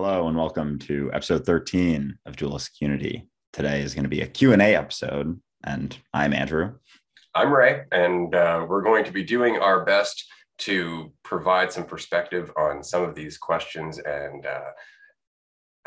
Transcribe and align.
Hello 0.00 0.28
and 0.28 0.36
welcome 0.36 0.78
to 0.78 1.10
episode 1.12 1.44
13 1.44 2.16
of 2.24 2.36
Dualistic 2.36 2.80
Unity. 2.80 3.28
Today 3.52 3.82
is 3.82 3.94
going 3.94 4.04
to 4.04 4.08
be 4.08 4.20
a 4.20 4.28
Q&A 4.28 4.76
episode 4.76 5.40
and 5.64 5.98
I'm 6.14 6.32
Andrew. 6.32 6.74
I'm 7.34 7.52
Ray 7.52 7.82
and 7.90 8.32
uh, 8.32 8.64
we're 8.68 8.84
going 8.84 9.04
to 9.06 9.10
be 9.10 9.24
doing 9.24 9.58
our 9.58 9.84
best 9.84 10.24
to 10.58 11.12
provide 11.24 11.72
some 11.72 11.82
perspective 11.82 12.52
on 12.56 12.84
some 12.84 13.02
of 13.02 13.16
these 13.16 13.38
questions 13.38 13.98
and 13.98 14.46
uh, 14.46 14.70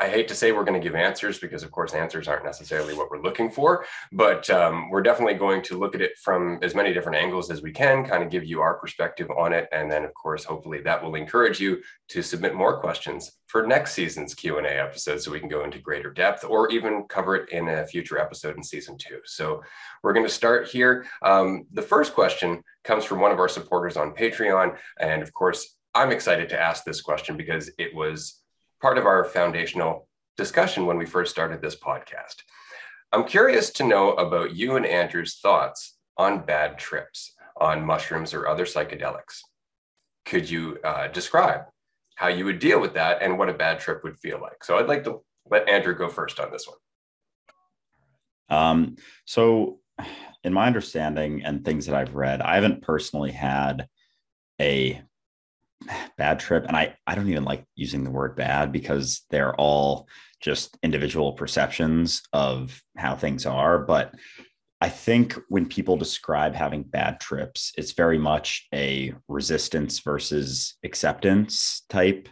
I 0.02 0.08
hate 0.08 0.26
to 0.28 0.34
say 0.34 0.50
we're 0.50 0.64
going 0.64 0.80
to 0.80 0.84
give 0.84 0.96
answers 0.96 1.38
because, 1.38 1.62
of 1.62 1.70
course, 1.70 1.94
answers 1.94 2.26
aren't 2.26 2.44
necessarily 2.44 2.92
what 2.92 3.08
we're 3.08 3.22
looking 3.22 3.52
for, 3.52 3.86
but 4.10 4.50
um, 4.50 4.90
we're 4.90 5.00
definitely 5.00 5.34
going 5.34 5.62
to 5.62 5.78
look 5.78 5.94
at 5.94 6.00
it 6.00 6.18
from 6.18 6.58
as 6.60 6.74
many 6.74 6.92
different 6.92 7.18
angles 7.18 7.52
as 7.52 7.62
we 7.62 7.70
can, 7.70 8.04
kind 8.04 8.24
of 8.24 8.28
give 8.28 8.44
you 8.44 8.60
our 8.60 8.74
perspective 8.74 9.30
on 9.30 9.52
it, 9.52 9.68
and 9.70 9.88
then, 9.88 10.04
of 10.04 10.12
course, 10.14 10.42
hopefully 10.42 10.80
that 10.80 11.00
will 11.00 11.14
encourage 11.14 11.60
you 11.60 11.80
to 12.08 12.20
submit 12.20 12.56
more 12.56 12.80
questions 12.80 13.30
for 13.46 13.64
next 13.64 13.92
season's 13.92 14.34
Q 14.34 14.58
and 14.58 14.66
A 14.66 14.82
episode, 14.82 15.20
so 15.20 15.30
we 15.30 15.38
can 15.38 15.48
go 15.48 15.62
into 15.62 15.78
greater 15.78 16.10
depth, 16.10 16.44
or 16.44 16.68
even 16.72 17.04
cover 17.08 17.36
it 17.36 17.50
in 17.50 17.68
a 17.68 17.86
future 17.86 18.18
episode 18.18 18.56
in 18.56 18.64
season 18.64 18.98
two. 18.98 19.20
So 19.24 19.62
we're 20.02 20.14
going 20.14 20.26
to 20.26 20.32
start 20.32 20.66
here. 20.66 21.06
Um, 21.22 21.66
the 21.72 21.80
first 21.80 22.12
question 22.12 22.64
comes 22.82 23.04
from 23.04 23.20
one 23.20 23.30
of 23.30 23.38
our 23.38 23.48
supporters 23.48 23.96
on 23.96 24.16
Patreon, 24.16 24.76
and 24.98 25.22
of 25.22 25.32
course, 25.32 25.76
I'm 25.94 26.10
excited 26.10 26.48
to 26.48 26.60
ask 26.60 26.82
this 26.82 27.02
question 27.02 27.36
because 27.36 27.70
it 27.78 27.94
was 27.94 28.41
part 28.82 28.98
of 28.98 29.06
our 29.06 29.24
foundational 29.24 30.08
discussion 30.36 30.84
when 30.84 30.98
we 30.98 31.06
first 31.06 31.30
started 31.30 31.62
this 31.62 31.76
podcast. 31.76 32.42
I'm 33.12 33.24
curious 33.24 33.70
to 33.74 33.84
know 33.84 34.12
about 34.14 34.56
you 34.56 34.76
and 34.76 34.84
Andrew's 34.84 35.38
thoughts 35.38 35.96
on 36.18 36.44
bad 36.44 36.78
trips 36.78 37.34
on 37.60 37.86
mushrooms 37.86 38.34
or 38.34 38.48
other 38.48 38.64
psychedelics. 38.64 39.40
Could 40.24 40.50
you 40.50 40.78
uh, 40.82 41.08
describe 41.08 41.62
how 42.16 42.28
you 42.28 42.44
would 42.44 42.58
deal 42.58 42.80
with 42.80 42.94
that 42.94 43.22
and 43.22 43.38
what 43.38 43.48
a 43.48 43.54
bad 43.54 43.78
trip 43.78 44.02
would 44.02 44.18
feel 44.18 44.40
like? 44.40 44.64
So 44.64 44.78
I'd 44.78 44.88
like 44.88 45.04
to 45.04 45.20
let 45.48 45.68
Andrew 45.68 45.94
go 45.94 46.08
first 46.08 46.40
on 46.40 46.50
this 46.50 46.66
one. 46.66 46.78
Um, 48.48 48.96
so, 49.24 49.78
in 50.44 50.52
my 50.52 50.66
understanding 50.66 51.42
and 51.44 51.64
things 51.64 51.86
that 51.86 51.94
I've 51.94 52.14
read, 52.14 52.42
I 52.42 52.56
haven't 52.56 52.82
personally 52.82 53.30
had 53.30 53.86
a 54.60 55.00
bad 56.16 56.40
trip. 56.40 56.64
And 56.66 56.76
i 56.76 56.94
i 57.06 57.14
don't 57.14 57.28
even 57.28 57.44
like 57.44 57.64
using 57.74 58.04
the 58.04 58.10
word 58.10 58.36
bad 58.36 58.72
because 58.72 59.22
they're 59.30 59.54
all 59.56 60.08
just 60.40 60.76
individual 60.82 61.32
perceptions 61.34 62.22
of 62.32 62.82
how 62.96 63.16
things 63.16 63.46
are. 63.46 63.78
But 63.78 64.14
i 64.80 64.88
think 64.88 65.38
when 65.48 65.66
people 65.66 65.96
describe 65.96 66.54
having 66.54 66.82
bad 66.82 67.20
trips 67.20 67.72
it's 67.78 67.92
very 67.92 68.18
much 68.18 68.66
a 68.74 69.14
resistance 69.28 70.00
versus 70.00 70.74
acceptance 70.84 71.82
type 71.88 72.28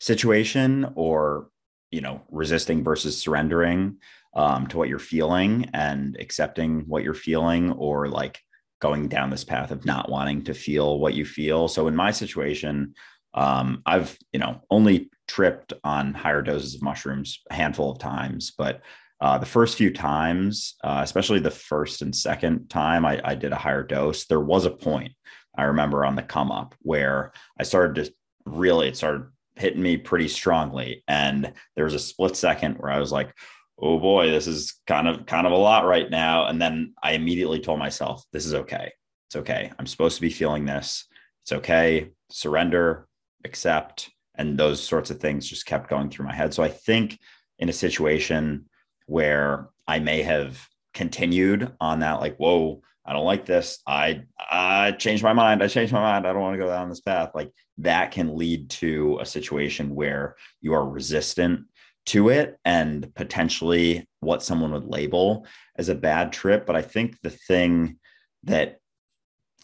situation 0.00 0.90
or 0.96 1.48
you 1.92 2.00
know 2.00 2.20
resisting 2.30 2.82
versus 2.82 3.16
surrendering 3.16 3.98
um, 4.34 4.66
to 4.66 4.78
what 4.78 4.88
you're 4.88 4.98
feeling 4.98 5.68
and 5.74 6.16
accepting 6.18 6.80
what 6.88 7.04
you're 7.04 7.14
feeling 7.14 7.70
or 7.72 8.08
like 8.08 8.40
going 8.82 9.06
down 9.06 9.30
this 9.30 9.44
path 9.44 9.70
of 9.70 9.86
not 9.86 10.10
wanting 10.10 10.42
to 10.42 10.52
feel 10.52 10.98
what 10.98 11.14
you 11.14 11.24
feel. 11.24 11.68
So 11.68 11.86
in 11.86 11.94
my 11.94 12.10
situation, 12.10 12.94
um, 13.32 13.80
I've 13.86 14.18
you 14.32 14.40
know 14.40 14.60
only 14.70 15.08
tripped 15.28 15.72
on 15.84 16.12
higher 16.12 16.42
doses 16.42 16.74
of 16.74 16.82
mushrooms 16.82 17.40
a 17.48 17.54
handful 17.54 17.92
of 17.92 17.98
times, 17.98 18.52
but 18.58 18.82
uh, 19.20 19.38
the 19.38 19.46
first 19.46 19.78
few 19.78 19.92
times, 19.92 20.74
uh, 20.82 21.00
especially 21.02 21.38
the 21.38 21.50
first 21.50 22.02
and 22.02 22.14
second 22.14 22.68
time 22.68 23.06
I, 23.06 23.20
I 23.24 23.36
did 23.36 23.52
a 23.52 23.56
higher 23.56 23.84
dose, 23.84 24.26
there 24.26 24.40
was 24.40 24.66
a 24.66 24.70
point 24.70 25.12
I 25.56 25.64
remember 25.64 26.04
on 26.04 26.16
the 26.16 26.22
come 26.22 26.50
up 26.50 26.74
where 26.80 27.32
I 27.58 27.62
started 27.62 28.04
to 28.04 28.12
really 28.44 28.88
it 28.88 28.96
started 28.96 29.28
hitting 29.54 29.82
me 29.82 29.96
pretty 29.96 30.28
strongly, 30.28 31.04
and 31.06 31.52
there 31.76 31.84
was 31.84 31.94
a 31.94 32.00
split 32.00 32.36
second 32.36 32.78
where 32.78 32.90
I 32.90 32.98
was 32.98 33.12
like, 33.12 33.32
oh 33.78 33.98
boy, 33.98 34.30
this 34.30 34.46
is 34.46 34.80
kind 34.86 35.08
of 35.08 35.26
kind 35.26 35.46
of 35.46 35.52
a 35.52 35.56
lot 35.56 35.86
right 35.86 36.10
now. 36.10 36.46
And 36.46 36.60
then 36.60 36.94
I 37.02 37.12
immediately 37.12 37.60
told 37.60 37.78
myself, 37.78 38.24
this 38.32 38.46
is 38.46 38.54
okay. 38.54 38.92
It's 39.28 39.36
okay. 39.36 39.72
I'm 39.78 39.86
supposed 39.86 40.16
to 40.16 40.22
be 40.22 40.30
feeling 40.30 40.64
this. 40.64 41.06
It's 41.42 41.52
okay. 41.52 42.10
Surrender, 42.30 43.08
accept. 43.44 44.10
And 44.36 44.58
those 44.58 44.82
sorts 44.82 45.10
of 45.10 45.20
things 45.20 45.48
just 45.48 45.66
kept 45.66 45.90
going 45.90 46.10
through 46.10 46.26
my 46.26 46.34
head. 46.34 46.54
So 46.54 46.62
I 46.62 46.68
think 46.68 47.18
in 47.58 47.68
a 47.68 47.72
situation 47.72 48.66
where 49.06 49.68
I 49.86 49.98
may 49.98 50.22
have 50.22 50.66
continued 50.94 51.72
on 51.80 52.00
that, 52.00 52.20
like, 52.20 52.36
whoa, 52.36 52.82
I 53.04 53.12
don't 53.12 53.24
like 53.24 53.46
this. 53.46 53.80
I 53.86 54.22
I 54.38 54.92
changed 54.92 55.24
my 55.24 55.32
mind. 55.32 55.62
I 55.62 55.68
changed 55.68 55.92
my 55.92 56.00
mind. 56.00 56.26
I 56.26 56.32
don't 56.32 56.42
want 56.42 56.54
to 56.54 56.62
go 56.62 56.68
down 56.68 56.88
this 56.88 57.00
path. 57.00 57.30
Like 57.34 57.50
that 57.78 58.12
can 58.12 58.36
lead 58.36 58.70
to 58.70 59.18
a 59.20 59.26
situation 59.26 59.94
where 59.94 60.36
you 60.60 60.72
are 60.74 60.88
resistant 60.88 61.66
to 62.06 62.28
it 62.28 62.58
and 62.64 63.14
potentially 63.14 64.06
what 64.20 64.42
someone 64.42 64.72
would 64.72 64.86
label 64.86 65.46
as 65.76 65.88
a 65.88 65.94
bad 65.94 66.32
trip. 66.32 66.66
But 66.66 66.76
I 66.76 66.82
think 66.82 67.20
the 67.22 67.30
thing 67.30 67.98
that 68.44 68.78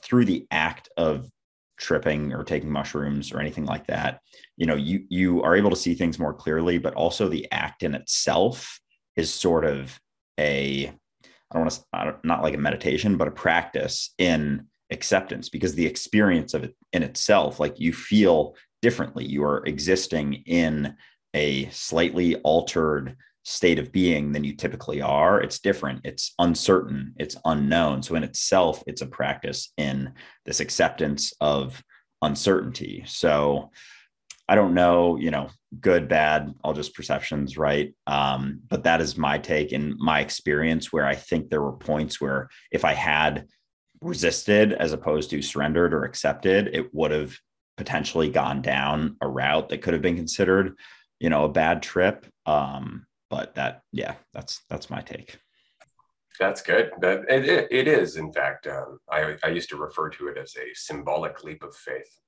through 0.03 0.25
the 0.25 0.47
act 0.51 0.89
of 0.97 1.29
tripping 1.79 2.33
or 2.33 2.45
taking 2.45 2.71
mushrooms 2.71 3.33
or 3.33 3.41
anything 3.41 3.65
like 3.65 3.87
that, 3.87 4.21
you 4.57 4.67
know, 4.67 4.77
you 4.77 5.05
you 5.09 5.43
are 5.43 5.57
able 5.57 5.71
to 5.71 5.77
see 5.77 5.95
things 5.95 6.19
more 6.19 6.35
clearly, 6.35 6.79
but 6.79 6.95
also 6.95 7.29
the 7.29 7.51
act 7.51 7.83
in 7.83 7.95
itself 7.95 8.81
is 9.17 9.33
sort 9.33 9.65
of 9.65 9.99
a 10.39 10.93
I 11.51 11.55
don't 11.55 11.63
want 11.63 11.73
to 11.73 12.27
not 12.27 12.43
like 12.43 12.55
a 12.55 12.59
meditation, 12.59 13.17
but 13.17 13.29
a 13.29 13.33
practice 13.33 14.15
in 14.19 14.67
acceptance 14.91 15.49
because 15.49 15.75
the 15.75 15.87
experience 15.87 16.55
of 16.55 16.65
it 16.65 16.77
in 16.93 17.03
itself, 17.03 17.59
like 17.59 17.81
you 17.81 17.93
feel 17.93 18.55
differently. 18.83 19.25
You 19.25 19.45
are 19.45 19.65
existing 19.67 20.35
in 20.47 20.95
a 21.35 21.69
slightly 21.71 22.37
altered 22.37 23.17
state 23.45 23.79
of 23.79 23.93
being 23.93 24.33
than 24.33 24.45
you 24.45 24.55
typically 24.55 25.01
are. 25.01 25.41
It's 25.41 25.59
different. 25.59 26.03
It's 26.05 26.35
uncertain. 26.39 27.15
It's 27.19 27.37
unknown. 27.45 28.03
So 28.03 28.15
in 28.15 28.23
itself 28.23 28.83
it's 28.87 29.01
a 29.01 29.07
practice 29.07 29.73
in 29.79 30.13
this 30.45 30.61
acceptance 30.61 31.33
of 31.41 31.83
uncertainty. 32.23 33.05
So 33.07 33.71
i 34.51 34.55
don't 34.55 34.73
know 34.73 35.17
you 35.17 35.31
know 35.31 35.51
good 35.79 36.09
bad 36.09 36.55
all 36.65 36.73
just 36.73 36.95
perceptions 36.95 37.59
right? 37.59 37.95
Um, 38.07 38.61
but 38.69 38.85
that 38.85 39.01
is 39.01 39.17
my 39.17 39.39
take 39.39 39.73
and 39.73 39.95
my 39.99 40.21
experience 40.21 40.93
where 40.93 41.07
i 41.07 41.15
think 41.15 41.51
there 41.51 41.63
were 41.63 41.73
points 41.73 42.21
where 42.21 42.49
if 42.73 42.85
i 42.85 42.95
had 42.95 43.47
resisted 44.01 44.73
as 44.73 44.93
opposed 44.93 45.31
to 45.31 45.43
surrendered 45.43 45.93
or 45.93 46.05
accepted 46.05 46.71
it 46.73 46.95
would 46.95 47.11
have 47.11 47.37
potentially 47.77 48.31
gone 48.31 48.63
down 48.63 49.17
a 49.21 49.29
route 49.29 49.69
that 49.69 49.83
could 49.83 49.93
have 49.93 50.03
been 50.03 50.17
considered 50.17 50.75
you 51.21 51.31
know 51.31 51.45
a 51.45 51.49
bad 51.49 51.83
trip 51.83 52.27
um 52.47 53.07
but 53.31 53.55
that 53.55 53.83
yeah 53.93 54.15
that's 54.33 54.63
that's 54.69 54.91
my 54.91 55.01
take. 55.01 55.39
That's 56.41 56.63
good. 56.63 56.93
That 57.01 57.25
it, 57.29 57.69
it, 57.71 57.89
is 57.89 58.17
in 58.17 58.33
fact 58.33 58.67
um, 58.69 59.01
I, 59.11 59.37
I 59.43 59.49
used 59.49 59.71
to 59.71 59.77
refer 59.77 60.09
to 60.11 60.29
it 60.29 60.39
as 60.39 60.55
a 60.57 60.73
symbolic 60.75 61.43
leap 61.43 61.65
of 61.65 61.75
faith 61.75 62.21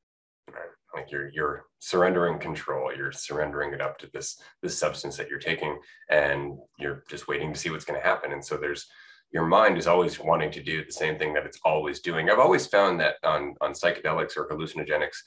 right? 0.49 0.69
like 0.95 1.13
you're 1.13 1.29
you're 1.33 1.67
surrendering 1.79 2.39
control 2.41 2.93
you're 2.95 3.13
surrendering 3.13 3.73
it 3.73 3.81
up 3.81 3.99
to 3.99 4.11
this 4.13 4.41
this 4.63 4.77
substance 4.77 5.17
that 5.17 5.29
you're 5.29 5.39
taking 5.39 5.79
and 6.11 6.59
you're 6.79 7.05
just 7.09 7.29
waiting 7.29 7.53
to 7.53 7.59
see 7.59 7.71
what's 7.71 7.85
going 7.85 8.01
to 8.01 8.07
happen. 8.07 8.33
And 8.33 8.45
so 8.45 8.57
there's 8.57 8.87
your 9.33 9.47
mind 9.47 9.79
is 9.79 9.87
always 9.87 10.19
wanting 10.19 10.51
to 10.51 10.63
do 10.63 10.85
the 10.85 10.93
same 10.93 11.17
thing 11.17 11.33
that 11.35 11.47
it's 11.47 11.61
always 11.65 12.01
doing. 12.01 12.29
I've 12.29 12.41
always 12.41 12.67
found 12.67 12.99
that 13.01 13.15
on 13.23 13.55
on 13.61 13.73
psychedelics 13.73 14.37
or 14.37 14.49
hallucinogenics 14.49 15.19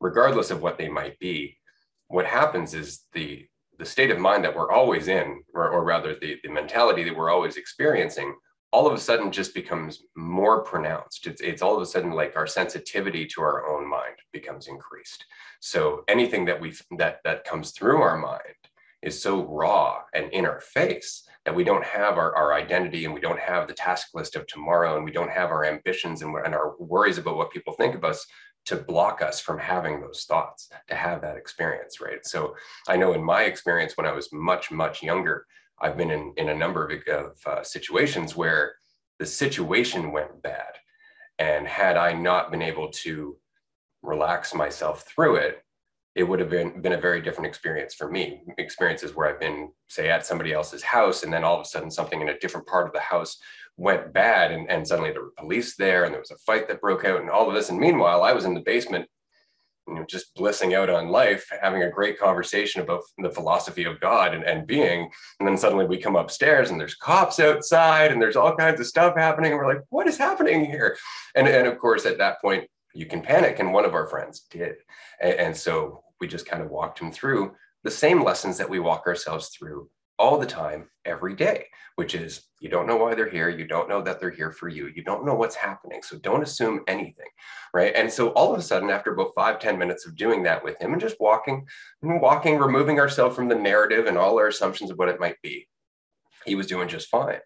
regardless 0.00 0.50
of 0.50 0.62
what 0.62 0.78
they 0.78 0.88
might 0.88 1.18
be 1.18 1.58
what 2.10 2.26
happens 2.26 2.74
is 2.74 3.04
the 3.12 3.46
the 3.78 3.86
state 3.86 4.10
of 4.10 4.18
mind 4.18 4.44
that 4.44 4.54
we're 4.54 4.70
always 4.70 5.08
in, 5.08 5.42
or, 5.54 5.70
or 5.70 5.84
rather 5.84 6.14
the, 6.14 6.36
the 6.42 6.50
mentality 6.50 7.02
that 7.02 7.16
we're 7.16 7.30
always 7.30 7.56
experiencing, 7.56 8.34
all 8.72 8.86
of 8.86 8.92
a 8.92 9.00
sudden 9.00 9.32
just 9.32 9.54
becomes 9.54 10.02
more 10.14 10.62
pronounced. 10.62 11.26
It's, 11.26 11.40
it's 11.40 11.62
all 11.62 11.76
of 11.76 11.82
a 11.82 11.86
sudden 11.86 12.10
like 12.10 12.36
our 12.36 12.46
sensitivity 12.46 13.24
to 13.28 13.40
our 13.40 13.66
own 13.66 13.88
mind 13.88 14.16
becomes 14.34 14.68
increased. 14.68 15.24
So 15.60 16.04
anything 16.08 16.44
that 16.44 16.60
we 16.60 16.74
that 16.98 17.20
that 17.24 17.44
comes 17.44 17.70
through 17.70 18.02
our 18.02 18.18
mind 18.18 18.60
is 19.02 19.20
so 19.20 19.46
raw 19.46 20.02
and 20.12 20.30
in 20.30 20.44
our 20.44 20.60
face 20.60 21.26
that 21.46 21.54
we 21.54 21.64
don't 21.64 21.84
have 21.84 22.18
our, 22.18 22.36
our 22.36 22.52
identity 22.52 23.06
and 23.06 23.14
we 23.14 23.20
don't 23.20 23.40
have 23.40 23.66
the 23.66 23.72
task 23.72 24.08
list 24.12 24.36
of 24.36 24.46
tomorrow 24.46 24.96
and 24.96 25.04
we 25.06 25.10
don't 25.10 25.30
have 25.30 25.50
our 25.50 25.64
ambitions 25.64 26.20
and, 26.20 26.36
and 26.44 26.54
our 26.54 26.74
worries 26.78 27.16
about 27.16 27.38
what 27.38 27.50
people 27.50 27.72
think 27.72 27.94
of 27.94 28.04
us 28.04 28.26
to 28.66 28.76
block 28.76 29.22
us 29.22 29.40
from 29.40 29.58
having 29.58 30.00
those 30.00 30.24
thoughts, 30.28 30.70
to 30.88 30.94
have 30.94 31.20
that 31.22 31.36
experience, 31.36 32.00
right? 32.00 32.24
So 32.24 32.54
I 32.88 32.96
know 32.96 33.14
in 33.14 33.22
my 33.22 33.42
experience 33.42 33.96
when 33.96 34.06
I 34.06 34.12
was 34.12 34.32
much, 34.32 34.70
much 34.70 35.02
younger, 35.02 35.46
I've 35.80 35.96
been 35.96 36.10
in, 36.10 36.34
in 36.36 36.50
a 36.50 36.54
number 36.54 36.86
of, 36.86 37.02
of 37.08 37.36
uh, 37.46 37.62
situations 37.62 38.36
where 38.36 38.74
the 39.18 39.26
situation 39.26 40.12
went 40.12 40.42
bad. 40.42 40.74
And 41.38 41.66
had 41.66 41.96
I 41.96 42.12
not 42.12 42.50
been 42.50 42.62
able 42.62 42.88
to 42.88 43.36
relax 44.02 44.54
myself 44.54 45.02
through 45.02 45.36
it, 45.36 45.64
it 46.14 46.24
would 46.24 46.40
have 46.40 46.50
been, 46.50 46.82
been 46.82 46.92
a 46.92 47.00
very 47.00 47.22
different 47.22 47.46
experience 47.46 47.94
for 47.94 48.10
me. 48.10 48.42
Experiences 48.58 49.14
where 49.14 49.28
I've 49.28 49.40
been, 49.40 49.70
say, 49.88 50.10
at 50.10 50.26
somebody 50.26 50.52
else's 50.52 50.82
house, 50.82 51.22
and 51.22 51.32
then 51.32 51.44
all 51.44 51.54
of 51.54 51.62
a 51.62 51.64
sudden 51.64 51.90
something 51.90 52.20
in 52.20 52.30
a 52.30 52.38
different 52.38 52.66
part 52.66 52.86
of 52.86 52.92
the 52.92 53.00
house 53.00 53.38
went 53.80 54.12
bad 54.12 54.52
and, 54.52 54.70
and 54.70 54.86
suddenly 54.86 55.10
there 55.10 55.22
were 55.22 55.32
police 55.38 55.74
there 55.76 56.04
and 56.04 56.12
there 56.12 56.20
was 56.20 56.30
a 56.30 56.36
fight 56.38 56.68
that 56.68 56.82
broke 56.82 57.04
out 57.06 57.20
and 57.20 57.30
all 57.30 57.48
of 57.48 57.54
this 57.54 57.70
and 57.70 57.80
meanwhile 57.80 58.22
i 58.22 58.32
was 58.32 58.44
in 58.44 58.52
the 58.52 58.60
basement 58.60 59.06
you 59.88 59.94
know, 59.94 60.04
just 60.04 60.34
blissing 60.34 60.74
out 60.74 60.88
on 60.88 61.08
life, 61.08 61.48
having 61.60 61.82
a 61.82 61.90
great 61.90 62.18
conversation 62.18 62.80
about 62.80 63.02
the 63.18 63.30
philosophy 63.30 63.84
of 63.84 63.98
God 63.98 64.34
and, 64.34 64.44
and 64.44 64.66
being. 64.66 65.10
And 65.38 65.48
then 65.48 65.56
suddenly 65.56 65.84
we 65.84 65.96
come 65.96 66.14
upstairs 66.14 66.70
and 66.70 66.80
there's 66.80 66.94
cops 66.94 67.40
outside 67.40 68.12
and 68.12 68.22
there's 68.22 68.36
all 68.36 68.54
kinds 68.54 68.78
of 68.78 68.86
stuff 68.86 69.16
happening. 69.16 69.50
And 69.50 69.58
we're 69.58 69.66
like, 69.66 69.82
what 69.88 70.06
is 70.06 70.16
happening 70.16 70.64
here? 70.64 70.96
And, 71.34 71.48
and 71.48 71.66
of 71.66 71.78
course, 71.78 72.06
at 72.06 72.18
that 72.18 72.40
point, 72.40 72.68
you 72.94 73.06
can 73.06 73.20
panic. 73.20 73.58
And 73.58 73.72
one 73.72 73.84
of 73.84 73.94
our 73.94 74.06
friends 74.06 74.46
did. 74.50 74.76
And, 75.20 75.34
and 75.34 75.56
so 75.56 76.04
we 76.20 76.28
just 76.28 76.46
kind 76.46 76.62
of 76.62 76.70
walked 76.70 77.00
him 77.00 77.10
through 77.10 77.56
the 77.82 77.90
same 77.90 78.22
lessons 78.22 78.58
that 78.58 78.70
we 78.70 78.78
walk 78.78 79.06
ourselves 79.06 79.48
through 79.48 79.88
all 80.20 80.38
the 80.38 80.46
time, 80.46 80.90
every 81.06 81.34
day, 81.34 81.64
which 81.96 82.14
is 82.14 82.42
you 82.60 82.68
don't 82.68 82.86
know 82.86 82.96
why 82.96 83.14
they're 83.14 83.28
here. 83.28 83.48
You 83.48 83.66
don't 83.66 83.88
know 83.88 84.02
that 84.02 84.20
they're 84.20 84.30
here 84.30 84.52
for 84.52 84.68
you. 84.68 84.88
You 84.94 85.02
don't 85.02 85.24
know 85.24 85.34
what's 85.34 85.56
happening. 85.56 86.02
So 86.02 86.18
don't 86.18 86.42
assume 86.42 86.82
anything. 86.86 87.26
Right. 87.72 87.94
And 87.96 88.12
so 88.12 88.28
all 88.30 88.52
of 88.52 88.58
a 88.58 88.62
sudden, 88.62 88.90
after 88.90 89.12
about 89.12 89.32
five 89.34 89.58
ten 89.58 89.78
minutes 89.78 90.06
of 90.06 90.16
doing 90.16 90.42
that 90.42 90.62
with 90.62 90.80
him 90.80 90.92
and 90.92 91.00
just 91.00 91.16
walking 91.20 91.66
and 92.02 92.20
walking, 92.20 92.58
removing 92.58 93.00
ourselves 93.00 93.34
from 93.34 93.48
the 93.48 93.54
narrative 93.54 94.06
and 94.06 94.18
all 94.18 94.38
our 94.38 94.48
assumptions 94.48 94.90
of 94.90 94.98
what 94.98 95.08
it 95.08 95.20
might 95.20 95.40
be, 95.42 95.66
he 96.44 96.54
was 96.54 96.66
doing 96.66 96.86
just 96.86 97.08
fine. 97.08 97.38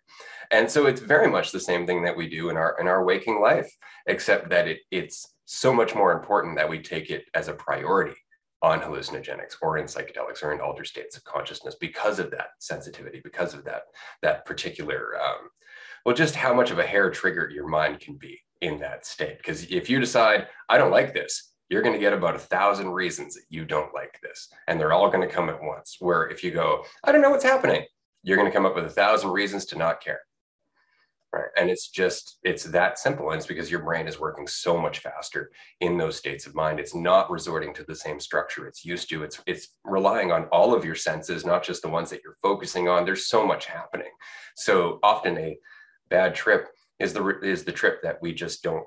And 0.51 0.71
so 0.71 0.87
it's 0.87 1.01
very 1.01 1.31
much 1.31 1.53
the 1.53 1.61
same 1.61 1.87
thing 1.87 2.03
that 2.03 2.17
we 2.17 2.29
do 2.29 2.51
in 2.51 2.57
our 2.57 2.77
in 2.81 2.89
our 2.89 3.05
waking 3.05 3.41
life, 3.41 3.71
except 4.07 4.51
that 4.51 4.67
it, 4.67 4.81
it's 4.91 5.35
so 5.45 5.73
much 5.73 5.95
more 5.95 6.13
important 6.13 6.57
that 6.57 6.69
we 6.69 6.81
take 6.81 7.11
it 7.11 7.25
as 7.35 7.49
a 7.49 7.55
priority 7.55 8.17
on 8.65 8.81
hallucinogenics 8.81 9.57
or 9.61 9.77
in 9.77 9.85
psychedelics 9.85 10.43
or 10.43 10.53
in 10.55 10.61
altered 10.61 10.87
states 10.87 11.19
of 11.19 11.25
consciousness 11.25 11.77
because 11.79 12.19
of 12.19 12.31
that 12.31 12.49
sensitivity, 12.59 13.21
because 13.23 13.53
of 13.53 13.63
that 13.65 13.83
that 14.23 14.47
particular 14.47 15.13
um, 15.21 15.51
well, 16.05 16.15
just 16.15 16.35
how 16.35 16.55
much 16.55 16.71
of 16.71 16.79
a 16.79 16.87
hair 16.87 17.11
trigger 17.11 17.51
your 17.53 17.67
mind 17.67 18.01
can 18.01 18.17
be 18.17 18.41
in 18.61 18.79
that 18.81 19.07
state. 19.07 19.37
Because 19.37 19.65
if 19.65 19.91
you 19.91 20.01
decide 20.01 20.49
I 20.69 20.79
don't 20.79 20.91
like 20.91 21.13
this, 21.13 21.53
you're 21.69 21.83
going 21.83 21.95
to 21.95 22.01
get 22.01 22.13
about 22.15 22.37
a 22.37 22.39
thousand 22.39 22.89
reasons 22.91 23.35
that 23.35 23.45
you 23.49 23.67
don't 23.67 23.95
like 23.95 24.19
this, 24.23 24.49
and 24.67 24.81
they're 24.81 24.93
all 24.93 25.11
going 25.11 25.27
to 25.27 25.35
come 25.35 25.51
at 25.51 25.63
once. 25.63 25.97
Where 26.01 26.29
if 26.29 26.43
you 26.43 26.51
go, 26.51 26.85
I 27.05 27.13
don't 27.13 27.23
know 27.23 27.31
what's 27.31 27.45
happening, 27.45 27.85
you're 28.23 28.39
going 28.39 28.51
to 28.51 28.55
come 28.55 28.67
up 28.67 28.75
with 28.75 28.87
a 28.87 28.91
thousand 28.91 29.31
reasons 29.31 29.67
to 29.67 29.79
not 29.79 30.03
care. 30.03 30.21
Right. 31.35 31.51
And 31.57 31.69
it's 31.69 31.89
just, 31.89 32.39
it's 32.45 32.63
that 32.63 32.97
simple. 32.97 33.31
And 33.31 33.39
it's 33.39 33.47
because 33.47 33.69
your 33.69 33.83
brain 33.83 34.07
is 34.07 34.21
working 34.21 34.47
so 34.47 34.81
much 34.81 35.01
faster 35.01 35.51
in 35.81 35.99
those 35.99 36.17
states 36.17 36.47
of 36.47 36.55
mind. 36.55 36.79
It's 36.79 36.95
not 36.95 37.29
resorting 37.29 37.75
to 37.75 37.83
the 37.83 37.97
same 37.97 38.21
structure 38.21 38.69
it's 38.69 38.85
used 38.85 39.09
to. 39.09 39.25
It's 39.25 39.41
it's 39.45 39.71
relying 39.83 40.31
on 40.31 40.45
all 40.53 40.73
of 40.73 40.85
your 40.85 40.95
senses, 40.95 41.45
not 41.45 41.65
just 41.65 41.83
the 41.83 41.89
ones 41.89 42.09
that 42.11 42.21
you're 42.23 42.37
focusing 42.41 42.89
on. 42.89 43.05
There's 43.05 43.27
so 43.27 43.45
much 43.45 43.67
happening. 43.67 44.13
So 44.55 45.01
often 45.03 45.37
a 45.39 45.59
bad 46.09 46.37
trip 46.37 46.69
is 47.01 47.13
the 47.13 47.27
is 47.41 47.65
the 47.65 47.73
trip 47.73 48.01
that 48.05 48.23
we 48.23 48.33
just 48.33 48.63
don't 48.63 48.87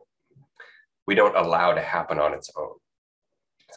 we 1.05 1.15
don't 1.15 1.35
allow 1.35 1.73
to 1.73 1.81
happen 1.81 2.17
on 2.17 2.33
its 2.33 2.49
own. 2.57 2.75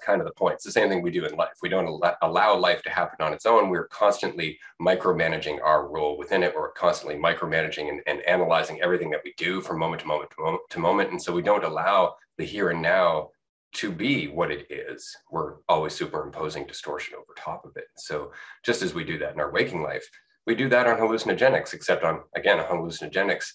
Kind 0.04 0.20
of 0.20 0.26
the 0.26 0.32
point. 0.32 0.54
It's 0.54 0.64
the 0.64 0.72
same 0.72 0.88
thing 0.88 1.02
we 1.02 1.10
do 1.10 1.24
in 1.26 1.36
life. 1.36 1.54
We 1.62 1.68
don't 1.68 1.86
al- 1.86 2.16
allow 2.22 2.56
life 2.56 2.82
to 2.82 2.90
happen 2.90 3.24
on 3.24 3.32
its 3.32 3.46
own. 3.46 3.68
We're 3.68 3.88
constantly 3.88 4.58
micromanaging 4.80 5.62
our 5.62 5.88
role 5.88 6.16
within 6.16 6.42
it. 6.42 6.54
We're 6.54 6.72
constantly 6.72 7.16
micromanaging 7.16 7.88
and, 7.88 8.00
and 8.06 8.22
analyzing 8.22 8.80
everything 8.80 9.10
that 9.10 9.20
we 9.24 9.34
do 9.36 9.60
from 9.60 9.78
moment 9.78 10.02
to 10.02 10.08
moment 10.08 10.30
to 10.30 10.42
moment 10.42 10.62
to 10.70 10.78
moment. 10.78 11.10
And 11.10 11.22
so 11.22 11.32
we 11.32 11.42
don't 11.42 11.64
allow 11.64 12.14
the 12.38 12.44
here 12.44 12.70
and 12.70 12.80
now 12.82 13.30
to 13.74 13.92
be 13.92 14.26
what 14.26 14.50
it 14.50 14.66
is. 14.70 15.16
We're 15.30 15.56
always 15.68 15.94
superimposing 15.94 16.66
distortion 16.66 17.14
over 17.14 17.34
top 17.36 17.64
of 17.64 17.76
it. 17.76 17.84
So 17.96 18.32
just 18.64 18.82
as 18.82 18.94
we 18.94 19.04
do 19.04 19.18
that 19.18 19.34
in 19.34 19.40
our 19.40 19.52
waking 19.52 19.82
life, 19.82 20.08
we 20.46 20.54
do 20.54 20.68
that 20.70 20.86
on 20.86 20.98
hallucinogenics, 20.98 21.74
except 21.74 22.02
on, 22.02 22.22
again, 22.34 22.58
on 22.58 22.66
hallucinogenics, 22.66 23.52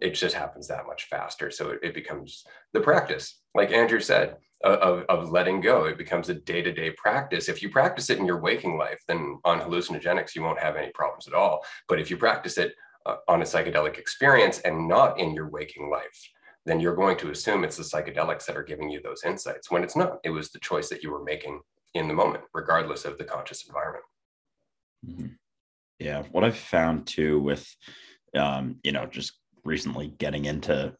it 0.00 0.10
just 0.10 0.36
happens 0.36 0.68
that 0.68 0.86
much 0.86 1.08
faster. 1.08 1.50
So 1.50 1.70
it, 1.70 1.80
it 1.82 1.94
becomes 1.94 2.44
the 2.72 2.80
practice, 2.80 3.40
like 3.54 3.72
Andrew 3.72 4.00
said 4.00 4.36
of, 4.64 5.04
of 5.08 5.30
letting 5.30 5.60
go. 5.60 5.84
It 5.84 5.98
becomes 5.98 6.28
a 6.28 6.34
day 6.34 6.62
to 6.62 6.72
day 6.72 6.90
practice. 6.90 7.48
If 7.48 7.62
you 7.62 7.70
practice 7.70 8.10
it 8.10 8.18
in 8.18 8.26
your 8.26 8.40
waking 8.40 8.78
life, 8.78 8.98
then 9.06 9.38
on 9.44 9.60
hallucinogenics, 9.60 10.34
you 10.34 10.42
won't 10.42 10.58
have 10.60 10.76
any 10.76 10.90
problems 10.92 11.26
at 11.28 11.34
all. 11.34 11.64
But 11.88 12.00
if 12.00 12.10
you 12.10 12.16
practice 12.16 12.58
it 12.58 12.74
uh, 13.04 13.16
on 13.28 13.42
a 13.42 13.44
psychedelic 13.44 13.98
experience 13.98 14.60
and 14.60 14.88
not 14.88 15.18
in 15.20 15.34
your 15.34 15.48
waking 15.48 15.90
life, 15.90 16.30
then 16.64 16.80
you're 16.80 16.96
going 16.96 17.16
to 17.18 17.30
assume 17.30 17.62
it's 17.62 17.76
the 17.76 17.82
psychedelics 17.84 18.44
that 18.46 18.56
are 18.56 18.64
giving 18.64 18.90
you 18.90 19.00
those 19.00 19.22
insights 19.24 19.70
when 19.70 19.84
it's 19.84 19.96
not. 19.96 20.18
It 20.24 20.30
was 20.30 20.50
the 20.50 20.58
choice 20.58 20.88
that 20.88 21.02
you 21.02 21.12
were 21.12 21.22
making 21.22 21.60
in 21.94 22.08
the 22.08 22.14
moment, 22.14 22.44
regardless 22.52 23.04
of 23.04 23.18
the 23.18 23.24
conscious 23.24 23.66
environment. 23.66 24.04
Mm-hmm. 25.08 25.26
Yeah. 25.98 26.24
What 26.32 26.44
I've 26.44 26.56
found 26.56 27.06
too 27.06 27.38
with, 27.40 27.66
um, 28.34 28.76
you 28.82 28.92
know, 28.92 29.06
just 29.06 29.38
recently 29.64 30.08
getting 30.18 30.44
into, 30.44 30.94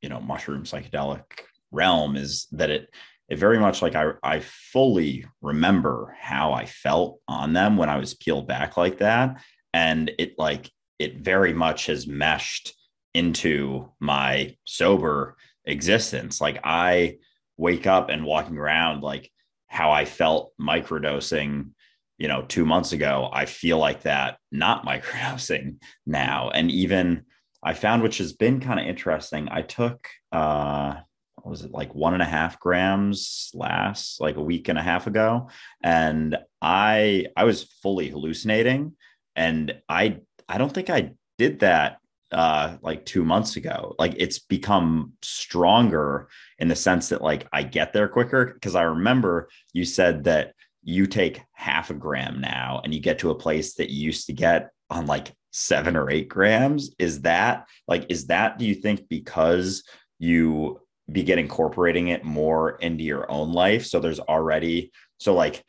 you 0.00 0.08
know, 0.08 0.20
mushroom 0.20 0.64
psychedelic 0.64 1.24
realm 1.70 2.16
is 2.16 2.46
that 2.52 2.70
it 2.70 2.90
it 3.30 3.38
very 3.38 3.58
much 3.58 3.80
like 3.80 3.94
I 3.94 4.10
I 4.22 4.40
fully 4.40 5.24
remember 5.40 6.16
how 6.20 6.52
I 6.52 6.66
felt 6.66 7.20
on 7.28 7.52
them 7.52 7.76
when 7.76 7.88
I 7.88 7.96
was 7.96 8.14
peeled 8.14 8.48
back 8.48 8.76
like 8.76 8.98
that. 8.98 9.40
And 9.72 10.10
it 10.18 10.34
like 10.36 10.70
it 10.98 11.20
very 11.20 11.54
much 11.54 11.86
has 11.86 12.08
meshed 12.08 12.74
into 13.14 13.90
my 14.00 14.56
sober 14.66 15.36
existence. 15.64 16.40
Like 16.40 16.60
I 16.64 17.18
wake 17.56 17.86
up 17.86 18.10
and 18.10 18.24
walking 18.24 18.58
around 18.58 19.02
like 19.02 19.30
how 19.68 19.92
I 19.92 20.04
felt 20.04 20.52
microdosing 20.60 21.70
you 22.18 22.26
know 22.26 22.42
2 22.42 22.66
months 22.66 22.92
ago 22.92 23.30
I 23.32 23.46
feel 23.46 23.78
like 23.78 24.02
that 24.02 24.38
not 24.50 24.84
microdosing 24.92 25.76
now. 26.04 26.50
And 26.50 26.68
even 26.68 27.26
I 27.62 27.74
found 27.74 28.02
which 28.02 28.18
has 28.18 28.32
been 28.32 28.58
kind 28.58 28.80
of 28.80 28.86
interesting 28.86 29.48
I 29.52 29.62
took 29.62 30.08
uh 30.32 30.96
was 31.44 31.62
it 31.62 31.72
like 31.72 31.94
one 31.94 32.14
and 32.14 32.22
a 32.22 32.26
half 32.26 32.58
grams 32.58 33.50
last 33.54 34.20
like 34.20 34.36
a 34.36 34.42
week 34.42 34.68
and 34.68 34.78
a 34.78 34.82
half 34.82 35.06
ago? 35.06 35.48
And 35.82 36.36
i 36.62 37.26
i 37.36 37.44
was 37.44 37.64
fully 37.82 38.08
hallucinating 38.08 38.92
and 39.34 39.74
i 39.88 40.18
i 40.48 40.58
don't 40.58 40.72
think 40.74 40.90
i 40.90 41.10
did 41.38 41.60
that 41.60 41.98
uh 42.32 42.76
like 42.82 43.04
two 43.04 43.24
months 43.24 43.56
ago. 43.56 43.94
Like 43.98 44.14
it's 44.16 44.38
become 44.38 45.14
stronger 45.22 46.28
in 46.58 46.68
the 46.68 46.76
sense 46.76 47.08
that 47.08 47.22
like 47.22 47.48
i 47.52 47.62
get 47.62 47.92
there 47.92 48.08
quicker 48.08 48.52
because 48.54 48.74
i 48.74 48.82
remember 48.82 49.48
you 49.72 49.84
said 49.84 50.24
that 50.24 50.54
you 50.82 51.06
take 51.06 51.42
half 51.52 51.90
a 51.90 51.94
gram 51.94 52.40
now 52.40 52.80
and 52.84 52.94
you 52.94 53.00
get 53.00 53.18
to 53.18 53.30
a 53.30 53.34
place 53.34 53.74
that 53.74 53.90
you 53.90 54.02
used 54.02 54.26
to 54.26 54.32
get 54.32 54.70
on 54.88 55.06
like 55.06 55.32
seven 55.52 55.96
or 55.96 56.10
eight 56.10 56.28
grams. 56.28 56.94
Is 56.98 57.22
that 57.22 57.66
like 57.88 58.06
is 58.08 58.26
that 58.26 58.58
do 58.58 58.66
you 58.66 58.74
think 58.74 59.08
because 59.08 59.84
you 60.18 60.80
begin 61.12 61.38
incorporating 61.38 62.08
it 62.08 62.24
more 62.24 62.72
into 62.78 63.04
your 63.04 63.30
own 63.30 63.52
life. 63.52 63.86
So 63.86 64.00
there's 64.00 64.20
already 64.20 64.92
so 65.18 65.34
like 65.34 65.64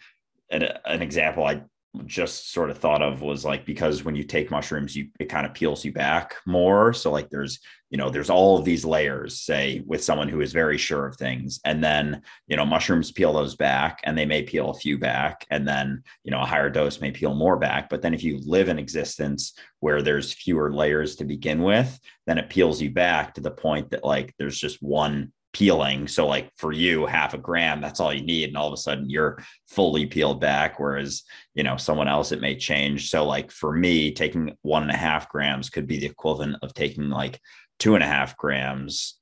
an, 0.49 0.63
an 0.85 1.01
example 1.01 1.45
I 1.45 1.63
just 2.05 2.53
sort 2.53 2.69
of 2.69 2.77
thought 2.77 3.01
of 3.01 3.21
was 3.21 3.43
like 3.43 3.65
because 3.65 4.03
when 4.03 4.15
you 4.15 4.23
take 4.23 4.49
mushrooms 4.49 4.95
you 4.95 5.09
it 5.19 5.25
kind 5.25 5.45
of 5.45 5.53
peels 5.53 5.83
you 5.83 5.91
back 5.91 6.35
more. 6.45 6.93
So 6.93 7.11
like 7.11 7.29
there's 7.29 7.59
you 7.89 7.97
know 7.97 8.09
there's 8.09 8.29
all 8.29 8.57
of 8.57 8.63
these 8.63 8.85
layers 8.85 9.41
say 9.41 9.83
with 9.85 10.01
someone 10.01 10.29
who 10.29 10.39
is 10.39 10.53
very 10.53 10.77
sure 10.77 11.05
of 11.05 11.17
things 11.17 11.59
and 11.65 11.83
then 11.83 12.21
you 12.47 12.55
know 12.55 12.65
mushrooms 12.65 13.11
peel 13.11 13.33
those 13.33 13.55
back 13.55 13.99
and 14.05 14.17
they 14.17 14.25
may 14.25 14.41
peel 14.41 14.69
a 14.69 14.73
few 14.73 14.97
back 14.97 15.45
and 15.51 15.67
then 15.67 16.01
you 16.23 16.31
know 16.31 16.39
a 16.39 16.45
higher 16.45 16.69
dose 16.69 17.01
may 17.01 17.11
peel 17.11 17.35
more 17.35 17.57
back. 17.57 17.89
But 17.89 18.01
then 18.01 18.13
if 18.13 18.23
you 18.23 18.39
live 18.45 18.69
in 18.69 18.79
existence 18.79 19.53
where 19.81 20.01
there's 20.01 20.33
fewer 20.33 20.73
layers 20.73 21.17
to 21.17 21.25
begin 21.25 21.61
with 21.61 21.99
then 22.25 22.37
it 22.37 22.49
peels 22.49 22.81
you 22.81 22.89
back 22.89 23.33
to 23.33 23.41
the 23.41 23.51
point 23.51 23.89
that 23.89 24.05
like 24.05 24.33
there's 24.39 24.57
just 24.57 24.81
one 24.81 25.33
peeling. 25.53 26.07
So, 26.07 26.27
like 26.27 26.49
for 26.57 26.71
you, 26.71 27.05
half 27.05 27.33
a 27.33 27.37
gram, 27.37 27.81
that's 27.81 27.99
all 27.99 28.13
you 28.13 28.23
need. 28.23 28.49
And 28.49 28.57
all 28.57 28.67
of 28.67 28.73
a 28.73 28.77
sudden 28.77 29.09
you're 29.09 29.43
fully 29.67 30.05
peeled 30.05 30.39
back. 30.39 30.79
Whereas, 30.79 31.23
you 31.53 31.63
know, 31.63 31.77
someone 31.77 32.07
else, 32.07 32.31
it 32.31 32.41
may 32.41 32.55
change. 32.55 33.09
So, 33.09 33.25
like 33.25 33.51
for 33.51 33.73
me, 33.73 34.11
taking 34.11 34.57
one 34.61 34.83
and 34.83 34.91
a 34.91 34.97
half 34.97 35.29
grams 35.29 35.69
could 35.69 35.87
be 35.87 35.99
the 35.99 36.07
equivalent 36.07 36.57
of 36.61 36.73
taking 36.73 37.09
like 37.09 37.39
two 37.79 37.95
and 37.95 38.03
a 38.03 38.07
half 38.07 38.37
grams 38.37 39.17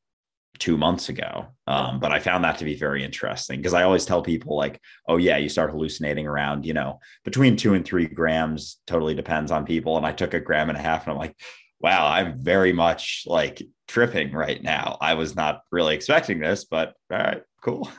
two 0.60 0.78
months 0.78 1.10
ago. 1.10 1.48
Um, 1.68 2.00
but 2.00 2.12
I 2.12 2.20
found 2.20 2.44
that 2.44 2.58
to 2.58 2.66
be 2.66 2.76
very 2.76 3.04
interesting 3.04 3.58
because 3.58 3.74
I 3.74 3.84
always 3.84 4.06
tell 4.06 4.22
people, 4.22 4.58
like, 4.58 4.80
oh, 5.08 5.18
yeah, 5.18 5.38
you 5.38 5.50
start 5.50 5.72
hallucinating 5.72 6.28
around, 6.28 6.66
you 6.66 6.74
know, 6.74 7.00
between 7.24 7.56
two 7.56 7.74
and 7.74 7.86
three 7.86 8.08
grams, 8.08 8.78
totally 8.86 9.16
depends 9.16 9.52
on 9.52 9.66
people. 9.66 9.98
And 9.98 10.06
I 10.06 10.12
took 10.12 10.34
a 10.34 10.40
gram 10.40 10.70
and 10.70 10.78
a 10.78 10.82
half 10.82 11.04
and 11.04 11.14
I'm 11.14 11.18
like, 11.18 11.36
wow, 11.80 12.08
I'm 12.08 12.40
very 12.40 12.74
much 12.74 13.24
like 13.26 13.62
tripping 13.90 14.32
right 14.32 14.62
now. 14.62 14.98
I 15.02 15.16
was 15.16 15.36
not 15.36 15.64
really 15.72 15.96
expecting 15.96 16.40
this, 16.40 16.64
but 16.64 16.94
all 17.12 17.18
right, 17.18 17.42
cool. 17.62 17.90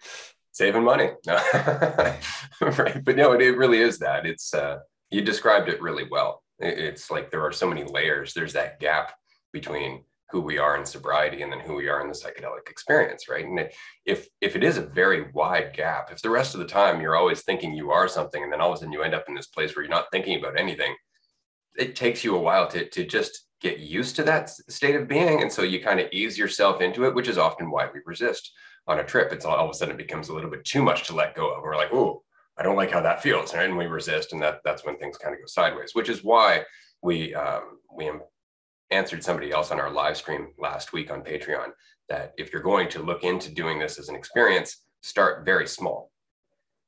Saving 0.52 0.84
money. 0.84 1.10
right. 1.26 3.04
But 3.04 3.16
no, 3.16 3.32
it, 3.32 3.40
it, 3.40 3.56
really 3.56 3.78
is 3.78 3.98
that. 4.00 4.26
It's, 4.26 4.52
uh, 4.52 4.78
you 5.10 5.22
described 5.22 5.68
it 5.68 5.80
really 5.80 6.04
well. 6.08 6.42
It, 6.58 6.78
it's 6.78 7.10
like 7.10 7.30
there 7.30 7.44
are 7.44 7.52
so 7.52 7.66
many 7.66 7.84
layers. 7.84 8.34
There's 8.34 8.52
that 8.52 8.78
gap 8.78 9.14
between 9.52 10.04
who 10.30 10.42
we 10.42 10.58
are 10.58 10.76
in 10.76 10.84
sobriety 10.84 11.40
and 11.40 11.50
then 11.50 11.60
who 11.60 11.74
we 11.74 11.88
are 11.88 12.02
in 12.02 12.08
the 12.08 12.12
psychedelic 12.12 12.68
experience 12.68 13.30
right 13.30 13.46
and 13.46 13.70
if 14.04 14.28
if 14.42 14.56
it 14.56 14.62
is 14.62 14.76
a 14.76 14.82
very 14.82 15.30
wide 15.32 15.72
gap 15.72 16.10
if 16.12 16.20
the 16.20 16.28
rest 16.28 16.52
of 16.52 16.60
the 16.60 16.66
time 16.66 17.00
you're 17.00 17.16
always 17.16 17.40
thinking 17.40 17.72
you 17.72 17.90
are 17.90 18.06
something 18.06 18.42
and 18.42 18.52
then 18.52 18.60
all 18.60 18.70
of 18.70 18.74
a 18.74 18.78
sudden 18.78 18.92
you 18.92 19.00
end 19.00 19.14
up 19.14 19.24
in 19.26 19.34
this 19.34 19.46
place 19.46 19.74
where 19.74 19.82
you're 19.82 19.90
not 19.90 20.04
thinking 20.12 20.38
about 20.38 20.60
anything 20.60 20.94
it 21.78 21.96
takes 21.96 22.24
you 22.24 22.36
a 22.36 22.40
while 22.40 22.68
to, 22.68 22.86
to 22.90 23.06
just 23.06 23.47
get 23.60 23.78
used 23.78 24.16
to 24.16 24.22
that 24.24 24.50
state 24.50 24.94
of 24.94 25.08
being. 25.08 25.42
And 25.42 25.52
so 25.52 25.62
you 25.62 25.80
kind 25.80 26.00
of 26.00 26.08
ease 26.12 26.38
yourself 26.38 26.80
into 26.80 27.04
it, 27.04 27.14
which 27.14 27.28
is 27.28 27.38
often 27.38 27.70
why 27.70 27.88
we 27.92 28.00
resist 28.06 28.52
on 28.86 29.00
a 29.00 29.04
trip, 29.04 29.32
it's 29.32 29.44
all, 29.44 29.56
all 29.56 29.66
of 29.66 29.70
a 29.70 29.74
sudden 29.74 29.94
it 29.94 29.98
becomes 29.98 30.28
a 30.28 30.34
little 30.34 30.50
bit 30.50 30.64
too 30.64 30.82
much 30.82 31.06
to 31.06 31.14
let 31.14 31.34
go 31.34 31.52
of. 31.52 31.62
We're 31.62 31.76
like, 31.76 31.92
oh, 31.92 32.22
I 32.56 32.62
don't 32.62 32.76
like 32.76 32.90
how 32.90 33.02
that 33.02 33.22
feels, 33.22 33.54
right? 33.54 33.68
And 33.68 33.78
we 33.78 33.86
resist, 33.86 34.32
and 34.32 34.42
that 34.42 34.60
that's 34.64 34.84
when 34.84 34.96
things 34.96 35.18
kind 35.18 35.34
of 35.34 35.40
go 35.40 35.46
sideways. 35.46 35.94
Which 35.94 36.08
is 36.08 36.24
why 36.24 36.64
we 37.02 37.34
um, 37.34 37.78
we 37.94 38.10
answered 38.90 39.22
somebody 39.22 39.52
else 39.52 39.70
on 39.70 39.78
our 39.78 39.92
live 39.92 40.16
stream 40.16 40.48
last 40.58 40.92
week 40.92 41.10
on 41.10 41.22
Patreon 41.22 41.68
that 42.08 42.32
if 42.38 42.52
you're 42.52 42.62
going 42.62 42.88
to 42.88 43.02
look 43.02 43.22
into 43.22 43.54
doing 43.54 43.78
this 43.78 43.98
as 43.98 44.08
an 44.08 44.16
experience, 44.16 44.82
start 45.02 45.44
very 45.44 45.68
small. 45.68 46.10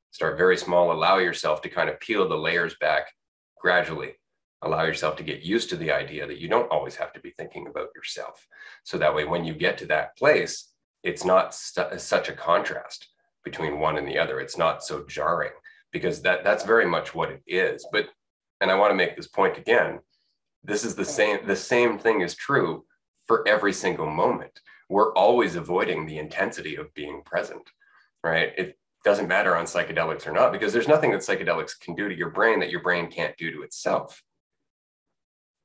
Start 0.09 0.37
very 0.37 0.57
small. 0.57 0.91
Allow 0.91 1.19
yourself 1.19 1.61
to 1.61 1.69
kind 1.69 1.89
of 1.89 1.99
peel 1.99 2.27
the 2.27 2.35
layers 2.35 2.75
back 2.81 3.13
gradually. 3.57 4.15
Allow 4.63 4.83
yourself 4.83 5.15
to 5.17 5.23
get 5.23 5.41
used 5.41 5.69
to 5.69 5.75
the 5.75 5.91
idea 5.91 6.27
that 6.27 6.37
you 6.37 6.47
don't 6.47 6.71
always 6.71 6.95
have 6.95 7.13
to 7.13 7.19
be 7.19 7.31
thinking 7.31 7.67
about 7.67 7.89
yourself. 7.95 8.47
So 8.83 8.97
that 8.97 9.15
way, 9.15 9.25
when 9.25 9.43
you 9.43 9.55
get 9.55 9.77
to 9.79 9.87
that 9.87 10.15
place, 10.17 10.69
it's 11.03 11.25
not 11.25 11.55
st- 11.55 11.99
such 11.99 12.29
a 12.29 12.33
contrast 12.33 13.07
between 13.43 13.79
one 13.79 13.97
and 13.97 14.07
the 14.07 14.19
other. 14.19 14.39
It's 14.39 14.57
not 14.57 14.83
so 14.83 15.03
jarring 15.07 15.53
because 15.91 16.21
that 16.21 16.43
that's 16.43 16.63
very 16.63 16.85
much 16.85 17.15
what 17.15 17.31
it 17.31 17.41
is. 17.47 17.87
But 17.91 18.07
and 18.59 18.69
I 18.69 18.75
want 18.75 18.91
to 18.91 18.95
make 18.95 19.15
this 19.15 19.27
point 19.27 19.57
again. 19.57 19.99
This 20.63 20.85
is 20.85 20.93
the 20.93 21.05
same. 21.05 21.47
The 21.47 21.55
same 21.55 21.97
thing 21.97 22.21
is 22.21 22.35
true 22.35 22.85
for 23.25 23.47
every 23.47 23.73
single 23.73 24.09
moment. 24.09 24.59
We're 24.89 25.13
always 25.13 25.55
avoiding 25.55 26.05
the 26.05 26.19
intensity 26.19 26.75
of 26.75 26.93
being 26.93 27.23
present, 27.25 27.67
right? 28.23 28.51
It 28.57 28.77
doesn't 29.03 29.27
matter 29.27 29.55
on 29.55 29.65
psychedelics 29.65 30.27
or 30.27 30.31
not 30.31 30.51
because 30.51 30.71
there's 30.71 30.87
nothing 30.87 31.11
that 31.11 31.21
psychedelics 31.21 31.79
can 31.79 31.95
do 31.95 32.07
to 32.07 32.15
your 32.15 32.29
brain 32.29 32.59
that 32.59 32.69
your 32.69 32.83
brain 32.83 33.09
can't 33.09 33.35
do 33.37 33.51
to 33.51 33.63
itself 33.63 34.21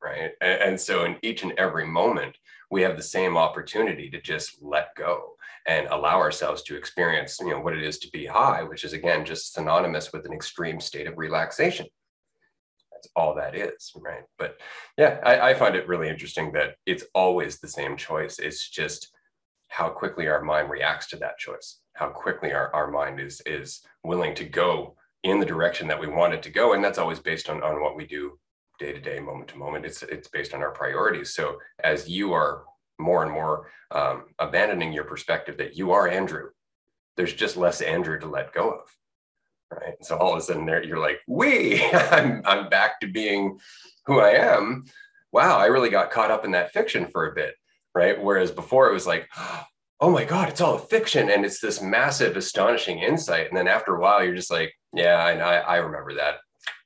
right? 0.07 0.33
And, 0.41 0.63
and, 0.63 0.81
so 0.81 1.05
in 1.05 1.17
each 1.23 1.43
and 1.43 1.53
every 1.59 1.87
moment 1.87 2.37
we 2.71 2.83
have 2.83 2.97
the 2.97 3.03
same 3.03 3.37
opportunity 3.37 4.09
to 4.11 4.21
just 4.21 4.63
let 4.63 4.95
go 4.97 5.37
and 5.67 5.87
allow 5.89 6.19
ourselves 6.19 6.63
to 6.63 6.77
experience 6.77 7.39
you 7.41 7.51
know 7.51 7.61
what 7.61 7.77
it 7.77 7.83
is 7.83 7.99
to 7.99 8.11
be 8.11 8.27
high 8.27 8.63
which 8.63 8.85
is 8.85 8.93
again 8.93 9.25
just 9.25 9.53
synonymous 9.53 10.13
with 10.13 10.25
an 10.27 10.33
extreme 10.33 10.81
state 10.81 11.07
of 11.07 11.19
relaxation. 11.19 11.87
That's 12.93 13.09
all 13.17 13.35
that 13.35 13.55
is 13.55 13.93
right? 13.97 14.25
But 14.39 14.59
yeah 14.97 15.21
I, 15.25 15.51
I 15.51 15.55
find 15.55 15.75
it 15.75 15.89
really 15.89 16.09
interesting 16.09 16.53
that 16.53 16.77
it's 16.87 17.05
always 17.15 17.59
the 17.59 17.69
same 17.69 17.97
choice. 17.97 18.39
It's 18.39 18.69
just 18.69 19.09
how 19.69 19.89
quickly 19.89 20.29
our 20.29 20.43
mind 20.43 20.71
reacts 20.71 21.09
to 21.09 21.17
that 21.17 21.39
choice 21.39 21.81
how 21.97 22.09
quickly 22.09 22.53
our, 22.53 22.73
our 22.75 22.91
mind 22.91 23.19
is 23.19 23.43
is 23.47 23.81
willing 24.05 24.35
to 24.35 24.45
go 24.45 24.95
in 25.23 25.41
the 25.41 25.47
direction 25.47 25.89
that 25.89 26.01
we 26.01 26.07
want 26.07 26.35
it 26.35 26.43
to 26.43 26.51
go. 26.51 26.75
And 26.75 26.85
that's 26.85 26.99
always 26.99 27.19
based 27.19 27.51
on 27.51 27.63
on 27.63 27.83
what 27.83 27.97
we 27.97 28.07
do 28.07 28.39
day 28.79 28.93
to 28.93 29.01
day 29.01 29.19
moment 29.21 29.49
to 29.49 29.57
moment 29.57 29.85
it's 29.85 30.03
it's 30.03 30.29
based 30.29 30.55
on 30.55 30.63
our 30.63 30.71
priorities. 30.71 31.35
So 31.35 31.59
as 31.83 32.09
you 32.09 32.33
are 32.33 32.65
more 32.99 33.23
and 33.23 33.33
more 33.33 33.71
um, 33.91 34.25
abandoning 34.39 34.93
your 34.93 35.05
perspective 35.05 35.59
that 35.59 35.77
you 35.77 35.93
are 35.93 36.09
andrew 36.09 36.51
there's 37.17 37.33
just 37.33 37.57
less 37.57 37.81
andrew 37.81 38.19
to 38.19 38.27
let 38.27 38.53
go 38.53 38.71
of 38.71 38.97
right? 39.71 39.95
So 40.03 40.17
all 40.17 40.33
of 40.33 40.39
a 40.39 40.43
sudden 40.43 40.67
there 40.67 40.83
you're 40.83 40.99
like 40.99 41.21
we 41.27 41.83
I'm, 41.93 42.43
I'm 42.45 42.69
back 42.69 43.01
to 43.01 43.07
being 43.07 43.59
who 44.07 44.21
i 44.21 44.31
am. 44.31 44.85
Wow 45.33 45.59
i 45.59 45.67
really 45.67 45.91
got 45.91 46.11
caught 46.11 46.31
up 46.31 46.45
in 46.45 46.53
that 46.53 46.73
fiction 46.73 47.07
for 47.07 47.27
a 47.27 47.35
bit 47.35 47.55
right? 47.95 48.23
Whereas 48.23 48.51
before 48.51 48.89
it 48.89 48.93
was 48.93 49.07
like 49.07 49.29
oh 50.01 50.11
my 50.11 50.25
god 50.25 50.49
it's 50.49 50.61
all 50.61 50.77
a 50.77 50.79
fiction 50.79 51.31
and 51.31 51.45
it's 51.45 51.61
this 51.61 51.81
massive 51.81 52.37
astonishing 52.37 52.99
insight. 52.99 53.49
And 53.49 53.57
then 53.57 53.69
after 53.69 53.95
a 53.95 54.01
while 54.01 54.25
you're 54.25 54.35
just 54.35 54.51
like 54.51 54.73
yeah 54.93 55.17
i 55.17 55.33
i, 55.33 55.57
I 55.57 55.77
remember 55.77 56.15
that 56.15 56.37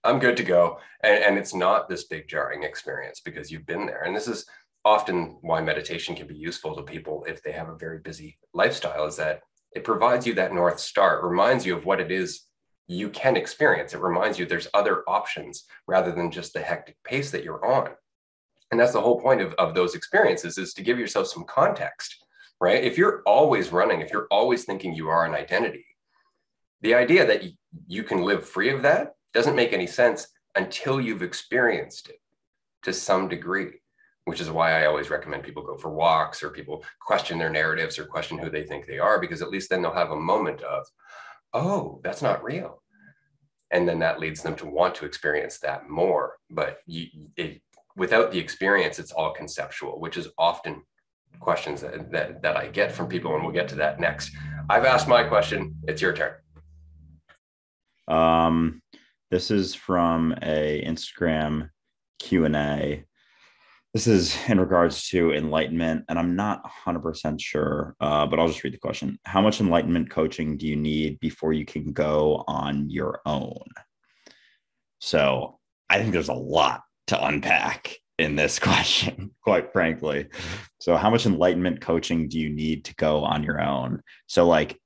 i'm 0.04 0.19
good 0.19 0.37
to 0.37 0.42
go. 0.42 0.78
And, 1.02 1.23
and 1.25 1.38
it's 1.38 1.54
not 1.54 1.88
this 1.88 2.04
big 2.04 2.28
jarring 2.28 2.62
experience 2.62 3.21
because 3.21 3.50
you've 3.50 3.66
been 3.66 3.87
there. 3.87 4.02
And 4.02 4.14
this 4.14 4.28
is 4.28 4.47
often 4.85 5.38
why 5.42 5.61
meditation 5.61 6.16
can 6.16 6.26
be 6.26 6.37
useful 6.37 6.75
to 6.75 6.83
people 6.83 7.25
if 7.28 7.42
they 7.42 7.52
have 7.52 7.69
a 7.69 7.76
very 7.76 7.99
busy 7.99 8.38
lifestyle 8.54 9.07
is 9.07 9.16
that 9.16 9.40
it 9.73 9.85
provides 9.85 10.26
you 10.26 10.35
that 10.35 10.54
north 10.54 10.80
star. 10.80 11.19
It 11.19 11.28
reminds 11.28 11.66
you 11.66 11.76
of 11.76 11.85
what 11.85 12.00
it 12.00 12.11
is 12.11 12.42
you 12.88 13.11
can 13.11 13.37
experience. 13.37 13.95
It 13.95 14.00
reminds 14.00 14.38
you 14.38 14.47
there's 14.47 14.69
other 14.75 15.04
options 15.07 15.64
rather 15.87 16.12
than 16.12 16.30
just 16.30 16.54
the 16.54 16.61
hectic 16.61 16.97
pace 17.04 17.30
that 17.30 17.45
you're 17.45 17.64
on. 17.64 17.90
And 18.71 18.80
that's 18.80 18.92
the 18.92 19.00
whole 19.00 19.21
point 19.21 19.42
of, 19.42 19.52
of 19.54 19.75
those 19.75 19.95
experiences 19.95 20.59
is 20.59 20.75
to 20.75 20.83
give 20.83 20.99
yourself 20.99 21.26
some 21.28 21.45
context 21.45 22.16
right? 22.61 22.85
If 22.85 22.99
you're 22.99 23.23
always 23.25 23.73
running, 23.73 24.00
if 24.00 24.12
you're 24.12 24.28
always 24.30 24.64
thinking 24.64 24.95
you 24.95 25.09
are 25.09 25.25
an 25.25 25.35
identity, 25.35 25.87
the 26.83 26.95
idea 26.95 27.26
that 27.26 27.42
you 27.87 28.04
can 28.04 28.23
live 28.23 28.49
free 28.49 28.71
of 28.71 28.83
that 28.83 29.14
doesn't 29.32 29.56
make 29.56 29.72
any 29.72 29.87
sense 29.87 30.26
until 30.56 31.00
you've 31.00 31.22
experienced 31.22 32.08
it 32.08 32.20
to 32.82 32.92
some 32.92 33.28
degree, 33.28 33.80
which 34.25 34.40
is 34.40 34.50
why 34.50 34.72
I 34.72 34.87
always 34.87 35.10
recommend 35.10 35.42
people 35.42 35.62
go 35.62 35.76
for 35.76 35.90
walks 35.90 36.42
or 36.42 36.50
people 36.50 36.84
question 37.00 37.38
their 37.38 37.50
narratives 37.50 37.99
or 37.99 38.04
question 38.04 38.38
who 38.38 38.50
they 38.50 38.64
think 38.64 38.87
they 38.87 38.99
are, 38.99 39.20
because 39.20 39.42
at 39.42 39.50
least 39.50 39.70
then 39.70 39.82
they'll 39.82 39.92
have 39.94 40.10
a 40.10 40.16
moment 40.16 40.62
of, 40.62 40.87
oh, 41.52 42.00
that's 42.02 42.22
not 42.22 42.42
real. 42.42 42.82
And 43.70 43.88
then 43.88 44.00
that 44.00 44.18
leads 44.18 44.42
them 44.42 44.56
to 44.56 44.66
want 44.66 44.94
to 44.96 45.04
experience 45.04 45.58
that 45.60 45.88
more. 45.88 46.37
But 46.50 46.78
you, 46.87 47.06
it, 47.37 47.62
without 47.96 48.32
the 48.32 48.38
experience, 48.38 48.99
it's 48.99 49.12
all 49.12 49.32
conceptual, 49.32 50.00
which 50.00 50.16
is 50.16 50.28
often 50.38 50.82
questions 51.38 51.80
that, 51.82 52.10
that, 52.10 52.42
that 52.42 52.56
I 52.56 52.66
get 52.68 52.90
from 52.90 53.08
people, 53.08 53.34
and 53.34 53.44
we'll 53.44 53.52
get 53.52 53.68
to 53.68 53.76
that 53.76 54.00
next. 54.00 54.32
I've 54.68 54.84
asked 54.84 55.06
my 55.06 55.22
question. 55.25 55.76
It's 55.87 56.02
your 56.02 56.12
turn. 56.12 56.34
Um, 58.08 58.82
this 59.30 59.50
is 59.50 59.75
from 59.75 60.34
a 60.42 60.82
Instagram 60.87 61.70
Q 62.18 62.44
and 62.44 62.56
A. 62.56 63.04
This 63.94 64.06
is 64.06 64.37
in 64.49 64.60
regards 64.60 65.08
to 65.08 65.32
enlightenment, 65.32 66.04
and 66.08 66.18
I'm 66.18 66.37
not 66.37 66.62
100% 66.87 67.40
sure, 67.40 67.96
uh, 68.00 68.26
but 68.26 68.38
I'll 68.38 68.49
just 68.49 68.62
read 68.62 68.72
the 68.72 68.78
question. 68.78 69.18
How 69.25 69.40
much 69.40 69.60
enlightenment 69.60 70.10
coaching 70.10 70.56
do 70.56 70.66
you 70.66 70.76
need 70.76 71.18
before 71.18 71.52
you 71.52 71.64
can 71.64 71.92
go 71.92 72.44
on 72.46 72.88
your 72.88 73.20
own? 73.26 73.64
So 75.00 75.58
I 75.88 75.99
think 75.99 76.12
there's 76.12 76.28
a 76.28 76.34
lot 76.34 76.82
to 77.08 77.25
unpack 77.25 77.96
in 78.18 78.37
this 78.37 78.58
question, 78.60 79.32
quite 79.42 79.72
frankly. 79.72 80.28
So, 80.80 80.96
how 80.96 81.10
much 81.10 81.26
enlightenment 81.26 81.80
coaching 81.80 82.28
do 82.28 82.38
you 82.38 82.50
need 82.50 82.84
to 82.84 82.94
go 82.94 83.25
on 83.25 83.42
your 83.42 83.60
own? 83.60 84.02
So, 84.26 84.46
like, 84.46 84.78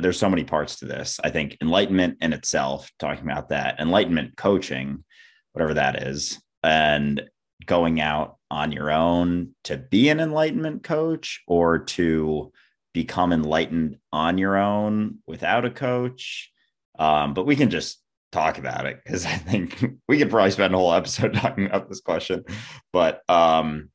there's 0.00 0.18
so 0.18 0.30
many 0.30 0.44
parts 0.44 0.76
to 0.76 0.86
this. 0.86 1.20
I 1.22 1.30
think 1.30 1.56
enlightenment 1.60 2.18
in 2.20 2.32
itself, 2.32 2.90
talking 2.98 3.24
about 3.24 3.50
that, 3.50 3.78
enlightenment 3.78 4.36
coaching, 4.36 5.04
whatever 5.52 5.74
that 5.74 6.02
is, 6.02 6.40
and 6.62 7.22
going 7.66 8.00
out 8.00 8.36
on 8.50 8.72
your 8.72 8.90
own 8.90 9.54
to 9.64 9.76
be 9.76 10.08
an 10.08 10.20
enlightenment 10.20 10.82
coach 10.82 11.42
or 11.46 11.78
to 11.78 12.52
become 12.92 13.32
enlightened 13.32 13.98
on 14.12 14.38
your 14.38 14.56
own 14.56 15.18
without 15.26 15.64
a 15.64 15.70
coach. 15.70 16.50
Um, 16.98 17.34
but 17.34 17.46
we 17.46 17.56
can 17.56 17.70
just 17.70 18.02
talk 18.32 18.58
about 18.58 18.86
it 18.86 19.00
because 19.04 19.26
I 19.26 19.36
think 19.36 19.84
we 20.08 20.18
could 20.18 20.30
probably 20.30 20.50
spend 20.50 20.74
a 20.74 20.78
whole 20.78 20.92
episode 20.92 21.34
talking 21.34 21.66
about 21.66 21.88
this 21.88 22.00
question. 22.00 22.44
But 22.92 23.22
um, 23.28 23.90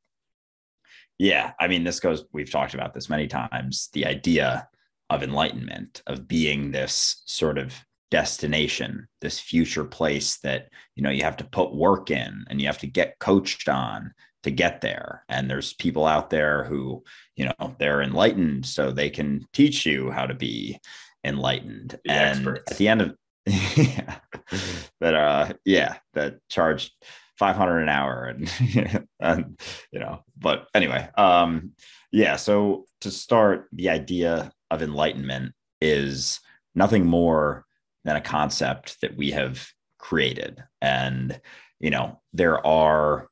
yeah, 1.17 1.53
I 1.59 1.67
mean, 1.67 1.83
this 1.83 2.00
goes, 2.00 2.25
we've 2.31 2.51
talked 2.51 2.74
about 2.74 2.93
this 2.93 3.09
many 3.09 3.27
times 3.27 3.89
the 3.93 4.05
idea 4.05 4.67
of 5.09 5.24
enlightenment, 5.24 6.01
of 6.07 6.27
being 6.27 6.71
this 6.71 7.21
sort 7.25 7.57
of 7.57 7.74
destination, 8.12 9.07
this 9.21 9.39
future 9.39 9.83
place 9.83 10.38
that, 10.38 10.69
you 10.95 11.03
know, 11.03 11.09
you 11.09 11.24
have 11.24 11.38
to 11.38 11.43
put 11.43 11.75
work 11.75 12.12
in 12.12 12.45
and 12.50 12.62
you 12.62 12.67
have 12.67 12.77
to 12.77 12.88
get 12.88 13.19
coached 13.19 13.67
on 13.67 14.13
to 14.43 14.51
get 14.51 14.81
there. 14.81 15.24
And 15.27 15.50
there's 15.50 15.74
people 15.74 16.05
out 16.05 16.29
there 16.29 16.63
who, 16.63 17.03
you 17.35 17.45
know, 17.45 17.75
they're 17.79 18.01
enlightened 18.01 18.65
so 18.65 18.91
they 18.91 19.09
can 19.09 19.45
teach 19.53 19.85
you 19.85 20.12
how 20.12 20.27
to 20.27 20.35
be 20.35 20.79
enlightened. 21.24 22.00
The 22.05 22.12
and 22.12 22.38
experts. 22.38 22.71
at 22.71 22.77
the 22.77 22.88
end 22.88 23.01
of 23.01 23.15
yeah. 23.75 24.17
that 25.01 25.15
uh 25.15 25.53
yeah, 25.65 25.97
that 26.13 26.38
charged 26.50 26.93
500 27.38 27.79
an 27.79 27.89
hour 27.89 28.25
and, 28.25 29.07
and 29.19 29.59
you 29.91 30.00
know, 30.00 30.24
but 30.38 30.67
anyway, 30.74 31.09
um 31.17 31.71
yeah, 32.12 32.38
so 32.38 32.85
to 33.05 33.12
start 33.12 33.67
the 33.71 33.88
idea 33.88 34.51
of 34.71 34.81
enlightenment 34.81 35.53
is 35.79 36.39
nothing 36.74 37.05
more 37.05 37.63
than 38.03 38.15
a 38.15 38.21
concept 38.21 39.00
that 39.01 39.15
we 39.15 39.29
have 39.29 39.67
created. 40.00 40.63
And 40.81 41.39
you 41.79 41.91
know, 41.91 42.19
there 42.33 42.65
are 42.65 43.29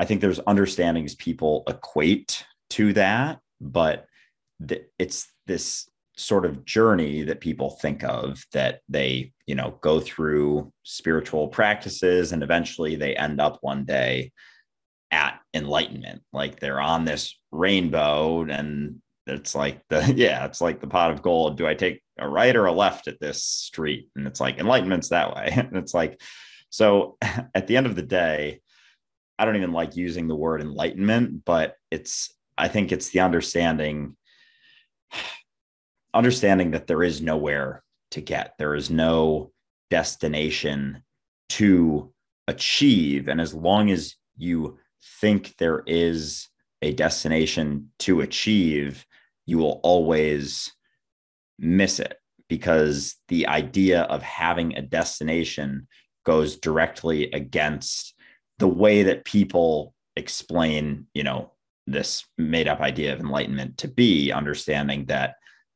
I 0.00 0.04
think 0.04 0.20
there's 0.20 0.40
understandings 0.48 1.14
people 1.14 1.62
equate 1.68 2.44
to 2.70 2.92
that, 2.94 3.38
but 3.60 4.06
th- 4.66 4.86
it's 4.98 5.28
this 5.46 5.88
sort 6.16 6.44
of 6.44 6.64
journey 6.64 7.22
that 7.22 7.40
people 7.40 7.70
think 7.70 8.02
of 8.02 8.44
that 8.52 8.80
they 8.88 9.32
you 9.46 9.54
know 9.54 9.78
go 9.80 10.00
through 10.00 10.72
spiritual 10.82 11.46
practices 11.46 12.32
and 12.32 12.42
eventually 12.42 12.96
they 12.96 13.14
end 13.14 13.40
up 13.40 13.58
one 13.60 13.84
day 13.84 14.32
at 15.14 15.38
enlightenment. 15.54 16.22
Like 16.32 16.58
they're 16.58 16.80
on 16.80 17.04
this 17.04 17.38
rainbow 17.54 18.42
and 18.42 19.00
it's 19.26 19.54
like 19.54 19.80
the 19.88 20.12
yeah 20.16 20.44
it's 20.44 20.60
like 20.60 20.80
the 20.80 20.86
pot 20.86 21.10
of 21.10 21.22
gold. 21.22 21.56
Do 21.56 21.66
i 21.66 21.74
take 21.74 22.02
a 22.18 22.28
right 22.28 22.54
or 22.54 22.66
a 22.66 22.72
left 22.72 23.08
at 23.08 23.20
this 23.20 23.42
street? 23.42 24.08
And 24.16 24.26
it's 24.26 24.40
like 24.40 24.58
enlightenment's 24.58 25.08
that 25.08 25.34
way. 25.34 25.52
And 25.56 25.76
it's 25.76 25.94
like 25.94 26.20
so 26.70 27.16
at 27.54 27.66
the 27.66 27.76
end 27.76 27.86
of 27.86 27.96
the 27.96 28.02
day 28.02 28.60
i 29.38 29.44
don't 29.44 29.56
even 29.56 29.72
like 29.72 29.96
using 29.96 30.28
the 30.28 30.36
word 30.36 30.60
enlightenment 30.60 31.44
but 31.44 31.74
it's 31.90 32.32
i 32.56 32.68
think 32.68 32.92
it's 32.92 33.08
the 33.10 33.20
understanding 33.20 34.16
understanding 36.14 36.70
that 36.72 36.86
there 36.86 37.02
is 37.02 37.20
nowhere 37.20 37.82
to 38.14 38.20
get, 38.20 38.54
there 38.58 38.74
is 38.74 38.90
no 38.90 39.52
destination 39.90 41.02
to 41.50 42.12
achieve. 42.48 43.28
And 43.28 43.40
as 43.40 43.52
long 43.52 43.90
as 43.90 44.14
you 44.36 44.78
think 45.20 45.56
there 45.58 45.82
is 45.86 46.48
a 46.84 46.92
destination 46.92 47.90
to 48.00 48.20
achieve, 48.20 49.04
you 49.46 49.58
will 49.58 49.80
always 49.82 50.72
miss 51.58 51.98
it 51.98 52.18
because 52.48 53.16
the 53.28 53.46
idea 53.46 54.02
of 54.02 54.22
having 54.22 54.76
a 54.76 54.82
destination 54.82 55.88
goes 56.24 56.56
directly 56.56 57.30
against 57.32 58.14
the 58.58 58.68
way 58.68 59.02
that 59.04 59.24
people 59.24 59.94
explain, 60.16 61.06
you 61.14 61.22
know, 61.24 61.52
this 61.86 62.24
made 62.38 62.68
up 62.68 62.80
idea 62.80 63.12
of 63.12 63.20
enlightenment 63.20 63.78
to 63.78 63.88
be 63.88 64.30
understanding 64.32 65.06
that 65.06 65.34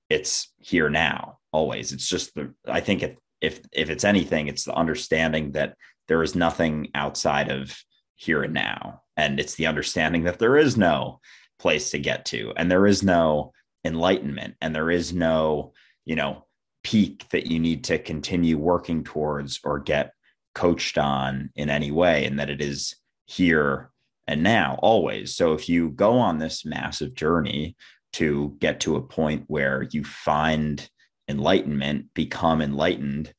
it's 0.09 0.53
here 0.59 0.89
now 0.89 1.39
always. 1.53 1.93
It's 1.93 2.09
just 2.09 2.35
the 2.35 2.55
i 2.67 2.81
think 2.81 3.03
if 3.03 3.17
if 3.41 3.61
if 3.73 3.91
it's 3.91 4.05
anything 4.05 4.49
it's 4.49 4.65
the 4.65 4.75
understanding 4.75 5.53
that 5.53 5.77
there 6.09 6.23
is 6.23 6.35
nothing 6.35 6.89
outside 6.95 7.51
of 7.51 7.77
here 8.17 8.43
and 8.43 8.55
now 8.55 9.03
and 9.19 9.39
it's 9.39 9.57
the 9.57 9.67
understanding 9.67 10.25
that 10.25 10.39
there 10.39 10.57
is 10.57 10.79
no 10.79 11.21
place 11.59 11.91
to 11.91 11.99
get 11.99 12.25
to 12.25 12.55
and 12.57 12.71
there 12.71 12.87
is 12.87 13.03
no 13.03 13.53
enlightenment 13.85 14.55
and 14.63 14.75
there 14.75 14.91
is 14.91 15.13
no 15.13 15.73
you 16.07 16.17
know 16.17 16.47
peak 16.83 17.27
that 17.31 17.47
you 17.47 17.59
need 17.59 17.85
to 17.85 17.99
continue 17.99 18.57
working 18.57 19.05
towards 19.05 19.61
or 19.65 19.79
get 19.79 20.13
coached 20.55 20.97
on 20.97 21.51
in 21.55 21.69
any 21.69 21.91
way 21.91 22.25
and 22.25 22.39
that 22.39 22.49
it 22.49 22.63
is 22.63 22.97
here 23.27 23.91
and 24.27 24.43
now 24.43 24.79
always. 24.83 25.35
So 25.35 25.53
if 25.55 25.69
you 25.69 25.91
go 25.91 26.19
on 26.19 26.39
this 26.39 26.65
massive 26.65 27.15
journey 27.15 27.77
to 28.15 28.57
get 28.59 28.81
to 28.81 28.97
a 28.97 29.03
point 29.03 29.45
where 29.49 29.87
you 29.91 30.05
find 30.05 30.89
enlightenment 31.29 32.07
become 32.15 32.63
enlightened 32.63 33.33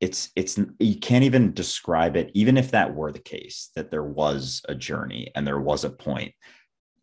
it's 0.00 0.30
it's 0.34 0.58
you 0.78 0.96
can't 0.96 1.24
even 1.24 1.52
describe 1.52 2.16
it 2.16 2.30
even 2.34 2.56
if 2.56 2.70
that 2.70 2.94
were 2.94 3.12
the 3.12 3.18
case 3.18 3.70
that 3.76 3.90
there 3.90 4.02
was 4.02 4.62
a 4.68 4.74
journey 4.74 5.30
and 5.34 5.46
there 5.46 5.60
was 5.60 5.84
a 5.84 5.90
point 5.90 6.32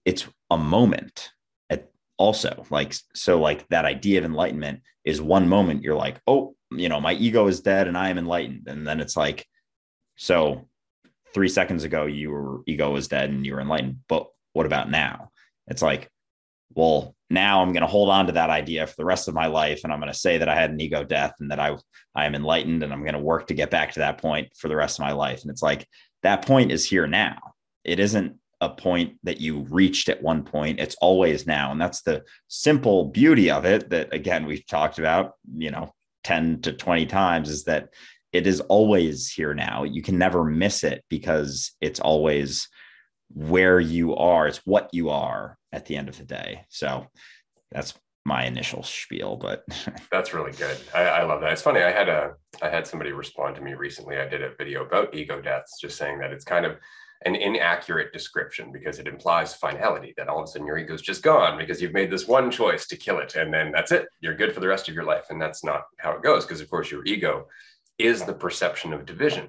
it's 0.07 0.25
a 0.49 0.57
moment. 0.57 1.31
At 1.69 1.91
also 2.17 2.65
like 2.69 2.95
so 3.13 3.39
like 3.39 3.67
that 3.67 3.83
idea 3.83 4.19
of 4.19 4.25
enlightenment 4.25 4.79
is 5.03 5.21
one 5.21 5.49
moment 5.49 5.83
you're 5.83 5.97
like 5.97 6.19
oh 6.25 6.55
you 6.71 6.87
know 6.87 7.01
my 7.01 7.13
ego 7.13 7.47
is 7.47 7.59
dead 7.59 7.87
and 7.87 7.97
i 7.97 8.09
am 8.09 8.17
enlightened. 8.17 8.67
And 8.67 8.87
then 8.87 9.01
it's 9.01 9.17
like 9.17 9.45
so 10.15 10.67
three 11.33 11.49
seconds 11.49 11.83
ago 11.83 12.05
your 12.05 12.63
ego 12.65 12.91
was 12.91 13.09
dead 13.09 13.29
and 13.29 13.45
you 13.45 13.53
were 13.53 13.61
enlightened 13.61 13.97
but 14.07 14.27
what 14.53 14.65
about 14.65 14.89
now? 14.89 15.29
It's 15.67 15.81
like 15.81 16.09
well, 16.77 17.15
now 17.31 17.61
I'm 17.61 17.73
going 17.73 17.81
to 17.81 17.87
hold 17.87 18.09
on 18.09 18.27
to 18.27 18.33
that 18.33 18.51
idea 18.51 18.85
for 18.85 18.95
the 18.97 19.05
rest 19.05 19.27
of 19.27 19.33
my 19.33 19.47
life. 19.47 19.81
And 19.83 19.91
I'm 19.91 19.99
going 19.99 20.13
to 20.13 20.17
say 20.17 20.37
that 20.37 20.47
I 20.47 20.53
had 20.53 20.69
an 20.69 20.79
ego 20.79 21.03
death 21.03 21.33
and 21.39 21.49
that 21.49 21.59
I, 21.59 21.75
I 22.13 22.27
am 22.27 22.35
enlightened 22.35 22.83
and 22.83 22.93
I'm 22.93 23.01
going 23.01 23.13
to 23.13 23.19
work 23.19 23.47
to 23.47 23.55
get 23.55 23.71
back 23.71 23.93
to 23.93 23.99
that 23.99 24.19
point 24.19 24.49
for 24.55 24.67
the 24.67 24.75
rest 24.75 24.99
of 24.99 25.03
my 25.03 25.11
life. 25.11 25.41
And 25.41 25.49
it's 25.49 25.63
like 25.63 25.87
that 26.21 26.45
point 26.45 26.71
is 26.71 26.85
here 26.85 27.07
now. 27.07 27.37
It 27.83 27.99
isn't 27.99 28.37
a 28.61 28.69
point 28.69 29.17
that 29.23 29.41
you 29.41 29.61
reached 29.71 30.07
at 30.07 30.21
one 30.21 30.43
point. 30.43 30.79
It's 30.79 30.95
always 31.01 31.47
now. 31.47 31.71
And 31.71 31.81
that's 31.81 32.03
the 32.03 32.23
simple 32.47 33.05
beauty 33.05 33.49
of 33.49 33.65
it 33.65 33.89
that, 33.89 34.13
again, 34.13 34.45
we've 34.45 34.65
talked 34.67 34.99
about, 34.99 35.33
you 35.55 35.71
know, 35.71 35.91
10 36.25 36.61
to 36.61 36.73
20 36.73 37.07
times 37.07 37.49
is 37.49 37.63
that 37.63 37.89
it 38.33 38.45
is 38.45 38.61
always 38.61 39.31
here 39.31 39.55
now. 39.55 39.83
You 39.83 40.03
can 40.03 40.19
never 40.19 40.43
miss 40.43 40.83
it 40.83 41.03
because 41.09 41.71
it's 41.81 41.99
always 41.99 42.69
where 43.33 43.79
you 43.79 44.15
are. 44.15 44.47
It's 44.47 44.61
what 44.63 44.89
you 44.93 45.09
are 45.09 45.57
at 45.77 45.85
the 45.85 45.95
end 45.95 46.09
of 46.09 46.17
the 46.17 46.25
day. 46.25 46.65
So 46.69 47.07
that's 47.71 47.93
my 48.25 48.45
initial 48.45 48.83
spiel, 48.83 49.37
but 49.37 49.63
that's 50.11 50.33
really 50.33 50.51
good. 50.51 50.77
I, 50.93 51.03
I, 51.03 51.23
love 51.23 51.39
that. 51.41 51.53
It's 51.53 51.61
funny. 51.61 51.81
I 51.81 51.91
had 51.91 52.09
a 52.09 52.33
I 52.61 52.69
had 52.69 52.87
somebody 52.87 53.11
respond 53.11 53.55
to 53.55 53.61
me 53.61 53.73
recently. 53.73 54.17
I 54.17 54.27
did 54.27 54.41
a 54.41 54.55
video 54.57 54.83
about 54.83 55.15
ego 55.15 55.39
deaths, 55.39 55.79
just 55.79 55.97
saying 55.97 56.19
that 56.19 56.31
it's 56.31 56.43
kind 56.43 56.65
of 56.65 56.77
an 57.25 57.35
inaccurate 57.35 58.11
description 58.11 58.71
because 58.71 58.99
it 58.99 59.07
implies 59.07 59.53
finality 59.53 60.13
that 60.17 60.27
all 60.27 60.39
of 60.39 60.43
a 60.43 60.47
sudden 60.47 60.67
your 60.67 60.77
ego 60.77 60.93
is 60.93 61.01
just 61.01 61.23
gone 61.23 61.57
because 61.57 61.81
you've 61.81 61.93
made 61.93 62.11
this 62.11 62.27
one 62.27 62.51
choice 62.51 62.85
to 62.87 62.97
kill 62.97 63.19
it 63.19 63.35
and 63.35 63.51
then 63.51 63.71
that's 63.71 63.91
it 63.91 64.05
you're 64.19 64.35
good 64.35 64.53
for 64.53 64.59
the 64.59 64.67
rest 64.67 64.87
of 64.87 64.93
your 64.93 65.03
life 65.03 65.25
and 65.31 65.41
that's 65.41 65.63
not 65.63 65.85
how 65.97 66.11
it 66.11 66.21
goes 66.21 66.45
because 66.45 66.61
of 66.61 66.69
course 66.69 66.91
your 66.91 67.03
ego 67.05 67.47
is 67.97 68.23
the 68.23 68.33
perception 68.33 68.93
of 68.93 69.03
division 69.07 69.47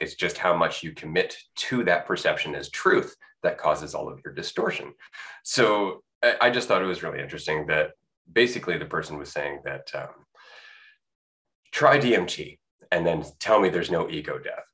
it's 0.00 0.14
just 0.14 0.38
how 0.38 0.56
much 0.56 0.82
you 0.82 0.92
commit 0.92 1.36
to 1.56 1.84
that 1.84 2.06
perception 2.06 2.54
as 2.54 2.70
truth 2.70 3.14
that 3.42 3.58
causes 3.58 3.94
all 3.94 4.08
of 4.08 4.20
your 4.24 4.34
distortion. 4.34 4.92
So 5.44 6.02
I 6.40 6.50
just 6.50 6.68
thought 6.68 6.82
it 6.82 6.86
was 6.86 7.02
really 7.02 7.20
interesting 7.20 7.66
that 7.66 7.92
basically 8.30 8.78
the 8.78 8.84
person 8.84 9.18
was 9.18 9.30
saying 9.30 9.60
that 9.64 9.90
um, 9.94 10.08
try 11.72 11.98
DMT 11.98 12.58
and 12.90 13.06
then 13.06 13.24
tell 13.38 13.60
me 13.60 13.68
there's 13.68 13.90
no 13.90 14.08
ego 14.10 14.38
death. 14.38 14.64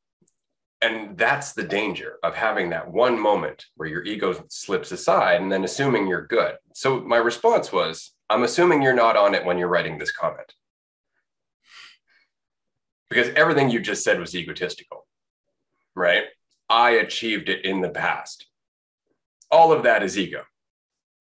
And 0.81 1.16
that's 1.16 1.53
the 1.53 1.62
danger 1.62 2.16
of 2.22 2.35
having 2.35 2.70
that 2.70 2.90
one 2.90 3.18
moment 3.18 3.64
where 3.77 3.88
your 3.88 4.05
ego 4.05 4.44
slips 4.48 4.92
aside 4.92 5.40
and 5.40 5.50
then 5.50 5.64
assuming 5.64 6.07
you're 6.07 6.27
good. 6.27 6.57
So 6.74 7.00
my 7.00 7.16
response 7.16 7.72
was, 7.72 8.12
I'm 8.29 8.42
assuming 8.42 8.83
you're 8.83 8.94
not 8.94 9.16
on 9.16 9.35
it 9.35 9.44
when 9.44 9.59
you're 9.59 9.68
writing 9.68 9.98
this 9.98 10.12
comment. 10.12 10.53
Because 13.09 13.29
everything 13.35 13.70
you 13.70 13.81
just 13.81 14.03
said 14.03 14.18
was 14.18 14.35
egotistical 14.35 15.05
right? 15.94 16.24
I 16.68 16.90
achieved 16.90 17.48
it 17.48 17.64
in 17.64 17.81
the 17.81 17.90
past. 17.90 18.46
All 19.55 19.73
of 19.73 19.85
that 19.85 20.03
is 20.03 20.19
ego, 20.19 20.43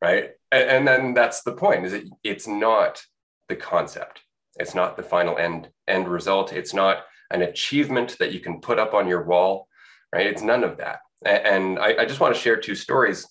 right? 0.02 0.32
And, 0.52 0.70
and 0.70 0.88
then 0.88 1.14
that's 1.14 1.44
the 1.44 1.54
point: 1.54 1.86
is 1.86 1.94
it? 1.94 2.06
It's 2.24 2.48
not 2.48 3.02
the 3.50 3.56
concept. 3.56 4.22
It's 4.60 4.76
not 4.76 4.98
the 4.98 5.04
final 5.04 5.38
end 5.38 5.70
end 5.88 6.08
result. 6.08 6.54
It's 6.54 6.74
not 6.74 7.06
an 7.32 7.42
achievement 7.44 8.18
that 8.20 8.32
you 8.32 8.40
can 8.40 8.62
put 8.62 8.80
up 8.80 8.94
on 8.94 9.08
your 9.08 9.24
wall, 9.24 9.68
right? 10.14 10.28
It's 10.28 10.42
none 10.42 10.64
of 10.64 10.78
that. 10.78 11.00
And 11.26 11.80
I, 11.80 12.02
I 12.02 12.06
just 12.06 12.20
want 12.20 12.36
to 12.36 12.42
share 12.42 12.58
two 12.58 12.76
stories 12.76 13.28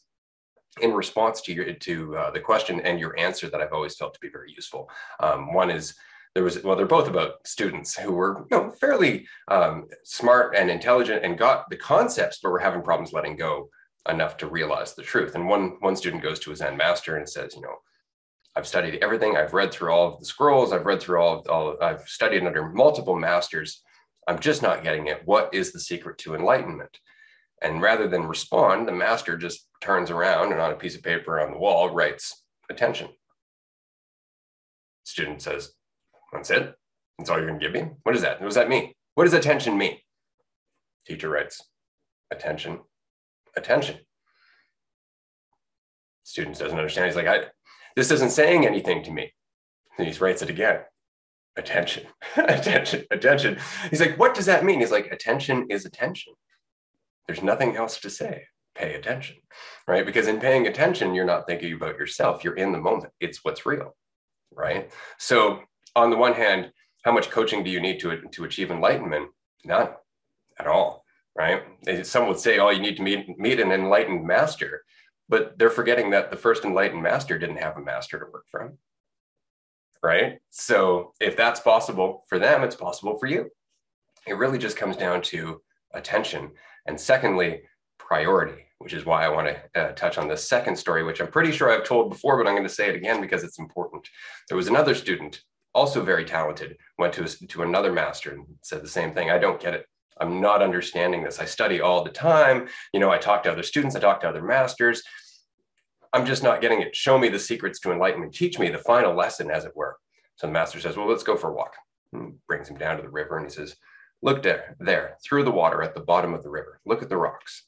in 0.80 0.92
response 0.92 1.40
to 1.42 1.52
your 1.52 1.72
to 1.72 2.16
uh, 2.16 2.30
the 2.30 2.40
question 2.40 2.80
and 2.80 2.98
your 2.98 3.18
answer 3.18 3.48
that 3.50 3.60
I've 3.60 3.72
always 3.72 3.96
felt 3.96 4.14
to 4.14 4.20
be 4.20 4.30
very 4.30 4.52
useful. 4.52 4.90
Um, 5.20 5.52
one 5.52 5.70
is 5.70 5.94
there 6.34 6.44
was 6.44 6.62
well 6.62 6.76
they're 6.76 6.86
both 6.86 7.08
about 7.08 7.46
students 7.46 7.96
who 7.96 8.12
were 8.12 8.46
you 8.50 8.56
know 8.56 8.70
fairly 8.70 9.26
um, 9.48 9.88
smart 10.04 10.56
and 10.56 10.70
intelligent 10.70 11.24
and 11.24 11.38
got 11.38 11.68
the 11.68 11.76
concepts 11.76 12.38
but 12.42 12.50
were 12.50 12.58
having 12.58 12.82
problems 12.82 13.12
letting 13.12 13.36
go 13.36 13.68
enough 14.08 14.36
to 14.36 14.46
realize 14.46 14.94
the 14.94 15.02
truth 15.02 15.34
and 15.34 15.48
one 15.48 15.76
one 15.80 15.96
student 15.96 16.22
goes 16.22 16.38
to 16.40 16.50
his 16.50 16.58
zen 16.58 16.76
master 16.76 17.16
and 17.16 17.28
says 17.28 17.54
you 17.54 17.62
know 17.62 17.76
i've 18.56 18.66
studied 18.66 18.98
everything 19.02 19.36
i've 19.36 19.54
read 19.54 19.72
through 19.72 19.92
all 19.92 20.12
of 20.12 20.18
the 20.18 20.26
scrolls 20.26 20.72
i've 20.72 20.86
read 20.86 21.00
through 21.00 21.20
all 21.20 21.38
of 21.38 21.46
all 21.48 21.76
i've 21.82 22.02
studied 22.08 22.44
under 22.44 22.68
multiple 22.70 23.16
masters 23.16 23.82
i'm 24.26 24.38
just 24.38 24.62
not 24.62 24.82
getting 24.82 25.06
it 25.06 25.22
what 25.24 25.48
is 25.52 25.72
the 25.72 25.80
secret 25.80 26.18
to 26.18 26.34
enlightenment 26.34 26.98
and 27.62 27.80
rather 27.80 28.08
than 28.08 28.26
respond 28.26 28.88
the 28.88 28.92
master 28.92 29.36
just 29.36 29.68
turns 29.80 30.10
around 30.10 30.50
and 30.50 30.60
on 30.60 30.72
a 30.72 30.76
piece 30.76 30.96
of 30.96 31.02
paper 31.02 31.40
on 31.40 31.52
the 31.52 31.58
wall 31.58 31.90
writes 31.90 32.42
attention 32.68 33.08
student 35.04 35.40
says 35.40 35.72
that's 36.32 36.50
it. 36.50 36.74
That's 37.18 37.30
all 37.30 37.36
you're 37.36 37.46
going 37.46 37.60
to 37.60 37.64
give 37.64 37.74
me. 37.74 37.90
What 38.02 38.16
is 38.16 38.22
that? 38.22 38.40
What 38.40 38.46
does 38.46 38.54
that 38.54 38.68
mean? 38.68 38.92
What 39.14 39.24
does 39.24 39.34
attention 39.34 39.76
mean? 39.76 39.98
Teacher 41.06 41.28
writes, 41.28 41.62
attention, 42.30 42.80
attention. 43.56 43.98
Students 46.24 46.58
doesn't 46.60 46.78
understand. 46.78 47.06
He's 47.06 47.16
like, 47.16 47.26
I, 47.26 47.44
this 47.96 48.10
isn't 48.10 48.30
saying 48.30 48.66
anything 48.66 49.02
to 49.04 49.10
me. 49.10 49.32
And 49.98 50.08
he 50.08 50.18
writes 50.18 50.42
it 50.42 50.50
again. 50.50 50.80
Attention, 51.56 52.06
attention, 52.36 53.04
attention. 53.10 53.58
He's 53.90 54.00
like, 54.00 54.18
what 54.18 54.34
does 54.34 54.46
that 54.46 54.64
mean? 54.64 54.80
He's 54.80 54.90
like, 54.90 55.12
attention 55.12 55.66
is 55.68 55.84
attention. 55.84 56.32
There's 57.26 57.42
nothing 57.42 57.76
else 57.76 58.00
to 58.00 58.10
say. 58.10 58.44
Pay 58.74 58.94
attention, 58.94 59.36
right? 59.86 60.06
Because 60.06 60.28
in 60.28 60.40
paying 60.40 60.66
attention, 60.66 61.14
you're 61.14 61.26
not 61.26 61.46
thinking 61.46 61.74
about 61.74 61.98
yourself. 61.98 62.42
You're 62.42 62.56
in 62.56 62.72
the 62.72 62.80
moment. 62.80 63.12
It's 63.20 63.44
what's 63.44 63.66
real, 63.66 63.94
right? 64.50 64.90
So 65.18 65.60
on 65.94 66.08
the 66.08 66.16
one 66.16 66.32
hand, 66.32 66.72
how 67.04 67.12
much 67.12 67.30
coaching 67.30 67.62
do 67.62 67.70
you 67.70 67.80
need 67.80 68.00
to, 68.00 68.22
to 68.22 68.44
achieve 68.44 68.70
enlightenment? 68.70 69.28
None 69.64 69.90
at 70.58 70.66
all, 70.66 71.01
right? 71.34 71.62
Some 72.04 72.28
would 72.28 72.38
say, 72.38 72.58
oh, 72.58 72.70
you 72.70 72.80
need 72.80 72.96
to 72.96 73.02
meet, 73.02 73.38
meet 73.38 73.60
an 73.60 73.72
enlightened 73.72 74.26
master, 74.26 74.84
but 75.28 75.58
they're 75.58 75.70
forgetting 75.70 76.10
that 76.10 76.30
the 76.30 76.36
first 76.36 76.64
enlightened 76.64 77.02
master 77.02 77.38
didn't 77.38 77.56
have 77.56 77.76
a 77.76 77.80
master 77.80 78.18
to 78.18 78.26
work 78.32 78.44
from, 78.50 78.76
right? 80.02 80.38
So 80.50 81.12
if 81.20 81.36
that's 81.36 81.60
possible 81.60 82.24
for 82.28 82.38
them, 82.38 82.62
it's 82.62 82.76
possible 82.76 83.18
for 83.18 83.26
you. 83.26 83.50
It 84.26 84.34
really 84.34 84.58
just 84.58 84.76
comes 84.76 84.96
down 84.96 85.22
to 85.22 85.62
attention. 85.94 86.50
And 86.86 87.00
secondly, 87.00 87.62
priority, 87.98 88.66
which 88.78 88.92
is 88.92 89.06
why 89.06 89.24
I 89.24 89.28
want 89.28 89.48
to 89.48 89.80
uh, 89.80 89.92
touch 89.92 90.18
on 90.18 90.28
the 90.28 90.36
second 90.36 90.76
story, 90.76 91.02
which 91.02 91.20
I'm 91.20 91.30
pretty 91.30 91.52
sure 91.52 91.70
I've 91.70 91.84
told 91.84 92.10
before, 92.10 92.36
but 92.36 92.48
I'm 92.48 92.54
going 92.54 92.68
to 92.68 92.74
say 92.74 92.88
it 92.88 92.96
again 92.96 93.20
because 93.20 93.44
it's 93.44 93.58
important. 93.58 94.06
There 94.48 94.56
was 94.56 94.68
another 94.68 94.94
student 94.94 95.40
also 95.74 96.02
very 96.02 96.24
talented, 96.24 96.76
went 96.98 97.14
to, 97.14 97.24
to 97.24 97.62
another 97.62 97.92
master 97.92 98.32
and 98.32 98.44
said 98.62 98.82
the 98.82 98.88
same 98.88 99.14
thing. 99.14 99.30
I 99.30 99.38
don't 99.38 99.60
get 99.60 99.74
it. 99.74 99.86
I'm 100.22 100.40
not 100.40 100.62
understanding 100.62 101.24
this. 101.24 101.40
I 101.40 101.44
study 101.44 101.80
all 101.80 102.04
the 102.04 102.10
time. 102.10 102.68
You 102.92 103.00
know, 103.00 103.10
I 103.10 103.18
talk 103.18 103.42
to 103.42 103.50
other 103.50 103.64
students, 103.64 103.96
I 103.96 104.00
talk 104.00 104.20
to 104.20 104.28
other 104.28 104.42
masters. 104.42 105.02
I'm 106.12 106.24
just 106.24 106.44
not 106.44 106.60
getting 106.60 106.80
it. 106.80 106.94
Show 106.94 107.18
me 107.18 107.28
the 107.28 107.38
secrets 107.38 107.80
to 107.80 107.90
enlightenment. 107.90 108.32
Teach 108.32 108.58
me 108.58 108.68
the 108.68 108.78
final 108.78 109.14
lesson, 109.14 109.50
as 109.50 109.64
it 109.64 109.74
were. 109.74 109.96
So 110.36 110.46
the 110.46 110.52
master 110.52 110.78
says, 110.78 110.96
Well, 110.96 111.08
let's 111.08 111.24
go 111.24 111.36
for 111.36 111.50
a 111.50 111.54
walk. 111.54 111.74
And 112.12 112.34
brings 112.46 112.68
him 112.68 112.78
down 112.78 112.96
to 112.98 113.02
the 113.02 113.10
river 113.10 113.36
and 113.36 113.46
he 113.46 113.52
says, 113.52 113.74
Look 114.22 114.44
there, 114.44 114.76
there, 114.78 115.16
through 115.24 115.42
the 115.42 115.50
water 115.50 115.82
at 115.82 115.94
the 115.94 116.00
bottom 116.00 116.34
of 116.34 116.44
the 116.44 116.50
river. 116.50 116.80
Look 116.86 117.02
at 117.02 117.08
the 117.08 117.16
rocks. 117.16 117.64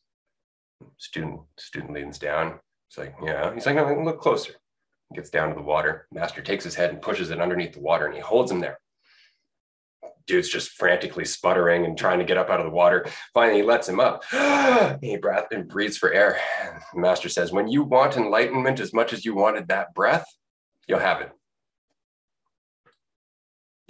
Student, 0.99 1.40
student 1.59 1.93
leans 1.93 2.19
down. 2.19 2.61
It's 2.88 2.99
like, 2.99 3.17
yeah. 3.21 3.53
He's 3.53 3.67
like, 3.67 3.75
no, 3.75 3.93
look 4.05 4.21
closer. 4.21 4.53
He 5.11 5.17
gets 5.17 5.31
down 5.31 5.49
to 5.49 5.55
the 5.57 5.62
water. 5.62 6.07
Master 6.12 6.43
takes 6.43 6.62
his 6.62 6.77
head 6.77 6.90
and 6.90 7.03
pushes 7.03 7.31
it 7.31 7.40
underneath 7.40 7.73
the 7.73 7.81
water 7.81 8.07
and 8.07 8.14
he 8.14 8.21
holds 8.21 8.53
him 8.53 8.61
there. 8.61 8.79
Dude's 10.26 10.48
just 10.48 10.70
frantically 10.70 11.24
sputtering 11.24 11.84
and 11.84 11.98
trying 11.98 12.18
to 12.18 12.24
get 12.24 12.38
up 12.38 12.48
out 12.48 12.60
of 12.60 12.66
the 12.66 12.72
water. 12.72 13.06
Finally, 13.34 13.58
he 13.58 13.62
lets 13.62 13.88
him 13.88 14.00
up. 14.00 14.24
he 15.02 15.16
breath 15.18 15.48
and 15.50 15.68
breathes 15.68 15.98
for 15.98 16.12
air. 16.12 16.38
The 16.94 17.00
master 17.00 17.28
says, 17.28 17.52
When 17.52 17.68
you 17.68 17.82
want 17.82 18.16
enlightenment 18.16 18.80
as 18.80 18.94
much 18.94 19.12
as 19.12 19.24
you 19.24 19.34
wanted 19.34 19.68
that 19.68 19.92
breath, 19.94 20.26
you'll 20.88 20.98
have 21.00 21.20
it. 21.20 21.30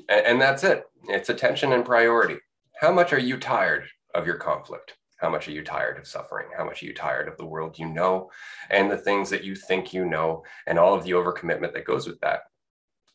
And, 0.08 0.26
and 0.26 0.40
that's 0.40 0.64
it. 0.64 0.84
It's 1.08 1.28
attention 1.28 1.72
and 1.72 1.84
priority. 1.84 2.38
How 2.80 2.90
much 2.90 3.12
are 3.12 3.18
you 3.18 3.36
tired 3.38 3.84
of 4.14 4.26
your 4.26 4.36
conflict? 4.36 4.96
How 5.18 5.30
much 5.30 5.46
are 5.48 5.52
you 5.52 5.62
tired 5.62 5.98
of 5.98 6.06
suffering? 6.06 6.48
How 6.56 6.64
much 6.64 6.82
are 6.82 6.86
you 6.86 6.94
tired 6.94 7.28
of 7.28 7.36
the 7.36 7.46
world 7.46 7.78
you 7.78 7.88
know 7.88 8.30
and 8.70 8.90
the 8.90 8.96
things 8.96 9.30
that 9.30 9.44
you 9.44 9.54
think 9.54 9.94
you 9.94 10.04
know 10.04 10.42
and 10.66 10.78
all 10.78 10.94
of 10.94 11.04
the 11.04 11.12
overcommitment 11.12 11.72
that 11.74 11.86
goes 11.86 12.06
with 12.06 12.20
that? 12.20 12.40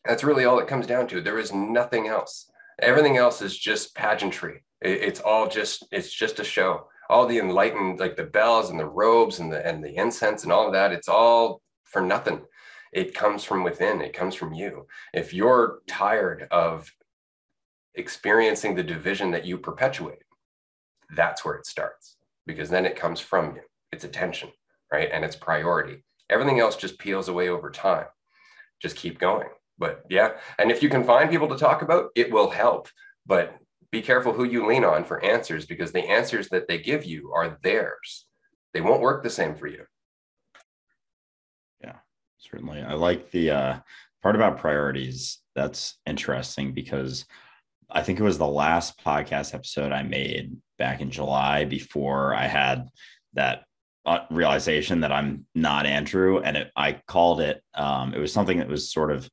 That's 0.05 0.23
really 0.23 0.45
all 0.45 0.59
it 0.59 0.67
comes 0.67 0.87
down 0.87 1.07
to. 1.09 1.21
There 1.21 1.37
is 1.37 1.53
nothing 1.53 2.07
else. 2.07 2.49
Everything 2.81 3.17
else 3.17 3.41
is 3.41 3.57
just 3.57 3.95
pageantry. 3.95 4.63
It's 4.81 5.19
all 5.19 5.47
just 5.47 5.85
it's 5.91 6.11
just 6.11 6.39
a 6.39 6.43
show. 6.43 6.87
All 7.09 7.25
the 7.25 7.39
enlightened, 7.39 7.99
like 7.99 8.15
the 8.15 8.23
bells 8.23 8.69
and 8.69 8.79
the 8.79 8.85
robes 8.85 9.39
and 9.39 9.51
the 9.51 9.65
and 9.65 9.83
the 9.83 9.95
incense 9.95 10.43
and 10.43 10.51
all 10.51 10.67
of 10.67 10.73
that, 10.73 10.91
it's 10.91 11.09
all 11.09 11.61
for 11.83 12.01
nothing. 12.01 12.41
It 12.93 13.13
comes 13.13 13.43
from 13.43 13.63
within. 13.63 14.01
It 14.01 14.13
comes 14.13 14.35
from 14.35 14.53
you. 14.53 14.87
If 15.13 15.33
you're 15.33 15.79
tired 15.87 16.47
of 16.51 16.91
experiencing 17.95 18.75
the 18.75 18.83
division 18.83 19.31
that 19.31 19.45
you 19.45 19.57
perpetuate, 19.57 20.23
that's 21.15 21.43
where 21.43 21.55
it 21.55 21.65
starts 21.65 22.17
because 22.45 22.69
then 22.69 22.85
it 22.85 22.95
comes 22.95 23.19
from 23.19 23.55
you. 23.55 23.61
It's 23.91 24.05
attention, 24.05 24.49
right? 24.91 25.09
And 25.11 25.25
it's 25.25 25.35
priority. 25.35 26.03
Everything 26.29 26.59
else 26.59 26.75
just 26.75 26.99
peels 26.99 27.27
away 27.27 27.49
over 27.49 27.69
time. 27.69 28.05
Just 28.81 28.95
keep 28.95 29.19
going. 29.19 29.49
But 29.79 30.03
yeah, 30.09 30.33
and 30.59 30.69
if 30.69 30.83
you 30.83 30.89
can 30.89 31.05
find 31.05 31.29
people 31.29 31.47
to 31.47 31.57
talk 31.57 31.81
about, 31.81 32.09
it 32.15 32.31
will 32.31 32.49
help. 32.49 32.89
But 33.25 33.55
be 33.91 34.01
careful 34.01 34.33
who 34.33 34.43
you 34.43 34.67
lean 34.67 34.83
on 34.83 35.03
for 35.05 35.23
answers 35.23 35.65
because 35.65 35.91
the 35.91 36.07
answers 36.07 36.49
that 36.49 36.67
they 36.67 36.77
give 36.77 37.05
you 37.05 37.31
are 37.33 37.57
theirs. 37.63 38.25
They 38.73 38.81
won't 38.81 39.01
work 39.01 39.23
the 39.23 39.29
same 39.29 39.55
for 39.55 39.67
you. 39.67 39.85
Yeah, 41.81 41.95
certainly. 42.37 42.81
I 42.81 42.93
like 42.93 43.31
the 43.31 43.49
uh, 43.49 43.79
part 44.21 44.35
about 44.35 44.59
priorities. 44.59 45.39
That's 45.55 45.97
interesting 46.05 46.73
because 46.73 47.25
I 47.89 48.03
think 48.03 48.19
it 48.19 48.23
was 48.23 48.37
the 48.37 48.47
last 48.47 49.03
podcast 49.03 49.55
episode 49.55 49.91
I 49.91 50.03
made 50.03 50.55
back 50.77 51.01
in 51.01 51.09
July 51.09 51.65
before 51.65 52.35
I 52.35 52.45
had 52.45 52.89
that 53.33 53.63
uh, 54.05 54.19
realization 54.29 55.01
that 55.01 55.11
I'm 55.11 55.45
not 55.55 55.85
Andrew. 55.85 56.39
And 56.39 56.57
it, 56.57 56.71
I 56.75 57.01
called 57.07 57.41
it, 57.41 57.63
um, 57.73 58.13
it 58.13 58.19
was 58.19 58.31
something 58.31 58.59
that 58.59 58.67
was 58.67 58.91
sort 58.91 59.11
of, 59.11 59.27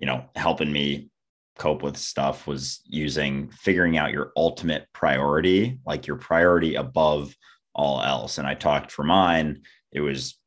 you 0.00 0.06
know, 0.06 0.24
helping 0.34 0.72
me 0.72 1.10
cope 1.58 1.82
with 1.82 1.96
stuff 1.96 2.46
was 2.46 2.80
using 2.86 3.50
figuring 3.50 3.98
out 3.98 4.12
your 4.12 4.32
ultimate 4.36 4.86
priority, 4.94 5.78
like 5.86 6.06
your 6.06 6.16
priority 6.16 6.74
above 6.76 7.36
all 7.74 8.02
else. 8.02 8.38
And 8.38 8.46
I 8.46 8.54
talked 8.54 8.90
for 8.90 9.04
mine, 9.04 9.62
it 9.92 10.00
was 10.00 10.38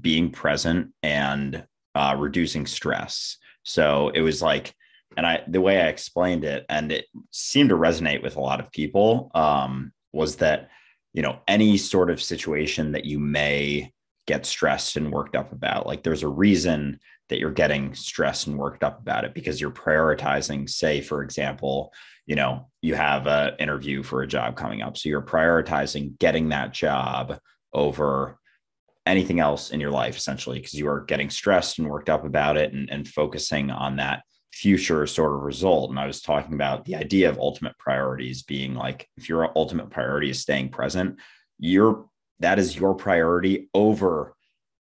being 0.00 0.30
present 0.30 0.92
and 1.02 1.66
uh, 1.94 2.16
reducing 2.18 2.66
stress. 2.66 3.36
So 3.62 4.10
it 4.14 4.22
was 4.22 4.42
like, 4.42 4.74
and 5.16 5.26
I 5.26 5.42
the 5.46 5.60
way 5.60 5.80
I 5.80 5.88
explained 5.88 6.44
it, 6.44 6.66
and 6.68 6.90
it 6.90 7.06
seemed 7.30 7.68
to 7.68 7.76
resonate 7.76 8.22
with 8.22 8.36
a 8.36 8.40
lot 8.40 8.58
of 8.58 8.72
people, 8.72 9.30
um, 9.34 9.92
was 10.12 10.36
that 10.36 10.70
you 11.12 11.22
know 11.22 11.38
any 11.46 11.76
sort 11.76 12.10
of 12.10 12.20
situation 12.20 12.92
that 12.92 13.04
you 13.04 13.20
may 13.20 13.92
get 14.26 14.44
stressed 14.44 14.96
and 14.96 15.12
worked 15.12 15.36
up 15.36 15.52
about, 15.52 15.86
like 15.86 16.02
there's 16.02 16.24
a 16.24 16.28
reason 16.28 16.98
that 17.28 17.38
you're 17.38 17.50
getting 17.50 17.94
stressed 17.94 18.46
and 18.46 18.58
worked 18.58 18.84
up 18.84 19.00
about 19.00 19.24
it 19.24 19.34
because 19.34 19.60
you're 19.60 19.70
prioritizing. 19.70 20.68
Say, 20.68 21.00
for 21.00 21.22
example, 21.22 21.92
you 22.26 22.36
know 22.36 22.68
you 22.82 22.94
have 22.94 23.26
an 23.26 23.54
interview 23.58 24.02
for 24.02 24.22
a 24.22 24.26
job 24.26 24.56
coming 24.56 24.82
up, 24.82 24.96
so 24.96 25.08
you're 25.08 25.22
prioritizing 25.22 26.18
getting 26.18 26.50
that 26.50 26.72
job 26.72 27.38
over 27.72 28.38
anything 29.06 29.40
else 29.40 29.70
in 29.70 29.80
your 29.80 29.90
life 29.90 30.16
essentially 30.16 30.58
because 30.58 30.74
you 30.74 30.88
are 30.88 31.04
getting 31.04 31.28
stressed 31.28 31.78
and 31.78 31.88
worked 31.88 32.08
up 32.08 32.24
about 32.24 32.56
it 32.56 32.72
and, 32.72 32.88
and 32.90 33.06
focusing 33.06 33.70
on 33.70 33.96
that 33.96 34.22
future 34.52 35.06
sort 35.06 35.34
of 35.34 35.42
result. 35.42 35.90
And 35.90 35.98
I 35.98 36.06
was 36.06 36.22
talking 36.22 36.54
about 36.54 36.84
the 36.84 36.94
idea 36.94 37.28
of 37.28 37.38
ultimate 37.38 37.76
priorities 37.78 38.42
being 38.42 38.74
like 38.74 39.08
if 39.16 39.28
your 39.28 39.50
ultimate 39.56 39.90
priority 39.90 40.30
is 40.30 40.40
staying 40.40 40.70
present, 40.70 41.18
your 41.58 42.06
that 42.40 42.58
is 42.58 42.76
your 42.76 42.94
priority 42.94 43.68
over 43.74 44.34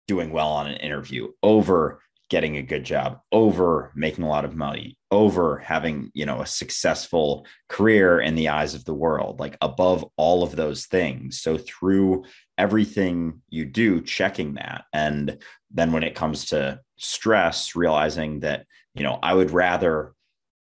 doing 0.06 0.30
well 0.30 0.48
on 0.48 0.66
an 0.66 0.76
interview, 0.76 1.28
over 1.42 2.02
getting 2.32 2.56
a 2.56 2.62
good 2.62 2.82
job, 2.82 3.20
over 3.30 3.92
making 3.94 4.24
a 4.24 4.28
lot 4.28 4.44
of 4.44 4.56
money, 4.56 4.96
over 5.10 5.58
having, 5.58 6.10
you 6.14 6.24
know, 6.24 6.40
a 6.40 6.46
successful 6.46 7.46
career 7.68 8.20
in 8.20 8.34
the 8.34 8.48
eyes 8.48 8.74
of 8.74 8.84
the 8.86 8.94
world, 8.94 9.38
like 9.38 9.56
above 9.60 10.02
all 10.16 10.42
of 10.42 10.56
those 10.56 10.86
things. 10.86 11.40
So 11.42 11.58
through 11.58 12.24
everything 12.56 13.42
you 13.50 13.66
do, 13.66 14.00
checking 14.00 14.54
that. 14.54 14.86
And 14.94 15.38
then 15.70 15.92
when 15.92 16.02
it 16.02 16.14
comes 16.14 16.46
to 16.46 16.80
stress, 16.96 17.76
realizing 17.76 18.40
that 18.40 18.64
you 18.94 19.02
know, 19.02 19.18
I 19.22 19.34
would 19.34 19.50
rather 19.50 20.14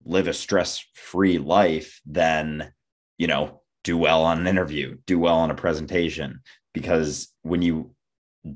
live 0.04 0.28
a 0.28 0.32
stress 0.32 0.84
free 0.94 1.38
life 1.38 2.00
than, 2.06 2.72
you 3.18 3.26
know, 3.26 3.62
do 3.82 3.98
well 3.98 4.24
on 4.24 4.40
an 4.40 4.46
interview, 4.46 4.96
do 5.06 5.18
well 5.18 5.36
on 5.36 5.50
a 5.50 5.54
presentation. 5.54 6.40
Because 6.72 7.28
when 7.42 7.62
you 7.62 7.94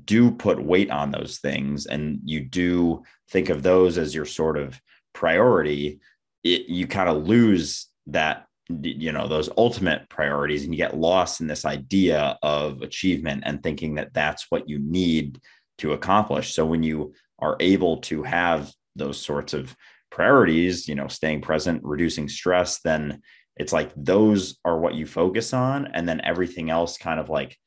do 0.05 0.31
put 0.31 0.61
weight 0.61 0.91
on 0.91 1.11
those 1.11 1.39
things 1.39 1.85
and 1.85 2.19
you 2.23 2.41
do 2.41 3.03
think 3.29 3.49
of 3.49 3.63
those 3.63 3.97
as 3.97 4.13
your 4.13 4.25
sort 4.25 4.57
of 4.57 4.79
priority, 5.13 5.99
it, 6.43 6.67
you 6.67 6.87
kind 6.87 7.09
of 7.09 7.27
lose 7.27 7.87
that 8.07 8.45
you 8.81 9.11
know 9.11 9.27
those 9.27 9.49
ultimate 9.57 10.07
priorities 10.09 10.63
and 10.63 10.73
you 10.73 10.77
get 10.77 10.95
lost 10.95 11.41
in 11.41 11.47
this 11.47 11.65
idea 11.65 12.37
of 12.43 12.83
achievement 12.83 13.41
and 13.45 13.63
thinking 13.63 13.95
that 13.95 14.13
that's 14.13 14.45
what 14.49 14.69
you 14.69 14.77
need 14.77 15.39
to 15.79 15.93
accomplish 15.93 16.53
so 16.53 16.63
when 16.67 16.83
you 16.83 17.11
are 17.39 17.57
able 17.59 17.97
to 17.97 18.21
have 18.21 18.71
those 18.95 19.19
sorts 19.19 19.53
of 19.53 19.75
priorities, 20.11 20.87
you 20.87 20.95
know, 20.95 21.07
staying 21.07 21.41
present, 21.41 21.81
reducing 21.83 22.27
stress, 22.27 22.79
then 22.81 23.21
it's 23.57 23.73
like 23.73 23.91
those 23.95 24.57
are 24.65 24.79
what 24.79 24.95
you 24.95 25.05
focus 25.05 25.53
on. 25.53 25.87
And 25.93 26.07
then 26.07 26.21
everything 26.23 26.69
else 26.69 26.97
kind 26.97 27.19
of 27.19 27.29
like 27.29 27.57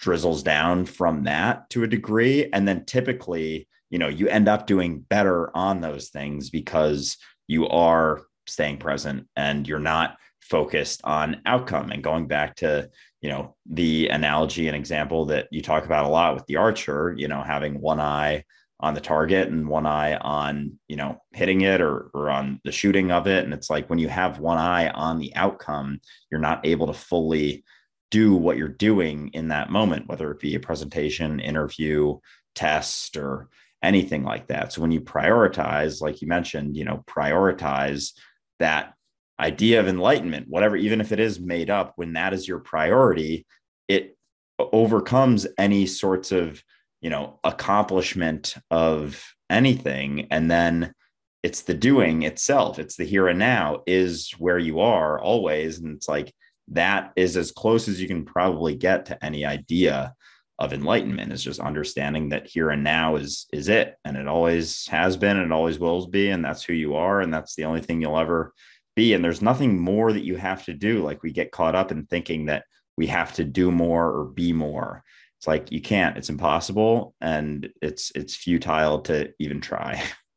drizzles 0.00 0.42
down 0.42 0.86
from 0.86 1.24
that 1.24 1.68
to 1.70 1.84
a 1.84 1.88
degree. 1.88 2.48
And 2.52 2.66
then 2.66 2.84
typically, 2.86 3.68
you 3.90 3.98
know, 3.98 4.08
you 4.08 4.28
end 4.28 4.48
up 4.48 4.66
doing 4.66 5.00
better 5.00 5.54
on 5.56 5.80
those 5.80 6.08
things 6.08 6.50
because 6.50 7.16
you 7.46 7.68
are 7.68 8.22
staying 8.46 8.78
present 8.78 9.26
and 9.36 9.68
you're 9.68 9.78
not 9.78 10.16
focused 10.40 11.00
on 11.04 11.40
outcome 11.46 11.92
and 11.92 12.02
going 12.02 12.26
back 12.26 12.56
to 12.56 12.88
you 13.20 13.28
know 13.28 13.54
the 13.66 14.08
analogy 14.08 14.66
and 14.66 14.76
example 14.76 15.26
that 15.26 15.46
you 15.52 15.62
talk 15.62 15.84
about 15.84 16.06
a 16.06 16.08
lot 16.08 16.34
with 16.34 16.44
the 16.46 16.56
archer 16.56 17.14
you 17.16 17.28
know 17.28 17.40
having 17.40 17.80
one 17.80 18.00
eye 18.00 18.42
on 18.80 18.94
the 18.94 19.00
target 19.00 19.48
and 19.48 19.68
one 19.68 19.86
eye 19.86 20.16
on 20.16 20.72
you 20.88 20.96
know 20.96 21.20
hitting 21.32 21.60
it 21.60 21.80
or 21.80 22.10
or 22.14 22.30
on 22.30 22.60
the 22.64 22.72
shooting 22.72 23.12
of 23.12 23.28
it 23.28 23.44
and 23.44 23.54
it's 23.54 23.70
like 23.70 23.88
when 23.88 23.98
you 24.00 24.08
have 24.08 24.40
one 24.40 24.58
eye 24.58 24.88
on 24.88 25.18
the 25.18 25.32
outcome 25.36 26.00
you're 26.32 26.40
not 26.40 26.66
able 26.66 26.86
to 26.88 26.94
fully 26.94 27.62
do 28.10 28.34
what 28.34 28.56
you're 28.56 28.68
doing 28.68 29.30
in 29.32 29.48
that 29.48 29.70
moment 29.70 30.08
whether 30.08 30.30
it 30.30 30.40
be 30.40 30.54
a 30.54 30.60
presentation 30.60 31.40
interview 31.40 32.18
test 32.54 33.16
or 33.16 33.48
anything 33.82 34.24
like 34.24 34.48
that. 34.48 34.72
So 34.72 34.82
when 34.82 34.90
you 34.90 35.00
prioritize 35.00 36.00
like 36.00 36.20
you 36.20 36.28
mentioned 36.28 36.76
you 36.76 36.84
know 36.84 37.04
prioritize 37.06 38.12
that 38.58 38.94
idea 39.38 39.80
of 39.80 39.88
enlightenment 39.88 40.46
whatever 40.48 40.76
even 40.76 41.00
if 41.00 41.12
it 41.12 41.20
is 41.20 41.40
made 41.40 41.70
up 41.70 41.94
when 41.96 42.12
that 42.12 42.34
is 42.34 42.46
your 42.46 42.58
priority 42.58 43.46
it 43.88 44.18
overcomes 44.58 45.46
any 45.56 45.86
sorts 45.86 46.30
of 46.30 46.62
you 47.00 47.08
know 47.10 47.38
accomplishment 47.44 48.54
of 48.70 49.34
anything. 49.50 50.28
And 50.30 50.50
then 50.50 50.94
it's 51.42 51.62
the 51.62 51.74
doing 51.74 52.22
itself. 52.22 52.78
It's 52.78 52.96
the 52.96 53.04
here 53.04 53.28
and 53.28 53.38
now 53.38 53.82
is 53.86 54.32
where 54.38 54.58
you 54.58 54.80
are 54.80 55.20
always. 55.20 55.78
And 55.78 55.96
it's 55.96 56.08
like 56.08 56.32
that 56.70 57.12
is 57.16 57.36
as 57.36 57.52
close 57.52 57.88
as 57.88 58.00
you 58.00 58.08
can 58.08 58.24
probably 58.24 58.74
get 58.74 59.06
to 59.06 59.24
any 59.24 59.44
idea 59.44 60.14
of 60.58 60.72
enlightenment. 60.72 61.32
Is 61.32 61.42
just 61.42 61.60
understanding 61.60 62.28
that 62.30 62.46
here 62.46 62.70
and 62.70 62.84
now 62.84 63.16
is 63.16 63.46
is 63.52 63.68
it. 63.68 63.96
And 64.04 64.16
it 64.16 64.28
always 64.28 64.86
has 64.88 65.16
been 65.16 65.36
and 65.36 65.46
it 65.46 65.52
always 65.52 65.78
will 65.78 66.06
be 66.06 66.30
and 66.30 66.44
that's 66.44 66.62
who 66.62 66.72
you 66.72 66.94
are 66.94 67.20
and 67.20 67.32
that's 67.32 67.54
the 67.54 67.64
only 67.64 67.80
thing 67.80 68.00
you'll 68.00 68.18
ever 68.18 68.52
be. 68.94 69.14
And 69.14 69.24
there's 69.24 69.42
nothing 69.42 69.80
more 69.80 70.12
that 70.12 70.24
you 70.24 70.36
have 70.36 70.64
to 70.66 70.74
do. 70.74 71.02
Like 71.02 71.22
we 71.22 71.32
get 71.32 71.52
caught 71.52 71.74
up 71.74 71.90
in 71.90 72.06
thinking 72.06 72.46
that 72.46 72.64
we 72.96 73.06
have 73.06 73.32
to 73.34 73.44
do 73.44 73.70
more 73.70 74.06
or 74.06 74.26
be 74.26 74.52
more. 74.52 75.02
It's 75.38 75.46
like 75.46 75.72
you 75.72 75.80
can't. 75.80 76.18
It's 76.18 76.28
impossible 76.28 77.14
and 77.20 77.70
it's 77.80 78.12
it's 78.14 78.36
futile 78.36 79.00
to 79.02 79.32
even 79.38 79.60
try 79.60 80.02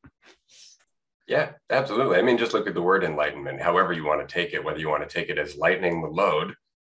yeah 1.27 1.51
absolutely 1.69 2.17
i 2.17 2.21
mean 2.21 2.37
just 2.37 2.53
look 2.53 2.67
at 2.67 2.73
the 2.73 2.81
word 2.81 3.03
enlightenment 3.03 3.61
however 3.61 3.93
you 3.93 4.05
want 4.05 4.27
to 4.27 4.33
take 4.33 4.53
it 4.53 4.63
whether 4.63 4.79
you 4.79 4.89
want 4.89 5.07
to 5.07 5.13
take 5.13 5.29
it 5.29 5.37
as 5.37 5.57
lightening 5.57 6.01
the 6.01 6.07
load 6.07 6.53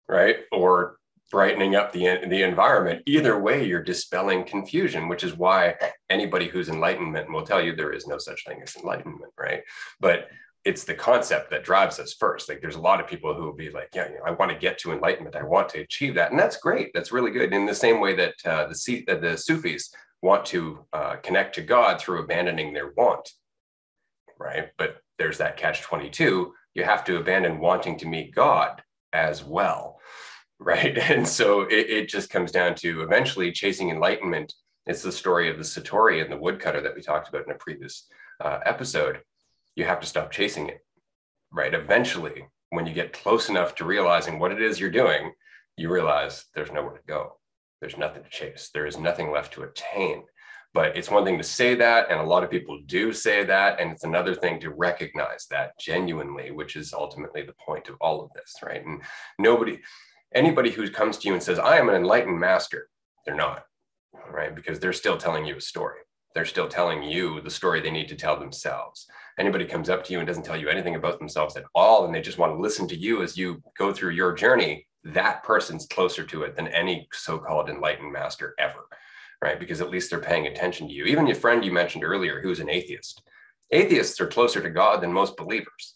right 0.07 0.37
or 0.51 0.97
brightening 1.29 1.75
up 1.75 1.91
the, 1.91 2.19
the 2.29 2.41
environment 2.43 3.01
either 3.05 3.39
way 3.39 3.65
you're 3.65 3.83
dispelling 3.83 4.45
confusion 4.45 5.07
which 5.07 5.23
is 5.23 5.35
why 5.35 5.75
anybody 6.09 6.47
who's 6.47 6.69
enlightenment 6.69 7.31
will 7.31 7.45
tell 7.45 7.61
you 7.61 7.75
there 7.75 7.91
is 7.91 8.07
no 8.07 8.17
such 8.17 8.45
thing 8.45 8.61
as 8.61 8.75
enlightenment 8.77 9.31
right 9.37 9.61
but 9.99 10.29
it's 10.67 10.83
the 10.83 10.93
concept 10.93 11.49
that 11.49 11.63
drives 11.63 11.97
us 11.97 12.13
first. 12.13 12.49
Like 12.49 12.59
there's 12.59 12.75
a 12.75 12.81
lot 12.81 12.99
of 12.99 13.07
people 13.07 13.33
who 13.33 13.43
will 13.43 13.53
be 13.53 13.69
like, 13.69 13.87
yeah, 13.95 14.09
you 14.09 14.15
know, 14.15 14.25
I 14.25 14.31
want 14.31 14.51
to 14.51 14.57
get 14.57 14.77
to 14.79 14.91
enlightenment. 14.91 15.37
I 15.37 15.43
want 15.43 15.69
to 15.69 15.79
achieve 15.79 16.15
that. 16.15 16.31
And 16.31 16.39
that's 16.39 16.57
great. 16.57 16.91
That's 16.93 17.13
really 17.13 17.31
good. 17.31 17.53
In 17.53 17.65
the 17.65 17.73
same 17.73 18.01
way 18.01 18.13
that 18.17 18.33
uh, 18.43 18.67
the, 18.67 19.05
uh, 19.07 19.15
the 19.15 19.37
Sufis 19.37 19.93
want 20.21 20.45
to 20.47 20.85
uh, 20.91 21.15
connect 21.23 21.55
to 21.55 21.61
God 21.61 22.01
through 22.01 22.21
abandoning 22.21 22.73
their 22.73 22.91
want, 22.97 23.29
right? 24.39 24.69
But 24.77 24.97
there's 25.17 25.37
that 25.39 25.57
catch 25.57 25.81
22. 25.81 26.53
You 26.73 26.83
have 26.83 27.03
to 27.05 27.17
abandon 27.17 27.59
wanting 27.59 27.97
to 27.99 28.07
meet 28.07 28.35
God 28.35 28.81
as 29.13 29.43
well, 29.43 29.99
right? 30.59 30.97
And 31.11 31.27
so 31.27 31.61
it, 31.61 31.89
it 31.89 32.09
just 32.09 32.29
comes 32.29 32.51
down 32.51 32.75
to 32.75 33.01
eventually 33.01 33.51
chasing 33.51 33.89
enlightenment. 33.89 34.53
It's 34.85 35.01
the 35.01 35.11
story 35.11 35.49
of 35.49 35.57
the 35.57 35.63
Satori 35.63 36.21
and 36.21 36.31
the 36.31 36.37
woodcutter 36.37 36.81
that 36.81 36.95
we 36.95 37.01
talked 37.01 37.29
about 37.29 37.45
in 37.45 37.51
a 37.51 37.55
previous 37.55 38.07
uh, 38.39 38.59
episode 38.65 39.19
you 39.77 39.85
have 39.85 39.99
to 39.99 40.07
stop 40.07 40.31
chasing 40.31 40.67
it, 40.69 40.83
right? 41.53 41.73
Eventually, 41.73 42.47
when 42.71 42.87
you 42.87 42.93
get 42.93 43.13
close 43.13 43.47
enough 43.47 43.75
to 43.75 43.85
realizing 43.85 44.39
what 44.39 44.51
it 44.51 44.59
is 44.59 44.79
you're 44.79 44.89
doing, 44.89 45.31
you 45.77 45.93
realize 45.93 46.45
there's 46.55 46.71
nowhere 46.71 46.97
to 46.97 47.07
go. 47.07 47.37
There's 47.79 47.95
nothing 47.95 48.23
to 48.23 48.29
chase. 48.29 48.71
There 48.73 48.87
is 48.87 48.97
nothing 48.97 49.31
left 49.31 49.53
to 49.53 49.61
attain. 49.61 50.23
But 50.73 50.95
it's 50.95 51.09
one 51.09 51.25
thing 51.25 51.37
to 51.37 51.43
say 51.43 51.75
that, 51.75 52.11
and 52.11 52.19
a 52.19 52.23
lot 52.23 52.43
of 52.43 52.51
people 52.51 52.79
do 52.85 53.11
say 53.11 53.43
that. 53.45 53.79
And 53.79 53.91
it's 53.91 54.03
another 54.03 54.35
thing 54.35 54.59
to 54.59 54.69
recognize 54.69 55.47
that 55.49 55.77
genuinely, 55.79 56.51
which 56.51 56.75
is 56.75 56.93
ultimately 56.93 57.41
the 57.41 57.55
point 57.65 57.89
of 57.89 57.95
all 57.99 58.23
of 58.23 58.31
this, 58.33 58.55
right? 58.63 58.85
And 58.85 59.01
nobody, 59.39 59.79
anybody 60.35 60.69
who 60.69 60.89
comes 60.89 61.17
to 61.17 61.27
you 61.27 61.33
and 61.33 61.41
says, 61.41 61.57
I 61.57 61.77
am 61.77 61.89
an 61.89 61.95
enlightened 61.95 62.39
master, 62.39 62.89
they're 63.25 63.35
not, 63.35 63.63
right? 64.31 64.55
Because 64.55 64.79
they're 64.79 64.93
still 64.93 65.17
telling 65.17 65.45
you 65.45 65.55
a 65.55 65.61
story. 65.61 65.99
They're 66.35 66.45
still 66.45 66.67
telling 66.67 67.01
you 67.01 67.41
the 67.41 67.49
story 67.49 67.81
they 67.81 67.89
need 67.89 68.09
to 68.09 68.15
tell 68.15 68.39
themselves 68.39 69.07
anybody 69.39 69.65
comes 69.65 69.89
up 69.89 70.03
to 70.03 70.13
you 70.13 70.19
and 70.19 70.27
doesn't 70.27 70.43
tell 70.43 70.57
you 70.57 70.69
anything 70.69 70.95
about 70.95 71.19
themselves 71.19 71.55
at 71.55 71.65
all, 71.75 72.05
and 72.05 72.13
they 72.13 72.21
just 72.21 72.37
want 72.37 72.53
to 72.53 72.61
listen 72.61 72.87
to 72.87 72.95
you 72.95 73.21
as 73.21 73.37
you 73.37 73.61
go 73.77 73.93
through 73.93 74.11
your 74.11 74.33
journey, 74.33 74.87
that 75.03 75.43
person's 75.43 75.85
closer 75.87 76.23
to 76.23 76.43
it 76.43 76.55
than 76.55 76.67
any 76.67 77.07
so 77.13 77.37
called 77.37 77.69
enlightened 77.69 78.11
master 78.11 78.55
ever, 78.59 78.87
right? 79.41 79.59
Because 79.59 79.81
at 79.81 79.89
least 79.89 80.09
they're 80.09 80.19
paying 80.19 80.47
attention 80.47 80.87
to 80.87 80.93
you. 80.93 81.05
Even 81.05 81.27
your 81.27 81.35
friend 81.35 81.63
you 81.63 81.71
mentioned 81.71 82.03
earlier, 82.03 82.41
who's 82.41 82.59
an 82.59 82.69
atheist, 82.69 83.21
atheists 83.71 84.19
are 84.19 84.27
closer 84.27 84.61
to 84.61 84.69
God 84.69 85.01
than 85.01 85.13
most 85.13 85.37
believers, 85.37 85.95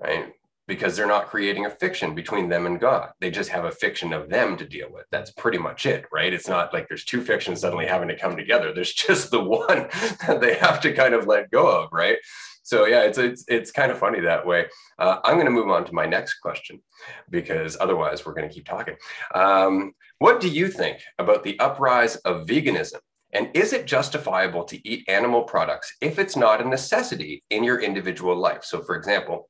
right? 0.00 0.32
Because 0.66 0.96
they're 0.96 1.06
not 1.06 1.26
creating 1.26 1.66
a 1.66 1.70
fiction 1.70 2.14
between 2.14 2.48
them 2.48 2.66
and 2.66 2.80
God. 2.80 3.10
They 3.20 3.30
just 3.30 3.50
have 3.50 3.64
a 3.64 3.72
fiction 3.72 4.12
of 4.12 4.28
them 4.28 4.56
to 4.56 4.64
deal 4.64 4.88
with. 4.90 5.06
That's 5.10 5.30
pretty 5.32 5.58
much 5.58 5.86
it, 5.86 6.06
right? 6.12 6.32
It's 6.32 6.48
not 6.48 6.72
like 6.72 6.88
there's 6.88 7.04
two 7.04 7.22
fictions 7.22 7.60
suddenly 7.60 7.86
having 7.86 8.08
to 8.08 8.18
come 8.18 8.36
together. 8.36 8.72
There's 8.74 8.92
just 8.92 9.30
the 9.30 9.42
one 9.42 9.66
that 10.26 10.40
they 10.40 10.54
have 10.54 10.80
to 10.82 10.92
kind 10.92 11.14
of 11.14 11.26
let 11.26 11.50
go 11.50 11.66
of, 11.82 11.88
right? 11.92 12.18
So 12.64 12.86
yeah, 12.86 13.02
it's 13.02 13.18
it's 13.18 13.44
it's 13.48 13.72
kind 13.72 13.90
of 13.90 13.98
funny 13.98 14.20
that 14.20 14.46
way. 14.46 14.66
Uh, 14.98 15.18
I'm 15.24 15.34
going 15.34 15.46
to 15.46 15.50
move 15.52 15.68
on 15.68 15.84
to 15.84 15.92
my 15.92 16.06
next 16.06 16.34
question 16.34 16.80
because 17.28 17.76
otherwise 17.80 18.24
we're 18.24 18.34
going 18.34 18.48
to 18.48 18.54
keep 18.54 18.66
talking. 18.66 18.94
Um, 19.34 19.94
what 20.22 20.40
do 20.40 20.48
you 20.48 20.68
think 20.68 21.00
about 21.18 21.42
the 21.42 21.58
uprise 21.58 22.14
of 22.14 22.46
veganism? 22.46 23.00
And 23.32 23.50
is 23.54 23.72
it 23.72 23.86
justifiable 23.86 24.62
to 24.66 24.88
eat 24.88 25.08
animal 25.08 25.42
products 25.42 25.92
if 26.00 26.16
it's 26.16 26.36
not 26.36 26.60
a 26.60 26.68
necessity 26.68 27.42
in 27.50 27.64
your 27.64 27.80
individual 27.80 28.36
life? 28.36 28.62
So, 28.62 28.82
for 28.82 28.94
example, 28.94 29.48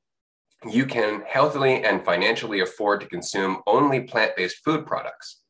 you 0.67 0.87
can 0.87 1.21
healthily 1.27 1.83
and 1.83 2.03
financially 2.03 2.61
afford 2.61 3.01
to 3.01 3.07
consume 3.07 3.61
only 3.67 3.99
plant 4.01 4.35
based 4.35 4.63
food 4.65 4.87
products. 4.87 5.41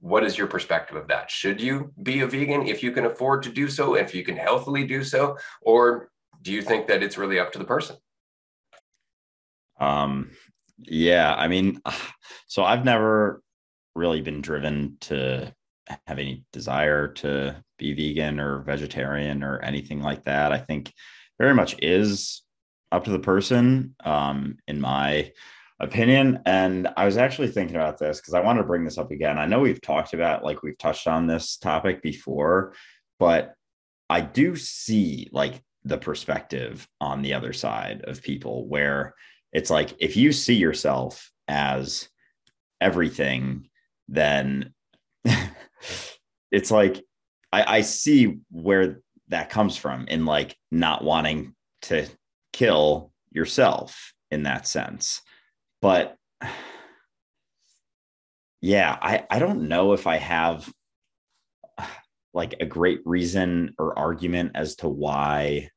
What 0.00 0.24
is 0.24 0.36
your 0.36 0.48
perspective 0.48 0.96
of 0.96 1.06
that? 1.06 1.30
Should 1.30 1.60
you 1.60 1.92
be 2.02 2.22
a 2.22 2.26
vegan 2.26 2.66
if 2.66 2.82
you 2.82 2.90
can 2.90 3.06
afford 3.06 3.44
to 3.44 3.52
do 3.52 3.68
so, 3.68 3.94
if 3.94 4.12
you 4.12 4.24
can 4.24 4.36
healthily 4.36 4.88
do 4.88 5.04
so? 5.04 5.38
Or 5.62 6.10
do 6.42 6.50
you 6.50 6.62
think 6.62 6.88
that 6.88 7.00
it's 7.00 7.16
really 7.16 7.38
up 7.38 7.52
to 7.52 7.60
the 7.60 7.64
person? 7.64 7.94
Um, 9.78 10.32
yeah, 10.78 11.32
I 11.32 11.46
mean, 11.46 11.80
so 12.48 12.64
I've 12.64 12.84
never 12.84 13.40
really 13.96 14.20
been 14.20 14.40
driven 14.40 14.96
to 15.00 15.52
have 16.06 16.18
any 16.18 16.44
desire 16.52 17.08
to 17.08 17.62
be 17.78 17.94
vegan 17.94 18.40
or 18.40 18.62
vegetarian 18.62 19.42
or 19.42 19.60
anything 19.60 20.00
like 20.00 20.24
that. 20.24 20.52
I 20.52 20.58
think 20.58 20.92
very 21.38 21.54
much 21.54 21.76
is 21.80 22.42
up 22.92 23.04
to 23.04 23.10
the 23.10 23.18
person, 23.18 23.94
um, 24.04 24.58
in 24.68 24.80
my 24.80 25.32
opinion. 25.80 26.40
And 26.46 26.88
I 26.96 27.04
was 27.04 27.16
actually 27.16 27.48
thinking 27.48 27.76
about 27.76 27.98
this 27.98 28.20
because 28.20 28.34
I 28.34 28.40
wanted 28.40 28.62
to 28.62 28.66
bring 28.66 28.84
this 28.84 28.98
up 28.98 29.10
again. 29.10 29.38
I 29.38 29.46
know 29.46 29.60
we've 29.60 29.82
talked 29.82 30.14
about, 30.14 30.44
like, 30.44 30.62
we've 30.62 30.78
touched 30.78 31.06
on 31.06 31.26
this 31.26 31.56
topic 31.56 32.02
before, 32.02 32.74
but 33.18 33.54
I 34.08 34.20
do 34.20 34.56
see 34.56 35.28
like 35.32 35.62
the 35.84 35.98
perspective 35.98 36.86
on 37.00 37.22
the 37.22 37.34
other 37.34 37.52
side 37.52 38.02
of 38.04 38.22
people 38.22 38.66
where 38.68 39.14
it's 39.52 39.70
like 39.70 39.94
if 39.98 40.16
you 40.16 40.32
see 40.32 40.54
yourself 40.54 41.30
as 41.48 42.08
everything, 42.80 43.68
then 44.08 44.72
it's 46.50 46.70
like 46.70 47.02
I, 47.52 47.78
I 47.78 47.80
see 47.82 48.38
where 48.50 49.00
that 49.28 49.50
comes 49.50 49.76
from 49.76 50.06
in 50.08 50.24
like 50.24 50.56
not 50.70 51.02
wanting 51.02 51.54
to 51.82 52.06
kill 52.52 53.12
yourself 53.30 54.12
in 54.30 54.44
that 54.44 54.66
sense. 54.66 55.20
But 55.80 56.16
yeah, 58.60 58.96
I, 59.00 59.24
I 59.30 59.38
don't 59.38 59.68
know 59.68 59.92
if 59.92 60.06
I 60.06 60.16
have 60.16 60.70
like 62.34 62.54
a 62.60 62.66
great 62.66 63.00
reason 63.04 63.74
or 63.78 63.98
argument 63.98 64.52
as 64.54 64.76
to 64.76 64.88
why 64.88 65.70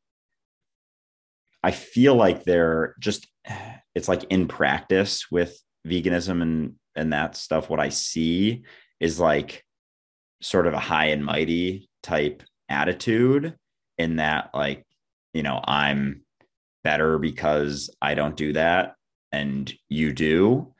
I 1.61 1.71
feel 1.71 2.15
like 2.15 2.43
they're 2.43 2.95
just 2.99 3.27
it's 3.95 4.07
like 4.07 4.23
in 4.25 4.47
practice 4.47 5.25
with 5.31 5.59
veganism 5.87 6.41
and 6.41 6.75
and 6.95 7.13
that 7.13 7.36
stuff 7.36 7.69
what 7.69 7.80
I 7.80 7.89
see 7.89 8.63
is 8.99 9.19
like 9.19 9.63
sort 10.41 10.67
of 10.67 10.73
a 10.73 10.80
high 10.80 11.08
and 11.08 11.23
mighty 11.23 11.89
type 12.04 12.43
attitude 12.69 13.56
in 13.97 14.17
that 14.17 14.52
like 14.54 14.86
you 15.34 15.43
know 15.43 15.60
I'm 15.63 16.23
better 16.84 17.17
because 17.17 17.89
I 18.02 18.15
don't 18.15 18.38
do 18.38 18.54
that 18.54 18.95
and 19.32 19.71
you 19.89 20.13
do. 20.13 20.73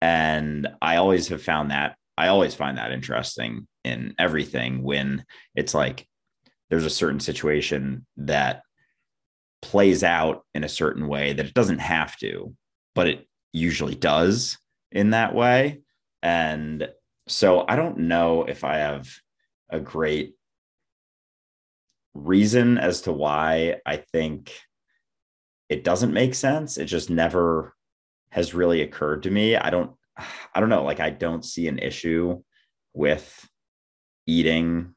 And 0.00 0.68
I 0.82 0.96
always 0.96 1.28
have 1.28 1.42
found 1.42 1.70
that 1.70 1.96
I 2.18 2.28
always 2.28 2.54
find 2.54 2.78
that 2.78 2.92
interesting 2.92 3.66
in 3.84 4.14
everything 4.18 4.82
when 4.82 5.24
it's 5.54 5.74
like 5.74 6.06
there's 6.70 6.84
a 6.84 6.90
certain 6.90 7.20
situation 7.20 8.06
that 8.16 8.62
plays 9.62 10.02
out 10.02 10.44
in 10.54 10.64
a 10.64 10.68
certain 10.68 11.08
way 11.08 11.32
that 11.32 11.46
it 11.46 11.54
doesn't 11.54 11.78
have 11.78 12.16
to, 12.18 12.54
but 12.94 13.06
it 13.06 13.26
usually 13.52 13.94
does 13.94 14.58
in 14.96 15.10
that 15.10 15.34
way. 15.34 15.82
And 16.22 16.88
so 17.28 17.66
I 17.68 17.76
don't 17.76 17.98
know 17.98 18.44
if 18.44 18.64
I 18.64 18.78
have 18.78 19.06
a 19.68 19.78
great 19.78 20.34
reason 22.14 22.78
as 22.78 23.02
to 23.02 23.12
why 23.12 23.76
I 23.84 23.96
think 23.98 24.58
it 25.68 25.84
doesn't 25.84 26.14
make 26.14 26.34
sense. 26.34 26.78
It 26.78 26.86
just 26.86 27.10
never 27.10 27.74
has 28.30 28.54
really 28.54 28.80
occurred 28.80 29.24
to 29.24 29.30
me. 29.30 29.54
I 29.54 29.68
don't 29.68 29.90
I 30.54 30.60
don't 30.60 30.70
know, 30.70 30.84
like 30.84 31.00
I 31.00 31.10
don't 31.10 31.44
see 31.44 31.68
an 31.68 31.78
issue 31.78 32.42
with 32.94 33.46
eating 34.26 34.94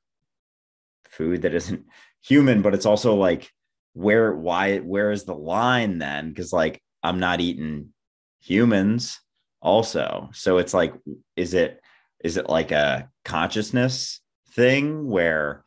food 1.10 1.42
that 1.42 1.54
isn't 1.54 1.84
human, 2.22 2.62
but 2.62 2.74
it's 2.74 2.86
also 2.86 3.16
like 3.16 3.52
where 3.94 4.34
why 4.34 4.78
where 4.78 5.12
is 5.12 5.26
the 5.26 5.36
line 5.36 5.98
then? 5.98 6.34
Cuz 6.34 6.54
like 6.54 6.82
I'm 7.04 7.20
not 7.20 7.42
eating 7.42 7.94
humans 8.40 9.20
also. 9.62 10.30
So 10.34 10.58
it's 10.58 10.74
like 10.74 10.94
is 11.36 11.54
it 11.54 11.82
is 12.24 12.38
it 12.38 12.50
like 12.50 12.72
a 12.72 13.10
consciousness 13.26 14.22
thing 14.52 15.08
where 15.08 15.64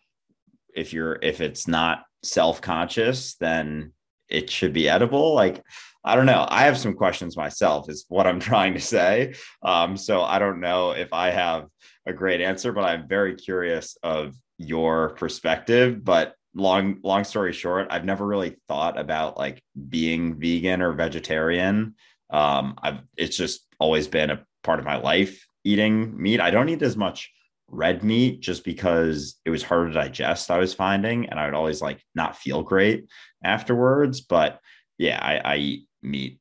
if 0.74 0.92
you're 0.92 1.18
if 1.22 1.40
it's 1.40 1.66
not 1.68 2.04
self-conscious 2.22 3.36
then 3.36 3.92
it 4.28 4.50
should 4.50 4.72
be 4.72 4.88
edible? 4.88 5.34
Like 5.34 5.62
i 6.04 6.16
don't 6.16 6.26
know. 6.26 6.46
I 6.48 6.62
have 6.62 6.78
some 6.78 6.94
questions 6.94 7.36
myself 7.36 7.88
is 7.88 8.06
what 8.08 8.26
i'm 8.26 8.40
trying 8.50 8.74
to 8.74 8.80
say. 8.80 9.34
Um, 9.62 9.96
so 9.96 10.22
i 10.22 10.38
don't 10.38 10.60
know 10.60 10.92
if 10.92 11.12
i 11.12 11.30
have 11.30 11.66
a 12.06 12.12
great 12.12 12.40
answer 12.40 12.72
but 12.72 12.84
i'm 12.84 13.06
very 13.06 13.36
curious 13.36 13.96
of 14.02 14.34
your 14.58 15.10
perspective. 15.10 16.04
But 16.04 16.34
long 16.54 16.98
long 17.02 17.24
story 17.24 17.50
short 17.50 17.86
i've 17.88 18.04
never 18.04 18.26
really 18.26 18.54
thought 18.68 18.98
about 18.98 19.38
like 19.38 19.62
being 19.88 20.38
vegan 20.38 20.82
or 20.82 20.92
vegetarian. 20.92 21.94
Um 22.30 22.74
i've 22.82 23.00
it's 23.16 23.36
just 23.36 23.66
always 23.82 24.06
been 24.08 24.30
a 24.30 24.44
part 24.62 24.78
of 24.78 24.84
my 24.84 24.96
life 24.96 25.44
eating 25.64 25.94
meat 26.20 26.40
i 26.40 26.50
don't 26.50 26.68
eat 26.68 26.82
as 26.82 26.96
much 26.96 27.30
red 27.72 28.04
meat 28.04 28.40
just 28.40 28.64
because 28.64 29.40
it 29.44 29.50
was 29.50 29.62
harder 29.62 29.88
to 29.88 29.94
digest, 29.94 30.50
I 30.50 30.58
was 30.58 30.74
finding, 30.74 31.28
and 31.28 31.40
I 31.40 31.46
would 31.46 31.54
always 31.54 31.80
like 31.80 32.04
not 32.14 32.36
feel 32.36 32.62
great 32.62 33.06
afterwards. 33.42 34.20
But 34.20 34.60
yeah, 34.98 35.18
I, 35.20 35.54
I 35.54 35.56
eat 35.56 35.88
meat 36.02 36.38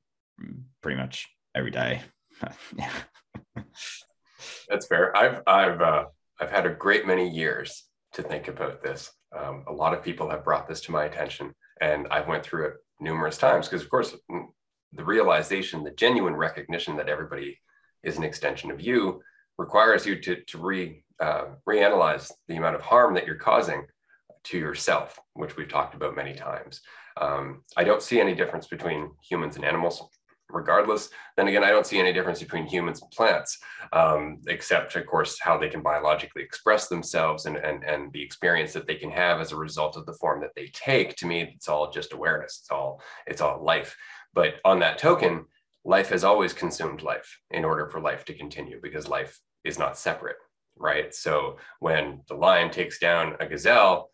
pretty 0.81 0.99
much 0.99 1.27
every 1.55 1.71
day. 1.71 2.01
yeah. 2.77 2.91
That's 4.69 4.87
fair. 4.87 5.15
I've 5.15 5.41
I've 5.47 5.81
uh, 5.81 6.05
I've 6.39 6.51
had 6.51 6.65
a 6.65 6.73
great 6.73 7.07
many 7.07 7.29
years 7.29 7.85
to 8.13 8.21
think 8.21 8.47
about 8.47 8.83
this. 8.83 9.11
Um, 9.35 9.63
a 9.67 9.73
lot 9.73 9.93
of 9.93 10.03
people 10.03 10.29
have 10.29 10.43
brought 10.43 10.67
this 10.67 10.81
to 10.81 10.91
my 10.91 11.05
attention, 11.05 11.53
and 11.79 12.07
I've 12.11 12.27
went 12.27 12.43
through 12.43 12.67
it 12.67 12.73
numerous 12.99 13.37
times 13.37 13.67
because, 13.67 13.83
of 13.83 13.89
course, 13.89 14.13
the 14.93 15.03
realization, 15.03 15.83
the 15.83 15.91
genuine 15.91 16.35
recognition 16.35 16.97
that 16.97 17.09
everybody 17.09 17.59
is 18.03 18.17
an 18.17 18.23
extension 18.23 18.71
of 18.71 18.81
you 18.81 19.21
requires 19.57 20.05
you 20.05 20.19
to, 20.21 20.35
to 20.47 20.57
re, 20.57 21.03
uh, 21.19 21.45
reanalyze 21.69 22.31
the 22.47 22.57
amount 22.57 22.75
of 22.75 22.81
harm 22.81 23.13
that 23.13 23.25
you're 23.25 23.35
causing 23.35 23.85
to 24.43 24.57
yourself, 24.57 25.19
which 25.33 25.55
we've 25.55 25.69
talked 25.69 25.93
about 25.93 26.15
many 26.15 26.33
times. 26.33 26.81
Um, 27.19 27.63
I 27.77 27.83
don't 27.83 28.01
see 28.01 28.19
any 28.19 28.33
difference 28.33 28.67
between 28.67 29.11
humans 29.21 29.55
and 29.55 29.65
animals, 29.65 30.01
regardless. 30.49 31.09
Then 31.37 31.47
again, 31.47 31.63
I 31.63 31.69
don't 31.69 31.85
see 31.85 31.99
any 31.99 32.11
difference 32.11 32.39
between 32.39 32.65
humans 32.65 33.01
and 33.01 33.11
plants, 33.11 33.57
um, 33.93 34.39
except, 34.47 34.95
of 34.95 35.05
course, 35.05 35.39
how 35.39 35.57
they 35.57 35.69
can 35.69 35.81
biologically 35.81 36.41
express 36.41 36.87
themselves 36.87 37.45
and, 37.45 37.57
and, 37.57 37.83
and 37.83 38.11
the 38.13 38.23
experience 38.23 38.73
that 38.73 38.87
they 38.87 38.95
can 38.95 39.11
have 39.11 39.39
as 39.39 39.51
a 39.51 39.57
result 39.57 39.95
of 39.95 40.05
the 40.05 40.13
form 40.13 40.41
that 40.41 40.55
they 40.55 40.71
take. 40.73 41.15
To 41.17 41.27
me, 41.27 41.53
it's 41.55 41.67
all 41.69 41.91
just 41.91 42.13
awareness. 42.13 42.59
It's 42.61 42.71
all 42.71 43.01
it's 43.27 43.41
all 43.41 43.63
life. 43.63 43.95
But 44.33 44.55
on 44.63 44.79
that 44.79 44.97
token, 44.97 45.45
life 45.83 46.09
has 46.09 46.23
always 46.23 46.53
consumed 46.53 47.01
life 47.01 47.39
in 47.49 47.65
order 47.65 47.87
for 47.87 47.99
life 47.99 48.25
to 48.25 48.33
continue 48.33 48.79
because 48.81 49.07
life 49.07 49.39
is 49.63 49.79
not 49.79 49.97
separate, 49.97 50.37
right? 50.77 51.13
So 51.13 51.57
when 51.79 52.21
the 52.27 52.35
lion 52.35 52.71
takes 52.71 52.99
down 52.99 53.35
a 53.39 53.47
gazelle, 53.47 54.09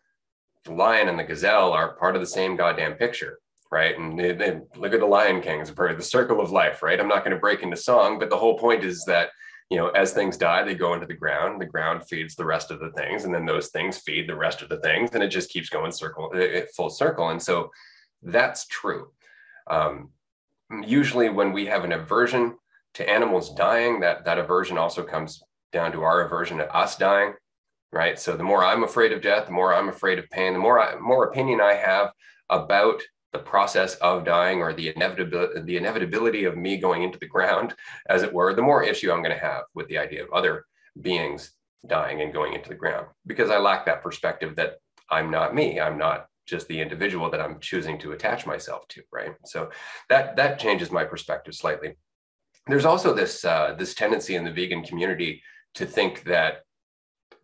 the 0.64 0.72
lion 0.72 1.08
and 1.08 1.18
the 1.18 1.24
gazelle 1.24 1.72
are 1.72 1.96
part 1.96 2.14
of 2.14 2.20
the 2.20 2.26
same 2.26 2.56
goddamn 2.56 2.94
picture, 2.94 3.38
right? 3.70 3.98
And 3.98 4.18
they, 4.18 4.32
they, 4.32 4.60
look 4.76 4.94
at 4.94 5.00
the 5.00 5.06
Lion 5.06 5.40
King 5.40 5.60
as 5.60 5.70
part 5.70 5.90
of 5.90 5.98
the 5.98 6.02
circle 6.02 6.40
of 6.40 6.50
life, 6.50 6.82
right? 6.82 6.98
I'm 6.98 7.08
not 7.08 7.24
going 7.24 7.34
to 7.34 7.40
break 7.40 7.62
into 7.62 7.76
song, 7.76 8.18
but 8.18 8.30
the 8.30 8.36
whole 8.36 8.58
point 8.58 8.84
is 8.84 9.04
that 9.06 9.30
you 9.70 9.76
know, 9.76 9.88
as 9.90 10.12
things 10.12 10.38
die, 10.38 10.62
they 10.62 10.74
go 10.74 10.94
into 10.94 11.06
the 11.06 11.14
ground. 11.14 11.60
The 11.60 11.66
ground 11.66 12.02
feeds 12.08 12.34
the 12.34 12.44
rest 12.44 12.70
of 12.70 12.80
the 12.80 12.90
things, 12.92 13.24
and 13.24 13.34
then 13.34 13.44
those 13.44 13.68
things 13.68 13.98
feed 13.98 14.26
the 14.26 14.34
rest 14.34 14.62
of 14.62 14.70
the 14.70 14.80
things, 14.80 15.10
and 15.12 15.22
it 15.22 15.28
just 15.28 15.50
keeps 15.50 15.68
going 15.68 15.92
circle, 15.92 16.32
full 16.74 16.88
circle. 16.88 17.28
And 17.28 17.42
so, 17.42 17.70
that's 18.22 18.66
true. 18.66 19.10
Um, 19.70 20.10
usually, 20.84 21.28
when 21.28 21.52
we 21.52 21.66
have 21.66 21.84
an 21.84 21.92
aversion 21.92 22.56
to 22.94 23.08
animals 23.08 23.54
dying, 23.54 24.00
that 24.00 24.24
that 24.24 24.38
aversion 24.38 24.78
also 24.78 25.02
comes 25.02 25.42
down 25.72 25.92
to 25.92 26.02
our 26.02 26.22
aversion 26.22 26.58
to 26.58 26.74
us 26.74 26.96
dying, 26.96 27.34
right? 27.92 28.18
So 28.18 28.36
the 28.36 28.42
more 28.44 28.64
I'm 28.64 28.84
afraid 28.84 29.12
of 29.12 29.22
death, 29.22 29.46
the 29.46 29.52
more 29.52 29.74
I'm 29.74 29.88
afraid 29.88 30.18
of 30.18 30.28
pain, 30.30 30.52
the 30.52 30.58
more 30.58 30.80
I, 30.80 30.98
more 30.98 31.24
opinion 31.24 31.60
I 31.60 31.74
have 31.74 32.10
about 32.50 33.02
the 33.32 33.38
process 33.38 33.94
of 33.96 34.24
dying 34.24 34.62
or 34.62 34.72
the 34.72 34.88
inevitability 34.94 35.60
the 35.60 35.76
inevitability 35.76 36.44
of 36.44 36.56
me 36.56 36.78
going 36.78 37.02
into 37.02 37.18
the 37.18 37.26
ground, 37.26 37.74
as 38.08 38.22
it 38.22 38.32
were, 38.32 38.54
the 38.54 38.62
more 38.62 38.82
issue 38.82 39.12
I'm 39.12 39.22
going 39.22 39.36
to 39.36 39.44
have 39.44 39.64
with 39.74 39.86
the 39.88 39.98
idea 39.98 40.24
of 40.24 40.32
other 40.32 40.64
beings 41.00 41.52
dying 41.86 42.22
and 42.22 42.32
going 42.32 42.54
into 42.54 42.68
the 42.68 42.74
ground 42.74 43.06
because 43.26 43.50
I 43.50 43.58
lack 43.58 43.86
that 43.86 44.02
perspective 44.02 44.56
that 44.56 44.78
I'm 45.10 45.30
not 45.30 45.54
me. 45.54 45.80
I'm 45.80 45.98
not 45.98 46.26
just 46.48 46.68
the 46.68 46.80
individual 46.80 47.30
that 47.30 47.40
I'm 47.40 47.60
choosing 47.60 47.98
to 48.00 48.12
attach 48.12 48.46
myself 48.46 48.88
to, 48.88 49.02
right? 49.12 49.32
So 49.44 49.70
that 50.08 50.36
that 50.36 50.58
changes 50.58 50.90
my 50.90 51.04
perspective 51.04 51.54
slightly. 51.54 51.96
There's 52.66 52.84
also 52.84 53.14
this 53.14 53.44
uh, 53.44 53.74
this 53.78 53.94
tendency 53.94 54.34
in 54.34 54.44
the 54.44 54.52
vegan 54.52 54.82
community 54.82 55.42
to 55.74 55.86
think 55.86 56.24
that 56.24 56.62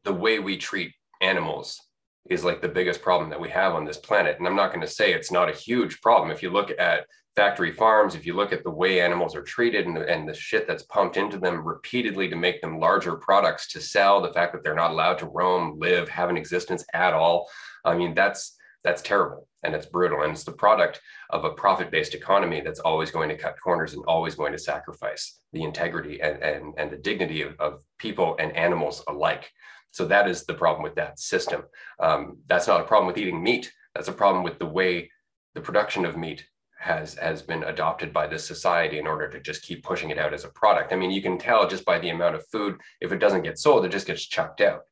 the 0.04 0.12
way 0.12 0.38
we 0.38 0.56
treat 0.56 0.92
animals 1.20 1.80
is 2.28 2.44
like 2.44 2.62
the 2.62 2.68
biggest 2.68 3.02
problem 3.02 3.30
that 3.30 3.40
we 3.40 3.50
have 3.50 3.74
on 3.74 3.84
this 3.84 3.98
planet. 3.98 4.38
And 4.38 4.46
I'm 4.46 4.56
not 4.56 4.70
going 4.70 4.80
to 4.80 4.86
say 4.86 5.12
it's 5.12 5.32
not 5.32 5.50
a 5.50 5.56
huge 5.56 6.00
problem. 6.00 6.30
If 6.30 6.42
you 6.42 6.50
look 6.50 6.72
at 6.78 7.06
factory 7.36 7.72
farms, 7.72 8.14
if 8.14 8.24
you 8.24 8.34
look 8.34 8.52
at 8.52 8.62
the 8.62 8.70
way 8.70 9.00
animals 9.00 9.34
are 9.34 9.42
treated 9.42 9.86
and 9.86 9.96
the, 9.96 10.08
and 10.08 10.28
the 10.28 10.34
shit 10.34 10.66
that's 10.66 10.84
pumped 10.84 11.16
into 11.16 11.38
them 11.38 11.66
repeatedly 11.66 12.28
to 12.28 12.36
make 12.36 12.60
them 12.60 12.78
larger 12.78 13.16
products 13.16 13.68
to 13.72 13.80
sell, 13.80 14.22
the 14.22 14.32
fact 14.32 14.52
that 14.52 14.62
they're 14.62 14.74
not 14.74 14.92
allowed 14.92 15.18
to 15.18 15.26
roam, 15.26 15.78
live, 15.78 16.08
have 16.08 16.30
an 16.30 16.36
existence 16.36 16.84
at 16.94 17.12
all. 17.12 17.48
I 17.84 17.96
mean, 17.96 18.14
that's 18.14 18.56
that's 18.84 19.02
terrible 19.02 19.48
and 19.64 19.74
it's 19.74 19.86
brutal 19.86 20.22
and 20.22 20.32
it's 20.32 20.44
the 20.44 20.52
product 20.52 21.00
of 21.30 21.44
a 21.44 21.50
profit-based 21.50 22.14
economy 22.14 22.60
that's 22.60 22.80
always 22.80 23.10
going 23.10 23.28
to 23.30 23.36
cut 23.36 23.56
corners 23.62 23.94
and 23.94 24.04
always 24.06 24.34
going 24.34 24.52
to 24.52 24.58
sacrifice 24.58 25.40
the 25.52 25.62
integrity 25.62 26.20
and, 26.20 26.40
and, 26.42 26.74
and 26.76 26.90
the 26.90 26.96
dignity 26.96 27.42
of, 27.42 27.58
of 27.58 27.82
people 27.98 28.36
and 28.38 28.54
animals 28.56 29.02
alike. 29.08 29.50
So 29.90 30.04
that 30.06 30.28
is 30.28 30.44
the 30.44 30.54
problem 30.54 30.82
with 30.82 30.96
that 30.96 31.18
system. 31.18 31.62
Um, 31.98 32.38
that's 32.46 32.66
not 32.66 32.80
a 32.80 32.84
problem 32.84 33.06
with 33.06 33.18
eating 33.18 33.42
meat. 33.42 33.72
That's 33.94 34.08
a 34.08 34.12
problem 34.12 34.44
with 34.44 34.58
the 34.58 34.66
way 34.66 35.10
the 35.54 35.60
production 35.60 36.04
of 36.04 36.16
meat 36.16 36.44
has 36.78 37.14
has 37.14 37.40
been 37.40 37.64
adopted 37.64 38.12
by 38.12 38.26
this 38.26 38.46
society 38.46 38.98
in 38.98 39.06
order 39.06 39.26
to 39.28 39.40
just 39.40 39.62
keep 39.62 39.82
pushing 39.82 40.10
it 40.10 40.18
out 40.18 40.34
as 40.34 40.44
a 40.44 40.48
product. 40.48 40.92
I 40.92 40.96
mean 40.96 41.10
you 41.10 41.22
can 41.22 41.38
tell 41.38 41.66
just 41.66 41.84
by 41.84 41.98
the 41.98 42.10
amount 42.10 42.34
of 42.34 42.46
food 42.48 42.76
if 43.00 43.12
it 43.12 43.20
doesn't 43.20 43.44
get 43.44 43.58
sold 43.58 43.86
it 43.86 43.92
just 43.92 44.06
gets 44.06 44.26
chucked 44.26 44.60
out 44.60 44.82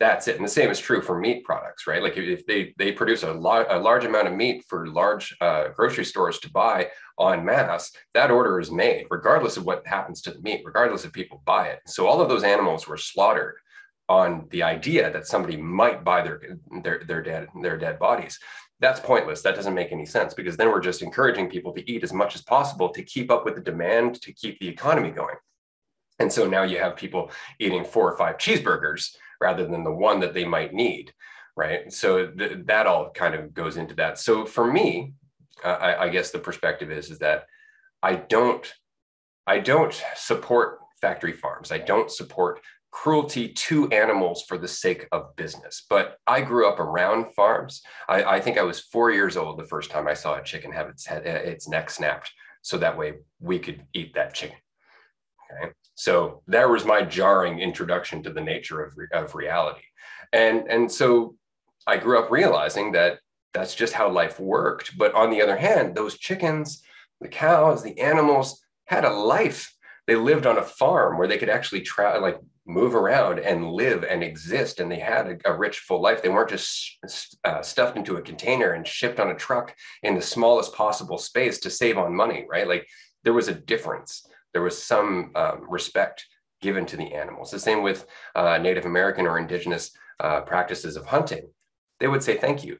that's 0.00 0.28
it. 0.28 0.36
And 0.36 0.44
the 0.44 0.50
same 0.50 0.70
is 0.70 0.78
true 0.78 1.02
for 1.02 1.18
meat 1.18 1.44
products, 1.44 1.86
right? 1.86 2.02
Like 2.02 2.16
if 2.16 2.46
they 2.46 2.72
they 2.78 2.92
produce 2.92 3.24
a, 3.24 3.32
a 3.32 3.78
large 3.78 4.04
amount 4.04 4.28
of 4.28 4.34
meat 4.34 4.64
for 4.68 4.86
large 4.86 5.36
uh, 5.40 5.68
grocery 5.74 6.04
stores 6.04 6.38
to 6.40 6.50
buy 6.50 6.88
en 7.20 7.44
masse, 7.44 7.92
that 8.14 8.30
order 8.30 8.60
is 8.60 8.70
made 8.70 9.06
regardless 9.10 9.56
of 9.56 9.64
what 9.64 9.86
happens 9.86 10.22
to 10.22 10.30
the 10.30 10.40
meat, 10.40 10.62
regardless 10.64 11.04
if 11.04 11.12
people 11.12 11.42
buy 11.44 11.68
it. 11.68 11.80
So 11.86 12.06
all 12.06 12.20
of 12.20 12.28
those 12.28 12.44
animals 12.44 12.86
were 12.86 12.96
slaughtered 12.96 13.56
on 14.08 14.46
the 14.50 14.62
idea 14.62 15.12
that 15.12 15.26
somebody 15.26 15.56
might 15.56 16.04
buy 16.04 16.22
their 16.22 16.40
their 16.82 17.02
their 17.04 17.22
dead 17.22 17.48
their 17.62 17.76
dead 17.76 17.98
bodies. 17.98 18.38
That's 18.80 19.00
pointless. 19.00 19.42
That 19.42 19.56
doesn't 19.56 19.74
make 19.74 19.90
any 19.90 20.06
sense 20.06 20.32
because 20.32 20.56
then 20.56 20.68
we're 20.68 20.80
just 20.80 21.02
encouraging 21.02 21.50
people 21.50 21.72
to 21.72 21.90
eat 21.90 22.04
as 22.04 22.12
much 22.12 22.36
as 22.36 22.42
possible 22.42 22.90
to 22.90 23.02
keep 23.02 23.32
up 23.32 23.44
with 23.44 23.56
the 23.56 23.60
demand 23.60 24.22
to 24.22 24.32
keep 24.32 24.60
the 24.60 24.68
economy 24.68 25.10
going. 25.10 25.34
And 26.20 26.32
so 26.32 26.48
now 26.48 26.62
you 26.62 26.78
have 26.78 26.96
people 26.96 27.30
eating 27.58 27.84
four 27.84 28.12
or 28.12 28.16
five 28.16 28.38
cheeseburgers 28.38 29.16
rather 29.40 29.66
than 29.66 29.84
the 29.84 29.92
one 29.92 30.20
that 30.20 30.34
they 30.34 30.44
might 30.44 30.74
need 30.74 31.12
right 31.56 31.92
so 31.92 32.28
th- 32.28 32.58
that 32.66 32.86
all 32.86 33.10
kind 33.10 33.34
of 33.34 33.54
goes 33.54 33.76
into 33.76 33.94
that 33.94 34.18
so 34.18 34.44
for 34.44 34.70
me 34.70 35.12
uh, 35.64 35.68
I, 35.68 36.04
I 36.04 36.08
guess 36.08 36.30
the 36.30 36.38
perspective 36.38 36.90
is 36.90 37.10
is 37.10 37.18
that 37.18 37.44
i 38.02 38.14
don't 38.14 38.72
i 39.46 39.58
don't 39.58 39.94
support 40.16 40.78
factory 41.00 41.32
farms 41.32 41.72
i 41.72 41.78
don't 41.78 42.10
support 42.10 42.60
cruelty 42.90 43.48
to 43.48 43.88
animals 43.90 44.44
for 44.48 44.58
the 44.58 44.68
sake 44.68 45.06
of 45.12 45.34
business. 45.36 45.84
But 45.88 46.16
I 46.26 46.40
grew 46.40 46.68
up 46.68 46.80
around 46.80 47.32
farms. 47.34 47.82
I, 48.08 48.24
I, 48.24 48.40
think 48.40 48.58
I 48.58 48.62
was 48.62 48.80
four 48.80 49.10
years 49.10 49.36
old 49.36 49.58
the 49.58 49.66
first 49.66 49.90
time 49.90 50.08
I 50.08 50.14
saw 50.14 50.36
a 50.36 50.42
chicken 50.42 50.72
have 50.72 50.88
its 50.88 51.06
head, 51.06 51.26
its 51.26 51.68
neck 51.68 51.90
snapped, 51.90 52.32
so 52.62 52.78
that 52.78 52.96
way 52.96 53.14
we 53.40 53.58
could 53.58 53.84
eat 53.92 54.14
that 54.14 54.34
chicken. 54.34 54.56
Okay, 55.62 55.72
so 55.98 56.42
that 56.46 56.70
was 56.70 56.84
my 56.84 57.02
jarring 57.02 57.58
introduction 57.58 58.22
to 58.22 58.32
the 58.32 58.40
nature 58.40 58.84
of, 58.84 58.94
of 59.12 59.34
reality. 59.34 59.82
And, 60.32 60.70
and 60.70 60.90
so 60.92 61.34
I 61.88 61.96
grew 61.96 62.20
up 62.20 62.30
realizing 62.30 62.92
that 62.92 63.18
that's 63.52 63.74
just 63.74 63.94
how 63.94 64.08
life 64.08 64.38
worked. 64.38 64.96
But 64.96 65.12
on 65.16 65.30
the 65.30 65.42
other 65.42 65.56
hand, 65.56 65.96
those 65.96 66.16
chickens, 66.16 66.84
the 67.20 67.26
cows, 67.26 67.82
the 67.82 67.98
animals 67.98 68.62
had 68.84 69.04
a 69.04 69.10
life. 69.10 69.74
They 70.06 70.14
lived 70.14 70.46
on 70.46 70.58
a 70.58 70.62
farm 70.62 71.18
where 71.18 71.26
they 71.26 71.36
could 71.36 71.48
actually 71.48 71.80
try, 71.80 72.16
like 72.18 72.38
move 72.64 72.94
around 72.94 73.40
and 73.40 73.68
live 73.68 74.04
and 74.04 74.22
exist. 74.22 74.78
And 74.78 74.88
they 74.92 75.00
had 75.00 75.40
a, 75.44 75.50
a 75.50 75.58
rich, 75.58 75.80
full 75.80 76.00
life. 76.00 76.22
They 76.22 76.28
weren't 76.28 76.50
just 76.50 76.96
uh, 77.44 77.60
stuffed 77.62 77.96
into 77.96 78.18
a 78.18 78.22
container 78.22 78.70
and 78.74 78.86
shipped 78.86 79.18
on 79.18 79.32
a 79.32 79.34
truck 79.34 79.74
in 80.04 80.14
the 80.14 80.22
smallest 80.22 80.74
possible 80.74 81.18
space 81.18 81.58
to 81.58 81.70
save 81.70 81.98
on 81.98 82.14
money, 82.14 82.46
right? 82.48 82.68
Like 82.68 82.86
there 83.24 83.34
was 83.34 83.48
a 83.48 83.54
difference 83.54 84.24
there 84.58 84.64
was 84.64 84.82
some 84.82 85.30
um, 85.36 85.66
respect 85.68 86.26
given 86.60 86.84
to 86.84 86.96
the 86.96 87.14
animals. 87.14 87.52
The 87.52 87.60
same 87.60 87.80
with 87.80 88.06
uh, 88.34 88.58
Native 88.58 88.86
American 88.86 89.24
or 89.24 89.38
indigenous 89.38 89.92
uh, 90.18 90.40
practices 90.40 90.96
of 90.96 91.06
hunting. 91.06 91.48
They 92.00 92.08
would 92.08 92.24
say 92.24 92.36
thank 92.36 92.64
you 92.64 92.78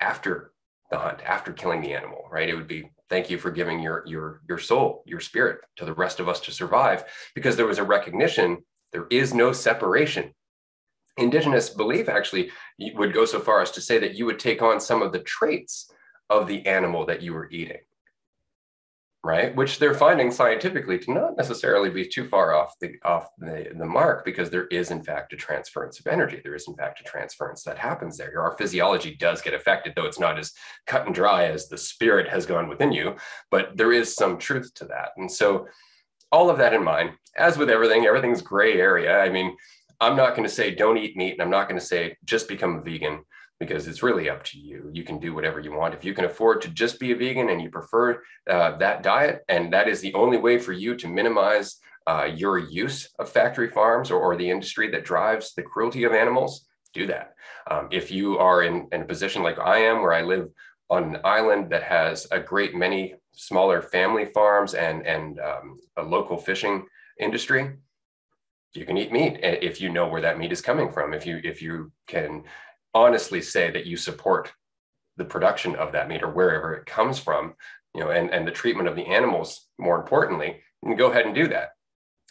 after 0.00 0.52
the 0.90 0.96
hunt, 0.96 1.20
after 1.26 1.52
killing 1.52 1.82
the 1.82 1.92
animal, 1.92 2.24
right? 2.30 2.48
It 2.48 2.54
would 2.54 2.66
be 2.66 2.88
thank 3.10 3.28
you 3.28 3.36
for 3.36 3.50
giving 3.50 3.78
your 3.78 4.04
your 4.06 4.40
your 4.48 4.56
soul, 4.56 5.02
your 5.04 5.20
spirit 5.20 5.58
to 5.76 5.84
the 5.84 5.92
rest 5.92 6.18
of 6.18 6.30
us 6.30 6.40
to 6.40 6.50
survive, 6.50 7.04
because 7.34 7.58
there 7.58 7.66
was 7.66 7.76
a 7.76 7.84
recognition 7.84 8.64
there 8.92 9.06
is 9.10 9.34
no 9.34 9.52
separation. 9.52 10.32
Indigenous 11.18 11.68
belief 11.68 12.08
actually 12.08 12.50
would 12.94 13.12
go 13.12 13.26
so 13.26 13.38
far 13.38 13.60
as 13.60 13.70
to 13.72 13.82
say 13.82 13.98
that 13.98 14.14
you 14.14 14.24
would 14.24 14.38
take 14.38 14.62
on 14.62 14.80
some 14.80 15.02
of 15.02 15.12
the 15.12 15.18
traits 15.18 15.92
of 16.30 16.46
the 16.46 16.64
animal 16.64 17.04
that 17.04 17.20
you 17.20 17.34
were 17.34 17.50
eating 17.50 17.82
right? 19.24 19.54
Which 19.56 19.78
they're 19.78 19.94
finding 19.94 20.30
scientifically 20.30 20.98
to 21.00 21.12
not 21.12 21.36
necessarily 21.36 21.90
be 21.90 22.06
too 22.06 22.28
far 22.28 22.54
off 22.54 22.74
the 22.80 22.94
off 23.04 23.28
the, 23.38 23.68
the 23.76 23.84
mark 23.84 24.24
because 24.24 24.48
there 24.48 24.66
is 24.68 24.90
in 24.90 25.02
fact 25.02 25.32
a 25.32 25.36
transference 25.36 25.98
of 25.98 26.06
energy. 26.06 26.40
There 26.42 26.54
is 26.54 26.68
in 26.68 26.76
fact 26.76 27.00
a 27.00 27.04
transference 27.04 27.62
that 27.64 27.78
happens 27.78 28.16
there. 28.16 28.40
Our 28.40 28.56
physiology 28.56 29.16
does 29.16 29.42
get 29.42 29.54
affected, 29.54 29.94
though 29.96 30.06
it's 30.06 30.20
not 30.20 30.38
as 30.38 30.52
cut 30.86 31.06
and 31.06 31.14
dry 31.14 31.46
as 31.46 31.68
the 31.68 31.78
spirit 31.78 32.28
has 32.28 32.46
gone 32.46 32.68
within 32.68 32.92
you, 32.92 33.16
but 33.50 33.76
there 33.76 33.92
is 33.92 34.14
some 34.14 34.38
truth 34.38 34.72
to 34.74 34.84
that. 34.86 35.10
And 35.16 35.30
so 35.30 35.66
all 36.30 36.48
of 36.48 36.58
that 36.58 36.74
in 36.74 36.84
mind, 36.84 37.10
as 37.36 37.58
with 37.58 37.70
everything, 37.70 38.06
everything's 38.06 38.42
gray 38.42 38.74
area. 38.74 39.18
I 39.18 39.30
mean, 39.30 39.56
I'm 40.00 40.16
not 40.16 40.36
going 40.36 40.46
to 40.46 40.54
say 40.54 40.74
don't 40.74 40.98
eat 40.98 41.16
meat, 41.16 41.32
and 41.32 41.42
I'm 41.42 41.50
not 41.50 41.68
going 41.68 41.80
to 41.80 41.84
say 41.84 42.16
just 42.24 42.48
become 42.48 42.76
a 42.76 42.82
vegan 42.82 43.24
because 43.60 43.88
it's 43.88 44.02
really 44.02 44.30
up 44.30 44.44
to 44.44 44.58
you. 44.58 44.88
You 44.92 45.02
can 45.02 45.18
do 45.18 45.34
whatever 45.34 45.60
you 45.60 45.72
want. 45.72 45.94
If 45.94 46.04
you 46.04 46.14
can 46.14 46.24
afford 46.24 46.62
to 46.62 46.68
just 46.68 47.00
be 47.00 47.12
a 47.12 47.16
vegan 47.16 47.50
and 47.50 47.60
you 47.60 47.70
prefer 47.70 48.22
uh, 48.48 48.76
that 48.78 49.02
diet, 49.02 49.44
and 49.48 49.72
that 49.72 49.88
is 49.88 50.00
the 50.00 50.14
only 50.14 50.38
way 50.38 50.58
for 50.58 50.72
you 50.72 50.94
to 50.96 51.08
minimize 51.08 51.76
uh, 52.06 52.24
your 52.24 52.58
use 52.58 53.08
of 53.18 53.28
factory 53.28 53.68
farms 53.68 54.10
or, 54.10 54.18
or, 54.18 54.34
the 54.34 54.48
industry 54.48 54.90
that 54.90 55.04
drives 55.04 55.52
the 55.52 55.62
cruelty 55.62 56.04
of 56.04 56.14
animals, 56.14 56.66
do 56.94 57.06
that. 57.06 57.34
Um, 57.70 57.88
if 57.90 58.10
you 58.10 58.38
are 58.38 58.62
in, 58.62 58.88
in 58.92 59.02
a 59.02 59.04
position 59.04 59.42
like 59.42 59.58
I 59.58 59.80
am, 59.80 60.00
where 60.00 60.14
I 60.14 60.22
live 60.22 60.48
on 60.88 61.16
an 61.16 61.20
island 61.22 61.68
that 61.68 61.82
has 61.82 62.26
a 62.30 62.40
great 62.40 62.74
many 62.74 63.16
smaller 63.32 63.82
family 63.82 64.24
farms 64.24 64.72
and, 64.72 65.06
and 65.06 65.38
um, 65.38 65.78
a 65.98 66.02
local 66.02 66.38
fishing 66.38 66.86
industry, 67.20 67.76
you 68.74 68.86
can 68.86 68.96
eat 68.96 69.12
meat 69.12 69.40
if 69.42 69.80
you 69.80 69.90
know 69.90 70.08
where 70.08 70.20
that 70.22 70.38
meat 70.38 70.52
is 70.52 70.60
coming 70.60 70.90
from. 70.90 71.14
If 71.14 71.26
you 71.26 71.40
if 71.42 71.62
you 71.62 71.90
can 72.06 72.44
honestly 72.94 73.40
say 73.40 73.70
that 73.70 73.86
you 73.86 73.96
support 73.96 74.52
the 75.16 75.24
production 75.24 75.74
of 75.76 75.92
that 75.92 76.08
meat 76.08 76.22
or 76.22 76.30
wherever 76.30 76.74
it 76.74 76.86
comes 76.86 77.18
from, 77.18 77.54
you 77.94 78.00
know, 78.00 78.10
and, 78.10 78.30
and 78.30 78.46
the 78.46 78.52
treatment 78.52 78.88
of 78.88 78.96
the 78.96 79.06
animals, 79.06 79.66
more 79.78 79.98
importantly, 79.98 80.60
can 80.84 80.96
go 80.96 81.10
ahead 81.10 81.26
and 81.26 81.34
do 81.34 81.48
that. 81.48 81.70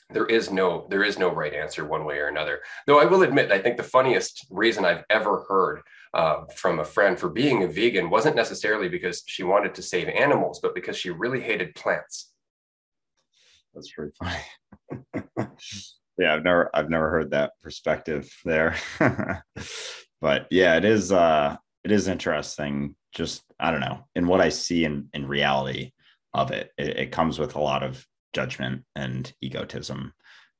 There 0.09 0.25
is 0.25 0.49
no 0.49 0.87
there 0.89 1.03
is 1.03 1.19
no 1.19 1.33
right 1.33 1.53
answer 1.53 1.85
one 1.85 2.05
way 2.05 2.17
or 2.19 2.27
another. 2.27 2.61
Though 2.85 3.01
I 3.01 3.05
will 3.05 3.23
admit, 3.23 3.51
I 3.51 3.59
think 3.59 3.75
the 3.75 3.83
funniest 3.83 4.47
reason 4.49 4.85
I've 4.85 5.03
ever 5.09 5.43
heard 5.49 5.81
uh, 6.13 6.45
from 6.55 6.79
a 6.79 6.85
friend 6.85 7.19
for 7.19 7.27
being 7.27 7.63
a 7.63 7.67
vegan 7.67 8.09
wasn't 8.09 8.37
necessarily 8.37 8.87
because 8.87 9.23
she 9.25 9.43
wanted 9.43 9.75
to 9.75 9.81
save 9.81 10.07
animals, 10.07 10.61
but 10.61 10.73
because 10.73 10.95
she 10.95 11.09
really 11.09 11.41
hated 11.41 11.75
plants. 11.75 12.31
That's 13.73 13.91
pretty 13.91 14.13
funny. 14.17 15.19
yeah, 16.17 16.33
I've 16.33 16.43
never 16.43 16.69
I've 16.73 16.89
never 16.89 17.09
heard 17.09 17.31
that 17.31 17.51
perspective 17.61 18.33
there. 18.45 18.77
but 20.21 20.47
yeah, 20.51 20.75
it 20.75 20.85
is 20.85 21.11
uh 21.11 21.57
it 21.83 21.91
is 21.91 22.07
interesting. 22.07 22.95
Just 23.13 23.43
I 23.59 23.71
don't 23.71 23.81
know, 23.81 24.05
in 24.15 24.27
what 24.27 24.41
I 24.41 24.49
see 24.49 24.85
in 24.85 25.09
in 25.13 25.27
reality 25.27 25.91
of 26.33 26.51
it, 26.51 26.71
it, 26.77 26.97
it 26.97 27.11
comes 27.11 27.39
with 27.39 27.55
a 27.55 27.61
lot 27.61 27.83
of 27.83 28.05
judgment 28.33 28.83
and 28.95 29.31
egotism 29.41 30.13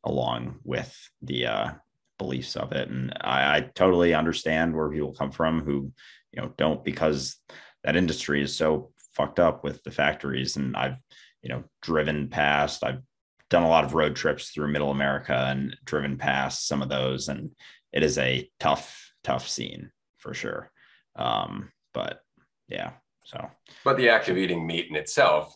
along 0.04 0.60
with 0.64 0.96
the 1.22 1.48
uh 1.48 1.72
beliefs 2.18 2.56
of 2.56 2.72
it. 2.72 2.90
And 2.90 3.14
I, 3.22 3.58
I 3.58 3.62
totally 3.76 4.14
understand 4.14 4.76
where 4.76 4.90
people 4.90 5.14
come 5.14 5.32
from 5.32 5.62
who, 5.62 5.92
you 6.32 6.42
know, 6.42 6.52
don't 6.58 6.84
because 6.84 7.38
that 7.84 7.96
industry 7.96 8.42
is 8.42 8.56
so 8.56 8.92
fucked 9.14 9.40
up 9.40 9.64
with 9.64 9.84
the 9.84 9.92
factories. 9.92 10.56
And 10.58 10.76
I've, 10.76 10.98
you 11.42 11.50
know, 11.50 11.64
driven 11.82 12.28
past, 12.30 12.84
I've 12.84 13.02
done 13.50 13.64
a 13.64 13.70
lot 13.70 13.84
of 13.84 13.94
road 13.94 14.16
trips 14.16 14.50
through 14.50 14.72
middle 14.72 14.92
America 14.92 15.48
and 15.50 15.78
driven 15.86 16.18
past 16.18 16.68
some 16.68 16.82
of 16.82 16.90
those. 16.90 17.28
And 17.28 17.52
it 17.94 18.04
is 18.04 18.18
a 18.18 18.50
tough, 18.60 19.07
tough 19.24 19.48
scene 19.48 19.92
for 20.18 20.34
sure. 20.34 20.72
Um, 21.16 21.72
but 21.94 22.22
yeah, 22.68 22.92
so. 23.24 23.50
But 23.84 23.98
the 23.98 24.10
act 24.10 24.30
of 24.30 24.38
eating 24.38 24.66
meat 24.66 24.88
in 24.90 24.96
itself, 24.96 25.54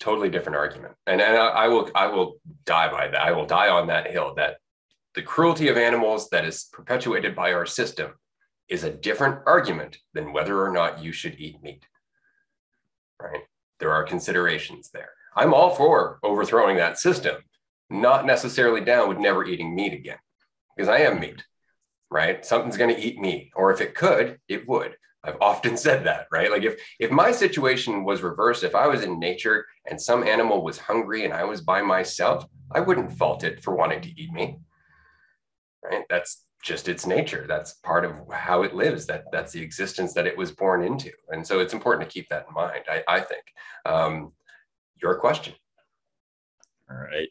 totally 0.00 0.28
different 0.28 0.56
argument. 0.56 0.94
And, 1.06 1.20
and 1.20 1.36
I, 1.36 1.46
I 1.48 1.68
will, 1.68 1.90
I 1.94 2.06
will 2.06 2.36
die 2.64 2.90
by 2.90 3.08
that. 3.08 3.20
I 3.20 3.32
will 3.32 3.46
die 3.46 3.68
on 3.68 3.86
that 3.88 4.10
hill 4.10 4.34
that 4.36 4.56
the 5.14 5.22
cruelty 5.22 5.68
of 5.68 5.76
animals 5.76 6.28
that 6.30 6.44
is 6.44 6.68
perpetuated 6.72 7.36
by 7.36 7.52
our 7.52 7.66
system 7.66 8.12
is 8.68 8.82
a 8.82 8.90
different 8.90 9.40
argument 9.46 9.98
than 10.12 10.32
whether 10.32 10.60
or 10.64 10.72
not 10.72 11.02
you 11.02 11.12
should 11.12 11.38
eat 11.38 11.62
meat. 11.62 11.86
Right? 13.20 13.42
There 13.78 13.92
are 13.92 14.02
considerations 14.02 14.90
there. 14.90 15.10
I'm 15.36 15.54
all 15.54 15.74
for 15.74 16.18
overthrowing 16.22 16.76
that 16.76 16.98
system, 16.98 17.36
not 17.90 18.26
necessarily 18.26 18.80
down 18.80 19.08
with 19.08 19.18
never 19.18 19.44
eating 19.44 19.74
meat 19.74 19.92
again, 19.92 20.18
because 20.76 20.88
I 20.88 20.98
am 20.98 21.20
meat, 21.20 21.44
right? 22.14 22.46
Something's 22.46 22.78
going 22.78 22.94
to 22.94 23.00
eat 23.00 23.18
me, 23.18 23.50
or 23.54 23.70
if 23.72 23.82
it 23.82 23.94
could, 23.94 24.38
it 24.48 24.66
would. 24.66 24.96
I've 25.22 25.36
often 25.42 25.76
said 25.86 26.04
that, 26.04 26.28
right? 26.32 26.50
Like 26.50 26.62
if 26.62 26.80
if 26.98 27.10
my 27.10 27.30
situation 27.30 28.04
was 28.04 28.22
reversed, 28.22 28.64
if 28.64 28.74
I 28.74 28.86
was 28.86 29.02
in 29.02 29.20
nature 29.20 29.66
and 29.84 30.00
some 30.00 30.22
animal 30.22 30.64
was 30.64 30.78
hungry 30.78 31.26
and 31.26 31.34
I 31.34 31.44
was 31.44 31.60
by 31.60 31.82
myself, 31.82 32.46
I 32.72 32.80
wouldn't 32.80 33.12
fault 33.12 33.44
it 33.44 33.62
for 33.62 33.76
wanting 33.76 34.00
to 34.02 34.20
eat 34.20 34.32
me 34.32 34.58
right? 35.84 36.04
That's 36.08 36.44
just 36.62 36.88
its 36.88 37.06
nature. 37.06 37.44
That's 37.46 37.74
part 37.74 38.04
of 38.04 38.20
how 38.30 38.62
it 38.62 38.74
lives. 38.74 39.06
That 39.06 39.24
that's 39.30 39.52
the 39.52 39.62
existence 39.62 40.14
that 40.14 40.26
it 40.26 40.36
was 40.36 40.50
born 40.52 40.82
into. 40.82 41.10
And 41.28 41.46
so 41.46 41.60
it's 41.60 41.74
important 41.74 42.08
to 42.08 42.12
keep 42.12 42.28
that 42.30 42.46
in 42.48 42.54
mind. 42.54 42.84
I, 42.88 43.02
I 43.06 43.20
think. 43.20 43.44
Um, 43.84 44.32
your 45.00 45.16
question. 45.16 45.54
All 46.90 46.96
right. 46.96 47.28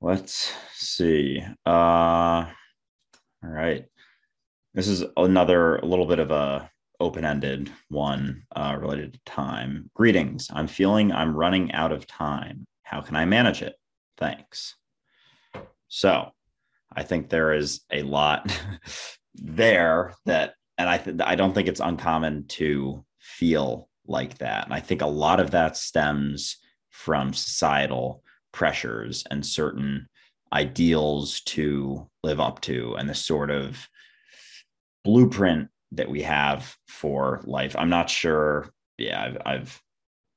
Let's 0.00 0.52
see. 0.74 1.42
Uh, 1.64 2.46
all 3.44 3.50
right. 3.50 3.84
This 4.72 4.88
is 4.88 5.04
another 5.16 5.76
a 5.76 5.84
little 5.84 6.06
bit 6.06 6.18
of 6.18 6.30
a 6.30 6.70
open-ended 6.98 7.70
one 7.88 8.44
uh, 8.56 8.76
related 8.78 9.12
to 9.12 9.20
time. 9.26 9.90
Greetings. 9.94 10.48
I'm 10.52 10.66
feeling 10.66 11.12
I'm 11.12 11.36
running 11.36 11.72
out 11.72 11.92
of 11.92 12.06
time. 12.06 12.66
How 12.82 13.00
can 13.00 13.16
I 13.16 13.24
manage 13.24 13.60
it? 13.62 13.74
Thanks. 14.16 14.76
So 15.88 16.30
I 16.94 17.02
think 17.02 17.28
there 17.28 17.52
is 17.52 17.82
a 17.92 18.02
lot 18.02 18.58
there 19.34 20.14
that, 20.24 20.54
and 20.78 20.88
I 20.88 20.98
th- 20.98 21.20
I 21.22 21.34
don't 21.34 21.52
think 21.52 21.68
it's 21.68 21.80
uncommon 21.80 22.46
to 22.48 23.04
feel 23.20 23.88
like 24.06 24.38
that. 24.38 24.64
And 24.64 24.74
I 24.74 24.80
think 24.80 25.02
a 25.02 25.06
lot 25.06 25.40
of 25.40 25.50
that 25.50 25.76
stems 25.76 26.56
from 26.90 27.32
societal 27.32 28.22
pressures 28.52 29.24
and 29.30 29.44
certain 29.44 30.08
ideals 30.52 31.40
to 31.42 32.08
live 32.22 32.40
up 32.40 32.60
to, 32.62 32.94
and 32.94 33.08
the 33.08 33.14
sort 33.14 33.50
of 33.50 33.88
blueprint 35.04 35.68
that 35.92 36.10
we 36.10 36.22
have 36.22 36.76
for 36.88 37.40
life. 37.44 37.76
I'm 37.78 37.90
not 37.90 38.10
sure. 38.10 38.70
Yeah, 38.98 39.22
I've, 39.22 39.38
I've 39.44 39.82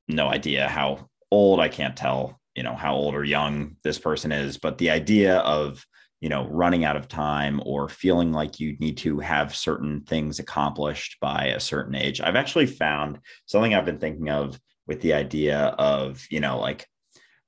no 0.07 0.27
idea 0.27 0.67
how 0.67 1.09
old. 1.31 1.59
I 1.59 1.69
can't 1.69 1.95
tell, 1.95 2.39
you 2.55 2.63
know, 2.63 2.75
how 2.75 2.95
old 2.95 3.15
or 3.15 3.23
young 3.23 3.75
this 3.83 3.99
person 3.99 4.31
is, 4.31 4.57
but 4.57 4.77
the 4.77 4.89
idea 4.89 5.37
of 5.39 5.85
you 6.21 6.29
know 6.29 6.47
running 6.47 6.83
out 6.83 6.95
of 6.95 7.07
time 7.07 7.61
or 7.65 7.89
feeling 7.89 8.31
like 8.31 8.59
you 8.59 8.75
need 8.79 8.97
to 8.97 9.19
have 9.19 9.55
certain 9.55 10.01
things 10.01 10.39
accomplished 10.39 11.17
by 11.21 11.45
a 11.55 11.59
certain 11.59 11.95
age 11.95 12.21
i've 12.21 12.35
actually 12.35 12.65
found 12.65 13.19
something 13.45 13.73
i've 13.73 13.85
been 13.85 13.99
thinking 13.99 14.29
of 14.29 14.59
with 14.87 15.01
the 15.01 15.13
idea 15.13 15.59
of 15.77 16.25
you 16.31 16.39
know 16.39 16.59
like 16.59 16.87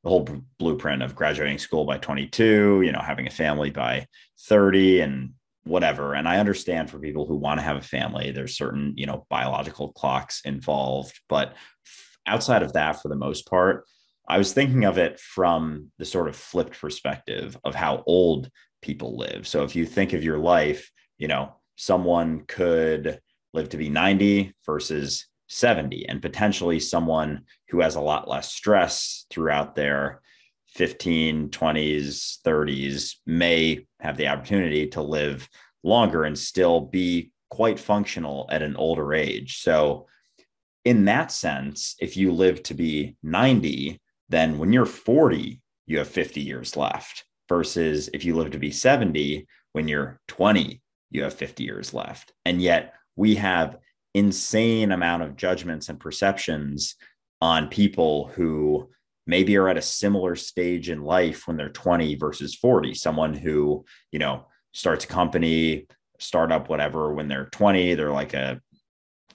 the 0.03 0.09
whole 0.09 0.27
blueprint 0.57 1.03
of 1.03 1.15
graduating 1.15 1.57
school 1.57 1.85
by 1.85 1.97
22 1.97 2.81
you 2.83 2.91
know 2.91 2.99
having 2.99 3.27
a 3.27 3.31
family 3.31 3.69
by 3.69 4.05
30 4.47 5.01
and 5.01 5.31
whatever 5.63 6.13
and 6.13 6.27
i 6.27 6.37
understand 6.39 6.89
for 6.89 6.99
people 6.99 7.25
who 7.25 7.35
want 7.35 7.59
to 7.59 7.63
have 7.63 7.77
a 7.77 7.81
family 7.81 8.31
there's 8.31 8.57
certain 8.57 8.93
you 8.95 9.05
know 9.05 9.25
biological 9.29 9.91
clocks 9.93 10.41
involved 10.45 11.19
but 11.27 11.53
outside 12.25 12.63
of 12.63 12.73
that 12.73 13.01
for 13.01 13.09
the 13.09 13.15
most 13.15 13.47
part 13.47 13.85
I 14.29 14.37
was 14.37 14.53
thinking 14.53 14.85
of 14.85 14.99
it 14.99 15.19
from 15.19 15.91
the 15.97 16.05
sort 16.05 16.27
of 16.27 16.35
flipped 16.35 16.79
perspective 16.79 17.57
of 17.63 17.73
how 17.73 18.03
old 18.05 18.51
people 18.81 19.17
live. 19.17 19.47
So 19.47 19.63
if 19.63 19.75
you 19.75 19.87
think 19.87 20.13
of 20.13 20.23
your 20.23 20.37
life, 20.37 20.91
you 21.17 21.27
know, 21.27 21.55
someone 21.77 22.45
could 22.47 23.19
live 23.53 23.69
to 23.69 23.77
be 23.77 23.89
90 23.89 24.53
versus 24.67 25.25
70, 25.49 26.07
and 26.07 26.21
potentially 26.21 26.79
someone 26.79 27.43
who 27.69 27.81
has 27.81 27.95
a 27.95 28.01
lot 28.01 28.29
less 28.29 28.51
stress 28.51 29.25
throughout 29.29 29.75
their 29.75 30.21
15, 30.75 31.49
20s, 31.49 32.37
30s 32.45 33.15
may 33.25 33.85
have 33.99 34.15
the 34.17 34.27
opportunity 34.27 34.87
to 34.87 35.01
live 35.01 35.49
longer 35.83 36.23
and 36.23 36.37
still 36.37 36.81
be 36.81 37.31
quite 37.49 37.79
functional 37.79 38.47
at 38.51 38.61
an 38.61 38.75
older 38.75 39.13
age. 39.13 39.61
So, 39.61 40.07
in 40.85 41.05
that 41.05 41.31
sense, 41.31 41.95
if 41.99 42.15
you 42.15 42.31
live 42.31 42.63
to 42.63 42.73
be 42.73 43.17
90, 43.23 43.99
then 44.29 44.57
when 44.57 44.71
you're 44.71 44.85
40, 44.85 45.59
you 45.87 45.97
have 45.97 46.07
50 46.07 46.41
years 46.41 46.77
left. 46.77 47.25
Versus 47.49 48.09
if 48.13 48.23
you 48.23 48.35
live 48.35 48.51
to 48.51 48.59
be 48.59 48.71
70, 48.71 49.47
when 49.73 49.87
you're 49.87 50.21
20, 50.27 50.81
you 51.09 51.23
have 51.23 51.33
50 51.33 51.63
years 51.63 51.93
left. 51.95 52.31
And 52.45 52.61
yet 52.61 52.93
we 53.15 53.35
have 53.35 53.77
insane 54.13 54.91
amount 54.91 55.23
of 55.23 55.35
judgments 55.35 55.89
and 55.89 55.99
perceptions 55.99 56.95
on 57.41 57.67
people 57.67 58.27
who 58.35 58.89
maybe 59.27 59.55
are 59.57 59.69
at 59.69 59.77
a 59.77 59.81
similar 59.81 60.35
stage 60.35 60.89
in 60.89 61.03
life 61.03 61.47
when 61.47 61.55
they're 61.55 61.69
20 61.69 62.15
versus 62.15 62.55
40 62.55 62.95
someone 62.95 63.33
who 63.33 63.85
you 64.11 64.19
know 64.19 64.45
starts 64.73 65.05
a 65.05 65.07
company 65.07 65.85
startup 66.19 66.69
whatever 66.69 67.13
when 67.13 67.27
they're 67.27 67.45
20 67.45 67.93
they're 67.93 68.11
like 68.11 68.33
a 68.33 68.59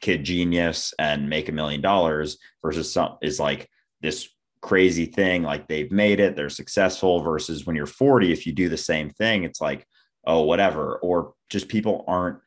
kid 0.01 0.25
genius 0.25 0.93
and 0.99 1.31
make 1.31 1.49
a 1.49 1.53
million 1.53 1.81
dollars 1.81 2.39
versus 2.63 2.93
some 2.93 3.17
is 3.23 3.39
like 3.39 3.69
this 4.01 4.29
crazy 4.61 5.07
thing 5.07 5.43
like 5.43 5.69
they've 5.69 5.93
made 5.93 6.21
it 6.21 6.35
they're 6.35 6.51
successful 6.51 7.21
versus 7.21 7.65
when 7.65 7.77
you're 7.77 7.87
40 7.87 8.33
if 8.33 8.47
you 8.47 8.53
do 8.53 8.69
the 8.69 8.77
same 8.77 9.11
thing 9.11 9.45
it's 9.45 9.61
like 9.61 9.87
oh 10.27 10.43
whatever. 10.43 10.97
Or 10.97 11.35
just 11.51 11.69
people 11.69 12.05
aren't 12.07 12.39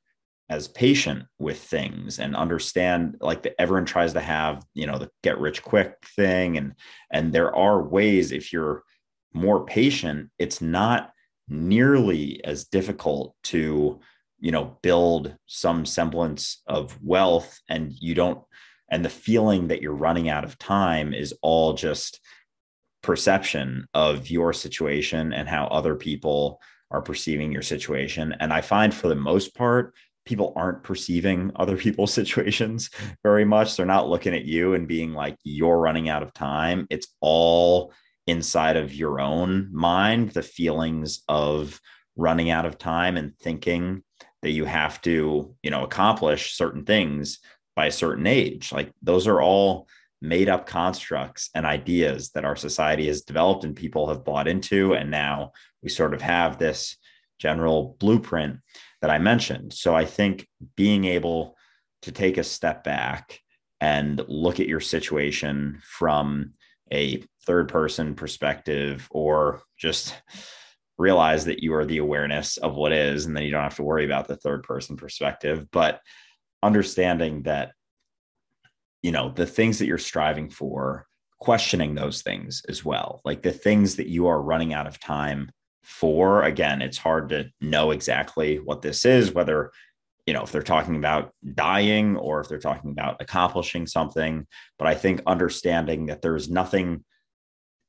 as 0.50 0.68
patient 0.70 1.26
with 1.40 1.60
things 1.60 2.20
and 2.20 2.36
understand 2.36 3.18
like 3.20 3.44
the, 3.44 3.60
everyone 3.62 3.86
tries 3.86 4.14
to 4.14 4.22
have 4.22 4.66
you 4.74 4.88
know 4.88 4.98
the 4.98 5.10
get 5.24 5.40
rich 5.40 5.62
quick 5.62 5.96
thing. 6.16 6.58
And 6.58 6.74
and 7.12 7.34
there 7.34 7.54
are 7.56 7.82
ways 7.82 8.32
if 8.32 8.54
you're 8.54 8.84
more 9.34 9.66
patient 9.66 10.30
it's 10.40 10.62
not 10.62 11.12
nearly 11.50 12.44
as 12.44 12.66
difficult 12.66 13.36
to 13.44 14.00
you 14.40 14.52
know 14.52 14.78
build 14.82 15.36
some 15.48 15.86
semblance 15.86 16.62
of 16.68 16.98
wealth. 17.04 17.60
And 17.68 17.92
you 18.00 18.16
don't 18.16 18.42
and 18.90 19.04
the 19.04 19.10
feeling 19.10 19.68
that 19.68 19.82
you're 19.82 19.94
running 19.94 20.30
out 20.30 20.46
of 20.46 20.58
time 20.58 21.14
is 21.14 21.34
all 21.42 21.74
just 21.74 22.22
perception 23.04 23.86
of 23.94 24.30
your 24.30 24.54
situation 24.54 25.34
and 25.34 25.48
how 25.48 25.68
other 25.68 25.96
people 25.96 26.62
are 26.90 27.02
perceiving 27.02 27.52
your 27.52 27.62
situation. 27.62 28.34
And 28.40 28.54
i 28.54 28.62
find 28.62 28.94
for 28.94 29.10
the 29.10 29.16
most 29.16 29.54
part 29.54 29.94
people 30.28 30.54
aren't 30.56 30.84
perceiving 30.84 31.52
other 31.56 31.78
people's 31.86 32.14
situations 32.14 32.90
very 33.24 33.46
much. 33.46 33.76
They're 33.76 33.86
not 33.86 34.10
looking 34.10 34.36
at 34.36 34.46
you 34.46 34.74
and 34.74 34.88
being 34.88 35.14
like 35.14 35.38
you're 35.44 35.80
running 35.80 36.10
out 36.10 36.24
of 36.24 36.34
time. 36.34 36.88
It's 36.90 37.08
all 37.22 37.94
inside 38.28 38.76
of 38.76 38.94
your 38.94 39.22
own 39.22 39.70
mind 39.72 40.32
the 40.32 40.44
feelings 40.44 41.24
of 41.30 41.80
running 42.18 42.50
out 42.50 42.66
of 42.66 42.78
time 42.78 43.16
and 43.16 43.38
thinking 43.38 44.04
that 44.42 44.52
you 44.52 44.66
have 44.66 45.02
to 45.02 45.56
you 45.64 45.72
know 45.72 45.84
accomplish 45.84 46.56
certain 46.56 46.84
things 46.84 47.40
by 47.76 47.86
a 47.86 47.92
certain 47.92 48.28
age. 48.28 48.72
Like 48.72 48.92
those 49.02 49.28
are 49.28 49.42
all 49.42 49.88
made 50.22 50.50
up 50.50 50.66
constructs 50.66 51.50
and 51.54 51.66
ideas 51.66 52.32
that 52.32 52.46
our 52.46 52.56
society 52.56 53.08
has 53.08 53.22
developed 53.22 53.64
and 53.64 53.76
people 53.76 54.08
have 54.08 54.26
bought 54.26 54.48
into. 54.48 54.94
And 54.94 55.12
now 55.12 55.52
we 55.84 55.90
sort 55.90 56.14
of 56.14 56.22
have 56.22 56.58
this 56.58 56.98
general 57.40 57.96
blueprint 58.00 58.58
that 59.02 59.10
i 59.10 59.18
mentioned. 59.18 59.74
So 59.74 59.96
i 59.96 60.06
think 60.06 60.48
being 60.76 61.06
able 61.06 61.56
to 62.04 62.12
take 62.12 62.38
a 62.38 62.44
step 62.44 62.84
back 62.84 63.40
and 63.80 64.24
look 64.28 64.60
at 64.60 64.68
your 64.68 64.80
situation 64.80 65.82
from 65.84 66.54
a 66.92 67.24
third 67.46 67.68
person 67.70 68.16
perspective 68.16 69.08
or 69.12 69.62
just 69.78 70.16
realize 70.98 71.46
that 71.46 71.62
you 71.62 71.74
are 71.76 71.86
the 71.86 72.00
awareness 72.00 72.58
of 72.58 72.76
what 72.76 72.92
is 72.92 73.26
and 73.26 73.36
then 73.36 73.44
you 73.44 73.52
don't 73.52 73.64
have 73.64 73.76
to 73.76 73.84
worry 73.84 74.06
about 74.06 74.28
the 74.28 74.36
third 74.38 74.64
person 74.64 74.96
perspective 74.96 75.68
but 75.72 76.02
understanding 76.64 77.44
that 77.44 77.72
you 79.04 79.12
know 79.12 79.32
the 79.32 79.46
things 79.46 79.78
that 79.78 79.86
you're 79.86 79.98
striving 79.98 80.50
for 80.50 81.06
questioning 81.40 81.96
those 81.96 82.22
things 82.22 82.64
as 82.68 82.84
well. 82.84 83.22
Like 83.24 83.42
the 83.42 83.52
things 83.52 83.96
that 83.96 84.08
you 84.08 84.28
are 84.28 84.42
running 84.42 84.74
out 84.74 84.88
of 84.88 85.00
time 85.00 85.52
for 85.88 86.44
again 86.44 86.82
it's 86.82 86.98
hard 86.98 87.30
to 87.30 87.50
know 87.62 87.92
exactly 87.92 88.58
what 88.58 88.82
this 88.82 89.06
is 89.06 89.34
whether 89.34 89.72
you 90.26 90.34
know 90.34 90.44
if 90.44 90.52
they're 90.52 90.62
talking 90.62 90.98
about 90.98 91.32
dying 91.56 92.18
or 92.18 92.42
if 92.42 92.50
they're 92.50 92.60
talking 92.60 92.92
about 92.92 93.16
accomplishing 93.22 93.88
something 93.88 94.46
but 94.78 94.88
i 94.88 94.94
think 94.94 95.22
understanding 95.26 96.06
that 96.06 96.22
there's 96.22 96.50
nothing 96.50 97.04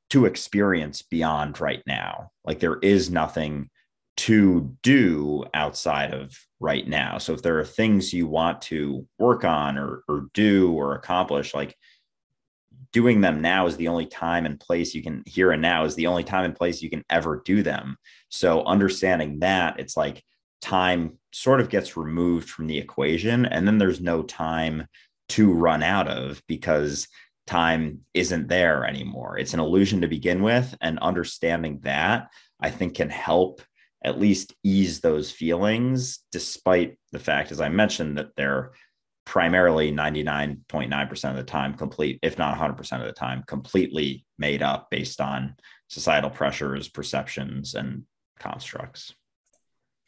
to 0.09 0.25
experience 0.25 1.01
beyond 1.01 1.59
right 1.61 1.83
now. 1.85 2.31
Like 2.43 2.59
there 2.59 2.77
is 2.79 3.09
nothing 3.09 3.69
to 4.17 4.75
do 4.83 5.45
outside 5.53 6.13
of 6.13 6.35
right 6.59 6.87
now. 6.87 7.19
So 7.19 7.33
if 7.33 7.41
there 7.41 7.59
are 7.59 7.65
things 7.65 8.11
you 8.11 8.27
want 8.27 8.61
to 8.63 9.07
work 9.17 9.45
on 9.45 9.77
or, 9.77 10.03
or 10.07 10.27
do 10.33 10.73
or 10.73 10.95
accomplish, 10.95 11.53
like 11.53 11.75
doing 12.91 13.21
them 13.21 13.41
now 13.41 13.67
is 13.67 13.77
the 13.77 13.87
only 13.87 14.05
time 14.05 14.45
and 14.45 14.59
place 14.59 14.95
you 14.95 15.03
can 15.03 15.23
here 15.25 15.51
and 15.51 15.61
now 15.61 15.85
is 15.85 15.95
the 15.95 16.07
only 16.07 16.23
time 16.23 16.45
and 16.45 16.55
place 16.55 16.81
you 16.81 16.89
can 16.89 17.03
ever 17.09 17.41
do 17.45 17.61
them. 17.63 17.97
So 18.29 18.63
understanding 18.63 19.39
that 19.39 19.79
it's 19.79 19.95
like 19.95 20.23
time 20.61 21.17
sort 21.31 21.61
of 21.61 21.69
gets 21.69 21.95
removed 21.95 22.49
from 22.49 22.67
the 22.67 22.77
equation 22.77 23.45
and 23.45 23.67
then 23.67 23.77
there's 23.77 24.01
no 24.01 24.23
time 24.23 24.87
to 25.29 25.51
run 25.53 25.83
out 25.83 26.07
of 26.07 26.41
because 26.47 27.07
time 27.49 28.01
isn't 28.13 28.47
there 28.47 28.85
anymore. 28.85 29.37
It's 29.37 29.53
an 29.53 29.59
illusion 29.59 30.01
to 30.01 30.07
begin 30.07 30.43
with. 30.43 30.75
And 30.81 30.99
understanding 30.99 31.79
that, 31.83 32.29
I 32.59 32.69
think, 32.69 32.95
can 32.95 33.09
help 33.09 33.61
at 34.03 34.19
least 34.19 34.53
ease 34.63 34.99
those 34.99 35.31
feelings, 35.31 36.19
despite 36.31 36.97
the 37.11 37.19
fact, 37.19 37.51
as 37.51 37.59
I 37.59 37.69
mentioned, 37.69 38.17
that 38.17 38.35
they're 38.35 38.71
primarily 39.29 39.91
99.9% 39.91 41.29
of 41.29 41.35
the 41.35 41.43
time 41.43 41.75
complete, 41.75 42.17
if 42.23 42.39
not 42.39 42.57
100% 42.57 42.99
of 42.99 43.05
the 43.05 43.11
time, 43.11 43.43
completely 43.45 44.25
made 44.39 44.63
up 44.63 44.89
based 44.89 45.21
on 45.21 45.55
societal 45.87 46.31
pressures, 46.31 46.89
perceptions, 46.89 47.75
and 47.75 48.05
constructs. 48.39 49.13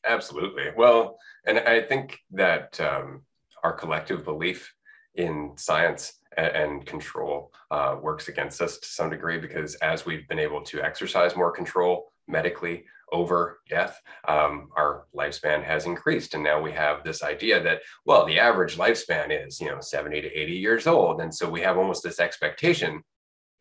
Absolutely. 0.07 0.71
Well, 0.75 1.19
and 1.45 1.59
I 1.59 1.81
think 1.81 2.17
that 2.31 2.81
um, 2.81 3.21
our 3.63 3.73
collective 3.73 4.25
belief 4.25 4.73
in 5.13 5.51
science 5.55 6.13
and 6.35 6.83
control 6.83 7.53
uh, 7.69 7.97
works 8.01 8.27
against 8.27 8.59
us 8.59 8.79
to 8.79 8.87
some 8.87 9.11
degree 9.11 9.37
because 9.37 9.75
as 9.75 10.03
we've 10.03 10.27
been 10.29 10.39
able 10.39 10.63
to 10.63 10.81
exercise 10.81 11.35
more 11.35 11.51
control 11.51 12.11
medically 12.27 12.85
over 13.11 13.59
death, 13.69 14.01
um, 14.27 14.69
our 14.75 15.05
lifespan 15.15 15.63
has 15.63 15.85
increased. 15.85 16.33
And 16.33 16.43
now 16.43 16.61
we 16.61 16.71
have 16.71 17.03
this 17.03 17.23
idea 17.23 17.61
that, 17.63 17.81
well, 18.05 18.25
the 18.25 18.39
average 18.39 18.77
lifespan 18.77 19.45
is, 19.45 19.59
you 19.59 19.69
know, 19.69 19.79
70 19.81 20.21
to 20.21 20.27
80 20.27 20.53
years 20.53 20.87
old. 20.87 21.21
And 21.21 21.33
so 21.33 21.49
we 21.49 21.61
have 21.61 21.77
almost 21.77 22.03
this 22.03 22.19
expectation 22.19 23.03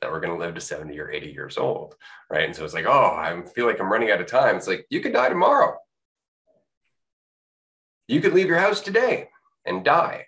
that 0.01 0.11
we're 0.11 0.21
going 0.21 0.37
to 0.37 0.45
live 0.45 0.55
to 0.55 0.61
70 0.61 0.99
or 0.99 1.11
80 1.11 1.31
years 1.31 1.59
old. 1.59 1.95
Right. 2.31 2.45
And 2.45 2.55
so 2.55 2.65
it's 2.65 2.75
like, 2.75 2.87
oh, 2.87 3.15
I 3.17 3.43
feel 3.55 3.67
like 3.67 3.81
I'm 3.81 3.93
running 3.93 4.11
out 4.11 4.21
of 4.21 4.27
time. 4.27 4.57
It's 4.57 4.69
like, 4.69 4.87
you 4.91 5.01
could 5.01 5.13
die 5.13 5.29
tomorrow. 5.29 5.77
You 8.09 8.21
could 8.21 8.33
leave 8.33 8.49
your 8.49 8.59
house 8.59 8.81
today 8.81 9.29
and 9.67 9.85
die. 9.85 10.27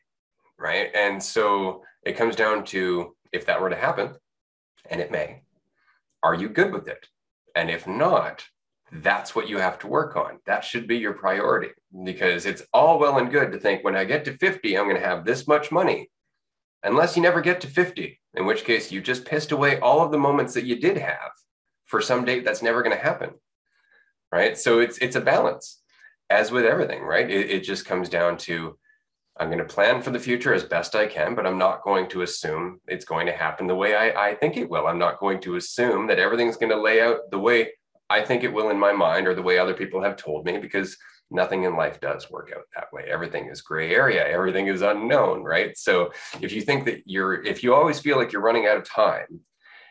Right. 0.59 0.91
And 0.95 1.23
so 1.23 1.83
it 2.05 2.17
comes 2.17 2.37
down 2.37 2.65
to 2.67 3.17
if 3.33 3.47
that 3.47 3.61
were 3.61 3.71
to 3.71 3.77
happen, 3.77 4.15
and 4.91 5.01
it 5.01 5.11
may, 5.11 5.43
are 6.23 6.35
you 6.35 6.49
good 6.49 6.73
with 6.73 6.87
it? 6.87 7.07
And 7.55 7.71
if 7.71 7.87
not, 7.87 8.45
that's 8.93 9.35
what 9.35 9.49
you 9.49 9.59
have 9.59 9.79
to 9.79 9.87
work 9.87 10.17
on. 10.17 10.39
That 10.45 10.65
should 10.65 10.87
be 10.87 10.99
your 10.99 11.15
priority 11.15 11.71
because 12.05 12.45
it's 12.45 12.63
all 12.75 12.99
well 12.99 13.19
and 13.19 13.31
good 13.31 13.51
to 13.53 13.59
think 13.59 13.83
when 13.83 13.97
I 13.97 14.05
get 14.05 14.25
to 14.27 14.37
50, 14.37 14.77
I'm 14.77 14.85
going 14.85 15.01
to 15.01 15.07
have 15.07 15.25
this 15.25 15.49
much 15.49 15.73
money. 15.73 16.11
Unless 16.83 17.17
you 17.17 17.23
never 17.23 17.41
get 17.41 17.61
to 17.63 17.69
50, 17.69 18.21
in 18.35 18.45
which 18.45 18.65
case 18.65 18.93
you 18.93 19.01
just 19.01 19.25
pissed 19.25 19.53
away 19.53 19.81
all 19.81 20.03
of 20.03 20.11
the 20.11 20.19
moments 20.19 20.53
that 20.55 20.65
you 20.65 20.79
did 20.79 20.99
have 20.99 21.31
for 21.87 22.03
some 22.03 22.25
date 22.25 22.45
that's 22.45 22.63
never 22.63 22.83
going 22.83 22.97
to 22.97 23.03
happen. 23.03 23.31
Right. 24.31 24.59
So 24.59 24.81
it's 24.81 24.99
it's 24.99 25.17
a 25.17 25.21
balance, 25.21 25.83
as 26.31 26.51
with 26.51 26.65
everything, 26.65 27.03
right? 27.03 27.31
It, 27.31 27.51
it 27.51 27.61
just 27.65 27.85
comes 27.85 28.09
down 28.09 28.39
to 28.39 28.79
I'm 29.39 29.49
going 29.49 29.59
to 29.59 29.65
plan 29.65 30.03
for 30.03 30.11
the 30.11 30.19
future 30.19 30.55
as 30.55 30.65
best 30.65 30.95
I 30.95 31.07
can, 31.07 31.35
but 31.35 31.47
I'm 31.47 31.59
not 31.59 31.83
going 31.83 32.09
to 32.11 32.23
assume 32.23 32.81
it's 32.87 33.05
going 33.05 33.27
to 33.27 33.33
happen 33.33 33.67
the 33.67 33.75
way 33.75 33.95
I, 33.95 34.31
I 34.31 34.35
think 34.35 34.57
it 34.57 34.69
will. 34.69 34.87
I'm 34.87 34.99
not 34.99 35.21
going 35.21 35.41
to 35.43 35.57
assume 35.57 36.07
that 36.09 36.19
everything's 36.19 36.57
going 36.57 36.73
to 36.73 36.81
lay 36.81 37.01
out 37.01 37.31
the 37.31 37.39
way 37.39 37.73
I 38.13 38.23
think 38.23 38.45
it 38.45 38.53
will 38.53 38.71
in 38.71 38.79
my 38.79 38.93
mind 38.93 39.27
or 39.27 39.35
the 39.35 39.43
way 39.43 39.59
other 39.59 39.75
people 39.75 40.03
have 40.03 40.17
told 40.17 40.45
me, 40.45 40.59
because 40.59 40.97
nothing 41.31 41.65
in 41.65 41.77
life 41.77 42.01
does 42.01 42.31
work 42.31 42.53
out 42.55 42.65
that 42.75 42.93
way. 42.93 43.05
Everything 43.09 43.47
is 43.47 43.63
gray 43.63 43.95
area, 43.95 44.27
everything 44.27 44.67
is 44.67 44.83
unknown, 44.83 45.43
right? 45.43 45.77
So 45.77 46.13
if 46.41 46.53
you 46.53 46.61
think 46.61 46.85
that 46.85 47.03
you're, 47.07 47.43
if 47.45 47.63
you 47.63 47.75
always 47.75 48.01
feel 48.01 48.17
like 48.19 48.33
you're 48.33 48.43
running 48.43 48.67
out 48.67 48.77
of 48.77 48.85
time, 48.89 49.41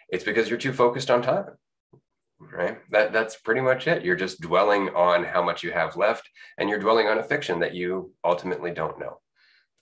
it's 0.10 0.24
because 0.24 0.50
you're 0.50 0.60
too 0.60 0.74
focused 0.74 1.10
on 1.10 1.22
time 1.22 1.52
right 2.52 2.80
that 2.90 3.14
that's 3.14 3.36
pretty 3.36 3.62
much 3.62 3.88
it 3.88 4.04
you're 4.04 4.16
just 4.16 4.42
dwelling 4.42 4.90
on 4.96 5.24
how 5.24 5.44
much 5.44 5.62
you 5.62 5.72
have 5.72 5.96
left 5.96 6.28
and 6.58 6.68
you're 6.68 6.80
dwelling 6.80 7.08
on 7.08 7.20
a 7.20 7.24
fiction 7.24 7.60
that 7.60 7.76
you 7.76 8.12
ultimately 8.26 8.72
don't 8.72 8.98
know 8.98 9.20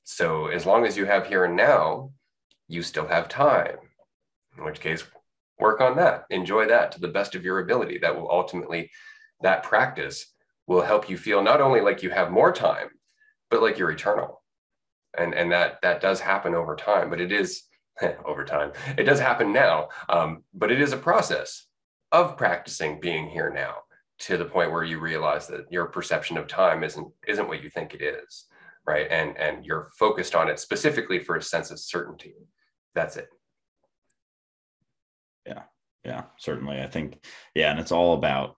so 0.09 0.47
as 0.47 0.65
long 0.65 0.87
as 0.87 0.97
you 0.97 1.05
have 1.05 1.27
here 1.27 1.45
and 1.45 1.55
now, 1.55 2.11
you 2.67 2.81
still 2.81 3.07
have 3.07 3.29
time, 3.29 3.77
in 4.57 4.63
which 4.63 4.79
case, 4.79 5.03
work 5.59 5.81
on 5.81 5.95
that, 5.97 6.25
enjoy 6.29 6.67
that 6.67 6.91
to 6.93 6.99
the 6.99 7.07
best 7.07 7.35
of 7.35 7.43
your 7.43 7.59
ability. 7.59 7.99
That 7.99 8.15
will 8.15 8.29
ultimately, 8.29 8.91
that 9.41 9.63
practice 9.63 10.33
will 10.67 10.81
help 10.81 11.09
you 11.09 11.17
feel 11.17 11.41
not 11.41 11.61
only 11.61 11.81
like 11.81 12.03
you 12.03 12.09
have 12.09 12.31
more 12.31 12.51
time, 12.51 12.89
but 13.49 13.61
like 13.61 13.77
you're 13.77 13.91
eternal. 13.91 14.41
And, 15.17 15.33
and 15.33 15.51
that 15.51 15.81
that 15.81 16.01
does 16.01 16.19
happen 16.19 16.53
over 16.53 16.75
time, 16.75 17.09
but 17.09 17.19
it 17.19 17.31
is 17.31 17.63
over 18.25 18.45
time. 18.45 18.71
It 18.97 19.03
does 19.03 19.19
happen 19.19 19.51
now, 19.51 19.89
um, 20.07 20.43
but 20.53 20.71
it 20.71 20.79
is 20.79 20.93
a 20.93 20.97
process 20.97 21.65
of 22.11 22.37
practicing 22.37 22.99
being 22.99 23.27
here 23.27 23.51
now 23.51 23.75
to 24.19 24.37
the 24.37 24.45
point 24.45 24.71
where 24.71 24.83
you 24.83 24.99
realize 24.99 25.47
that 25.47 25.65
your 25.71 25.85
perception 25.85 26.37
of 26.37 26.47
time 26.47 26.83
isn't 26.83 27.07
isn't 27.27 27.47
what 27.47 27.63
you 27.63 27.69
think 27.69 27.93
it 27.93 28.01
is 28.01 28.45
right? 28.89 29.07
And 29.11 29.37
and 29.37 29.65
you're 29.65 29.89
focused 29.97 30.35
on 30.35 30.49
it 30.49 30.59
specifically 30.59 31.19
for 31.19 31.35
a 31.35 31.41
sense 31.41 31.69
of 31.69 31.79
certainty. 31.79 32.33
That's 32.95 33.17
it. 33.17 33.29
Yeah, 35.49 35.63
yeah, 36.05 36.23
certainly. 36.37 36.79
I 36.79 36.87
think, 36.87 37.25
yeah, 37.55 37.71
and 37.71 37.79
it's 37.79 37.91
all 37.91 38.13
about 38.13 38.55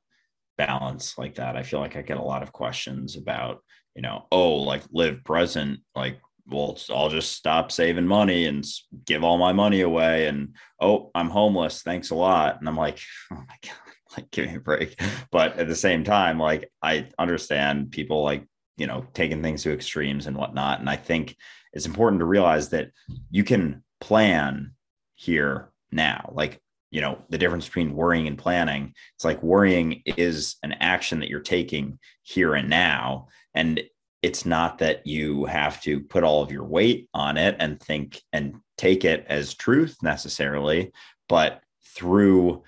balance 0.58 1.18
like 1.18 1.36
that. 1.36 1.56
I 1.56 1.64
feel 1.64 1.80
like 1.80 1.96
I 1.96 2.02
get 2.02 2.18
a 2.18 2.24
lot 2.24 2.44
of 2.44 2.52
questions 2.52 3.16
about, 3.16 3.64
you 3.96 4.02
know, 4.02 4.28
oh, 4.32 4.56
like 4.58 4.84
live 4.92 5.24
present, 5.24 5.80
like 5.96 6.20
well, 6.48 6.78
I'll 6.89 7.10
just 7.10 7.32
stop 7.34 7.72
saving 7.72 8.08
money 8.08 8.46
and 8.46 8.66
give 9.06 9.24
all 9.24 9.38
my 9.38 9.54
money 9.54 9.82
away. 9.82 10.28
And 10.28 10.56
oh, 10.82 11.10
I'm 11.16 11.30
homeless. 11.30 11.82
Thanks 11.82 12.10
a 12.10 12.16
lot. 12.16 12.60
And 12.60 12.68
I'm 12.68 12.76
like, 12.76 13.00
oh 13.32 13.36
my 13.36 13.56
God, 13.64 13.94
like 14.18 14.32
give 14.32 14.50
me 14.50 14.56
a 14.56 14.60
break. 14.60 15.02
But 15.32 15.58
at 15.58 15.68
the 15.68 15.76
same 15.76 16.04
time, 16.04 16.38
like 16.38 16.70
I 16.82 17.08
understand 17.18 17.92
people 17.92 18.24
like 18.24 18.46
you 18.78 18.88
know 18.88 19.06
taking 19.14 19.42
things 19.42 19.64
to 19.64 19.74
extremes 19.74 20.28
and 20.28 20.38
whatnot 20.38 20.80
and 20.80 20.89
i 20.89 20.96
think 20.96 21.36
it's 21.74 21.86
important 21.86 22.20
to 22.20 22.26
realize 22.26 22.70
that 22.70 22.89
you 23.30 23.44
can 23.44 23.84
plan 24.00 24.72
here 25.16 25.72
now 25.92 26.32
like 26.34 26.61
you 26.92 27.02
know 27.02 27.18
the 27.30 27.38
difference 27.38 27.66
between 27.66 27.96
worrying 27.96 28.28
and 28.28 28.38
planning. 28.38 28.94
It's 29.16 29.26
like 29.26 29.42
worrying 29.42 30.04
is 30.06 30.58
an 30.64 30.74
action 30.74 31.20
that 31.20 31.30
you're 31.30 31.39
taking 31.39 31.98
here 32.24 32.54
and 32.54 32.70
now 32.70 33.28
and 33.54 33.82
it's 34.22 34.46
not 34.46 34.78
that 34.78 35.06
you 35.08 35.46
have 35.46 35.82
to 35.82 36.00
put 36.00 36.24
all 36.24 36.44
of 36.44 36.52
your 36.52 36.64
weight 36.64 37.10
on 37.14 37.38
it 37.38 37.56
and 37.60 37.80
think 37.80 38.22
and 38.34 38.56
take 38.78 39.04
it 39.04 39.26
as 39.28 39.54
truth 39.54 39.98
necessarily 40.04 40.92
but 41.28 41.62
through 41.96 42.64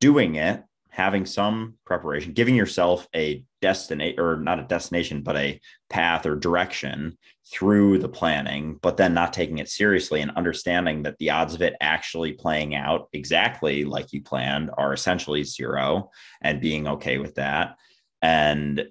doing 0.00 0.34
it 0.34 0.62
having 0.96 1.26
some 1.26 1.74
preparation, 1.84 2.32
giving 2.32 2.54
yourself 2.54 3.06
a 3.14 3.44
destination 3.60 4.18
or 4.18 4.36
not 4.40 4.58
a 4.58 4.62
destination, 4.62 5.22
but 5.22 5.36
a 5.36 5.60
path 5.90 6.24
or 6.24 6.34
direction 6.34 7.18
through 7.52 7.98
the 7.98 8.08
planning, 8.08 8.78
but 8.80 8.96
then 8.96 9.12
not 9.12 9.34
taking 9.34 9.58
it 9.58 9.68
seriously 9.68 10.22
and 10.22 10.30
understanding 10.36 11.02
that 11.02 11.18
the 11.18 11.28
odds 11.28 11.52
of 11.52 11.60
it 11.60 11.76
actually 11.82 12.32
playing 12.32 12.74
out 12.74 13.10
exactly 13.12 13.84
like 13.84 14.10
you 14.14 14.22
planned 14.22 14.70
are 14.78 14.94
essentially 14.94 15.44
zero 15.44 16.10
and 16.40 16.62
being 16.62 16.88
okay 16.88 17.18
with 17.18 17.34
that. 17.34 17.76
And 18.22 18.86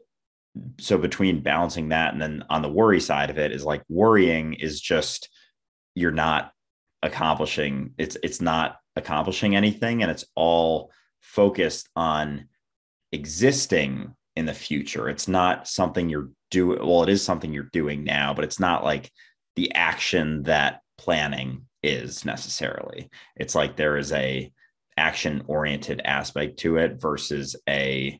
so 0.79 0.99
between 0.99 1.41
balancing 1.41 1.89
that 1.89 2.13
and 2.13 2.21
then 2.21 2.43
on 2.51 2.61
the 2.61 2.69
worry 2.69 2.99
side 2.99 3.31
of 3.31 3.39
it 3.39 3.51
is 3.51 3.65
like 3.65 3.81
worrying 3.89 4.53
is 4.53 4.79
just 4.79 5.27
you're 5.95 6.11
not 6.11 6.51
accomplishing 7.01 7.95
it's 7.97 8.15
it's 8.23 8.41
not 8.41 8.77
accomplishing 8.95 9.55
anything 9.55 10.01
and 10.01 10.09
it's 10.09 10.23
all 10.35 10.91
focused 11.35 11.89
on 11.95 12.47
existing 13.11 14.15
in 14.35 14.45
the 14.45 14.53
future. 14.53 15.09
It's 15.09 15.27
not 15.27 15.67
something 15.67 16.09
you're 16.09 16.29
doing. 16.51 16.79
Well, 16.79 17.03
it 17.03 17.09
is 17.09 17.23
something 17.23 17.53
you're 17.53 17.69
doing 17.71 18.03
now, 18.03 18.33
but 18.33 18.45
it's 18.45 18.59
not 18.59 18.83
like 18.83 19.11
the 19.55 19.73
action 19.73 20.43
that 20.43 20.81
planning 20.97 21.65
is 21.83 22.25
necessarily. 22.25 23.09
It's 23.35 23.55
like 23.55 23.75
there 23.75 23.97
is 23.97 24.11
a 24.11 24.51
action 24.97 25.43
oriented 25.47 26.01
aspect 26.05 26.57
to 26.59 26.77
it 26.77 27.01
versus 27.01 27.55
a 27.67 28.19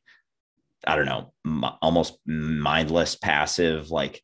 I 0.87 0.95
don't 0.95 1.05
know, 1.05 1.33
m- 1.45 1.65
almost 1.81 2.19
mindless 2.27 3.15
passive 3.15 3.89
like 3.89 4.21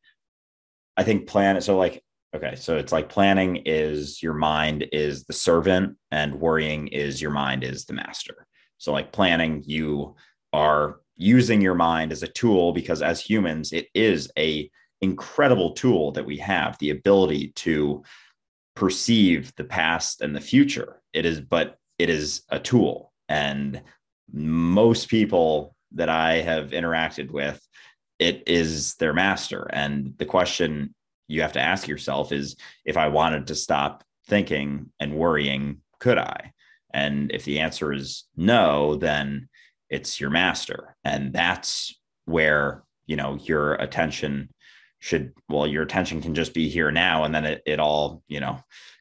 I 0.98 1.04
think 1.04 1.28
plan 1.28 1.60
so 1.62 1.78
like 1.78 2.04
okay, 2.36 2.56
so 2.56 2.78
it's 2.78 2.92
like 2.92 3.10
planning 3.10 3.64
is 3.66 4.22
your 4.22 4.34
mind 4.34 4.88
is 4.92 5.26
the 5.26 5.34
servant 5.34 5.98
and 6.12 6.40
worrying 6.40 6.88
is 6.88 7.22
your 7.22 7.32
mind 7.32 7.64
is 7.64 7.86
the 7.86 7.94
master. 7.94 8.48
So, 8.82 8.92
like 8.92 9.12
planning, 9.12 9.62
you 9.68 10.16
are 10.54 11.02
using 11.16 11.62
your 11.62 11.76
mind 11.76 12.12
as 12.12 12.24
a 12.24 12.28
tool 12.28 12.74
because 12.74 13.04
as 13.04 13.22
humans, 13.22 13.74
it 13.74 13.90
is 13.94 14.32
a 14.40 14.72
incredible 15.02 15.74
tool 15.74 16.12
that 16.14 16.26
we 16.26 16.38
have 16.38 16.80
the 16.80 16.90
ability 16.90 17.50
to 17.58 18.02
perceive 18.76 19.54
the 19.56 19.66
past 19.66 20.22
and 20.22 20.36
the 20.36 20.42
future. 20.42 21.00
It 21.14 21.28
is, 21.28 21.40
but 21.40 21.78
it 22.00 22.10
is 22.10 22.42
a 22.50 22.58
tool. 22.58 23.14
And 23.30 23.84
most 24.34 25.10
people 25.10 25.76
that 25.92 26.10
I 26.10 26.42
have 26.42 26.72
interacted 26.72 27.30
with, 27.30 27.62
it 28.18 28.42
is 28.48 28.96
their 28.96 29.14
master. 29.14 29.70
And 29.72 30.16
the 30.18 30.26
question 30.26 30.96
you 31.28 31.44
have 31.44 31.54
to 31.54 31.62
ask 31.62 31.88
yourself 31.88 32.32
is 32.32 32.56
if 32.84 32.98
I 32.98 33.10
wanted 33.10 33.46
to 33.46 33.56
stop 33.56 34.04
thinking 34.28 34.90
and 35.00 35.14
worrying, 35.14 35.82
could 36.00 36.18
I? 36.18 36.54
And 36.94 37.32
if 37.32 37.46
the 37.46 37.60
answer 37.60 37.94
is 37.94 38.26
no, 38.36 38.96
then 38.96 39.50
it's 39.90 40.20
your 40.20 40.30
master. 40.30 40.96
And 41.04 41.34
that's 41.34 41.94
where, 42.26 42.84
you 43.06 43.16
know, 43.16 43.36
your 43.36 43.74
attention 43.76 44.50
should, 45.00 45.34
well, 45.50 45.68
your 45.68 45.84
attention 45.84 46.22
can 46.22 46.36
just 46.36 46.54
be 46.54 46.70
here 46.70 46.92
now. 46.92 47.24
And 47.24 47.34
then 47.34 47.46
it, 47.46 47.62
it 47.66 47.80
all, 47.80 48.24
you 48.28 48.40
know, 48.40 48.60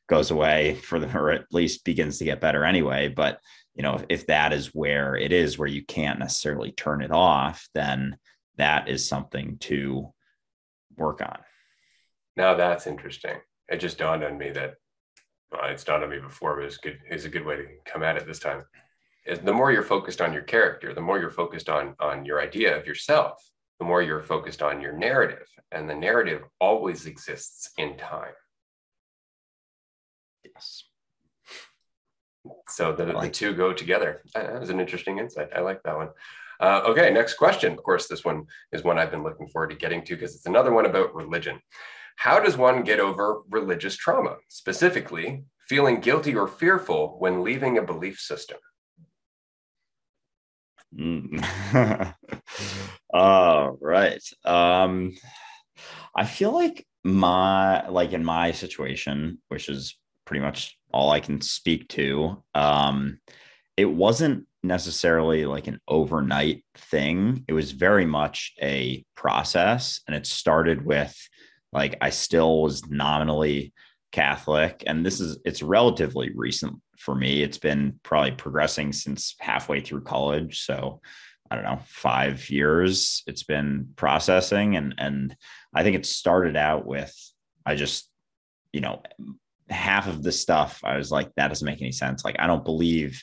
goes 0.08 0.30
away 0.30 0.74
for 0.74 0.98
the, 0.98 1.16
or 1.16 1.30
at 1.30 1.46
least 1.52 1.84
begins 1.84 2.18
to 2.18 2.24
get 2.24 2.40
better 2.40 2.64
anyway. 2.64 3.08
But, 3.08 3.38
you 3.74 3.82
know, 3.82 4.02
if 4.08 4.26
that 4.26 4.52
is 4.52 4.74
where 4.74 5.14
it 5.14 5.32
is, 5.32 5.58
where 5.58 5.68
you 5.68 5.84
can't 5.84 6.18
necessarily 6.18 6.72
turn 6.72 7.02
it 7.02 7.12
off, 7.12 7.68
then 7.74 8.16
that 8.56 8.88
is 8.88 9.08
something 9.08 9.58
to 9.58 10.12
work 10.96 11.20
on. 11.20 11.38
Now 12.36 12.54
that's 12.54 12.86
interesting. 12.86 13.36
It 13.68 13.78
just 13.78 13.98
dawned 13.98 14.24
on 14.24 14.36
me 14.36 14.50
that 14.50 14.74
well, 15.52 15.70
it's 15.70 15.84
dawned 15.84 16.04
on 16.04 16.10
me 16.10 16.18
before, 16.18 16.56
but 16.56 16.64
it's 16.64 16.76
good. 16.76 16.98
It's 17.08 17.24
a 17.24 17.28
good 17.28 17.44
way 17.44 17.56
to 17.56 17.66
come 17.84 18.02
at 18.02 18.16
it 18.16 18.26
this 18.26 18.38
time. 18.38 18.62
Is 19.26 19.40
the 19.40 19.52
more 19.52 19.72
you're 19.72 19.82
focused 19.82 20.20
on 20.20 20.32
your 20.32 20.42
character, 20.42 20.94
the 20.94 21.00
more 21.00 21.18
you're 21.18 21.30
focused 21.30 21.68
on 21.68 21.94
on 22.00 22.24
your 22.24 22.40
idea 22.40 22.76
of 22.78 22.86
yourself, 22.86 23.42
the 23.78 23.84
more 23.84 24.02
you're 24.02 24.22
focused 24.22 24.62
on 24.62 24.80
your 24.80 24.92
narrative, 24.92 25.46
and 25.72 25.88
the 25.88 25.94
narrative 25.94 26.42
always 26.60 27.06
exists 27.06 27.70
in 27.76 27.96
time. 27.96 28.32
Yes. 30.44 30.84
So 32.68 32.92
the, 32.92 33.06
like 33.06 33.32
the 33.32 33.38
two 33.38 33.54
go 33.54 33.72
together. 33.72 34.22
That 34.34 34.58
was 34.58 34.70
an 34.70 34.80
interesting 34.80 35.18
insight. 35.18 35.50
I 35.54 35.60
like 35.60 35.82
that 35.82 35.96
one. 35.96 36.08
Uh, 36.60 36.82
okay, 36.86 37.10
next 37.10 37.34
question. 37.34 37.72
Of 37.72 37.82
course, 37.82 38.06
this 38.06 38.24
one 38.24 38.44
is 38.72 38.84
one 38.84 38.98
I've 38.98 39.10
been 39.10 39.22
looking 39.22 39.48
forward 39.48 39.70
to 39.70 39.76
getting 39.76 40.04
to 40.04 40.14
because 40.14 40.34
it's 40.34 40.46
another 40.46 40.72
one 40.72 40.86
about 40.86 41.14
religion. 41.14 41.60
How 42.20 42.38
does 42.38 42.54
one 42.54 42.82
get 42.82 43.00
over 43.00 43.40
religious 43.48 43.96
trauma, 43.96 44.36
specifically 44.48 45.44
feeling 45.66 46.00
guilty 46.00 46.36
or 46.36 46.46
fearful 46.46 47.16
when 47.18 47.42
leaving 47.42 47.78
a 47.78 47.82
belief 47.82 48.20
system? 48.20 48.58
Mm. 50.94 52.14
All 53.14 53.78
right. 53.80 54.22
Um, 54.44 55.14
I 56.14 56.26
feel 56.26 56.52
like 56.52 56.86
my 57.04 57.88
like 57.88 58.12
in 58.12 58.22
my 58.22 58.52
situation, 58.52 59.38
which 59.48 59.70
is 59.70 59.96
pretty 60.26 60.42
much 60.42 60.76
all 60.92 61.10
I 61.10 61.20
can 61.20 61.40
speak 61.40 61.88
to, 61.90 62.42
um, 62.54 63.18
it 63.78 63.86
wasn't 63.86 64.46
necessarily 64.62 65.46
like 65.46 65.68
an 65.68 65.80
overnight 65.88 66.66
thing. 66.76 67.46
It 67.48 67.54
was 67.54 67.72
very 67.72 68.04
much 68.04 68.52
a 68.60 69.06
process, 69.16 70.02
and 70.06 70.14
it 70.14 70.26
started 70.26 70.84
with 70.84 71.16
like 71.72 71.96
I 72.00 72.10
still 72.10 72.62
was 72.62 72.88
nominally 72.88 73.72
Catholic, 74.12 74.82
and 74.86 75.04
this 75.04 75.20
is 75.20 75.38
it's 75.44 75.62
relatively 75.62 76.30
recent 76.34 76.80
for 76.98 77.14
me. 77.14 77.42
It's 77.42 77.58
been 77.58 77.98
probably 78.02 78.32
progressing 78.32 78.92
since 78.92 79.36
halfway 79.38 79.80
through 79.80 80.02
college, 80.02 80.64
so 80.64 81.00
I 81.50 81.54
don't 81.54 81.64
know, 81.64 81.80
five 81.86 82.48
years. 82.50 83.22
It's 83.26 83.44
been 83.44 83.90
processing, 83.96 84.76
and 84.76 84.94
and 84.98 85.36
I 85.74 85.82
think 85.82 85.96
it 85.96 86.06
started 86.06 86.56
out 86.56 86.86
with 86.86 87.14
I 87.64 87.76
just 87.76 88.10
you 88.72 88.80
know 88.80 89.02
half 89.68 90.08
of 90.08 90.22
the 90.24 90.32
stuff 90.32 90.80
I 90.82 90.96
was 90.96 91.12
like 91.12 91.32
that 91.36 91.48
doesn't 91.48 91.66
make 91.66 91.80
any 91.80 91.92
sense. 91.92 92.24
Like 92.24 92.36
I 92.40 92.48
don't 92.48 92.64
believe 92.64 93.22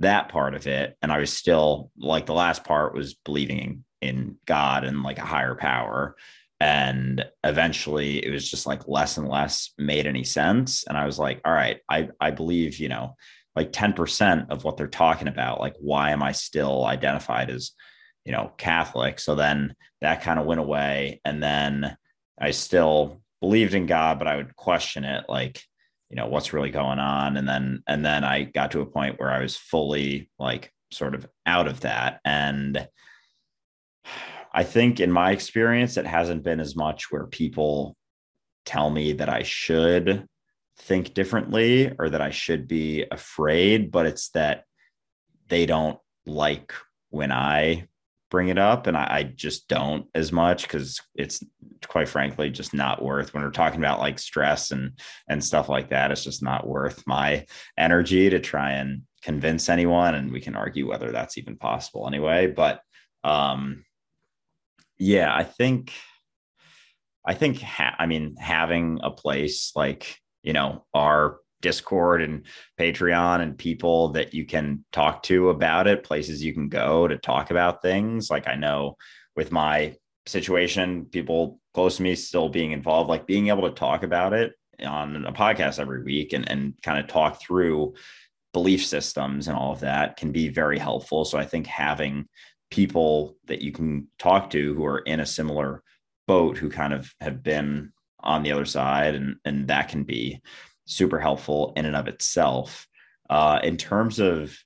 that 0.00 0.28
part 0.28 0.54
of 0.54 0.66
it, 0.66 0.96
and 1.00 1.12
I 1.12 1.18
was 1.18 1.32
still 1.32 1.90
like 1.96 2.26
the 2.26 2.34
last 2.34 2.64
part 2.64 2.94
was 2.94 3.14
believing 3.14 3.84
in 4.00 4.36
God 4.46 4.84
and 4.84 5.02
like 5.02 5.18
a 5.18 5.24
higher 5.24 5.54
power 5.54 6.16
and 6.60 7.24
eventually 7.42 8.24
it 8.24 8.30
was 8.30 8.48
just 8.48 8.66
like 8.66 8.88
less 8.88 9.16
and 9.16 9.28
less 9.28 9.70
made 9.78 10.06
any 10.06 10.24
sense. 10.24 10.84
And 10.84 10.96
i 10.96 11.06
was 11.06 11.18
like 11.18 11.40
all 11.44 11.52
right 11.52 11.80
i 11.88 12.08
i 12.20 12.30
believe 12.30 12.78
you 12.78 12.88
know 12.88 13.16
like 13.56 13.70
10% 13.70 14.50
of 14.50 14.64
what 14.64 14.76
they're 14.76 14.88
talking 14.88 15.28
about 15.28 15.60
like 15.60 15.76
why 15.78 16.10
am 16.10 16.24
i 16.24 16.32
still 16.32 16.84
identified 16.86 17.50
as 17.50 17.72
you 18.24 18.32
know 18.32 18.52
catholic? 18.58 19.18
So 19.18 19.34
then 19.34 19.74
that 20.00 20.22
kind 20.22 20.38
of 20.38 20.46
went 20.46 20.60
away. 20.60 21.20
And 21.24 21.42
then 21.42 21.96
i 22.40 22.50
still 22.50 23.20
believed 23.40 23.74
in 23.74 23.86
god 23.86 24.18
but 24.18 24.28
i 24.28 24.36
would 24.36 24.56
question 24.56 25.04
it 25.04 25.26
like 25.28 25.62
you 26.10 26.16
know 26.16 26.26
what's 26.26 26.52
really 26.52 26.70
going 26.70 26.98
on? 26.98 27.36
And 27.36 27.48
then 27.48 27.82
and 27.86 28.04
then 28.04 28.24
i 28.24 28.44
got 28.44 28.70
to 28.72 28.80
a 28.80 28.86
point 28.86 29.18
where 29.18 29.30
i 29.30 29.40
was 29.40 29.56
fully 29.56 30.30
like 30.38 30.72
sort 30.94 31.14
of 31.14 31.26
out 31.44 31.66
of 31.66 31.80
that. 31.80 32.20
And 32.24 32.88
I 34.54 34.62
think 34.62 35.00
in 35.00 35.10
my 35.10 35.32
experience, 35.32 35.96
it 35.96 36.06
hasn't 36.06 36.44
been 36.44 36.60
as 36.60 36.76
much 36.76 37.10
where 37.10 37.26
people 37.26 37.96
tell 38.64 38.88
me 38.88 39.12
that 39.14 39.28
I 39.28 39.42
should 39.42 40.26
think 40.78 41.12
differently 41.12 41.92
or 41.98 42.08
that 42.08 42.20
I 42.20 42.30
should 42.30 42.68
be 42.68 43.04
afraid, 43.10 43.90
but 43.90 44.06
it's 44.06 44.30
that 44.30 44.64
they 45.48 45.66
don't 45.66 45.98
like 46.24 46.72
when 47.10 47.32
I 47.32 47.88
bring 48.30 48.48
it 48.48 48.58
up 48.58 48.86
and 48.86 48.96
I, 48.96 49.06
I 49.10 49.22
just 49.22 49.68
don't 49.68 50.06
as 50.14 50.32
much 50.32 50.62
because 50.62 51.00
it's 51.14 51.42
quite 51.86 52.08
frankly 52.08 52.50
just 52.50 52.74
not 52.74 53.02
worth 53.02 53.34
when 53.34 53.44
we're 53.44 53.50
talking 53.50 53.78
about 53.78 54.00
like 54.00 54.18
stress 54.18 54.72
and 54.72 54.98
and 55.28 55.44
stuff 55.44 55.68
like 55.68 55.90
that 55.90 56.10
it's 56.10 56.24
just 56.24 56.42
not 56.42 56.66
worth 56.66 57.06
my 57.06 57.46
energy 57.78 58.30
to 58.30 58.40
try 58.40 58.72
and 58.72 59.02
convince 59.22 59.68
anyone 59.68 60.16
and 60.16 60.32
we 60.32 60.40
can 60.40 60.56
argue 60.56 60.88
whether 60.88 61.12
that's 61.12 61.38
even 61.38 61.56
possible 61.56 62.08
anyway 62.08 62.48
but 62.48 62.80
um 63.22 63.84
yeah, 65.04 65.34
I 65.34 65.44
think, 65.44 65.92
I 67.26 67.34
think, 67.34 67.60
ha- 67.60 67.94
I 67.98 68.06
mean, 68.06 68.36
having 68.38 69.00
a 69.02 69.10
place 69.10 69.72
like, 69.76 70.18
you 70.42 70.54
know, 70.54 70.86
our 70.94 71.40
Discord 71.60 72.22
and 72.22 72.46
Patreon 72.80 73.40
and 73.40 73.58
people 73.58 74.08
that 74.10 74.32
you 74.32 74.46
can 74.46 74.84
talk 74.92 75.22
to 75.24 75.50
about 75.50 75.86
it, 75.86 76.04
places 76.04 76.42
you 76.42 76.54
can 76.54 76.70
go 76.70 77.06
to 77.06 77.18
talk 77.18 77.50
about 77.50 77.82
things. 77.82 78.30
Like 78.30 78.48
I 78.48 78.54
know 78.54 78.96
with 79.36 79.52
my 79.52 79.94
situation, 80.26 81.04
people 81.04 81.60
close 81.74 81.98
to 81.98 82.02
me 82.02 82.14
still 82.14 82.48
being 82.48 82.72
involved, 82.72 83.10
like 83.10 83.26
being 83.26 83.48
able 83.48 83.68
to 83.68 83.74
talk 83.74 84.04
about 84.04 84.32
it 84.32 84.52
on 84.86 85.26
a 85.26 85.32
podcast 85.32 85.78
every 85.78 86.02
week 86.02 86.32
and, 86.32 86.48
and 86.50 86.74
kind 86.82 86.98
of 86.98 87.08
talk 87.08 87.42
through 87.42 87.92
belief 88.54 88.86
systems 88.86 89.48
and 89.48 89.56
all 89.56 89.72
of 89.72 89.80
that 89.80 90.16
can 90.16 90.32
be 90.32 90.48
very 90.48 90.78
helpful. 90.78 91.26
So 91.26 91.36
I 91.36 91.44
think 91.44 91.66
having 91.66 92.26
people 92.74 93.36
that 93.44 93.62
you 93.62 93.70
can 93.70 94.08
talk 94.18 94.50
to 94.50 94.74
who 94.74 94.84
are 94.84 94.98
in 94.98 95.20
a 95.20 95.26
similar 95.26 95.80
boat 96.26 96.58
who 96.58 96.68
kind 96.68 96.92
of 96.92 97.14
have 97.20 97.40
been 97.40 97.92
on 98.18 98.42
the 98.42 98.50
other 98.50 98.64
side 98.64 99.14
and 99.14 99.36
and 99.44 99.68
that 99.68 99.88
can 99.88 100.02
be 100.02 100.40
super 100.84 101.20
helpful 101.20 101.72
in 101.76 101.86
and 101.86 101.94
of 101.94 102.08
itself. 102.08 102.88
Uh 103.30 103.60
in 103.62 103.76
terms 103.76 104.18
of 104.18 104.58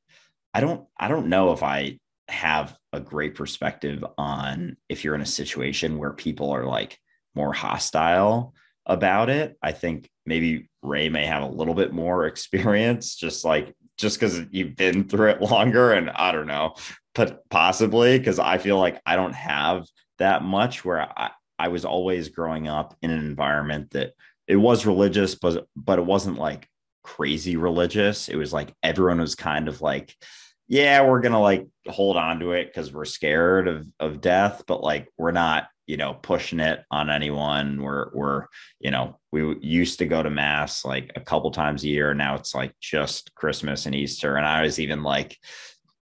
i 0.55 0.61
don't 0.61 0.87
i 0.99 1.07
don't 1.07 1.29
know 1.29 1.53
if 1.53 1.63
i 1.63 1.99
have 2.29 2.75
a 2.95 3.01
great 3.01 3.35
perspective 3.35 4.03
on 4.17 4.79
if 4.89 5.05
you're 5.05 5.15
in 5.15 5.21
a 5.21 5.27
situation 5.27 5.99
where 5.99 6.13
people 6.15 6.51
are 6.51 6.65
like 6.65 6.99
more 7.35 7.53
hostile 7.53 8.55
about 8.87 9.29
it. 9.29 9.57
I 9.63 9.73
think 9.73 10.09
maybe 10.25 10.71
ray 10.83 11.11
may 11.11 11.27
have 11.27 11.43
a 11.43 11.55
little 11.61 11.75
bit 11.75 11.93
more 11.93 12.27
experience 12.33 13.17
just 13.17 13.45
like 13.45 13.75
just 13.99 14.19
because 14.19 14.41
you've 14.51 14.77
been 14.77 15.05
through 15.05 15.31
it 15.31 15.43
longer 15.43 15.93
and 15.93 16.09
i 16.11 16.31
don't 16.31 16.47
know 16.47 16.75
but 17.15 17.49
possibly 17.49 18.19
because 18.19 18.39
i 18.39 18.59
feel 18.59 18.79
like 18.79 19.01
i 19.07 19.17
don't 19.17 19.35
have 19.35 19.85
that 20.19 20.43
much 20.43 20.85
where 20.85 21.01
I, 21.17 21.31
I 21.59 21.69
was 21.69 21.85
always 21.85 22.29
growing 22.29 22.69
up 22.69 22.97
in 23.03 23.11
an 23.11 23.19
environment 23.19 23.91
that 23.91 24.13
it 24.47 24.57
was 24.57 24.87
religious, 24.87 25.35
but 25.35 25.67
but 25.77 25.99
it 25.99 26.07
wasn't 26.07 26.39
like 26.39 26.69
crazy 27.03 27.57
religious. 27.57 28.29
It 28.29 28.37
was 28.37 28.53
like 28.53 28.75
everyone 28.83 29.21
was 29.21 29.35
kind 29.35 29.69
of 29.69 29.81
like, 29.81 30.15
yeah, 30.69 31.07
we're 31.07 31.21
gonna 31.21 31.41
like 31.41 31.67
hold 31.87 32.17
on 32.17 32.41
to 32.41 32.53
it 32.53 32.67
because 32.67 32.93
we're 32.93 33.05
scared 33.05 33.69
of 33.69 33.87
of 33.99 34.21
death, 34.21 34.63
but 34.67 34.83
like 34.83 35.09
we're 35.19 35.33
not, 35.33 35.69
you 35.87 35.97
know, 35.97 36.15
pushing 36.15 36.61
it 36.61 36.85
on 36.91 37.11
anyone. 37.11 37.83
We're 37.83 38.11
we're, 38.15 38.47
you 38.79 38.91
know, 38.91 39.19
we 39.33 39.57
used 39.61 39.99
to 39.99 40.07
go 40.07 40.23
to 40.23 40.31
mass 40.31 40.85
like 40.85 41.13
a 41.17 41.21
couple 41.21 41.51
times 41.51 41.83
a 41.83 41.89
year. 41.89 42.15
Now 42.15 42.37
it's 42.37 42.55
like 42.55 42.73
just 42.81 43.35
Christmas 43.35 43.87
and 43.87 43.95
Easter. 43.95 44.37
And 44.37 44.47
I 44.47 44.63
was 44.63 44.79
even 44.79 45.03
like, 45.03 45.37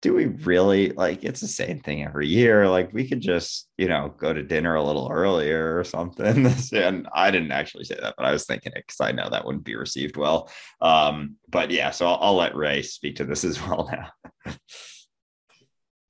do 0.02 0.12
we 0.12 0.26
really 0.26 0.90
like 0.90 1.24
it's 1.24 1.40
the 1.40 1.48
same 1.48 1.78
thing 1.78 2.04
every 2.04 2.26
year 2.26 2.68
like 2.68 2.92
we 2.92 3.08
could 3.08 3.20
just 3.20 3.68
you 3.78 3.88
know 3.88 4.12
go 4.18 4.32
to 4.32 4.42
dinner 4.42 4.74
a 4.74 4.82
little 4.82 5.08
earlier 5.10 5.78
or 5.78 5.84
something 5.84 6.46
and 6.72 7.08
i 7.14 7.30
didn't 7.30 7.52
actually 7.52 7.84
say 7.84 7.96
that 8.00 8.14
but 8.16 8.26
i 8.26 8.32
was 8.32 8.44
thinking 8.44 8.72
it 8.74 8.84
because 8.86 9.00
i 9.00 9.12
know 9.12 9.30
that 9.30 9.46
wouldn't 9.46 9.64
be 9.64 9.76
received 9.76 10.16
well 10.16 10.50
um 10.82 11.36
but 11.48 11.70
yeah 11.70 11.90
so 11.90 12.06
I'll, 12.06 12.18
I'll 12.20 12.36
let 12.36 12.54
ray 12.54 12.82
speak 12.82 13.16
to 13.16 13.24
this 13.24 13.44
as 13.50 13.60
well 13.62 13.88
now 13.90 14.54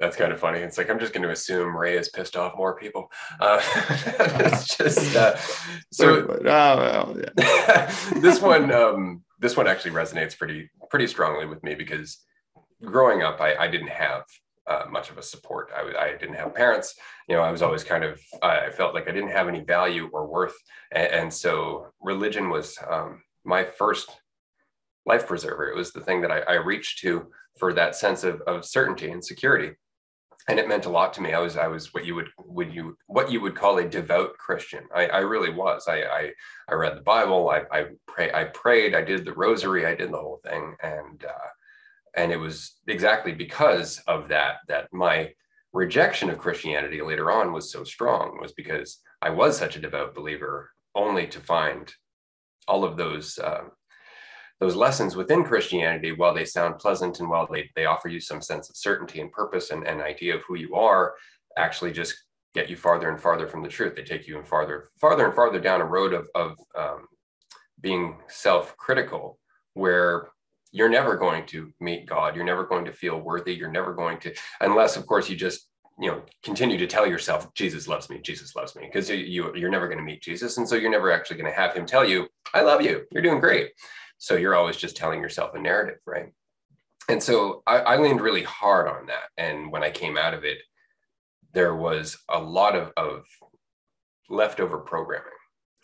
that's 0.00 0.16
kind 0.16 0.32
of 0.32 0.40
funny. 0.40 0.58
It's 0.58 0.78
like 0.78 0.90
I'm 0.90 0.98
just 0.98 1.12
going 1.12 1.22
to 1.22 1.30
assume 1.30 1.76
Ray 1.76 1.94
has 1.94 2.08
pissed 2.08 2.36
off 2.36 2.56
more 2.56 2.76
people. 2.76 3.08
Uh, 3.38 3.62
it's 4.18 4.76
just 4.76 5.14
uh, 5.14 5.36
so. 5.92 6.26
Oh, 6.28 6.38
well, 6.42 7.16
yeah. 7.16 7.94
this 8.16 8.40
one, 8.40 8.72
um, 8.72 9.22
this 9.38 9.56
one 9.56 9.68
actually 9.68 9.92
resonates 9.92 10.36
pretty 10.36 10.68
pretty 10.90 11.06
strongly 11.06 11.46
with 11.46 11.62
me 11.62 11.76
because 11.76 12.18
growing 12.84 13.22
up, 13.22 13.40
I, 13.40 13.54
I 13.56 13.68
didn't 13.68 13.88
have 13.88 14.24
uh, 14.66 14.84
much 14.90 15.10
of 15.10 15.18
a 15.18 15.22
support. 15.22 15.70
I, 15.76 16.10
I, 16.10 16.16
didn't 16.16 16.36
have 16.36 16.54
parents. 16.54 16.94
You 17.28 17.36
know, 17.36 17.42
I 17.42 17.50
was 17.50 17.62
always 17.62 17.82
kind 17.82 18.04
of, 18.04 18.20
I 18.42 18.70
felt 18.70 18.94
like 18.94 19.08
I 19.08 19.12
didn't 19.12 19.30
have 19.30 19.48
any 19.48 19.60
value 19.60 20.08
or 20.12 20.26
worth. 20.26 20.54
And, 20.92 21.08
and 21.08 21.34
so 21.34 21.88
religion 22.00 22.48
was 22.48 22.78
um, 22.88 23.22
my 23.44 23.64
first 23.64 24.10
life 25.04 25.26
preserver. 25.26 25.68
It 25.68 25.76
was 25.76 25.92
the 25.92 26.00
thing 26.00 26.20
that 26.20 26.30
I, 26.30 26.40
I 26.40 26.54
reached 26.54 27.00
to 27.00 27.26
for 27.58 27.72
that 27.74 27.96
sense 27.96 28.24
of, 28.24 28.40
of 28.42 28.64
certainty 28.64 29.10
and 29.10 29.24
security. 29.24 29.72
And 30.48 30.58
it 30.58 30.68
meant 30.68 30.86
a 30.86 30.90
lot 30.90 31.12
to 31.14 31.20
me. 31.20 31.32
I 31.32 31.38
was, 31.38 31.56
I 31.56 31.68
was 31.68 31.92
what 31.94 32.04
you 32.04 32.14
would, 32.16 32.28
would 32.38 32.72
you, 32.72 32.96
what 33.06 33.30
you 33.30 33.40
would 33.40 33.54
call 33.54 33.78
a 33.78 33.88
devout 33.88 34.36
Christian. 34.38 34.84
I, 34.94 35.06
I 35.06 35.18
really 35.18 35.52
was. 35.52 35.86
I, 35.88 36.02
I, 36.02 36.30
I 36.68 36.74
read 36.74 36.96
the 36.96 37.02
Bible. 37.02 37.48
I, 37.50 37.62
I 37.76 37.86
pray, 38.08 38.32
I 38.32 38.44
prayed. 38.44 38.94
I 38.94 39.02
did 39.02 39.24
the 39.24 39.34
rosary. 39.34 39.86
I 39.86 39.94
did 39.94 40.12
the 40.12 40.18
whole 40.18 40.40
thing. 40.44 40.74
And, 40.82 41.24
uh, 41.24 41.48
and 42.16 42.32
it 42.32 42.36
was 42.36 42.78
exactly 42.86 43.32
because 43.32 43.98
of 44.06 44.28
that 44.28 44.56
that 44.68 44.88
my 44.92 45.30
rejection 45.72 46.30
of 46.30 46.38
christianity 46.38 47.00
later 47.00 47.30
on 47.30 47.52
was 47.52 47.72
so 47.72 47.84
strong 47.84 48.38
was 48.40 48.52
because 48.52 49.00
i 49.20 49.30
was 49.30 49.56
such 49.56 49.76
a 49.76 49.80
devout 49.80 50.14
believer 50.14 50.70
only 50.94 51.26
to 51.26 51.40
find 51.40 51.92
all 52.68 52.84
of 52.84 52.96
those 52.96 53.38
uh, 53.38 53.64
those 54.60 54.76
lessons 54.76 55.16
within 55.16 55.44
christianity 55.44 56.12
while 56.12 56.34
they 56.34 56.44
sound 56.44 56.78
pleasant 56.78 57.20
and 57.20 57.28
while 57.28 57.48
they, 57.50 57.68
they 57.74 57.86
offer 57.86 58.08
you 58.08 58.20
some 58.20 58.42
sense 58.42 58.68
of 58.68 58.76
certainty 58.76 59.20
and 59.20 59.32
purpose 59.32 59.70
and 59.70 59.86
an 59.86 60.00
idea 60.00 60.34
of 60.34 60.42
who 60.46 60.56
you 60.56 60.74
are 60.74 61.14
actually 61.56 61.92
just 61.92 62.14
get 62.54 62.68
you 62.68 62.76
farther 62.76 63.10
and 63.10 63.20
farther 63.20 63.46
from 63.46 63.62
the 63.62 63.68
truth. 63.68 63.94
They 63.94 64.02
take 64.02 64.26
you 64.26 64.38
and 64.38 64.46
farther 64.46 64.88
farther 65.00 65.26
and 65.26 65.34
farther 65.34 65.60
down 65.60 65.80
a 65.80 65.86
road 65.86 66.12
of, 66.12 66.28
of 66.34 66.56
um, 66.78 67.06
being 67.80 68.18
self-critical 68.28 69.38
where 69.74 70.28
you're 70.72 70.88
never 70.88 71.16
going 71.16 71.46
to 71.46 71.72
meet 71.80 72.06
God. 72.06 72.34
You're 72.34 72.44
never 72.44 72.64
going 72.64 72.86
to 72.86 72.92
feel 72.92 73.20
worthy. 73.20 73.54
You're 73.54 73.70
never 73.70 73.92
going 73.92 74.18
to, 74.20 74.34
unless, 74.60 74.96
of 74.96 75.06
course, 75.06 75.28
you 75.28 75.36
just 75.36 75.68
you 76.00 76.10
know 76.10 76.22
continue 76.42 76.78
to 76.78 76.86
tell 76.86 77.06
yourself 77.06 77.52
jesus 77.52 77.86
loves 77.86 78.08
me. 78.08 78.18
Jesus 78.22 78.56
loves 78.56 78.74
me. 78.74 78.86
Because 78.86 79.10
you, 79.10 79.16
you 79.16 79.54
you're 79.54 79.70
never 79.70 79.88
going 79.88 79.98
to 79.98 80.04
meet 80.04 80.22
jesus 80.22 80.56
and 80.56 80.66
so 80.66 80.74
you're 80.74 80.90
never 80.90 81.12
actually 81.12 81.36
going 81.36 81.52
to 81.52 81.60
have 81.60 81.74
him 81.74 81.84
tell 81.84 82.04
you 82.04 82.28
i 82.54 82.62
love 82.62 82.80
you. 82.80 83.04
You're 83.12 83.22
doing 83.22 83.40
great. 83.40 83.72
So 84.16 84.36
you're 84.36 84.54
always 84.54 84.76
just 84.76 84.96
telling 84.96 85.20
yourself 85.20 85.54
a 85.54 85.60
narrative 85.60 85.98
right? 86.06 86.32
And 87.10 87.22
so 87.22 87.62
I, 87.66 87.78
I 87.78 87.96
leaned 87.98 88.22
really 88.22 88.42
hard 88.42 88.88
on 88.88 89.06
that 89.06 89.28
and 89.36 89.70
when 89.70 89.84
i 89.84 89.90
came 89.90 90.16
out 90.16 90.32
of 90.32 90.44
it 90.44 90.58
there 91.52 91.76
was 91.76 92.16
a 92.30 92.40
lot 92.40 92.74
of, 92.74 92.90
of 92.96 93.24
leftover 94.30 94.78
programming 94.78 95.28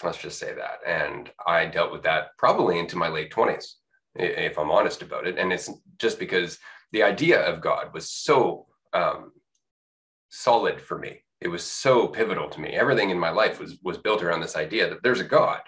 let's 0.02 0.18
just 0.18 0.38
say 0.38 0.54
that. 0.54 0.78
And 0.86 1.30
i 1.46 1.66
dealt 1.66 1.92
with 1.92 2.04
that 2.04 2.28
probably 2.38 2.78
into 2.78 2.96
my 2.96 3.08
late 3.08 3.30
20s 3.30 3.74
if 4.14 4.58
I'm 4.58 4.70
honest 4.70 5.02
about 5.02 5.26
it. 5.26 5.38
And 5.38 5.52
it's 5.52 5.70
just 5.98 6.18
because 6.18 6.58
the 6.92 7.02
idea 7.02 7.40
of 7.40 7.60
God 7.60 7.92
was 7.92 8.10
so 8.10 8.66
um, 8.92 9.32
solid 10.28 10.80
for 10.80 10.98
me. 10.98 11.22
It 11.40 11.48
was 11.48 11.62
so 11.62 12.08
pivotal 12.08 12.48
to 12.50 12.60
me. 12.60 12.70
Everything 12.70 13.10
in 13.10 13.18
my 13.18 13.30
life 13.30 13.60
was 13.60 13.78
was 13.82 13.98
built 13.98 14.22
around 14.22 14.40
this 14.40 14.56
idea 14.56 14.88
that 14.88 15.02
there's 15.02 15.20
a 15.20 15.24
God. 15.24 15.60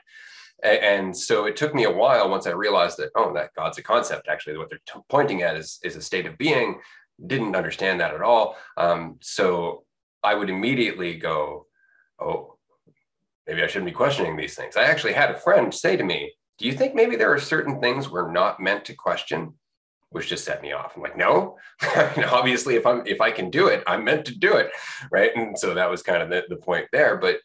And 0.63 1.17
so 1.17 1.47
it 1.47 1.57
took 1.57 1.75
me 1.75 1.85
a 1.85 1.91
while 1.91 2.29
once 2.29 2.47
I 2.47 2.51
realized 2.51 2.99
that 2.99 3.11
oh, 3.15 3.33
that 3.35 3.55
God's 3.57 3.79
a 3.79 3.83
concept. 3.83 4.29
Actually, 4.29 4.59
what 4.59 4.69
they're 4.69 4.81
t- 4.87 5.01
pointing 5.09 5.43
at 5.43 5.57
is 5.57 5.79
is 5.85 5.97
a 5.97 6.03
state 6.03 6.27
of 6.27 6.39
being. 6.39 6.81
Didn't 7.25 7.57
understand 7.57 8.01
that 8.01 8.15
at 8.15 8.23
all. 8.23 8.57
Um, 8.77 9.19
so 9.21 9.85
I 10.23 10.35
would 10.35 10.51
immediately 10.51 11.17
go, 11.17 11.67
oh, 12.19 12.57
maybe 13.47 13.63
I 13.63 13.67
shouldn't 13.67 13.91
be 13.91 13.93
questioning 13.93 14.37
these 14.37 14.55
things. 14.55 14.77
I 14.77 14.85
actually 14.85 15.13
had 15.13 15.31
a 15.31 15.39
friend 15.39 15.73
say 15.73 15.97
to 15.97 16.05
me, 16.05 16.33
do 16.61 16.67
you 16.67 16.75
think 16.75 16.95
maybe 16.95 17.17
there 17.17 17.33
are 17.33 17.41
certain 17.41 17.81
things 17.81 18.11
we're 18.11 18.31
not 18.31 18.61
meant 18.61 18.85
to 18.85 18.95
question? 18.95 19.55
Which 20.11 20.29
just 20.29 20.45
set 20.45 20.61
me 20.61 20.73
off. 20.73 20.93
I'm 20.95 21.03
like, 21.03 21.17
no, 21.17 21.57
obviously, 22.31 22.75
if 22.75 22.85
I'm 22.85 23.07
if 23.07 23.21
I 23.21 23.31
can 23.31 23.49
do 23.49 23.69
it, 23.69 23.83
I'm 23.87 24.05
meant 24.05 24.27
to 24.27 24.39
do 24.39 24.55
it, 24.57 24.71
right? 25.11 25.31
And 25.35 25.59
so 25.59 25.73
that 25.73 25.89
was 25.89 26.03
kind 26.03 26.23
of 26.23 26.29
the, 26.29 26.43
the 26.49 26.57
point 26.57 26.87
there. 26.93 27.17
But 27.17 27.39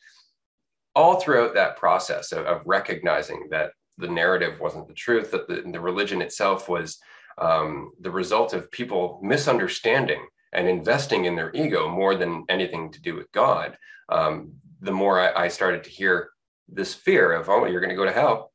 all 0.96 1.20
throughout 1.20 1.54
that 1.54 1.78
process 1.78 2.32
of, 2.32 2.46
of 2.46 2.62
recognizing 2.66 3.48
that 3.52 3.72
the 3.98 4.08
narrative 4.08 4.60
wasn't 4.60 4.88
the 4.88 4.94
truth, 4.94 5.32
that 5.32 5.48
the, 5.48 5.64
the 5.72 5.80
religion 5.80 6.22
itself 6.22 6.68
was 6.68 6.98
um, 7.38 7.92
the 8.02 8.12
result 8.12 8.54
of 8.54 8.72
people 8.72 9.20
misunderstanding 9.24 10.26
and 10.52 10.68
investing 10.68 11.26
in 11.26 11.36
their 11.36 11.52
ego 11.54 11.88
more 11.88 12.16
than 12.16 12.46
anything 12.50 12.92
to 12.92 13.02
do 13.02 13.16
with 13.16 13.32
God, 13.32 13.78
um, 14.10 14.54
the 14.82 14.92
more 14.92 15.20
I, 15.20 15.44
I, 15.44 15.48
started 15.50 15.84
to 15.84 15.90
hear 15.90 16.30
this 16.70 16.94
fear 16.94 17.34
of, 17.34 17.50
oh, 17.50 17.66
you're 17.66 17.82
going 17.82 17.90
to 17.90 17.96
go 17.96 18.06
to 18.06 18.12
hell 18.12 18.52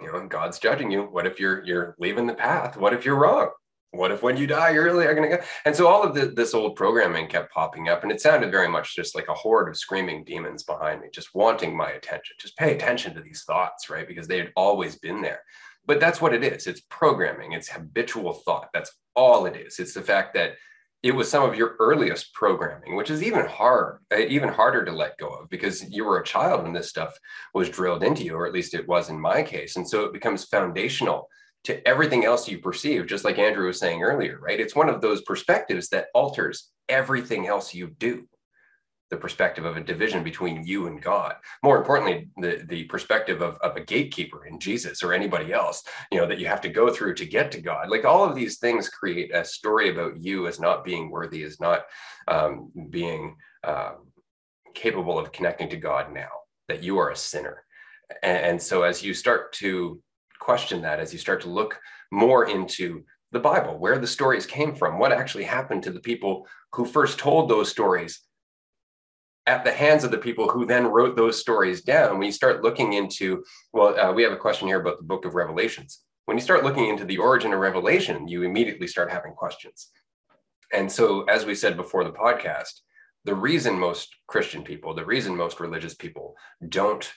you 0.00 0.12
know, 0.12 0.26
God's 0.26 0.58
judging 0.58 0.90
you. 0.90 1.02
What 1.02 1.26
if 1.26 1.38
you're 1.38 1.64
you're 1.64 1.94
leaving 1.98 2.26
the 2.26 2.34
path? 2.34 2.76
What 2.76 2.92
if 2.92 3.04
you're 3.04 3.18
wrong? 3.18 3.50
What 3.92 4.10
if 4.10 4.22
when 4.22 4.36
you 4.36 4.46
die, 4.46 4.70
you're 4.70 4.84
really 4.84 5.04
going 5.04 5.30
to 5.30 5.36
go? 5.36 5.42
And 5.64 5.74
so 5.74 5.86
all 5.86 6.02
of 6.02 6.14
the, 6.14 6.26
this 6.26 6.52
old 6.52 6.74
programming 6.74 7.28
kept 7.28 7.52
popping 7.52 7.88
up, 7.88 8.02
and 8.02 8.10
it 8.10 8.20
sounded 8.20 8.50
very 8.50 8.68
much 8.68 8.96
just 8.96 9.14
like 9.14 9.28
a 9.28 9.34
horde 9.34 9.68
of 9.68 9.76
screaming 9.76 10.24
demons 10.24 10.64
behind 10.64 11.00
me, 11.00 11.08
just 11.14 11.34
wanting 11.34 11.76
my 11.76 11.90
attention. 11.90 12.34
Just 12.40 12.56
pay 12.56 12.74
attention 12.74 13.14
to 13.14 13.20
these 13.20 13.44
thoughts, 13.44 13.88
right? 13.88 14.08
Because 14.08 14.26
they 14.26 14.38
had 14.38 14.52
always 14.56 14.98
been 14.98 15.22
there. 15.22 15.42
But 15.86 16.00
that's 16.00 16.20
what 16.20 16.34
it 16.34 16.42
is. 16.42 16.66
It's 16.66 16.82
programming. 16.90 17.52
It's 17.52 17.68
habitual 17.68 18.32
thought. 18.32 18.70
That's 18.72 18.90
all 19.14 19.46
it 19.46 19.54
is. 19.54 19.78
It's 19.78 19.94
the 19.94 20.02
fact 20.02 20.34
that 20.34 20.54
it 21.04 21.14
was 21.14 21.30
some 21.30 21.46
of 21.46 21.54
your 21.54 21.76
earliest 21.80 22.32
programming, 22.32 22.96
which 22.96 23.10
is 23.10 23.22
even 23.22 23.44
hard, 23.44 23.98
uh, 24.10 24.20
even 24.20 24.48
harder 24.48 24.86
to 24.86 24.90
let 24.90 25.18
go 25.18 25.28
of 25.28 25.50
because 25.50 25.86
you 25.90 26.02
were 26.02 26.18
a 26.18 26.24
child 26.24 26.62
when 26.62 26.72
this 26.72 26.88
stuff 26.88 27.14
was 27.52 27.68
drilled 27.68 28.02
into 28.02 28.24
you, 28.24 28.34
or 28.34 28.46
at 28.46 28.54
least 28.54 28.72
it 28.72 28.88
was 28.88 29.10
in 29.10 29.20
my 29.20 29.42
case. 29.42 29.76
And 29.76 29.86
so 29.86 30.04
it 30.04 30.14
becomes 30.14 30.46
foundational 30.46 31.28
to 31.64 31.86
everything 31.86 32.24
else 32.24 32.48
you 32.48 32.56
perceive, 32.58 33.06
just 33.06 33.22
like 33.22 33.38
Andrew 33.38 33.66
was 33.66 33.78
saying 33.78 34.02
earlier, 34.02 34.38
right? 34.40 34.58
It's 34.58 34.74
one 34.74 34.88
of 34.88 35.02
those 35.02 35.20
perspectives 35.22 35.90
that 35.90 36.06
alters 36.14 36.70
everything 36.88 37.48
else 37.48 37.74
you 37.74 37.88
do 37.98 38.26
the 39.10 39.16
perspective 39.16 39.64
of 39.64 39.76
a 39.76 39.80
division 39.82 40.24
between 40.24 40.64
you 40.64 40.86
and 40.86 41.02
God. 41.02 41.34
More 41.62 41.76
importantly, 41.76 42.28
the, 42.36 42.64
the 42.68 42.84
perspective 42.84 43.42
of, 43.42 43.56
of 43.58 43.76
a 43.76 43.84
gatekeeper 43.84 44.46
in 44.46 44.58
Jesus 44.58 45.02
or 45.02 45.12
anybody 45.12 45.52
else, 45.52 45.82
you 46.10 46.18
know, 46.18 46.26
that 46.26 46.38
you 46.38 46.46
have 46.46 46.60
to 46.62 46.68
go 46.68 46.90
through 46.90 47.14
to 47.14 47.26
get 47.26 47.52
to 47.52 47.60
God. 47.60 47.90
Like 47.90 48.04
all 48.04 48.24
of 48.24 48.34
these 48.34 48.58
things 48.58 48.88
create 48.88 49.34
a 49.34 49.44
story 49.44 49.90
about 49.90 50.20
you 50.20 50.46
as 50.46 50.58
not 50.58 50.84
being 50.84 51.10
worthy, 51.10 51.42
as 51.42 51.60
not 51.60 51.82
um, 52.28 52.72
being 52.90 53.36
um, 53.62 54.08
capable 54.74 55.18
of 55.18 55.32
connecting 55.32 55.68
to 55.70 55.76
God 55.76 56.12
now, 56.12 56.30
that 56.68 56.82
you 56.82 56.98
are 56.98 57.10
a 57.10 57.16
sinner. 57.16 57.62
And, 58.22 58.38
and 58.38 58.62
so 58.62 58.82
as 58.82 59.02
you 59.02 59.14
start 59.14 59.52
to 59.54 60.00
question 60.40 60.82
that, 60.82 60.98
as 60.98 61.12
you 61.12 61.18
start 61.18 61.42
to 61.42 61.50
look 61.50 61.78
more 62.10 62.48
into 62.48 63.04
the 63.32 63.40
Bible, 63.40 63.78
where 63.78 63.98
the 63.98 64.06
stories 64.06 64.46
came 64.46 64.74
from, 64.74 64.98
what 64.98 65.12
actually 65.12 65.44
happened 65.44 65.82
to 65.82 65.90
the 65.90 66.00
people 66.00 66.46
who 66.72 66.84
first 66.84 67.18
told 67.18 67.48
those 67.48 67.70
stories 67.70 68.20
at 69.46 69.64
the 69.64 69.72
hands 69.72 70.04
of 70.04 70.10
the 70.10 70.18
people 70.18 70.48
who 70.48 70.64
then 70.64 70.86
wrote 70.86 71.16
those 71.16 71.38
stories 71.38 71.82
down. 71.82 72.18
When 72.18 72.26
you 72.26 72.32
start 72.32 72.62
looking 72.62 72.94
into, 72.94 73.44
well, 73.72 73.98
uh, 73.98 74.12
we 74.12 74.22
have 74.22 74.32
a 74.32 74.36
question 74.36 74.68
here 74.68 74.80
about 74.80 74.98
the 74.98 75.04
book 75.04 75.24
of 75.24 75.34
Revelations. 75.34 76.00
When 76.24 76.38
you 76.38 76.42
start 76.42 76.64
looking 76.64 76.88
into 76.88 77.04
the 77.04 77.18
origin 77.18 77.52
of 77.52 77.60
Revelation, 77.60 78.26
you 78.26 78.42
immediately 78.42 78.86
start 78.86 79.10
having 79.10 79.32
questions. 79.32 79.90
And 80.72 80.90
so, 80.90 81.24
as 81.24 81.44
we 81.44 81.54
said 81.54 81.76
before 81.76 82.04
the 82.04 82.12
podcast, 82.12 82.80
the 83.24 83.34
reason 83.34 83.78
most 83.78 84.14
Christian 84.26 84.62
people, 84.62 84.94
the 84.94 85.04
reason 85.04 85.36
most 85.36 85.60
religious 85.60 85.94
people 85.94 86.36
don't 86.66 87.12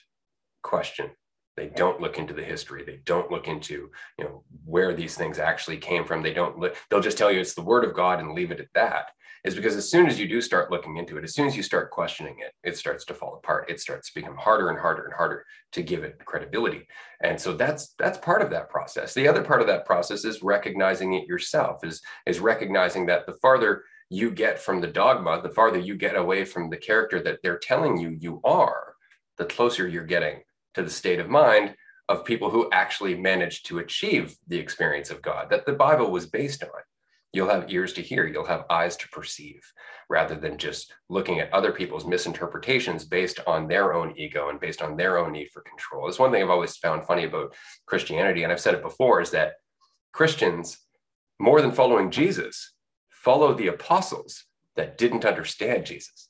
question 0.64 1.12
they 1.58 1.68
don't 1.68 2.00
look 2.00 2.18
into 2.20 2.34
the 2.34 2.44
history 2.44 2.84
they 2.86 3.00
don't 3.04 3.32
look 3.32 3.48
into 3.48 3.90
you 4.18 4.26
know 4.26 4.44
where 4.64 4.94
these 4.94 5.16
things 5.16 5.40
actually 5.40 5.78
came 5.78 6.06
from 6.06 6.22
they 6.22 6.34
don't 6.34 6.58
look 6.58 6.76
they'll 6.90 7.02
just 7.02 7.18
tell 7.18 7.32
you 7.32 7.40
it's 7.40 7.56
the 7.56 7.62
word 7.62 7.84
of 7.84 7.96
god 7.96 8.20
and 8.20 8.34
leave 8.34 8.52
it 8.52 8.60
at 8.60 8.68
that 8.76 9.10
is 9.44 9.56
because 9.56 9.76
as 9.76 9.90
soon 9.90 10.08
as 10.08 10.20
you 10.20 10.28
do 10.28 10.42
start 10.42 10.72
looking 10.72 10.98
into 10.98 11.18
it 11.18 11.24
as 11.24 11.34
soon 11.34 11.48
as 11.48 11.56
you 11.56 11.64
start 11.64 11.92
questioning 11.92 12.36
it 12.40 12.54
it 12.64 12.78
starts 12.78 13.06
to 13.06 13.14
fall 13.14 13.36
apart. 13.36 13.70
It 13.70 13.80
starts 13.80 14.12
to 14.12 14.20
become 14.20 14.36
harder 14.36 14.70
and 14.70 14.80
harder 14.80 15.06
and 15.06 15.14
harder 15.14 15.46
to 15.72 15.82
give 15.82 16.04
it 16.04 16.20
credibility. 16.26 16.88
And 17.22 17.40
so 17.40 17.54
that's 17.54 17.94
that's 17.98 18.18
part 18.18 18.42
of 18.42 18.50
that 18.52 18.70
process. 18.70 19.14
The 19.14 19.28
other 19.28 19.44
part 19.44 19.62
of 19.62 19.68
that 19.68 19.86
process 19.86 20.26
is 20.26 20.44
recognizing 20.44 21.14
it 21.14 21.28
yourself 21.28 21.84
is 21.84 22.02
is 22.26 22.40
recognizing 22.40 23.06
that 23.08 23.26
the 23.26 23.38
farther 23.42 23.84
you 24.10 24.32
get 24.32 24.60
from 24.60 24.80
the 24.80 24.88
dogma 24.88 25.42
the 25.42 25.50
farther 25.50 25.80
you 25.80 25.96
get 25.96 26.16
away 26.16 26.46
from 26.46 26.70
the 26.70 26.78
character 26.78 27.22
that 27.22 27.40
they're 27.44 27.60
telling 27.60 27.98
you 27.98 28.16
you 28.20 28.40
are 28.44 28.94
the 29.38 29.46
closer 29.46 29.88
you're 29.88 30.06
getting 30.06 30.42
to 30.74 30.84
the 30.84 30.90
state 30.90 31.20
of 31.20 31.30
mind 31.30 31.76
of 32.10 32.24
people 32.24 32.50
who 32.50 32.70
actually 32.72 33.16
managed 33.16 33.66
to 33.66 33.80
achieve 33.80 34.38
the 34.48 34.58
experience 34.58 35.10
of 35.10 35.22
God 35.22 35.50
that 35.50 35.66
the 35.66 35.74
Bible 35.74 36.10
was 36.10 36.26
based 36.26 36.64
on. 36.64 36.70
You'll 37.38 37.50
have 37.50 37.72
ears 37.72 37.94
to 37.94 38.02
hear, 38.02 38.26
you'll 38.26 38.48
have 38.48 38.66
eyes 38.68 38.98
to 38.98 39.08
perceive, 39.10 39.62
rather 40.10 40.34
than 40.34 40.58
just 40.58 40.92
looking 41.08 41.40
at 41.40 41.54
other 41.54 41.72
people's 41.72 42.08
misinterpretations 42.08 43.06
based 43.06 43.40
on 43.46 43.68
their 43.68 43.94
own 43.94 44.16
ego 44.18 44.50
and 44.50 44.60
based 44.60 44.82
on 44.82 44.98
their 44.98 45.20
own 45.20 45.34
need 45.34 45.52
for 45.52 45.62
control. 45.62 46.08
It's 46.08 46.18
one 46.18 46.32
thing 46.32 46.42
I've 46.42 46.50
always 46.50 46.78
found 46.78 47.06
funny 47.06 47.26
about 47.26 47.54
Christianity, 47.86 48.42
and 48.42 48.52
I've 48.52 48.60
said 48.60 48.74
it 48.74 48.82
before, 48.82 49.22
is 49.22 49.30
that 49.32 49.54
Christians, 50.14 50.80
more 51.40 51.62
than 51.62 51.72
following 51.72 52.10
Jesus, 52.10 52.74
follow 53.12 53.54
the 53.54 53.68
apostles 53.68 54.46
that 54.76 54.98
didn't 54.98 55.24
understand 55.24 55.86
Jesus. 55.86 56.30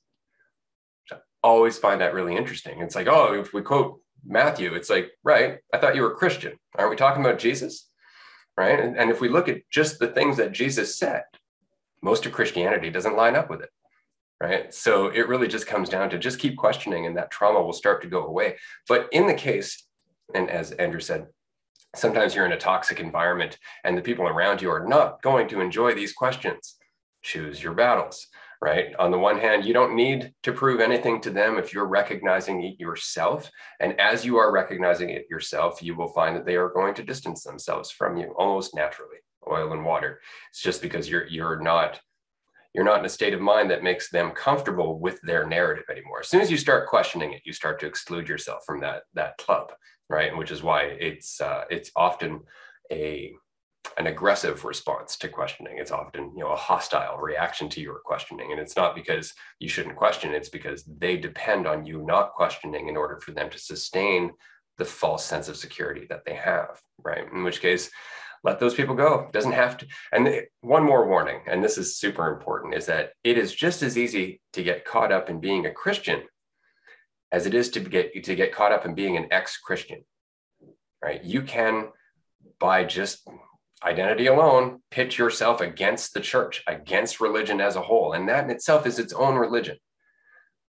I 1.09 1.19
always 1.41 1.77
find 1.77 2.01
that 2.01 2.13
really 2.15 2.35
interesting. 2.35 2.81
It's 2.81 2.95
like, 2.95 3.07
oh, 3.07 3.39
if 3.39 3.53
we 3.53 3.61
quote 3.61 4.01
Matthew, 4.25 4.73
it's 4.73 4.89
like, 4.89 5.11
right, 5.23 5.59
I 5.73 5.77
thought 5.77 5.95
you 5.95 6.01
were 6.01 6.15
Christian. 6.15 6.59
Aren't 6.77 6.89
we 6.89 6.97
talking 6.97 7.23
about 7.23 7.39
Jesus? 7.39 7.89
Right. 8.57 8.79
And, 8.79 8.97
and 8.97 9.11
if 9.11 9.21
we 9.21 9.29
look 9.29 9.47
at 9.47 9.69
just 9.69 9.99
the 9.99 10.07
things 10.07 10.37
that 10.37 10.51
Jesus 10.51 10.97
said, 10.97 11.23
most 12.01 12.25
of 12.25 12.31
Christianity 12.31 12.89
doesn't 12.89 13.15
line 13.15 13.35
up 13.35 13.49
with 13.49 13.61
it. 13.61 13.69
Right. 14.41 14.73
So 14.73 15.07
it 15.07 15.27
really 15.27 15.47
just 15.47 15.67
comes 15.67 15.89
down 15.89 16.09
to 16.11 16.17
just 16.19 16.39
keep 16.39 16.57
questioning 16.57 17.05
and 17.05 17.17
that 17.17 17.31
trauma 17.31 17.61
will 17.61 17.73
start 17.73 18.01
to 18.01 18.07
go 18.07 18.25
away. 18.25 18.57
But 18.87 19.09
in 19.11 19.27
the 19.27 19.33
case, 19.33 19.83
and 20.33 20.49
as 20.49 20.71
Andrew 20.73 20.99
said, 20.99 21.27
sometimes 21.95 22.35
you're 22.35 22.45
in 22.45 22.51
a 22.51 22.57
toxic 22.57 22.99
environment 22.99 23.57
and 23.83 23.97
the 23.97 24.01
people 24.01 24.27
around 24.27 24.61
you 24.61 24.69
are 24.69 24.87
not 24.87 25.21
going 25.21 25.47
to 25.49 25.61
enjoy 25.61 25.93
these 25.95 26.13
questions. 26.13 26.77
Choose 27.23 27.61
your 27.61 27.73
battles 27.73 28.27
right? 28.61 28.95
On 28.97 29.11
the 29.11 29.19
one 29.19 29.37
hand, 29.37 29.65
you 29.65 29.73
don't 29.73 29.95
need 29.95 30.33
to 30.43 30.51
prove 30.51 30.79
anything 30.79 31.21
to 31.21 31.29
them 31.29 31.57
if 31.57 31.73
you're 31.73 31.85
recognizing 31.85 32.63
it 32.63 32.79
yourself. 32.79 33.49
And 33.79 33.99
as 33.99 34.25
you 34.25 34.37
are 34.37 34.51
recognizing 34.51 35.09
it 35.09 35.27
yourself, 35.29 35.81
you 35.81 35.95
will 35.95 36.07
find 36.07 36.35
that 36.35 36.45
they 36.45 36.55
are 36.55 36.69
going 36.69 36.93
to 36.95 37.03
distance 37.03 37.43
themselves 37.43 37.91
from 37.91 38.17
you 38.17 38.33
almost 38.37 38.75
naturally, 38.75 39.17
oil 39.49 39.73
and 39.73 39.85
water. 39.85 40.21
It's 40.49 40.61
just 40.61 40.81
because 40.81 41.09
you're 41.09 41.27
you're 41.27 41.59
not 41.59 41.99
you're 42.73 42.85
not 42.85 42.99
in 42.99 43.05
a 43.05 43.09
state 43.09 43.33
of 43.33 43.41
mind 43.41 43.71
that 43.71 43.83
makes 43.83 44.09
them 44.09 44.31
comfortable 44.31 44.99
with 44.99 45.19
their 45.21 45.47
narrative 45.47 45.85
anymore. 45.89 46.19
As 46.19 46.27
soon 46.27 46.41
as 46.41 46.51
you 46.51 46.57
start 46.57 46.87
questioning 46.87 47.33
it, 47.33 47.41
you 47.45 47.53
start 47.53 47.79
to 47.79 47.87
exclude 47.87 48.27
yourself 48.27 48.63
from 48.65 48.81
that 48.81 49.03
that 49.13 49.37
club, 49.37 49.71
right? 50.09 50.35
Which 50.35 50.51
is 50.51 50.63
why 50.63 50.83
it's 50.83 51.39
uh, 51.41 51.63
it's 51.69 51.91
often 51.95 52.41
a 52.91 53.33
an 53.97 54.07
aggressive 54.07 54.65
response 54.65 55.17
to 55.17 55.29
questioning. 55.29 55.77
It's 55.77 55.91
often, 55.91 56.31
you 56.35 56.43
know, 56.43 56.51
a 56.51 56.55
hostile 56.55 57.17
reaction 57.17 57.69
to 57.69 57.81
your 57.81 57.99
questioning. 58.03 58.51
And 58.51 58.59
it's 58.59 58.75
not 58.75 58.95
because 58.95 59.33
you 59.59 59.69
shouldn't 59.69 59.95
question, 59.95 60.33
it's 60.33 60.49
because 60.49 60.83
they 60.83 61.17
depend 61.17 61.67
on 61.67 61.85
you 61.85 62.03
not 62.03 62.33
questioning 62.33 62.89
in 62.89 62.97
order 62.97 63.19
for 63.19 63.31
them 63.31 63.49
to 63.49 63.57
sustain 63.59 64.31
the 64.77 64.85
false 64.85 65.25
sense 65.25 65.49
of 65.49 65.57
security 65.57 66.05
that 66.09 66.23
they 66.25 66.35
have, 66.35 66.79
right? 67.03 67.25
In 67.33 67.43
which 67.43 67.61
case, 67.61 67.89
let 68.43 68.59
those 68.59 68.75
people 68.75 68.93
go. 68.93 69.25
It 69.27 69.33
doesn't 69.33 69.53
have 69.53 69.77
to. 69.77 69.87
And 70.11 70.43
one 70.61 70.83
more 70.83 71.07
warning, 71.07 71.41
and 71.47 71.63
this 71.63 71.77
is 71.77 71.97
super 71.97 72.31
important, 72.31 72.75
is 72.75 72.85
that 72.85 73.11
it 73.23 73.37
is 73.37 73.53
just 73.53 73.81
as 73.81 73.97
easy 73.97 74.41
to 74.53 74.61
get 74.61 74.85
caught 74.85 75.11
up 75.11 75.29
in 75.29 75.39
being 75.39 75.65
a 75.65 75.71
Christian 75.71 76.21
as 77.31 77.45
it 77.45 77.53
is 77.53 77.69
to 77.71 77.79
get 77.79 78.23
to 78.23 78.35
get 78.35 78.53
caught 78.53 78.71
up 78.71 78.85
in 78.85 78.93
being 78.93 79.17
an 79.17 79.27
ex-Christian. 79.31 80.05
Right? 81.03 81.23
You 81.23 81.41
can 81.41 81.89
by 82.59 82.83
just 82.83 83.27
identity 83.83 84.27
alone, 84.27 84.81
pitch 84.91 85.17
yourself 85.17 85.61
against 85.61 86.13
the 86.13 86.19
church, 86.19 86.63
against 86.67 87.21
religion 87.21 87.61
as 87.61 87.75
a 87.75 87.81
whole. 87.81 88.13
And 88.13 88.27
that 88.29 88.43
in 88.43 88.49
itself 88.49 88.87
is 88.87 88.99
its 88.99 89.13
own 89.13 89.35
religion. 89.35 89.77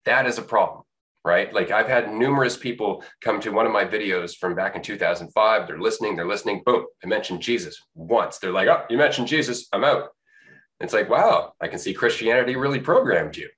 That 0.06 0.26
is 0.26 0.38
a 0.38 0.44
problem, 0.44 0.84
right? 1.24 1.54
Like 1.54 1.72
I've 1.72 1.88
had 1.88 2.14
numerous 2.14 2.58
people 2.58 3.04
come 3.22 3.40
to 3.42 3.52
one 3.52 3.66
of 3.66 3.72
my 3.72 3.86
videos 3.86 4.36
from 4.36 4.56
back 4.56 4.76
in 4.76 4.82
2005. 4.82 5.68
They're 5.68 5.80
listening, 5.80 6.16
they're 6.16 6.28
listening. 6.28 6.62
Boom, 6.66 6.86
I 7.04 7.08
mentioned 7.08 7.42
Jesus 7.42 7.80
once. 7.96 8.38
They're 8.38 8.52
like, 8.52 8.68
oh, 8.68 8.86
you 8.90 8.98
mentioned 8.98 9.28
Jesus, 9.28 9.68
I'm 9.74 9.84
out. 9.84 10.10
It's 10.80 10.94
like, 10.94 11.10
wow, 11.10 11.54
I 11.62 11.68
can 11.68 11.78
see 11.78 11.94
Christianity 11.94 12.56
really 12.56 12.80
programmed 12.80 13.38
you, 13.38 13.50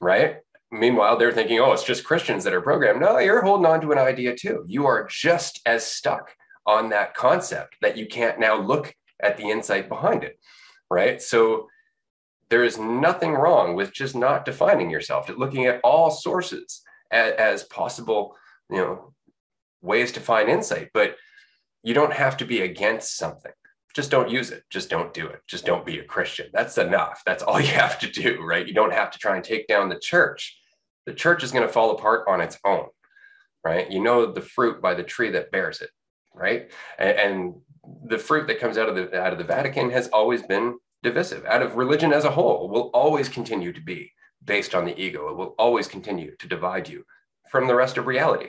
right? 0.00 0.38
Meanwhile, 0.70 1.16
they're 1.16 1.32
thinking, 1.32 1.60
oh, 1.60 1.72
it's 1.72 1.84
just 1.84 2.04
Christians 2.04 2.44
that 2.44 2.52
are 2.52 2.60
programmed. 2.60 3.00
No, 3.00 3.18
you're 3.18 3.40
holding 3.40 3.66
on 3.66 3.80
to 3.80 3.92
an 3.92 3.98
idea 3.98 4.36
too. 4.36 4.64
You 4.66 4.86
are 4.86 5.06
just 5.08 5.60
as 5.64 5.86
stuck 5.86 6.30
on 6.66 6.90
that 6.90 7.14
concept 7.14 7.76
that 7.80 7.96
you 7.96 8.06
can't 8.06 8.38
now 8.38 8.60
look 8.60 8.94
at 9.22 9.36
the 9.36 9.50
insight 9.50 9.88
behind 9.88 10.24
it 10.24 10.38
right? 10.90 11.20
So 11.20 11.68
there 12.48 12.64
is 12.64 12.78
nothing 12.78 13.32
wrong 13.32 13.74
with 13.74 13.92
just 13.92 14.14
not 14.14 14.44
defining 14.44 14.90
yourself 14.90 15.28
looking 15.36 15.66
at 15.66 15.80
all 15.82 16.10
sources 16.10 16.82
as, 17.10 17.32
as 17.34 17.64
possible 17.64 18.36
you 18.70 18.78
know 18.78 19.12
ways 19.82 20.12
to 20.12 20.20
find 20.20 20.48
insight 20.48 20.90
but 20.94 21.16
you 21.82 21.94
don't 21.94 22.12
have 22.12 22.36
to 22.38 22.44
be 22.44 22.62
against 22.62 23.16
something. 23.16 23.52
Just 23.94 24.10
don't 24.10 24.28
use 24.28 24.50
it. 24.50 24.64
Just 24.70 24.90
don't 24.90 25.14
do 25.14 25.26
it. 25.26 25.40
Just 25.46 25.64
don't 25.64 25.86
be 25.86 26.00
a 26.00 26.04
christian. 26.04 26.48
That's 26.52 26.76
enough. 26.78 27.22
That's 27.24 27.42
all 27.42 27.60
you 27.68 27.68
have 27.68 27.98
to 28.00 28.10
do 28.10 28.42
right? 28.42 28.66
You 28.66 28.74
don't 28.74 28.92
have 28.92 29.10
to 29.12 29.18
try 29.18 29.36
and 29.36 29.44
take 29.44 29.66
down 29.66 29.88
the 29.88 29.98
church. 29.98 30.58
The 31.06 31.14
church 31.14 31.44
is 31.44 31.52
going 31.52 31.66
to 31.66 31.72
fall 31.72 31.92
apart 31.92 32.26
on 32.28 32.40
its 32.40 32.58
own 32.64 32.86
right? 33.64 33.90
You 33.90 34.00
know 34.00 34.30
the 34.30 34.40
fruit 34.40 34.80
by 34.80 34.94
the 34.94 35.02
tree 35.02 35.30
that 35.30 35.50
bears 35.50 35.80
it 35.80 35.90
right? 36.36 36.70
And, 36.98 37.18
and 37.18 37.54
the 38.04 38.18
fruit 38.18 38.46
that 38.46 38.60
comes 38.60 38.78
out 38.78 38.88
of 38.88 38.94
the 38.94 39.20
out 39.20 39.32
of 39.32 39.38
the 39.38 39.44
Vatican 39.44 39.90
has 39.90 40.08
always 40.08 40.42
been 40.42 40.78
divisive. 41.02 41.44
Out 41.46 41.62
of 41.62 41.76
religion 41.76 42.12
as 42.12 42.24
a 42.24 42.30
whole 42.30 42.68
will 42.68 42.90
always 42.92 43.28
continue 43.28 43.72
to 43.72 43.80
be 43.80 44.12
based 44.44 44.74
on 44.74 44.84
the 44.84 45.00
ego. 45.00 45.28
It 45.30 45.36
will 45.36 45.54
always 45.58 45.88
continue 45.88 46.36
to 46.36 46.48
divide 46.48 46.88
you 46.88 47.04
from 47.50 47.66
the 47.66 47.74
rest 47.74 47.96
of 47.96 48.06
reality. 48.06 48.48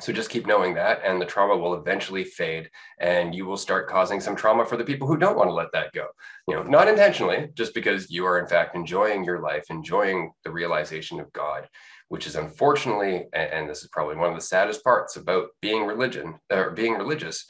So 0.00 0.12
just 0.12 0.30
keep 0.30 0.46
knowing 0.46 0.74
that, 0.74 1.00
and 1.04 1.20
the 1.20 1.26
trauma 1.26 1.56
will 1.56 1.74
eventually 1.74 2.24
fade, 2.24 2.70
and 2.98 3.32
you 3.32 3.46
will 3.46 3.56
start 3.56 3.88
causing 3.88 4.20
some 4.20 4.34
trauma 4.34 4.64
for 4.64 4.76
the 4.76 4.84
people 4.84 5.06
who 5.06 5.16
don't 5.16 5.36
want 5.36 5.48
to 5.48 5.54
let 5.54 5.70
that 5.72 5.92
go. 5.92 6.08
You 6.48 6.56
know, 6.56 6.64
not 6.64 6.88
intentionally, 6.88 7.50
just 7.54 7.72
because 7.72 8.10
you 8.10 8.26
are 8.26 8.40
in 8.40 8.48
fact 8.48 8.74
enjoying 8.74 9.24
your 9.24 9.40
life, 9.40 9.66
enjoying 9.70 10.32
the 10.44 10.50
realization 10.50 11.20
of 11.20 11.32
God, 11.32 11.68
which 12.12 12.26
is 12.26 12.36
unfortunately, 12.36 13.24
and 13.32 13.66
this 13.66 13.82
is 13.82 13.88
probably 13.88 14.16
one 14.16 14.28
of 14.28 14.34
the 14.34 14.40
saddest 14.42 14.84
parts 14.84 15.16
about 15.16 15.46
being 15.62 15.86
religion 15.86 16.34
or 16.50 16.70
being 16.72 16.92
religious, 16.92 17.46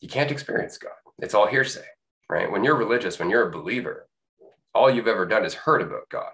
you 0.00 0.08
can't 0.08 0.32
experience 0.32 0.78
God. 0.78 0.90
It's 1.20 1.32
all 1.32 1.46
hearsay, 1.46 1.84
right? 2.28 2.50
When 2.50 2.64
you're 2.64 2.74
religious, 2.74 3.20
when 3.20 3.30
you're 3.30 3.46
a 3.46 3.52
believer, 3.52 4.08
all 4.74 4.90
you've 4.90 5.06
ever 5.06 5.26
done 5.26 5.44
is 5.44 5.54
heard 5.54 5.80
about 5.80 6.08
God, 6.10 6.32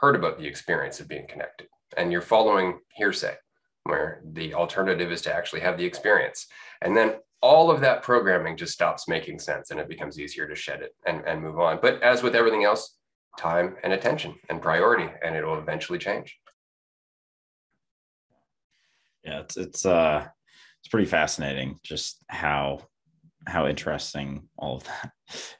heard 0.00 0.14
about 0.14 0.38
the 0.38 0.46
experience 0.46 1.00
of 1.00 1.08
being 1.08 1.26
connected, 1.26 1.66
and 1.96 2.12
you're 2.12 2.20
following 2.20 2.78
hearsay, 2.92 3.34
where 3.82 4.22
the 4.24 4.54
alternative 4.54 5.10
is 5.10 5.22
to 5.22 5.34
actually 5.34 5.62
have 5.62 5.76
the 5.76 5.84
experience. 5.84 6.46
And 6.82 6.96
then 6.96 7.16
all 7.42 7.68
of 7.68 7.80
that 7.80 8.04
programming 8.04 8.56
just 8.56 8.74
stops 8.74 9.08
making 9.08 9.40
sense 9.40 9.72
and 9.72 9.80
it 9.80 9.88
becomes 9.88 10.20
easier 10.20 10.46
to 10.46 10.54
shed 10.54 10.82
it 10.82 10.94
and, 11.04 11.20
and 11.26 11.42
move 11.42 11.58
on. 11.58 11.80
But 11.82 12.00
as 12.00 12.22
with 12.22 12.36
everything 12.36 12.62
else, 12.62 12.96
time 13.36 13.74
and 13.82 13.92
attention 13.92 14.36
and 14.48 14.62
priority, 14.62 15.08
and 15.24 15.34
it 15.34 15.44
will 15.44 15.58
eventually 15.58 15.98
change 15.98 16.38
yeah 19.24 19.40
it's 19.40 19.56
it's 19.56 19.86
uh 19.86 20.26
it's 20.80 20.88
pretty 20.90 21.06
fascinating 21.06 21.78
just 21.82 22.22
how 22.28 22.78
how 23.46 23.66
interesting 23.66 24.48
all 24.56 24.76
of 24.76 24.84
that 24.84 25.10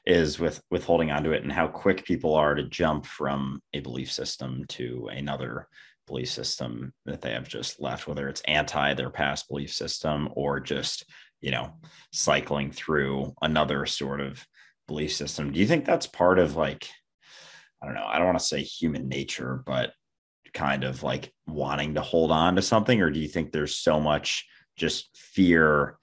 is 0.05 0.39
with 0.39 0.61
with 0.71 0.83
holding 0.83 1.11
on 1.11 1.23
to 1.23 1.31
it 1.31 1.43
and 1.43 1.51
how 1.51 1.67
quick 1.67 2.05
people 2.05 2.33
are 2.35 2.55
to 2.55 2.63
jump 2.69 3.05
from 3.05 3.61
a 3.73 3.79
belief 3.79 4.11
system 4.11 4.63
to 4.67 5.07
another 5.11 5.67
belief 6.07 6.29
system 6.29 6.93
that 7.05 7.21
they 7.21 7.31
have 7.31 7.47
just 7.47 7.81
left 7.81 8.07
whether 8.07 8.27
it's 8.27 8.41
anti 8.41 8.93
their 8.93 9.09
past 9.09 9.47
belief 9.47 9.73
system 9.73 10.29
or 10.35 10.59
just 10.59 11.05
you 11.45 11.51
know, 11.51 11.71
cycling 12.11 12.71
through 12.71 13.31
another 13.39 13.85
sort 13.85 14.19
of 14.19 14.43
belief 14.87 15.13
system. 15.13 15.51
Do 15.51 15.59
you 15.59 15.67
think 15.67 15.85
that's 15.85 16.07
part 16.07 16.39
of 16.39 16.55
like, 16.55 16.89
I 17.81 17.85
don't 17.85 17.93
know, 17.93 18.05
I 18.05 18.17
don't 18.17 18.25
want 18.25 18.39
to 18.39 18.45
say 18.45 18.63
human 18.63 19.07
nature, 19.07 19.61
but 19.63 19.91
kind 20.55 20.83
of 20.83 21.03
like 21.03 21.31
wanting 21.45 21.93
to 21.93 22.01
hold 22.01 22.31
on 22.31 22.55
to 22.55 22.61
something? 22.63 23.01
Or 23.01 23.11
do 23.11 23.19
you 23.19 23.27
think 23.27 23.51
there's 23.51 23.75
so 23.75 23.99
much 23.99 24.47
just 24.75 25.15
fear 25.15 25.97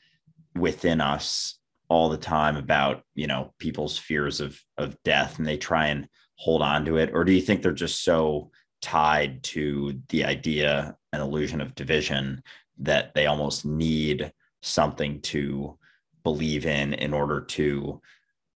within 0.55 1.01
us 1.01 1.59
all 1.89 2.09
the 2.09 2.17
time 2.17 2.57
about, 2.57 3.03
you 3.15 3.27
know, 3.27 3.53
people's 3.59 3.99
fears 3.99 4.41
of 4.41 4.61
of 4.79 5.03
death 5.03 5.39
and 5.39 5.47
they 5.47 5.57
try 5.57 5.89
and 5.89 6.07
hold 6.37 6.63
on 6.63 6.85
to 6.85 6.99
it? 6.99 7.11
Or 7.13 7.25
do 7.25 7.33
you 7.33 7.41
think 7.41 7.63
they're 7.63 7.73
just 7.73 8.05
so 8.05 8.51
tied 8.81 9.43
to 9.43 10.01
the 10.09 10.25
idea 10.25 10.97
and 11.13 11.23
illusion 11.23 11.61
of 11.61 11.75
division 11.75 12.43
that 12.79 13.15
they 13.15 13.27
almost 13.27 13.65
need 13.65 14.33
something 14.61 15.21
to 15.21 15.79
believe 16.23 16.67
in 16.67 16.95
in 16.95 17.13
order 17.13 17.41
to 17.41 18.01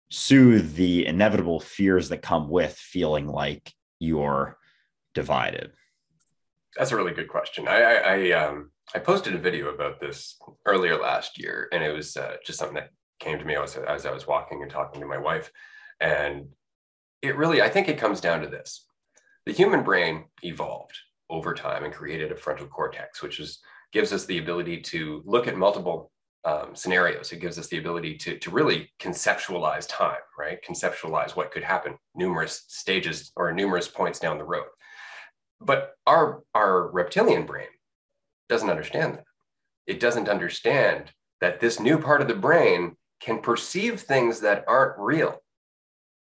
soothe 0.10 0.76
the 0.76 1.06
inevitable 1.06 1.60
fears 1.60 2.10
that 2.10 2.22
come 2.22 2.50
with 2.50 2.74
feeling 2.74 3.28
like 3.28 3.74
you're 4.00 4.58
divided? 5.14 5.72
That's 6.76 6.92
a 6.92 6.96
really 6.96 7.14
good 7.14 7.30
question. 7.30 7.68
I, 7.68 7.82
I, 7.82 7.94
I, 7.94 8.32
um, 8.32 8.72
I 8.94 9.00
posted 9.00 9.34
a 9.34 9.40
video 9.40 9.74
about 9.74 10.00
this 10.00 10.38
earlier 10.66 10.98
last 10.98 11.40
year, 11.40 11.70
and 11.72 11.84
it 11.84 11.92
was 11.92 12.18
uh, 12.18 12.36
just 12.46 12.60
something 12.60 12.76
that 12.76 12.90
came 13.20 13.40
to 13.40 13.46
me 13.46 13.56
as, 13.56 13.78
as 13.78 14.06
I 14.06 14.12
was 14.12 14.28
walking 14.28 14.62
and 14.62 14.70
talking 14.70 15.02
to 15.02 15.08
my 15.08 15.18
wife. 15.18 15.52
And 16.00 16.48
it 17.22 17.38
really, 17.38 17.62
I 17.62 17.70
think 17.70 17.88
it 17.88 17.98
comes 17.98 18.22
down 18.22 18.42
to 18.42 18.48
this 18.48 18.86
the 19.46 19.54
human 19.54 19.84
brain 19.84 20.26
evolved 20.42 20.98
over 21.30 21.54
time 21.54 21.84
and 21.84 21.94
created 21.94 22.32
a 22.32 22.36
frontal 22.36 22.68
cortex, 22.68 23.22
which 23.22 23.40
is 23.40 23.60
gives 23.92 24.12
us 24.12 24.26
the 24.26 24.40
ability 24.40 24.82
to 24.82 25.22
look 25.26 25.48
at 25.48 25.56
multiple 25.56 26.12
um, 26.44 26.76
scenarios. 26.76 27.32
It 27.32 27.40
gives 27.40 27.58
us 27.58 27.68
the 27.68 27.78
ability 27.78 28.18
to, 28.18 28.38
to 28.38 28.52
really 28.52 28.92
conceptualize 29.00 29.88
time, 29.88 30.20
right? 30.38 30.60
Conceptualize 30.68 31.36
what 31.36 31.52
could 31.52 31.64
happen 31.64 31.96
numerous 32.14 32.66
stages 32.68 33.32
or 33.36 33.52
numerous 33.54 33.88
points 33.88 34.20
down 34.20 34.38
the 34.38 34.44
road. 34.44 34.66
But 35.66 35.96
our, 36.06 36.44
our 36.54 36.90
reptilian 36.90 37.46
brain 37.46 37.68
doesn't 38.50 38.70
understand 38.70 39.16
that. 39.16 39.24
It 39.88 40.00
doesn't 40.00 40.30
understand 40.30 41.12
that 41.42 41.60
this 41.60 41.80
new 41.80 41.98
part 41.98 42.22
of 42.22 42.28
the 42.28 42.36
brain 42.36 42.96
can 43.20 43.40
perceive 43.40 44.00
things 44.00 44.42
that 44.42 44.64
aren't 44.68 45.00
real, 45.00 45.42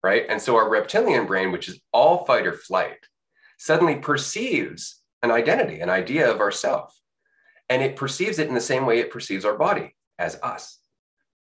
right? 0.04 0.26
And 0.30 0.42
so 0.42 0.56
our 0.56 0.70
reptilian 0.70 1.26
brain, 1.26 1.52
which 1.52 1.68
is 1.68 1.80
all 1.92 2.26
fight 2.26 2.48
or 2.48 2.54
flight, 2.54 2.98
suddenly 3.58 3.96
perceives 3.96 5.02
an 5.24 5.32
identity, 5.32 5.82
an 5.82 5.90
idea 5.90 6.32
of 6.32 6.40
ourself. 6.40 6.98
And 7.70 7.82
it 7.82 7.96
perceives 7.96 8.40
it 8.40 8.48
in 8.48 8.54
the 8.54 8.62
same 8.62 8.86
way 8.86 9.00
it 9.00 9.12
perceives 9.12 9.44
our 9.44 9.58
body 9.58 9.96
as 10.18 10.40
us. 10.42 10.80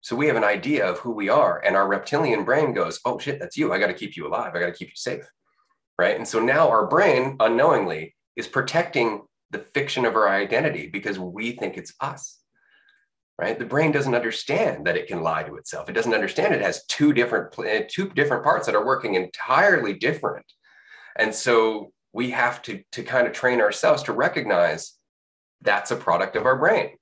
So 0.02 0.16
we 0.16 0.28
have 0.28 0.36
an 0.36 0.44
idea 0.44 0.86
of 0.86 0.98
who 1.00 1.12
we 1.12 1.30
are, 1.30 1.62
and 1.64 1.76
our 1.76 1.88
reptilian 1.88 2.44
brain 2.44 2.74
goes, 2.74 3.00
Oh 3.06 3.20
shit, 3.20 3.40
that's 3.40 3.56
you. 3.56 3.72
I 3.72 3.80
got 3.80 3.88
to 3.88 3.94
keep 3.94 4.18
you 4.18 4.28
alive. 4.28 4.54
I 4.56 4.60
got 4.60 4.66
to 4.66 4.72
keep 4.72 4.90
you 4.90 4.96
safe. 4.96 5.30
Right. 6.02 6.18
And 6.18 6.28
so 6.28 6.40
now 6.40 6.68
our 6.68 6.88
brain 6.88 7.36
unknowingly 7.40 8.16
is 8.36 8.48
protecting 8.48 9.22
the 9.52 9.60
fiction 9.60 10.04
of 10.04 10.16
our 10.16 10.28
identity 10.28 10.88
because 10.88 11.20
we 11.20 11.52
think 11.52 11.78
it's 11.78 11.94
us. 12.02 12.40
Right. 13.38 13.60
The 13.60 13.66
brain 13.66 13.92
doesn't 13.92 14.16
understand 14.16 14.88
that 14.88 14.98
it 14.98 15.06
can 15.06 15.22
lie 15.22 15.44
to 15.44 15.58
itself. 15.58 15.90
It 15.90 15.94
doesn't 15.94 16.16
understand 16.16 16.56
it 16.56 16.64
has 16.64 16.84
two 16.88 17.14
different 17.14 17.54
eh, 17.64 17.84
two 17.88 18.10
different 18.10 18.44
parts 18.44 18.66
that 18.66 18.74
are 18.74 18.84
working 18.84 19.14
entirely 19.14 19.94
different. 19.94 20.48
And 21.18 21.36
so 21.36 21.92
we 22.14 22.32
have 22.32 22.64
to 22.64 22.82
to 22.94 23.04
kind 23.04 23.28
of 23.28 23.34
train 23.34 23.62
ourselves 23.62 24.02
to 24.04 24.12
recognize 24.12 24.94
that's 25.62 25.92
a 25.92 25.96
product 25.96 26.36
of 26.36 26.48
our 26.48 26.58
brain 26.58 26.98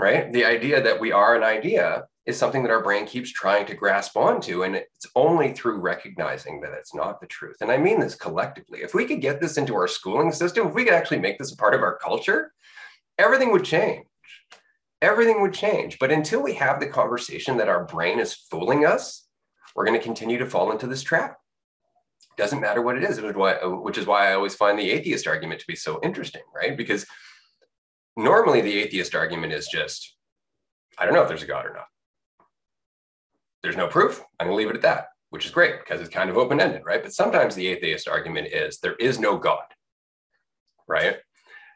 right? 0.00 0.32
The 0.32 0.46
idea 0.46 0.82
that 0.82 0.98
we 0.98 1.12
are 1.12 1.36
an 1.36 1.44
idea 1.44 2.04
is 2.26 2.38
something 2.38 2.62
that 2.62 2.70
our 2.70 2.82
brain 2.82 3.06
keeps 3.06 3.32
trying 3.32 3.66
to 3.66 3.74
grasp 3.74 4.16
onto. 4.16 4.62
And 4.62 4.76
it's 4.76 5.06
only 5.16 5.52
through 5.52 5.78
recognizing 5.78 6.60
that 6.60 6.72
it's 6.72 6.94
not 6.94 7.20
the 7.20 7.26
truth. 7.26 7.56
And 7.60 7.72
I 7.72 7.78
mean 7.78 7.98
this 7.98 8.14
collectively. 8.14 8.80
If 8.82 8.94
we 8.94 9.06
could 9.06 9.20
get 9.20 9.40
this 9.40 9.56
into 9.56 9.74
our 9.74 9.88
schooling 9.88 10.30
system, 10.32 10.68
if 10.68 10.74
we 10.74 10.84
could 10.84 10.94
actually 10.94 11.20
make 11.20 11.38
this 11.38 11.52
a 11.52 11.56
part 11.56 11.74
of 11.74 11.82
our 11.82 11.96
culture, 11.96 12.52
everything 13.18 13.52
would 13.52 13.64
change. 13.64 14.06
Everything 15.02 15.40
would 15.40 15.54
change. 15.54 15.98
But 15.98 16.12
until 16.12 16.42
we 16.42 16.54
have 16.54 16.78
the 16.78 16.86
conversation 16.86 17.56
that 17.56 17.68
our 17.68 17.84
brain 17.84 18.20
is 18.20 18.34
fooling 18.34 18.84
us, 18.84 19.26
we're 19.74 19.86
going 19.86 19.98
to 19.98 20.04
continue 20.04 20.38
to 20.38 20.46
fall 20.46 20.72
into 20.72 20.86
this 20.86 21.02
trap. 21.02 21.38
Doesn't 22.36 22.60
matter 22.60 22.82
what 22.82 22.96
it 22.96 23.04
is, 23.04 23.20
which 23.20 23.98
is 23.98 24.06
why 24.06 24.30
I 24.30 24.34
always 24.34 24.54
find 24.54 24.78
the 24.78 24.90
atheist 24.90 25.26
argument 25.26 25.60
to 25.60 25.66
be 25.66 25.76
so 25.76 26.00
interesting, 26.02 26.42
right? 26.54 26.76
Because 26.76 27.06
normally 28.16 28.60
the 28.60 28.78
atheist 28.78 29.14
argument 29.14 29.52
is 29.52 29.68
just, 29.68 30.16
I 30.98 31.06
don't 31.06 31.14
know 31.14 31.22
if 31.22 31.28
there's 31.28 31.42
a 31.42 31.46
God 31.46 31.66
or 31.66 31.72
not. 31.72 31.86
There's 33.62 33.76
no 33.76 33.88
proof. 33.88 34.22
I'm 34.38 34.46
going 34.46 34.56
to 34.56 34.58
leave 34.58 34.70
it 34.70 34.76
at 34.76 34.82
that, 34.82 35.08
which 35.30 35.44
is 35.44 35.50
great 35.50 35.80
because 35.80 36.00
it's 36.00 36.10
kind 36.10 36.30
of 36.30 36.38
open 36.38 36.60
ended, 36.60 36.82
right? 36.84 37.02
But 37.02 37.12
sometimes 37.12 37.54
the 37.54 37.66
atheist 37.66 38.08
argument 38.08 38.48
is 38.48 38.78
there 38.78 38.94
is 38.94 39.18
no 39.18 39.36
God, 39.36 39.64
right? 40.88 41.16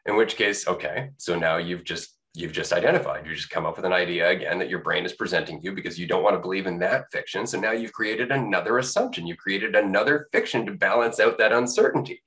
In 0.05 0.15
which 0.15 0.35
case, 0.35 0.67
okay, 0.67 1.11
so 1.17 1.37
now 1.37 1.57
you've 1.57 1.83
just 1.83 2.11
you've 2.37 2.51
just 2.51 2.73
identified 2.73 3.25
you 3.25 3.33
just 3.33 3.49
come 3.49 3.65
up 3.65 3.77
with 3.77 3.85
an 3.85 3.93
idea 3.93 4.29
again 4.29 4.59
that 4.59 4.69
your 4.69 4.79
brain 4.79 5.05
is 5.05 5.13
presenting 5.13 5.61
you 5.61 5.71
because 5.71 5.97
you 5.97 6.05
don't 6.05 6.21
want 6.21 6.35
to 6.35 6.41
believe 6.41 6.67
in 6.67 6.77
that 6.77 7.09
fiction 7.09 7.47
so 7.47 7.57
now 7.57 7.71
you've 7.71 7.93
created 7.93 8.29
another 8.29 8.77
assumption 8.77 9.25
you've 9.25 9.37
created 9.37 9.73
another 9.73 10.27
fiction 10.33 10.65
to 10.65 10.73
balance 10.73 11.17
out 11.21 11.37
that 11.37 11.53
uncertainty 11.53 12.21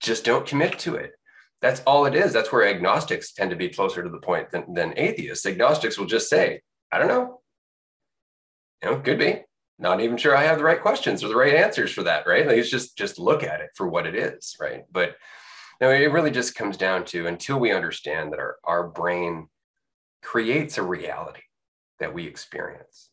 just 0.00 0.24
don't 0.24 0.46
commit 0.46 0.78
to 0.78 0.94
it 0.94 1.12
that's 1.64 1.80
all 1.86 2.04
it 2.04 2.14
is. 2.14 2.34
That's 2.34 2.52
where 2.52 2.68
agnostics 2.68 3.32
tend 3.32 3.48
to 3.48 3.56
be 3.56 3.70
closer 3.70 4.02
to 4.02 4.10
the 4.10 4.18
point 4.18 4.50
than, 4.50 4.74
than 4.74 4.92
atheists. 4.98 5.46
Agnostics 5.46 5.98
will 5.98 6.04
just 6.04 6.28
say, 6.28 6.60
I 6.92 6.98
don't 6.98 7.08
know. 7.08 7.40
You 8.84 8.90
know, 8.90 9.00
could 9.00 9.18
be. 9.18 9.40
Not 9.78 10.00
even 10.00 10.16
sure 10.16 10.36
I 10.36 10.44
have 10.44 10.58
the 10.58 10.64
right 10.64 10.80
questions 10.80 11.24
or 11.24 11.28
the 11.28 11.36
right 11.36 11.54
answers 11.54 11.90
for 11.90 12.02
that, 12.02 12.26
right? 12.26 12.46
Like 12.46 12.58
it's 12.58 12.70
just 12.70 12.96
just 12.96 13.18
look 13.18 13.42
at 13.42 13.60
it 13.60 13.70
for 13.74 13.88
what 13.88 14.06
it 14.06 14.14
is, 14.14 14.56
right? 14.60 14.84
But 14.92 15.16
no, 15.80 15.90
it 15.90 16.12
really 16.12 16.30
just 16.30 16.54
comes 16.54 16.76
down 16.76 17.04
to 17.06 17.26
until 17.26 17.58
we 17.58 17.72
understand 17.72 18.32
that 18.32 18.38
our, 18.38 18.56
our 18.62 18.86
brain 18.86 19.48
creates 20.22 20.78
a 20.78 20.82
reality 20.82 21.40
that 21.98 22.14
we 22.14 22.26
experience. 22.26 23.10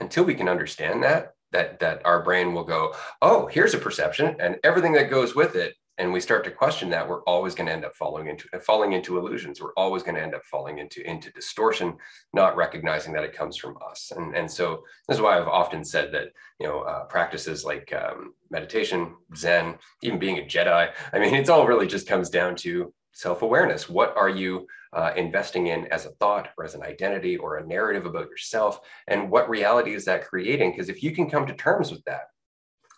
Until 0.00 0.24
we 0.24 0.34
can 0.34 0.48
understand 0.48 1.02
that, 1.02 1.34
that 1.52 1.78
that 1.80 2.02
our 2.04 2.22
brain 2.22 2.52
will 2.52 2.64
go, 2.64 2.94
oh, 3.22 3.46
here's 3.46 3.74
a 3.74 3.78
perception, 3.78 4.36
and 4.40 4.58
everything 4.64 4.92
that 4.94 5.10
goes 5.10 5.34
with 5.34 5.54
it 5.54 5.74
and 5.98 6.12
we 6.12 6.20
start 6.20 6.44
to 6.44 6.50
question 6.50 6.90
that 6.90 7.08
we're 7.08 7.22
always 7.24 7.54
going 7.54 7.66
to 7.66 7.72
end 7.72 7.84
up 7.84 7.94
falling 7.94 8.28
into 8.28 8.48
falling 8.60 8.92
into 8.92 9.18
illusions. 9.18 9.60
We're 9.60 9.74
always 9.76 10.02
going 10.02 10.14
to 10.14 10.22
end 10.22 10.34
up 10.34 10.44
falling 10.44 10.78
into 10.78 11.08
into 11.08 11.30
distortion 11.32 11.96
not 12.32 12.56
recognizing 12.56 13.12
that 13.12 13.24
it 13.24 13.36
comes 13.36 13.56
from 13.56 13.76
us. 13.90 14.12
And 14.16 14.34
and 14.34 14.50
so 14.50 14.82
this 15.08 15.16
is 15.16 15.20
why 15.20 15.38
i've 15.38 15.48
often 15.48 15.84
said 15.84 16.12
that 16.12 16.28
you 16.58 16.66
know 16.66 16.80
uh, 16.80 17.04
practices 17.04 17.64
like 17.64 17.92
um, 17.92 18.34
meditation 18.50 19.14
zen 19.36 19.76
even 20.02 20.18
being 20.18 20.38
a 20.38 20.42
jedi 20.42 20.90
i 21.12 21.18
mean 21.18 21.34
it's 21.34 21.48
all 21.48 21.66
really 21.66 21.86
just 21.86 22.06
comes 22.06 22.30
down 22.30 22.54
to 22.56 22.92
self-awareness. 23.12 23.88
What 23.88 24.16
are 24.16 24.28
you 24.28 24.66
uh, 24.92 25.12
investing 25.16 25.68
in 25.68 25.86
as 25.86 26.06
a 26.06 26.10
thought 26.12 26.48
or 26.58 26.64
as 26.64 26.74
an 26.74 26.82
identity 26.82 27.36
or 27.36 27.56
a 27.56 27.66
narrative 27.66 28.06
about 28.06 28.28
yourself? 28.28 28.80
And 29.06 29.30
what 29.30 29.48
reality 29.48 29.94
is 29.94 30.04
that 30.06 30.26
creating? 30.26 30.72
Because 30.72 30.88
if 30.88 31.02
you 31.02 31.12
can 31.12 31.30
come 31.30 31.46
to 31.46 31.54
terms 31.54 31.90
with 31.90 32.04
that 32.04 32.31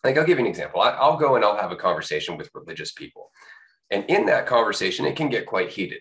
like, 0.05 0.19
I'll 0.19 0.27
give 0.27 0.39
you 0.39 0.45
an 0.45 0.51
example. 0.51 0.81
I, 0.81 0.91
I'll 0.91 1.17
go 1.17 1.37
and 1.37 1.45
I'll 1.45 1.57
have 1.57 1.73
a 1.73 1.77
conversation 1.77 2.37
with 2.37 2.51
religious 2.55 2.93
people. 2.93 3.31
And 3.91 4.05
in 4.09 4.27
that 4.27 4.47
conversation, 4.47 5.07
it 5.07 5.17
can 5.17 5.31
get 5.31 5.47
quite 5.47 5.71
heated. 5.71 6.01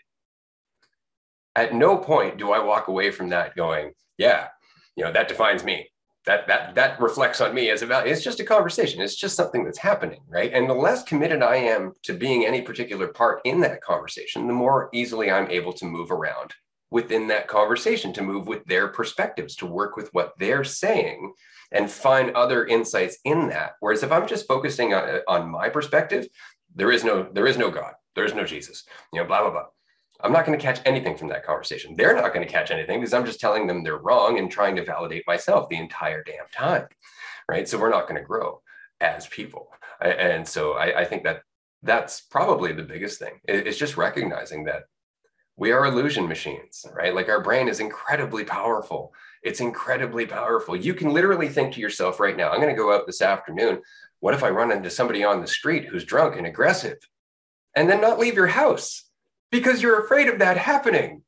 At 1.55 1.73
no 1.73 1.97
point 1.97 2.37
do 2.37 2.51
I 2.51 2.59
walk 2.59 2.87
away 2.87 3.11
from 3.11 3.29
that 3.29 3.55
going, 3.55 3.93
yeah, 4.17 4.47
you 4.95 5.03
know, 5.03 5.11
that 5.11 5.27
defines 5.27 5.63
me. 5.63 5.89
That 6.25 6.47
that 6.47 6.75
that 6.75 7.01
reflects 7.01 7.41
on 7.41 7.53
me 7.53 7.69
as 7.69 7.81
a 7.81 7.85
value. 7.85 8.09
It's 8.09 8.23
just 8.23 8.39
a 8.39 8.45
conversation. 8.45 9.01
It's 9.01 9.17
just 9.17 9.35
something 9.35 9.65
that's 9.65 9.77
happening, 9.77 10.21
right? 10.29 10.53
And 10.53 10.69
the 10.69 10.73
less 10.73 11.03
committed 11.03 11.43
I 11.43 11.57
am 11.57 11.91
to 12.03 12.13
being 12.13 12.45
any 12.45 12.61
particular 12.61 13.07
part 13.09 13.41
in 13.43 13.59
that 13.59 13.81
conversation, 13.81 14.47
the 14.47 14.53
more 14.53 14.89
easily 14.93 15.29
I'm 15.29 15.51
able 15.51 15.73
to 15.73 15.85
move 15.85 16.11
around 16.11 16.53
within 16.93 17.27
that 17.27 17.47
conversation, 17.47 18.13
to 18.13 18.21
move 18.21 18.47
with 18.47 18.63
their 18.65 18.87
perspectives, 18.87 19.55
to 19.55 19.65
work 19.65 19.97
with 19.97 20.09
what 20.13 20.33
they're 20.37 20.63
saying 20.63 21.33
and 21.71 21.89
find 21.89 22.29
other 22.35 22.67
insights 22.67 23.17
in 23.25 23.49
that. 23.49 23.71
Whereas 23.79 24.03
if 24.03 24.11
I'm 24.11 24.27
just 24.27 24.47
focusing 24.47 24.93
on, 24.93 25.21
on 25.27 25.49
my 25.49 25.69
perspective, 25.69 26.27
there 26.75 26.91
is 26.91 27.03
no 27.03 27.27
there 27.33 27.47
is 27.47 27.57
no 27.57 27.71
God, 27.71 27.93
there 28.15 28.25
is 28.25 28.35
no 28.35 28.45
Jesus, 28.45 28.83
you 29.11 29.19
know, 29.19 29.25
blah 29.25 29.41
blah 29.41 29.49
blah. 29.49 29.65
I'm 30.21 30.31
not 30.31 30.45
going 30.45 30.57
to 30.57 30.63
catch 30.63 30.81
anything 30.85 31.17
from 31.17 31.29
that 31.29 31.43
conversation. 31.43 31.95
They're 31.97 32.15
not 32.15 32.31
going 32.31 32.45
to 32.45 32.53
catch 32.53 32.69
anything 32.69 32.99
because 32.99 33.13
I'm 33.13 33.25
just 33.25 33.39
telling 33.39 33.65
them 33.65 33.83
they're 33.83 33.97
wrong 33.97 34.37
and 34.37 34.49
trying 34.49 34.75
to 34.75 34.85
validate 34.85 35.23
myself 35.25 35.69
the 35.69 35.77
entire 35.77 36.23
damn 36.23 36.47
time, 36.53 36.85
right? 37.49 37.67
So 37.67 37.79
we're 37.79 37.89
not 37.89 38.07
going 38.07 38.21
to 38.21 38.27
grow 38.27 38.61
as 39.01 39.25
people, 39.25 39.69
and 39.99 40.47
so 40.47 40.73
I, 40.73 41.01
I 41.01 41.05
think 41.05 41.23
that 41.23 41.41
that's 41.81 42.21
probably 42.21 42.71
the 42.71 42.83
biggest 42.83 43.17
thing. 43.17 43.39
It's 43.45 43.79
just 43.79 43.97
recognizing 43.97 44.63
that 44.65 44.83
we 45.55 45.71
are 45.71 45.85
illusion 45.85 46.27
machines, 46.27 46.85
right? 46.93 47.13
Like 47.13 47.29
our 47.29 47.41
brain 47.41 47.67
is 47.67 47.79
incredibly 47.79 48.43
powerful. 48.43 49.13
It's 49.43 49.59
incredibly 49.59 50.25
powerful. 50.25 50.75
You 50.75 50.93
can 50.93 51.13
literally 51.13 51.49
think 51.49 51.73
to 51.73 51.81
yourself 51.81 52.19
right 52.19 52.35
now, 52.35 52.49
I'm 52.49 52.61
going 52.61 52.73
to 52.73 52.81
go 52.81 52.93
out 52.93 53.05
this 53.05 53.21
afternoon. 53.21 53.81
What 54.19 54.33
if 54.33 54.43
I 54.43 54.49
run 54.49 54.71
into 54.71 54.89
somebody 54.89 55.23
on 55.23 55.41
the 55.41 55.47
street 55.47 55.85
who's 55.85 56.05
drunk 56.05 56.37
and 56.37 56.47
aggressive 56.47 56.97
and 57.75 57.89
then 57.89 58.01
not 58.01 58.19
leave 58.19 58.35
your 58.35 58.47
house 58.47 59.05
because 59.51 59.81
you're 59.81 60.03
afraid 60.03 60.27
of 60.27 60.39
that 60.39 60.57
happening? 60.57 61.23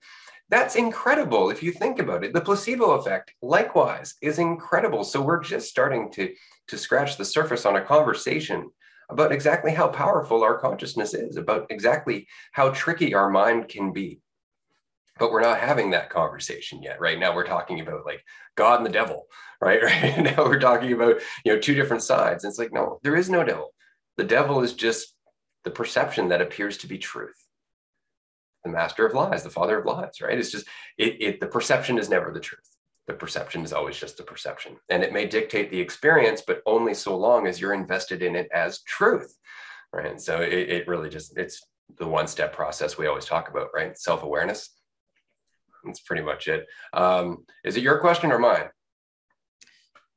That's 0.49 0.76
incredible 0.76 1.49
if 1.49 1.61
you 1.61 1.71
think 1.71 1.99
about 1.99 2.23
it. 2.23 2.34
The 2.34 2.41
placebo 2.41 2.91
effect, 2.91 3.34
likewise, 3.41 4.15
is 4.21 4.39
incredible. 4.39 5.03
So 5.03 5.21
we're 5.21 5.43
just 5.43 5.69
starting 5.69 6.11
to, 6.13 6.34
to 6.67 6.78
scratch 6.78 7.17
the 7.17 7.26
surface 7.26 7.65
on 7.65 7.76
a 7.76 7.84
conversation 7.84 8.69
about 9.10 9.32
exactly 9.32 9.72
how 9.74 9.88
powerful 9.88 10.43
our 10.43 10.58
consciousness 10.58 11.14
is, 11.14 11.38
about 11.38 11.68
exactly 11.70 12.28
how 12.51 12.70
tricky 12.70 13.14
our 13.14 13.30
mind 13.30 13.68
can 13.68 13.93
be. 13.93 14.22
But 15.18 15.32
we're 15.32 15.41
not 15.41 15.60
having 15.60 15.91
that 15.91 16.10
conversation 16.10 16.84
yet. 16.84 16.99
Right 16.99 17.20
now, 17.20 17.34
we're 17.34 17.45
talking 17.45 17.80
about 17.80 18.06
like 18.06 18.24
God 18.56 18.78
and 18.78 18.86
the 18.86 18.91
devil, 18.91 19.28
right? 19.62 19.82
Right 19.82 20.18
now, 20.38 20.45
we're 20.45 20.60
talking 20.60 20.93
about 20.93 21.22
you 21.43 21.53
know 21.53 21.60
two 21.60 21.76
different 21.76 22.03
sides. 22.03 22.43
And 22.43 22.51
it's 22.51 22.60
like, 22.60 22.74
no, 22.74 22.99
there 23.03 23.16
is 23.16 23.30
no 23.30 23.43
devil. 23.43 23.74
The 24.18 24.24
devil 24.24 24.62
is 24.62 24.74
just 24.74 25.16
the 25.64 25.72
perception 25.72 26.30
that 26.30 26.41
appears 26.41 26.78
to 26.80 26.88
be 26.88 26.97
truth 26.97 27.45
the 28.66 28.72
master 28.72 29.06
of 29.06 29.14
lies, 29.14 29.43
the 29.43 29.49
father 29.49 29.80
of 29.80 29.86
lies, 29.86 30.20
right? 30.22 30.38
It's 30.38 30.51
just 30.51 30.68
it, 30.97 31.22
it 31.22 31.39
the 31.39 31.47
perception 31.47 31.97
is 31.97 32.10
never 32.10 32.32
the 32.34 32.39
truth. 32.39 32.74
The 33.08 33.14
perception 33.14 33.64
is 33.64 33.74
always 33.74 33.97
just 33.97 34.20
a 34.20 34.24
perception. 34.24 34.78
And 34.89 35.03
it 35.03 35.14
may 35.14 35.28
dictate 35.28 35.70
the 35.70 35.80
experience, 35.80 36.41
but 36.45 36.62
only 36.66 36.93
so 36.93 37.16
long 37.16 37.45
as 37.47 37.62
you're 37.62 37.74
invested 37.74 38.24
in 38.24 38.36
it 38.36 38.47
as 38.53 38.82
truth. 38.84 39.38
Right. 39.93 40.08
And 40.08 40.22
so 40.22 40.41
it, 40.41 40.53
it 40.53 40.88
really 40.88 41.10
just 41.10 41.38
it's 41.38 41.62
the 41.97 42.08
one 42.08 42.28
step 42.28 42.51
process 42.53 42.97
we 42.97 43.08
always 43.08 43.26
talk 43.26 43.49
about, 43.49 43.70
right? 43.74 43.97
Self-awareness. 43.97 44.70
That's 45.84 45.99
pretty 46.01 46.24
much 46.24 46.47
it. 46.47 46.66
Um, 46.93 47.45
is 47.64 47.78
it 47.78 47.84
your 47.84 47.99
question 47.99 48.32
or 48.32 48.39
mine? 48.39 48.70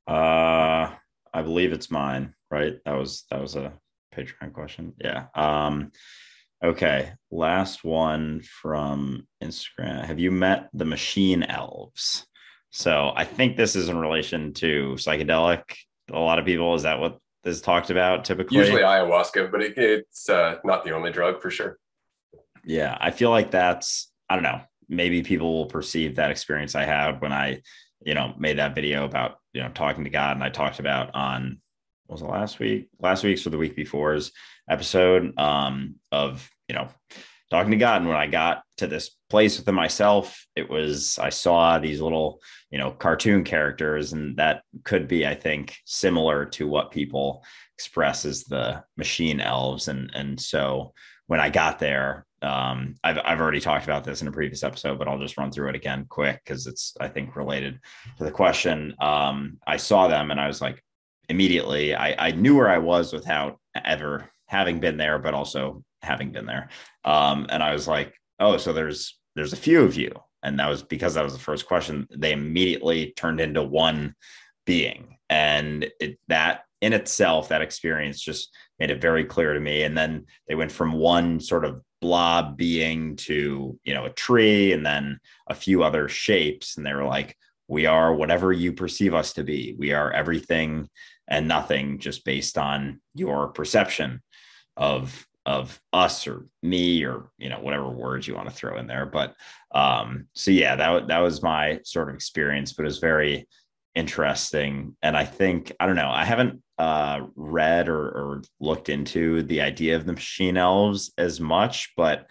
Uh 0.07 0.95
I 1.35 1.43
believe 1.43 1.73
it's 1.73 1.91
mine, 1.91 2.35
right? 2.51 2.79
That 2.87 2.97
was 2.97 3.25
that 3.31 3.41
was 3.41 3.55
a 3.55 3.75
Patreon 4.17 4.53
question. 4.55 4.95
Yeah. 4.99 5.27
Um 5.35 5.93
Okay, 6.65 7.13
last 7.31 7.85
one 7.85 8.41
from 8.43 9.29
Instagram. 9.41 10.05
Have 10.05 10.19
you 10.19 10.33
met 10.33 10.71
the 10.73 10.85
machine 10.85 11.45
elves? 11.45 12.27
So 12.71 13.13
I 13.15 13.25
think 13.25 13.57
this 13.57 13.77
is 13.77 13.89
in 13.89 13.99
relation 13.99 14.53
to 14.55 14.95
psychedelic. 14.95 15.63
A 16.11 16.19
lot 16.19 16.39
of 16.39 16.45
people, 16.45 16.75
is 16.75 16.83
that 16.83 17.01
what 17.01 17.19
is 17.45 17.61
talked 17.61 17.91
about 17.91 18.25
typically? 18.25 18.59
Usually 18.59 18.83
ayahuasca, 18.83 19.51
but 19.51 19.63
it, 19.63 19.79
it's 19.79 20.29
uh, 20.29 20.57
not 20.65 20.85
the 20.85 20.93
only 20.93 21.11
drug 21.11 21.41
for 21.41 21.51
sure. 21.51 21.79
Yeah, 22.65 22.97
I 23.01 23.11
feel 23.11 23.31
like 23.31 23.51
that's, 23.51 24.11
I 24.29 24.35
don't 24.35 24.43
know, 24.43 24.61
maybe 24.89 25.23
people 25.23 25.53
will 25.53 25.67
perceive 25.67 26.17
that 26.17 26.31
experience 26.31 26.75
I 26.75 26.85
had 26.85 27.21
when 27.21 27.33
I, 27.33 27.63
you 28.05 28.15
know, 28.15 28.35
made 28.39 28.59
that 28.59 28.75
video 28.75 29.05
about, 29.05 29.39
you 29.53 29.63
know, 29.63 29.71
talking 29.71 30.05
to 30.05 30.11
God 30.11 30.37
and 30.37 30.45
I 30.45 30.51
talked 30.51 30.79
about 30.79 31.15
on 31.15 31.61
was 32.09 32.23
it 32.23 32.27
last 32.27 32.59
week? 32.59 32.89
Last 32.99 33.23
week's 33.23 33.47
or 33.47 33.51
the 33.51 33.59
week 33.59 33.77
before's 33.77 34.33
episode 34.69 35.39
um, 35.39 35.97
of 36.11 36.49
you 36.69 36.75
know 36.75 36.89
talking 37.51 37.71
to 37.71 37.77
God. 37.77 38.01
And 38.01 38.09
when 38.09 38.19
I 38.19 38.27
got 38.27 38.63
to 38.79 38.87
this 38.87 39.17
place 39.31 39.59
within 39.59 39.75
myself, 39.75 40.47
it 40.57 40.69
was 40.69 41.19
I 41.19 41.31
saw 41.31 41.79
these 41.79 42.01
little 42.01 42.41
you 42.71 42.79
know 42.79 42.91
cartoon 42.91 43.45
characters, 43.45 44.13
and 44.13 44.37
that 44.37 44.63
could 44.85 45.09
be 45.09 45.27
I 45.27 45.35
think 45.35 45.77
similar 45.85 46.45
to 46.47 46.67
what 46.67 46.91
people 46.91 47.45
express 47.75 48.25
as 48.25 48.45
the 48.45 48.83
machine 48.97 49.41
elves. 49.41 49.89
And 49.89 50.11
and 50.15 50.41
so 50.41 50.93
when 51.27 51.41
I 51.41 51.51
got 51.51 51.79
there, 51.79 52.27
um, 52.43 52.95
I've 53.03 53.19
I've 53.25 53.41
already 53.41 53.61
talked 53.61 53.85
about 53.85 54.05
this 54.05 54.23
in 54.23 54.29
a 54.29 54.33
previous 54.33 54.63
episode, 54.63 54.99
but 54.99 55.09
I'll 55.09 55.19
just 55.19 55.39
run 55.39 55.51
through 55.51 55.71
it 55.71 55.77
again 55.77 56.07
quick 56.09 56.41
because 56.45 56.67
it's 56.67 56.95
I 57.01 57.09
think 57.09 57.37
related 57.37 57.81
to 58.19 58.25
the 58.25 58.31
question. 58.31 58.95
Um, 59.01 59.59
I 59.67 59.77
saw 59.77 60.09
them 60.09 60.31
and 60.31 60.41
I 60.41 60.47
was 60.47 60.61
like, 60.61 60.83
immediately. 61.29 61.95
I, 61.95 62.29
I 62.29 62.31
knew 62.33 62.57
where 62.57 62.69
I 62.69 62.79
was 62.79 63.13
without 63.13 63.59
ever 63.85 64.31
having 64.47 64.81
been 64.81 64.97
there, 64.97 65.19
but 65.19 65.35
also 65.35 65.85
having 66.03 66.33
been 66.33 66.47
there. 66.47 66.69
Um, 67.05 67.47
and 67.51 67.63
I 67.63 67.73
was 67.73 67.89
like, 67.89 68.15
oh, 68.41 68.57
so 68.57 68.73
there's 68.73 69.19
there's 69.35 69.53
a 69.53 69.57
few 69.57 69.83
of 69.83 69.97
you. 69.97 70.13
And 70.43 70.59
that 70.59 70.69
was 70.69 70.83
because 70.83 71.15
that 71.15 71.25
was 71.25 71.33
the 71.33 71.39
first 71.39 71.67
question. 71.67 72.07
They 72.11 72.33
immediately 72.33 73.13
turned 73.17 73.41
into 73.41 73.63
one 73.63 74.15
being. 74.67 75.19
And 75.29 75.91
it, 76.01 76.19
that 76.29 76.63
in 76.81 76.93
itself, 76.93 77.49
that 77.49 77.63
experience 77.63 78.21
just 78.21 78.55
made 78.79 78.91
it 78.91 79.01
very 79.01 79.25
clear 79.25 79.53
to 79.53 79.61
me. 79.61 79.83
And 79.83 79.97
then 79.97 80.27
they 80.47 80.55
went 80.55 80.73
from 80.73 80.93
one 80.93 81.41
sort 81.41 81.65
of 81.65 81.83
blob 82.01 82.57
being 82.57 83.17
to, 83.17 83.79
you 83.83 83.95
know, 83.95 84.05
a 84.05 84.11
tree 84.11 84.73
and 84.73 84.87
then 84.87 85.19
a 85.49 85.55
few 85.55 85.83
other 85.83 86.09
shapes. 86.09 86.77
And 86.77 86.87
they 86.87 86.95
were 86.95 87.05
like, 87.05 87.37
we 87.67 87.87
are 87.87 88.15
whatever 88.15 88.53
you 88.53 88.73
perceive 88.73 89.15
us 89.15 89.33
to 89.35 89.45
be. 89.45 89.75
We 89.79 89.93
are 89.93 90.13
everything 90.13 90.89
and 91.27 91.49
nothing 91.49 91.99
just 91.99 92.25
based 92.25 92.57
on 92.57 93.01
your 93.15 93.49
perception 93.49 94.23
of 94.77 95.27
of 95.49 95.81
us 95.95 96.27
or 96.27 96.47
me 96.63 97.03
or 97.03 97.31
you 97.39 97.49
know 97.49 97.59
whatever 97.59 97.89
words 97.89 98.29
you 98.29 98.35
want 98.35 98.47
to 98.47 98.55
throw 98.55 98.77
in 98.77 98.87
there 98.87 99.07
but 99.07 99.35
um 99.75 100.27
so 100.35 100.51
yeah 100.51 100.77
that 100.77 101.09
that 101.09 101.21
was 101.21 101.43
my 101.43 101.81
sort 101.85 102.11
of 102.11 102.15
experience 102.15 102.75
but 102.75 102.83
it 102.83 102.85
was 102.85 102.99
very 102.99 103.49
interesting. 103.95 104.95
And 105.03 105.17
i 105.17 105.25
think 105.25 105.73
i 105.81 105.87
don't 105.87 105.97
know 105.97 106.11
i 106.11 106.25
haven't 106.25 106.63
uh 106.77 107.21
read 107.35 107.89
or, 107.89 108.09
or 108.09 108.43
looked 108.61 108.91
into 108.91 109.43
the 109.45 109.63
idea 109.63 109.97
of 109.97 110.05
the 110.05 110.13
machine 110.13 110.59
elves 110.59 111.13
as 111.17 111.41
much 111.41 111.95
but 111.97 112.27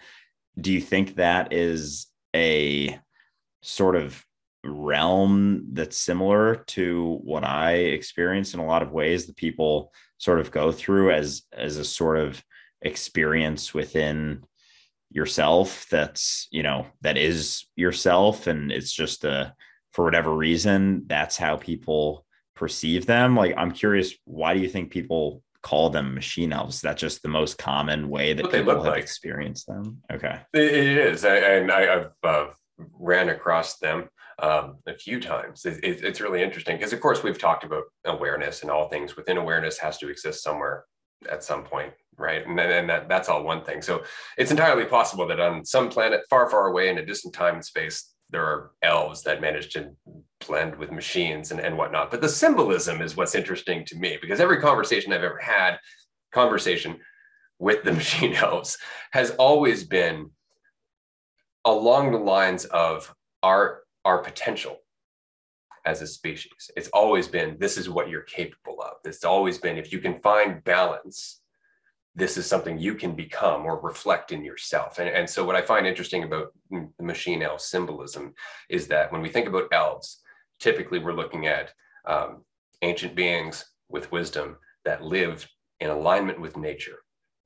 do 0.60 0.72
you 0.72 0.80
think 0.80 1.16
that 1.16 1.52
is 1.52 2.06
a 2.36 2.96
sort 3.62 3.96
of 3.96 4.24
realm 4.64 5.66
that's 5.72 5.96
similar 5.96 6.56
to 6.66 7.18
what 7.24 7.44
I 7.44 7.72
experience 7.72 8.54
in 8.54 8.60
a 8.60 8.66
lot 8.66 8.82
of 8.82 8.92
ways 8.92 9.26
that 9.26 9.36
people 9.36 9.92
sort 10.18 10.40
of 10.40 10.50
go 10.50 10.72
through 10.72 11.12
as 11.12 11.42
as 11.52 11.76
a 11.76 11.84
sort 11.84 12.18
of 12.18 12.42
experience 12.82 13.74
within 13.74 14.42
yourself 15.10 15.86
that's 15.90 16.48
you 16.50 16.62
know 16.62 16.86
that 17.00 17.16
is 17.16 17.66
yourself 17.76 18.46
and 18.46 18.70
it's 18.70 18.92
just 18.92 19.24
a 19.24 19.54
for 19.92 20.04
whatever 20.04 20.34
reason 20.34 21.02
that's 21.06 21.36
how 21.36 21.56
people 21.56 22.24
perceive 22.54 23.06
them. 23.06 23.34
Like 23.34 23.54
i'm 23.56 23.72
curious 23.72 24.14
why 24.24 24.54
do 24.54 24.60
you 24.60 24.68
think 24.68 24.90
people 24.90 25.42
call 25.62 25.90
them 25.90 26.14
machine 26.14 26.52
elves? 26.52 26.76
Is 26.76 26.80
that 26.82 26.96
just 26.96 27.22
the 27.22 27.28
most 27.28 27.58
common 27.58 28.08
way 28.08 28.32
that 28.32 28.44
what 28.44 28.52
people 28.52 28.74
have 28.74 28.84
like. 28.84 29.02
experienced 29.02 29.66
them? 29.66 30.02
Okay. 30.12 30.40
It 30.54 30.74
is. 30.74 31.24
And 31.24 31.70
I, 31.70 31.82
have 31.82 32.12
uh, 32.22 32.46
ran 32.98 33.28
across 33.28 33.78
them 33.78 34.08
um, 34.40 34.78
a 34.86 34.94
few 34.94 35.20
times. 35.20 35.64
It, 35.64 35.82
it, 35.84 36.04
it's 36.04 36.20
really 36.20 36.42
interesting 36.42 36.76
because, 36.76 36.92
of 36.92 37.00
course, 37.00 37.22
we've 37.22 37.38
talked 37.38 37.64
about 37.64 37.84
awareness 38.04 38.62
and 38.62 38.70
all 38.70 38.88
things 38.88 39.16
within 39.16 39.36
awareness 39.36 39.78
has 39.78 39.98
to 39.98 40.08
exist 40.08 40.42
somewhere 40.42 40.84
at 41.30 41.42
some 41.42 41.64
point, 41.64 41.92
right? 42.18 42.46
And, 42.46 42.58
and 42.58 42.90
that, 42.90 43.08
that's 43.08 43.28
all 43.28 43.42
one 43.42 43.64
thing. 43.64 43.80
So 43.80 44.02
it's 44.36 44.50
entirely 44.50 44.84
possible 44.84 45.26
that 45.28 45.40
on 45.40 45.64
some 45.64 45.88
planet 45.88 46.22
far, 46.28 46.50
far 46.50 46.66
away 46.66 46.88
in 46.88 46.98
a 46.98 47.06
distant 47.06 47.34
time 47.34 47.54
and 47.54 47.64
space, 47.64 48.12
there 48.30 48.44
are 48.44 48.72
elves 48.82 49.22
that 49.22 49.40
manage 49.40 49.72
to 49.72 49.90
blend 50.46 50.76
with 50.76 50.92
machines 50.92 51.50
and, 51.50 51.60
and 51.60 51.76
whatnot. 51.76 52.10
But 52.10 52.20
the 52.20 52.28
symbolism 52.28 53.00
is 53.00 53.16
what's 53.16 53.34
interesting 53.34 53.84
to 53.86 53.96
me 53.96 54.18
because 54.20 54.40
every 54.40 54.60
conversation 54.60 55.12
I've 55.12 55.22
ever 55.22 55.38
had, 55.38 55.78
conversation 56.32 56.98
with 57.58 57.84
the 57.84 57.92
machine 58.02 58.34
elves, 58.34 58.76
has 59.12 59.30
always 59.32 59.84
been 59.84 60.30
along 61.64 62.12
the 62.12 62.18
lines 62.18 62.64
of 62.66 63.14
our 63.42 63.82
our 64.04 64.18
potential 64.18 64.78
as 65.84 66.02
a 66.02 66.06
species. 66.06 66.70
It's 66.76 66.88
always 66.88 67.28
been 67.28 67.56
this 67.58 67.76
is 67.76 67.88
what 67.88 68.08
you're 68.08 68.22
capable 68.22 68.80
of. 68.82 68.94
It's 69.04 69.24
always 69.24 69.58
been 69.58 69.78
if 69.78 69.92
you 69.92 70.00
can 70.00 70.20
find 70.20 70.62
balance, 70.64 71.40
this 72.18 72.36
is 72.36 72.46
something 72.46 72.78
you 72.78 72.96
can 72.96 73.14
become 73.14 73.64
or 73.64 73.80
reflect 73.80 74.32
in 74.32 74.44
yourself. 74.44 74.98
And, 74.98 75.08
and 75.08 75.30
so, 75.30 75.44
what 75.44 75.54
I 75.54 75.62
find 75.62 75.86
interesting 75.86 76.24
about 76.24 76.52
the 76.70 76.88
machine 77.00 77.42
elf 77.42 77.60
symbolism 77.60 78.34
is 78.68 78.88
that 78.88 79.12
when 79.12 79.22
we 79.22 79.28
think 79.28 79.46
about 79.46 79.68
elves, 79.72 80.20
typically 80.58 80.98
we're 80.98 81.12
looking 81.14 81.46
at 81.46 81.72
um, 82.06 82.44
ancient 82.82 83.14
beings 83.14 83.64
with 83.88 84.10
wisdom 84.10 84.56
that 84.84 85.04
lived 85.04 85.48
in 85.78 85.90
alignment 85.90 86.40
with 86.40 86.56
nature. 86.56 86.98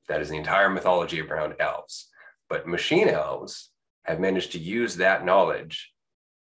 That 0.08 0.22
is 0.22 0.30
the 0.30 0.38
entire 0.38 0.70
mythology 0.70 1.20
around 1.20 1.54
elves. 1.60 2.08
But 2.48 2.66
machine 2.66 3.08
elves 3.08 3.70
have 4.04 4.20
managed 4.20 4.52
to 4.52 4.58
use 4.58 4.96
that 4.96 5.24
knowledge 5.24 5.92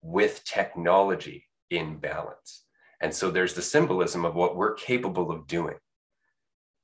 with 0.03 0.45
technology 0.45 1.47
in 1.71 1.99
balance. 1.99 2.65
And 3.01 3.15
so 3.15 3.31
there's 3.31 3.55
the 3.55 3.63
symbolism 3.63 4.25
of 4.25 4.35
what 4.35 4.57
we're 4.57 4.75
capable 4.75 5.31
of 5.31 5.47
doing, 5.47 5.77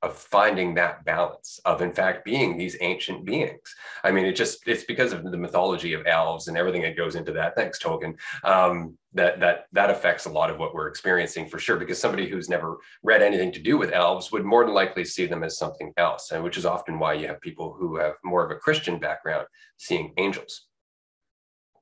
of 0.05 0.15
finding 0.15 0.75
that 0.75 1.03
balance, 1.03 1.59
of 1.65 1.81
in 1.81 1.91
fact 1.91 2.23
being 2.23 2.57
these 2.57 2.77
ancient 2.79 3.25
beings. 3.25 3.75
I 4.03 4.11
mean, 4.11 4.25
it 4.25 4.35
just 4.35 4.67
it's 4.67 4.83
because 4.83 5.11
of 5.11 5.23
the 5.23 5.37
mythology 5.37 5.93
of 5.93 6.05
elves 6.05 6.47
and 6.47 6.55
everything 6.55 6.83
that 6.83 6.95
goes 6.95 7.15
into 7.15 7.31
that. 7.33 7.55
Thanks, 7.55 7.79
Tolkien. 7.81 8.15
Um, 8.43 8.97
that 9.13 9.39
that 9.39 9.65
that 9.71 9.89
affects 9.89 10.25
a 10.25 10.29
lot 10.29 10.51
of 10.51 10.59
what 10.59 10.75
we're 10.75 10.87
experiencing 10.87 11.47
for 11.47 11.57
sure. 11.57 11.77
Because 11.77 11.99
somebody 11.99 12.29
who's 12.29 12.49
never 12.49 12.77
read 13.01 13.23
anything 13.23 13.51
to 13.53 13.61
do 13.61 13.77
with 13.77 13.91
elves 13.91 14.31
would 14.31 14.45
more 14.45 14.63
than 14.63 14.75
likely 14.75 15.05
see 15.05 15.25
them 15.25 15.43
as 15.43 15.57
something 15.57 15.91
else, 15.97 16.31
and 16.31 16.43
which 16.43 16.57
is 16.57 16.65
often 16.65 16.99
why 16.99 17.13
you 17.13 17.27
have 17.27 17.41
people 17.41 17.75
who 17.77 17.97
have 17.97 18.13
more 18.23 18.45
of 18.45 18.51
a 18.51 18.59
Christian 18.59 18.99
background 18.99 19.47
seeing 19.77 20.13
angels 20.17 20.67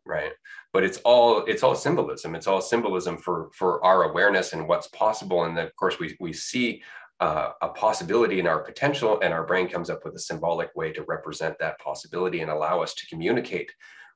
right 0.06 0.32
but 0.74 0.84
it's 0.84 0.98
all 1.06 1.46
it's 1.46 1.64
all 1.64 1.76
symbolism 1.76 2.36
it's 2.36 2.48
all 2.48 2.62
symbolism 2.62 3.18
for 3.18 3.50
for 3.54 3.84
our 3.86 4.04
awareness 4.04 4.52
and 4.54 4.68
what's 4.68 4.88
possible 4.88 5.46
and 5.46 5.58
of 5.58 5.74
course 5.78 5.98
we 6.00 6.16
we 6.20 6.34
see 6.34 6.82
uh, 7.24 7.54
a 7.62 7.70
possibility 7.70 8.42
in 8.42 8.48
our 8.48 8.60
potential 8.60 9.18
and 9.22 9.34
our 9.34 9.46
brain 9.46 9.70
comes 9.70 9.90
up 9.90 10.04
with 10.04 10.14
a 10.14 10.20
symbolic 10.20 10.70
way 10.76 10.92
to 10.92 11.06
represent 11.08 11.58
that 11.58 11.80
possibility 11.80 12.42
and 12.42 12.52
allow 12.52 12.82
us 12.82 12.94
to 12.94 13.08
communicate 13.08 13.72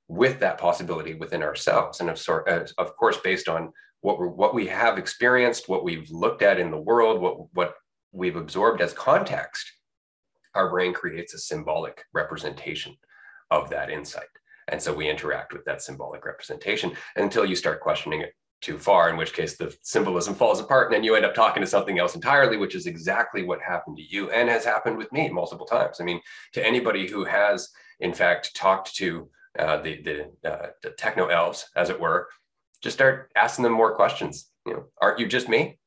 with 0.09 0.41
that 0.41 0.57
possibility 0.57 1.13
within 1.13 1.41
ourselves. 1.41 2.01
And 2.01 2.09
of, 2.09 2.19
sort, 2.19 2.49
of 2.49 2.97
course, 2.97 3.17
based 3.23 3.47
on 3.47 3.71
what, 4.01 4.19
we 4.19 4.27
what 4.27 4.53
we 4.53 4.67
have 4.67 4.97
experienced, 4.97 5.69
what 5.69 5.85
we've 5.85 6.09
looked 6.11 6.41
at 6.41 6.59
in 6.59 6.69
the 6.69 6.85
world, 6.89 7.21
what, 7.21 7.37
what 7.53 7.75
we've 8.11 8.35
absorbed 8.35 8.81
as 8.81 8.91
context, 8.91 9.65
our 10.53 10.69
brain 10.69 10.93
creates 10.93 11.33
a 11.33 11.39
symbolic 11.39 12.03
representation 12.13 12.93
of 13.51 13.69
that 13.69 13.89
insight. 13.89 14.33
And 14.67 14.81
so 14.81 14.93
we 14.93 15.09
interact 15.09 15.53
with 15.53 15.63
that 15.63 15.81
symbolic 15.81 16.25
representation 16.25 16.91
until 17.15 17.45
you 17.45 17.55
start 17.55 17.79
questioning 17.79 18.19
it 18.19 18.33
too 18.61 18.77
far, 18.77 19.09
in 19.09 19.17
which 19.17 19.33
case 19.33 19.55
the 19.55 19.75
symbolism 19.81 20.33
falls 20.33 20.59
apart 20.59 20.87
and 20.87 20.95
then 20.95 21.03
you 21.03 21.15
end 21.15 21.25
up 21.25 21.35
talking 21.35 21.61
to 21.61 21.67
something 21.67 21.99
else 21.99 22.15
entirely, 22.15 22.57
which 22.57 22.75
is 22.75 22.87
exactly 22.87 23.43
what 23.43 23.61
happened 23.61 23.97
to 23.97 24.03
you 24.03 24.31
and 24.31 24.49
has 24.49 24.65
happened 24.65 24.97
with 24.97 25.11
me 25.11 25.29
multiple 25.29 25.65
times. 25.65 26.01
I 26.01 26.03
mean, 26.03 26.19
to 26.53 26.65
anybody 26.65 27.07
who 27.07 27.23
has, 27.23 27.69
in 27.99 28.13
fact, 28.13 28.55
talked 28.55 28.95
to 28.95 29.29
uh, 29.59 29.77
the, 29.81 30.01
the, 30.01 30.49
uh, 30.51 30.67
the 30.81 30.91
techno 30.91 31.27
elves, 31.27 31.69
as 31.75 31.89
it 31.89 31.99
were, 31.99 32.27
just 32.81 32.97
start 32.97 33.31
asking 33.35 33.63
them 33.63 33.73
more 33.73 33.95
questions. 33.95 34.49
You 34.65 34.73
know, 34.73 34.85
aren't 35.01 35.19
you 35.19 35.27
just 35.27 35.49
me? 35.49 35.79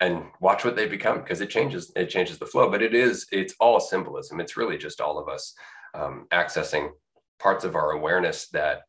And 0.00 0.24
watch 0.40 0.64
what 0.64 0.76
they 0.76 0.86
become 0.86 1.18
because 1.18 1.40
it 1.40 1.50
changes. 1.50 1.92
It 1.96 2.06
changes 2.10 2.38
the 2.38 2.46
flow. 2.46 2.70
But 2.70 2.82
it 2.82 2.94
is. 2.94 3.26
It's 3.32 3.54
all 3.60 3.80
symbolism. 3.80 4.40
It's 4.40 4.56
really 4.56 4.76
just 4.76 5.00
all 5.00 5.18
of 5.18 5.28
us 5.28 5.54
um, 5.94 6.26
accessing 6.32 6.90
parts 7.38 7.64
of 7.64 7.74
our 7.74 7.92
awareness 7.92 8.48
that 8.48 8.82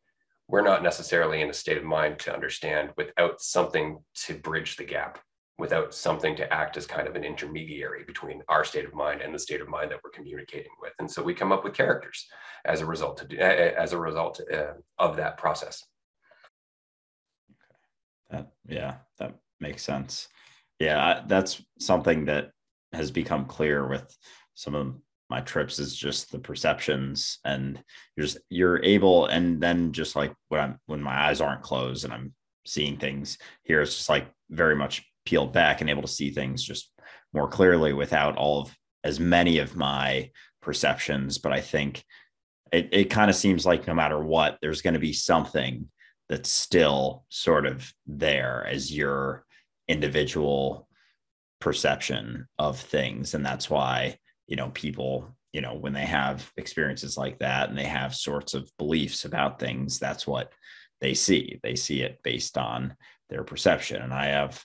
we're 0.48 0.62
not 0.62 0.82
necessarily 0.82 1.40
in 1.40 1.50
a 1.50 1.54
state 1.54 1.76
of 1.76 1.84
mind 1.84 2.18
to 2.20 2.32
understand 2.32 2.90
without 2.96 3.40
something 3.40 3.98
to 4.14 4.34
bridge 4.34 4.76
the 4.76 4.84
gap 4.84 5.18
without 5.58 5.94
something 5.94 6.36
to 6.36 6.52
act 6.52 6.76
as 6.76 6.86
kind 6.86 7.08
of 7.08 7.16
an 7.16 7.24
intermediary 7.24 8.04
between 8.04 8.42
our 8.48 8.64
state 8.64 8.84
of 8.84 8.94
mind 8.94 9.22
and 9.22 9.34
the 9.34 9.38
state 9.38 9.60
of 9.60 9.68
mind 9.68 9.90
that 9.90 9.98
we're 10.04 10.10
communicating 10.10 10.72
with. 10.80 10.92
And 10.98 11.10
so 11.10 11.22
we 11.22 11.34
come 11.34 11.52
up 11.52 11.64
with 11.64 11.74
characters 11.74 12.26
as 12.64 12.80
a 12.82 12.86
result 12.86 13.22
of, 13.22 13.32
as 13.32 13.92
a 13.92 13.98
result 13.98 14.40
uh, 14.52 14.74
of 14.98 15.16
that 15.16 15.38
process. 15.38 15.82
That 18.30 18.48
yeah 18.68 18.96
that 19.18 19.36
makes 19.60 19.82
sense. 19.82 20.28
Yeah 20.78 21.22
that's 21.26 21.62
something 21.78 22.26
that 22.26 22.50
has 22.92 23.10
become 23.10 23.46
clear 23.46 23.86
with 23.86 24.14
some 24.54 24.74
of 24.74 24.94
my 25.28 25.40
trips 25.40 25.78
is 25.78 25.96
just 25.96 26.30
the 26.30 26.38
perceptions 26.38 27.38
and 27.44 27.82
you're 28.16 28.26
just 28.26 28.38
you're 28.48 28.82
able 28.84 29.26
and 29.26 29.60
then 29.60 29.92
just 29.92 30.16
like 30.16 30.32
when 30.48 30.60
i'm 30.60 30.78
when 30.86 31.02
my 31.02 31.28
eyes 31.28 31.40
aren't 31.40 31.62
closed 31.62 32.04
and 32.04 32.12
i'm 32.12 32.32
seeing 32.64 32.96
things 32.96 33.38
here 33.62 33.80
it's 33.80 33.96
just 33.96 34.08
like 34.08 34.28
very 34.50 34.76
much 34.76 35.04
peeled 35.24 35.52
back 35.52 35.80
and 35.80 35.90
able 35.90 36.02
to 36.02 36.08
see 36.08 36.30
things 36.30 36.62
just 36.62 36.92
more 37.32 37.48
clearly 37.48 37.92
without 37.92 38.36
all 38.36 38.62
of 38.62 38.74
as 39.04 39.20
many 39.20 39.58
of 39.58 39.76
my 39.76 40.30
perceptions. 40.62 41.38
But 41.38 41.52
i 41.52 41.60
think 41.60 42.02
it, 42.72 42.88
it 42.92 43.04
kind 43.10 43.30
of 43.30 43.36
seems 43.36 43.66
like 43.66 43.86
no 43.86 43.94
matter 43.94 44.22
what 44.22 44.58
there's 44.60 44.82
going 44.82 44.94
to 44.94 45.00
be 45.00 45.12
something 45.12 45.88
that's 46.28 46.50
still 46.50 47.24
sort 47.28 47.66
of 47.66 47.92
there 48.06 48.66
as 48.66 48.92
your 48.92 49.44
individual 49.86 50.88
perception 51.60 52.48
of 52.58 52.78
things. 52.78 53.34
And 53.34 53.46
that's 53.46 53.70
why 53.70 54.18
you 54.46 54.56
know 54.56 54.70
people 54.70 55.36
you 55.52 55.60
know 55.60 55.74
when 55.74 55.92
they 55.92 56.04
have 56.04 56.50
experiences 56.56 57.16
like 57.16 57.38
that 57.38 57.68
and 57.68 57.78
they 57.78 57.84
have 57.84 58.14
sorts 58.14 58.54
of 58.54 58.70
beliefs 58.78 59.24
about 59.24 59.58
things 59.58 59.98
that's 59.98 60.26
what 60.26 60.52
they 61.00 61.14
see. 61.14 61.60
They 61.62 61.76
see 61.76 62.02
it 62.02 62.22
based 62.22 62.56
on 62.56 62.96
their 63.28 63.44
perception. 63.44 64.02
And 64.02 64.14
i 64.14 64.26
have 64.26 64.64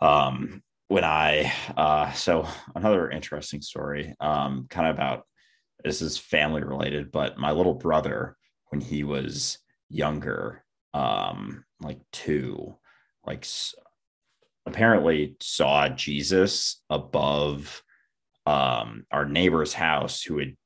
um 0.00 0.62
when 0.88 1.04
i 1.04 1.52
uh 1.76 2.12
so 2.12 2.46
another 2.74 3.10
interesting 3.10 3.60
story 3.60 4.14
um 4.20 4.66
kind 4.70 4.86
of 4.86 4.94
about 4.94 5.26
this 5.82 6.02
is 6.02 6.16
family 6.16 6.62
related 6.62 7.10
but 7.10 7.36
my 7.36 7.50
little 7.50 7.74
brother 7.74 8.36
when 8.68 8.80
he 8.80 9.02
was 9.02 9.58
younger 9.88 10.64
um 10.94 11.64
like 11.80 11.98
two 12.12 12.76
like 13.26 13.44
apparently 14.66 15.36
saw 15.40 15.88
jesus 15.88 16.80
above 16.90 17.82
um, 18.48 19.04
our 19.12 19.26
neighbor's 19.26 19.74
house 19.74 20.22
who 20.22 20.38
had 20.38 20.56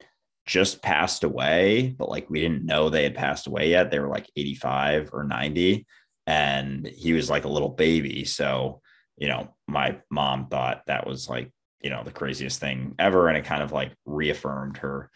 just 0.46 0.82
passed 0.82 1.24
away, 1.24 1.94
but 1.98 2.08
like 2.08 2.30
we 2.30 2.40
didn't 2.40 2.64
know 2.64 2.88
they 2.88 3.02
had 3.02 3.16
passed 3.16 3.48
away 3.48 3.70
yet. 3.70 3.90
They 3.90 3.98
were 3.98 4.08
like 4.08 4.30
85 4.36 5.10
or 5.12 5.24
90, 5.24 5.84
and 6.28 6.86
he 6.86 7.12
was 7.12 7.28
like 7.28 7.44
a 7.44 7.48
little 7.50 7.70
baby. 7.70 8.24
So, 8.24 8.80
you 9.16 9.28
know, 9.28 9.52
my 9.66 9.98
mom 10.10 10.46
thought 10.46 10.82
that 10.86 11.08
was 11.08 11.28
like, 11.28 11.50
you 11.82 11.90
know, 11.90 12.04
the 12.04 12.12
craziest 12.12 12.60
thing 12.60 12.94
ever. 13.00 13.26
And 13.26 13.36
it 13.36 13.44
kind 13.44 13.64
of 13.64 13.72
like 13.72 13.92
reaffirmed 14.06 14.76
her 14.76 15.10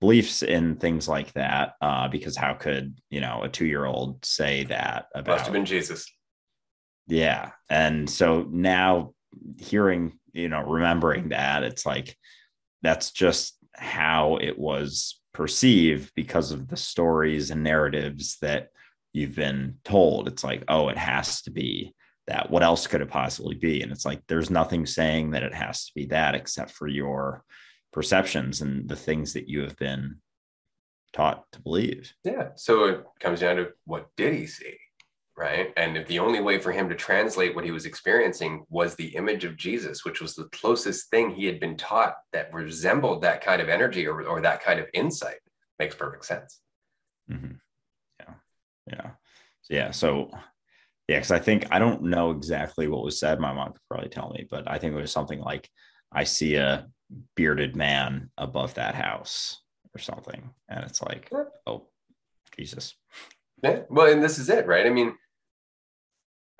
beliefs 0.00 0.42
in 0.42 0.74
things 0.74 1.06
like 1.06 1.32
that. 1.34 1.74
Uh, 1.80 2.08
because 2.08 2.36
how 2.36 2.54
could, 2.54 2.98
you 3.10 3.20
know, 3.20 3.44
a 3.44 3.48
two 3.48 3.66
year 3.66 3.84
old 3.84 4.24
say 4.24 4.64
that 4.64 5.06
about 5.14 5.34
must 5.34 5.44
have 5.44 5.52
been 5.52 5.64
Jesus? 5.64 6.12
Yeah. 7.06 7.52
And 7.70 8.10
so 8.10 8.44
now 8.50 9.12
hearing 9.56 10.18
you 10.32 10.48
know 10.48 10.62
remembering 10.62 11.30
that 11.30 11.62
it's 11.62 11.86
like 11.86 12.16
that's 12.82 13.10
just 13.10 13.56
how 13.74 14.36
it 14.40 14.58
was 14.58 15.20
perceived 15.32 16.12
because 16.14 16.52
of 16.52 16.68
the 16.68 16.76
stories 16.76 17.50
and 17.50 17.62
narratives 17.62 18.38
that 18.40 18.68
you've 19.12 19.34
been 19.34 19.76
told. 19.84 20.28
It's 20.28 20.44
like 20.44 20.64
oh 20.68 20.88
it 20.88 20.98
has 20.98 21.42
to 21.42 21.50
be 21.50 21.94
that. 22.26 22.50
What 22.50 22.62
else 22.62 22.86
could 22.86 23.00
it 23.00 23.08
possibly 23.08 23.54
be? 23.54 23.82
And 23.82 23.90
it's 23.90 24.04
like 24.04 24.22
there's 24.28 24.50
nothing 24.50 24.86
saying 24.86 25.30
that 25.30 25.42
it 25.42 25.54
has 25.54 25.86
to 25.86 25.92
be 25.94 26.06
that 26.06 26.34
except 26.34 26.70
for 26.70 26.86
your 26.86 27.44
perceptions 27.92 28.60
and 28.60 28.88
the 28.88 28.96
things 28.96 29.32
that 29.32 29.48
you 29.48 29.62
have 29.62 29.76
been 29.76 30.16
taught 31.12 31.44
to 31.52 31.60
believe. 31.62 32.12
Yeah. 32.24 32.50
So 32.56 32.84
it 32.84 33.04
comes 33.20 33.40
down 33.40 33.56
to 33.56 33.70
what 33.84 34.08
did 34.16 34.34
he 34.34 34.46
see 34.46 34.76
right? 35.38 35.72
And 35.76 35.96
if 35.96 36.08
the 36.08 36.18
only 36.18 36.40
way 36.40 36.58
for 36.58 36.72
him 36.72 36.88
to 36.88 36.96
translate 36.96 37.54
what 37.54 37.64
he 37.64 37.70
was 37.70 37.86
experiencing 37.86 38.64
was 38.68 38.96
the 38.96 39.14
image 39.14 39.44
of 39.44 39.56
Jesus, 39.56 40.04
which 40.04 40.20
was 40.20 40.34
the 40.34 40.48
closest 40.50 41.10
thing 41.10 41.30
he 41.30 41.46
had 41.46 41.60
been 41.60 41.76
taught 41.76 42.14
that 42.32 42.52
resembled 42.52 43.22
that 43.22 43.40
kind 43.40 43.62
of 43.62 43.68
energy 43.68 44.06
or, 44.06 44.22
or 44.24 44.40
that 44.40 44.62
kind 44.62 44.80
of 44.80 44.86
insight, 44.94 45.38
makes 45.78 45.94
perfect 45.94 46.24
sense. 46.24 46.60
Mm-hmm. 47.30 47.52
Yeah. 48.20 48.34
Yeah. 48.90 49.10
So, 49.62 49.74
yeah. 49.74 49.90
So, 49.92 50.30
yeah, 51.06 51.18
because 51.18 51.30
I 51.30 51.38
think 51.38 51.66
I 51.70 51.78
don't 51.78 52.02
know 52.02 52.32
exactly 52.32 52.88
what 52.88 53.04
was 53.04 53.20
said. 53.20 53.38
My 53.38 53.52
mom 53.52 53.68
could 53.72 53.80
probably 53.88 54.08
tell 54.08 54.30
me, 54.30 54.44
but 54.50 54.68
I 54.68 54.78
think 54.78 54.92
it 54.92 55.00
was 55.00 55.12
something 55.12 55.40
like, 55.40 55.70
I 56.12 56.24
see 56.24 56.56
a 56.56 56.88
bearded 57.36 57.76
man 57.76 58.30
above 58.36 58.74
that 58.74 58.96
house 58.96 59.62
or 59.94 60.00
something. 60.00 60.50
And 60.68 60.84
it's 60.84 61.00
like, 61.00 61.30
oh, 61.64 61.86
Jesus. 62.56 62.96
Yeah. 63.62 63.82
Well, 63.88 64.12
and 64.12 64.22
this 64.22 64.38
is 64.38 64.48
it, 64.50 64.66
right? 64.66 64.86
I 64.86 64.90
mean, 64.90 65.14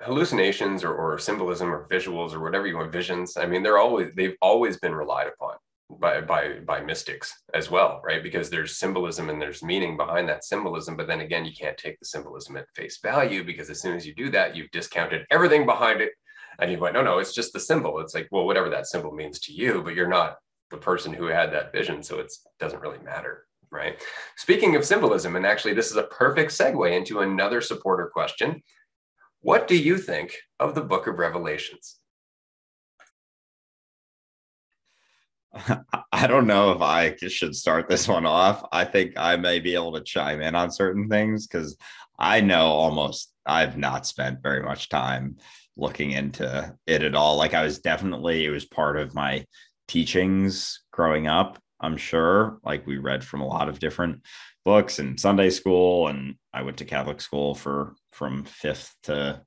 hallucinations 0.01 0.83
or, 0.83 0.93
or 0.93 1.17
symbolism 1.17 1.73
or 1.73 1.87
visuals 1.89 2.33
or 2.33 2.39
whatever 2.39 2.65
you 2.65 2.77
want 2.77 2.91
visions 2.91 3.35
i 3.35 3.45
mean 3.45 3.61
they're 3.61 3.77
always 3.77 4.11
they've 4.15 4.37
always 4.41 4.77
been 4.77 4.95
relied 4.95 5.27
upon 5.27 5.55
by 5.89 6.21
by 6.21 6.59
by 6.65 6.79
mystics 6.79 7.41
as 7.53 7.71
well 7.71 8.01
right? 8.03 8.21
Because 8.21 8.49
there's 8.49 8.77
symbolism 8.77 9.29
and 9.29 9.41
there's 9.41 9.63
meaning 9.63 9.97
behind 9.97 10.29
that 10.29 10.43
symbolism 10.43 10.95
but 10.95 11.07
then 11.07 11.21
again 11.21 11.45
you 11.45 11.53
can't 11.53 11.77
take 11.77 11.99
the 11.99 12.05
symbolism 12.05 12.57
at 12.57 12.69
face 12.75 12.99
value 13.01 13.43
because 13.43 13.69
as 13.69 13.81
soon 13.81 13.95
as 13.95 14.05
you 14.05 14.13
do 14.13 14.29
that 14.29 14.55
you've 14.55 14.71
discounted 14.71 15.25
everything 15.31 15.65
behind 15.65 16.01
it. 16.01 16.11
And 16.59 16.71
you 16.71 16.77
went 16.77 16.93
no 16.93 17.01
no 17.01 17.17
it's 17.19 17.33
just 17.33 17.53
the 17.53 17.59
symbol. 17.59 17.99
It's 17.99 18.13
like 18.13 18.27
well 18.31 18.45
whatever 18.45 18.69
that 18.69 18.87
symbol 18.87 19.11
means 19.11 19.39
to 19.41 19.53
you 19.53 19.81
but 19.83 19.95
you're 19.95 20.07
not 20.07 20.37
the 20.69 20.77
person 20.77 21.13
who 21.13 21.25
had 21.25 21.51
that 21.53 21.71
vision 21.71 22.03
so 22.03 22.19
it 22.19 22.31
doesn't 22.59 22.81
really 22.81 22.99
matter 22.99 23.45
right? 23.71 24.01
Speaking 24.35 24.75
of 24.75 24.85
symbolism 24.85 25.35
and 25.35 25.45
actually 25.45 25.73
this 25.73 25.89
is 25.89 25.97
a 25.97 26.03
perfect 26.03 26.51
segue 26.51 26.95
into 26.95 27.21
another 27.21 27.61
supporter 27.61 28.09
question 28.11 28.61
what 29.41 29.67
do 29.67 29.77
you 29.77 29.97
think 29.97 30.35
of 30.59 30.75
the 30.75 30.81
book 30.81 31.07
of 31.07 31.17
Revelations? 31.17 31.97
I 36.11 36.27
don't 36.27 36.47
know 36.47 36.71
if 36.71 36.81
I 36.81 37.15
should 37.15 37.55
start 37.55 37.87
this 37.87 38.07
one 38.07 38.25
off. 38.25 38.65
I 38.71 38.85
think 38.85 39.13
I 39.17 39.35
may 39.37 39.59
be 39.59 39.73
able 39.73 39.93
to 39.93 40.01
chime 40.01 40.41
in 40.41 40.55
on 40.55 40.71
certain 40.71 41.09
things 41.09 41.47
because 41.47 41.77
I 42.17 42.41
know 42.41 42.67
almost 42.67 43.31
I've 43.45 43.77
not 43.77 44.05
spent 44.05 44.43
very 44.43 44.61
much 44.61 44.89
time 44.89 45.37
looking 45.75 46.11
into 46.11 46.75
it 46.85 47.03
at 47.03 47.15
all. 47.15 47.37
Like 47.37 47.53
I 47.53 47.63
was 47.63 47.79
definitely, 47.79 48.45
it 48.45 48.49
was 48.49 48.65
part 48.65 48.97
of 48.97 49.15
my 49.15 49.45
teachings 49.87 50.81
growing 50.91 51.27
up, 51.27 51.57
I'm 51.79 51.97
sure. 51.97 52.59
Like 52.63 52.85
we 52.85 52.97
read 52.97 53.23
from 53.23 53.41
a 53.41 53.47
lot 53.47 53.69
of 53.69 53.79
different 53.79 54.21
books 54.69 54.99
in 54.99 55.17
Sunday 55.17 55.49
school, 55.49 56.09
and 56.09 56.35
I 56.53 56.61
went 56.61 56.77
to 56.77 56.85
Catholic 56.85 57.21
school 57.21 57.55
for 57.55 57.95
from 58.11 58.43
fifth 58.43 58.93
to 59.01 59.41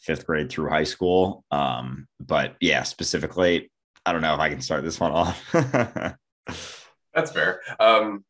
fifth 0.00 0.26
grade 0.26 0.48
through 0.48 0.70
high 0.70 0.84
school. 0.84 1.44
Um, 1.50 2.08
but 2.18 2.56
yeah, 2.58 2.82
specifically, 2.82 3.70
I 4.06 4.12
don't 4.12 4.22
know 4.22 4.32
if 4.32 4.40
I 4.40 4.48
can 4.48 4.62
start 4.62 4.84
this 4.84 4.98
one 4.98 5.12
off. 5.12 5.38
That's 7.14 7.30
fair. 7.30 7.60
Um, 7.78 8.24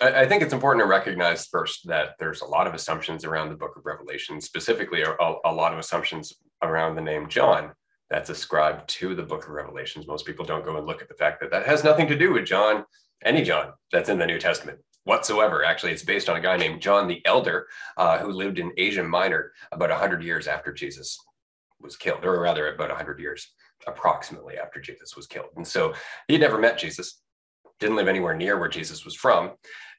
I, 0.00 0.20
I, 0.20 0.28
think 0.28 0.44
it's 0.44 0.52
important 0.52 0.84
to 0.84 0.88
recognize 0.88 1.48
first 1.48 1.88
that 1.88 2.10
there's 2.20 2.42
a 2.42 2.46
lot 2.46 2.68
of 2.68 2.74
assumptions 2.74 3.24
around 3.24 3.48
the 3.48 3.56
book 3.56 3.76
of 3.76 3.84
Revelation, 3.84 4.40
specifically 4.40 5.02
a, 5.02 5.34
a 5.44 5.52
lot 5.52 5.72
of 5.72 5.80
assumptions 5.80 6.32
around 6.62 6.94
the 6.94 7.00
name 7.00 7.28
John 7.28 7.72
that's 8.10 8.30
ascribed 8.30 8.88
to 9.00 9.16
the 9.16 9.24
book 9.24 9.42
of 9.42 9.50
Revelations. 9.50 10.06
Most 10.06 10.24
people 10.24 10.44
don't 10.44 10.64
go 10.64 10.76
and 10.76 10.86
look 10.86 11.02
at 11.02 11.08
the 11.08 11.14
fact 11.14 11.40
that 11.40 11.50
that 11.50 11.66
has 11.66 11.82
nothing 11.82 12.06
to 12.06 12.16
do 12.16 12.32
with 12.32 12.44
John, 12.44 12.84
any 13.24 13.42
John 13.42 13.72
that's 13.90 14.08
in 14.08 14.20
the 14.20 14.26
New 14.26 14.38
Testament 14.38 14.78
whatsoever. 15.04 15.64
Actually, 15.64 15.92
it's 15.92 16.02
based 16.02 16.28
on 16.28 16.36
a 16.36 16.40
guy 16.40 16.56
named 16.56 16.82
John 16.82 17.08
the 17.08 17.24
Elder 17.24 17.66
uh, 17.96 18.18
who 18.18 18.32
lived 18.32 18.58
in 18.58 18.72
Asia 18.76 19.02
Minor 19.02 19.52
about 19.72 19.90
100 19.90 20.22
years 20.22 20.46
after 20.46 20.72
Jesus 20.72 21.18
was 21.80 21.96
killed, 21.96 22.24
or 22.24 22.40
rather, 22.40 22.74
about 22.74 22.88
100 22.88 23.20
years 23.20 23.52
approximately 23.86 24.56
after 24.56 24.80
Jesus 24.80 25.16
was 25.16 25.26
killed. 25.26 25.50
And 25.56 25.66
so 25.66 25.94
he 26.28 26.38
never 26.38 26.58
met 26.58 26.78
Jesus, 26.78 27.20
didn't 27.78 27.96
live 27.96 28.08
anywhere 28.08 28.34
near 28.34 28.58
where 28.58 28.68
Jesus 28.68 29.04
was 29.04 29.14
from 29.14 29.52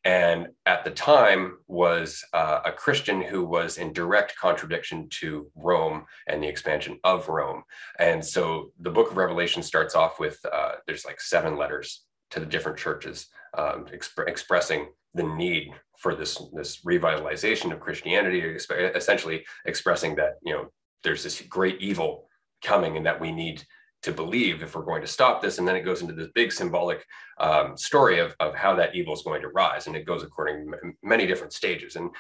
and 0.06 0.50
at 0.68 0.84
the 0.84 0.92
time 0.92 1.58
was 1.68 2.24
uh, 2.32 2.60
a 2.64 2.72
Christian 2.72 3.22
who 3.22 3.44
was 3.44 3.80
in 3.80 3.92
direct 3.92 4.38
contradiction 4.40 5.10
to 5.20 5.50
Rome 5.56 6.06
and 6.28 6.42
the 6.42 6.48
expansion 6.48 7.00
of 7.04 7.28
Rome. 7.28 7.64
And 7.98 8.24
so 8.24 8.72
the 8.80 8.92
book 8.92 9.10
of 9.10 9.18
Revelation 9.18 9.64
starts 9.64 9.96
off 9.96 10.20
with 10.20 10.40
uh, 10.50 10.74
there's 10.86 11.06
like 11.06 11.20
seven 11.20 11.58
letters 11.58 12.06
to 12.30 12.40
the 12.40 12.46
different 12.46 12.78
churches 12.78 13.28
um, 13.58 13.86
exp- 13.86 14.28
expressing 14.28 14.88
the 15.14 15.24
need 15.24 15.72
for 15.98 16.16
this 16.16 16.42
this 16.54 16.82
revitalization 16.86 17.72
of 17.72 17.80
Christianity, 17.80 18.42
essentially 18.42 19.46
expressing 19.66 20.16
that 20.16 20.36
you 20.44 20.54
know 20.54 20.68
there's 21.04 21.24
this 21.24 21.42
great 21.42 21.80
evil 21.82 22.28
coming 22.64 22.98
and 22.98 23.06
that 23.06 23.20
we 23.20 23.32
need 23.32 23.64
to 24.06 24.12
believe 24.12 24.62
if 24.62 24.76
we're 24.76 24.84
going 24.84 25.02
to 25.02 25.08
stop 25.08 25.42
this. 25.42 25.58
And 25.58 25.68
then 25.68 25.76
it 25.76 25.82
goes 25.82 26.02
into 26.02 26.14
this 26.14 26.30
big 26.36 26.52
symbolic 26.52 27.04
um, 27.40 27.76
story 27.76 28.20
of, 28.20 28.36
of 28.40 28.54
how 28.54 28.76
that 28.76 28.94
evil 28.94 29.14
is 29.14 29.24
going 29.24 29.42
to 29.42 29.48
rise. 29.50 29.88
And 29.88 29.96
it 29.96 30.06
goes 30.06 30.22
according 30.22 30.72
to 30.72 30.94
many 31.02 31.26
different 31.26 31.54
stages. 31.54 31.96
And 31.96 32.12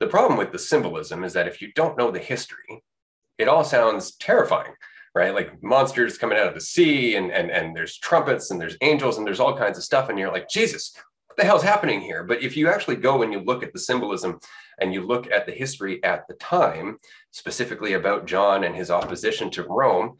the 0.00 0.06
problem 0.06 0.36
with 0.36 0.52
the 0.52 0.58
symbolism 0.58 1.24
is 1.24 1.32
that 1.32 1.48
if 1.48 1.62
you 1.62 1.72
don't 1.74 1.96
know 1.96 2.10
the 2.10 2.18
history, 2.18 2.82
it 3.38 3.48
all 3.48 3.64
sounds 3.64 4.16
terrifying, 4.16 4.74
right? 5.14 5.34
Like 5.34 5.62
monsters 5.62 6.18
coming 6.18 6.38
out 6.38 6.48
of 6.48 6.54
the 6.54 6.60
sea 6.60 7.16
and, 7.16 7.30
and, 7.32 7.50
and 7.50 7.74
there's 7.74 7.98
trumpets 7.98 8.50
and 8.50 8.60
there's 8.60 8.76
angels 8.80 9.18
and 9.18 9.26
there's 9.26 9.40
all 9.40 9.56
kinds 9.56 9.76
of 9.76 9.84
stuff. 9.84 10.08
And 10.08 10.18
you're 10.18 10.32
like, 10.32 10.48
Jesus, 10.48 10.92
what 11.26 11.36
the 11.36 11.44
hell's 11.44 11.62
happening 11.62 12.00
here? 12.00 12.24
But 12.24 12.42
if 12.42 12.56
you 12.56 12.68
actually 12.68 12.96
go 12.96 13.22
and 13.22 13.32
you 13.32 13.40
look 13.40 13.62
at 13.62 13.72
the 13.72 13.78
symbolism 13.78 14.38
and 14.80 14.94
you 14.94 15.04
look 15.04 15.30
at 15.30 15.46
the 15.46 15.52
history 15.52 16.02
at 16.04 16.26
the 16.28 16.34
time, 16.34 16.98
specifically 17.32 17.94
about 17.94 18.26
John 18.26 18.64
and 18.64 18.74
his 18.74 18.90
opposition 18.90 19.50
to 19.50 19.64
Rome, 19.64 20.16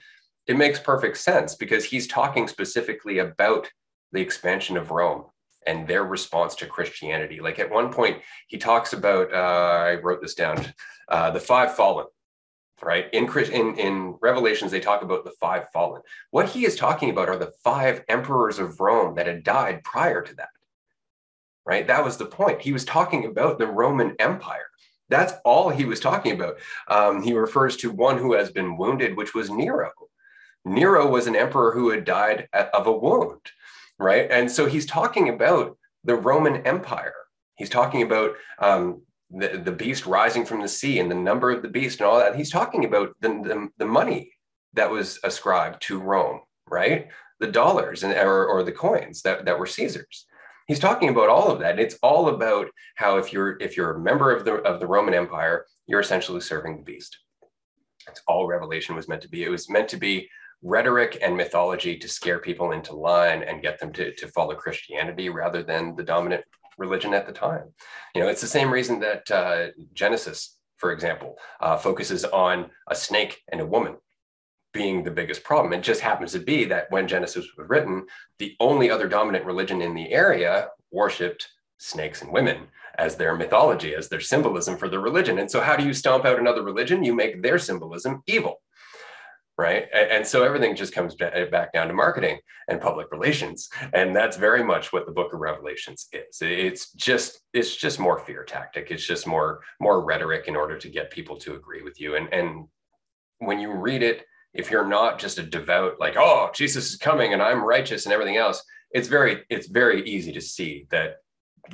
it 0.46 0.56
makes 0.56 0.80
perfect 0.80 1.18
sense 1.18 1.54
because 1.54 1.84
he's 1.84 2.08
talking 2.08 2.48
specifically 2.48 3.18
about 3.18 3.70
the 4.12 4.20
expansion 4.20 4.76
of 4.76 4.90
Rome 4.90 5.24
and 5.66 5.86
their 5.86 6.04
response 6.04 6.54
to 6.56 6.66
Christianity. 6.66 7.40
Like 7.40 7.58
at 7.58 7.70
one 7.70 7.92
point, 7.92 8.22
he 8.48 8.58
talks 8.58 8.92
about, 8.92 9.32
uh, 9.32 9.36
I 9.36 9.94
wrote 9.96 10.20
this 10.20 10.34
down, 10.34 10.64
uh, 11.08 11.30
the 11.30 11.40
five 11.40 11.76
fallen, 11.76 12.06
right? 12.82 13.08
In, 13.12 13.28
in, 13.52 13.76
in 13.76 14.14
Revelations, 14.20 14.70
they 14.70 14.80
talk 14.80 15.02
about 15.02 15.24
the 15.24 15.32
five 15.40 15.70
fallen. 15.72 16.02
What 16.30 16.48
he 16.48 16.64
is 16.64 16.76
talking 16.76 17.10
about 17.10 17.28
are 17.28 17.36
the 17.36 17.52
five 17.62 18.04
emperors 18.08 18.58
of 18.58 18.80
Rome 18.80 19.14
that 19.16 19.26
had 19.26 19.44
died 19.44 19.84
prior 19.84 20.22
to 20.22 20.34
that, 20.36 20.48
right? 21.64 21.86
That 21.86 22.04
was 22.04 22.16
the 22.16 22.26
point. 22.26 22.62
He 22.62 22.72
was 22.72 22.84
talking 22.84 23.26
about 23.26 23.58
the 23.58 23.66
Roman 23.66 24.16
Empire. 24.18 24.66
That's 25.08 25.34
all 25.44 25.70
he 25.70 25.84
was 25.84 26.00
talking 26.00 26.32
about. 26.32 26.54
Um, 26.88 27.22
he 27.22 27.32
refers 27.32 27.76
to 27.78 27.90
one 27.90 28.16
who 28.16 28.34
has 28.34 28.50
been 28.50 28.76
wounded, 28.76 29.16
which 29.16 29.34
was 29.34 29.50
Nero. 29.50 29.90
Nero 30.64 31.08
was 31.08 31.26
an 31.26 31.36
emperor 31.36 31.72
who 31.72 31.90
had 31.90 32.04
died 32.04 32.48
of 32.52 32.86
a 32.86 32.92
wound, 32.92 33.40
right? 33.98 34.30
And 34.30 34.50
so 34.50 34.66
he's 34.66 34.86
talking 34.86 35.28
about 35.28 35.76
the 36.04 36.14
Roman 36.14 36.66
Empire. 36.66 37.14
He's 37.56 37.70
talking 37.70 38.02
about 38.02 38.36
um, 38.58 39.02
the, 39.30 39.60
the 39.64 39.72
beast 39.72 40.06
rising 40.06 40.44
from 40.44 40.60
the 40.60 40.68
sea 40.68 40.98
and 40.98 41.10
the 41.10 41.14
number 41.14 41.50
of 41.50 41.62
the 41.62 41.68
beast 41.68 42.00
and 42.00 42.08
all 42.08 42.18
that. 42.18 42.36
He's 42.36 42.50
talking 42.50 42.84
about 42.84 43.14
the, 43.20 43.28
the, 43.28 43.68
the 43.78 43.86
money 43.86 44.32
that 44.74 44.90
was 44.90 45.18
ascribed 45.24 45.82
to 45.82 46.00
Rome, 46.00 46.40
right? 46.68 47.08
The 47.38 47.46
dollars 47.46 48.02
and 48.02 48.12
or, 48.12 48.46
or 48.46 48.62
the 48.62 48.72
coins 48.72 49.22
that, 49.22 49.44
that 49.44 49.58
were 49.58 49.66
Caesar's. 49.66 50.26
He's 50.66 50.78
talking 50.78 51.08
about 51.08 51.28
all 51.28 51.50
of 51.50 51.60
that. 51.60 51.72
And 51.72 51.80
it's 51.80 51.98
all 52.02 52.28
about 52.28 52.68
how 52.94 53.16
if 53.16 53.32
you're 53.32 53.56
if 53.60 53.76
you're 53.76 53.96
a 53.96 54.00
member 54.00 54.34
of 54.34 54.44
the 54.44 54.54
of 54.62 54.78
the 54.78 54.86
Roman 54.86 55.14
Empire, 55.14 55.66
you're 55.86 56.00
essentially 56.00 56.40
serving 56.40 56.76
the 56.76 56.84
beast. 56.84 57.18
That's 58.06 58.22
all 58.28 58.46
Revelation 58.46 58.94
was 58.94 59.08
meant 59.08 59.22
to 59.22 59.28
be. 59.28 59.42
It 59.42 59.48
was 59.48 59.68
meant 59.68 59.88
to 59.88 59.96
be 59.96 60.28
rhetoric 60.62 61.18
and 61.22 61.36
mythology 61.36 61.96
to 61.96 62.08
scare 62.08 62.38
people 62.38 62.72
into 62.72 62.94
line 62.94 63.42
and 63.42 63.62
get 63.62 63.80
them 63.80 63.92
to, 63.94 64.14
to 64.14 64.28
follow 64.28 64.54
Christianity 64.54 65.28
rather 65.28 65.62
than 65.62 65.96
the 65.96 66.02
dominant 66.02 66.44
religion 66.80 67.14
at 67.14 67.26
the 67.26 67.32
time. 67.32 67.72
You 68.14 68.22
know, 68.22 68.28
it's 68.28 68.40
the 68.40 68.46
same 68.48 68.72
reason 68.72 68.98
that 69.00 69.30
uh, 69.30 69.66
Genesis, 69.92 70.58
for 70.78 70.92
example, 70.92 71.36
uh, 71.60 71.76
focuses 71.76 72.24
on 72.24 72.70
a 72.88 72.94
snake 72.96 73.42
and 73.52 73.60
a 73.60 73.66
woman 73.66 73.96
being 74.72 75.04
the 75.04 75.10
biggest 75.10 75.44
problem. 75.44 75.72
It 75.72 75.82
just 75.82 76.00
happens 76.00 76.32
to 76.32 76.38
be 76.38 76.64
that 76.64 76.90
when 76.90 77.06
Genesis 77.06 77.46
was 77.56 77.68
written, 77.68 78.06
the 78.38 78.56
only 78.58 78.90
other 78.90 79.08
dominant 79.08 79.44
religion 79.44 79.82
in 79.82 79.94
the 79.94 80.10
area 80.10 80.68
worshipped 80.90 81.48
snakes 81.78 82.22
and 82.22 82.32
women 82.32 82.68
as 82.98 83.16
their 83.16 83.36
mythology, 83.36 83.94
as 83.94 84.08
their 84.08 84.20
symbolism 84.20 84.76
for 84.76 84.88
the 84.88 84.98
religion. 84.98 85.38
And 85.38 85.50
so, 85.50 85.60
how 85.60 85.76
do 85.76 85.84
you 85.84 85.94
stomp 85.94 86.24
out 86.24 86.38
another 86.38 86.62
religion? 86.62 87.04
You 87.04 87.14
make 87.14 87.42
their 87.42 87.58
symbolism 87.58 88.22
evil 88.26 88.60
right? 89.58 89.86
And, 89.92 90.26
so 90.26 90.42
everything 90.42 90.74
just 90.74 90.94
comes 90.94 91.14
eh, 91.20 91.44
back 91.46 91.72
down 91.72 91.88
to 91.88 91.94
marketing 91.94 92.38
and 92.68 92.80
public 92.80 93.10
relations 93.10 93.68
and 93.92 94.14
that's 94.14 94.36
very 94.36 94.62
much 94.62 94.92
what 94.92 95.06
the 95.06 95.12
book 95.12 95.32
of 95.32 95.40
revelations 95.40 96.08
is. 96.12 96.40
It's 96.40 96.92
just 96.92 97.40
it's 97.52 97.76
just 97.76 97.98
more 97.98 98.18
fear 98.18 98.44
tactic. 98.44 98.90
It's 98.90 99.06
just 99.06 99.26
more 99.26 99.60
more 99.80 100.04
rhetoric 100.04 100.46
in 100.46 100.56
order 100.56 100.78
to 100.78 100.88
get 100.88 101.10
people 101.10 101.36
to 101.38 101.54
agree 101.54 101.82
with 101.82 102.00
you. 102.00 102.16
And 102.16 102.32
and 102.32 102.68
when 103.40 103.58
you 103.58 103.72
read 103.72 104.02
it 104.02 104.24
if 104.54 104.70
you're 104.70 104.86
not 104.86 105.18
just 105.18 105.38
a 105.38 105.42
devout 105.42 105.98
like 106.00 106.16
oh 106.16 106.50
jesus 106.54 106.90
is 106.90 106.96
coming 106.96 107.32
and 107.32 107.42
i'm 107.42 107.62
righteous 107.62 108.04
and 108.04 108.12
everything 108.12 108.36
else 108.36 108.62
it's 108.92 109.08
very 109.08 109.42
it's 109.48 109.68
very 109.68 110.02
easy 110.08 110.32
to 110.32 110.40
see 110.40 110.86
that 110.90 111.16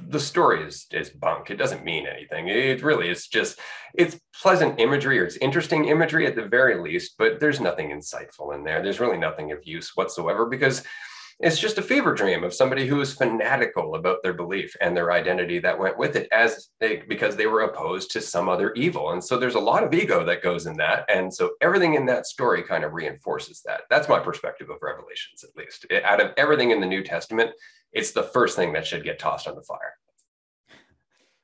the 0.08 0.20
story 0.20 0.64
is 0.64 0.86
is 0.92 1.10
bunk. 1.10 1.50
It 1.50 1.56
doesn't 1.56 1.84
mean 1.84 2.06
anything. 2.06 2.48
It 2.48 2.82
really 2.82 3.08
is 3.08 3.26
just 3.26 3.58
it's 3.94 4.18
pleasant 4.40 4.80
imagery 4.80 5.18
or 5.18 5.24
it's 5.24 5.36
interesting 5.36 5.86
imagery 5.86 6.26
at 6.26 6.36
the 6.36 6.46
very 6.46 6.78
least, 6.80 7.14
but 7.18 7.40
there's 7.40 7.60
nothing 7.60 7.90
insightful 7.90 8.54
in 8.54 8.64
there. 8.64 8.82
There's 8.82 9.00
really 9.00 9.18
nothing 9.18 9.52
of 9.52 9.66
use 9.66 9.92
whatsoever 9.94 10.46
because 10.46 10.82
it's 11.38 11.58
just 11.58 11.76
a 11.76 11.82
fever 11.82 12.14
dream 12.14 12.44
of 12.44 12.54
somebody 12.54 12.86
who 12.86 13.00
is 13.00 13.12
fanatical 13.12 13.94
about 13.94 14.22
their 14.22 14.32
belief 14.32 14.74
and 14.80 14.96
their 14.96 15.12
identity 15.12 15.58
that 15.58 15.78
went 15.78 15.98
with 15.98 16.16
it 16.16 16.28
as 16.32 16.68
they 16.80 17.02
because 17.08 17.36
they 17.36 17.46
were 17.46 17.60
opposed 17.60 18.10
to 18.12 18.22
some 18.22 18.48
other 18.48 18.72
evil. 18.72 19.10
And 19.10 19.22
so 19.22 19.38
there's 19.38 19.54
a 19.54 19.60
lot 19.60 19.84
of 19.84 19.92
ego 19.92 20.24
that 20.24 20.42
goes 20.42 20.66
in 20.66 20.74
that. 20.78 21.04
And 21.10 21.32
so 21.32 21.50
everything 21.60 21.94
in 21.94 22.06
that 22.06 22.26
story 22.26 22.62
kind 22.62 22.84
of 22.84 22.94
reinforces 22.94 23.60
that. 23.66 23.82
That's 23.90 24.08
my 24.08 24.18
perspective 24.18 24.70
of 24.70 24.78
Revelations, 24.80 25.44
at 25.44 25.54
least. 25.56 25.84
Out 26.04 26.22
of 26.22 26.32
everything 26.38 26.70
in 26.70 26.80
the 26.80 26.86
New 26.86 27.02
Testament, 27.04 27.50
it's 27.96 28.12
the 28.12 28.22
first 28.22 28.54
thing 28.56 28.74
that 28.74 28.86
should 28.86 29.02
get 29.02 29.18
tossed 29.18 29.48
on 29.48 29.56
the 29.56 29.62
fire. 29.62 29.94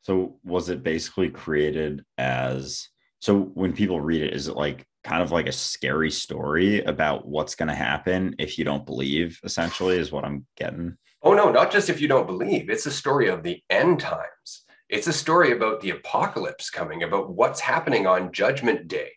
So 0.02 0.38
was 0.44 0.68
it 0.68 0.82
basically 0.82 1.30
created 1.30 2.04
as 2.18 2.88
so 3.20 3.38
when 3.54 3.72
people 3.72 4.00
read 4.00 4.20
it, 4.20 4.34
is 4.34 4.48
it 4.48 4.56
like 4.56 4.84
kind 5.04 5.22
of 5.22 5.30
like 5.30 5.46
a 5.46 5.52
scary 5.52 6.10
story 6.10 6.82
about 6.82 7.26
what's 7.26 7.54
going 7.54 7.68
to 7.68 7.74
happen 7.74 8.34
if 8.38 8.58
you 8.58 8.64
don't 8.64 8.84
believe, 8.84 9.38
essentially, 9.44 9.96
is 9.96 10.10
what 10.10 10.24
I'm 10.24 10.44
getting? 10.56 10.96
Oh, 11.22 11.32
no, 11.32 11.50
not 11.52 11.70
just 11.70 11.88
if 11.88 12.00
you 12.00 12.08
don't 12.08 12.26
believe. 12.26 12.68
It's 12.68 12.86
a 12.86 12.90
story 12.90 13.28
of 13.28 13.44
the 13.44 13.62
end 13.70 14.00
times. 14.00 14.64
It's 14.88 15.06
a 15.06 15.12
story 15.12 15.52
about 15.52 15.80
the 15.80 15.90
apocalypse 15.90 16.68
coming, 16.68 17.04
about 17.04 17.32
what's 17.32 17.60
happening 17.60 18.08
on 18.08 18.32
Judgment 18.32 18.88
Day. 18.88 19.12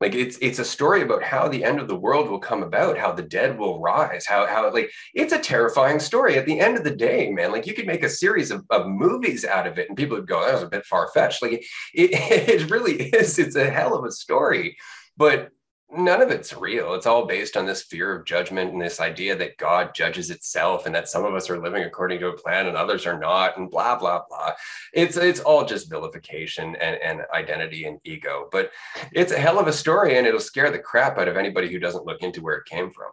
Like 0.00 0.14
it's 0.14 0.38
it's 0.40 0.58
a 0.58 0.64
story 0.64 1.02
about 1.02 1.22
how 1.22 1.46
the 1.46 1.62
end 1.62 1.78
of 1.78 1.86
the 1.86 1.96
world 1.96 2.30
will 2.30 2.38
come 2.38 2.62
about, 2.62 2.96
how 2.96 3.12
the 3.12 3.22
dead 3.22 3.58
will 3.58 3.80
rise, 3.80 4.24
how 4.26 4.46
how 4.46 4.72
like 4.72 4.90
it's 5.14 5.34
a 5.34 5.38
terrifying 5.38 6.00
story. 6.00 6.38
At 6.38 6.46
the 6.46 6.58
end 6.58 6.78
of 6.78 6.84
the 6.84 6.96
day, 6.96 7.30
man, 7.30 7.52
like 7.52 7.66
you 7.66 7.74
could 7.74 7.86
make 7.86 8.02
a 8.02 8.08
series 8.08 8.50
of, 8.50 8.64
of 8.70 8.86
movies 8.86 9.44
out 9.44 9.66
of 9.66 9.78
it, 9.78 9.88
and 9.88 9.98
people 9.98 10.16
would 10.16 10.26
go, 10.26 10.40
"That 10.40 10.54
was 10.54 10.62
a 10.62 10.68
bit 10.68 10.86
far 10.86 11.08
fetched." 11.12 11.42
Like 11.42 11.52
it, 11.52 11.64
it 11.92 12.70
really 12.70 13.10
is. 13.10 13.38
It's 13.38 13.56
a 13.56 13.68
hell 13.68 13.94
of 13.94 14.04
a 14.06 14.10
story, 14.10 14.78
but 15.18 15.50
none 15.96 16.22
of 16.22 16.30
it's 16.30 16.56
real. 16.56 16.94
It's 16.94 17.06
all 17.06 17.26
based 17.26 17.56
on 17.56 17.66
this 17.66 17.82
fear 17.82 18.14
of 18.14 18.24
judgment 18.24 18.72
and 18.72 18.80
this 18.80 19.00
idea 19.00 19.36
that 19.36 19.56
God 19.56 19.94
judges 19.94 20.30
itself 20.30 20.86
and 20.86 20.94
that 20.94 21.08
some 21.08 21.24
of 21.24 21.34
us 21.34 21.50
are 21.50 21.60
living 21.60 21.82
according 21.82 22.20
to 22.20 22.28
a 22.28 22.36
plan 22.36 22.66
and 22.66 22.76
others 22.76 23.06
are 23.06 23.18
not, 23.18 23.58
and 23.58 23.70
blah, 23.70 23.98
blah, 23.98 24.22
blah. 24.28 24.52
It's 24.92 25.16
it's 25.16 25.40
all 25.40 25.64
just 25.64 25.90
vilification 25.90 26.76
and, 26.76 26.96
and 27.02 27.22
identity 27.34 27.86
and 27.86 27.98
ego. 28.04 28.48
But 28.52 28.70
it's 29.12 29.32
a 29.32 29.38
hell 29.38 29.58
of 29.58 29.66
a 29.66 29.72
story 29.72 30.16
and 30.16 30.26
it'll 30.26 30.40
scare 30.40 30.70
the 30.70 30.78
crap 30.78 31.18
out 31.18 31.28
of 31.28 31.36
anybody 31.36 31.70
who 31.70 31.78
doesn't 31.78 32.06
look 32.06 32.22
into 32.22 32.42
where 32.42 32.56
it 32.56 32.66
came 32.66 32.90
from. 32.90 33.10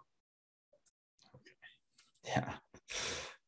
Yeah. 2.26 2.54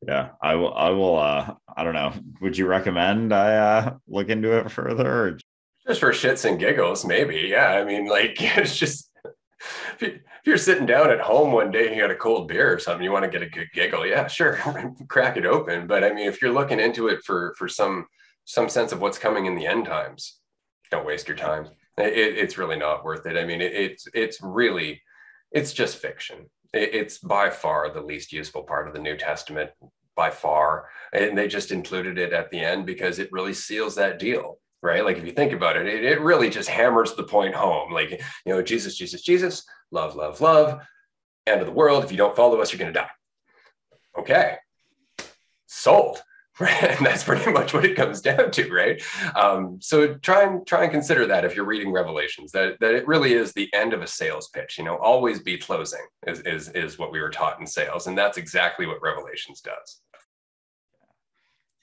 Yeah, 0.06 0.30
I 0.40 0.54
will. 0.54 0.72
I 0.72 0.88
will. 0.90 1.18
Uh, 1.18 1.54
I 1.76 1.84
don't 1.84 1.92
know. 1.92 2.14
Would 2.40 2.56
you 2.56 2.66
recommend 2.66 3.34
I 3.34 3.56
uh, 3.56 3.94
look 4.08 4.30
into 4.30 4.56
it 4.56 4.70
further? 4.70 5.06
Or... 5.06 5.38
Just 5.86 6.00
for 6.00 6.12
shits 6.12 6.48
and 6.48 6.58
giggles, 6.58 7.04
maybe. 7.04 7.48
Yeah, 7.50 7.68
I 7.72 7.84
mean, 7.84 8.08
like 8.08 8.36
it's 8.40 8.78
just 8.78 9.09
if 10.00 10.20
you're 10.44 10.56
sitting 10.56 10.86
down 10.86 11.10
at 11.10 11.20
home 11.20 11.52
one 11.52 11.70
day 11.70 11.86
and 11.86 11.96
you 11.96 12.02
got 12.02 12.10
a 12.10 12.16
cold 12.16 12.48
beer 12.48 12.72
or 12.72 12.78
something, 12.78 13.04
you 13.04 13.12
want 13.12 13.24
to 13.24 13.30
get 13.30 13.42
a 13.42 13.50
good 13.50 13.68
giggle. 13.74 14.06
Yeah, 14.06 14.26
sure, 14.26 14.58
crack 15.08 15.36
it 15.36 15.46
open. 15.46 15.86
But 15.86 16.04
I 16.04 16.12
mean, 16.12 16.26
if 16.26 16.40
you're 16.40 16.52
looking 16.52 16.80
into 16.80 17.08
it 17.08 17.22
for 17.24 17.54
for 17.58 17.68
some 17.68 18.06
some 18.44 18.68
sense 18.68 18.92
of 18.92 19.00
what's 19.00 19.18
coming 19.18 19.46
in 19.46 19.54
the 19.56 19.66
end 19.66 19.86
times, 19.86 20.38
don't 20.90 21.06
waste 21.06 21.28
your 21.28 21.36
time. 21.36 21.68
It, 21.98 22.16
it's 22.16 22.58
really 22.58 22.76
not 22.76 23.04
worth 23.04 23.26
it. 23.26 23.36
I 23.36 23.44
mean, 23.44 23.60
it, 23.60 23.72
it's 23.72 24.08
it's 24.14 24.38
really 24.42 25.02
it's 25.52 25.72
just 25.72 25.98
fiction. 25.98 26.48
It, 26.72 26.94
it's 26.94 27.18
by 27.18 27.50
far 27.50 27.92
the 27.92 28.00
least 28.00 28.32
useful 28.32 28.62
part 28.62 28.88
of 28.88 28.94
the 28.94 29.00
New 29.00 29.16
Testament. 29.16 29.70
by 30.16 30.30
far. 30.30 30.88
And 31.12 31.36
they 31.36 31.48
just 31.48 31.72
included 31.72 32.18
it 32.18 32.32
at 32.32 32.50
the 32.50 32.60
end 32.60 32.86
because 32.86 33.18
it 33.18 33.32
really 33.32 33.54
seals 33.54 33.94
that 33.96 34.18
deal, 34.18 34.58
right? 34.82 35.04
Like 35.04 35.18
if 35.18 35.26
you 35.26 35.32
think 35.32 35.52
about 35.52 35.76
it, 35.76 35.86
it, 35.86 36.04
it 36.04 36.20
really 36.20 36.50
just 36.50 36.68
hammers 36.68 37.14
the 37.14 37.24
point 37.24 37.54
home. 37.54 37.92
Like, 37.92 38.10
you 38.10 38.52
know, 38.52 38.62
Jesus, 38.62 38.96
Jesus, 38.96 39.22
Jesus, 39.22 39.64
love, 39.90 40.16
love, 40.16 40.40
love, 40.40 40.80
end 41.46 41.60
of 41.60 41.66
the 41.66 41.72
world. 41.72 42.04
If 42.04 42.10
you 42.10 42.16
don't 42.16 42.36
follow 42.36 42.60
us, 42.60 42.72
you're 42.72 42.78
going 42.78 42.92
to 42.92 43.00
die. 43.00 43.10
Okay, 44.18 44.56
sold. 45.66 46.22
And 46.60 47.06
that's 47.06 47.24
pretty 47.24 47.50
much 47.50 47.72
what 47.72 47.86
it 47.86 47.96
comes 47.96 48.20
down 48.20 48.50
to, 48.50 48.70
right? 48.70 49.02
Um, 49.34 49.78
so 49.80 50.14
try 50.16 50.42
and 50.42 50.66
try 50.66 50.82
and 50.82 50.92
consider 50.92 51.26
that 51.26 51.46
if 51.46 51.56
you're 51.56 51.64
reading 51.64 51.90
Revelations, 51.90 52.52
that, 52.52 52.78
that 52.80 52.94
it 52.94 53.06
really 53.06 53.32
is 53.32 53.54
the 53.54 53.72
end 53.72 53.94
of 53.94 54.02
a 54.02 54.06
sales 54.06 54.48
pitch. 54.48 54.76
You 54.76 54.84
know, 54.84 54.98
always 54.98 55.40
be 55.40 55.56
closing 55.56 56.04
is, 56.26 56.40
is, 56.40 56.68
is 56.70 56.98
what 56.98 57.12
we 57.12 57.20
were 57.20 57.30
taught 57.30 57.60
in 57.60 57.66
sales. 57.66 58.08
And 58.08 58.18
that's 58.18 58.36
exactly 58.36 58.84
what 58.84 59.00
Revelations 59.00 59.62
does. 59.62 60.02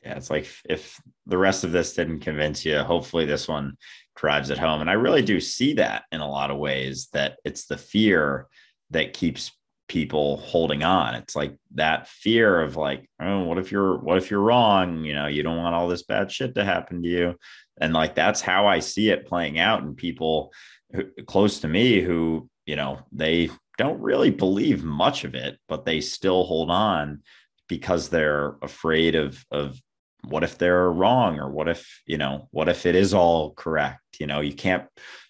Yeah, 0.07 0.15
it's 0.15 0.29
like 0.29 0.47
if 0.69 1.01
the 1.25 1.37
rest 1.37 1.65
of 1.65 1.73
this 1.73 1.93
didn't 1.93 2.21
convince 2.21 2.63
you, 2.63 2.79
hopefully 2.79 3.25
this 3.25 3.45
one 3.45 3.75
drives 4.15 4.49
it 4.49 4.57
home. 4.57 4.79
And 4.79 4.89
I 4.89 4.93
really 4.93 5.21
do 5.21 5.41
see 5.41 5.73
that 5.73 6.05
in 6.13 6.21
a 6.21 6.29
lot 6.29 6.49
of 6.49 6.57
ways 6.57 7.09
that 7.11 7.37
it's 7.43 7.65
the 7.65 7.77
fear 7.77 8.47
that 8.91 9.11
keeps 9.11 9.51
people 9.89 10.37
holding 10.37 10.83
on. 10.83 11.13
It's 11.15 11.35
like 11.35 11.57
that 11.75 12.07
fear 12.07 12.61
of 12.61 12.77
like, 12.77 13.09
oh, 13.21 13.43
what 13.43 13.57
if 13.57 13.69
you're 13.69 13.97
what 13.97 14.17
if 14.17 14.31
you're 14.31 14.39
wrong? 14.39 15.03
You 15.03 15.13
know, 15.13 15.27
you 15.27 15.43
don't 15.43 15.57
want 15.57 15.75
all 15.75 15.89
this 15.89 16.03
bad 16.03 16.31
shit 16.31 16.55
to 16.55 16.63
happen 16.63 17.03
to 17.03 17.09
you. 17.09 17.35
And 17.81 17.93
like 17.93 18.15
that's 18.15 18.39
how 18.39 18.65
I 18.65 18.79
see 18.79 19.09
it 19.09 19.27
playing 19.27 19.59
out 19.59 19.83
in 19.83 19.93
people 19.93 20.53
who, 20.93 21.03
close 21.25 21.59
to 21.59 21.67
me 21.67 21.99
who, 21.99 22.49
you 22.65 22.77
know, 22.77 22.99
they 23.11 23.49
don't 23.77 23.99
really 23.99 24.31
believe 24.31 24.85
much 24.85 25.25
of 25.25 25.35
it, 25.35 25.57
but 25.67 25.83
they 25.83 25.99
still 25.99 26.45
hold 26.45 26.71
on 26.71 27.23
because 27.67 28.07
they're 28.07 28.55
afraid 28.61 29.15
of 29.15 29.43
of 29.51 29.77
what 30.29 30.43
if 30.43 30.57
they're 30.57 30.91
wrong 30.91 31.39
or 31.39 31.49
what 31.49 31.67
if, 31.67 32.01
you 32.05 32.17
know, 32.17 32.47
what 32.51 32.69
if 32.69 32.85
it 32.85 32.95
is 32.95 33.13
all 33.13 33.53
correct? 33.53 34.01
You 34.19 34.27
know, 34.27 34.41
you 34.41 34.53
can't 34.53 34.85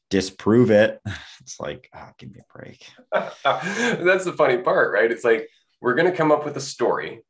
disprove 0.10 0.72
it. 0.72 1.02
It's 1.40 1.62
like, 1.62 1.90
oh, 1.96 2.10
give 2.18 2.30
me 2.30 2.42
a 2.42 2.58
break. 2.58 2.86
that's 3.14 4.26
the 4.26 4.34
funny 4.34 4.58
part, 4.58 4.92
right? 4.92 5.10
It's 5.10 5.24
like 5.24 5.48
we're 5.80 5.96
going 5.96 6.12
to 6.12 6.18
come 6.18 6.30
up 6.30 6.44
with 6.44 6.58
a 6.58 6.62
story 6.62 7.22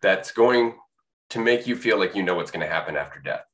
that's 0.00 0.32
going 0.32 0.74
to 1.30 1.38
make 1.38 1.68
you 1.68 1.76
feel 1.76 1.96
like 1.96 2.16
you 2.16 2.24
know 2.24 2.34
what's 2.34 2.50
going 2.50 2.66
to 2.66 2.72
happen 2.72 2.96
after 2.96 3.20
death 3.20 3.44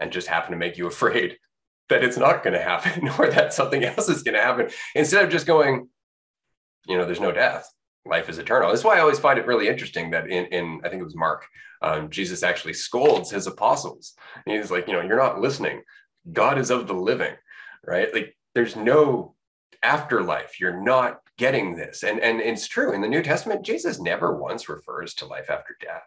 and 0.00 0.12
just 0.12 0.28
happen 0.28 0.52
to 0.52 0.56
make 0.56 0.78
you 0.78 0.86
afraid 0.94 1.36
that 1.90 2.02
it's 2.02 2.16
not 2.16 2.42
going 2.42 2.54
to 2.54 2.62
happen 2.62 3.08
or 3.18 3.28
that 3.28 3.52
something 3.52 3.84
else 3.84 4.08
is 4.08 4.22
going 4.22 4.34
to 4.34 4.40
happen 4.40 4.70
instead 4.94 5.24
of 5.24 5.30
just 5.30 5.46
going, 5.46 5.90
you 6.86 6.96
know, 6.96 7.04
there's 7.04 7.20
no 7.20 7.32
death. 7.32 7.70
Life 8.08 8.28
is 8.28 8.38
eternal. 8.38 8.70
That's 8.70 8.84
why 8.84 8.96
I 8.96 9.00
always 9.00 9.18
find 9.18 9.38
it 9.38 9.46
really 9.46 9.68
interesting 9.68 10.10
that 10.10 10.28
in, 10.28 10.46
in 10.46 10.80
I 10.84 10.88
think 10.88 11.00
it 11.00 11.04
was 11.04 11.16
Mark, 11.16 11.46
um, 11.82 12.10
Jesus 12.10 12.42
actually 12.42 12.74
scolds 12.74 13.30
his 13.30 13.46
apostles. 13.46 14.14
And 14.46 14.56
he's 14.56 14.70
like, 14.70 14.86
you 14.86 14.94
know, 14.94 15.02
you're 15.02 15.16
not 15.16 15.40
listening. 15.40 15.82
God 16.32 16.58
is 16.58 16.70
of 16.70 16.86
the 16.86 16.94
living 16.94 17.34
right? 17.88 18.12
Like 18.12 18.36
there's 18.54 18.76
no 18.76 19.34
afterlife. 19.82 20.60
You're 20.60 20.82
not 20.82 21.20
getting 21.36 21.76
this. 21.76 22.02
And, 22.02 22.20
and 22.20 22.40
it's 22.40 22.66
true 22.66 22.92
in 22.92 23.00
the 23.00 23.08
New 23.08 23.22
Testament, 23.22 23.64
Jesus 23.64 24.00
never 24.00 24.36
once 24.36 24.68
refers 24.68 25.14
to 25.14 25.26
life 25.26 25.50
after 25.50 25.76
death. 25.80 26.02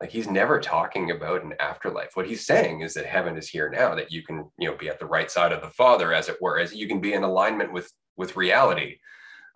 Like 0.00 0.10
he's 0.10 0.28
never 0.28 0.60
talking 0.60 1.10
about 1.10 1.44
an 1.44 1.54
afterlife. 1.58 2.10
What 2.14 2.26
he's 2.26 2.46
saying 2.46 2.80
is 2.80 2.94
that 2.94 3.06
heaven 3.06 3.36
is 3.36 3.48
here 3.48 3.70
now, 3.70 3.94
that 3.94 4.12
you 4.12 4.22
can, 4.22 4.50
you 4.58 4.70
know, 4.70 4.76
be 4.76 4.88
at 4.88 4.98
the 4.98 5.06
right 5.06 5.30
side 5.30 5.52
of 5.52 5.62
the 5.62 5.70
Father, 5.70 6.12
as 6.12 6.28
it 6.28 6.40
were, 6.40 6.58
as 6.58 6.74
you 6.74 6.86
can 6.86 7.00
be 7.00 7.14
in 7.14 7.22
alignment 7.22 7.72
with 7.72 7.90
with 8.18 8.36
reality 8.36 8.96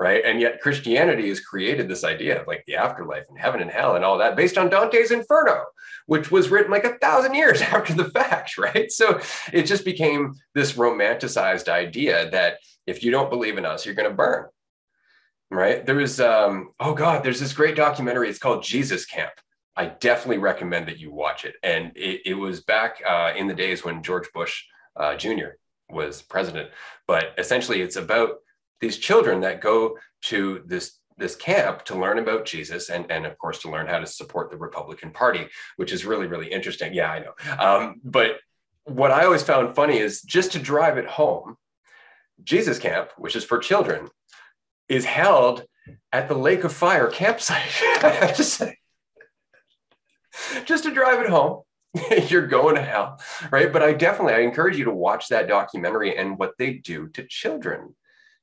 right? 0.00 0.24
And 0.24 0.40
yet 0.40 0.62
Christianity 0.62 1.28
has 1.28 1.40
created 1.40 1.86
this 1.86 2.04
idea 2.04 2.40
of 2.40 2.46
like 2.46 2.64
the 2.66 2.76
afterlife 2.76 3.26
and 3.28 3.38
heaven 3.38 3.60
and 3.60 3.70
hell 3.70 3.96
and 3.96 4.04
all 4.04 4.16
that 4.16 4.34
based 4.34 4.56
on 4.56 4.70
Dante's 4.70 5.10
Inferno, 5.10 5.62
which 6.06 6.30
was 6.30 6.48
written 6.48 6.72
like 6.72 6.84
a 6.84 6.96
thousand 7.00 7.34
years 7.34 7.60
after 7.60 7.92
the 7.92 8.08
fact, 8.08 8.56
right? 8.56 8.90
So 8.90 9.20
it 9.52 9.64
just 9.64 9.84
became 9.84 10.36
this 10.54 10.72
romanticized 10.72 11.68
idea 11.68 12.30
that 12.30 12.60
if 12.86 13.04
you 13.04 13.10
don't 13.10 13.28
believe 13.28 13.58
in 13.58 13.66
us, 13.66 13.84
you're 13.84 13.94
going 13.94 14.08
to 14.08 14.16
burn, 14.16 14.46
right? 15.50 15.84
There 15.84 15.96
was, 15.96 16.18
um, 16.18 16.70
oh 16.80 16.94
God, 16.94 17.22
there's 17.22 17.40
this 17.40 17.52
great 17.52 17.76
documentary. 17.76 18.30
It's 18.30 18.38
called 18.38 18.62
Jesus 18.62 19.04
Camp. 19.04 19.32
I 19.76 19.84
definitely 19.84 20.38
recommend 20.38 20.88
that 20.88 20.98
you 20.98 21.12
watch 21.12 21.44
it. 21.44 21.56
And 21.62 21.92
it, 21.94 22.22
it 22.24 22.34
was 22.34 22.62
back 22.62 23.02
uh, 23.06 23.34
in 23.36 23.48
the 23.48 23.54
days 23.54 23.84
when 23.84 24.02
George 24.02 24.32
Bush 24.32 24.64
uh, 24.96 25.14
Jr. 25.16 25.58
was 25.90 26.22
president. 26.22 26.70
But 27.06 27.34
essentially, 27.36 27.82
it's 27.82 27.96
about 27.96 28.36
these 28.80 28.98
children 28.98 29.40
that 29.40 29.60
go 29.60 29.98
to 30.22 30.62
this 30.66 31.00
this 31.20 31.36
camp 31.36 31.84
to 31.84 31.94
learn 31.94 32.18
about 32.18 32.46
Jesus 32.46 32.88
and, 32.88 33.08
and 33.10 33.26
of 33.26 33.38
course 33.38 33.58
to 33.60 33.70
learn 33.70 33.86
how 33.86 33.98
to 33.98 34.06
support 34.06 34.50
the 34.50 34.56
Republican 34.56 35.10
Party, 35.10 35.46
which 35.76 35.92
is 35.92 36.04
really, 36.04 36.26
really 36.26 36.50
interesting. 36.50 36.92
Yeah, 36.92 37.12
I 37.12 37.18
know. 37.20 37.34
Um, 37.58 38.00
but 38.02 38.40
what 38.84 39.12
I 39.12 39.24
always 39.24 39.42
found 39.42 39.76
funny 39.76 39.98
is 39.98 40.22
just 40.22 40.52
to 40.52 40.58
drive 40.58 40.98
it 40.98 41.06
home, 41.06 41.56
Jesus 42.42 42.78
Camp, 42.78 43.10
which 43.18 43.36
is 43.36 43.44
for 43.44 43.58
children, 43.58 44.08
is 44.88 45.04
held 45.04 45.64
at 46.12 46.26
the 46.28 46.34
Lake 46.34 46.64
of 46.64 46.72
Fire 46.72 47.08
campsite. 47.08 47.70
just, 48.36 48.62
just 50.64 50.84
to 50.84 50.90
drive 50.90 51.20
it 51.20 51.28
home. 51.28 51.62
you're 52.28 52.46
going 52.46 52.76
to 52.76 52.82
hell 52.82 53.20
right 53.50 53.72
but 53.72 53.82
i 53.82 53.92
definitely 53.92 54.32
i 54.32 54.38
encourage 54.38 54.78
you 54.78 54.84
to 54.84 54.92
watch 54.92 55.26
that 55.26 55.48
documentary 55.48 56.16
and 56.16 56.38
what 56.38 56.52
they 56.56 56.74
do 56.74 57.08
to 57.08 57.24
children 57.24 57.96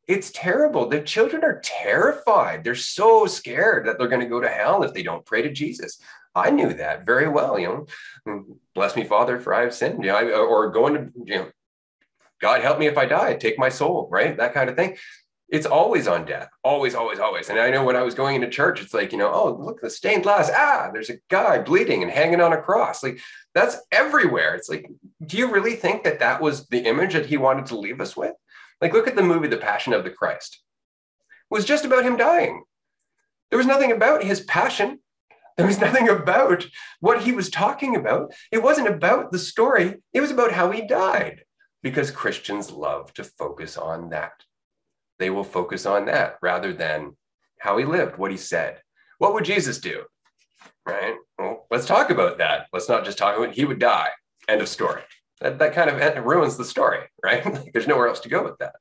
it's 0.07 0.31
terrible. 0.31 0.87
The 0.87 1.01
children 1.01 1.43
are 1.43 1.59
terrified. 1.63 2.63
They're 2.63 2.75
so 2.75 3.25
scared 3.25 3.85
that 3.85 3.97
they're 3.97 4.07
going 4.07 4.21
to 4.21 4.27
go 4.27 4.39
to 4.39 4.47
hell 4.47 4.83
if 4.83 4.93
they 4.93 5.03
don't 5.03 5.25
pray 5.25 5.41
to 5.41 5.51
Jesus. 5.51 5.99
I 6.33 6.49
knew 6.49 6.73
that 6.73 7.05
very 7.05 7.27
well. 7.27 7.59
You 7.59 7.87
know, 8.25 8.45
bless 8.73 8.95
me, 8.95 9.03
Father, 9.03 9.39
for 9.39 9.53
I 9.53 9.61
have 9.61 9.73
sinned. 9.73 10.03
You 10.03 10.11
know, 10.11 10.45
or 10.45 10.69
going 10.69 10.93
to 10.93 11.11
you 11.25 11.35
know, 11.35 11.49
God 12.39 12.61
help 12.61 12.79
me 12.79 12.87
if 12.87 12.97
I 12.97 13.05
die. 13.05 13.33
Take 13.33 13.59
my 13.59 13.69
soul. 13.69 14.07
Right, 14.09 14.37
that 14.37 14.53
kind 14.53 14.69
of 14.69 14.75
thing. 14.75 14.97
It's 15.49 15.65
always 15.65 16.09
on 16.09 16.25
death. 16.25 16.49
Always, 16.63 16.93
always, 16.93 17.19
always. 17.19 17.49
And 17.49 17.57
I 17.57 17.69
know 17.69 17.83
when 17.85 17.95
I 17.95 18.03
was 18.03 18.13
going 18.13 18.35
into 18.35 18.49
church, 18.49 18.81
it's 18.81 18.93
like 18.93 19.11
you 19.11 19.17
know, 19.17 19.31
oh 19.31 19.57
look, 19.59 19.81
the 19.81 19.89
stained 19.89 20.23
glass. 20.23 20.49
Ah, 20.53 20.89
there's 20.93 21.09
a 21.09 21.17
guy 21.29 21.59
bleeding 21.59 22.01
and 22.01 22.11
hanging 22.11 22.41
on 22.41 22.53
a 22.53 22.61
cross. 22.61 23.03
Like 23.03 23.19
that's 23.53 23.77
everywhere. 23.91 24.55
It's 24.55 24.69
like, 24.69 24.89
do 25.25 25.37
you 25.37 25.51
really 25.51 25.75
think 25.75 26.03
that 26.03 26.19
that 26.19 26.41
was 26.41 26.67
the 26.67 26.85
image 26.85 27.13
that 27.13 27.25
he 27.25 27.37
wanted 27.37 27.65
to 27.67 27.79
leave 27.79 27.99
us 27.99 28.15
with? 28.15 28.33
Like, 28.81 28.93
look 28.93 29.07
at 29.07 29.15
the 29.15 29.23
movie 29.23 29.47
The 29.47 29.57
Passion 29.57 29.93
of 29.93 30.03
the 30.03 30.09
Christ. 30.09 30.61
It 31.49 31.53
was 31.53 31.65
just 31.65 31.85
about 31.85 32.05
him 32.05 32.17
dying. 32.17 32.63
There 33.49 33.57
was 33.57 33.65
nothing 33.65 33.91
about 33.91 34.23
his 34.23 34.41
passion. 34.41 34.99
There 35.55 35.65
was 35.65 35.79
nothing 35.79 36.07
about 36.09 36.67
what 36.99 37.23
he 37.23 37.31
was 37.31 37.49
talking 37.49 37.95
about. 37.95 38.33
It 38.51 38.61
wasn't 38.61 38.89
about 38.89 39.31
the 39.31 39.39
story, 39.39 39.95
it 40.13 40.21
was 40.21 40.31
about 40.31 40.51
how 40.51 40.71
he 40.71 40.85
died 40.85 41.43
because 41.81 42.11
Christians 42.11 42.69
love 42.69 43.13
to 43.13 43.23
focus 43.23 43.77
on 43.77 44.09
that. 44.09 44.33
They 45.19 45.29
will 45.29 45.43
focus 45.43 45.85
on 45.85 46.05
that 46.05 46.35
rather 46.41 46.73
than 46.73 47.15
how 47.59 47.77
he 47.77 47.85
lived, 47.85 48.17
what 48.17 48.31
he 48.31 48.37
said. 48.37 48.81
What 49.17 49.33
would 49.33 49.45
Jesus 49.45 49.79
do? 49.79 50.03
Right? 50.85 51.15
Well, 51.39 51.65
let's 51.71 51.85
talk 51.85 52.11
about 52.11 52.37
that. 52.37 52.67
Let's 52.71 52.89
not 52.89 53.03
just 53.03 53.17
talk 53.17 53.35
about 53.35 53.55
he 53.55 53.65
would 53.65 53.79
die. 53.79 54.09
End 54.47 54.61
of 54.61 54.67
story 54.67 55.01
that, 55.41 55.59
that 55.59 55.73
kind 55.73 55.89
of 55.89 56.25
ruins 56.25 56.57
the 56.57 56.65
story, 56.65 57.01
right? 57.23 57.45
like 57.45 57.73
there's 57.73 57.87
nowhere 57.87 58.07
else 58.07 58.19
to 58.21 58.29
go 58.29 58.43
with 58.43 58.57
that. 58.59 58.75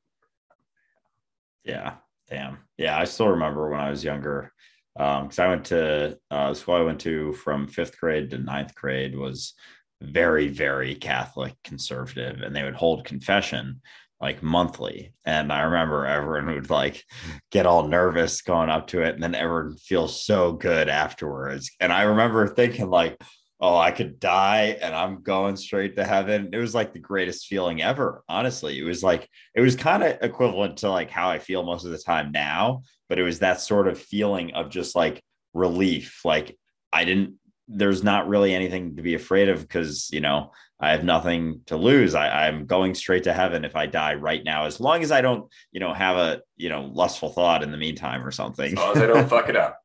Yeah, 1.64 1.94
damn. 2.28 2.58
Yeah, 2.78 2.98
I 2.98 3.04
still 3.04 3.28
remember 3.28 3.68
when 3.68 3.80
I 3.80 3.90
was 3.90 4.04
younger, 4.04 4.52
because 4.94 5.38
um, 5.38 5.44
I 5.44 5.48
went 5.48 5.64
to 5.66 6.18
uh, 6.30 6.54
school 6.54 6.74
I 6.76 6.82
went 6.82 7.00
to 7.00 7.32
from 7.32 7.66
fifth 7.66 7.98
grade 7.98 8.30
to 8.30 8.38
ninth 8.38 8.74
grade 8.74 9.16
was 9.16 9.54
very, 10.00 10.48
very 10.48 10.94
Catholic 10.94 11.54
conservative, 11.64 12.42
and 12.42 12.54
they 12.54 12.62
would 12.62 12.74
hold 12.74 13.04
confession 13.04 13.80
like 14.20 14.42
monthly. 14.42 15.12
And 15.24 15.52
I 15.52 15.62
remember 15.62 16.06
everyone 16.06 16.54
would 16.54 16.70
like 16.70 17.04
get 17.50 17.66
all 17.66 17.88
nervous 17.88 18.42
going 18.42 18.70
up 18.70 18.86
to 18.88 19.02
it, 19.02 19.14
and 19.14 19.22
then 19.22 19.34
everyone 19.34 19.76
feels 19.76 20.24
so 20.24 20.52
good 20.52 20.88
afterwards. 20.88 21.70
And 21.80 21.92
I 21.92 22.02
remember 22.02 22.46
thinking 22.48 22.88
like, 22.88 23.20
oh, 23.60 23.76
I 23.76 23.90
could 23.90 24.20
die 24.20 24.76
and 24.80 24.94
I'm 24.94 25.22
going 25.22 25.56
straight 25.56 25.96
to 25.96 26.04
heaven. 26.04 26.50
It 26.52 26.58
was 26.58 26.74
like 26.74 26.92
the 26.92 26.98
greatest 26.98 27.46
feeling 27.46 27.82
ever. 27.82 28.22
Honestly, 28.28 28.78
it 28.78 28.84
was 28.84 29.02
like, 29.02 29.28
it 29.54 29.60
was 29.60 29.76
kind 29.76 30.02
of 30.02 30.18
equivalent 30.20 30.78
to 30.78 30.90
like 30.90 31.10
how 31.10 31.30
I 31.30 31.38
feel 31.38 31.62
most 31.62 31.84
of 31.84 31.90
the 31.90 31.98
time 31.98 32.32
now, 32.32 32.82
but 33.08 33.18
it 33.18 33.22
was 33.22 33.38
that 33.38 33.60
sort 33.60 33.88
of 33.88 33.98
feeling 33.98 34.52
of 34.52 34.68
just 34.68 34.94
like 34.94 35.22
relief. 35.54 36.20
Like 36.24 36.58
I 36.92 37.04
didn't, 37.04 37.34
there's 37.66 38.04
not 38.04 38.28
really 38.28 38.54
anything 38.54 38.96
to 38.96 39.02
be 39.02 39.14
afraid 39.14 39.48
of 39.48 39.60
because, 39.60 40.10
you 40.12 40.20
know, 40.20 40.52
I 40.78 40.90
have 40.90 41.02
nothing 41.02 41.62
to 41.66 41.76
lose. 41.76 42.14
I, 42.14 42.46
I'm 42.46 42.66
going 42.66 42.94
straight 42.94 43.24
to 43.24 43.32
heaven 43.32 43.64
if 43.64 43.74
I 43.74 43.86
die 43.86 44.14
right 44.14 44.44
now, 44.44 44.66
as 44.66 44.78
long 44.78 45.02
as 45.02 45.10
I 45.10 45.22
don't, 45.22 45.50
you 45.72 45.80
know, 45.80 45.94
have 45.94 46.16
a, 46.16 46.42
you 46.56 46.68
know, 46.68 46.90
lustful 46.92 47.30
thought 47.30 47.62
in 47.62 47.70
the 47.70 47.78
meantime 47.78 48.24
or 48.24 48.30
something. 48.30 48.72
As 48.72 48.78
long 48.78 48.96
as 48.96 49.02
I 49.02 49.06
don't 49.06 49.28
fuck 49.30 49.48
it 49.48 49.56
up. 49.56 49.80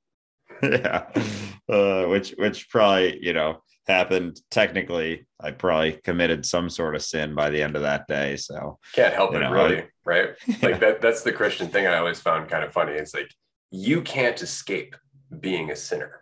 yeah, 0.71 1.07
uh, 1.69 2.05
which 2.05 2.31
which 2.37 2.69
probably 2.69 3.19
you 3.21 3.33
know 3.33 3.61
happened. 3.87 4.39
Technically, 4.49 5.27
I 5.39 5.51
probably 5.51 5.93
committed 6.03 6.45
some 6.45 6.69
sort 6.69 6.95
of 6.95 7.01
sin 7.03 7.35
by 7.35 7.49
the 7.49 7.61
end 7.61 7.75
of 7.75 7.81
that 7.81 8.07
day. 8.07 8.37
So 8.37 8.79
can't 8.93 9.13
help 9.13 9.33
it, 9.35 9.39
know, 9.39 9.51
really, 9.51 9.79
I, 9.79 9.87
right? 10.05 10.29
Like 10.61 10.79
that. 10.79 11.01
That's 11.01 11.23
the 11.23 11.33
Christian 11.33 11.67
thing 11.67 11.87
I 11.87 11.97
always 11.97 12.19
found 12.19 12.49
kind 12.49 12.63
of 12.63 12.73
funny. 12.73 12.93
It's 12.93 13.13
like 13.13 13.33
you 13.71 14.01
can't 14.01 14.41
escape 14.41 14.95
being 15.39 15.71
a 15.71 15.75
sinner. 15.75 16.21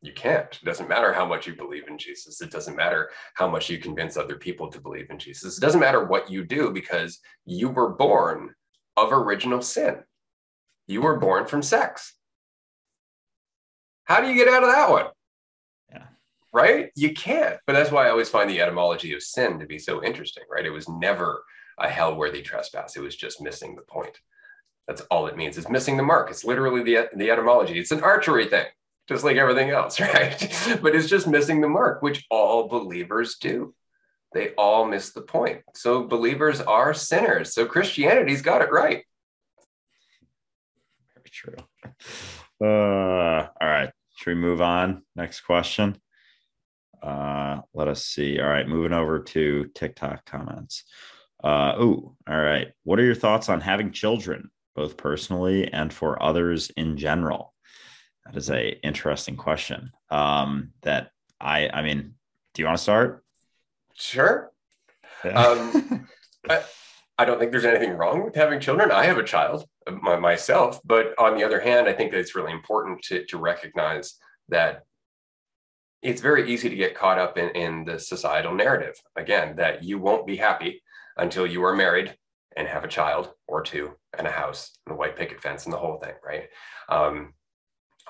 You 0.00 0.12
can't. 0.12 0.58
It 0.60 0.64
doesn't 0.64 0.88
matter 0.88 1.14
how 1.14 1.24
much 1.24 1.46
you 1.46 1.54
believe 1.54 1.88
in 1.88 1.96
Jesus. 1.96 2.42
It 2.42 2.50
doesn't 2.50 2.76
matter 2.76 3.10
how 3.34 3.48
much 3.48 3.70
you 3.70 3.78
convince 3.78 4.18
other 4.18 4.36
people 4.36 4.68
to 4.70 4.80
believe 4.80 5.08
in 5.08 5.18
Jesus. 5.18 5.56
It 5.56 5.62
doesn't 5.62 5.80
matter 5.80 6.04
what 6.04 6.30
you 6.30 6.44
do 6.44 6.70
because 6.70 7.20
you 7.46 7.70
were 7.70 7.88
born 7.88 8.54
of 8.98 9.12
original 9.12 9.62
sin. 9.62 10.00
You 10.86 11.00
were 11.00 11.18
born 11.18 11.46
from 11.46 11.62
sex. 11.62 12.14
How 14.04 14.20
do 14.20 14.28
you 14.28 14.34
get 14.34 14.52
out 14.52 14.62
of 14.62 14.70
that 14.70 14.90
one? 14.90 15.06
Yeah. 15.90 16.04
Right? 16.52 16.90
You 16.94 17.14
can't. 17.14 17.58
But 17.66 17.72
that's 17.74 17.90
why 17.90 18.06
I 18.06 18.10
always 18.10 18.28
find 18.28 18.48
the 18.48 18.60
etymology 18.60 19.14
of 19.14 19.22
sin 19.22 19.58
to 19.58 19.66
be 19.66 19.78
so 19.78 20.02
interesting, 20.02 20.44
right? 20.50 20.66
It 20.66 20.70
was 20.70 20.88
never 20.88 21.42
a 21.78 21.88
hell 21.88 22.14
worthy 22.16 22.42
trespass. 22.42 22.96
It 22.96 23.00
was 23.02 23.16
just 23.16 23.40
missing 23.40 23.74
the 23.74 23.82
point. 23.82 24.18
That's 24.86 25.00
all 25.02 25.26
it 25.26 25.36
means. 25.36 25.56
It's 25.56 25.68
missing 25.68 25.96
the 25.96 26.02
mark. 26.02 26.30
It's 26.30 26.44
literally 26.44 26.82
the, 26.82 27.08
the 27.16 27.30
etymology. 27.30 27.78
It's 27.78 27.90
an 27.90 28.02
archery 28.02 28.46
thing, 28.46 28.66
just 29.08 29.24
like 29.24 29.36
everything 29.36 29.70
else, 29.70 29.98
right? 30.00 30.38
but 30.82 30.94
it's 30.94 31.08
just 31.08 31.26
missing 31.26 31.60
the 31.60 31.68
mark, 31.68 32.02
which 32.02 32.26
all 32.30 32.68
believers 32.68 33.36
do. 33.36 33.74
They 34.34 34.50
all 34.58 34.84
miss 34.84 35.12
the 35.12 35.22
point. 35.22 35.62
So 35.74 36.04
believers 36.04 36.60
are 36.60 36.92
sinners. 36.92 37.54
So 37.54 37.66
Christianity's 37.66 38.42
got 38.42 38.62
it 38.62 38.72
right. 38.72 39.04
Very 41.14 41.30
true. 41.30 41.54
Uh, 42.62 43.48
all 43.60 43.68
right. 43.68 43.90
Should 44.16 44.30
we 44.30 44.34
move 44.40 44.60
on? 44.60 45.02
Next 45.16 45.40
question. 45.40 45.98
Uh, 47.02 47.60
let 47.74 47.88
us 47.88 48.04
see. 48.04 48.40
All 48.40 48.48
right, 48.48 48.66
moving 48.66 48.92
over 48.92 49.20
to 49.20 49.70
TikTok 49.74 50.24
comments. 50.24 50.84
Uh, 51.42 51.74
oh, 51.76 52.16
all 52.26 52.40
right. 52.40 52.72
What 52.84 52.98
are 52.98 53.04
your 53.04 53.14
thoughts 53.14 53.50
on 53.50 53.60
having 53.60 53.92
children, 53.92 54.50
both 54.74 54.96
personally 54.96 55.70
and 55.70 55.92
for 55.92 56.22
others 56.22 56.70
in 56.76 56.96
general? 56.96 57.52
That 58.24 58.36
is 58.36 58.50
a 58.50 58.80
interesting 58.82 59.36
question. 59.36 59.90
Um, 60.10 60.70
that 60.82 61.10
I, 61.38 61.68
I 61.68 61.82
mean, 61.82 62.14
do 62.54 62.62
you 62.62 62.66
want 62.66 62.78
to 62.78 62.82
start? 62.82 63.22
Sure. 63.94 64.50
Yeah. 65.22 65.42
Um, 65.42 66.08
I, 66.48 66.62
I 67.18 67.24
don't 67.26 67.38
think 67.38 67.50
there's 67.50 67.66
anything 67.66 67.92
wrong 67.92 68.24
with 68.24 68.34
having 68.34 68.60
children. 68.60 68.90
I 68.90 69.04
have 69.04 69.18
a 69.18 69.24
child 69.24 69.66
myself, 69.90 70.80
but 70.84 71.14
on 71.18 71.36
the 71.36 71.44
other 71.44 71.60
hand, 71.60 71.88
I 71.88 71.92
think 71.92 72.10
that 72.12 72.20
it's 72.20 72.34
really 72.34 72.52
important 72.52 73.02
to 73.02 73.24
to 73.26 73.38
recognize 73.38 74.14
that 74.48 74.82
it's 76.02 76.20
very 76.20 76.50
easy 76.52 76.68
to 76.68 76.76
get 76.76 76.94
caught 76.94 77.18
up 77.18 77.38
in, 77.38 77.48
in 77.50 77.84
the 77.84 77.98
societal 77.98 78.54
narrative 78.54 78.94
again 79.16 79.56
that 79.56 79.82
you 79.82 79.98
won't 79.98 80.26
be 80.26 80.36
happy 80.36 80.82
until 81.16 81.46
you 81.46 81.64
are 81.64 81.74
married 81.74 82.14
and 82.56 82.68
have 82.68 82.84
a 82.84 82.88
child 82.88 83.30
or 83.48 83.62
two 83.62 83.90
and 84.16 84.26
a 84.26 84.30
house 84.30 84.78
and 84.86 84.94
a 84.94 84.96
white 84.96 85.16
picket 85.16 85.40
fence 85.40 85.64
and 85.64 85.72
the 85.72 85.78
whole 85.78 85.98
thing, 85.98 86.14
right? 86.24 86.44
Um, 86.88 87.32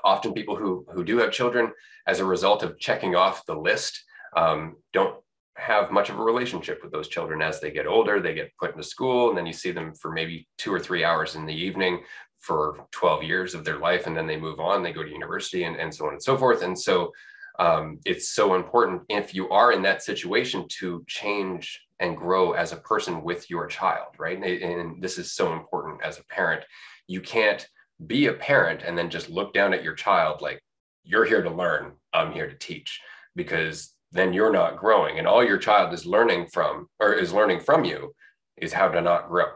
often 0.04 0.34
people 0.34 0.56
who 0.56 0.86
who 0.92 1.04
do 1.04 1.18
have 1.18 1.30
children 1.30 1.72
as 2.06 2.20
a 2.20 2.24
result 2.24 2.62
of 2.62 2.78
checking 2.78 3.14
off 3.14 3.46
the 3.46 3.54
list 3.54 4.04
um, 4.36 4.76
don't 4.92 5.16
have 5.56 5.90
much 5.90 6.10
of 6.10 6.18
a 6.18 6.22
relationship 6.22 6.80
with 6.82 6.90
those 6.92 7.08
children 7.08 7.40
as 7.40 7.60
they 7.60 7.70
get 7.70 7.86
older 7.86 8.20
they 8.20 8.34
get 8.34 8.56
put 8.58 8.72
into 8.72 8.82
school 8.82 9.28
and 9.28 9.38
then 9.38 9.46
you 9.46 9.52
see 9.52 9.70
them 9.70 9.94
for 9.94 10.10
maybe 10.10 10.48
two 10.58 10.72
or 10.72 10.80
three 10.80 11.04
hours 11.04 11.36
in 11.36 11.46
the 11.46 11.54
evening 11.54 12.00
for 12.40 12.86
12 12.90 13.22
years 13.22 13.54
of 13.54 13.64
their 13.64 13.78
life 13.78 14.06
and 14.06 14.16
then 14.16 14.26
they 14.26 14.36
move 14.36 14.58
on 14.58 14.82
they 14.82 14.92
go 14.92 15.02
to 15.02 15.10
university 15.10 15.64
and, 15.64 15.76
and 15.76 15.94
so 15.94 16.06
on 16.06 16.12
and 16.12 16.22
so 16.22 16.36
forth 16.36 16.62
and 16.62 16.78
so 16.78 17.12
um, 17.58 18.00
it's 18.04 18.30
so 18.30 18.54
important 18.54 19.02
if 19.08 19.34
you 19.34 19.48
are 19.50 19.72
in 19.72 19.82
that 19.82 20.02
situation 20.02 20.66
to 20.80 21.04
change 21.06 21.80
and 22.00 22.16
grow 22.16 22.52
as 22.52 22.72
a 22.72 22.76
person 22.76 23.22
with 23.22 23.48
your 23.48 23.66
child, 23.66 24.08
right? 24.18 24.36
And, 24.36 24.44
and 24.44 25.02
this 25.02 25.18
is 25.18 25.32
so 25.32 25.52
important 25.52 26.02
as 26.02 26.18
a 26.18 26.24
parent. 26.24 26.64
You 27.06 27.20
can't 27.20 27.66
be 28.04 28.26
a 28.26 28.32
parent 28.32 28.82
and 28.84 28.98
then 28.98 29.08
just 29.10 29.30
look 29.30 29.54
down 29.54 29.72
at 29.72 29.84
your 29.84 29.94
child 29.94 30.40
like, 30.40 30.60
you're 31.04 31.24
here 31.24 31.42
to 31.42 31.50
learn, 31.50 31.92
I'm 32.12 32.32
here 32.32 32.48
to 32.48 32.56
teach, 32.56 33.00
because 33.36 33.93
then 34.14 34.32
you're 34.32 34.52
not 34.52 34.78
growing. 34.78 35.18
And 35.18 35.26
all 35.26 35.44
your 35.44 35.58
child 35.58 35.92
is 35.92 36.06
learning 36.06 36.46
from, 36.46 36.88
or 37.00 37.12
is 37.12 37.32
learning 37.32 37.60
from 37.60 37.84
you, 37.84 38.14
is 38.56 38.72
how 38.72 38.88
to 38.88 39.00
not 39.00 39.28
grow. 39.28 39.46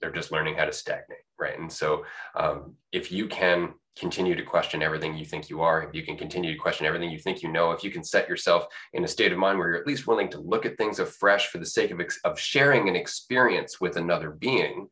They're 0.00 0.12
just 0.12 0.30
learning 0.30 0.56
how 0.56 0.66
to 0.66 0.72
stagnate, 0.72 1.24
right? 1.40 1.58
And 1.58 1.72
so 1.72 2.04
um, 2.36 2.74
if 2.92 3.10
you 3.10 3.26
can 3.26 3.72
continue 3.98 4.36
to 4.36 4.42
question 4.42 4.82
everything 4.82 5.16
you 5.16 5.24
think 5.24 5.48
you 5.48 5.62
are, 5.62 5.82
if 5.82 5.94
you 5.94 6.02
can 6.02 6.16
continue 6.16 6.52
to 6.52 6.58
question 6.58 6.86
everything 6.86 7.10
you 7.10 7.18
think 7.18 7.42
you 7.42 7.50
know, 7.50 7.72
if 7.72 7.82
you 7.82 7.90
can 7.90 8.04
set 8.04 8.28
yourself 8.28 8.66
in 8.92 9.02
a 9.02 9.08
state 9.08 9.32
of 9.32 9.38
mind 9.38 9.58
where 9.58 9.68
you're 9.68 9.80
at 9.80 9.86
least 9.86 10.06
willing 10.06 10.28
to 10.28 10.38
look 10.38 10.66
at 10.66 10.76
things 10.76 11.00
afresh 11.00 11.48
for 11.48 11.58
the 11.58 11.66
sake 11.66 11.90
of, 11.90 12.00
of 12.24 12.38
sharing 12.38 12.88
an 12.88 12.94
experience 12.94 13.80
with 13.80 13.96
another 13.96 14.30
being, 14.30 14.88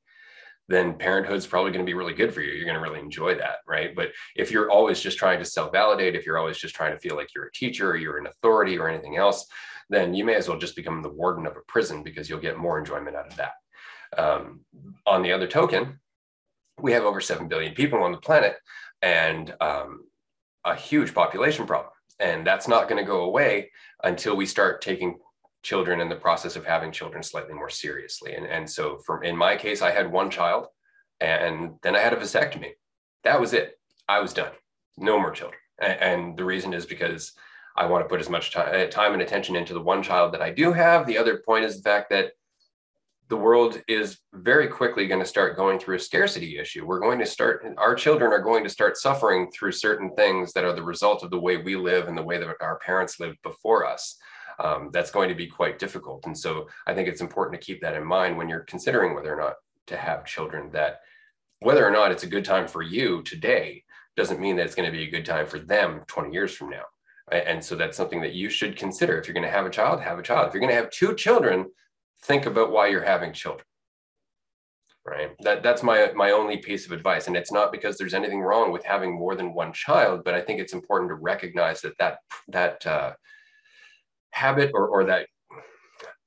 then 0.69 0.95
parenthood's 0.95 1.47
probably 1.47 1.71
going 1.71 1.85
to 1.85 1.89
be 1.91 1.95
really 1.95 2.13
good 2.13 2.35
for 2.35 2.41
you. 2.41 2.53
You're 2.53 2.65
going 2.65 2.77
to 2.77 2.83
really 2.83 3.01
enjoy 3.01 3.37
that, 3.37 3.59
right? 3.67 3.95
But 3.95 4.11
if 4.35 4.51
you're 4.51 4.71
always 4.71 5.01
just 5.01 5.19
trying 5.19 5.39
to 5.39 5.45
self-validate, 5.45 6.17
if 6.17 6.27
you're 6.27 6.39
always 6.39 6.59
just 6.59 6.75
trying 6.75 6.93
to 6.93 6.99
feel 6.99 7.17
like 7.17 7.35
you're 7.35 7.47
a 7.47 7.53
teacher 7.53 7.91
or 7.91 7.97
you're 7.97 8.19
an 8.19 8.27
authority 8.27 8.79
or 8.79 8.89
anything 8.89 9.17
else, 9.17 9.47
then 9.89 10.15
you 10.15 10.25
may 10.25 10.35
as 10.35 10.49
well 10.49 10.59
just 10.59 10.77
become 10.77 11.03
the 11.03 11.09
warden 11.09 11.47
of 11.47 11.57
a 11.57 11.61
prison 11.69 12.03
because 12.03 12.29
you'll 12.29 12.41
get 12.41 12.59
more 12.59 12.79
enjoyment 12.79 13.17
out 13.17 13.29
of 13.29 13.37
that. 13.37 13.53
Um, 14.19 14.61
on 15.07 15.23
the 15.23 15.33
other 15.33 15.47
token, 15.47 16.01
we 16.81 16.93
have 16.93 17.05
over 17.05 17.21
7 17.21 17.49
billion 17.49 17.75
people 17.75 18.03
on 18.03 18.13
the 18.13 18.19
planet 18.19 18.57
and 19.03 19.55
um, 19.61 20.05
a 20.65 20.75
huge 20.75 21.15
population 21.15 21.67
problem. 21.67 21.93
And 22.19 22.47
that's 22.47 22.67
not 22.67 22.89
going 22.89 23.03
to 23.03 23.09
go 23.09 23.23
away 23.23 23.71
until 24.03 24.37
we 24.37 24.47
start 24.47 24.83
taking 24.83 25.19
children 25.67 26.01
in 26.01 26.09
the 26.09 26.15
process 26.15 26.55
of 26.55 26.65
having 26.65 26.93
children 26.93 27.23
slightly 27.23 27.53
more 27.53 27.69
seriously. 27.69 28.35
And, 28.35 28.47
and 28.47 28.71
so, 28.71 28.99
from 29.05 29.25
in 29.25 29.37
my 29.37 29.57
case, 29.57 29.83
I 29.83 29.91
had 29.91 30.11
one 30.11 30.31
child 30.31 30.69
and 31.21 31.75
then 31.83 31.97
I 31.97 32.01
had 32.01 32.13
a 32.13 32.17
vasectomy. 32.17 32.73
That 33.25 33.41
was 33.41 33.53
it. 33.53 33.79
I 34.09 34.21
was 34.21 34.33
done. 34.33 34.53
No 34.97 35.19
more 35.19 35.33
children. 35.33 35.61
And, 35.83 36.01
and 36.01 36.37
the 36.37 36.45
reason 36.45 36.73
is 36.73 36.87
because 36.87 37.33
I 37.77 37.87
want 37.87 38.05
to 38.05 38.09
put 38.09 38.21
as 38.21 38.31
much 38.31 38.53
time, 38.53 38.69
eh, 38.73 38.87
time 38.87 39.13
and 39.13 39.23
attention 39.23 39.57
into 39.57 39.75
the 39.75 39.83
one 39.83 40.05
child 40.05 40.33
that 40.33 40.41
I 40.41 40.51
do 40.51 40.73
have. 40.73 41.05
The 41.05 41.19
other 41.19 41.43
point 41.45 41.65
is 41.65 41.77
the 41.77 41.83
fact 41.83 42.11
that 42.11 42.33
the 43.29 43.37
world 43.37 43.83
is 43.89 44.19
very 44.33 44.69
quickly 44.69 45.09
going 45.09 45.21
to 45.21 45.27
start 45.27 45.57
going 45.57 45.81
through 45.81 45.97
a 45.97 46.07
scarcity 46.09 46.59
issue. 46.59 46.87
We're 46.87 47.01
going 47.01 47.19
to 47.19 47.27
start, 47.27 47.67
our 47.77 47.97
children 47.97 48.33
are 48.33 48.41
going 48.41 48.63
to 48.63 48.71
start 48.71 48.97
suffering 48.97 49.51
through 49.51 49.73
certain 49.73 50.15
things 50.15 50.53
that 50.53 50.65
are 50.65 50.73
the 50.73 50.83
result 50.85 51.25
of 51.25 51.31
the 51.31 51.41
way 51.41 51.57
we 51.57 51.75
live 51.75 52.07
and 52.07 52.17
the 52.17 52.23
way 52.23 52.39
that 52.39 52.55
our 52.61 52.79
parents 52.79 53.19
lived 53.19 53.39
before 53.43 53.85
us. 53.85 54.17
Um, 54.63 54.91
that's 54.93 55.11
going 55.11 55.29
to 55.29 55.35
be 55.35 55.47
quite 55.47 55.79
difficult. 55.79 56.27
And 56.27 56.37
so 56.37 56.69
I 56.87 56.95
think 56.95 57.09
it's 57.09 57.21
important 57.21 57.61
to 57.61 57.65
keep 57.65 57.81
that 57.83 57.95
in 57.95 58.05
mind 58.05 58.37
when 58.37 58.49
you're 58.49 58.61
considering 58.61 59.15
whether 59.15 59.33
or 59.33 59.41
not 59.41 59.55
to 59.89 59.97
have 59.97 60.25
children, 60.25 60.71
that 60.73 61.01
whether 61.61 61.87
or 61.87 61.91
not 61.91 62.11
it's 62.11 62.25
a 62.25 62.29
good 62.29 62.45
time 62.45 62.67
for 62.67 62.83
you 62.83 63.23
today 63.23 63.85
doesn't 64.17 64.41
mean 64.41 64.57
that 64.57 64.67
it's 64.67 64.75
going 64.75 64.91
to 64.91 64.97
be 64.97 65.05
a 65.05 65.11
good 65.11 65.27
time 65.27 65.47
for 65.47 65.59
them 65.59 66.03
20 66.07 66.33
years 66.33 66.55
from 66.55 66.71
now. 66.71 66.85
And 67.31 67.63
so 67.63 67.75
that's 67.75 67.97
something 67.97 68.21
that 68.21 68.35
you 68.35 68.49
should 68.49 68.77
consider. 68.77 69.19
If 69.19 69.27
you're 69.27 69.35
going 69.35 69.45
to 69.45 69.51
have 69.51 69.67
a 69.67 69.71
child, 69.71 70.01
have 70.01 70.19
a 70.19 70.23
child. 70.23 70.49
If 70.49 70.55
you're 70.55 70.61
going 70.61 70.71
to 70.71 70.81
have 70.81 70.91
two 70.91 71.15
children, 71.15 71.67
think 72.23 72.47
about 72.47 72.71
why 72.71 72.87
you're 72.87 73.03
having 73.03 73.33
children 73.33 73.65
right 75.07 75.31
that 75.41 75.63
that's 75.63 75.83
my 75.83 76.11
my 76.15 76.33
only 76.33 76.57
piece 76.59 76.85
of 76.85 76.93
advice 76.93 77.29
and 77.29 77.37
it's 77.37 77.53
not 77.53 77.71
because 77.73 77.97
there's 77.97 78.15
anything 78.15 78.41
wrong 78.41 78.73
with 78.73 78.85
having 78.85 79.15
more 79.15 79.35
than 79.35 79.55
one 79.55 79.73
child 79.73 80.23
but 80.25 80.35
i 80.35 80.41
think 80.41 80.61
it's 80.61 80.73
important 80.73 81.09
to 81.09 81.15
recognize 81.15 81.81
that 81.81 81.97
that 81.99 82.19
that 82.49 82.85
uh, 82.87 83.13
habit 84.31 84.71
or 84.75 84.87
or 84.89 85.05
that 85.05 85.27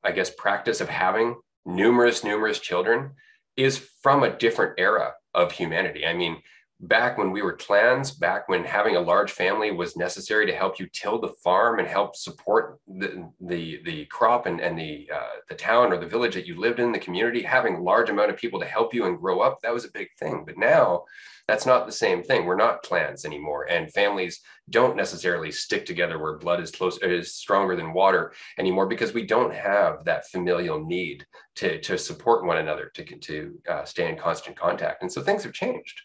i 0.03 0.11
guess 0.11 0.31
practice 0.37 0.81
of 0.81 0.89
having 0.89 1.35
numerous 1.65 2.23
numerous 2.23 2.59
children 2.59 3.11
is 3.57 3.77
from 4.01 4.23
a 4.23 4.37
different 4.37 4.73
era 4.77 5.13
of 5.33 5.51
humanity 5.51 6.05
i 6.05 6.13
mean 6.13 6.41
back 6.81 7.17
when 7.17 7.31
we 7.31 7.41
were 7.41 7.53
clans, 7.53 8.11
back 8.11 8.47
when 8.47 8.63
having 8.63 8.95
a 8.95 9.01
large 9.01 9.31
family 9.31 9.71
was 9.71 9.97
necessary 9.97 10.45
to 10.45 10.55
help 10.55 10.79
you 10.79 10.87
till 10.93 11.19
the 11.19 11.33
farm 11.43 11.79
and 11.79 11.87
help 11.87 12.15
support 12.15 12.79
the 12.87 13.29
the, 13.41 13.81
the 13.83 14.05
crop 14.05 14.45
and, 14.45 14.61
and 14.61 14.79
the 14.79 15.09
uh, 15.13 15.39
the 15.49 15.55
town 15.55 15.91
or 15.91 15.97
the 15.97 16.07
village 16.07 16.35
that 16.35 16.47
you 16.47 16.59
lived 16.59 16.79
in, 16.79 16.91
the 16.91 16.99
community, 16.99 17.43
having 17.43 17.83
large 17.83 18.09
amount 18.09 18.31
of 18.31 18.37
people 18.37 18.59
to 18.59 18.65
help 18.65 18.93
you 18.93 19.05
and 19.05 19.19
grow 19.19 19.41
up, 19.41 19.59
that 19.61 19.73
was 19.73 19.85
a 19.85 19.91
big 19.91 20.07
thing. 20.17 20.43
But 20.45 20.57
now 20.57 21.03
that's 21.49 21.65
not 21.65 21.87
the 21.87 21.91
same 21.91 22.21
thing. 22.21 22.45
We're 22.45 22.55
not 22.55 22.83
clans 22.83 23.25
anymore, 23.25 23.65
and 23.69 23.91
families 23.91 24.39
don't 24.69 24.95
necessarily 24.95 25.51
stick 25.51 25.83
together 25.83 26.19
where 26.19 26.37
blood 26.37 26.61
is 26.61 26.69
close 26.69 26.99
is 27.01 27.33
stronger 27.33 27.75
than 27.75 27.91
water 27.91 28.33
anymore 28.59 28.85
because 28.85 29.13
we 29.13 29.25
don't 29.25 29.53
have 29.53 30.05
that 30.05 30.29
familial 30.29 30.85
need 30.85 31.25
to 31.55 31.81
to 31.81 31.97
support 31.97 32.45
one 32.45 32.57
another 32.57 32.91
to 32.93 33.03
to 33.03 33.59
uh, 33.67 33.83
stay 33.83 34.07
in 34.07 34.15
constant 34.15 34.55
contact. 34.55 35.01
And 35.01 35.11
so 35.11 35.21
things 35.21 35.43
have 35.43 35.53
changed 35.53 35.99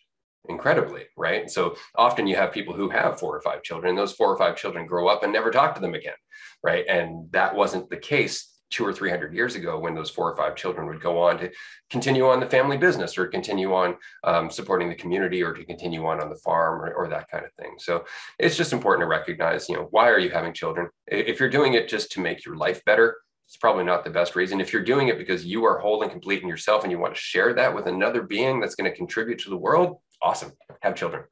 incredibly, 0.49 1.05
right? 1.17 1.51
So 1.51 1.77
often 1.95 2.27
you 2.27 2.37
have 2.37 2.53
people 2.53 2.75
who 2.75 2.89
have 2.89 3.21
four 3.21 3.37
or 3.37 3.43
five 3.43 3.63
children, 3.63 3.91
and 3.91 3.99
those 3.99 4.15
four 4.15 4.33
or 4.33 4.39
five 4.39 4.57
children 4.57 4.87
grow 4.87 5.09
up 5.09 5.23
and 5.23 5.33
never 5.33 5.51
talk 5.51 5.75
to 5.75 5.81
them 5.83 5.95
again, 5.95 6.15
right? 6.63 6.87
And 6.89 7.31
that 7.33 7.55
wasn't 7.55 7.91
the 7.91 7.99
case 7.99 8.54
two 8.71 8.85
or 8.85 8.93
three 8.93 9.11
hundred 9.11 9.35
years 9.35 9.55
ago 9.55 9.79
when 9.79 9.95
those 9.95 10.11
four 10.11 10.31
or 10.31 10.37
five 10.37 10.57
children 10.57 10.87
would 10.87 11.01
go 11.01 11.21
on 11.23 11.39
to 11.39 11.51
continue 11.91 12.27
on 12.27 12.41
the 12.41 12.47
family 12.47 12.77
business 12.77 13.17
or 13.17 13.27
continue 13.27 13.73
on 13.75 13.97
um, 14.25 14.51
supporting 14.51 14.89
the 14.89 14.95
community 14.95 15.43
or 15.43 15.53
to 15.53 15.65
continue 15.65 16.05
on 16.07 16.21
on 16.21 16.29
the 16.29 16.37
farm 16.37 16.81
or, 16.83 16.93
or, 16.93 17.09
that 17.09 17.31
kind 17.31 17.45
of 17.45 17.53
thing 17.55 17.75
so 17.79 18.05
it's 18.39 18.57
just 18.57 18.73
important 18.73 19.03
to 19.03 19.07
recognize 19.07 19.69
you 19.69 19.77
know 19.77 19.89
why 19.91 20.09
are 20.09 20.19
you 20.19 20.31
having 20.31 20.53
children 20.53 20.89
if 21.07 21.39
you're 21.39 21.51
doing 21.51 21.75
it 21.75 21.89
just 21.89 22.11
to 22.11 22.21
make 22.21 22.45
your 22.45 22.57
life 22.57 22.83
better 22.85 23.17
it's 23.47 23.57
probably 23.57 23.85
not 23.85 24.05
the 24.05 24.11
best 24.11 24.37
reason. 24.37 24.61
If 24.61 24.73
you're 24.73 24.83
doing 24.83 25.09
it 25.09 25.19
because 25.19 25.45
you 25.45 25.65
are 25.65 25.79
whole 25.79 26.03
and 26.03 26.11
complete 26.11 26.43
in 26.43 26.49
yourself 26.49 26.83
and 26.83 26.91
you 26.91 26.99
want 26.99 27.15
to 27.15 27.21
share 27.21 27.53
that 27.55 27.75
with 27.75 27.87
another 27.87 28.23
being 28.23 28.59
that's 28.59 28.75
going 28.75 28.91
to 28.91 28.97
contribute 28.97 29.39
to 29.41 29.51
the 29.51 29.57
world, 29.57 29.99
awesome. 30.23 30.53
Have 30.83 30.95
children. 30.95 31.25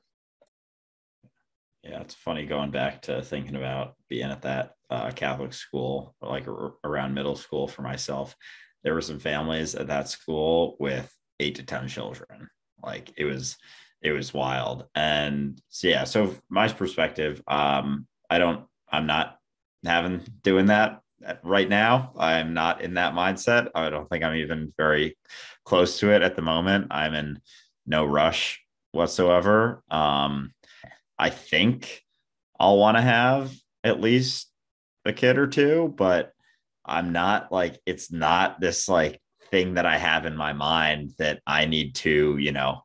Yeah, 1.83 2.01
it's 2.01 2.15
funny 2.15 2.47
going 2.47 2.71
back 2.71 3.03
to 3.03 3.23
thinking 3.23 3.57
about 3.57 3.97
being 4.09 4.31
at 4.31 4.43
that 4.43 4.75
uh, 4.89 5.11
Catholic 5.11 5.53
school, 5.53 6.15
like 6.23 6.47
r- 6.47 6.75
around 6.85 7.15
middle 7.15 7.35
school 7.35 7.67
for 7.67 7.83
myself. 7.83 8.37
There 8.85 8.95
were 8.95 9.01
some 9.01 9.19
families 9.19 9.75
at 9.75 9.89
that 9.89 10.09
school 10.09 10.77
with 10.79 11.13
eight 11.41 11.57
to 11.57 11.65
10 11.65 11.89
children. 11.89 12.49
Like 12.83 13.13
it 13.17 13.25
was, 13.25 13.57
it 14.01 14.13
was 14.13 14.33
wild. 14.33 14.85
And 14.95 15.61
so, 15.71 15.89
yeah, 15.89 16.05
so 16.05 16.35
my 16.49 16.69
perspective, 16.69 17.43
um, 17.49 18.07
I 18.31 18.39
don't, 18.39 18.65
I'm 18.91 19.07
not 19.07 19.39
having 19.85 20.25
doing 20.43 20.67
that 20.67 21.01
right 21.43 21.69
now. 21.69 22.13
I'm 22.17 22.55
not 22.55 22.81
in 22.83 22.95
that 22.95 23.15
mindset. 23.15 23.71
I 23.75 23.91
don't 23.91 24.09
think 24.09 24.23
I'm 24.23 24.37
even 24.37 24.73
very 24.77 25.17
close 25.65 25.99
to 25.99 26.13
it 26.13 26.23
at 26.23 26.37
the 26.37 26.43
moment. 26.43 26.89
I'm 26.91 27.15
in 27.15 27.41
no 27.87 28.05
rush 28.05 28.61
whatsoever. 28.93 29.83
Um, 29.91 30.53
I 31.23 31.31
think 31.31 32.03
I'll 32.59 32.79
want 32.79 32.97
to 32.97 33.01
have 33.01 33.53
at 33.85 34.01
least 34.01 34.51
a 35.05 35.13
kid 35.13 35.39
or 35.39 35.47
two, 35.47 35.95
but 35.97 36.33
I'm 36.85 37.13
not 37.13 37.53
like 37.53 37.79
it's 37.87 38.11
not 38.11 38.61
this 38.61 38.89
like 38.89 39.21
thing 39.49 39.75
that 39.75 39.87
I 39.87 39.99
have 39.99 40.27
in 40.27 40.37
my 40.37 40.53
mind 40.53 41.13
that 41.19 41.41
I 41.47 41.67
need 41.67 41.95
to, 41.97 42.37
you 42.39 42.51
know, 42.51 42.83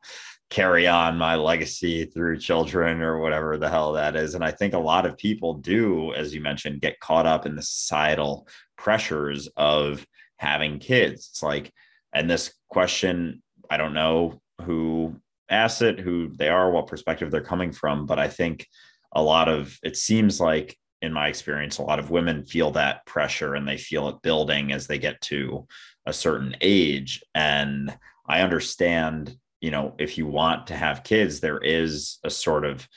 carry 0.52 0.86
on 0.86 1.18
my 1.18 1.36
legacy 1.36 2.06
through 2.06 2.38
children 2.38 3.02
or 3.02 3.20
whatever 3.20 3.58
the 3.58 3.72
hell 3.72 3.94
that 3.94 4.16
is. 4.16 4.36
And 4.36 4.44
I 4.44 4.52
think 4.52 4.76
a 4.76 4.78
lot 4.80 5.08
of 5.08 5.18
people 5.18 5.56
do, 5.56 6.14
as 6.14 6.32
you 6.36 6.40
mentioned, 6.40 6.82
get 6.82 7.00
caught 7.00 7.26
up 7.26 7.48
in 7.48 7.56
the 7.56 7.64
societal 7.64 8.48
pressures 8.78 9.50
of 9.58 10.06
having 10.38 10.78
kids. 10.78 11.30
It's 11.32 11.42
like, 11.42 11.74
and 12.14 12.30
this 12.30 12.54
question, 12.70 13.42
I 13.68 13.78
don't 13.78 13.96
know 13.96 14.40
who 14.62 15.16
asked 15.50 15.82
it, 15.82 16.00
who 16.00 16.30
they 16.36 16.50
are, 16.50 16.72
what 16.72 16.88
perspective 16.88 17.32
they're 17.32 17.42
coming 17.42 17.72
from, 17.72 18.06
but 18.06 18.20
I 18.20 18.28
think 18.28 18.68
a 19.14 19.22
lot 19.22 19.48
of 19.48 19.78
it 19.84 19.98
seems 19.98 20.40
like 20.40 20.78
in 21.02 21.14
my 21.14 21.28
experience, 21.28 21.78
a 21.78 21.84
lot 21.84 22.00
of 22.00 22.10
women 22.10 22.44
feel 22.46 22.72
that 22.72 23.06
pressure 23.06 23.56
and 23.56 23.68
they 23.68 23.78
feel 23.78 24.10
it 24.10 24.22
building 24.22 24.72
as 24.72 24.88
they 24.88 24.98
get 24.98 25.22
to 25.22 25.68
a 26.06 26.14
certain 26.14 26.56
age. 26.62 27.24
And 27.36 27.96
I 28.28 28.42
understand, 28.42 29.36
you 29.62 29.72
know, 29.72 29.96
if 30.00 30.18
you 30.18 30.26
want 30.26 30.68
to 30.68 30.76
have 30.76 31.04
kids, 31.04 31.40
there 31.40 31.60
is 31.60 32.18
a 32.24 32.30
sort 32.30 32.66
of 32.66 32.88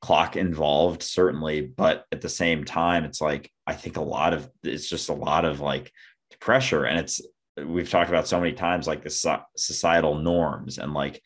clock 0.00 0.36
involved, 0.36 1.02
certainly. 1.02 1.60
But 1.60 2.06
at 2.10 2.22
the 2.22 2.28
same 2.28 2.64
time, 2.64 3.04
it's 3.04 3.20
like, 3.20 3.50
I 3.66 3.74
think 3.74 3.96
a 3.96 4.02
lot 4.02 4.32
of 4.32 4.48
it's 4.62 4.88
just 4.88 5.10
a 5.10 5.14
lot 5.14 5.44
of 5.44 5.60
like 5.60 5.92
pressure. 6.40 6.84
And 6.84 6.98
it's, 6.98 7.20
we've 7.62 7.90
talked 7.90 8.08
about 8.08 8.26
so 8.26 8.40
many 8.40 8.52
times 8.52 8.86
like 8.86 9.02
the 9.02 9.42
societal 9.56 10.14
norms 10.14 10.78
and 10.78 10.94
like 10.94 11.22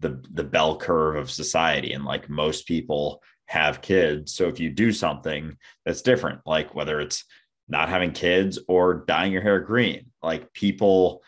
the 0.00 0.22
the 0.32 0.44
bell 0.44 0.76
curve 0.76 1.16
of 1.16 1.30
society 1.30 1.92
and 1.92 2.04
like 2.04 2.28
most 2.28 2.66
people 2.66 3.22
have 3.46 3.80
kids. 3.80 4.34
So 4.34 4.48
if 4.48 4.60
you 4.60 4.70
do 4.70 4.92
something 4.92 5.56
that's 5.84 6.02
different, 6.02 6.40
like 6.46 6.74
whether 6.74 7.00
it's 7.00 7.24
not 7.68 7.88
having 7.88 8.12
kids 8.12 8.58
or 8.68 9.04
dyeing 9.06 9.32
your 9.32 9.42
hair 9.42 9.60
green, 9.60 10.06
like 10.22 10.52
people, 10.52 11.22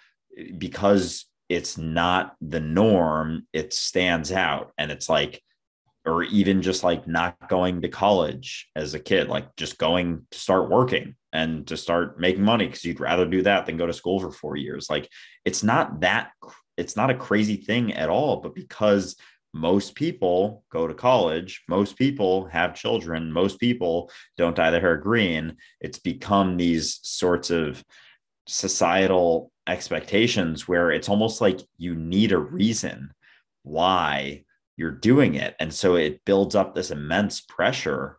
because 0.59 1.27
it's 1.49 1.79
not 1.79 2.35
the 2.41 2.61
norm, 2.61 3.47
it 3.53 3.73
stands 3.73 4.31
out. 4.33 4.73
And 4.77 4.91
it's 4.91 5.09
like, 5.09 5.43
or 6.05 6.23
even 6.25 6.63
just 6.63 6.85
like 6.85 7.07
not 7.07 7.37
going 7.49 7.83
to 7.83 7.89
college 7.89 8.69
as 8.75 8.95
a 8.95 9.01
kid, 9.01 9.29
like 9.29 9.55
just 9.57 9.79
going 9.79 10.27
to 10.31 10.39
start 10.39 10.71
working 10.71 11.17
and 11.33 11.67
to 11.67 11.77
start 11.77 12.19
making 12.19 12.43
money 12.43 12.67
because 12.67 12.85
you'd 12.85 13.01
rather 13.01 13.27
do 13.27 13.43
that 13.43 13.67
than 13.67 13.77
go 13.77 13.87
to 13.87 13.93
school 13.93 14.19
for 14.19 14.31
four 14.31 14.57
years. 14.57 14.89
Like 14.89 15.09
it's 15.45 15.63
not 15.63 16.01
that, 16.01 16.31
it's 16.79 16.97
not 16.97 17.11
a 17.11 17.15
crazy 17.15 17.57
thing 17.57 17.93
at 17.93 18.09
all, 18.09 18.41
but 18.41 18.55
because 18.55 19.17
most 19.55 19.95
people 19.95 20.63
go 20.71 20.87
to 20.87 20.93
college 20.93 21.63
most 21.71 21.97
people 21.97 22.45
have 22.49 22.75
children 22.75 23.33
most 23.33 23.59
people 23.59 24.11
don't 24.37 24.55
dye 24.55 24.71
their 24.71 24.79
hair 24.79 24.99
green 24.99 25.57
it's 25.81 25.99
become 25.99 26.59
these 26.59 27.01
sorts 27.03 27.49
of 27.49 27.83
societal 28.47 29.53
expectations 29.67 30.67
where 30.67 30.91
it's 30.91 31.09
almost 31.09 31.41
like 31.41 31.61
you 31.77 31.95
need 31.95 32.33
a 32.33 32.39
reason 32.39 33.13
why 33.63 34.43
you're 34.77 34.91
doing 34.91 35.35
it. 35.35 35.55
And 35.61 35.73
so 35.73 35.97
it 35.97 36.25
builds 36.25 36.55
up 36.55 36.75
this 36.75 36.91
immense 36.91 37.41
pressure 37.41 38.17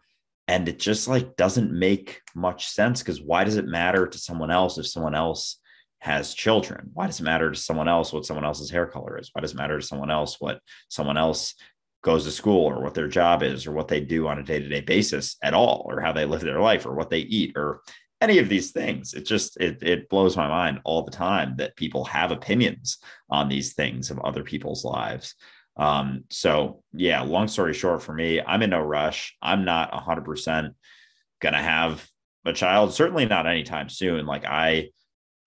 and 0.48 0.68
it 0.70 0.80
just 0.80 1.08
like 1.08 1.36
doesn't 1.36 1.72
make 1.72 2.22
much 2.36 2.68
sense 2.68 3.02
because 3.02 3.22
why 3.22 3.44
does 3.44 3.56
it 3.56 3.66
matter 3.66 4.08
to 4.08 4.18
someone 4.18 4.52
else 4.52 4.78
if 4.78 4.88
someone 4.88 5.16
else 5.16 5.60
has 6.00 6.34
children? 6.34 6.90
Why 6.94 7.08
does 7.08 7.20
it 7.20 7.24
matter 7.24 7.52
to 7.52 7.60
someone 7.60 7.88
else 7.88 8.14
what 8.14 8.26
someone 8.26 8.46
else's 8.46 8.70
hair 8.70 8.86
color 8.86 9.18
is? 9.18 9.30
Why 9.34 9.42
does 9.42 9.52
it 9.52 9.58
matter 9.58 9.80
to 9.80 9.86
someone 9.86 10.10
else 10.10 10.40
what 10.40 10.62
someone 10.88 11.18
else 11.18 11.56
goes 12.02 12.24
to 12.24 12.32
school 12.32 12.66
or 12.66 12.82
what 12.82 12.94
their 12.94 13.10
job 13.10 13.44
is 13.44 13.68
or 13.68 13.74
what 13.74 13.90
they 13.90 14.00
do 14.00 14.28
on 14.28 14.40
a 14.40 14.44
day 14.44 14.60
to 14.60 14.70
day 14.70 14.82
basis 14.82 15.36
at 15.44 15.54
all 15.54 15.86
or 15.90 16.00
how 16.00 16.14
they 16.14 16.26
live 16.26 16.42
their 16.42 16.62
life 16.62 16.86
or 16.86 16.94
what 16.94 17.10
they 17.10 17.20
eat 17.20 17.54
or 17.58 17.82
any 18.22 18.38
of 18.38 18.50
these 18.50 18.72
things? 18.72 19.14
It 19.14 19.26
just 19.26 19.58
it 19.58 19.84
it 19.84 20.10
blows 20.10 20.38
my 20.38 20.48
mind 20.48 20.80
all 20.86 21.04
the 21.04 21.12
time 21.12 21.56
that 21.58 21.76
people 21.76 22.06
have 22.06 22.32
opinions 22.32 22.98
on 23.30 23.50
these 23.50 23.74
things 23.74 24.10
of 24.10 24.20
other 24.20 24.44
people's 24.44 24.86
lives. 24.86 25.36
Um, 25.76 26.26
so 26.30 26.84
yeah, 26.94 27.22
long 27.22 27.48
story 27.48 27.74
short, 27.74 28.04
for 28.04 28.14
me, 28.14 28.42
I'm 28.42 28.62
in 28.62 28.70
no 28.72 28.82
rush. 28.82 29.36
I'm 29.42 29.66
not 29.66 29.94
hundred 29.94 30.26
percent 30.26 30.76
gonna 31.42 31.62
have 31.62 32.08
a 32.46 32.54
child, 32.54 32.94
certainly 32.94 33.26
not 33.26 33.48
anytime 33.48 33.90
soon. 33.90 34.26
Like 34.26 34.46
I 34.46 34.90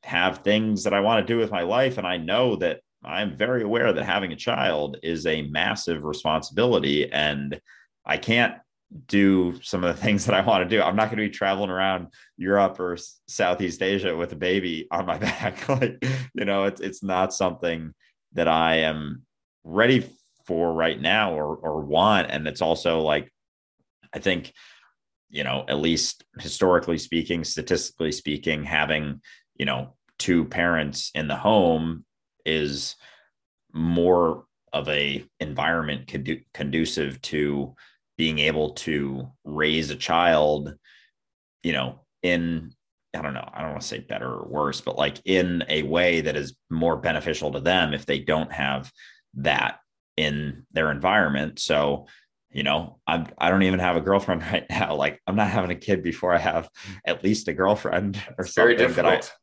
have 0.04 0.38
things 0.38 0.84
that 0.84 0.94
I 0.94 1.00
want 1.00 1.26
to 1.26 1.32
do 1.32 1.38
with 1.38 1.50
my 1.50 1.62
life. 1.62 1.98
And 1.98 2.06
I 2.06 2.16
know 2.16 2.56
that 2.56 2.80
I'm 3.04 3.36
very 3.36 3.62
aware 3.62 3.92
that 3.92 4.04
having 4.04 4.32
a 4.32 4.36
child 4.36 4.98
is 5.02 5.26
a 5.26 5.42
massive 5.42 6.04
responsibility 6.04 7.10
and 7.10 7.60
I 8.04 8.16
can't 8.16 8.54
do 9.06 9.58
some 9.62 9.84
of 9.84 9.94
the 9.94 10.02
things 10.04 10.26
that 10.26 10.34
I 10.34 10.40
want 10.42 10.68
to 10.68 10.76
do. 10.76 10.82
I'm 10.82 10.96
not 10.96 11.06
going 11.06 11.18
to 11.18 11.28
be 11.28 11.30
traveling 11.30 11.70
around 11.70 12.08
Europe 12.36 12.78
or 12.78 12.96
Southeast 13.26 13.82
Asia 13.82 14.16
with 14.16 14.32
a 14.32 14.36
baby 14.36 14.86
on 14.90 15.06
my 15.06 15.18
back. 15.18 15.68
like, 15.68 16.04
you 16.34 16.44
know, 16.44 16.64
it's 16.64 16.80
it's 16.80 17.02
not 17.02 17.32
something 17.32 17.92
that 18.32 18.48
I 18.48 18.76
am 18.76 19.22
ready 19.64 20.08
for 20.46 20.72
right 20.72 21.00
now 21.00 21.34
or 21.34 21.56
or 21.56 21.80
want. 21.80 22.30
And 22.30 22.46
it's 22.46 22.62
also 22.62 23.00
like 23.00 23.32
I 24.12 24.18
think, 24.18 24.52
you 25.30 25.44
know, 25.44 25.64
at 25.68 25.78
least 25.78 26.24
historically 26.38 26.98
speaking, 26.98 27.44
statistically 27.44 28.12
speaking, 28.12 28.64
having 28.64 29.20
you 29.62 29.66
know 29.66 29.94
two 30.18 30.44
parents 30.44 31.12
in 31.14 31.28
the 31.28 31.36
home 31.36 32.04
is 32.44 32.96
more 33.72 34.44
of 34.72 34.88
a 34.88 35.24
environment 35.38 36.08
condu- 36.08 36.44
conducive 36.52 37.22
to 37.22 37.72
being 38.18 38.40
able 38.40 38.70
to 38.70 39.28
raise 39.44 39.90
a 39.90 39.94
child 39.94 40.74
you 41.62 41.72
know 41.72 42.00
in 42.24 42.72
i 43.14 43.22
don't 43.22 43.34
know 43.34 43.48
i 43.54 43.60
don't 43.60 43.70
want 43.70 43.82
to 43.82 43.86
say 43.86 44.00
better 44.00 44.32
or 44.32 44.48
worse 44.48 44.80
but 44.80 44.98
like 44.98 45.20
in 45.26 45.62
a 45.68 45.84
way 45.84 46.20
that 46.22 46.34
is 46.34 46.56
more 46.68 46.96
beneficial 46.96 47.52
to 47.52 47.60
them 47.60 47.94
if 47.94 48.04
they 48.04 48.18
don't 48.18 48.50
have 48.50 48.90
that 49.34 49.78
in 50.16 50.66
their 50.72 50.90
environment 50.90 51.60
so 51.60 52.08
you 52.50 52.64
know 52.64 52.98
i'm 53.06 53.28
i 53.38 53.48
don't 53.48 53.62
even 53.62 53.78
have 53.78 53.94
a 53.94 54.00
girlfriend 54.00 54.42
right 54.52 54.66
now 54.68 54.96
like 54.96 55.20
i'm 55.28 55.36
not 55.36 55.50
having 55.50 55.70
a 55.70 55.78
kid 55.78 56.02
before 56.02 56.34
i 56.34 56.38
have 56.38 56.68
at 57.06 57.22
least 57.22 57.46
a 57.46 57.52
girlfriend 57.52 58.16
or 58.36 58.44
it's 58.44 58.54
something 58.54 58.76
very 58.76 58.88
difficult. 58.88 59.22
that 59.22 59.24
i 59.24 59.41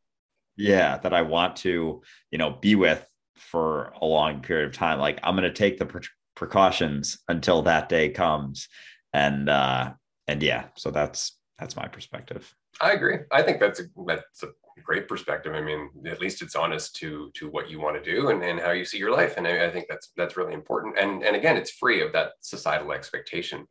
yeah 0.60 0.98
that 0.98 1.14
i 1.14 1.22
want 1.22 1.56
to 1.56 2.02
you 2.32 2.38
know 2.38 2.52
be 2.62 2.76
with 2.76 3.06
for 3.40 3.94
a 4.02 4.06
long 4.06 4.42
period 4.42 4.68
of 4.68 4.74
time. 4.74 5.00
Like 5.00 5.20
i'm 5.24 5.36
going 5.36 5.44
to 5.44 5.54
take 5.54 5.80
the 5.80 5.86
pre- 5.86 6.02
precautions 6.36 7.20
until 7.28 7.64
that 7.64 7.90
day 7.90 8.10
comes. 8.10 8.68
And 9.14 9.50
uh 9.50 9.94
and 10.28 10.44
yeah 10.44 10.66
so 10.76 10.92
that's 10.92 11.38
that's 11.58 11.76
my 11.76 11.88
perspective. 11.88 12.54
I 12.80 12.92
agree. 12.92 13.18
I 13.32 13.42
think 13.42 13.60
that's 13.60 13.80
a 13.80 13.84
that's 14.06 14.44
a 14.44 14.50
great 14.84 15.08
perspective. 15.08 15.54
I 15.56 15.62
mean 15.62 15.90
at 16.06 16.22
least 16.22 16.42
it's 16.42 16.56
honest 16.56 16.96
to 16.98 17.32
to 17.36 17.50
what 17.50 17.70
you 17.70 17.80
want 17.80 18.02
to 18.02 18.12
do 18.12 18.30
and, 18.30 18.44
and 18.44 18.60
how 18.60 18.72
you 18.72 18.86
see 18.86 18.98
your 18.98 19.12
life. 19.12 19.36
And 19.38 19.48
I, 19.48 19.66
I 19.66 19.72
think 19.72 19.88
that's 19.90 20.12
that's 20.16 20.38
really 20.38 20.54
important. 20.54 20.98
And 21.00 21.24
and 21.24 21.36
again 21.36 21.58
it's 21.58 21.72
free 21.72 22.02
of 22.02 22.14
that 22.14 22.34
societal 22.42 22.92
expectation 22.92 23.66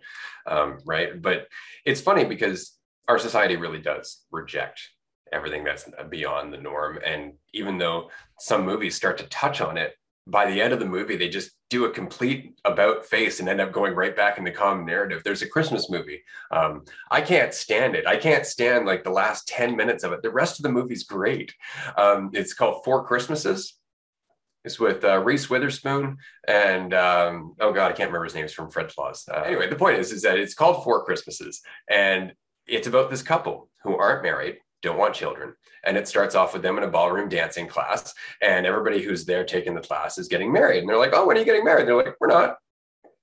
um, 0.46 0.78
right? 0.84 1.20
But 1.22 1.46
it's 1.84 2.00
funny 2.00 2.24
because 2.24 2.76
our 3.06 3.18
society 3.18 3.56
really 3.56 3.80
does 3.80 4.24
reject 4.30 4.80
everything 5.32 5.64
that's 5.64 5.86
beyond 6.08 6.52
the 6.52 6.58
norm. 6.58 6.98
And 7.04 7.34
even 7.52 7.78
though 7.78 8.10
some 8.38 8.64
movies 8.64 8.94
start 8.94 9.18
to 9.18 9.28
touch 9.28 9.60
on 9.60 9.76
it, 9.76 9.94
by 10.28 10.50
the 10.50 10.60
end 10.60 10.74
of 10.74 10.78
the 10.78 10.86
movie, 10.86 11.16
they 11.16 11.28
just 11.28 11.52
do 11.70 11.86
a 11.86 11.90
complete 11.90 12.54
about 12.64 13.06
face 13.06 13.40
and 13.40 13.48
end 13.48 13.60
up 13.60 13.72
going 13.72 13.94
right 13.94 14.14
back 14.14 14.36
in 14.36 14.44
the 14.44 14.50
common 14.50 14.84
narrative. 14.84 15.22
There's 15.24 15.42
a 15.42 15.48
Christmas 15.48 15.88
movie. 15.90 16.22
Um, 16.50 16.84
I 17.10 17.22
can't 17.22 17.54
stand 17.54 17.94
it. 17.94 18.06
I 18.06 18.16
can't 18.18 18.44
stand 18.44 18.84
like 18.84 19.04
the 19.04 19.10
last 19.10 19.48
10 19.48 19.74
minutes 19.74 20.04
of 20.04 20.12
it. 20.12 20.22
The 20.22 20.30
rest 20.30 20.58
of 20.58 20.64
the 20.64 20.72
movie's 20.72 21.04
great. 21.04 21.54
Um, 21.96 22.30
it's 22.34 22.52
called 22.52 22.84
Four 22.84 23.06
Christmases. 23.06 23.74
It's 24.64 24.78
with 24.78 25.02
uh, 25.02 25.18
Reese 25.20 25.48
Witherspoon 25.48 26.18
and 26.46 26.92
um, 26.92 27.54
oh 27.60 27.72
god, 27.72 27.90
I 27.90 27.94
can't 27.94 28.10
remember 28.10 28.24
his 28.24 28.34
name. 28.34 28.44
It's 28.44 28.52
from 28.52 28.70
Fred 28.70 28.88
Claus. 28.88 29.26
Uh, 29.32 29.40
anyway, 29.40 29.68
the 29.70 29.76
point 29.76 29.98
is, 29.98 30.12
is 30.12 30.22
that 30.22 30.38
it's 30.38 30.52
called 30.52 30.84
Four 30.84 31.04
Christmases, 31.04 31.62
and 31.88 32.32
it's 32.66 32.86
about 32.86 33.08
this 33.08 33.22
couple 33.22 33.70
who 33.82 33.96
aren't 33.96 34.22
married 34.22 34.58
don't 34.82 34.98
want 34.98 35.14
children. 35.14 35.54
And 35.84 35.96
it 35.96 36.08
starts 36.08 36.34
off 36.34 36.52
with 36.52 36.62
them 36.62 36.78
in 36.78 36.84
a 36.84 36.88
ballroom 36.88 37.28
dancing 37.28 37.68
class, 37.68 38.12
and 38.42 38.66
everybody 38.66 39.02
who's 39.02 39.24
there 39.24 39.44
taking 39.44 39.74
the 39.74 39.80
class 39.80 40.18
is 40.18 40.28
getting 40.28 40.52
married. 40.52 40.80
And 40.80 40.88
they're 40.88 40.98
like, 40.98 41.12
"Oh, 41.12 41.26
when 41.26 41.36
are 41.36 41.40
you 41.40 41.46
getting 41.46 41.64
married?" 41.64 41.82
And 41.82 41.88
they're 41.88 42.04
like, 42.04 42.16
"We're 42.20 42.28
not." 42.28 42.56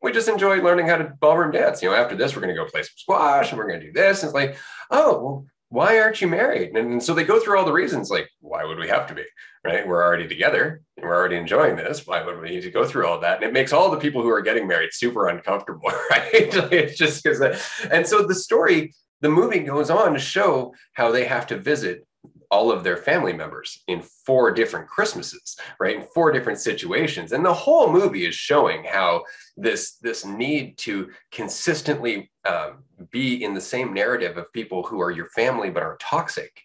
we 0.06 0.12
just 0.12 0.30
enjoy 0.30 0.62
learning 0.62 0.86
how 0.86 0.98
to 0.98 1.14
ballroom 1.20 1.52
dance. 1.52 1.82
You 1.82 1.90
know, 1.90 1.96
after 1.96 2.16
this, 2.16 2.36
we're 2.36 2.42
going 2.44 2.56
to 2.56 2.62
go 2.62 2.70
play 2.70 2.84
some 2.84 2.94
squash 2.96 3.50
and 3.50 3.58
we're 3.58 3.68
going 3.68 3.80
to 3.80 3.88
do 3.88 3.92
this. 3.92 4.22
And 4.22 4.28
it's 4.28 4.36
like, 4.36 4.56
oh, 4.92 5.20
well, 5.20 5.46
why 5.70 6.00
aren't 6.00 6.22
you 6.22 6.28
married? 6.28 6.76
And, 6.76 6.92
and, 6.92 7.04
so 7.04 7.14
they 7.14 7.24
go 7.24 7.40
through 7.40 7.58
all 7.58 7.66
the 7.66 7.74
reasons 7.74 8.12
like, 8.12 8.30
why 8.40 8.64
would 8.64 8.78
we 8.78 8.88
have 8.88 9.08
to 9.08 9.16
be? 9.16 9.24
Right? 9.64 9.86
We're 9.86 10.04
already 10.04 10.28
together 10.28 10.82
and 10.96 11.08
we're 11.08 11.16
already 11.16 11.38
enjoying 11.38 11.76
this. 11.76 12.06
Why 12.06 12.24
would 12.24 12.40
we 12.40 12.50
need 12.50 12.62
to 12.62 12.72
go 12.72 12.86
through 12.86 13.08
all 13.08 13.20
that? 13.22 13.38
And 13.38 13.46
it 13.46 13.54
makes 13.54 13.74
all 13.74 13.90
the 13.90 13.98
people 13.98 14.22
who 14.22 14.30
are 14.30 14.42
getting 14.42 14.68
married 14.68 14.94
super 14.94 15.28
uncomfortable, 15.28 15.90
right? 16.12 16.30
it's 16.32 16.98
just 16.98 17.24
because, 17.24 17.42
uh, 17.42 17.60
and 17.92 18.06
so 18.06 18.28
the 18.28 18.36
story, 18.36 18.94
the 19.26 19.32
movie 19.32 19.58
goes 19.58 19.90
on 19.90 20.14
to 20.14 20.20
show 20.20 20.72
how 20.94 21.12
they 21.12 21.26
have 21.26 21.48
to 21.48 21.58
visit 21.58 22.06
all 22.52 22.72
of 22.72 22.84
their 22.84 22.96
family 22.96 23.34
members 23.34 23.82
in 23.88 24.04
four 24.04 24.52
different 24.52 24.88
Christmases, 24.88 25.58
right? 25.80 25.96
In 25.96 26.04
four 26.14 26.32
different 26.32 26.60
situations. 26.60 27.32
And 27.32 27.44
the 27.44 27.52
whole 27.52 27.92
movie 27.92 28.28
is 28.28 28.36
showing 28.36 28.84
how 28.84 29.24
this, 29.58 29.96
this 29.96 30.26
need 30.26 30.78
to 30.78 31.10
consistently 31.32 32.30
um, 32.48 32.84
be 33.10 33.44
in 33.44 33.56
the 33.56 33.62
same 33.62 33.96
narrative 33.96 34.38
of 34.38 34.54
people 34.54 34.84
who 34.84 35.02
are 35.02 35.10
your 35.10 35.30
family 35.30 35.72
but 35.72 35.82
are 35.82 35.98
toxic 36.00 36.62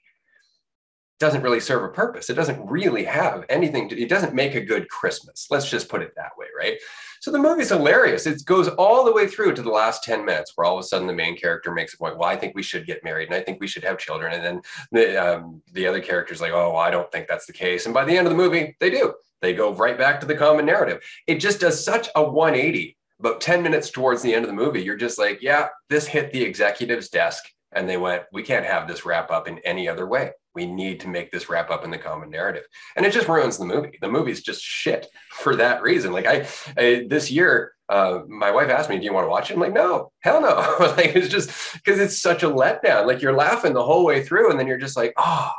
doesn't 1.20 1.42
really 1.42 1.60
serve 1.60 1.84
a 1.84 1.88
purpose. 1.88 2.30
It 2.30 2.34
doesn't 2.34 2.66
really 2.68 3.04
have 3.04 3.44
anything 3.50 3.90
to, 3.90 4.00
it 4.00 4.08
doesn't 4.08 4.34
make 4.34 4.54
a 4.54 4.60
good 4.60 4.88
Christmas. 4.88 5.46
Let's 5.50 5.70
just 5.70 5.88
put 5.88 6.02
it 6.02 6.14
that 6.16 6.32
way, 6.36 6.46
right? 6.58 6.78
So 7.20 7.30
the 7.30 7.38
movie's 7.38 7.68
hilarious. 7.68 8.26
It 8.26 8.42
goes 8.46 8.68
all 8.68 9.04
the 9.04 9.12
way 9.12 9.26
through 9.26 9.54
to 9.54 9.62
the 9.62 9.70
last 9.70 10.02
10 10.02 10.24
minutes 10.24 10.52
where 10.54 10.64
all 10.64 10.78
of 10.78 10.80
a 10.80 10.86
sudden 10.86 11.06
the 11.06 11.12
main 11.12 11.36
character 11.36 11.70
makes 11.72 11.92
a 11.92 11.98
point, 11.98 12.16
well, 12.16 12.28
I 12.28 12.36
think 12.36 12.54
we 12.54 12.62
should 12.62 12.86
get 12.86 13.04
married 13.04 13.28
and 13.28 13.34
I 13.34 13.42
think 13.42 13.60
we 13.60 13.66
should 13.66 13.84
have 13.84 13.98
children. 13.98 14.32
And 14.32 14.42
then 14.42 14.62
the, 14.90 15.36
um, 15.36 15.62
the 15.72 15.86
other 15.86 16.00
character's 16.00 16.40
like, 16.40 16.52
oh, 16.52 16.74
I 16.76 16.90
don't 16.90 17.12
think 17.12 17.28
that's 17.28 17.46
the 17.46 17.52
case. 17.52 17.84
And 17.84 17.92
by 17.92 18.06
the 18.06 18.16
end 18.16 18.26
of 18.26 18.32
the 18.32 18.38
movie, 18.38 18.74
they 18.80 18.88
do. 18.88 19.12
They 19.42 19.52
go 19.52 19.74
right 19.74 19.98
back 19.98 20.20
to 20.20 20.26
the 20.26 20.34
common 20.34 20.64
narrative. 20.64 21.02
It 21.26 21.36
just 21.36 21.60
does 21.60 21.84
such 21.84 22.08
a 22.14 22.22
180. 22.22 22.96
About 23.18 23.42
10 23.42 23.62
minutes 23.62 23.90
towards 23.90 24.22
the 24.22 24.34
end 24.34 24.46
of 24.46 24.48
the 24.48 24.56
movie, 24.56 24.82
you're 24.82 24.96
just 24.96 25.18
like, 25.18 25.42
yeah, 25.42 25.68
this 25.90 26.06
hit 26.06 26.32
the 26.32 26.42
executive's 26.42 27.10
desk. 27.10 27.44
And 27.72 27.88
they 27.88 27.96
went, 27.96 28.24
we 28.32 28.42
can't 28.42 28.66
have 28.66 28.88
this 28.88 29.04
wrap 29.04 29.30
up 29.30 29.46
in 29.46 29.58
any 29.60 29.88
other 29.88 30.06
way. 30.06 30.32
We 30.54 30.66
need 30.66 31.00
to 31.00 31.08
make 31.08 31.30
this 31.30 31.48
wrap 31.48 31.70
up 31.70 31.84
in 31.84 31.90
the 31.90 31.98
common 31.98 32.30
narrative. 32.30 32.64
And 32.96 33.06
it 33.06 33.12
just 33.12 33.28
ruins 33.28 33.58
the 33.58 33.64
movie. 33.64 33.98
The 34.00 34.10
movie's 34.10 34.42
just 34.42 34.62
shit 34.62 35.06
for 35.30 35.56
that 35.56 35.82
reason. 35.82 36.12
Like 36.12 36.26
i, 36.26 36.46
I 36.76 37.06
this 37.08 37.30
year 37.30 37.72
uh, 37.88 38.20
my 38.28 38.52
wife 38.52 38.70
asked 38.70 38.88
me 38.88 38.98
do 38.98 39.04
you 39.04 39.12
want 39.12 39.24
to 39.24 39.30
watch 39.30 39.50
it? 39.50 39.54
I'm 39.54 39.60
like 39.60 39.72
no. 39.72 40.12
Hell 40.20 40.40
no. 40.40 40.76
Like 40.96 41.14
it's 41.14 41.28
just 41.28 41.50
because 41.74 42.00
it's 42.00 42.18
such 42.18 42.42
a 42.42 42.50
letdown. 42.50 43.06
Like 43.06 43.22
you're 43.22 43.36
laughing 43.36 43.72
the 43.72 43.84
whole 43.84 44.04
way 44.04 44.22
through 44.22 44.50
and 44.50 44.58
then 44.58 44.66
you're 44.66 44.78
just 44.78 44.96
like 44.96 45.12
oh 45.16 45.50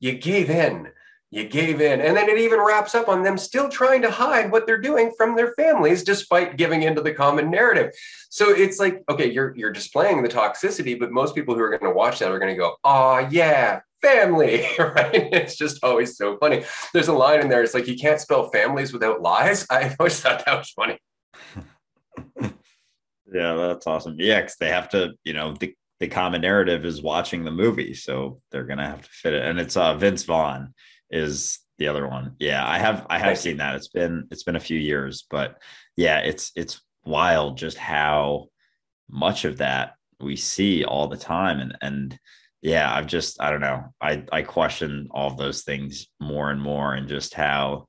you 0.00 0.12
gave 0.12 0.50
in 0.50 0.88
you 1.32 1.48
gave 1.48 1.80
in. 1.80 2.02
And 2.02 2.14
then 2.14 2.28
it 2.28 2.38
even 2.38 2.60
wraps 2.60 2.94
up 2.94 3.08
on 3.08 3.22
them 3.22 3.38
still 3.38 3.70
trying 3.70 4.02
to 4.02 4.10
hide 4.10 4.52
what 4.52 4.66
they're 4.66 4.80
doing 4.80 5.12
from 5.16 5.34
their 5.34 5.54
families 5.54 6.04
despite 6.04 6.58
giving 6.58 6.82
into 6.82 7.00
the 7.00 7.14
common 7.14 7.50
narrative. 7.50 7.90
So 8.28 8.50
it's 8.50 8.78
like, 8.78 9.02
okay, 9.08 9.32
you're 9.32 9.56
you're 9.56 9.72
displaying 9.72 10.22
the 10.22 10.28
toxicity, 10.28 10.98
but 10.98 11.10
most 11.10 11.34
people 11.34 11.54
who 11.54 11.62
are 11.62 11.70
going 11.70 11.90
to 11.90 11.96
watch 11.96 12.18
that 12.18 12.30
are 12.30 12.38
going 12.38 12.54
to 12.54 12.58
go, 12.58 12.76
oh 12.84 13.26
yeah, 13.30 13.80
family, 14.02 14.66
right? 14.78 15.14
It's 15.32 15.56
just 15.56 15.82
always 15.82 16.18
so 16.18 16.36
funny. 16.36 16.64
There's 16.92 17.08
a 17.08 17.14
line 17.14 17.40
in 17.40 17.48
there. 17.48 17.62
It's 17.62 17.74
like 17.74 17.88
you 17.88 17.96
can't 17.96 18.20
spell 18.20 18.50
families 18.50 18.92
without 18.92 19.22
lies. 19.22 19.66
I 19.70 19.96
always 19.98 20.20
thought 20.20 20.44
that 20.44 20.58
was 20.58 20.70
funny. 20.70 20.98
yeah, 23.32 23.54
that's 23.54 23.86
awesome. 23.86 24.16
Yeah, 24.18 24.42
because 24.42 24.56
they 24.60 24.68
have 24.68 24.90
to, 24.90 25.14
you 25.24 25.32
know, 25.32 25.54
the, 25.54 25.74
the 25.98 26.08
common 26.08 26.42
narrative 26.42 26.84
is 26.84 27.00
watching 27.00 27.44
the 27.44 27.50
movie, 27.50 27.94
so 27.94 28.42
they're 28.50 28.64
gonna 28.64 28.86
have 28.86 29.00
to 29.00 29.08
fit 29.08 29.32
it. 29.32 29.46
And 29.46 29.58
it's 29.58 29.78
uh 29.78 29.94
Vince 29.94 30.24
Vaughn 30.24 30.74
is 31.12 31.60
the 31.78 31.88
other 31.88 32.08
one. 32.08 32.36
Yeah, 32.38 32.66
I 32.66 32.78
have 32.78 33.06
I 33.08 33.18
have 33.18 33.38
seen 33.38 33.58
that. 33.58 33.74
It's 33.76 33.88
been 33.88 34.26
it's 34.30 34.42
been 34.42 34.56
a 34.56 34.60
few 34.60 34.78
years, 34.78 35.24
but 35.30 35.60
yeah, 35.96 36.18
it's 36.18 36.52
it's 36.56 36.80
wild 37.04 37.58
just 37.58 37.76
how 37.76 38.46
much 39.08 39.44
of 39.44 39.58
that 39.58 39.94
we 40.20 40.36
see 40.36 40.84
all 40.84 41.08
the 41.08 41.16
time 41.16 41.60
and 41.60 41.76
and 41.82 42.18
yeah, 42.62 42.94
I've 42.94 43.08
just 43.08 43.42
I 43.42 43.50
don't 43.50 43.60
know. 43.60 43.84
I 44.00 44.24
I 44.30 44.42
question 44.42 45.08
all 45.10 45.30
of 45.30 45.36
those 45.36 45.62
things 45.62 46.06
more 46.20 46.50
and 46.50 46.62
more 46.62 46.94
and 46.94 47.08
just 47.08 47.34
how 47.34 47.88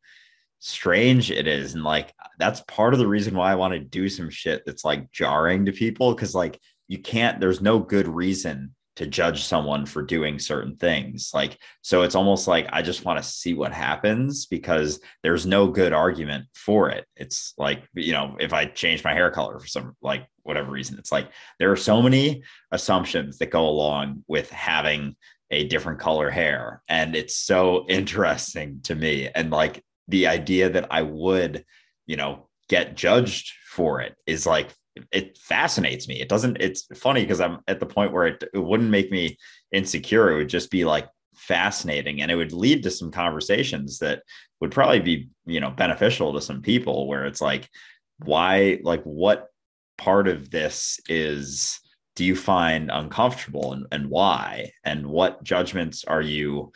strange 0.60 1.30
it 1.30 1.46
is 1.46 1.74
and 1.74 1.84
like 1.84 2.14
that's 2.40 2.62
part 2.70 2.94
of 2.94 3.00
the 3.00 3.08
reason 3.08 3.36
why 3.36 3.52
I 3.52 3.56
want 3.56 3.74
to 3.74 3.80
do 3.82 4.08
some 4.08 4.30
shit 4.30 4.64
that's 4.66 4.86
like 4.86 5.12
jarring 5.12 5.66
to 5.66 5.74
people 5.74 6.16
cuz 6.16 6.34
like 6.34 6.58
you 6.88 7.00
can't 7.00 7.42
there's 7.42 7.62
no 7.62 7.80
good 7.80 8.08
reason 8.08 8.74
to 8.96 9.08
judge 9.08 9.44
someone 9.44 9.86
for 9.86 10.02
doing 10.02 10.38
certain 10.38 10.76
things. 10.76 11.32
Like, 11.34 11.58
so 11.82 12.04
it's 12.04 12.16
almost 12.16 12.48
like 12.48 12.68
I 12.72 12.82
just 12.82 13.06
want 13.06 13.22
to 13.22 13.28
see 13.28 13.54
what 13.54 13.74
happens 13.74 14.46
because 14.46 15.00
there's 15.24 15.46
no 15.46 15.68
good 15.68 15.94
argument 15.94 16.46
for 16.54 16.90
it. 16.90 17.06
It's 17.16 17.54
like, 17.58 17.84
you 17.96 18.14
know, 18.14 18.36
if 18.40 18.54
I 18.54 18.66
change 18.66 19.04
my 19.04 19.14
hair 19.14 19.32
color 19.32 19.60
for 19.60 19.68
some, 19.68 19.96
like, 20.02 20.28
whatever 20.44 20.72
reason, 20.72 21.00
it's 21.00 21.12
like 21.12 21.30
there 21.60 21.72
are 21.72 21.78
so 21.78 22.02
many 22.02 22.44
assumptions 22.72 23.38
that 23.40 23.50
go 23.50 23.68
along 23.68 24.24
with 24.28 24.50
having 24.52 25.16
a 25.52 25.68
different 25.68 26.00
color 26.00 26.30
hair. 26.30 26.82
And 26.88 27.16
it's 27.16 27.36
so 27.36 27.86
interesting 27.88 28.82
to 28.84 28.96
me. 28.96 29.30
And 29.34 29.52
like 29.52 29.84
the 30.08 30.28
idea 30.28 30.70
that 30.70 30.88
I 30.92 31.02
would, 31.04 31.64
you 32.06 32.18
know, 32.18 32.50
get 32.70 32.96
judged 32.96 33.54
for 33.70 34.02
it 34.02 34.16
is 34.26 34.46
like 34.46 34.70
it 35.12 35.38
fascinates 35.38 36.08
me. 36.08 36.22
It 36.22 36.30
doesn't, 36.30 36.58
it's 36.60 36.88
funny 36.96 37.22
because 37.22 37.42
I'm 37.42 37.60
at 37.68 37.80
the 37.80 37.86
point 37.86 38.12
where 38.12 38.28
it, 38.28 38.44
it 38.54 38.60
wouldn't 38.60 38.90
make 38.90 39.12
me 39.12 39.38
insecure. 39.72 40.32
It 40.32 40.38
would 40.38 40.50
just 40.50 40.72
be 40.72 40.86
like 40.86 41.08
fascinating 41.36 42.22
and 42.22 42.32
it 42.32 42.36
would 42.36 42.54
lead 42.54 42.84
to 42.84 42.92
some 42.92 43.12
conversations 43.12 44.00
that 44.00 44.24
would 44.62 44.72
probably 44.72 45.00
be, 45.00 45.30
you 45.46 45.60
know, 45.60 45.72
beneficial 45.72 46.34
to 46.34 46.42
some 46.42 46.62
people 46.62 47.08
where 47.08 47.26
it's 47.26 47.42
like, 47.42 47.68
why, 48.24 48.80
like, 48.84 49.04
what 49.04 49.48
part 49.98 50.28
of 50.28 50.50
this 50.50 51.00
is, 51.10 51.80
do 52.16 52.24
you 52.24 52.36
find 52.36 52.92
uncomfortable 52.92 53.74
and, 53.74 53.88
and 53.92 54.08
why? 54.10 54.72
And 54.84 55.08
what 55.08 55.44
judgments 55.44 56.06
are 56.06 56.22
you 56.22 56.72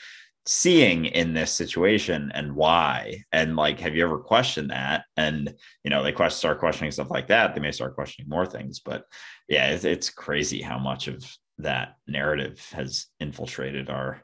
seeing 0.48 1.06
in 1.06 1.34
this 1.34 1.52
situation 1.52 2.32
and 2.34 2.56
why? 2.56 3.24
And 3.32 3.56
like 3.56 3.80
have 3.82 3.96
you 3.96 4.04
ever 4.04 4.18
questioned 4.18 4.70
that? 4.72 5.04
And 5.18 5.54
you 5.84 5.90
know 5.90 6.04
they 6.04 6.14
start 6.30 6.60
questioning 6.60 6.92
stuff 6.92 7.12
like 7.12 7.28
that 7.28 7.54
they 7.54 7.62
may 7.62 7.72
start 7.72 7.96
questioning 7.96 8.30
more 8.30 8.46
things 8.46 8.80
but 8.80 9.06
yeah 9.48 9.70
it's, 9.70 9.84
it's 9.84 10.10
crazy 10.10 10.62
how 10.62 10.78
much 10.78 11.08
of 11.08 11.24
that 11.60 11.96
narrative 12.08 12.66
has 12.72 13.08
infiltrated 13.20 13.90
our 13.90 14.24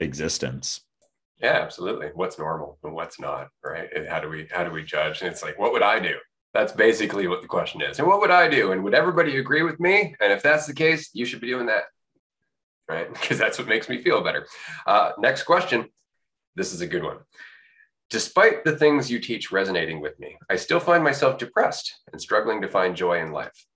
existence. 0.00 0.80
Yeah 1.40 1.60
absolutely. 1.62 2.08
What's 2.14 2.38
normal 2.38 2.78
and 2.82 2.92
what's 2.92 3.20
not 3.20 3.48
right? 3.64 3.88
And 3.94 4.08
how 4.08 4.20
do 4.20 4.28
we 4.28 4.48
how 4.50 4.64
do 4.64 4.70
we 4.70 4.82
judge? 4.82 5.20
And 5.20 5.30
it's 5.30 5.42
like 5.42 5.58
what 5.58 5.72
would 5.72 5.82
i 5.82 6.00
do? 6.00 6.14
That's 6.54 6.72
basically 6.72 7.28
what 7.28 7.42
the 7.42 7.48
question 7.48 7.82
is. 7.82 7.98
And 7.98 8.08
what 8.08 8.20
would 8.20 8.30
i 8.30 8.48
do? 8.48 8.72
And 8.72 8.82
would 8.82 8.94
everybody 8.94 9.38
agree 9.38 9.62
with 9.62 9.78
me? 9.78 10.14
And 10.20 10.32
if 10.32 10.42
that's 10.42 10.66
the 10.66 10.74
case 10.74 11.10
you 11.12 11.24
should 11.24 11.40
be 11.40 11.48
doing 11.48 11.66
that 11.66 11.84
right? 12.88 13.08
Because 13.12 13.38
that's 13.38 13.58
what 13.58 13.68
makes 13.68 13.88
me 13.88 14.02
feel 14.02 14.22
better. 14.22 14.46
Uh, 14.86 15.12
next 15.18 15.44
question. 15.44 15.88
This 16.54 16.72
is 16.72 16.80
a 16.80 16.86
good 16.86 17.02
one. 17.02 17.18
Despite 18.10 18.64
the 18.64 18.76
things 18.76 19.10
you 19.10 19.20
teach 19.20 19.52
resonating 19.52 20.00
with 20.00 20.18
me, 20.18 20.38
I 20.48 20.56
still 20.56 20.80
find 20.80 21.04
myself 21.04 21.38
depressed 21.38 21.94
and 22.10 22.20
struggling 22.20 22.62
to 22.62 22.68
find 22.68 22.96
joy 22.96 23.20
in 23.20 23.32
life. 23.32 23.66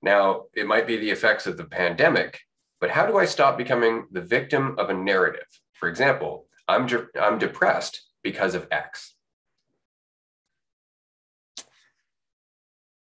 Now, 0.00 0.44
it 0.54 0.66
might 0.66 0.86
be 0.86 0.96
the 0.96 1.10
effects 1.10 1.46
of 1.46 1.56
the 1.56 1.64
pandemic, 1.64 2.40
but 2.80 2.90
how 2.90 3.04
do 3.04 3.18
I 3.18 3.26
stop 3.26 3.58
becoming 3.58 4.06
the 4.12 4.22
victim 4.22 4.76
of 4.78 4.90
a 4.90 4.94
narrative? 4.94 5.46
For 5.74 5.88
example, 5.88 6.46
I'm, 6.68 6.86
de- 6.86 7.08
I'm 7.20 7.38
depressed 7.38 8.00
because 8.22 8.54
of 8.54 8.68
X. 8.70 9.14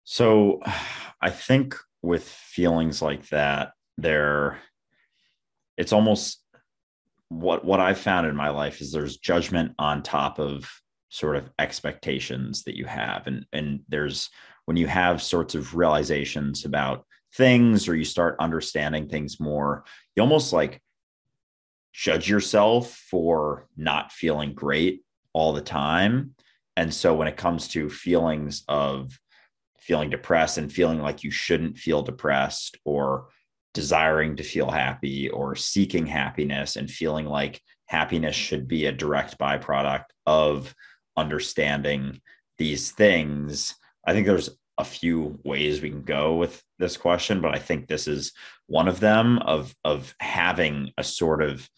So 0.04 0.62
I 1.22 1.32
think 1.32 1.76
with 2.02 2.28
feelings 2.28 3.02
like 3.02 3.28
that, 3.30 3.72
there 3.98 4.60
it's 5.78 5.94
almost 5.94 6.42
what 7.30 7.66
what 7.66 7.80
I've 7.80 8.00
found 8.00 8.28
in 8.28 8.36
my 8.36 8.50
life 8.50 8.82
is 8.82 8.92
there's 8.92 9.18
judgment 9.18 9.74
on 9.80 10.04
top 10.04 10.40
of 10.40 10.70
sort 11.10 11.36
of 11.36 11.50
expectations 11.60 12.64
that 12.64 12.78
you 12.78 12.86
have. 12.86 13.28
And 13.28 13.46
and 13.54 13.82
there's 13.88 14.30
when 14.66 14.78
you 14.78 14.88
have 14.88 15.22
sorts 15.22 15.56
of 15.56 15.76
realizations 15.76 16.66
about 16.66 17.06
things 17.34 17.88
or 17.88 17.96
you 17.96 18.06
start 18.06 18.38
understanding 18.40 19.10
things 19.10 19.42
more 19.42 19.84
you 20.16 20.24
almost 20.24 20.54
like 20.54 20.82
judge 21.92 22.30
yourself 22.30 22.92
for 23.10 23.68
not 23.78 24.12
feeling 24.12 24.54
great 24.54 25.04
all 25.32 25.54
the 25.54 25.62
time. 25.62 26.34
And 26.76 26.94
so 26.94 27.14
when 27.14 27.28
it 27.30 27.38
comes 27.38 27.70
to 27.70 27.90
feelings 27.90 28.64
of 28.68 29.18
feeling 29.80 30.10
depressed 30.10 30.58
and 30.58 30.72
feeling 30.72 31.00
like 31.00 31.24
you 31.24 31.32
shouldn't 31.32 31.78
feel 31.78 32.02
depressed 32.02 32.78
or 32.84 33.28
desiring 33.76 34.38
to 34.38 34.44
feel 34.44 34.72
happy 34.72 35.30
or 35.30 35.54
seeking 35.56 36.08
happiness 36.08 36.78
and 36.78 36.90
feeling 36.90 37.26
like 37.26 37.62
happiness 37.88 38.36
should 38.36 38.68
be 38.68 38.86
a 38.86 38.92
direct 38.92 39.38
byproduct 39.38 40.06
of 40.26 40.74
understanding 41.18 42.20
these 42.58 42.92
things. 42.92 43.76
I 44.08 44.14
think 44.14 44.26
there's 44.26 44.50
a 44.78 44.86
few 44.86 45.40
ways 45.44 45.82
we 45.82 45.90
can 45.90 46.04
go 46.04 46.36
with 46.36 46.64
this 46.80 46.96
question, 46.96 47.42
but 47.42 47.54
I 47.54 47.60
think 47.60 47.88
this 47.88 48.08
is 48.08 48.32
one 48.68 48.88
of 48.88 49.00
them 49.02 49.40
of 49.40 49.76
of 49.84 50.16
having 50.20 50.92
a 50.98 51.04
sort 51.04 51.44
of 51.44 51.70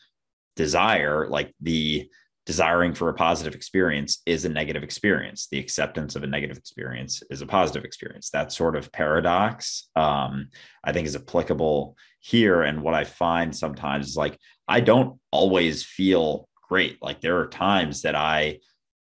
desire 0.56 1.28
like 1.28 1.53
the 1.61 2.10
desiring 2.48 2.94
for 2.94 3.10
a 3.10 3.14
positive 3.14 3.53
experience 3.53 4.22
is 4.26 4.45
a 4.45 4.49
negative 4.49 4.82
experience. 4.82 5.49
The 5.52 5.60
acceptance 5.60 6.15
of 6.15 6.24
a 6.24 6.28
negative 6.28 6.57
experience 6.57 7.22
is 7.30 7.41
a 7.41 7.45
positive 7.45 7.84
experience. 7.84 8.30
That 8.30 8.53
sort 8.53 8.78
of 8.78 8.90
paradox, 8.94 9.90
um, 9.98 10.48
I 10.82 10.94
think, 10.94 11.07
is 11.07 11.15
applicable 11.18 11.98
here. 12.22 12.61
And 12.61 12.82
what 12.82 12.94
I 12.94 13.03
find 13.03 13.53
sometimes 13.53 14.07
is 14.07 14.15
like, 14.15 14.40
I 14.65 14.80
don't 14.80 15.19
always 15.30 15.84
feel 15.84 16.48
great. 16.69 16.99
Like, 17.02 17.19
there 17.19 17.38
are 17.40 17.49
times 17.49 18.03
that 18.03 18.15
I 18.15 18.60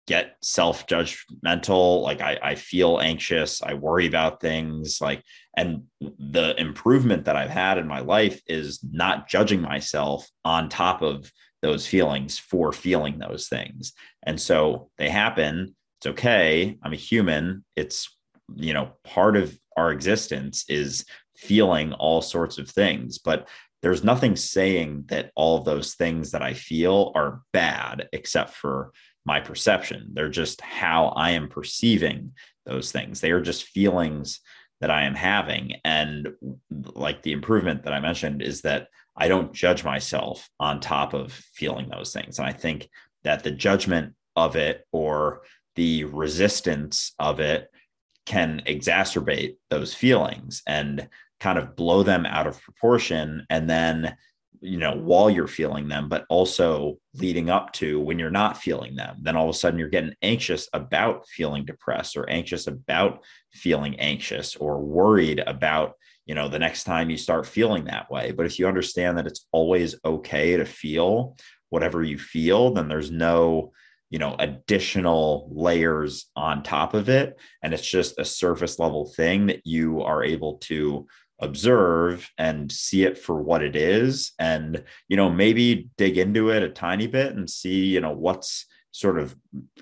get 0.09 0.35
self 0.43 0.89
judgmental. 0.89 2.03
Like, 2.03 2.21
I, 2.21 2.41
I 2.43 2.55
feel 2.57 2.99
anxious. 2.99 3.63
I 3.63 3.75
worry 3.75 4.09
about 4.09 4.41
things. 4.41 4.99
Like, 5.01 5.23
and 5.57 5.85
the 6.01 6.57
improvement 6.59 7.27
that 7.27 7.37
I've 7.37 7.51
had 7.51 7.79
in 7.79 7.87
my 7.87 8.01
life 8.01 8.43
is 8.49 8.81
not 8.83 9.29
judging 9.29 9.61
myself 9.63 10.29
on 10.45 10.69
top 10.69 11.03
of 11.03 11.31
those 11.63 11.87
feelings 11.87 12.39
for 12.39 12.73
feeling 12.73 13.19
those 13.19 13.49
things. 13.49 13.93
And 14.23 14.41
so 14.41 14.91
they 14.99 15.09
happen. 15.09 15.75
It's 15.99 16.07
okay. 16.07 16.79
I'm 16.83 16.93
a 16.93 16.97
human. 16.97 17.65
It's, 17.77 18.17
you 18.55 18.73
know, 18.73 18.91
part 19.05 19.37
of 19.37 19.59
our 19.77 19.91
existence 19.91 20.65
is 20.69 21.05
feeling 21.37 21.93
all 21.95 22.23
sorts 22.23 22.59
of 22.59 22.69
things. 22.69 23.19
But 23.19 23.49
there's 23.83 24.03
nothing 24.03 24.35
saying 24.37 25.05
that 25.07 25.31
all 25.37 25.61
those 25.61 25.95
things 25.95 26.33
that 26.33 26.43
I 26.43 26.55
feel 26.55 27.13
are 27.15 27.43
bad, 27.53 28.09
except 28.13 28.55
for 28.55 28.93
my 29.25 29.41
perception. 29.41 30.11
They're 30.15 30.29
just 30.29 30.61
how 30.61 31.09
I 31.09 31.31
am 31.33 31.49
perceiving 31.49 32.33
those 32.67 32.91
things. 32.91 33.21
They 33.21 33.31
are 33.31 33.41
just 33.41 33.65
feelings 33.65 34.41
that 34.81 34.91
I 34.91 35.03
am 35.03 35.15
having. 35.15 35.75
And 35.85 36.29
like 36.71 37.23
the 37.23 37.33
improvement 37.33 37.85
that 37.85 37.93
I 37.93 38.01
mentioned 38.01 38.43
is 38.43 38.63
that 38.63 38.89
I 39.19 39.29
don't 39.29 39.53
judge 39.53 39.85
myself 39.85 40.49
on 40.61 40.81
top 40.81 41.13
of 41.13 41.33
feeling 41.33 41.89
those 41.89 42.13
things. 42.13 42.39
And 42.39 42.49
I 42.49 42.53
think 42.53 42.89
that 43.25 43.43
the 43.43 43.51
judgment 43.51 44.15
of 44.37 44.57
it 44.57 44.87
or 44.93 45.43
the 45.75 46.05
resistance 46.05 47.15
of 47.19 47.41
it 47.41 47.69
can 48.27 48.63
exacerbate 48.67 49.57
those 49.71 49.93
feelings 49.93 50.63
and 50.67 51.09
kind 51.41 51.59
of 51.59 51.75
blow 51.77 52.03
them 52.03 52.27
out 52.27 52.47
of 52.47 52.61
proportion. 52.61 53.47
And 53.51 53.69
then, 53.69 54.17
you 54.61 54.79
know, 54.79 54.95
while 54.97 55.31
you're 55.31 55.47
feeling 55.49 55.89
them, 55.89 56.09
but 56.09 56.27
also 56.29 56.99
leading 57.15 57.49
up 57.49 57.73
to 57.75 58.01
when 58.01 58.19
you're 58.19 58.31
not 58.31 58.59
feeling 58.59 58.97
them, 58.97 59.17
then 59.23 59.37
all 59.37 59.49
of 59.49 59.55
a 59.55 59.59
sudden 59.59 59.79
you're 59.79 59.89
getting 59.89 60.15
anxious 60.23 60.69
about 60.73 61.27
feeling 61.29 61.65
depressed 61.65 62.17
or 62.17 62.29
anxious 62.29 62.67
about 62.67 63.25
feeling 63.53 63.99
anxious 63.99 64.57
or 64.57 64.81
worried 64.81 65.41
about 65.41 65.95
you 66.29 66.35
know 66.35 66.49
the 66.49 66.59
next 66.59 66.85
time 66.85 67.11
you 67.11 67.17
start 67.17 67.47
feeling 67.47 67.87
that 67.87 68.11
way. 68.11 68.31
But 68.31 68.47
if 68.47 68.59
you 68.59 68.69
understand 68.69 69.19
that 69.19 69.27
it's 69.27 69.47
always 69.51 69.97
okay 70.05 70.57
to 70.57 70.65
feel 70.65 71.37
whatever 71.71 72.03
you 72.03 72.19
feel 72.19 72.73
then 72.73 72.89
there's 72.89 73.11
no 73.11 73.73
you 74.11 74.19
know 74.19 74.37
additional 74.39 75.51
layers 75.51 76.27
on 76.37 76.63
top 76.63 76.95
of 76.95 77.09
it. 77.09 77.37
And 77.63 77.75
it's 77.75 77.91
just 77.91 78.19
a 78.19 78.25
surface 78.25 78.79
level 78.79 79.13
thing 79.17 79.47
that 79.47 79.67
you 79.67 80.03
are 80.03 80.23
able 80.23 80.59
to 80.59 81.07
observe 81.41 82.29
and 82.37 82.71
see 82.71 83.05
it 83.05 83.17
for 83.17 83.41
what 83.41 83.63
it 83.63 83.75
is. 83.75 84.33
And 84.39 84.85
you 85.09 85.17
know 85.17 85.31
maybe 85.31 85.89
dig 85.97 86.19
into 86.19 86.51
it 86.51 86.63
a 86.63 86.69
tiny 86.69 87.07
bit 87.07 87.35
and 87.35 87.49
see 87.49 87.87
you 87.87 88.01
know 88.01 88.13
what's 88.13 88.67
sort 88.93 89.19
of 89.19 89.35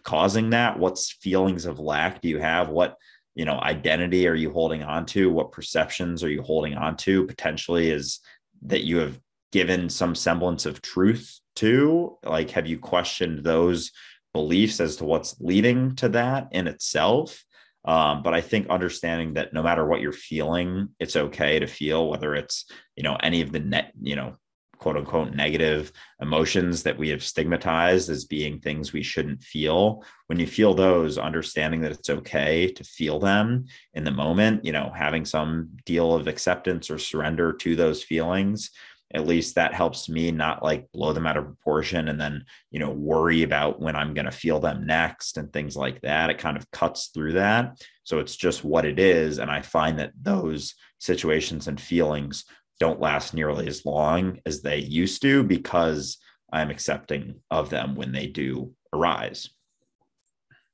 causing 0.03 0.51
that. 0.51 0.79
What's 0.79 1.13
feelings 1.13 1.65
of 1.65 1.81
lack 1.81 2.21
do 2.21 2.29
you 2.29 2.39
have? 2.39 2.69
What 2.69 2.97
you 3.37 3.45
know 3.45 3.61
identity 3.61 4.27
are 4.27 4.35
you 4.35 4.51
holding 4.51 4.83
on 4.83 5.07
to? 5.07 5.31
What 5.31 5.53
perceptions 5.53 6.25
are 6.25 6.29
you 6.29 6.43
holding 6.43 6.75
on 6.75 6.97
to 6.99 7.27
potentially 7.27 7.91
is 7.91 8.19
that 8.63 8.83
you 8.83 8.97
have 8.97 9.21
given 9.53 9.89
some 9.89 10.17
semblance 10.17 10.67
of 10.67 10.83
truth 10.83 11.39
to? 11.57 12.19
Like 12.25 12.51
have 12.51 12.67
you 12.67 12.79
questioned 12.79 13.45
those 13.45 13.93
beliefs 14.33 14.81
as 14.81 14.97
to 14.97 15.05
what's 15.05 15.37
leading 15.41 15.95
to 15.97 16.09
that 16.11 16.49
in 16.51 16.67
itself? 16.67 17.45
Um, 17.85 18.25
but 18.25 18.35
i 18.35 18.41
think 18.41 18.69
understanding 18.69 19.35
that 19.35 19.53
no 19.53 19.63
matter 19.63 19.87
what 19.87 20.01
you're 20.01 20.11
feeling 20.11 20.89
it's 20.99 21.15
okay 21.15 21.61
to 21.61 21.69
feel 21.69 22.09
whether 22.09 22.35
it's 22.35 22.65
you 22.97 23.05
know 23.05 23.17
any 23.23 23.43
of 23.43 23.53
the 23.53 23.61
net 23.61 23.93
you 24.03 24.17
know 24.17 24.35
quote 24.79 24.97
unquote 24.97 25.35
negative 25.35 25.93
emotions 26.21 26.83
that 26.83 26.99
we 26.99 27.09
have 27.09 27.23
stigmatized 27.23 28.09
as 28.11 28.25
being 28.25 28.59
things 28.59 28.93
we 28.93 29.03
shouldn't 29.03 29.43
feel. 29.43 30.05
When 30.27 30.39
you 30.39 30.47
feel 30.47 30.75
those 30.75 31.19
understanding 31.19 31.81
that 31.83 31.93
it's 31.93 32.11
okay 32.11 32.71
to 32.73 32.85
feel 32.85 33.19
them 33.19 33.67
in 33.95 34.05
the 34.05 34.11
moment 34.11 34.65
you 34.65 34.73
know 34.73 34.93
having 34.95 35.25
some 35.25 35.69
deal 35.85 36.15
of 36.15 36.27
acceptance 36.27 36.91
or 36.91 36.99
surrender 36.99 37.53
to 37.53 37.77
those 37.77 38.03
feelings 38.03 38.71
at 39.15 39.27
least 39.27 39.55
that 39.55 39.73
helps 39.73 40.09
me 40.09 40.33
not 40.33 40.65
like 40.65 40.91
blow 40.91 41.13
them 41.13 41.27
out 41.27 41.37
of 41.37 41.45
proportion 41.45 42.09
and 42.09 42.21
then 42.21 42.45
you 42.71 42.81
know 42.81 42.91
worry 42.91 43.45
about 43.45 43.81
when 43.81 43.95
i'm 43.95 44.15
going 44.15 44.25
to 44.25 44.33
feel 44.33 44.59
them 44.59 44.85
next 44.85 45.37
and 45.39 45.53
things 45.53 45.77
like 45.77 46.01
that. 46.03 46.31
It 46.31 46.39
kind 46.39 46.57
of 46.57 46.71
cuts 46.71 47.09
through 47.09 47.35
that. 47.35 47.81
So 48.03 48.19
it's 48.19 48.37
just 48.37 48.65
what 48.65 48.85
it 48.85 48.99
is 48.99 49.39
and 49.39 49.51
i 49.51 49.63
find 49.63 49.99
that 49.99 50.13
those 50.21 50.75
situations 50.99 51.69
and 51.69 51.81
feelings 51.81 52.45
don't 52.79 53.01
last 53.01 53.35
nearly 53.35 53.67
as 53.67 53.85
long 53.85 54.39
as 54.47 54.63
they 54.63 54.79
used 54.79 55.23
to 55.23 55.43
because 55.43 56.19
I'm 56.53 56.71
accepting 56.71 57.41
of 57.51 57.71
them 57.71 57.95
when 57.95 58.13
they 58.13 58.27
do 58.27 58.75
arise. 58.93 59.51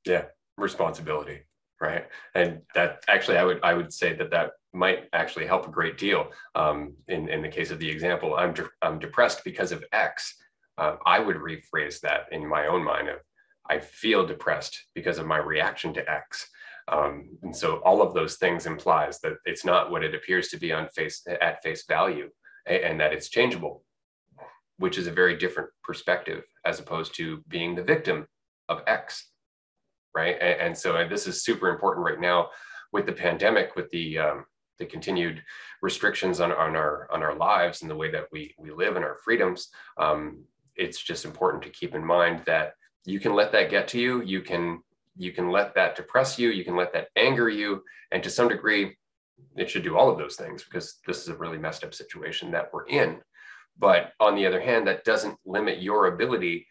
Yeah, 0.05 0.25
responsibility, 0.57 1.41
right? 1.79 2.07
And 2.35 2.61
that 2.75 3.03
actually, 3.07 3.37
I 3.37 3.43
would 3.43 3.59
I 3.63 3.73
would 3.73 3.93
say 3.93 4.13
that 4.13 4.31
that 4.31 4.51
might 4.73 5.07
actually 5.13 5.45
help 5.45 5.67
a 5.67 5.71
great 5.71 5.97
deal. 5.97 6.31
Um, 6.55 6.93
in 7.07 7.29
in 7.29 7.41
the 7.41 7.49
case 7.49 7.71
of 7.71 7.79
the 7.79 7.89
example, 7.89 8.35
I'm 8.35 8.53
de- 8.53 8.69
I'm 8.81 8.99
depressed 8.99 9.43
because 9.43 9.71
of 9.71 9.83
X. 9.91 10.35
Uh, 10.77 10.95
I 11.05 11.19
would 11.19 11.37
rephrase 11.37 11.99
that 12.01 12.25
in 12.31 12.47
my 12.47 12.67
own 12.67 12.83
mind 12.83 13.09
of 13.09 13.17
I 13.69 13.79
feel 13.79 14.25
depressed 14.25 14.87
because 14.93 15.19
of 15.19 15.25
my 15.25 15.37
reaction 15.37 15.93
to 15.93 16.11
X. 16.11 16.49
Um, 16.87 17.37
and 17.41 17.55
so 17.55 17.77
all 17.77 18.01
of 18.01 18.13
those 18.13 18.35
things 18.35 18.65
implies 18.65 19.19
that 19.19 19.33
it's 19.45 19.65
not 19.65 19.91
what 19.91 20.03
it 20.03 20.15
appears 20.15 20.49
to 20.49 20.57
be 20.57 20.71
on 20.71 20.89
face 20.89 21.25
at 21.41 21.63
face 21.63 21.85
value 21.87 22.29
and 22.65 22.99
that 22.99 23.13
it's 23.13 23.29
changeable, 23.29 23.83
which 24.77 24.97
is 24.97 25.07
a 25.07 25.11
very 25.11 25.37
different 25.37 25.69
perspective 25.83 26.43
as 26.65 26.79
opposed 26.79 27.15
to 27.15 27.43
being 27.47 27.75
the 27.75 27.83
victim 27.83 28.27
of 28.69 28.81
X. 28.87 29.29
Right. 30.15 30.37
And, 30.39 30.61
and 30.61 30.77
so 30.77 31.07
this 31.07 31.25
is 31.27 31.43
super 31.43 31.69
important 31.69 32.05
right 32.05 32.19
now 32.19 32.49
with 32.91 33.05
the 33.05 33.13
pandemic, 33.13 33.75
with 33.75 33.89
the 33.89 34.19
um, 34.19 34.45
the 34.79 34.85
continued 34.85 35.41
restrictions 35.81 36.39
on, 36.39 36.51
on 36.51 36.75
our 36.75 37.07
on 37.11 37.23
our 37.23 37.35
lives 37.35 37.81
and 37.81 37.89
the 37.89 37.95
way 37.95 38.11
that 38.11 38.25
we 38.31 38.53
we 38.57 38.71
live 38.71 38.95
and 38.95 39.05
our 39.05 39.17
freedoms. 39.23 39.69
Um, 39.97 40.43
it's 40.75 41.01
just 41.01 41.25
important 41.25 41.63
to 41.63 41.69
keep 41.69 41.95
in 41.95 42.05
mind 42.05 42.43
that 42.45 42.73
you 43.05 43.19
can 43.19 43.33
let 43.33 43.51
that 43.51 43.69
get 43.69 43.87
to 43.89 43.99
you. 43.99 44.21
You 44.21 44.41
can 44.41 44.81
you 45.15 45.31
can 45.31 45.49
let 45.49 45.75
that 45.75 45.95
depress 45.95 46.39
you, 46.39 46.49
you 46.49 46.63
can 46.63 46.75
let 46.75 46.93
that 46.93 47.09
anger 47.15 47.49
you, 47.49 47.83
and 48.11 48.23
to 48.23 48.29
some 48.29 48.47
degree, 48.47 48.95
it 49.55 49.69
should 49.69 49.83
do 49.83 49.97
all 49.97 50.09
of 50.09 50.17
those 50.17 50.35
things 50.35 50.63
because 50.63 50.99
this 51.05 51.21
is 51.21 51.27
a 51.29 51.35
really 51.35 51.57
messed 51.57 51.83
up 51.83 51.93
situation 51.93 52.51
that 52.51 52.69
we're 52.73 52.87
in. 52.87 53.19
But 53.77 54.13
on 54.19 54.35
the 54.35 54.45
other 54.45 54.61
hand, 54.61 54.87
that 54.87 55.03
doesn't 55.03 55.37
limit 55.45 55.81
your 55.81 56.07
ability 56.07 56.67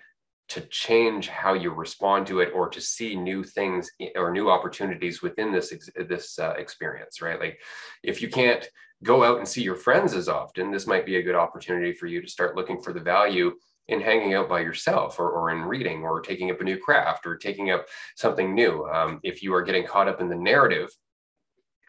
to 0.49 0.61
change 0.63 1.29
how 1.29 1.55
you 1.55 1.71
respond 1.71 2.27
to 2.27 2.41
it 2.41 2.51
or 2.55 2.69
to 2.69 2.81
see 2.81 3.17
new 3.17 3.43
things 3.43 3.91
or 4.17 4.31
new 4.31 4.51
opportunities 4.51 5.23
within 5.23 5.51
this 5.51 5.73
this 6.09 6.39
uh, 6.39 6.53
experience 6.59 7.23
right 7.23 7.41
like 7.41 7.59
if 8.03 8.21
you 8.21 8.29
can't 8.29 8.69
go 9.03 9.25
out 9.25 9.39
and 9.39 9.49
see 9.49 9.63
your 9.63 9.77
friends 9.77 10.13
as 10.13 10.29
often 10.29 10.71
this 10.71 10.87
might 10.87 11.07
be 11.07 11.17
a 11.17 11.23
good 11.23 11.35
opportunity 11.35 11.93
for 11.95 12.07
you 12.07 12.21
to 12.21 12.29
start 12.29 12.55
looking 12.55 12.83
for 12.83 12.93
the 12.93 13.01
value 13.01 13.53
in 13.89 14.01
hanging 14.01 14.35
out 14.35 14.49
by 14.49 14.61
yourself 14.61 15.19
or, 15.19 15.31
or 15.31 15.51
in 15.51 15.63
reading 15.63 16.03
or 16.03 16.21
taking 16.21 16.51
up 16.51 16.61
a 16.61 16.65
new 16.65 16.79
craft 16.79 17.27
or 17.27 17.37
taking 17.37 17.71
up 17.71 17.87
something 18.17 18.55
new. 18.55 18.87
Um, 18.87 19.21
if 19.23 19.43
you 19.43 19.55
are 19.55 19.63
getting 19.63 19.87
caught 19.87 20.09
up 20.09 20.21
in 20.21 20.29
the 20.29 20.37
narrative 20.37 20.89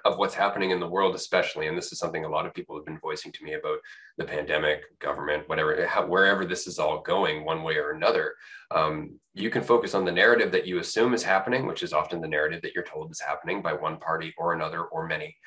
of 0.06 0.18
what's 0.18 0.34
happening 0.34 0.72
in 0.72 0.82
the 0.82 0.88
world, 0.88 1.16
especially, 1.16 1.68
and 1.68 1.78
this 1.78 1.94
is 1.94 2.00
something 2.00 2.26
a 2.26 2.30
lot 2.30 2.46
of 2.46 2.54
people 2.54 2.76
have 2.76 2.86
been 2.86 3.00
voicing 3.00 3.32
to 3.32 3.44
me 3.44 3.54
about 3.54 3.78
the 4.18 4.26
pandemic, 4.26 4.82
government, 5.00 5.48
whatever, 5.48 5.86
how, 5.86 6.06
wherever 6.06 6.46
this 6.46 6.68
is 6.68 6.78
all 6.78 7.02
going, 7.02 7.46
one 7.46 7.64
way 7.64 7.78
or 7.78 7.92
another, 7.92 8.34
um, 8.72 9.18
you 9.34 9.50
can 9.50 9.64
focus 9.64 9.94
on 9.94 10.04
the 10.04 10.12
narrative 10.12 10.52
that 10.52 10.68
you 10.68 10.80
assume 10.80 11.14
is 11.14 11.24
happening, 11.24 11.66
which 11.66 11.84
is 11.84 11.94
often 11.94 12.20
the 12.20 12.28
narrative 12.28 12.62
that 12.62 12.74
you're 12.76 12.84
told 12.84 13.12
is 13.12 13.22
happening 13.22 13.62
by 13.62 13.72
one 13.72 13.98
party 13.98 14.34
or 14.38 14.54
another 14.54 14.84
or 14.84 15.08
many, 15.08 15.38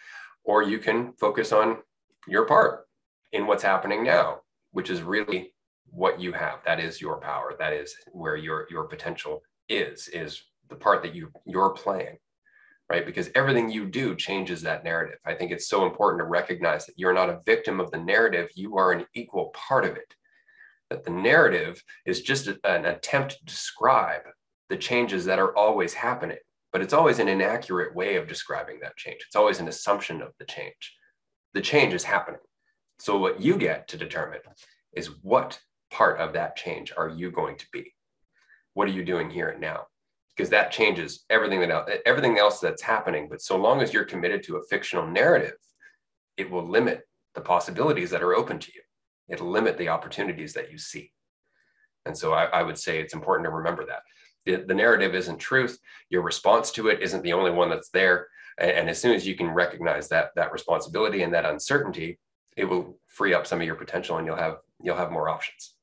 or 0.42 0.62
you 0.62 0.78
can 0.78 1.12
focus 1.20 1.52
on 1.52 1.76
your 2.26 2.46
part 2.46 2.86
in 3.32 3.46
what's 3.46 3.62
happening 3.62 4.02
now, 4.02 4.38
which 4.70 4.88
is 4.88 5.02
really 5.02 5.52
what 5.90 6.20
you 6.20 6.32
have. 6.32 6.60
That 6.64 6.80
is 6.80 7.00
your 7.00 7.18
power. 7.20 7.54
That 7.58 7.72
is 7.72 7.94
where 8.12 8.36
your 8.36 8.66
your 8.70 8.84
potential 8.84 9.42
is 9.68 10.08
is 10.08 10.42
the 10.68 10.76
part 10.76 11.02
that 11.02 11.14
you 11.14 11.30
you're 11.46 11.70
playing 11.70 12.18
right? 12.88 13.04
Because 13.04 13.30
everything 13.34 13.68
you 13.68 13.84
do 13.84 14.14
changes 14.14 14.62
that 14.62 14.84
narrative. 14.84 15.18
I 15.24 15.34
think 15.34 15.50
it's 15.50 15.68
so 15.68 15.86
important 15.86 16.20
to 16.20 16.24
recognize 16.24 16.86
that 16.86 16.96
you're 16.96 17.12
not 17.12 17.28
a 17.28 17.40
victim 17.44 17.80
of 17.80 17.90
the 17.90 17.98
narrative. 17.98 18.48
You 18.54 18.76
are 18.76 18.92
an 18.92 19.04
equal 19.12 19.46
part 19.46 19.84
of 19.84 19.96
it. 19.96 20.14
That 20.90 21.02
the 21.02 21.10
narrative 21.10 21.82
is 22.06 22.20
just 22.20 22.46
an 22.62 22.84
attempt 22.84 23.32
to 23.32 23.44
describe 23.44 24.22
the 24.68 24.76
changes 24.76 25.24
that 25.24 25.40
are 25.40 25.56
always 25.56 25.94
happening 25.94 26.38
but 26.76 26.82
it's 26.82 26.92
always 26.92 27.18
an 27.20 27.28
inaccurate 27.28 27.94
way 27.94 28.16
of 28.16 28.28
describing 28.28 28.80
that 28.80 28.98
change. 28.98 29.22
It's 29.26 29.34
always 29.34 29.60
an 29.60 29.68
assumption 29.68 30.20
of 30.20 30.34
the 30.38 30.44
change. 30.44 30.94
The 31.54 31.62
change 31.62 31.94
is 31.94 32.04
happening. 32.04 32.40
So 32.98 33.16
what 33.16 33.40
you 33.40 33.56
get 33.56 33.88
to 33.88 33.96
determine 33.96 34.40
is 34.94 35.06
what 35.22 35.58
part 35.90 36.20
of 36.20 36.32
that 36.32 36.56
change 36.56 36.92
are 36.96 37.08
you 37.08 37.30
going 37.30 37.56
to 37.56 37.66
be? 37.72 37.94
what 38.76 38.88
are 38.88 38.92
you 38.92 39.04
doing 39.06 39.30
here 39.30 39.48
and 39.48 39.60
now? 39.60 39.86
Because 40.36 40.50
that 40.50 40.70
changes 40.70 41.24
everything 41.30 41.60
that 41.60 42.02
everything 42.04 42.38
else 42.38 42.60
that's 42.60 42.82
happening. 42.82 43.26
But 43.26 43.40
so 43.40 43.56
long 43.56 43.80
as 43.80 43.90
you're 43.90 44.04
committed 44.04 44.42
to 44.44 44.58
a 44.58 44.62
fictional 44.64 45.06
narrative, 45.06 45.56
it 46.36 46.50
will 46.50 46.68
limit 46.68 47.08
the 47.34 47.40
possibilities 47.40 48.10
that 48.10 48.22
are 48.22 48.34
open 48.34 48.58
to 48.58 48.70
you. 48.74 48.82
It'll 49.30 49.50
limit 49.50 49.78
the 49.78 49.88
opportunities 49.88 50.52
that 50.52 50.70
you 50.70 50.76
see. 50.76 51.10
And 52.04 52.16
so 52.16 52.34
I, 52.34 52.44
I 52.44 52.62
would 52.62 52.76
say 52.76 53.00
it's 53.00 53.14
important 53.14 53.46
to 53.46 53.50
remember 53.50 53.86
that. 53.86 54.02
The, 54.44 54.56
the, 54.56 54.74
narrative 54.74 55.14
isn't 55.14 55.38
truth. 55.38 55.78
Your 56.10 56.20
response 56.20 56.70
to 56.72 56.88
it 56.88 57.00
isn't 57.00 57.22
the 57.22 57.32
only 57.32 57.50
one 57.50 57.70
that's 57.70 57.88
there. 57.88 58.28
And, 58.58 58.70
and 58.72 58.90
as 58.90 59.00
soon 59.00 59.14
as 59.14 59.26
you 59.26 59.36
can 59.36 59.48
recognize 59.48 60.08
that 60.10 60.32
that 60.36 60.52
responsibility 60.52 61.22
and 61.22 61.32
that 61.32 61.46
uncertainty, 61.46 62.18
it 62.58 62.66
will 62.66 62.98
free 63.06 63.32
up 63.32 63.46
some 63.46 63.60
of 63.60 63.66
your 63.66 63.74
potential 63.74 64.18
and 64.18 64.26
you'll 64.26 64.36
have 64.36 64.58
you'll 64.82 64.98
have 64.98 65.10
more 65.10 65.30
options. 65.30 65.75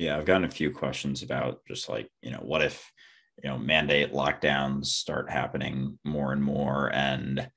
Yeah, 0.00 0.16
I've 0.16 0.24
gotten 0.24 0.44
a 0.44 0.50
few 0.50 0.70
questions 0.70 1.22
about 1.22 1.60
just 1.68 1.90
like, 1.90 2.08
you 2.22 2.30
know, 2.30 2.38
what 2.38 2.62
if, 2.62 2.90
you 3.44 3.50
know, 3.50 3.58
mandate 3.58 4.14
lockdowns 4.14 4.86
start 4.86 5.30
happening 5.30 5.98
more 6.04 6.32
and 6.32 6.42
more 6.42 6.90
and 6.94 7.50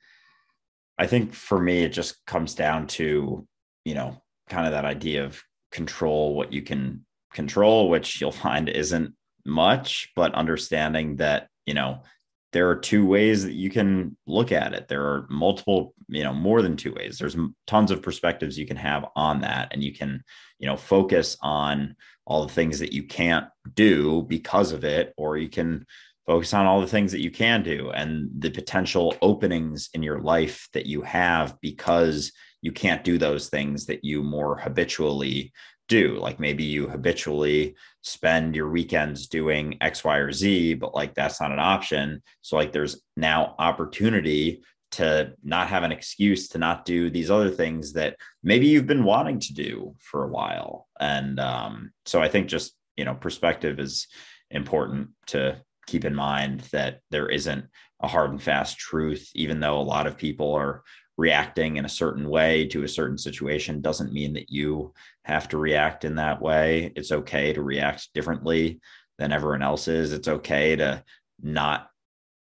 I 0.97 1.07
think 1.07 1.33
for 1.33 1.57
me, 1.57 1.83
it 1.83 1.93
just 1.93 2.23
comes 2.25 2.53
down 2.53 2.87
to, 2.87 3.47
you 3.85 3.93
know, 3.93 4.21
kind 4.49 4.65
of 4.65 4.73
that 4.73 4.83
idea 4.83 5.23
of 5.23 5.41
control 5.71 6.35
what 6.35 6.51
you 6.51 6.61
can 6.61 7.05
control, 7.33 7.89
which 7.89 8.19
you'll 8.19 8.33
find 8.33 8.67
isn't 8.67 9.15
much, 9.45 10.11
but 10.13 10.35
understanding 10.35 11.15
that, 11.15 11.47
you 11.65 11.73
know, 11.73 12.03
there 12.51 12.69
are 12.69 12.75
two 12.75 13.05
ways 13.05 13.45
that 13.45 13.53
you 13.53 13.69
can 13.69 14.15
look 14.27 14.51
at 14.51 14.73
it. 14.73 14.87
There 14.87 15.03
are 15.03 15.27
multiple, 15.29 15.95
you 16.09 16.23
know, 16.23 16.33
more 16.33 16.61
than 16.61 16.77
two 16.77 16.93
ways. 16.93 17.17
There's 17.17 17.37
tons 17.65 17.89
of 17.89 18.03
perspectives 18.03 18.59
you 18.59 18.67
can 18.67 18.77
have 18.77 19.05
on 19.15 19.41
that. 19.41 19.69
And 19.71 19.83
you 19.83 19.93
can, 19.93 20.23
you 20.59 20.67
know, 20.67 20.77
focus 20.77 21.35
on 21.41 21.95
all 22.25 22.45
the 22.45 22.53
things 22.53 22.79
that 22.79 22.93
you 22.93 23.03
can't 23.03 23.45
do 23.73 24.23
because 24.23 24.71
of 24.71 24.83
it, 24.83 25.13
or 25.17 25.37
you 25.37 25.49
can 25.49 25.85
focus 26.25 26.53
on 26.53 26.65
all 26.65 26.79
the 26.79 26.87
things 26.87 27.11
that 27.11 27.21
you 27.21 27.31
can 27.31 27.63
do 27.63 27.91
and 27.91 28.29
the 28.39 28.49
potential 28.49 29.15
openings 29.21 29.89
in 29.93 30.01
your 30.01 30.19
life 30.21 30.69
that 30.73 30.85
you 30.85 31.01
have 31.01 31.59
because 31.61 32.31
you 32.61 32.71
can't 32.71 33.03
do 33.03 33.17
those 33.17 33.49
things 33.49 33.85
that 33.85 34.05
you 34.05 34.23
more 34.23 34.57
habitually 34.57 35.51
do. 35.89 36.17
Like 36.17 36.39
maybe 36.39 36.63
you 36.63 36.87
habitually 36.87 37.75
spend 38.01 38.55
your 38.55 38.69
weekends 38.69 39.27
doing 39.27 39.77
X, 39.81 40.03
Y, 40.03 40.17
or 40.17 40.31
Z, 40.31 40.75
but 40.75 40.95
like 40.95 41.13
that's 41.13 41.41
not 41.41 41.51
an 41.51 41.59
option. 41.59 42.21
So, 42.41 42.55
like, 42.55 42.71
there's 42.71 43.01
now 43.17 43.55
opportunity 43.59 44.63
to 44.93 45.33
not 45.43 45.67
have 45.67 45.83
an 45.83 45.91
excuse 45.91 46.47
to 46.49 46.57
not 46.57 46.85
do 46.85 47.09
these 47.09 47.31
other 47.31 47.49
things 47.49 47.93
that 47.93 48.17
maybe 48.43 48.67
you've 48.67 48.87
been 48.87 49.03
wanting 49.03 49.39
to 49.39 49.53
do 49.53 49.95
for 49.99 50.23
a 50.23 50.29
while. 50.29 50.87
And 50.99 51.39
um, 51.39 51.91
so, 52.05 52.21
I 52.21 52.29
think 52.29 52.47
just, 52.47 52.75
you 52.95 53.05
know, 53.05 53.15
perspective 53.15 53.79
is 53.79 54.07
important 54.51 55.09
to 55.27 55.61
keep 55.87 56.05
in 56.05 56.15
mind 56.15 56.61
that 56.71 56.99
there 57.11 57.29
isn't 57.29 57.65
a 58.01 58.07
hard 58.07 58.31
and 58.31 58.41
fast 58.41 58.77
truth, 58.77 59.29
even 59.35 59.59
though 59.59 59.79
a 59.79 59.81
lot 59.81 60.07
of 60.07 60.17
people 60.17 60.53
are 60.53 60.83
reacting 61.17 61.77
in 61.77 61.85
a 61.85 61.89
certain 61.89 62.27
way 62.27 62.67
to 62.67 62.83
a 62.83 62.87
certain 62.87 63.17
situation 63.17 63.81
doesn't 63.81 64.13
mean 64.13 64.33
that 64.33 64.49
you 64.49 64.93
have 65.25 65.47
to 65.47 65.57
react 65.57 66.05
in 66.05 66.15
that 66.15 66.41
way. 66.41 66.91
It's 66.95 67.11
okay 67.11 67.53
to 67.53 67.61
react 67.61 68.09
differently 68.13 68.79
than 69.19 69.31
everyone 69.31 69.61
else 69.61 69.87
is. 69.87 70.11
It's 70.11 70.27
okay 70.27 70.75
to 70.75 71.03
not, 71.41 71.89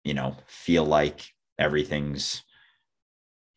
you 0.02 0.14
know, 0.14 0.36
feel 0.46 0.84
like 0.84 1.26
everything's 1.58 2.42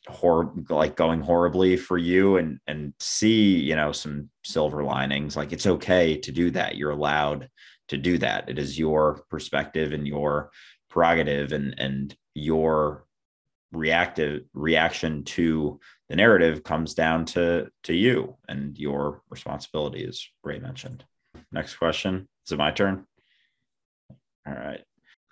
horrible 0.07 0.63
like 0.69 0.95
going 0.95 1.21
horribly 1.21 1.75
for 1.75 1.97
you 1.97 2.37
and 2.37 2.59
and 2.67 2.93
see 2.99 3.57
you 3.57 3.75
know 3.75 3.91
some 3.91 4.29
silver 4.43 4.83
linings 4.83 5.35
like 5.35 5.51
it's 5.51 5.67
okay 5.67 6.17
to 6.17 6.31
do 6.31 6.51
that. 6.51 6.75
You're 6.75 6.91
allowed 6.91 7.49
to 7.89 7.97
do 7.97 8.17
that. 8.19 8.49
It 8.49 8.59
is 8.59 8.79
your 8.79 9.23
perspective 9.29 9.93
and 9.93 10.07
your 10.07 10.51
prerogative 10.89 11.51
and 11.51 11.75
and 11.77 12.15
your 12.33 13.05
reactive 13.73 14.43
reaction 14.53 15.23
to 15.25 15.79
the 16.07 16.15
narrative 16.15 16.63
comes 16.63 16.93
down 16.93 17.25
to 17.25 17.69
to 17.83 17.93
you 17.93 18.37
and 18.47 18.77
your 18.77 19.21
responsibility 19.29 20.05
as 20.05 20.25
ray 20.43 20.59
mentioned. 20.59 21.03
Next 21.51 21.75
question. 21.75 22.27
Is 22.45 22.53
it 22.53 22.57
my 22.57 22.71
turn? 22.71 23.05
All 24.47 24.53
right 24.53 24.86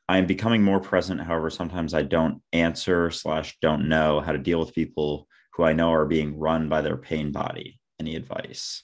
i 0.08 0.18
am 0.18 0.26
becoming 0.26 0.62
more 0.62 0.80
present 0.80 1.22
however 1.22 1.50
sometimes 1.50 1.94
i 1.94 2.02
don't 2.02 2.42
answer 2.54 3.10
slash 3.12 3.58
don't 3.62 3.88
know 3.88 4.22
how 4.22 4.32
to 4.32 4.38
deal 4.38 4.60
with 4.60 4.74
people 4.74 5.28
who 5.54 5.64
i 5.64 5.74
know 5.74 5.92
are 5.92 6.06
being 6.06 6.38
run 6.38 6.70
by 6.70 6.82
their 6.82 6.98
pain 6.98 7.32
body 7.32 7.80
any 8.00 8.16
advice 8.16 8.84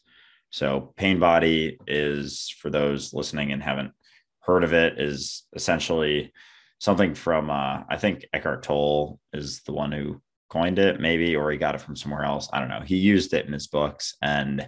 so 0.50 0.94
pain 0.98 1.20
body 1.20 1.78
is 1.88 2.54
for 2.60 2.70
those 2.70 3.14
listening 3.14 3.52
and 3.52 3.64
haven't 3.64 3.92
heard 4.42 4.64
of 4.64 4.74
it 4.74 5.00
is 5.00 5.44
essentially 5.54 6.32
something 6.82 7.14
from 7.14 7.50
uh, 7.50 7.84
I 7.88 7.98
think 7.98 8.26
Eckhart 8.34 8.64
Tolle 8.64 9.20
is 9.34 9.62
the 9.62 9.72
one 9.72 9.92
who 9.92 10.22
coined 10.50 10.80
it, 10.80 11.00
maybe, 11.00 11.36
or 11.36 11.52
he 11.52 11.58
got 11.58 11.76
it 11.76 11.82
from 11.82 11.96
somewhere 11.96 12.24
else. 12.24 12.50
I 12.52 12.60
don't 12.60 12.70
know. 12.70 12.82
He 12.82 12.98
used 12.98 13.34
it 13.34 13.46
in 13.46 13.54
his 13.54 13.68
books, 13.68 14.16
and 14.22 14.68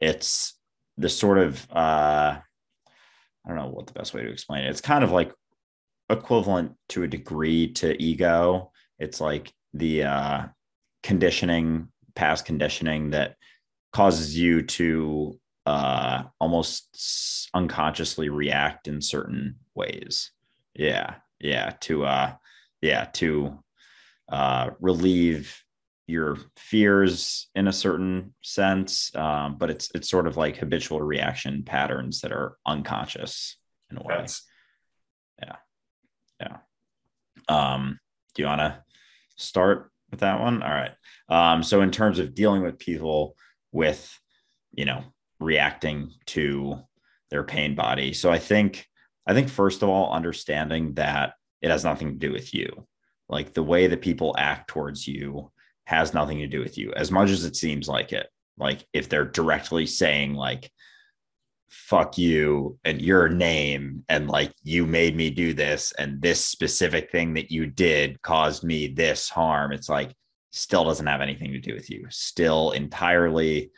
it's 0.00 0.58
the 0.98 1.08
sort 1.08 1.38
of 1.38 1.66
uh, 1.72 2.38
I 2.38 3.48
don't 3.48 3.56
know 3.56 3.68
what 3.68 3.86
the 3.86 3.94
best 3.94 4.14
way 4.14 4.22
to 4.22 4.30
explain 4.30 4.64
it. 4.64 4.70
It's 4.70 4.82
kind 4.82 5.02
of 5.02 5.10
like 5.10 5.32
equivalent 6.10 6.74
to 6.90 7.02
a 7.02 7.08
degree 7.08 7.72
to 7.74 8.00
ego. 8.02 8.72
It's 8.98 9.20
like 9.20 9.52
the 9.72 10.04
uh, 10.04 10.44
conditioning, 11.02 11.88
past 12.14 12.44
conditioning 12.44 13.10
that 13.10 13.36
causes 13.92 14.38
you 14.38 14.62
to 14.62 15.38
uh, 15.66 16.24
almost 16.40 17.48
unconsciously 17.54 18.28
react 18.28 18.88
in 18.88 19.00
certain 19.00 19.56
ways. 19.74 20.30
Yeah 20.74 21.14
yeah 21.44 21.74
to 21.80 22.04
uh 22.04 22.32
yeah 22.80 23.04
to 23.12 23.58
uh 24.30 24.70
relieve 24.80 25.62
your 26.06 26.36
fears 26.56 27.48
in 27.54 27.68
a 27.68 27.72
certain 27.72 28.34
sense 28.42 29.14
um, 29.14 29.56
but 29.56 29.70
it's 29.70 29.90
it's 29.94 30.08
sort 30.08 30.26
of 30.26 30.36
like 30.36 30.56
habitual 30.56 31.00
reaction 31.00 31.62
patterns 31.62 32.20
that 32.20 32.32
are 32.32 32.56
unconscious 32.66 33.56
in 33.90 33.96
a 33.96 34.02
way 34.02 34.16
That's... 34.18 34.42
yeah 36.40 36.56
um 37.48 37.98
do 38.34 38.42
you 38.42 38.48
want 38.48 38.60
to 38.60 38.82
start 39.36 39.90
with 40.10 40.20
that 40.20 40.40
one 40.40 40.62
all 40.62 40.70
right 40.70 40.92
um 41.28 41.62
so 41.62 41.80
in 41.80 41.90
terms 41.90 42.18
of 42.18 42.34
dealing 42.34 42.62
with 42.62 42.78
people 42.78 43.36
with 43.72 44.18
you 44.72 44.84
know 44.84 45.02
reacting 45.40 46.10
to 46.26 46.78
their 47.30 47.42
pain 47.42 47.74
body 47.74 48.12
so 48.12 48.30
i 48.30 48.38
think 48.38 48.86
I 49.26 49.34
think 49.34 49.48
first 49.48 49.82
of 49.82 49.88
all, 49.88 50.12
understanding 50.12 50.94
that 50.94 51.34
it 51.62 51.70
has 51.70 51.84
nothing 51.84 52.12
to 52.12 52.26
do 52.26 52.32
with 52.32 52.52
you. 52.54 52.86
Like 53.28 53.54
the 53.54 53.62
way 53.62 53.86
that 53.86 54.02
people 54.02 54.34
act 54.38 54.68
towards 54.68 55.08
you 55.08 55.50
has 55.86 56.14
nothing 56.14 56.38
to 56.38 56.46
do 56.46 56.60
with 56.60 56.76
you, 56.76 56.92
as 56.94 57.10
much 57.10 57.30
as 57.30 57.44
it 57.44 57.56
seems 57.56 57.88
like 57.88 58.12
it. 58.12 58.26
Like 58.58 58.84
if 58.92 59.08
they're 59.08 59.24
directly 59.24 59.86
saying 59.86 60.34
like 60.34 60.70
fuck 61.74 62.16
you 62.16 62.78
and 62.84 63.02
your 63.02 63.28
name 63.28 64.04
and 64.08 64.28
like 64.28 64.52
you 64.62 64.86
made 64.86 65.16
me 65.16 65.28
do 65.28 65.52
this 65.52 65.92
and 65.98 66.22
this 66.22 66.44
specific 66.44 67.10
thing 67.10 67.34
that 67.34 67.50
you 67.50 67.66
did 67.66 68.20
caused 68.22 68.64
me 68.64 68.86
this 68.86 69.28
harm. 69.28 69.72
It's 69.72 69.88
like 69.88 70.14
still 70.50 70.84
doesn't 70.84 71.06
have 71.06 71.20
anything 71.20 71.52
to 71.52 71.60
do 71.60 71.74
with 71.74 71.90
you. 71.90 72.06
Still 72.10 72.70
entirely 72.70 73.70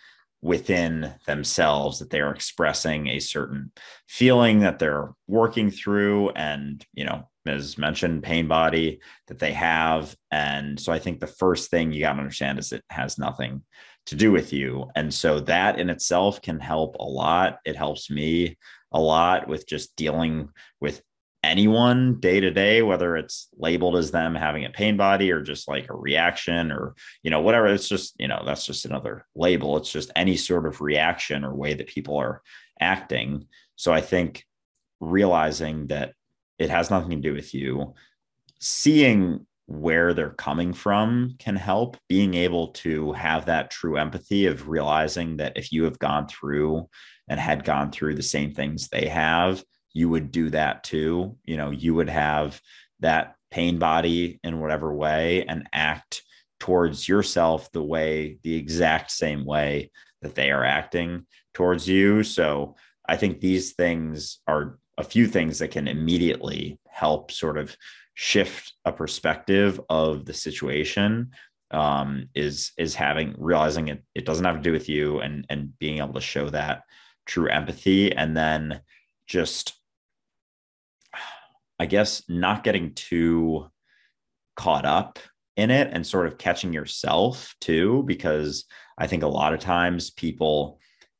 within 0.42 1.12
themselves 1.26 1.98
that 1.98 2.10
they're 2.10 2.30
expressing 2.30 3.08
a 3.08 3.18
certain 3.18 3.72
feeling 4.06 4.60
that 4.60 4.78
they're 4.78 5.10
working 5.26 5.70
through 5.70 6.28
and 6.30 6.84
you 6.92 7.04
know 7.04 7.26
as 7.46 7.78
mentioned 7.78 8.22
pain 8.22 8.46
body 8.46 9.00
that 9.28 9.38
they 9.38 9.52
have. 9.52 10.14
And 10.30 10.78
so 10.78 10.92
i 10.92 10.98
think 10.98 11.18
the 11.18 11.26
first 11.26 11.70
thing 11.70 11.92
you 11.92 12.00
got 12.00 12.12
to 12.12 12.18
understand 12.18 12.58
is 12.58 12.72
it 12.72 12.84
has 12.90 13.18
nothing 13.18 13.62
to 14.06 14.14
do 14.14 14.32
with 14.32 14.52
you 14.52 14.88
and 14.94 15.12
so 15.12 15.40
that 15.40 15.78
in 15.78 15.90
itself 15.90 16.40
can 16.40 16.60
help 16.60 16.96
a 17.00 17.04
lot 17.04 17.58
it 17.64 17.76
helps 17.76 18.10
me 18.10 18.56
a 18.92 19.00
lot 19.00 19.48
with 19.48 19.66
just 19.66 19.94
dealing 19.96 20.48
with 20.80 21.02
anyone 21.46 22.18
day 22.18 22.40
to 22.40 22.50
day, 22.50 22.82
whether 22.82 23.16
it's 23.16 23.48
labeled 23.56 23.96
as 23.96 24.10
them 24.10 24.34
having 24.34 24.64
a 24.64 24.70
pain 24.70 24.96
body 24.96 25.30
or 25.30 25.40
just 25.40 25.68
like 25.68 25.88
a 25.88 25.96
reaction 25.96 26.72
or, 26.72 26.94
you 27.22 27.30
know, 27.30 27.40
whatever. 27.40 27.66
It's 27.66 27.88
just, 27.88 28.14
you 28.18 28.26
know, 28.26 28.42
that's 28.44 28.66
just 28.66 28.84
another 28.84 29.24
label. 29.34 29.76
It's 29.76 29.92
just 29.92 30.10
any 30.16 30.36
sort 30.36 30.66
of 30.66 30.80
reaction 30.80 31.44
or 31.44 31.54
way 31.54 31.74
that 31.74 31.86
people 31.86 32.16
are 32.16 32.42
acting. 32.80 33.46
So 33.76 33.92
I 33.92 34.00
think 34.00 34.44
realizing 35.00 35.86
that 35.88 36.14
it 36.58 36.70
has 36.70 36.90
nothing 36.90 37.10
to 37.10 37.28
do 37.28 37.34
with 37.34 37.54
you, 37.54 37.94
seeing 38.58 39.46
where 39.66 40.14
they're 40.14 40.30
coming 40.30 40.72
from 40.72 41.34
can 41.38 41.56
help 41.56 41.96
being 42.08 42.34
able 42.34 42.68
to 42.68 43.12
have 43.12 43.46
that 43.46 43.70
true 43.70 43.96
empathy 43.96 44.46
of 44.46 44.68
realizing 44.68 45.36
that 45.36 45.52
if 45.56 45.72
you 45.72 45.84
have 45.84 45.98
gone 45.98 46.26
through 46.28 46.88
and 47.28 47.40
had 47.40 47.64
gone 47.64 47.90
through 47.90 48.14
the 48.14 48.22
same 48.22 48.54
things 48.54 48.88
they 48.88 49.06
have 49.06 49.62
you 49.96 50.10
would 50.10 50.30
do 50.30 50.50
that 50.50 50.84
too. 50.84 51.38
You 51.46 51.56
know, 51.56 51.70
you 51.70 51.94
would 51.94 52.10
have 52.10 52.60
that 53.00 53.36
pain 53.50 53.78
body 53.78 54.38
in 54.44 54.60
whatever 54.60 54.94
way 54.94 55.46
and 55.48 55.66
act 55.72 56.22
towards 56.60 57.08
yourself 57.08 57.72
the 57.72 57.82
way, 57.82 58.36
the 58.42 58.54
exact 58.54 59.10
same 59.10 59.46
way 59.46 59.90
that 60.20 60.34
they 60.34 60.50
are 60.50 60.64
acting 60.64 61.24
towards 61.54 61.88
you. 61.88 62.22
So 62.24 62.76
I 63.08 63.16
think 63.16 63.40
these 63.40 63.72
things 63.72 64.40
are 64.46 64.78
a 64.98 65.04
few 65.04 65.26
things 65.26 65.60
that 65.60 65.70
can 65.70 65.88
immediately 65.88 66.78
help 66.86 67.30
sort 67.30 67.56
of 67.56 67.74
shift 68.16 68.72
a 68.84 68.92
perspective 68.92 69.80
of 69.88 70.24
the 70.24 70.34
situation 70.34 71.30
um, 71.70 72.28
is 72.34 72.72
is 72.76 72.94
having 72.94 73.34
realizing 73.38 73.88
it 73.88 74.02
it 74.14 74.24
doesn't 74.24 74.44
have 74.44 74.56
to 74.56 74.62
do 74.62 74.72
with 74.72 74.88
you 74.88 75.20
and 75.20 75.46
and 75.48 75.78
being 75.78 75.98
able 75.98 76.14
to 76.14 76.20
show 76.20 76.48
that 76.50 76.82
true 77.26 77.48
empathy. 77.48 78.14
And 78.14 78.36
then 78.36 78.80
just 79.26 79.74
i 81.78 81.86
guess 81.86 82.22
not 82.28 82.64
getting 82.64 82.94
too 82.94 83.66
caught 84.56 84.86
up 84.86 85.18
in 85.56 85.70
it 85.70 85.88
and 85.92 86.06
sort 86.06 86.26
of 86.26 86.38
catching 86.38 86.72
yourself 86.72 87.54
too 87.60 88.02
because 88.06 88.64
i 88.98 89.06
think 89.06 89.22
a 89.22 89.28
lot 89.28 89.52
of 89.52 89.60
times 89.60 90.10
people 90.10 90.78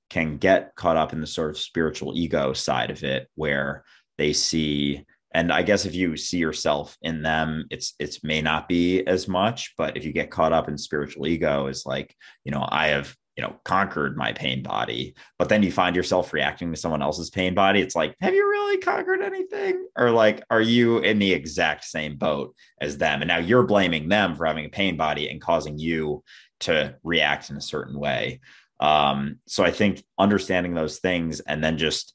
can 0.08 0.38
get 0.38 0.74
caught 0.76 0.96
up 0.96 1.12
in 1.12 1.20
the 1.20 1.26
sort 1.26 1.50
of 1.50 1.58
spiritual 1.58 2.16
ego 2.16 2.52
side 2.52 2.90
of 2.90 3.02
it 3.02 3.28
where 3.34 3.84
they 4.18 4.32
see 4.32 5.04
and 5.36 5.52
i 5.52 5.62
guess 5.62 5.84
if 5.84 5.94
you 5.94 6.16
see 6.16 6.38
yourself 6.38 6.96
in 7.02 7.22
them 7.22 7.66
it's 7.70 7.94
it's 7.98 8.24
may 8.24 8.42
not 8.42 8.68
be 8.68 9.06
as 9.06 9.28
much 9.28 9.74
but 9.78 9.96
if 9.96 10.04
you 10.04 10.12
get 10.12 10.30
caught 10.30 10.52
up 10.52 10.68
in 10.68 10.76
spiritual 10.76 11.26
ego 11.26 11.66
is 11.66 11.86
like 11.86 12.14
you 12.44 12.50
know 12.50 12.66
i 12.70 12.88
have 12.88 13.14
you 13.36 13.42
know 13.42 13.54
conquered 13.64 14.16
my 14.16 14.32
pain 14.32 14.62
body. 14.62 15.14
But 15.38 15.48
then 15.48 15.62
you 15.62 15.70
find 15.70 15.94
yourself 15.94 16.32
reacting 16.32 16.72
to 16.72 16.78
someone 16.78 17.02
else's 17.02 17.30
pain 17.30 17.54
body. 17.54 17.80
It's 17.80 17.94
like 17.94 18.16
have 18.20 18.34
you 18.34 18.48
really 18.48 18.78
conquered 18.78 19.22
anything? 19.22 19.86
Or 19.96 20.10
like 20.10 20.42
are 20.50 20.60
you 20.60 20.98
in 20.98 21.18
the 21.18 21.32
exact 21.32 21.84
same 21.84 22.16
boat 22.16 22.54
as 22.80 22.96
them? 22.96 23.20
And 23.20 23.28
now 23.28 23.38
you're 23.38 23.66
blaming 23.66 24.08
them 24.08 24.34
for 24.34 24.46
having 24.46 24.64
a 24.64 24.70
pain 24.70 24.96
body 24.96 25.28
and 25.28 25.40
causing 25.40 25.78
you 25.78 26.24
to 26.60 26.96
react 27.02 27.50
in 27.50 27.56
a 27.56 27.60
certain 27.60 27.98
way. 27.98 28.40
Um 28.80 29.38
so 29.46 29.64
i 29.64 29.70
think 29.70 30.02
understanding 30.18 30.74
those 30.74 30.98
things 30.98 31.40
and 31.40 31.62
then 31.62 31.78
just 31.78 32.14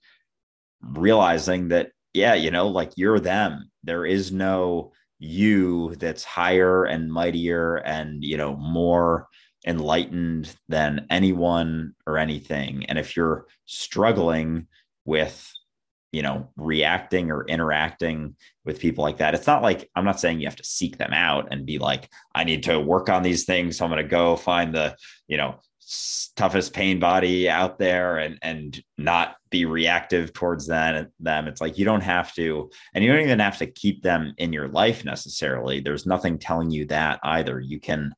realizing 0.82 1.70
that 1.70 1.92
yeah 2.14 2.34
you 2.34 2.52
know 2.52 2.68
like 2.68 2.92
you're 2.96 3.20
them 3.20 3.70
there 3.84 4.06
is 4.06 4.32
no 4.32 4.92
you 5.20 5.96
that's 5.96 6.24
higher 6.24 6.86
and 6.86 7.12
mightier 7.12 7.78
and 7.78 8.24
you 8.24 8.38
know 8.38 8.56
more 8.56 9.28
enlightened 9.68 10.56
than 10.70 11.06
anyone 11.10 11.94
or 12.08 12.18
anything. 12.18 12.86
And 12.88 12.98
if 12.98 13.16
you're 13.16 13.46
struggling 13.66 14.68
with, 15.06 15.52
you 16.12 16.22
know, 16.22 16.50
reacting 16.58 17.32
or 17.32 17.46
interacting 17.46 18.36
with 18.66 18.80
people 18.80 19.04
like 19.04 19.18
that, 19.18 19.36
it's 19.36 19.48
not 19.48 19.62
like 19.62 19.90
I'm 19.96 20.06
not 20.06 20.20
saying 20.20 20.40
you 20.40 20.48
have 20.48 20.56
to 20.58 20.64
seek 20.64 20.98
them 20.98 21.14
out 21.14 21.50
and 21.52 21.66
be 21.66 21.78
like, 21.78 22.10
I 22.34 22.44
need 22.44 22.64
to 22.64 22.80
work 22.80 23.10
on 23.10 23.24
these 23.24 23.46
things. 23.46 23.78
So 23.78 23.86
I'm 23.86 23.92
going 23.92 24.04
to 24.04 24.10
go 24.10 24.36
find 24.36 24.74
the, 24.74 24.96
you 25.28 25.38
know, 25.38 25.60
toughest 26.36 26.74
pain 26.74 27.00
body 27.00 27.50
out 27.50 27.78
there 27.78 28.18
and 28.18 28.38
and 28.42 28.84
not 28.98 29.36
be 29.50 29.66
reactive 29.66 30.32
towards 30.32 30.68
that 30.68 31.10
them 31.20 31.48
it's 31.48 31.60
like 31.60 31.78
you 31.78 31.84
don't 31.84 32.02
have 32.02 32.34
to 32.34 32.70
and 32.94 33.04
you 33.04 33.12
don't 33.12 33.24
even 33.24 33.40
have 33.40 33.58
to 33.58 33.68
keep 33.68 34.02
them 34.02 34.34
in 34.38 34.54
your 34.54 34.70
life 34.70 35.04
necessarily 35.04 35.82
there's 35.82 36.06
nothing 36.06 36.38
telling 36.38 36.72
you 36.72 36.86
that 36.86 37.20
either 37.24 37.60
you 37.60 37.80
can 37.80 38.14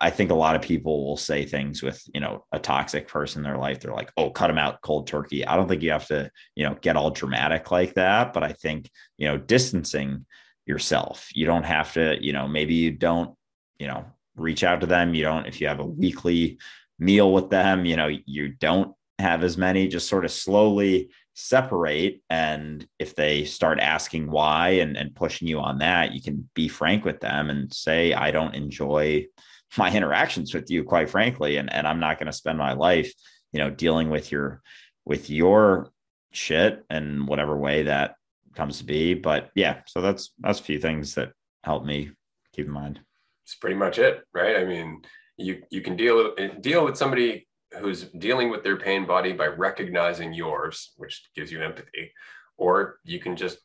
I 0.00 0.10
think 0.10 0.30
a 0.30 0.34
lot 0.34 0.56
of 0.56 0.62
people 0.62 1.04
will 1.04 1.16
say 1.16 1.44
things 1.44 1.82
with, 1.82 2.02
you 2.12 2.20
know, 2.20 2.44
a 2.50 2.58
toxic 2.58 3.08
person 3.08 3.40
in 3.40 3.44
their 3.44 3.58
life. 3.58 3.78
They're 3.78 3.92
like, 3.92 4.10
oh, 4.16 4.30
cut 4.30 4.48
them 4.48 4.58
out 4.58 4.80
cold 4.80 5.06
turkey. 5.06 5.46
I 5.46 5.54
don't 5.54 5.68
think 5.68 5.82
you 5.82 5.92
have 5.92 6.06
to, 6.08 6.30
you 6.54 6.64
know, 6.64 6.76
get 6.80 6.96
all 6.96 7.10
dramatic 7.10 7.70
like 7.70 7.94
that. 7.94 8.32
But 8.32 8.42
I 8.42 8.52
think, 8.52 8.90
you 9.18 9.28
know, 9.28 9.36
distancing 9.36 10.24
yourself, 10.64 11.28
you 11.34 11.46
don't 11.46 11.64
have 11.64 11.92
to, 11.92 12.16
you 12.20 12.32
know, 12.32 12.48
maybe 12.48 12.74
you 12.74 12.90
don't, 12.90 13.36
you 13.78 13.86
know, 13.86 14.06
reach 14.34 14.64
out 14.64 14.80
to 14.80 14.86
them. 14.86 15.14
You 15.14 15.24
don't, 15.24 15.46
if 15.46 15.60
you 15.60 15.68
have 15.68 15.80
a 15.80 15.86
weekly 15.86 16.58
meal 16.98 17.32
with 17.32 17.50
them, 17.50 17.84
you 17.84 17.96
know, 17.96 18.08
you 18.24 18.48
don't 18.48 18.94
have 19.18 19.42
as 19.42 19.56
many, 19.56 19.88
just 19.88 20.08
sort 20.08 20.24
of 20.24 20.30
slowly 20.30 21.10
separate. 21.34 22.22
And 22.30 22.86
if 22.98 23.14
they 23.14 23.44
start 23.44 23.78
asking 23.80 24.30
why 24.30 24.70
and, 24.70 24.96
and 24.96 25.14
pushing 25.14 25.48
you 25.48 25.60
on 25.60 25.78
that, 25.78 26.12
you 26.12 26.22
can 26.22 26.48
be 26.54 26.68
frank 26.68 27.04
with 27.04 27.20
them 27.20 27.50
and 27.50 27.72
say, 27.72 28.12
I 28.12 28.30
don't 28.30 28.54
enjoy 28.54 29.26
my 29.78 29.92
interactions 29.92 30.54
with 30.54 30.70
you, 30.70 30.84
quite 30.84 31.10
frankly. 31.10 31.56
And, 31.56 31.72
and 31.72 31.86
I'm 31.86 32.00
not 32.00 32.18
going 32.18 32.26
to 32.26 32.32
spend 32.32 32.58
my 32.58 32.72
life, 32.72 33.12
you 33.52 33.58
know, 33.58 33.70
dealing 33.70 34.10
with 34.10 34.32
your, 34.32 34.62
with 35.04 35.30
your 35.30 35.90
shit 36.32 36.84
and 36.90 37.26
whatever 37.26 37.56
way 37.56 37.84
that 37.84 38.16
comes 38.54 38.78
to 38.78 38.84
be. 38.84 39.14
But 39.14 39.50
yeah, 39.54 39.80
so 39.86 40.00
that's, 40.00 40.32
that's 40.38 40.60
a 40.60 40.64
few 40.64 40.78
things 40.78 41.14
that 41.14 41.32
help 41.64 41.84
me 41.84 42.10
keep 42.54 42.66
in 42.66 42.72
mind. 42.72 43.00
It's 43.44 43.54
pretty 43.54 43.76
much 43.76 43.98
it, 43.98 44.22
right? 44.34 44.56
I 44.56 44.64
mean, 44.64 45.02
you, 45.36 45.62
you 45.70 45.80
can 45.80 45.96
deal, 45.96 46.34
deal 46.60 46.84
with 46.84 46.96
somebody 46.96 47.46
who's 47.78 48.04
dealing 48.04 48.50
with 48.50 48.62
their 48.62 48.76
pain 48.76 49.06
body 49.06 49.32
by 49.32 49.46
recognizing 49.46 50.32
yours, 50.32 50.92
which 50.96 51.28
gives 51.34 51.50
you 51.50 51.62
empathy, 51.62 52.12
or 52.56 52.98
you 53.04 53.18
can 53.18 53.36
just 53.36 53.58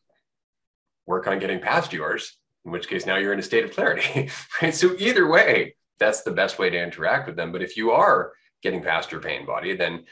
work 1.06 1.28
on 1.28 1.40
getting 1.40 1.60
past 1.60 1.94
yours, 1.94 2.38
in 2.66 2.72
which 2.72 2.88
case 2.88 3.06
now 3.06 3.18
you're 3.18 3.34
in 3.34 3.40
a 3.40 3.44
state 3.44 3.64
of 3.64 3.74
clarity. 3.74 4.30
Right. 4.62 4.74
So 4.76 4.96
either 4.98 5.28
way, 5.28 5.76
that's 6.00 6.22
the 6.22 6.32
best 6.32 6.60
way 6.60 6.70
to 6.70 6.82
interact 6.82 7.28
with 7.28 7.36
them. 7.36 7.52
But 7.52 7.62
if 7.62 7.78
you 7.78 7.92
are 7.92 8.34
getting 8.62 8.82
past 8.82 9.12
your 9.12 9.22
pain 9.22 9.46
body, 9.46 9.76
then 9.76 10.06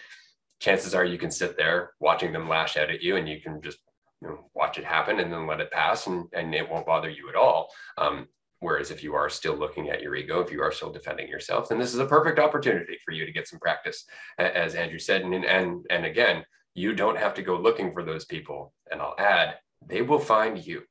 chances 0.60 0.94
are 0.94 1.06
you 1.06 1.18
can 1.18 1.31
sit 1.31 1.57
there 1.57 1.91
watching 1.99 2.34
them 2.34 2.49
lash 2.49 2.77
out 2.77 2.90
at 2.90 3.02
you 3.02 3.15
and 3.15 3.27
you 3.27 3.41
can 3.41 3.61
just 3.61 3.80
you 4.22 4.27
know, 4.27 4.49
watch 4.53 4.77
it 4.77 4.84
happen 4.84 5.19
and 5.19 5.31
then 5.31 5.48
let 5.48 5.61
it 5.61 5.72
pass 5.72 6.07
and, 6.07 6.26
and 6.34 6.53
it 6.53 6.69
won't 6.69 6.86
bother 6.86 7.10
you 7.10 7.30
at 7.30 7.36
all. 7.36 7.69
Um, 7.98 8.27
whereas 8.60 8.91
if 8.91 9.03
you 9.03 9.15
are 9.15 9.30
still 9.30 9.56
looking 9.56 9.90
at 9.90 10.02
your 10.02 10.15
ego, 10.15 10.40
if 10.41 10.52
you 10.52 10.61
are 10.61 10.72
still 10.72 10.91
defending 10.91 11.27
yourself, 11.27 11.69
then 11.69 11.80
this 11.80 11.94
is 11.94 11.99
a 11.99 12.06
perfect 12.06 12.40
opportunity 12.40 12.98
for 13.03 13.11
you 13.11 13.26
to 13.26 13.31
get 13.31 13.48
some 13.48 13.60
practice, 13.60 14.06
as 14.38 14.76
Andrew 14.76 14.99
said. 14.99 15.22
And, 15.22 15.45
and, 15.45 15.86
and 15.90 16.06
again, 16.06 16.44
you 16.76 16.94
don't 16.94 17.18
have 17.18 17.34
to 17.36 17.41
go 17.41 17.57
looking 17.57 17.94
for 17.94 18.03
those 18.03 18.26
people. 18.26 18.73
And 18.91 19.02
I'll 19.02 19.15
add, 19.18 19.56
they 19.86 20.02
will 20.02 20.19
find 20.19 20.64
you 20.64 20.84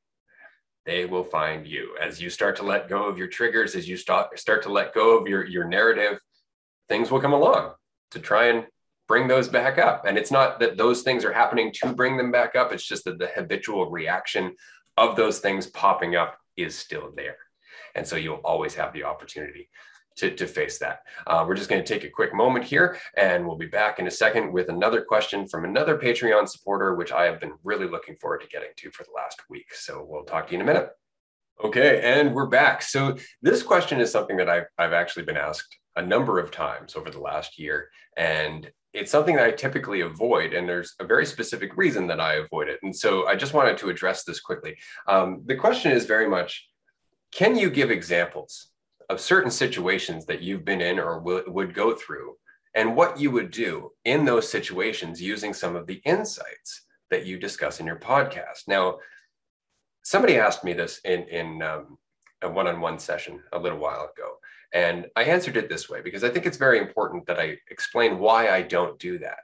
they 0.89 1.05
will 1.05 1.23
find 1.23 1.67
you. 1.67 1.95
As 2.01 2.19
you 2.19 2.31
start 2.31 2.55
to 2.57 2.63
let 2.63 2.89
go 2.89 3.05
of 3.05 3.15
your 3.15 3.27
triggers, 3.27 3.75
as 3.75 3.87
you 3.87 3.95
start, 3.95 4.37
start 4.39 4.63
to 4.63 4.71
let 4.71 4.93
go 4.93 5.19
of 5.19 5.27
your, 5.27 5.45
your 5.45 5.65
narrative, 5.65 6.19
things 6.87 7.11
will 7.11 7.21
come 7.21 7.33
along 7.33 7.73
to 8.09 8.19
try 8.19 8.47
and 8.47 8.65
bring 9.07 9.27
those 9.27 9.47
back 9.47 9.77
up. 9.77 10.05
And 10.07 10.17
it's 10.17 10.31
not 10.31 10.59
that 10.61 10.77
those 10.77 11.03
things 11.03 11.23
are 11.23 11.31
happening 11.31 11.71
to 11.81 11.93
bring 11.93 12.17
them 12.17 12.31
back 12.31 12.55
up, 12.55 12.73
it's 12.73 12.87
just 12.87 13.05
that 13.05 13.19
the 13.19 13.27
habitual 13.27 13.91
reaction 13.91 14.55
of 14.97 15.15
those 15.15 15.39
things 15.39 15.67
popping 15.67 16.15
up 16.15 16.37
is 16.57 16.75
still 16.75 17.11
there. 17.15 17.37
And 17.99 18.07
so 18.07 18.15
you'll 18.15 18.37
always 18.45 18.73
have 18.75 18.93
the 18.93 19.03
opportunity 19.03 19.69
to, 20.15 20.33
to 20.33 20.47
face 20.47 20.79
that. 20.79 21.01
Uh, 21.27 21.43
we're 21.45 21.55
just 21.55 21.69
going 21.69 21.83
to 21.83 21.93
take 21.93 22.05
a 22.05 22.09
quick 22.09 22.33
moment 22.33 22.63
here 22.63 22.97
and 23.17 23.45
we'll 23.45 23.57
be 23.57 23.65
back 23.65 23.99
in 23.99 24.07
a 24.07 24.11
second 24.11 24.53
with 24.53 24.69
another 24.69 25.01
question 25.01 25.45
from 25.45 25.65
another 25.65 25.97
Patreon 25.97 26.47
supporter, 26.47 26.95
which 26.95 27.11
I 27.11 27.25
have 27.25 27.41
been 27.41 27.53
really 27.61 27.87
looking 27.87 28.15
forward 28.15 28.39
to 28.39 28.47
getting 28.47 28.69
to 28.77 28.91
for 28.91 29.03
the 29.03 29.11
last 29.13 29.41
week. 29.49 29.73
So 29.73 30.05
we'll 30.07 30.23
talk 30.23 30.47
to 30.47 30.53
you 30.53 30.59
in 30.59 30.61
a 30.61 30.65
minute. 30.65 30.89
Okay, 31.61 31.99
and 32.01 32.33
we're 32.33 32.47
back. 32.47 32.81
So 32.81 33.17
this 33.41 33.61
question 33.63 33.99
is 33.99 34.09
something 34.09 34.37
that 34.37 34.49
I've, 34.49 34.67
I've 34.77 34.93
actually 34.93 35.25
been 35.25 35.35
asked 35.35 35.77
a 35.97 36.01
number 36.01 36.39
of 36.39 36.51
times 36.51 36.95
over 36.95 37.09
the 37.09 37.19
last 37.19 37.59
year. 37.59 37.89
And 38.15 38.71
it's 38.93 39.11
something 39.11 39.35
that 39.35 39.45
I 39.45 39.51
typically 39.51 40.01
avoid, 40.01 40.53
and 40.53 40.69
there's 40.69 40.95
a 41.01 41.05
very 41.05 41.25
specific 41.25 41.75
reason 41.75 42.07
that 42.07 42.21
I 42.21 42.35
avoid 42.35 42.69
it. 42.69 42.79
And 42.81 42.95
so 42.95 43.27
I 43.27 43.35
just 43.35 43.53
wanted 43.53 43.77
to 43.79 43.89
address 43.89 44.23
this 44.23 44.39
quickly. 44.39 44.77
Um, 45.05 45.41
the 45.45 45.57
question 45.57 45.91
is 45.91 46.05
very 46.05 46.29
much 46.29 46.68
can 47.31 47.55
you 47.55 47.69
give 47.69 47.91
examples 47.91 48.69
of 49.09 49.19
certain 49.19 49.51
situations 49.51 50.25
that 50.25 50.41
you've 50.41 50.65
been 50.65 50.81
in 50.81 50.99
or 50.99 51.15
w- 51.15 51.43
would 51.47 51.73
go 51.73 51.95
through 51.95 52.35
and 52.75 52.95
what 52.95 53.19
you 53.19 53.31
would 53.31 53.51
do 53.51 53.91
in 54.05 54.25
those 54.25 54.49
situations 54.49 55.21
using 55.21 55.53
some 55.53 55.75
of 55.75 55.87
the 55.87 56.01
insights 56.05 56.85
that 57.09 57.25
you 57.25 57.39
discuss 57.39 57.79
in 57.79 57.85
your 57.85 57.95
podcast. 57.95 58.67
Now, 58.67 58.99
somebody 60.03 60.37
asked 60.37 60.63
me 60.63 60.73
this 60.73 60.99
in, 61.03 61.23
in 61.27 61.61
um, 61.61 61.97
a 62.41 62.49
one 62.49 62.67
on 62.67 62.79
one 62.79 62.99
session 62.99 63.41
a 63.53 63.59
little 63.59 63.79
while 63.79 64.09
ago. 64.15 64.35
And 64.73 65.07
I 65.15 65.23
answered 65.23 65.57
it 65.57 65.67
this 65.67 65.89
way 65.89 66.01
because 66.01 66.23
I 66.23 66.29
think 66.29 66.45
it's 66.45 66.57
very 66.57 66.77
important 66.77 67.25
that 67.25 67.39
I 67.39 67.57
explain 67.71 68.19
why 68.19 68.49
I 68.51 68.61
don't 68.61 68.99
do 68.99 69.17
that. 69.19 69.39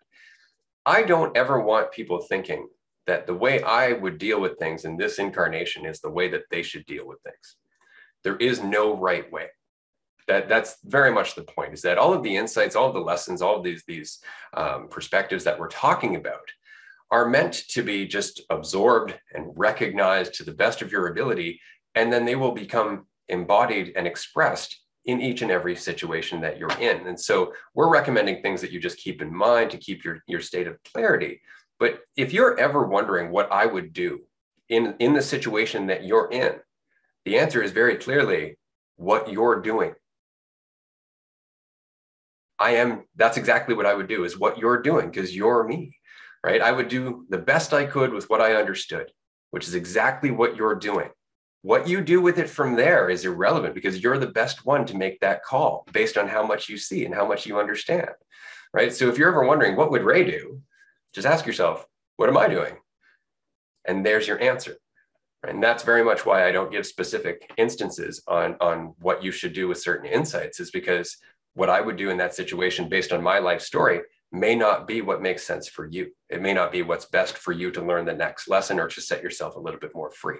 I 0.85 1.01
don't 1.01 1.35
ever 1.35 1.59
want 1.59 1.91
people 1.91 2.21
thinking 2.21 2.67
that 3.07 3.25
the 3.25 3.33
way 3.33 3.61
I 3.63 3.93
would 3.93 4.19
deal 4.19 4.39
with 4.39 4.59
things 4.59 4.85
in 4.85 4.97
this 4.97 5.17
incarnation 5.17 5.85
is 5.85 5.99
the 5.99 6.11
way 6.11 6.27
that 6.29 6.43
they 6.51 6.61
should 6.61 6.85
deal 6.85 7.07
with 7.07 7.19
things. 7.21 7.55
There 8.25 8.35
is 8.35 8.61
no 8.61 8.97
right 8.97 9.31
way. 9.31 9.47
That 10.27 10.49
that's 10.49 10.77
very 10.83 11.11
much 11.11 11.35
the 11.35 11.43
point. 11.43 11.73
Is 11.73 11.83
that 11.83 11.99
all 11.99 12.13
of 12.13 12.23
the 12.23 12.35
insights, 12.35 12.75
all 12.75 12.87
of 12.87 12.95
the 12.95 12.99
lessons, 12.99 13.41
all 13.41 13.55
of 13.55 13.63
these 13.63 13.83
these 13.87 14.19
um, 14.53 14.89
perspectives 14.89 15.43
that 15.43 15.59
we're 15.59 15.69
talking 15.69 16.15
about 16.15 16.49
are 17.11 17.29
meant 17.29 17.53
to 17.69 17.83
be 17.83 18.07
just 18.07 18.41
absorbed 18.49 19.13
and 19.33 19.53
recognized 19.55 20.33
to 20.33 20.43
the 20.43 20.51
best 20.51 20.81
of 20.81 20.91
your 20.91 21.07
ability, 21.07 21.61
and 21.93 22.11
then 22.11 22.25
they 22.25 22.35
will 22.35 22.51
become 22.51 23.05
embodied 23.29 23.93
and 23.95 24.07
expressed 24.07 24.81
in 25.05 25.21
each 25.21 25.43
and 25.43 25.51
every 25.51 25.75
situation 25.75 26.41
that 26.41 26.57
you're 26.57 26.79
in. 26.79 27.05
And 27.07 27.19
so 27.19 27.53
we're 27.75 27.91
recommending 27.91 28.41
things 28.41 28.59
that 28.61 28.71
you 28.71 28.79
just 28.79 28.97
keep 28.97 29.21
in 29.21 29.33
mind 29.33 29.69
to 29.71 29.77
keep 29.77 30.03
your, 30.03 30.19
your 30.27 30.41
state 30.41 30.67
of 30.67 30.79
clarity. 30.91 31.41
But 31.79 31.99
if 32.17 32.33
you're 32.33 32.59
ever 32.59 32.87
wondering 32.87 33.29
what 33.29 33.51
I 33.51 33.67
would 33.67 33.93
do 33.93 34.21
in, 34.69 34.95
in 34.99 35.13
the 35.13 35.21
situation 35.21 35.85
that 35.87 36.05
you're 36.05 36.29
in, 36.31 36.55
the 37.25 37.39
answer 37.39 37.61
is 37.61 37.71
very 37.71 37.97
clearly 37.97 38.57
what 38.95 39.31
you're 39.31 39.61
doing. 39.61 39.93
I 42.57 42.71
am, 42.75 43.03
that's 43.15 43.37
exactly 43.37 43.75
what 43.75 43.85
I 43.85 43.93
would 43.93 44.07
do 44.07 44.23
is 44.23 44.39
what 44.39 44.57
you're 44.57 44.81
doing 44.81 45.09
because 45.09 45.35
you're 45.35 45.63
me, 45.65 45.97
right? 46.43 46.61
I 46.61 46.71
would 46.71 46.87
do 46.87 47.25
the 47.29 47.37
best 47.37 47.73
I 47.73 47.85
could 47.85 48.13
with 48.13 48.29
what 48.29 48.41
I 48.41 48.53
understood, 48.55 49.11
which 49.51 49.67
is 49.67 49.75
exactly 49.75 50.31
what 50.31 50.55
you're 50.55 50.75
doing. 50.75 51.09
What 51.63 51.87
you 51.87 52.01
do 52.01 52.21
with 52.21 52.37
it 52.37 52.49
from 52.49 52.75
there 52.75 53.09
is 53.09 53.25
irrelevant 53.25 53.73
because 53.73 54.01
you're 54.01 54.19
the 54.19 54.27
best 54.27 54.65
one 54.65 54.85
to 54.85 54.95
make 54.95 55.19
that 55.19 55.43
call 55.43 55.85
based 55.91 56.17
on 56.17 56.27
how 56.27 56.45
much 56.45 56.69
you 56.69 56.77
see 56.77 57.05
and 57.05 57.13
how 57.13 57.27
much 57.27 57.45
you 57.45 57.59
understand, 57.59 58.11
right? 58.71 58.93
So 58.93 59.09
if 59.09 59.17
you're 59.17 59.29
ever 59.29 59.43
wondering, 59.43 59.75
what 59.75 59.91
would 59.91 60.03
Ray 60.03 60.23
do? 60.23 60.61
Just 61.13 61.27
ask 61.27 61.45
yourself, 61.45 61.85
what 62.17 62.29
am 62.29 62.37
I 62.37 62.47
doing? 62.47 62.75
And 63.85 64.05
there's 64.05 64.27
your 64.27 64.39
answer. 64.41 64.77
And 65.45 65.63
that's 65.63 65.83
very 65.83 66.03
much 66.03 66.25
why 66.25 66.47
I 66.47 66.51
don't 66.51 66.71
give 66.71 66.85
specific 66.85 67.51
instances 67.57 68.21
on, 68.27 68.55
on 68.59 68.93
what 68.99 69.23
you 69.23 69.31
should 69.31 69.53
do 69.53 69.67
with 69.67 69.79
certain 69.79 70.09
insights, 70.09 70.59
is 70.59 70.71
because 70.71 71.17
what 71.53 71.69
I 71.69 71.81
would 71.81 71.97
do 71.97 72.09
in 72.09 72.17
that 72.17 72.35
situation 72.35 72.89
based 72.89 73.11
on 73.13 73.23
my 73.23 73.39
life 73.39 73.61
story 73.61 74.01
may 74.31 74.55
not 74.55 74.87
be 74.87 75.01
what 75.01 75.21
makes 75.21 75.43
sense 75.43 75.67
for 75.67 75.85
you. 75.85 76.11
It 76.29 76.41
may 76.41 76.53
not 76.53 76.71
be 76.71 76.81
what's 76.81 77.05
best 77.05 77.37
for 77.37 77.53
you 77.53 77.71
to 77.71 77.85
learn 77.85 78.05
the 78.05 78.13
next 78.13 78.49
lesson 78.49 78.79
or 78.79 78.87
to 78.87 79.01
set 79.01 79.23
yourself 79.23 79.55
a 79.55 79.59
little 79.59 79.79
bit 79.79 79.95
more 79.95 80.11
free. 80.11 80.39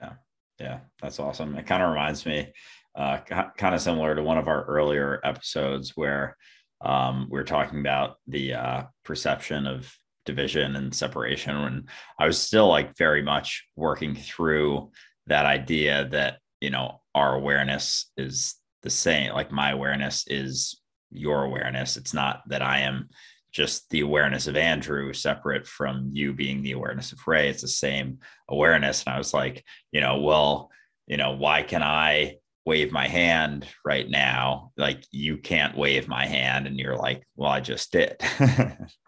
Yeah. 0.00 0.12
Yeah. 0.58 0.78
That's 1.02 1.20
awesome. 1.20 1.56
It 1.56 1.66
kind 1.66 1.82
of 1.82 1.90
reminds 1.90 2.24
me, 2.24 2.52
uh, 2.94 3.18
kind 3.18 3.74
of 3.74 3.80
similar 3.80 4.14
to 4.14 4.22
one 4.22 4.38
of 4.38 4.48
our 4.48 4.64
earlier 4.64 5.20
episodes 5.24 5.92
where 5.96 6.36
um, 6.80 7.28
we 7.30 7.38
are 7.40 7.44
talking 7.44 7.80
about 7.80 8.16
the 8.26 8.54
uh, 8.54 8.82
perception 9.04 9.66
of 9.66 9.92
division 10.24 10.76
and 10.76 10.94
separation 10.94 11.62
when 11.62 11.84
I 12.18 12.26
was 12.26 12.40
still 12.40 12.68
like 12.68 12.96
very 12.96 13.22
much 13.22 13.64
working 13.76 14.14
through 14.14 14.90
that 15.26 15.46
idea 15.46 16.08
that, 16.10 16.38
you 16.60 16.70
know, 16.70 17.00
our 17.14 17.34
awareness 17.34 18.10
is 18.16 18.56
the 18.82 18.90
same. 18.90 19.32
Like 19.32 19.52
my 19.52 19.70
awareness 19.70 20.24
is 20.26 20.80
your 21.10 21.44
awareness. 21.44 21.96
It's 21.96 22.14
not 22.14 22.42
that 22.48 22.62
I 22.62 22.80
am 22.80 23.08
just 23.52 23.88
the 23.90 24.00
awareness 24.00 24.48
of 24.48 24.56
Andrew 24.56 25.12
separate 25.12 25.66
from 25.66 26.10
you 26.12 26.32
being 26.32 26.62
the 26.62 26.72
awareness 26.72 27.12
of 27.12 27.26
Ray. 27.26 27.48
It's 27.48 27.62
the 27.62 27.68
same 27.68 28.18
awareness. 28.48 29.04
And 29.04 29.14
I 29.14 29.18
was 29.18 29.32
like, 29.32 29.64
you 29.92 30.00
know, 30.00 30.20
well, 30.20 30.70
you 31.06 31.16
know, 31.16 31.32
why 31.32 31.62
can 31.62 31.82
I 31.82 32.36
wave 32.66 32.90
my 32.90 33.06
hand 33.06 33.66
right 33.84 34.08
now? 34.08 34.72
Like 34.76 35.04
you 35.12 35.36
can't 35.36 35.76
wave 35.76 36.08
my 36.08 36.26
hand. 36.26 36.66
And 36.66 36.78
you're 36.78 36.96
like, 36.96 37.22
well, 37.36 37.50
I 37.50 37.60
just 37.60 37.92
did. 37.92 38.20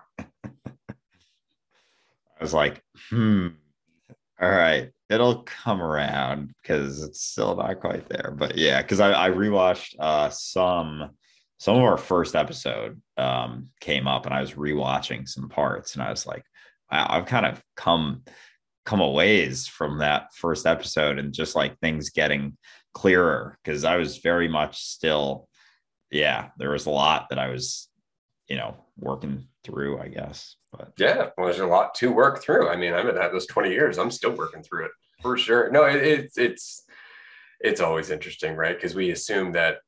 I 2.38 2.44
was 2.44 2.54
like, 2.54 2.82
hmm, 3.10 3.48
all 4.40 4.50
right, 4.50 4.90
it'll 5.08 5.42
come 5.42 5.80
around 5.80 6.54
because 6.60 7.02
it's 7.02 7.22
still 7.22 7.56
not 7.56 7.80
quite 7.80 8.08
there. 8.08 8.34
But 8.36 8.58
yeah, 8.58 8.82
because 8.82 9.00
I, 9.00 9.28
I 9.28 9.30
rewatched 9.30 9.96
uh, 9.98 10.30
some 10.30 11.10
some 11.58 11.76
of 11.76 11.82
our 11.82 11.96
first 11.96 12.34
episode 12.34 13.00
um, 13.16 13.68
came 13.80 14.06
up, 14.06 14.26
and 14.26 14.34
I 14.34 14.40
was 14.40 14.52
rewatching 14.52 15.26
some 15.26 15.48
parts, 15.48 15.94
and 15.94 16.02
I 16.02 16.10
was 16.10 16.26
like, 16.26 16.44
I, 16.90 17.16
I've 17.16 17.26
kind 17.26 17.46
of 17.46 17.62
come 17.76 18.24
come 18.84 19.00
a 19.00 19.10
ways 19.10 19.66
from 19.66 19.98
that 19.98 20.34
first 20.34 20.66
episode, 20.66 21.18
and 21.18 21.32
just 21.32 21.56
like 21.56 21.78
things 21.78 22.10
getting 22.10 22.56
clearer 22.92 23.58
because 23.62 23.84
I 23.84 23.96
was 23.96 24.18
very 24.18 24.48
much 24.48 24.80
still, 24.82 25.48
yeah, 26.10 26.48
there 26.58 26.70
was 26.70 26.86
a 26.86 26.90
lot 26.90 27.28
that 27.30 27.38
I 27.38 27.48
was, 27.48 27.88
you 28.48 28.56
know, 28.56 28.76
working 28.98 29.46
through, 29.64 29.98
I 30.00 30.08
guess. 30.08 30.56
But 30.72 30.92
yeah, 30.98 31.30
well, 31.36 31.46
there's 31.46 31.60
a 31.60 31.66
lot 31.66 31.94
to 31.96 32.12
work 32.12 32.42
through. 32.42 32.68
I 32.68 32.76
mean, 32.76 32.94
I've 32.94 33.06
been 33.06 33.18
at 33.18 33.32
this 33.32 33.46
20 33.46 33.70
years. 33.70 33.98
I'm 33.98 34.10
still 34.10 34.32
working 34.32 34.62
through 34.62 34.86
it 34.86 34.92
for 35.22 35.36
sure. 35.36 35.70
No, 35.70 35.84
it, 35.84 35.96
it's 35.96 36.38
it's 36.38 36.82
it's 37.60 37.80
always 37.80 38.10
interesting, 38.10 38.54
right? 38.54 38.76
Because 38.76 38.94
we 38.94 39.10
assume 39.10 39.52
that, 39.52 39.78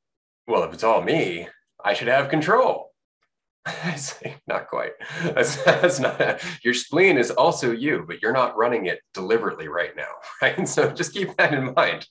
well, 0.47 0.65
if 0.65 0.73
it's 0.73 0.85
all 0.85 1.03
me, 1.03 1.49
I 1.85 1.95
should 1.95 2.09
have 2.09 2.31
control. 2.31 2.93
I 3.67 3.97
say, 3.97 4.37
not 4.47 4.69
quite. 4.69 4.93
That's, 5.23 5.63
that's 5.63 6.01
not 6.01 6.43
your 6.63 6.75
spleen 6.75 7.19
is 7.19 7.31
also 7.31 7.73
you, 7.73 8.05
but 8.07 8.23
you're 8.23 8.33
not 8.33 8.57
running 8.57 8.87
it 8.87 9.01
deliberately 9.15 9.69
right 9.69 9.95
now, 9.97 10.09
right? 10.43 10.57
And 10.57 10.69
so 10.69 10.91
just 10.91 11.13
keep 11.13 11.37
that 11.37 11.53
in 11.53 11.75
mind. 11.75 12.07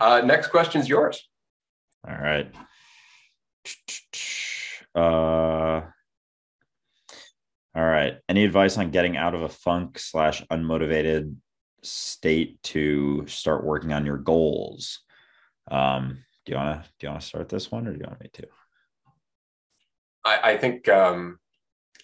Uh, 0.00 0.22
next 0.24 0.48
question 0.48 0.80
is 0.80 0.88
yours. 0.88 1.28
All 2.08 2.16
right. 2.16 2.52
Uh, 4.94 5.82
all 7.74 7.84
right. 7.84 8.14
Any 8.28 8.44
advice 8.44 8.76
on 8.76 8.90
getting 8.90 9.16
out 9.16 9.34
of 9.34 9.42
a 9.42 9.48
funk 9.48 9.98
slash 9.98 10.42
unmotivated 10.48 11.36
state 11.82 12.62
to 12.62 13.26
start 13.26 13.64
working 13.64 13.92
on 13.92 14.06
your 14.06 14.18
goals? 14.18 15.00
Um, 15.70 16.18
do 16.44 16.52
you 16.52 16.58
want 16.58 16.82
to 16.82 16.88
do 16.98 17.06
you 17.06 17.10
want 17.10 17.22
to 17.22 17.26
start 17.26 17.48
this 17.48 17.70
one, 17.70 17.86
or 17.86 17.92
do 17.92 17.98
you 17.98 18.06
want 18.06 18.20
me 18.20 18.30
to? 18.32 18.46
I, 20.24 20.52
I 20.52 20.56
think, 20.56 20.88
um, 20.88 21.38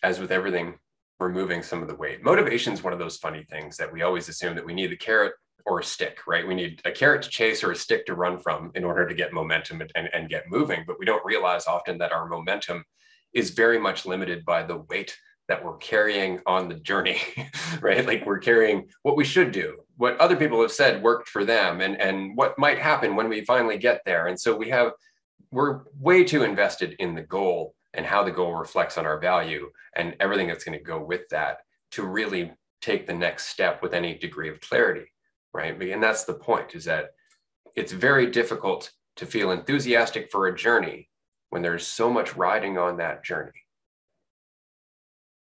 as 0.02 0.18
with 0.18 0.32
everything, 0.32 0.78
removing 1.20 1.62
some 1.62 1.82
of 1.82 1.88
the 1.88 1.94
weight. 1.94 2.22
Motivation 2.22 2.72
is 2.72 2.82
one 2.82 2.92
of 2.92 2.98
those 2.98 3.16
funny 3.16 3.44
things 3.44 3.76
that 3.76 3.92
we 3.92 4.02
always 4.02 4.28
assume 4.28 4.54
that 4.54 4.64
we 4.64 4.74
need 4.74 4.90
the 4.90 4.96
carrot 4.96 5.32
or 5.66 5.80
a 5.80 5.84
stick, 5.84 6.20
right? 6.26 6.46
We 6.46 6.54
need 6.54 6.80
a 6.84 6.90
carrot 6.90 7.22
to 7.22 7.28
chase 7.28 7.62
or 7.62 7.72
a 7.72 7.76
stick 7.76 8.06
to 8.06 8.14
run 8.14 8.38
from 8.38 8.70
in 8.74 8.84
order 8.84 9.06
to 9.06 9.14
get 9.14 9.32
momentum 9.32 9.82
and, 9.94 10.08
and, 10.12 10.28
get 10.28 10.48
moving. 10.48 10.84
But 10.86 10.98
we 10.98 11.04
don't 11.04 11.24
realize 11.24 11.66
often 11.66 11.98
that 11.98 12.12
our 12.12 12.26
momentum 12.26 12.84
is 13.32 13.50
very 13.50 13.78
much 13.78 14.06
limited 14.06 14.44
by 14.44 14.62
the 14.62 14.78
weight 14.88 15.16
that 15.48 15.64
we're 15.64 15.76
carrying 15.78 16.40
on 16.46 16.68
the 16.68 16.74
journey, 16.74 17.20
right? 17.80 18.06
Like 18.06 18.26
we're 18.26 18.38
carrying 18.38 18.88
what 19.02 19.16
we 19.16 19.24
should 19.24 19.50
do, 19.50 19.78
what 19.96 20.18
other 20.20 20.36
people 20.36 20.60
have 20.62 20.72
said 20.72 21.02
worked 21.02 21.28
for 21.28 21.44
them, 21.44 21.80
and, 21.80 22.00
and 22.00 22.36
what 22.36 22.58
might 22.58 22.78
happen 22.78 23.16
when 23.16 23.28
we 23.28 23.44
finally 23.44 23.78
get 23.78 24.02
there. 24.04 24.26
And 24.26 24.38
so 24.38 24.56
we 24.56 24.68
have, 24.70 24.92
we're 25.50 25.82
way 25.98 26.24
too 26.24 26.42
invested 26.42 26.96
in 26.98 27.14
the 27.14 27.22
goal 27.22 27.74
and 27.94 28.04
how 28.04 28.22
the 28.22 28.30
goal 28.30 28.54
reflects 28.54 28.98
on 28.98 29.06
our 29.06 29.18
value 29.18 29.70
and 29.96 30.14
everything 30.20 30.48
that's 30.48 30.64
going 30.64 30.78
to 30.78 30.84
go 30.84 31.02
with 31.02 31.28
that 31.30 31.58
to 31.92 32.04
really 32.04 32.52
take 32.80 33.06
the 33.06 33.14
next 33.14 33.46
step 33.46 33.82
with 33.82 33.94
any 33.94 34.14
degree 34.14 34.50
of 34.50 34.60
clarity, 34.60 35.06
right? 35.52 35.80
And 35.80 36.02
that's 36.02 36.24
the 36.24 36.34
point 36.34 36.74
is 36.74 36.84
that 36.84 37.10
it's 37.76 37.92
very 37.92 38.30
difficult 38.30 38.90
to 39.16 39.26
feel 39.26 39.50
enthusiastic 39.50 40.30
for 40.30 40.46
a 40.46 40.56
journey 40.56 41.08
when 41.50 41.62
there's 41.62 41.86
so 41.86 42.10
much 42.10 42.36
riding 42.36 42.78
on 42.78 42.98
that 42.98 43.24
journey 43.24 43.52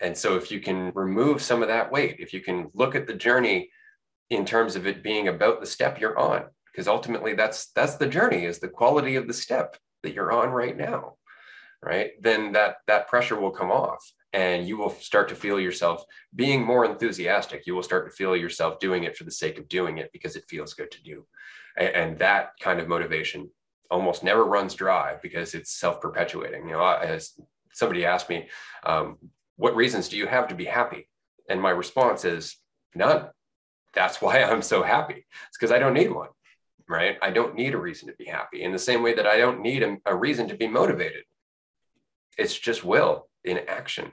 and 0.04 0.18
so 0.18 0.36
if 0.36 0.52
you 0.52 0.60
can 0.60 0.92
remove 0.94 1.42
some 1.42 1.62
of 1.62 1.70
that 1.70 1.90
weight, 1.90 2.18
if 2.20 2.34
you 2.34 2.42
can 2.42 2.70
look 2.74 2.94
at 2.94 3.08
the 3.08 3.14
journey 3.14 3.70
in 4.30 4.46
terms 4.46 4.76
of 4.76 4.86
it 4.86 5.02
being 5.02 5.30
about 5.30 5.62
the 5.62 5.66
step 5.66 6.00
you're 6.00 6.20
on, 6.20 6.44
because 6.72 6.90
ultimately 6.90 7.34
that's 7.34 7.72
that's 7.72 7.96
the 7.96 8.08
journey 8.08 8.46
is 8.46 8.60
the 8.60 8.68
quality 8.68 9.16
of 9.16 9.28
the 9.28 9.34
step 9.34 9.78
that 10.04 10.14
you're 10.14 10.34
on 10.34 10.50
right 10.50 10.76
now, 10.76 11.14
right? 11.82 12.12
Then 12.22 12.52
that 12.52 12.78
that 12.88 13.08
pressure 13.08 13.40
will 13.40 13.52
come 13.52 13.72
off 13.72 14.04
and 14.34 14.68
you 14.68 14.78
will 14.78 14.90
start 14.90 15.30
to 15.30 15.36
feel 15.36 15.60
yourself 15.60 16.04
being 16.36 16.66
more 16.66 16.86
enthusiastic. 16.86 17.66
You 17.68 17.76
will 17.76 17.84
start 17.84 18.10
to 18.10 18.16
feel 18.16 18.36
yourself 18.36 18.80
doing 18.80 19.04
it 19.04 19.16
for 19.16 19.24
the 19.24 19.32
sake 19.32 19.60
of 19.60 19.70
doing 19.70 20.00
it 20.00 20.12
because 20.12 20.36
it 20.36 20.46
feels 20.50 20.74
good 20.74 20.92
to 20.92 21.04
do. 21.04 21.26
And, 21.78 21.90
and 21.90 22.20
that 22.20 22.52
kind 22.60 22.80
of 22.80 22.88
motivation 22.88 23.50
almost 23.92 24.24
never 24.24 24.44
runs 24.44 24.74
dry 24.74 25.18
because 25.22 25.54
it's 25.54 25.72
self-perpetuating. 25.72 26.68
You 26.68 26.74
know, 26.74 26.86
as 26.86 27.40
somebody 27.74 28.06
asked 28.06 28.30
me, 28.30 28.50
um, 28.84 29.18
what 29.56 29.76
reasons 29.76 30.10
do 30.10 30.18
you 30.18 30.26
have 30.26 30.48
to 30.48 30.56
be 30.56 30.66
happy? 30.66 31.10
And 31.48 31.62
my 31.62 31.70
response 31.70 32.26
is 32.26 32.58
none. 32.96 33.28
That's 33.94 34.22
why 34.22 34.42
I'm 34.42 34.64
so 34.64 34.82
happy. 34.82 35.26
It's 35.48 35.58
because 35.60 35.72
I 35.72 35.80
don't 35.80 35.94
need 35.94 36.12
one, 36.12 36.30
right? 36.90 37.18
I 37.22 37.30
don't 37.30 37.56
need 37.56 37.76
a 37.76 37.80
reason 37.80 38.08
to 38.08 38.16
be 38.16 38.26
happy 38.26 38.64
in 38.64 38.72
the 38.72 38.80
same 38.80 39.04
way 39.04 39.14
that 39.14 39.28
I 39.28 39.38
don't 39.38 39.62
need 39.62 39.84
a, 39.84 39.98
a 40.08 40.16
reason 40.16 40.48
to 40.50 40.56
be 40.56 40.68
motivated. 40.68 41.24
It's 42.36 42.58
just 42.58 42.84
will 42.84 43.28
in 43.44 43.60
action, 43.68 44.12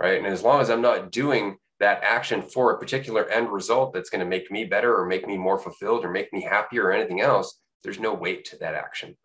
right? 0.00 0.18
And 0.18 0.26
as 0.26 0.42
long 0.42 0.60
as 0.60 0.70
I'm 0.70 0.82
not 0.82 1.12
doing 1.12 1.56
that 1.78 2.02
action 2.02 2.42
for 2.42 2.72
a 2.72 2.78
particular 2.78 3.28
end 3.28 3.50
result 3.50 3.92
that's 3.92 4.10
going 4.10 4.20
to 4.20 4.28
make 4.28 4.50
me 4.50 4.64
better 4.64 4.96
or 4.96 5.06
make 5.06 5.26
me 5.26 5.36
more 5.36 5.58
fulfilled 5.58 6.04
or 6.04 6.10
make 6.10 6.32
me 6.32 6.42
happier 6.42 6.86
or 6.86 6.92
anything 6.92 7.20
else, 7.20 7.60
there's 7.82 8.00
no 8.00 8.14
weight 8.14 8.44
to 8.46 8.58
that 8.58 8.74
action 8.74 9.16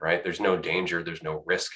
right 0.00 0.22
there's 0.22 0.38
no 0.38 0.56
danger 0.56 1.02
there's 1.02 1.24
no 1.24 1.42
risk 1.44 1.72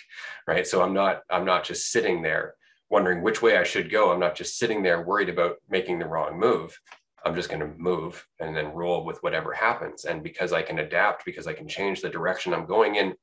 right 0.46 0.64
so 0.64 0.80
i'm 0.80 0.94
not 0.94 1.22
i'm 1.28 1.44
not 1.44 1.64
just 1.64 1.90
sitting 1.90 2.22
there 2.22 2.54
wondering 2.92 3.22
which 3.22 3.40
way 3.40 3.56
I 3.56 3.64
should 3.64 3.90
go. 3.90 4.12
I'm 4.12 4.20
not 4.20 4.36
just 4.36 4.58
sitting 4.58 4.82
there 4.82 5.00
worried 5.00 5.30
about 5.30 5.56
making 5.68 5.98
the 5.98 6.06
wrong 6.06 6.38
move. 6.38 6.78
I'm 7.24 7.34
just 7.34 7.48
going 7.48 7.60
to 7.60 7.78
move 7.78 8.24
and 8.38 8.54
then 8.54 8.74
roll 8.74 9.04
with 9.04 9.22
whatever 9.22 9.54
happens. 9.54 10.04
And 10.04 10.22
because 10.22 10.52
I 10.52 10.60
can 10.60 10.78
adapt, 10.78 11.24
because 11.24 11.46
I 11.46 11.54
can 11.54 11.66
change 11.66 12.02
the 12.02 12.10
direction 12.10 12.52
I'm 12.52 12.66
going 12.66 12.96
in 12.96 13.14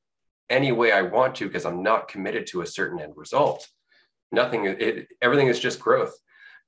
any 0.50 0.72
way 0.72 0.90
I 0.90 1.02
want 1.02 1.36
to, 1.36 1.46
because 1.46 1.64
I'm 1.64 1.84
not 1.84 2.08
committed 2.08 2.48
to 2.48 2.62
a 2.62 2.66
certain 2.66 3.00
end 3.00 3.12
result. 3.14 3.68
Nothing, 4.32 4.66
it, 4.66 5.08
everything 5.20 5.48
is 5.48 5.58
just 5.58 5.80
growth, 5.80 6.14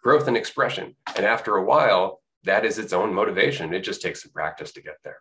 growth 0.02 0.28
and 0.28 0.36
expression. 0.36 0.96
And 1.16 1.24
after 1.24 1.56
a 1.56 1.64
while, 1.64 2.20
that 2.44 2.64
is 2.64 2.78
its 2.78 2.92
own 2.92 3.14
motivation. 3.14 3.72
It 3.72 3.80
just 3.80 4.02
takes 4.02 4.22
some 4.22 4.32
practice 4.32 4.72
to 4.72 4.82
get 4.82 4.96
there. 5.04 5.18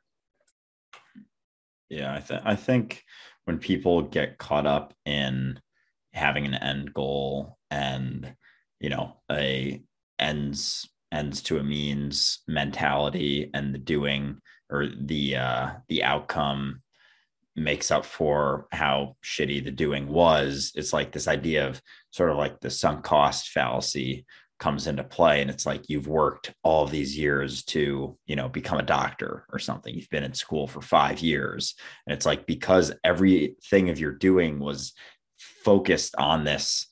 Yeah, 1.89 2.15
I, 2.15 2.19
th- 2.19 2.41
I 2.43 2.55
think 2.55 3.03
when 3.45 3.57
people 3.57 4.01
get 4.01 4.37
caught 4.37 4.65
up 4.65 4.93
in 5.05 5.59
having 6.13 6.45
an 6.45 6.55
end 6.55 6.93
goal 6.93 7.57
and 7.69 8.35
you 8.79 8.89
know 8.89 9.17
a 9.31 9.81
ends 10.19 10.87
ends 11.11 11.41
to 11.41 11.57
a 11.57 11.63
means 11.63 12.39
mentality 12.47 13.49
and 13.53 13.73
the 13.73 13.79
doing 13.79 14.37
or 14.69 14.87
the 14.87 15.35
uh 15.35 15.69
the 15.89 16.03
outcome 16.03 16.81
makes 17.55 17.91
up 17.91 18.05
for 18.05 18.67
how 18.71 19.15
shitty 19.23 19.63
the 19.63 19.71
doing 19.71 20.07
was. 20.07 20.71
It's 20.75 20.93
like 20.93 21.11
this 21.11 21.27
idea 21.27 21.67
of 21.67 21.81
sort 22.11 22.29
of 22.29 22.37
like 22.37 22.59
the 22.59 22.69
sunk 22.69 23.03
cost 23.03 23.49
fallacy 23.49 24.25
comes 24.59 24.85
into 24.85 25.03
play 25.03 25.41
and 25.41 25.49
it's 25.49 25.65
like 25.65 25.89
you've 25.89 26.07
worked 26.07 26.53
all 26.63 26.85
these 26.85 27.17
years 27.17 27.63
to 27.63 28.15
you 28.27 28.35
know 28.35 28.47
become 28.47 28.77
a 28.77 28.83
doctor 28.83 29.43
or 29.51 29.57
something 29.57 29.95
you've 29.95 30.09
been 30.11 30.23
in 30.23 30.35
school 30.35 30.67
for 30.67 30.81
5 30.83 31.19
years 31.19 31.73
and 32.05 32.13
it's 32.13 32.27
like 32.27 32.45
because 32.45 32.93
everything 33.03 33.89
of 33.89 33.99
your 33.99 34.11
doing 34.11 34.59
was 34.59 34.93
focused 35.39 36.15
on 36.15 36.43
this 36.43 36.85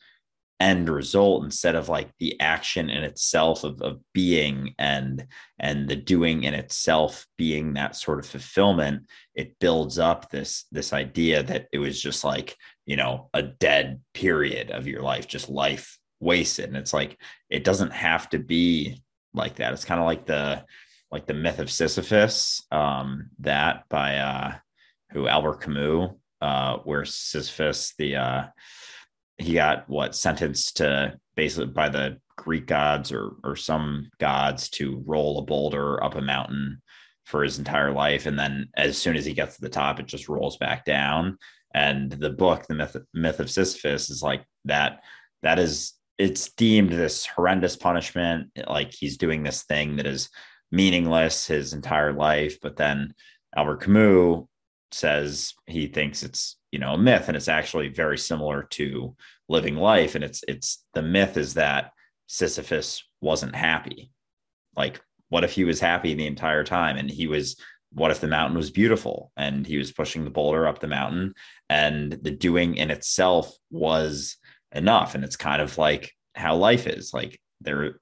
end 0.60 0.90
result 0.90 1.44
instead 1.44 1.76
of 1.76 1.88
like 1.88 2.10
the 2.20 2.40
action 2.42 2.90
in 2.90 3.04
itself 3.04 3.64
of, 3.64 3.82
of 3.82 4.00
being 4.14 4.74
and 4.78 5.26
and 5.58 5.88
the 5.88 5.96
doing 5.96 6.44
in 6.44 6.54
itself 6.54 7.26
being 7.38 7.74
that 7.74 7.96
sort 7.96 8.20
of 8.20 8.26
fulfillment 8.26 9.04
it 9.36 9.58
builds 9.60 9.98
up 9.98 10.30
this 10.30 10.66
this 10.72 10.92
idea 10.92 11.42
that 11.42 11.68
it 11.72 11.78
was 11.78 12.02
just 12.02 12.26
like 12.26 12.58
you 12.86 12.98
know 12.98 13.30
a 13.34 13.42
dead 13.42 14.02
period 14.14 14.70
of 14.72 14.86
your 14.86 15.02
life 15.02 15.28
just 15.28 15.50
life 15.50 15.98
wasted. 16.20 16.66
And 16.66 16.78
it's 16.78 16.94
like 16.94 17.20
it 17.50 17.64
doesn't 17.64 17.94
have 17.94 18.30
to 18.30 18.40
be 18.40 19.02
like 19.34 19.56
that. 19.56 19.74
It's 19.74 19.86
kind 19.86 20.00
of 20.00 20.06
like 20.06 20.26
the 20.26 20.66
like 21.12 21.26
the 21.26 21.34
myth 21.34 21.58
of 21.58 21.72
sisyphus 21.72 22.64
um 22.72 23.32
that 23.40 23.84
by 23.90 24.18
uh 24.18 24.54
who 25.12 25.28
albert 25.28 25.62
camus 25.62 26.12
uh 26.40 26.78
where 26.84 27.04
sisyphus 27.04 27.96
the 27.98 28.16
uh 28.16 28.44
he 29.40 29.54
got 29.54 29.90
what 29.90 30.16
sentenced 30.16 30.78
to 30.78 31.18
basically 31.36 31.68
by 31.68 31.90
the 31.90 32.18
Greek 32.36 32.68
gods 32.68 33.12
or 33.12 33.32
or 33.44 33.56
some 33.56 34.10
gods 34.20 34.70
to 34.70 35.04
roll 35.06 35.40
a 35.40 35.44
boulder 35.44 36.04
up 36.04 36.16
a 36.16 36.22
mountain 36.22 36.82
for 37.26 37.44
his 37.44 37.60
entire 37.60 37.92
life, 37.92 38.26
and 38.26 38.38
then 38.40 38.70
as 38.76 38.98
soon 38.98 39.16
as 39.16 39.26
he 39.26 39.34
gets 39.34 39.56
to 39.56 39.62
the 39.62 39.70
top, 39.70 40.00
it 40.00 40.08
just 40.08 40.28
rolls 40.28 40.58
back 40.58 40.84
down. 40.84 41.38
And 41.76 42.12
the 42.12 42.32
book, 42.32 42.66
the 42.68 42.74
myth, 42.74 42.98
myth 43.14 43.40
of 43.40 43.52
Sisyphus, 43.52 44.10
is 44.10 44.24
like 44.24 44.44
that. 44.66 45.04
That 45.44 45.60
is, 45.60 45.94
it's 46.18 46.52
deemed 46.54 46.92
this 46.92 47.28
horrendous 47.28 47.76
punishment. 47.76 48.50
Like 48.68 48.92
he's 48.92 49.18
doing 49.18 49.44
this 49.44 49.64
thing 49.64 49.98
that 49.98 50.08
is 50.08 50.30
meaningless 50.72 51.46
his 51.46 51.74
entire 51.74 52.14
life. 52.14 52.58
But 52.62 52.78
then 52.78 53.14
Albert 53.56 53.82
Camus 53.82 54.46
says 54.92 55.54
he 55.68 55.86
thinks 55.86 56.24
it's 56.24 56.58
you 56.72 56.80
know 56.80 56.94
a 56.94 56.98
myth 56.98 57.28
and 57.28 57.36
it's 57.36 57.48
actually 57.48 57.90
very 57.90 58.18
similar 58.18 58.64
to 58.64 59.16
living 59.48 59.76
life 59.76 60.16
and 60.16 60.24
it's 60.24 60.44
it's 60.48 60.86
the 60.94 61.02
myth 61.02 61.38
is 61.38 61.56
that 61.56 61.92
sisyphus 62.28 63.04
wasn't 63.22 63.56
happy. 63.56 64.12
Like 64.76 65.02
what 65.30 65.44
if 65.44 65.52
he 65.52 65.64
was 65.64 65.80
happy 65.80 66.14
the 66.14 66.28
entire 66.28 66.64
time? 66.64 66.98
And 66.98 67.10
he 67.10 67.28
was 67.28 67.58
what 67.92 68.12
if 68.12 68.22
the 68.22 68.28
mountain 68.28 68.56
was 68.56 68.70
beautiful? 68.70 69.32
And 69.36 69.66
he 69.66 69.78
was 69.78 69.92
pushing 69.92 70.24
the 70.24 70.30
boulder 70.30 70.68
up 70.68 70.80
the 70.80 70.88
mountain 70.88 71.34
and 71.70 72.14
the 72.14 72.32
doing 72.32 72.76
in 72.76 72.92
itself 72.92 73.52
was 73.72 74.38
enough. 74.72 75.16
And 75.16 75.24
it's 75.24 75.36
kind 75.36 75.62
of 75.62 75.78
like 75.78 76.14
how 76.36 76.56
life 76.56 76.88
is 76.88 77.14
like 77.14 77.40
there 77.62 78.00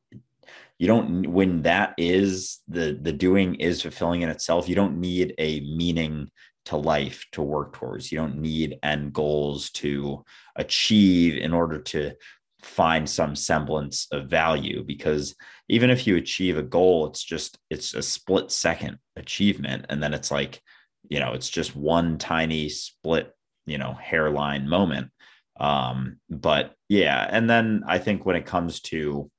you 0.77 0.85
don't 0.85 1.26
when 1.31 1.64
that 1.64 1.94
is 1.98 2.60
the 2.68 2.99
the 3.02 3.14
doing 3.14 3.56
is 3.56 3.81
fulfilling 3.81 4.22
in 4.22 4.30
itself 4.30 4.69
you 4.69 4.76
don't 4.76 4.99
need 4.99 5.34
a 5.39 5.61
meaning 5.61 6.30
to 6.68 6.77
life 6.77 7.26
to 7.34 7.41
work 7.41 7.73
towards. 7.73 8.11
You 8.11 8.19
don't 8.19 8.39
need 8.39 8.80
end 8.84 9.14
goals 9.14 9.69
to 9.72 10.23
achieve 10.56 11.38
in 11.38 11.53
order 11.53 11.80
to 11.80 12.14
find 12.61 13.10
some 13.10 13.35
semblance 13.35 14.07
of 14.11 14.30
value 14.30 14.84
because 14.84 15.35
even 15.69 15.89
if 15.89 16.07
you 16.07 16.18
achieve 16.18 16.57
a 16.57 16.64
goal 16.64 17.06
it's 17.06 17.23
just 17.23 17.60
it's 17.69 17.94
a 17.94 18.02
split 18.02 18.52
second 18.52 18.98
achievement 19.15 19.85
and 19.89 20.02
then 20.02 20.14
it's 20.14 20.31
like 20.31 20.60
you 21.07 21.19
know 21.19 21.34
it's 21.34 21.49
just 21.49 21.76
one 21.76 22.18
tiny 22.18 22.68
split 22.68 23.31
you 23.68 23.77
know 23.77 23.94
hairline 23.94 24.68
moment 24.68 25.10
um 25.60 26.18
but 26.30 26.73
yeah 26.89 27.27
and 27.31 27.48
then 27.48 27.84
i 27.88 27.99
think 27.99 28.26
when 28.26 28.35
it 28.35 28.45
comes 28.45 28.81
to 28.81 29.30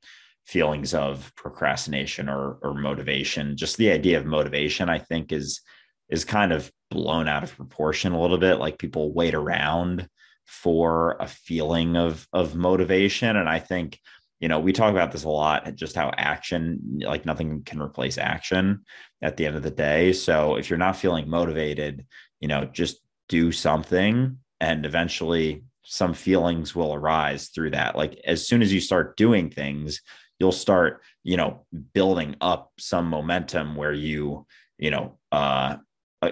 feelings 0.47 0.95
of 0.95 1.33
procrastination 1.37 2.29
or 2.29 2.59
or 2.63 2.73
motivation 2.73 3.57
just 3.57 3.77
the 3.77 3.91
idea 3.91 4.17
of 4.17 4.25
motivation 4.25 4.89
i 4.89 4.99
think 4.99 5.33
is 5.33 5.61
is 6.09 6.25
kind 6.25 6.53
of 6.53 6.71
blown 6.91 7.29
out 7.29 7.43
of 7.43 7.57
proportion 7.57 8.13
a 8.13 8.21
little 8.21 8.39
bit. 8.39 8.57
Like 8.57 8.79
people 8.79 9.13
wait 9.13 9.35
around 9.35 10.09
for 10.47 11.17
a 11.21 11.27
feeling 11.27 11.97
of 11.97 12.27
of 12.33 12.55
motivation, 12.55 13.37
and 13.37 13.49
I 13.49 13.59
think 13.59 13.99
you 14.41 14.49
know 14.49 14.61
we 14.61 14.73
talk 14.73 14.91
about 14.91 15.13
this 15.13 15.25
a 15.25 15.29
lot. 15.29 15.75
Just 15.75 15.97
how 15.97 16.11
action, 16.17 17.01
like 17.05 17.27
nothing 17.27 17.63
can 17.63 17.81
replace 17.81 18.19
action 18.19 18.85
at 19.23 19.37
the 19.37 19.47
end 19.47 19.57
of 19.57 19.63
the 19.63 19.71
day. 19.71 20.13
So 20.13 20.57
if 20.57 20.71
you're 20.71 20.79
not 20.79 20.97
feeling 20.97 21.29
motivated, 21.29 22.07
you 22.41 22.49
know, 22.49 22.65
just 22.65 23.01
do 23.29 23.53
something, 23.53 24.39
and 24.61 24.87
eventually 24.87 25.65
some 25.85 26.13
feelings 26.13 26.75
will 26.75 26.93
arise 26.93 27.49
through 27.49 27.71
that. 27.71 27.97
Like 27.97 28.21
as 28.25 28.47
soon 28.47 28.61
as 28.61 28.73
you 28.73 28.81
start 28.81 29.17
doing 29.17 29.49
things, 29.49 30.03
you'll 30.39 30.53
start, 30.53 31.03
you 31.25 31.37
know, 31.37 31.65
building 31.95 32.37
up 32.41 32.73
some 32.79 33.07
momentum 33.07 33.75
where 33.75 33.93
you, 33.93 34.47
you 34.77 34.91
know, 34.91 35.19
uh, 35.33 35.77
Uh, 36.23 36.31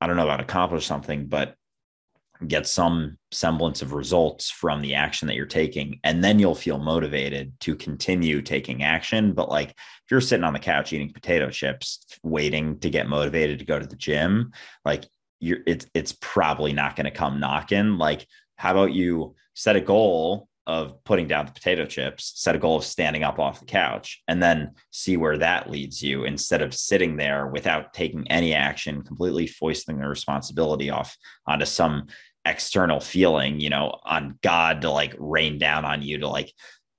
I 0.00 0.06
don't 0.06 0.16
know 0.16 0.24
about 0.24 0.40
accomplish 0.40 0.86
something, 0.86 1.26
but 1.26 1.56
get 2.46 2.66
some 2.66 3.16
semblance 3.30 3.80
of 3.80 3.92
results 3.92 4.50
from 4.50 4.82
the 4.82 4.94
action 4.94 5.28
that 5.28 5.36
you're 5.36 5.46
taking. 5.46 6.00
And 6.04 6.22
then 6.22 6.38
you'll 6.38 6.54
feel 6.54 6.78
motivated 6.78 7.58
to 7.60 7.76
continue 7.76 8.42
taking 8.42 8.82
action. 8.82 9.32
But 9.32 9.48
like 9.48 9.70
if 9.70 10.10
you're 10.10 10.20
sitting 10.20 10.44
on 10.44 10.52
the 10.52 10.58
couch 10.58 10.92
eating 10.92 11.12
potato 11.12 11.48
chips, 11.50 12.04
waiting 12.22 12.78
to 12.80 12.90
get 12.90 13.08
motivated 13.08 13.60
to 13.60 13.64
go 13.64 13.78
to 13.78 13.86
the 13.86 13.96
gym, 13.96 14.52
like 14.84 15.04
you're 15.40 15.60
it's 15.66 15.86
it's 15.94 16.12
probably 16.20 16.72
not 16.72 16.96
going 16.96 17.04
to 17.04 17.10
come 17.10 17.40
knocking. 17.40 17.98
Like, 17.98 18.26
how 18.56 18.72
about 18.72 18.92
you 18.92 19.34
set 19.54 19.76
a 19.76 19.80
goal 19.80 20.48
of 20.66 21.02
putting 21.04 21.28
down 21.28 21.46
the 21.46 21.52
potato 21.52 21.84
chips, 21.84 22.32
set 22.36 22.56
a 22.56 22.58
goal 22.58 22.76
of 22.76 22.84
standing 22.84 23.22
up 23.22 23.38
off 23.38 23.60
the 23.60 23.66
couch, 23.66 24.22
and 24.28 24.42
then 24.42 24.72
see 24.90 25.16
where 25.16 25.38
that 25.38 25.70
leads 25.70 26.02
you 26.02 26.24
instead 26.24 26.62
of 26.62 26.74
sitting 26.74 27.16
there 27.16 27.46
without 27.48 27.92
taking 27.92 28.26
any 28.28 28.54
action, 28.54 29.02
completely 29.02 29.46
foisting 29.46 29.98
the 29.98 30.08
responsibility 30.08 30.90
off 30.90 31.16
onto 31.46 31.66
some 31.66 32.06
external 32.46 33.00
feeling, 33.00 33.60
you 33.60 33.70
know, 33.70 33.98
on 34.04 34.38
God 34.42 34.82
to 34.82 34.90
like 34.90 35.14
rain 35.18 35.58
down 35.58 35.84
on 35.84 36.02
you 36.02 36.18
to 36.18 36.28
like 36.28 36.52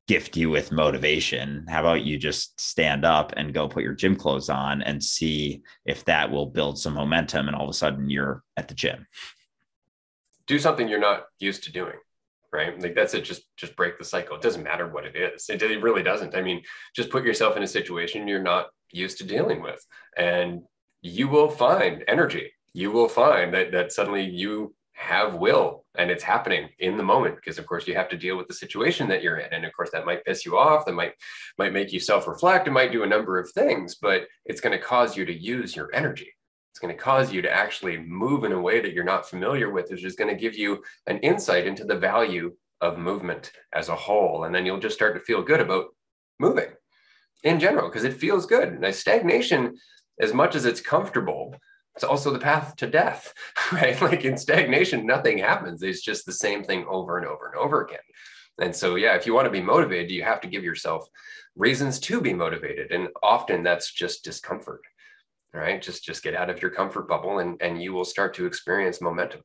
gift 0.07 0.37
you 0.37 0.49
with 0.51 0.71
motivation. 0.71 1.65
How 1.67 1.79
about 1.79 2.03
you 2.03 2.17
just 2.17 2.59
stand 2.59 3.05
up 3.05 3.33
and 3.35 3.53
go 3.53 3.67
put 3.67 3.83
your 3.83 3.93
gym 3.93 4.15
clothes 4.15 4.49
on 4.49 4.83
and 4.83 5.03
see 5.03 5.61
if 5.85 6.05
that 6.05 6.31
will 6.31 6.45
build 6.45 6.77
some 6.77 6.93
momentum 6.93 7.47
and 7.47 7.55
all 7.55 7.63
of 7.63 7.69
a 7.69 7.73
sudden 7.73 8.09
you're 8.09 8.43
at 8.55 8.67
the 8.67 8.75
gym. 8.75 9.07
Do 10.45 10.59
something 10.59 10.87
you're 10.87 10.99
not 10.99 11.25
used 11.39 11.63
to 11.63 11.71
doing 11.71 11.95
right? 12.51 12.79
Like 12.81 12.95
that's 12.95 13.13
it. 13.13 13.23
Just 13.23 13.43
just 13.57 13.75
break 13.75 13.97
the 13.97 14.05
cycle. 14.05 14.35
It 14.35 14.41
doesn't 14.41 14.63
matter 14.63 14.87
what 14.87 15.05
it 15.05 15.15
is. 15.15 15.49
It, 15.49 15.61
it 15.61 15.81
really 15.81 16.03
doesn't. 16.03 16.35
I 16.35 16.41
mean, 16.41 16.61
just 16.95 17.09
put 17.09 17.23
yourself 17.23 17.57
in 17.57 17.63
a 17.63 17.67
situation 17.67 18.27
you're 18.27 18.41
not 18.41 18.67
used 18.91 19.17
to 19.19 19.23
dealing 19.25 19.61
with, 19.61 19.85
and 20.17 20.61
you 21.01 21.27
will 21.27 21.49
find 21.49 22.03
energy. 22.07 22.51
You 22.73 22.91
will 22.91 23.09
find 23.09 23.53
that 23.53 23.71
that 23.71 23.91
suddenly 23.91 24.23
you 24.23 24.75
have 24.95 25.35
will 25.35 25.83
and 25.97 26.09
it's 26.09 26.23
happening 26.23 26.69
in 26.79 26.95
the 26.95 27.03
moment 27.03 27.35
because 27.35 27.59
of 27.59 27.67
course 27.67 27.85
you 27.85 27.93
have 27.93 28.07
to 28.07 28.17
deal 28.17 28.37
with 28.37 28.47
the 28.47 28.53
situation 28.53 29.09
that 29.09 29.21
you're 29.21 29.37
in 29.37 29.53
and 29.53 29.65
of 29.65 29.73
course 29.73 29.89
that 29.91 30.05
might 30.05 30.23
piss 30.23 30.45
you 30.45 30.57
off 30.57 30.85
that 30.85 30.93
might 30.93 31.11
might 31.57 31.73
make 31.73 31.91
you 31.91 31.99
self-reflect 31.99 32.65
it 32.65 32.71
might 32.71 32.93
do 32.93 33.03
a 33.03 33.07
number 33.07 33.37
of 33.37 33.51
things 33.51 33.95
but 34.01 34.23
it's 34.45 34.61
going 34.61 34.71
to 34.71 34.83
cause 34.83 35.17
you 35.17 35.25
to 35.25 35.33
use 35.33 35.75
your 35.75 35.93
energy 35.93 36.31
it's 36.75 36.81
going 36.81 36.93
to 36.93 37.01
cause 37.01 37.31
you 37.31 37.41
to 37.41 37.49
actually 37.49 37.97
move 37.99 38.43
in 38.43 38.51
a 38.51 38.59
way 38.59 38.81
that 38.81 38.91
you're 38.91 39.05
not 39.05 39.29
familiar 39.29 39.71
with, 39.71 39.89
which 39.89 40.03
is 40.03 40.17
going 40.17 40.27
to 40.27 40.37
give 40.37 40.57
you 40.57 40.83
an 41.07 41.19
insight 41.19 41.65
into 41.65 41.85
the 41.85 41.95
value 41.95 42.53
of 42.81 42.97
movement 42.97 43.53
as 43.73 43.87
a 43.87 43.95
whole. 43.95 44.43
And 44.43 44.53
then 44.53 44.65
you'll 44.65 44.81
just 44.81 44.97
start 44.97 45.15
to 45.15 45.21
feel 45.21 45.41
good 45.41 45.61
about 45.61 45.85
moving 46.37 46.67
in 47.45 47.61
general 47.61 47.87
because 47.87 48.03
it 48.03 48.17
feels 48.17 48.45
good. 48.45 48.77
Now, 48.77 48.91
stagnation, 48.91 49.77
as 50.19 50.33
much 50.33 50.53
as 50.53 50.65
it's 50.65 50.81
comfortable, 50.81 51.55
it's 51.95 52.03
also 52.03 52.29
the 52.29 52.39
path 52.39 52.75
to 52.75 52.87
death, 52.87 53.33
right? 53.71 54.01
Like 54.01 54.25
in 54.25 54.37
stagnation, 54.37 55.07
nothing 55.07 55.37
happens. 55.37 55.81
It's 55.81 56.01
just 56.01 56.25
the 56.25 56.33
same 56.33 56.65
thing 56.65 56.85
over 56.89 57.17
and 57.17 57.25
over 57.25 57.47
and 57.47 57.55
over 57.55 57.85
again. 57.85 57.99
And 58.59 58.75
so, 58.75 58.95
yeah, 58.95 59.15
if 59.15 59.25
you 59.25 59.33
want 59.33 59.45
to 59.45 59.49
be 59.49 59.61
motivated, 59.61 60.11
you 60.11 60.23
have 60.23 60.41
to 60.41 60.49
give 60.49 60.65
yourself 60.65 61.07
reasons 61.55 61.99
to 61.99 62.19
be 62.19 62.33
motivated. 62.33 62.91
And 62.91 63.07
often 63.23 63.63
that's 63.63 63.93
just 63.93 64.25
discomfort 64.25 64.81
right? 65.55 65.81
Just 65.81 66.03
just 66.03 66.23
get 66.23 66.35
out 66.35 66.49
of 66.49 66.61
your 66.61 66.71
comfort 66.71 67.07
bubble 67.07 67.39
and 67.39 67.61
and 67.61 67.81
you 67.81 67.93
will 67.93 68.05
start 68.05 68.33
to 68.35 68.45
experience 68.45 69.01
momentum. 69.01 69.41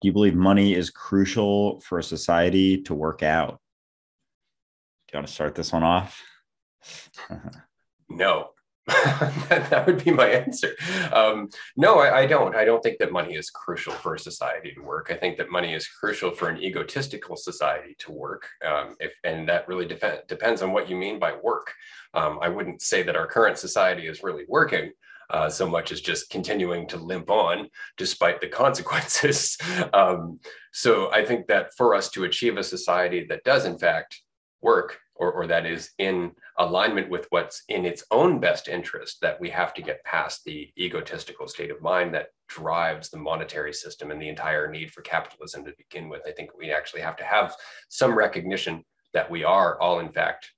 Do 0.00 0.08
you 0.08 0.12
believe 0.12 0.34
money 0.34 0.74
is 0.74 0.90
crucial 0.90 1.80
for 1.80 1.98
a 1.98 2.02
society 2.02 2.82
to 2.82 2.94
work 2.94 3.22
out? 3.22 3.60
Do 5.08 5.12
you 5.12 5.18
want 5.18 5.28
to 5.28 5.32
start 5.32 5.54
this 5.54 5.72
one 5.72 5.82
off? 5.82 6.22
No 8.10 8.53
that, 8.86 9.66
that, 9.70 9.86
would 9.86 10.04
be 10.04 10.10
my 10.10 10.28
answer. 10.28 10.74
Um, 11.12 11.48
no, 11.76 12.00
I, 12.00 12.20
I, 12.20 12.26
don't. 12.26 12.54
I 12.54 12.64
don't 12.64 12.82
think 12.82 12.98
that 12.98 13.12
money 13.12 13.34
is 13.34 13.50
crucial 13.50 13.92
for 13.92 14.14
a 14.14 14.18
society 14.18 14.72
to 14.74 14.82
work. 14.82 15.08
I 15.10 15.14
think 15.14 15.38
that 15.38 15.50
money 15.50 15.74
is 15.74 15.86
crucial 15.88 16.30
for 16.30 16.48
an 16.48 16.62
egotistical 16.62 17.36
society 17.36 17.96
to 18.00 18.12
work. 18.12 18.48
Um, 18.64 18.96
if, 19.00 19.12
and 19.24 19.48
that 19.48 19.66
really 19.68 19.86
def- 19.86 20.26
depends 20.26 20.62
on 20.62 20.72
what 20.72 20.88
you 20.88 20.96
mean 20.96 21.18
by 21.18 21.34
work. 21.42 21.72
Um, 22.12 22.38
I 22.42 22.48
wouldn't 22.48 22.82
say 22.82 23.02
that 23.02 23.16
our 23.16 23.26
current 23.26 23.58
society 23.58 24.06
is 24.06 24.22
really 24.22 24.44
working. 24.48 24.92
uh, 25.30 25.48
so 25.48 25.66
much 25.66 25.90
as 25.90 26.02
just 26.02 26.28
continuing 26.28 26.86
to 26.86 26.98
limp 26.98 27.30
on 27.30 27.68
despite 27.96 28.40
the 28.40 28.48
consequences. 28.62 29.56
um, 29.94 30.38
so 30.72 31.10
I 31.12 31.24
think 31.24 31.46
that 31.46 31.74
for 31.74 31.94
us 31.94 32.10
to 32.10 32.24
achieve 32.24 32.58
a 32.58 32.64
society 32.64 33.24
that 33.28 33.44
does, 33.44 33.64
in 33.64 33.78
fact, 33.78 34.20
work 34.60 34.98
or, 35.16 35.32
or 35.32 35.46
that 35.46 35.66
is 35.66 35.90
in 35.98 36.32
alignment 36.58 37.08
with 37.08 37.26
what's 37.30 37.62
in 37.68 37.84
its 37.84 38.04
own 38.10 38.40
best 38.40 38.68
interest, 38.68 39.18
that 39.22 39.40
we 39.40 39.50
have 39.50 39.72
to 39.74 39.82
get 39.82 40.04
past 40.04 40.44
the 40.44 40.70
egotistical 40.78 41.46
state 41.46 41.70
of 41.70 41.80
mind 41.82 42.14
that 42.14 42.28
drives 42.48 43.10
the 43.10 43.16
monetary 43.16 43.72
system 43.72 44.10
and 44.10 44.20
the 44.20 44.28
entire 44.28 44.70
need 44.70 44.90
for 44.90 45.02
capitalism 45.02 45.64
to 45.64 45.72
begin 45.78 46.08
with. 46.08 46.22
I 46.26 46.32
think 46.32 46.50
we 46.56 46.72
actually 46.72 47.02
have 47.02 47.16
to 47.16 47.24
have 47.24 47.54
some 47.88 48.16
recognition 48.16 48.84
that 49.12 49.30
we 49.30 49.44
are 49.44 49.80
all, 49.80 50.00
in 50.00 50.10
fact, 50.10 50.50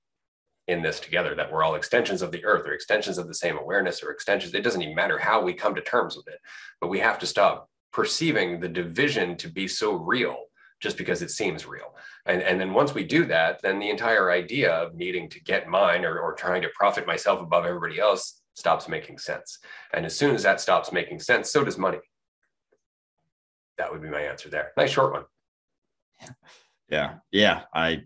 in 0.67 0.81
this 0.81 0.99
together, 0.99 1.33
that 1.35 1.51
we're 1.51 1.63
all 1.63 1.75
extensions 1.75 2.21
of 2.21 2.31
the 2.31 2.43
earth 2.43 2.67
or 2.67 2.73
extensions 2.73 3.17
of 3.17 3.27
the 3.27 3.33
same 3.33 3.57
awareness 3.57 4.03
or 4.03 4.11
extensions. 4.11 4.53
It 4.53 4.63
doesn't 4.63 4.81
even 4.81 4.95
matter 4.95 5.17
how 5.17 5.41
we 5.41 5.53
come 5.53 5.75
to 5.75 5.81
terms 5.81 6.17
with 6.17 6.27
it, 6.27 6.39
but 6.81 6.89
we 6.89 6.99
have 6.99 7.19
to 7.19 7.25
stop 7.25 7.69
perceiving 7.93 8.59
the 8.59 8.67
division 8.67 9.37
to 9.37 9.47
be 9.47 9.67
so 9.67 9.93
real 9.93 10.37
just 10.79 10.97
because 10.97 11.21
it 11.21 11.31
seems 11.31 11.65
real. 11.65 11.95
And, 12.25 12.41
and 12.41 12.59
then 12.59 12.73
once 12.73 12.93
we 12.93 13.03
do 13.03 13.25
that, 13.25 13.61
then 13.61 13.79
the 13.79 13.89
entire 13.89 14.31
idea 14.31 14.71
of 14.71 14.95
needing 14.95 15.29
to 15.29 15.43
get 15.43 15.67
mine 15.67 16.05
or, 16.05 16.19
or 16.19 16.33
trying 16.33 16.61
to 16.61 16.69
profit 16.75 17.07
myself 17.07 17.41
above 17.41 17.65
everybody 17.65 17.99
else 17.99 18.41
stops 18.53 18.87
making 18.87 19.17
sense. 19.17 19.59
And 19.93 20.05
as 20.05 20.15
soon 20.15 20.35
as 20.35 20.43
that 20.43 20.61
stops 20.61 20.91
making 20.91 21.19
sense, 21.19 21.51
so 21.51 21.63
does 21.63 21.77
money. 21.77 21.99
That 23.77 23.91
would 23.91 24.01
be 24.01 24.09
my 24.09 24.21
answer 24.21 24.49
there. 24.49 24.71
Nice 24.77 24.91
short 24.91 25.13
one. 25.13 25.23
Yeah. 26.89 27.15
Yeah. 27.31 27.63
I 27.73 28.03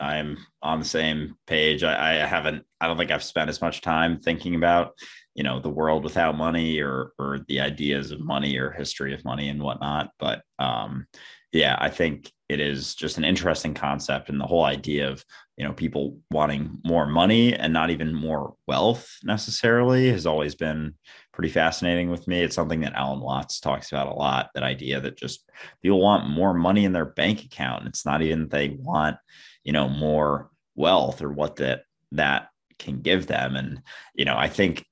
I'm 0.00 0.38
on 0.62 0.78
the 0.78 0.84
same 0.84 1.36
page. 1.46 1.82
I, 1.82 2.22
I, 2.22 2.26
haven't, 2.26 2.64
I 2.80 2.86
don't 2.86 2.96
think 2.96 3.10
I've 3.10 3.24
spent 3.24 3.50
as 3.50 3.60
much 3.60 3.80
time 3.80 4.20
thinking 4.20 4.54
about, 4.54 4.92
you 5.34 5.42
know, 5.42 5.60
the 5.60 5.68
world 5.68 6.04
without 6.04 6.36
money 6.36 6.78
or 6.80 7.12
or 7.18 7.40
the 7.48 7.60
ideas 7.60 8.12
of 8.12 8.20
money 8.20 8.56
or 8.58 8.70
history 8.70 9.12
of 9.12 9.24
money 9.24 9.48
and 9.48 9.60
whatnot. 9.60 10.10
But 10.18 10.42
um, 10.58 11.06
yeah, 11.52 11.76
I 11.78 11.88
think 11.88 12.30
it 12.48 12.60
is 12.60 12.94
just 12.94 13.18
an 13.18 13.24
interesting 13.24 13.74
concept 13.74 14.28
and 14.28 14.40
the 14.40 14.46
whole 14.46 14.64
idea 14.64 15.10
of 15.10 15.24
you 15.56 15.64
know 15.64 15.72
people 15.72 16.18
wanting 16.30 16.78
more 16.84 17.06
money 17.06 17.54
and 17.54 17.72
not 17.72 17.90
even 17.90 18.14
more 18.14 18.54
wealth 18.66 19.18
necessarily 19.22 20.10
has 20.10 20.26
always 20.26 20.54
been 20.54 20.94
pretty 21.32 21.50
fascinating 21.50 22.10
with 22.10 22.26
me. 22.26 22.42
It's 22.42 22.54
something 22.54 22.80
that 22.80 22.94
alan 22.94 23.20
watts 23.20 23.60
talks 23.60 23.92
about 23.92 24.08
a 24.08 24.14
lot 24.14 24.50
that 24.54 24.62
idea 24.62 25.00
that 25.00 25.16
just 25.16 25.48
people 25.82 26.00
want 26.00 26.30
more 26.30 26.54
money 26.54 26.84
in 26.84 26.92
their 26.92 27.06
bank 27.06 27.44
account. 27.44 27.86
It's 27.86 28.06
not 28.06 28.22
even 28.22 28.48
they 28.48 28.70
want 28.70 29.16
you 29.64 29.72
know 29.72 29.88
more 29.88 30.50
wealth 30.74 31.22
or 31.22 31.32
what 31.32 31.56
that 31.56 31.82
that 32.12 32.48
can 32.78 33.00
give 33.00 33.26
them. 33.26 33.56
And 33.56 33.82
you 34.14 34.24
know 34.24 34.36
i 34.36 34.48
think 34.48 34.84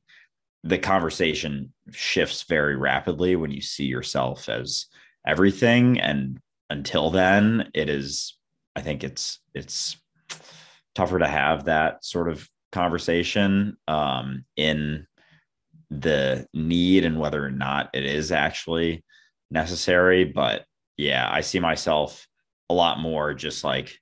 the 0.64 0.78
conversation 0.78 1.72
shifts 1.92 2.42
very 2.48 2.76
rapidly 2.76 3.36
when 3.36 3.52
you 3.52 3.60
see 3.60 3.84
yourself 3.84 4.48
as 4.48 4.86
everything 5.24 6.00
and 6.00 6.40
until 6.70 7.10
then 7.10 7.70
it 7.74 7.88
is 7.88 8.36
i 8.74 8.80
think 8.80 9.04
it's 9.04 9.40
it's 9.54 9.96
tougher 10.94 11.18
to 11.18 11.28
have 11.28 11.64
that 11.64 12.04
sort 12.04 12.28
of 12.28 12.48
conversation 12.72 13.76
um, 13.86 14.44
in 14.56 15.06
the 15.90 16.46
need 16.52 17.04
and 17.04 17.20
whether 17.20 17.44
or 17.44 17.50
not 17.50 17.90
it 17.94 18.04
is 18.04 18.32
actually 18.32 19.04
necessary. 19.50 20.24
But 20.24 20.64
yeah 20.96 21.28
i 21.30 21.42
see 21.42 21.60
myself 21.60 22.26
a 22.70 22.74
lot 22.74 22.98
more 22.98 23.34
just 23.34 23.62
like 23.62 23.98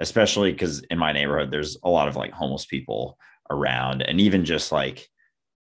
especially 0.00 0.52
because 0.52 0.80
in 0.90 0.98
my 0.98 1.12
neighborhood 1.12 1.50
there's 1.50 1.78
a 1.82 1.88
lot 1.88 2.08
of 2.08 2.16
like 2.16 2.32
homeless 2.32 2.66
people 2.66 3.18
around. 3.50 4.02
And 4.02 4.20
even 4.20 4.44
just 4.44 4.72
like 4.72 5.06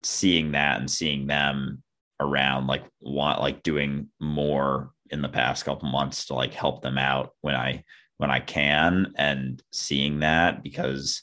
seeing 0.02 0.52
that 0.52 0.80
and 0.80 0.90
seeing 0.90 1.26
them 1.26 1.82
around 2.20 2.66
like 2.66 2.84
want 3.00 3.40
like 3.40 3.62
doing 3.62 4.08
more 4.20 4.90
in 5.10 5.22
the 5.22 5.28
past 5.28 5.64
couple 5.64 5.88
months 5.88 6.26
to 6.26 6.34
like 6.34 6.52
help 6.52 6.82
them 6.82 6.98
out 6.98 7.30
when 7.40 7.54
I 7.54 7.84
when 8.18 8.30
I 8.30 8.40
can 8.40 9.12
and 9.16 9.62
seeing 9.72 10.20
that 10.20 10.62
because 10.62 11.22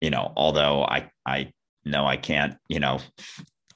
you 0.00 0.10
know 0.10 0.32
although 0.36 0.84
I 0.84 1.10
I 1.24 1.52
know 1.84 2.06
I 2.06 2.16
can't 2.16 2.56
you 2.68 2.80
know 2.80 3.00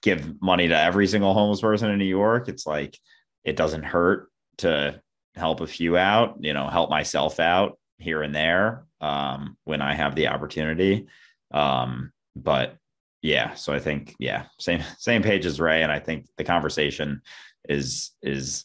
give 0.02 0.40
money 0.40 0.68
to 0.68 0.78
every 0.78 1.06
single 1.06 1.34
homeless 1.34 1.60
person 1.60 1.90
in 1.90 1.98
New 1.98 2.04
York 2.04 2.48
it's 2.48 2.66
like 2.66 2.98
it 3.44 3.56
doesn't 3.56 3.82
hurt 3.82 4.28
to 4.58 5.00
help 5.34 5.60
a 5.60 5.66
few 5.66 5.96
out 5.96 6.36
you 6.40 6.52
know 6.52 6.68
help 6.68 6.90
myself 6.90 7.40
out 7.40 7.78
here 7.98 8.22
and 8.22 8.34
there 8.34 8.84
um, 9.00 9.56
when 9.64 9.82
I 9.82 9.94
have 9.94 10.14
the 10.14 10.28
opportunity. 10.28 11.06
Um, 11.52 12.12
but 12.36 12.76
yeah 13.22 13.54
so 13.54 13.72
I 13.72 13.78
think 13.78 14.14
yeah 14.18 14.46
same 14.58 14.82
same 14.98 15.22
page 15.22 15.44
as 15.44 15.60
Ray 15.60 15.82
and 15.82 15.92
I 15.92 15.98
think 15.98 16.26
the 16.38 16.44
conversation 16.44 17.20
is 17.68 18.12
is 18.22 18.64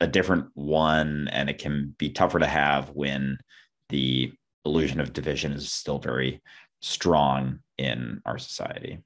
a 0.00 0.06
different 0.06 0.46
one 0.54 1.28
and 1.28 1.48
it 1.48 1.58
can 1.58 1.94
be 1.98 2.10
tougher 2.10 2.38
to 2.38 2.46
have 2.46 2.90
when 2.90 3.38
the 3.88 4.32
illusion 4.64 5.00
of 5.00 5.12
division 5.12 5.52
is 5.52 5.72
still 5.72 5.98
very 5.98 6.42
strong 6.80 7.60
in 7.78 8.20
our 8.24 8.38
society. 8.38 8.98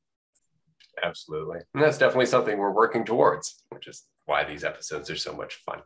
Absolutely. 1.02 1.60
And 1.74 1.82
that's 1.82 1.98
definitely 1.98 2.26
something 2.26 2.58
we're 2.58 2.70
working 2.70 3.04
towards 3.04 3.62
which 3.70 3.86
is 3.86 4.04
why 4.26 4.44
these 4.44 4.64
episodes 4.64 5.10
are 5.10 5.16
so 5.16 5.32
much 5.32 5.54
fun. 5.66 5.80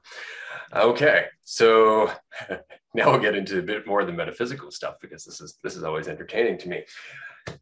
Okay 0.75 1.27
so 1.43 2.11
now 2.95 3.11
we'll 3.11 3.21
get 3.21 3.37
into 3.37 3.59
a 3.59 3.63
bit 3.63 3.87
more 3.87 4.01
of 4.01 4.07
the 4.07 4.13
metaphysical 4.13 4.71
stuff 4.71 4.97
because 5.01 5.25
this 5.25 5.41
is 5.41 5.59
this 5.63 5.77
is 5.77 5.85
always 5.85 6.09
entertaining 6.09 6.59
to 6.59 6.69
me. 6.69 6.85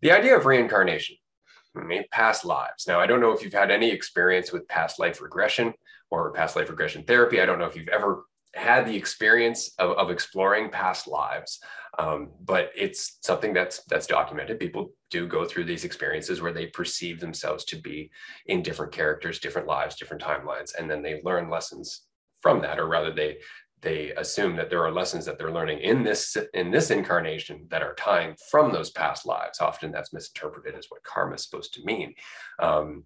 The 0.01 0.13
idea 0.13 0.37
of 0.37 0.47
reincarnation 0.47 1.17
past 2.11 2.45
lives. 2.45 2.87
Now, 2.87 3.01
I 3.01 3.07
don't 3.07 3.21
know 3.21 3.33
if 3.33 3.43
you've 3.43 3.53
had 3.53 3.71
any 3.71 3.91
experience 3.91 4.53
with 4.53 4.69
past 4.69 4.99
life 4.99 5.21
regression 5.21 5.73
or 6.13 6.31
past 6.33 6.55
life 6.57 6.69
regression 6.69 7.03
therapy. 7.05 7.41
I 7.41 7.47
don't 7.47 7.59
know 7.59 7.65
if 7.65 7.75
you've 7.75 7.89
ever 7.89 8.27
had 8.55 8.87
the 8.87 8.95
experience 8.95 9.73
of, 9.79 9.97
of 9.97 10.11
exploring 10.11 10.69
past 10.69 11.09
lives, 11.09 11.59
um, 11.99 12.31
but 12.45 12.71
it's 12.77 13.19
something 13.23 13.55
that's 13.55 13.83
that's 13.85 14.07
documented. 14.07 14.61
People 14.61 14.93
do 15.11 15.27
go 15.27 15.47
through 15.47 15.65
these 15.65 15.85
experiences 15.85 16.43
where 16.43 16.53
they 16.53 16.67
perceive 16.67 17.19
themselves 17.19 17.65
to 17.65 17.77
be 17.77 18.11
in 18.47 18.63
different 18.63 18.93
characters, 18.93 19.39
different 19.39 19.67
lives, 19.67 19.97
different 19.97 20.23
timelines, 20.23 20.75
and 20.79 20.91
then 20.91 21.03
they 21.03 21.23
learn 21.25 21.49
lessons 21.49 22.03
from 22.43 22.61
that, 22.61 22.79
or 22.79 22.89
rather, 22.89 23.13
they 23.13 23.39
they 23.81 24.11
assume 24.13 24.55
that 24.57 24.71
there 24.71 24.85
are 24.85 24.93
lessons 24.93 25.25
that 25.25 25.39
they're 25.39 25.51
learning 25.51 25.81
in 25.81 26.05
this 26.05 26.37
in 26.53 26.71
this 26.71 26.91
incarnation 26.91 27.67
that 27.71 27.83
are 27.83 27.95
tying 27.95 28.37
from 28.51 28.71
those 28.71 28.91
past 28.91 29.25
lives. 29.25 29.61
Often 29.61 29.93
that's 29.93 30.13
misinterpreted 30.13 30.75
as 30.75 30.87
what 30.91 31.03
karma 31.05 31.37
is 31.37 31.45
supposed 31.45 31.73
to 31.75 31.85
mean. 31.85 32.15
Um, 32.59 33.05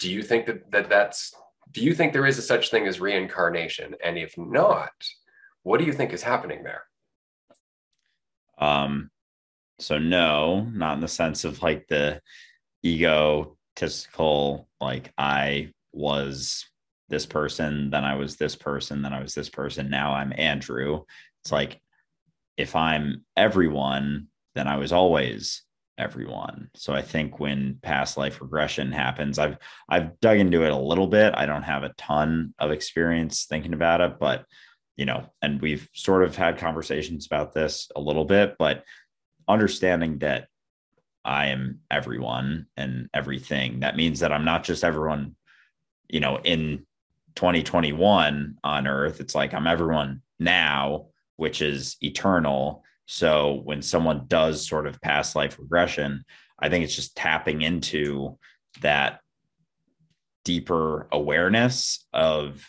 do 0.00 0.10
you 0.10 0.22
think 0.22 0.46
that, 0.46 0.70
that 0.70 0.88
that's 0.88 1.32
do 1.70 1.82
you 1.82 1.94
think 1.94 2.12
there 2.12 2.26
is 2.26 2.38
a 2.38 2.42
such 2.42 2.70
thing 2.70 2.86
as 2.86 3.00
reincarnation? 3.00 3.94
And 4.02 4.18
if 4.18 4.36
not, 4.36 4.92
what 5.62 5.78
do 5.78 5.84
you 5.84 5.92
think 5.92 6.12
is 6.12 6.22
happening 6.22 6.62
there? 6.62 6.82
Um, 8.58 9.10
so 9.78 9.98
no, 9.98 10.62
not 10.72 10.94
in 10.94 11.00
the 11.00 11.08
sense 11.08 11.44
of 11.44 11.62
like 11.62 11.88
the 11.88 12.20
egotistical, 12.84 14.68
like 14.80 15.12
I 15.18 15.72
was 15.92 16.66
this 17.08 17.26
person, 17.26 17.90
then 17.90 18.04
I 18.04 18.16
was 18.16 18.36
this 18.36 18.56
person, 18.56 19.02
then 19.02 19.12
I 19.12 19.20
was 19.20 19.34
this 19.34 19.48
person. 19.48 19.90
Now 19.90 20.14
I'm 20.14 20.32
Andrew. 20.36 21.04
It's 21.42 21.52
like 21.52 21.80
if 22.56 22.76
I'm 22.76 23.24
everyone, 23.36 24.28
then 24.54 24.68
I 24.68 24.76
was 24.76 24.92
always 24.92 25.62
everyone. 25.98 26.70
So 26.74 26.92
I 26.92 27.02
think 27.02 27.38
when 27.38 27.78
past 27.82 28.16
life 28.16 28.40
regression 28.40 28.92
happens, 28.92 29.38
I've 29.38 29.58
I've 29.88 30.18
dug 30.20 30.38
into 30.38 30.64
it 30.64 30.72
a 30.72 30.76
little 30.76 31.06
bit. 31.06 31.34
I 31.36 31.46
don't 31.46 31.62
have 31.62 31.82
a 31.82 31.94
ton 31.96 32.54
of 32.58 32.70
experience 32.70 33.44
thinking 33.44 33.74
about 33.74 34.00
it, 34.00 34.18
but 34.18 34.44
you 34.96 35.04
know, 35.06 35.24
and 35.42 35.60
we've 35.60 35.88
sort 35.92 36.22
of 36.22 36.36
had 36.36 36.58
conversations 36.58 37.26
about 37.26 37.52
this 37.52 37.90
a 37.96 38.00
little 38.00 38.24
bit, 38.24 38.56
but 38.58 38.84
understanding 39.48 40.18
that 40.18 40.48
I 41.24 41.46
am 41.46 41.80
everyone 41.90 42.66
and 42.76 43.08
everything, 43.12 43.80
that 43.80 43.96
means 43.96 44.20
that 44.20 44.32
I'm 44.32 44.44
not 44.44 44.62
just 44.62 44.84
everyone, 44.84 45.36
you 46.08 46.20
know, 46.20 46.38
in 46.38 46.86
2021 47.34 48.58
on 48.62 48.86
earth. 48.86 49.20
It's 49.20 49.34
like 49.34 49.54
I'm 49.54 49.66
everyone 49.66 50.22
now, 50.38 51.06
which 51.36 51.60
is 51.62 51.96
eternal 52.00 52.84
so 53.06 53.60
when 53.64 53.82
someone 53.82 54.24
does 54.26 54.66
sort 54.66 54.86
of 54.86 55.00
past 55.00 55.36
life 55.36 55.58
regression, 55.58 56.24
I 56.58 56.68
think 56.68 56.84
it's 56.84 56.96
just 56.96 57.16
tapping 57.16 57.62
into 57.62 58.38
that 58.80 59.20
deeper 60.44 61.08
awareness 61.12 62.06
of 62.12 62.66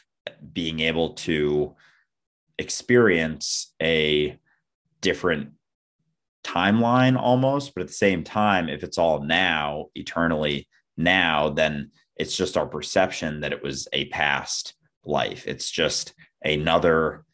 being 0.53 0.79
able 0.79 1.13
to 1.13 1.75
experience 2.57 3.73
a 3.81 4.39
different 5.01 5.51
timeline 6.43 7.17
almost. 7.17 7.73
But 7.73 7.81
at 7.81 7.87
the 7.87 7.93
same 7.93 8.23
time 8.23 8.69
if 8.69 8.83
it's 8.83 8.97
all 8.97 9.23
now 9.23 9.87
eternally 9.95 10.67
now 10.97 11.49
then 11.49 11.91
it's 12.15 12.37
just 12.37 12.55
our 12.55 12.65
perception 12.65 13.41
that 13.41 13.51
it 13.51 13.61
was 13.61 13.87
a 13.91 14.05
past 14.05 14.73
life. 15.03 15.45
It's 15.47 15.69
just 15.69 16.13
another 16.43 17.24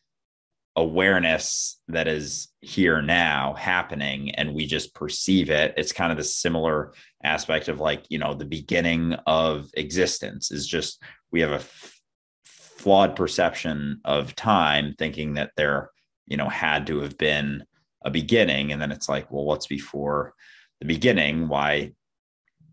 awareness 0.76 1.80
that 1.90 2.08
is 2.08 2.48
here 2.62 3.02
now 3.02 3.54
happening 3.56 4.34
and 4.36 4.54
we 4.54 4.66
just 4.66 4.96
perceive 4.96 5.50
it 5.50 5.74
it's 5.76 5.92
kind 5.92 6.12
of 6.12 6.18
the 6.18 6.24
similar 6.24 6.94
aspect 7.24 7.68
of 7.68 7.82
like 7.82 8.06
you 8.08 8.18
know 8.18 8.34
the 8.34 8.46
beginning 8.46 9.14
of 9.28 9.70
existence 9.74 10.50
is 10.50 10.66
just 10.66 11.04
we 11.32 11.42
have 11.42 11.52
a 11.52 11.56
f- 11.56 12.02
flawed 12.46 13.16
perception 13.16 14.00
of 14.06 14.36
time 14.36 14.96
thinking 14.98 15.34
that 15.34 15.52
there 15.58 15.92
you 16.32 16.38
know 16.38 16.48
had 16.48 16.88
to 16.88 17.02
have 17.02 17.18
been 17.18 17.64
a 18.04 18.10
beginning. 18.10 18.72
And 18.72 18.82
then 18.82 18.92
it's 18.92 19.10
like 19.10 19.32
well 19.32 19.46
what's 19.46 19.68
before 19.68 20.34
the 20.80 20.88
beginning? 20.88 21.48
Why 21.48 21.92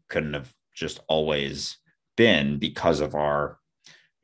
couldn't 0.09 0.35
have 0.35 0.53
just 0.75 1.01
always 1.09 1.77
been 2.17 2.59
because 2.59 3.01
of 3.01 3.15
our 3.15 3.59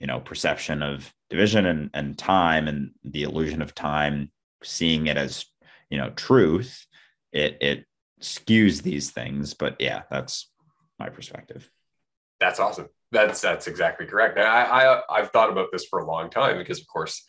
you 0.00 0.06
know 0.06 0.20
perception 0.20 0.82
of 0.82 1.12
division 1.34 1.66
and, 1.66 1.90
and 1.94 2.16
time 2.16 2.68
and 2.68 2.90
the 3.02 3.24
illusion 3.24 3.60
of 3.60 3.74
time 3.74 4.30
seeing 4.62 5.08
it 5.08 5.16
as 5.16 5.44
you 5.90 5.98
know 5.98 6.10
truth 6.10 6.86
it 7.32 7.58
it 7.60 7.84
skews 8.20 8.82
these 8.82 9.10
things 9.10 9.52
but 9.52 9.76
yeah 9.80 10.02
that's 10.10 10.50
my 10.98 11.08
perspective. 11.08 11.68
That's 12.40 12.60
awesome. 12.60 12.88
That's 13.10 13.40
that's 13.40 13.66
exactly 13.66 14.06
correct. 14.06 14.38
I, 14.38 14.64
I 14.64 15.02
i've 15.10 15.30
thought 15.30 15.50
about 15.50 15.68
this 15.72 15.86
for 15.86 16.00
a 16.00 16.06
long 16.06 16.30
time 16.30 16.58
because 16.58 16.80
of 16.80 16.86
course 16.86 17.24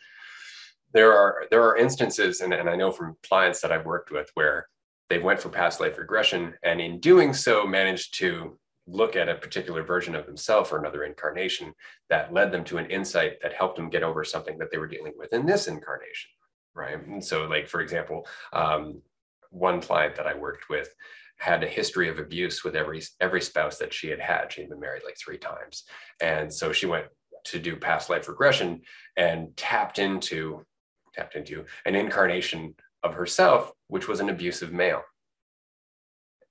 there 0.94 1.14
are 1.14 1.46
there 1.52 1.64
are 1.64 1.78
instances 1.78 2.42
and, 2.42 2.54
and 2.54 2.70
i 2.70 2.76
know 2.76 2.92
from 2.92 3.18
clients 3.28 3.60
that 3.62 3.72
i've 3.72 3.86
worked 3.86 4.12
with 4.12 4.30
where 4.34 4.68
they 5.10 5.20
went 5.20 5.40
for 5.40 5.50
past 5.50 5.80
life 5.80 5.98
regression 5.98 6.54
and 6.64 6.80
in 6.80 7.00
doing 7.00 7.34
so 7.34 7.68
managed 7.68 8.18
to 8.18 8.58
look 8.88 9.16
at 9.16 9.30
a 9.30 9.36
particular 9.36 9.84
version 9.84 10.16
of 10.16 10.26
themselves 10.26 10.72
or 10.72 10.78
another 10.78 11.04
incarnation 11.04 11.74
that 12.10 12.34
led 12.34 12.52
them 12.52 12.64
to 12.64 12.78
an 12.78 12.86
insight 12.86 13.42
that 13.42 13.54
helped 13.54 13.78
them 13.78 13.90
get 13.90 14.04
over 14.04 14.24
something 14.24 14.58
that 14.58 14.72
they 14.72 14.78
were 14.78 14.88
dealing 14.88 15.14
with 15.18 15.34
in 15.34 15.46
this 15.46 15.68
incarnation 15.68 16.30
right? 16.76 17.08
And 17.08 17.24
so 17.24 17.46
like 17.46 17.68
for 17.68 17.82
example 17.82 18.28
um, 18.54 19.02
one 19.50 19.80
client 19.80 20.16
that 20.16 20.28
i 20.28 20.36
worked 20.36 20.70
with 20.70 20.90
had 21.38 21.64
a 21.64 21.68
history 21.68 22.10
of 22.10 22.20
abuse 22.20 22.64
with 22.64 22.76
every 22.76 23.02
every 23.20 23.42
spouse 23.42 23.78
that 23.78 23.94
she 23.94 24.08
had 24.08 24.20
had. 24.20 24.52
She 24.52 24.62
had 24.62 24.70
been 24.70 24.80
married 24.80 25.04
like 25.04 25.18
three 25.18 25.38
times. 25.38 25.84
And 26.22 26.54
so 26.54 26.72
she 26.72 26.86
went 26.86 27.06
to 27.46 27.60
do 27.60 27.76
past 27.76 28.10
life 28.10 28.28
regression 28.28 28.82
and 29.18 29.56
tapped 29.58 30.00
into 30.00 30.66
tapped 31.14 31.36
into 31.36 31.66
an 31.86 31.96
incarnation 31.96 32.76
of 33.04 33.14
herself 33.14 33.72
which 33.88 34.08
was 34.08 34.20
an 34.20 34.30
abusive 34.30 34.74
male 34.74 35.04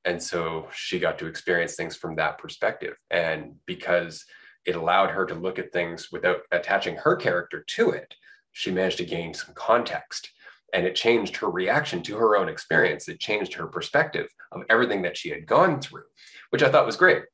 and 0.04 0.22
so 0.22 0.68
she 0.74 0.98
got 0.98 1.18
to 1.18 1.26
experience 1.26 1.76
things 1.76 1.96
from 1.96 2.16
that 2.16 2.38
perspective. 2.38 2.94
And 3.10 3.54
because 3.66 4.24
it 4.66 4.76
allowed 4.76 5.10
her 5.10 5.26
to 5.26 5.34
look 5.34 5.58
at 5.58 5.72
things 5.72 6.10
without 6.12 6.40
attaching 6.50 6.96
her 6.96 7.16
character 7.16 7.64
to 7.68 7.90
it 7.90 8.14
she 8.56 8.70
managed 8.70 8.98
to 8.98 9.04
gain 9.04 9.34
some 9.34 9.52
context. 9.54 10.30
And 10.72 10.86
it 10.86 10.94
changed 10.94 11.36
her 11.36 11.50
reaction 11.50 12.02
to 12.04 12.16
her 12.16 12.36
own 12.36 12.48
experience. 12.48 13.08
It 13.08 13.18
changed 13.18 13.54
her 13.54 13.66
perspective 13.66 14.28
of 14.52 14.62
everything 14.70 15.02
that 15.02 15.16
she 15.16 15.28
had 15.28 15.46
gone 15.46 15.80
through 15.80 16.04
which 16.50 16.62
i 16.62 16.70
thought 16.70 16.86
was 16.86 16.96
great 16.96 17.24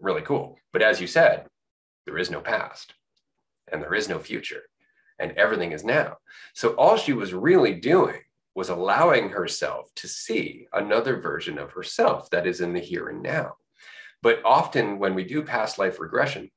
really 0.00 0.22
cool. 0.22 0.56
But 0.72 0.82
as 0.82 1.00
you 1.00 1.08
said 1.08 1.46
there 2.06 2.16
is 2.16 2.30
no 2.30 2.40
past 2.40 2.94
and 3.72 3.82
there 3.82 3.94
is 3.94 4.08
no 4.08 4.20
future 4.20 4.62
and 5.18 5.32
everything 5.32 5.72
is 5.72 5.84
now. 5.84 6.18
So 6.54 6.70
all 6.74 6.96
she 6.96 7.12
was 7.12 7.34
really 7.34 7.74
doing 7.74 8.20
was 8.58 8.70
allowing 8.70 9.28
herself 9.28 9.88
to 9.94 10.08
see 10.08 10.66
another 10.72 11.20
version 11.20 11.58
of 11.58 11.70
herself 11.70 12.28
that 12.30 12.44
is 12.44 12.60
in 12.60 12.72
the 12.72 12.80
here 12.80 13.06
and 13.06 13.22
now. 13.22 13.52
But 14.20 14.40
often 14.44 14.98
when 14.98 15.14
we 15.14 15.22
do 15.22 15.44
past 15.44 15.78
life 15.78 16.00
regression, 16.00 16.50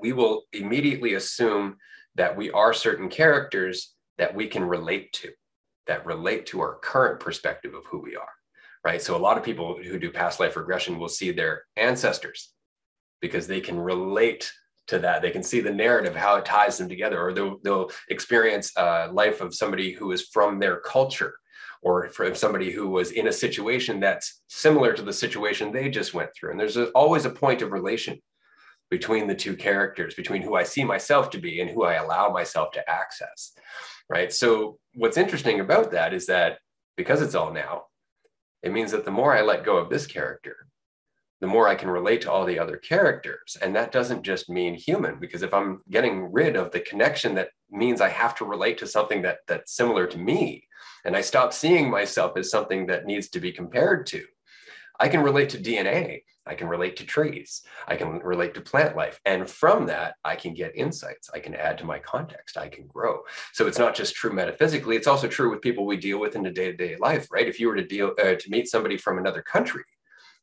we 0.00 0.14
will 0.14 0.44
immediately 0.54 1.12
assume 1.12 1.76
that 2.14 2.34
we 2.34 2.50
are 2.52 2.72
certain 2.72 3.10
characters 3.10 3.94
that 4.16 4.34
we 4.34 4.46
can 4.46 4.64
relate 4.64 5.12
to, 5.12 5.28
that 5.86 6.06
relate 6.06 6.46
to 6.46 6.62
our 6.62 6.78
current 6.78 7.20
perspective 7.20 7.74
of 7.74 7.84
who 7.84 8.00
we 8.00 8.16
are, 8.16 8.32
right? 8.82 9.02
So 9.02 9.14
a 9.14 9.18
lot 9.18 9.36
of 9.36 9.44
people 9.44 9.76
who 9.84 9.98
do 9.98 10.10
past 10.10 10.40
life 10.40 10.56
regression 10.56 10.98
will 10.98 11.10
see 11.10 11.30
their 11.30 11.64
ancestors 11.76 12.54
because 13.20 13.46
they 13.46 13.60
can 13.60 13.78
relate 13.78 14.50
to 14.88 14.98
that. 15.00 15.22
They 15.22 15.30
can 15.30 15.42
see 15.42 15.60
the 15.60 15.72
narrative, 15.72 16.14
how 16.14 16.36
it 16.36 16.44
ties 16.44 16.78
them 16.78 16.88
together, 16.88 17.20
or 17.20 17.32
they'll, 17.32 17.58
they'll 17.62 17.90
experience 18.08 18.72
a 18.76 19.08
life 19.12 19.40
of 19.40 19.54
somebody 19.54 19.92
who 19.92 20.12
is 20.12 20.28
from 20.32 20.58
their 20.58 20.80
culture, 20.80 21.34
or 21.82 22.08
from 22.10 22.34
somebody 22.34 22.70
who 22.70 22.88
was 22.88 23.10
in 23.10 23.26
a 23.26 23.32
situation 23.32 24.00
that's 24.00 24.42
similar 24.48 24.92
to 24.92 25.02
the 25.02 25.12
situation 25.12 25.72
they 25.72 25.90
just 25.90 26.14
went 26.14 26.30
through. 26.34 26.52
And 26.52 26.60
there's 26.60 26.76
a, 26.76 26.86
always 26.90 27.24
a 27.24 27.30
point 27.30 27.62
of 27.62 27.72
relation 27.72 28.20
between 28.90 29.26
the 29.26 29.34
two 29.34 29.56
characters, 29.56 30.14
between 30.14 30.42
who 30.42 30.54
I 30.54 30.64
see 30.64 30.84
myself 30.84 31.30
to 31.30 31.38
be 31.38 31.60
and 31.60 31.70
who 31.70 31.84
I 31.84 31.94
allow 31.94 32.30
myself 32.30 32.72
to 32.72 32.90
access. 32.90 33.52
Right. 34.08 34.32
So, 34.32 34.78
what's 34.94 35.16
interesting 35.16 35.60
about 35.60 35.92
that 35.92 36.12
is 36.12 36.26
that 36.26 36.58
because 36.96 37.22
it's 37.22 37.34
all 37.34 37.52
now, 37.52 37.84
it 38.62 38.72
means 38.72 38.92
that 38.92 39.04
the 39.04 39.10
more 39.10 39.34
I 39.34 39.40
let 39.40 39.64
go 39.64 39.78
of 39.78 39.88
this 39.88 40.06
character, 40.06 40.66
the 41.42 41.48
more 41.48 41.66
I 41.66 41.74
can 41.74 41.90
relate 41.90 42.20
to 42.20 42.30
all 42.30 42.46
the 42.46 42.60
other 42.60 42.76
characters. 42.76 43.58
And 43.60 43.74
that 43.74 43.90
doesn't 43.90 44.22
just 44.22 44.48
mean 44.48 44.74
human, 44.74 45.18
because 45.18 45.42
if 45.42 45.52
I'm 45.52 45.82
getting 45.90 46.30
rid 46.30 46.54
of 46.54 46.70
the 46.70 46.78
connection 46.78 47.34
that 47.34 47.48
means 47.68 48.00
I 48.00 48.10
have 48.10 48.36
to 48.36 48.44
relate 48.44 48.78
to 48.78 48.86
something 48.86 49.22
that 49.22 49.38
that's 49.48 49.76
similar 49.76 50.06
to 50.06 50.18
me, 50.18 50.68
and 51.04 51.16
I 51.16 51.20
stop 51.20 51.52
seeing 51.52 51.90
myself 51.90 52.36
as 52.36 52.48
something 52.48 52.86
that 52.86 53.06
needs 53.06 53.28
to 53.30 53.40
be 53.40 53.50
compared 53.50 54.06
to, 54.06 54.24
I 55.00 55.08
can 55.08 55.20
relate 55.20 55.48
to 55.50 55.58
DNA. 55.58 56.22
I 56.46 56.54
can 56.54 56.68
relate 56.68 56.96
to 56.96 57.04
trees. 57.04 57.62
I 57.88 57.96
can 57.96 58.20
relate 58.20 58.54
to 58.54 58.60
plant 58.60 58.96
life. 58.96 59.20
And 59.24 59.48
from 59.48 59.86
that, 59.86 60.14
I 60.24 60.36
can 60.36 60.54
get 60.54 60.76
insights. 60.76 61.28
I 61.34 61.40
can 61.40 61.56
add 61.56 61.78
to 61.78 61.84
my 61.84 61.98
context. 61.98 62.56
I 62.56 62.68
can 62.68 62.86
grow. 62.86 63.20
So 63.52 63.66
it's 63.66 63.78
not 63.78 63.96
just 63.96 64.14
true 64.14 64.32
metaphysically, 64.32 64.96
it's 64.96 65.06
also 65.08 65.26
true 65.26 65.50
with 65.50 65.60
people 65.60 65.86
we 65.86 65.96
deal 65.96 66.20
with 66.20 66.36
in 66.36 66.42
the 66.44 66.50
day 66.50 66.70
to 66.70 66.76
day 66.76 66.96
life, 67.00 67.26
right? 67.32 67.48
If 67.48 67.58
you 67.58 67.66
were 67.66 67.76
to 67.76 67.86
deal 67.86 68.14
uh, 68.20 68.34
to 68.34 68.50
meet 68.50 68.68
somebody 68.68 68.96
from 68.96 69.18
another 69.18 69.42
country, 69.42 69.82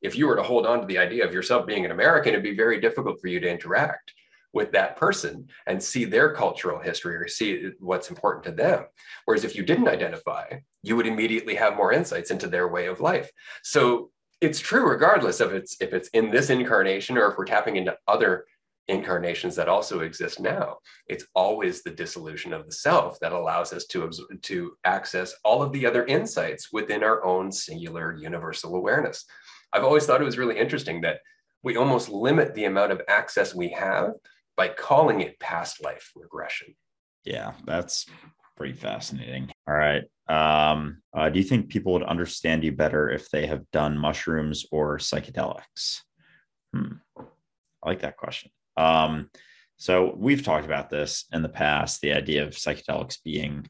if 0.01 0.15
you 0.15 0.27
were 0.27 0.35
to 0.35 0.43
hold 0.43 0.65
on 0.65 0.81
to 0.81 0.87
the 0.87 0.97
idea 0.97 1.25
of 1.25 1.33
yourself 1.33 1.65
being 1.65 1.85
an 1.85 1.91
American, 1.91 2.33
it'd 2.33 2.43
be 2.43 2.55
very 2.55 2.79
difficult 2.79 3.19
for 3.19 3.27
you 3.27 3.39
to 3.39 3.49
interact 3.49 4.13
with 4.53 4.71
that 4.71 4.95
person 4.95 5.47
and 5.67 5.81
see 5.81 6.05
their 6.05 6.33
cultural 6.33 6.79
history 6.79 7.15
or 7.15 7.27
see 7.27 7.69
what's 7.79 8.09
important 8.09 8.43
to 8.43 8.51
them. 8.51 8.85
Whereas 9.25 9.43
if 9.43 9.55
you 9.55 9.63
didn't 9.63 9.87
identify, 9.87 10.45
you 10.81 10.95
would 10.95 11.05
immediately 11.05 11.55
have 11.55 11.75
more 11.75 11.93
insights 11.93 12.31
into 12.31 12.47
their 12.47 12.67
way 12.67 12.87
of 12.87 12.99
life. 12.99 13.29
So 13.63 14.09
it's 14.41 14.59
true 14.59 14.89
regardless 14.89 15.39
of 15.39 15.53
it's 15.53 15.77
if 15.81 15.93
it's 15.93 16.09
in 16.09 16.31
this 16.31 16.49
incarnation 16.49 17.17
or 17.17 17.29
if 17.29 17.37
we're 17.37 17.45
tapping 17.45 17.75
into 17.75 17.95
other 18.07 18.45
incarnations 18.89 19.55
that 19.55 19.69
also 19.69 19.99
exist 19.99 20.39
now. 20.39 20.77
It's 21.07 21.25
always 21.35 21.83
the 21.83 21.91
dissolution 21.91 22.53
of 22.53 22.65
the 22.65 22.71
self 22.71 23.19
that 23.19 23.31
allows 23.31 23.71
us 23.71 23.85
to, 23.87 24.09
to 24.41 24.71
access 24.83 25.35
all 25.43 25.61
of 25.61 25.71
the 25.71 25.85
other 25.85 26.05
insights 26.05 26.69
within 26.73 27.03
our 27.03 27.23
own 27.23 27.51
singular 27.51 28.15
universal 28.15 28.75
awareness. 28.75 29.25
I've 29.73 29.83
always 29.83 30.05
thought 30.05 30.21
it 30.21 30.25
was 30.25 30.37
really 30.37 30.57
interesting 30.57 31.01
that 31.01 31.19
we 31.63 31.75
almost 31.75 32.09
limit 32.09 32.55
the 32.55 32.65
amount 32.65 32.91
of 32.91 33.01
access 33.07 33.53
we 33.53 33.69
have 33.69 34.13
by 34.55 34.69
calling 34.69 35.21
it 35.21 35.39
past 35.39 35.83
life 35.83 36.11
regression. 36.15 36.75
Yeah, 37.25 37.53
that's 37.65 38.05
pretty 38.57 38.73
fascinating. 38.73 39.51
All 39.67 39.75
right. 39.75 40.03
Um, 40.27 41.01
uh, 41.13 41.29
do 41.29 41.39
you 41.39 41.45
think 41.45 41.69
people 41.69 41.93
would 41.93 42.03
understand 42.03 42.63
you 42.63 42.71
better 42.71 43.09
if 43.09 43.29
they 43.29 43.47
have 43.47 43.69
done 43.71 43.97
mushrooms 43.97 44.65
or 44.71 44.97
psychedelics? 44.97 46.01
Hmm. 46.73 46.93
I 47.17 47.89
like 47.89 48.01
that 48.01 48.17
question. 48.17 48.51
Um, 48.77 49.29
so 49.77 50.13
we've 50.17 50.43
talked 50.43 50.65
about 50.65 50.89
this 50.89 51.25
in 51.31 51.41
the 51.41 51.49
past 51.49 52.01
the 52.01 52.13
idea 52.13 52.43
of 52.43 52.49
psychedelics 52.49 53.17
being 53.23 53.65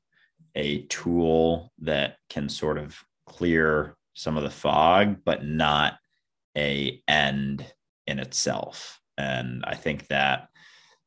a 0.56 0.84
tool 0.88 1.72
that 1.80 2.18
can 2.30 2.50
sort 2.50 2.78
of 2.80 2.98
clear 3.28 3.96
some 4.20 4.36
of 4.36 4.44
the 4.44 4.50
fog, 4.50 5.16
but 5.24 5.46
not 5.46 5.94
a 6.58 7.02
end 7.08 7.66
in 8.06 8.20
itself. 8.20 9.00
And 9.18 9.64
I 9.66 9.76
think 9.76 10.08
that 10.08 10.50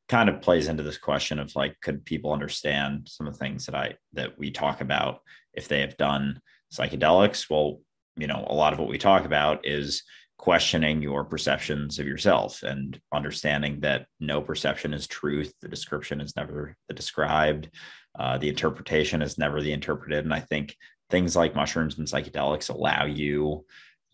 kind 0.09 0.31
of 0.31 0.41
plays 0.41 0.67
into 0.67 0.83
this 0.83 0.97
question 0.97 1.39
of 1.39 1.55
like, 1.55 1.77
could 1.83 2.07
people 2.07 2.33
understand 2.33 3.07
some 3.11 3.27
of 3.27 3.35
the 3.35 3.39
things 3.39 3.67
that 3.67 3.75
I 3.75 3.97
that 4.15 4.39
we 4.39 4.51
talk 4.51 4.81
about 4.81 5.21
if 5.53 5.69
they 5.69 5.81
have 5.81 5.99
done 5.99 6.41
psychedelics? 6.73 7.51
Well, 7.51 7.81
you 8.17 8.27
know, 8.27 8.47
a 8.49 8.55
lot 8.55 8.73
of 8.73 8.79
what 8.79 8.89
we 8.89 8.97
talk 8.97 9.27
about 9.27 9.67
is 9.67 10.05
questioning 10.39 11.03
your 11.03 11.23
perceptions 11.23 11.99
of 11.99 12.07
yourself 12.07 12.63
and 12.63 12.99
understanding 13.13 13.81
that 13.81 14.07
no 14.21 14.41
perception 14.41 14.95
is 14.95 15.07
truth. 15.07 15.53
The 15.61 15.69
description 15.69 16.19
is 16.23 16.35
never 16.35 16.77
the 16.89 16.95
described. 16.95 17.69
Uh, 18.19 18.39
the 18.39 18.49
interpretation 18.49 19.21
is 19.21 19.37
never 19.37 19.61
the 19.61 19.73
interpreted. 19.73 20.25
And 20.25 20.33
I 20.33 20.41
think 20.41 20.77
things 21.13 21.37
like 21.37 21.55
mushrooms 21.55 21.97
and 21.97 22.09
psychedelics 22.09 22.71
allow 22.71 23.05
you 23.05 23.65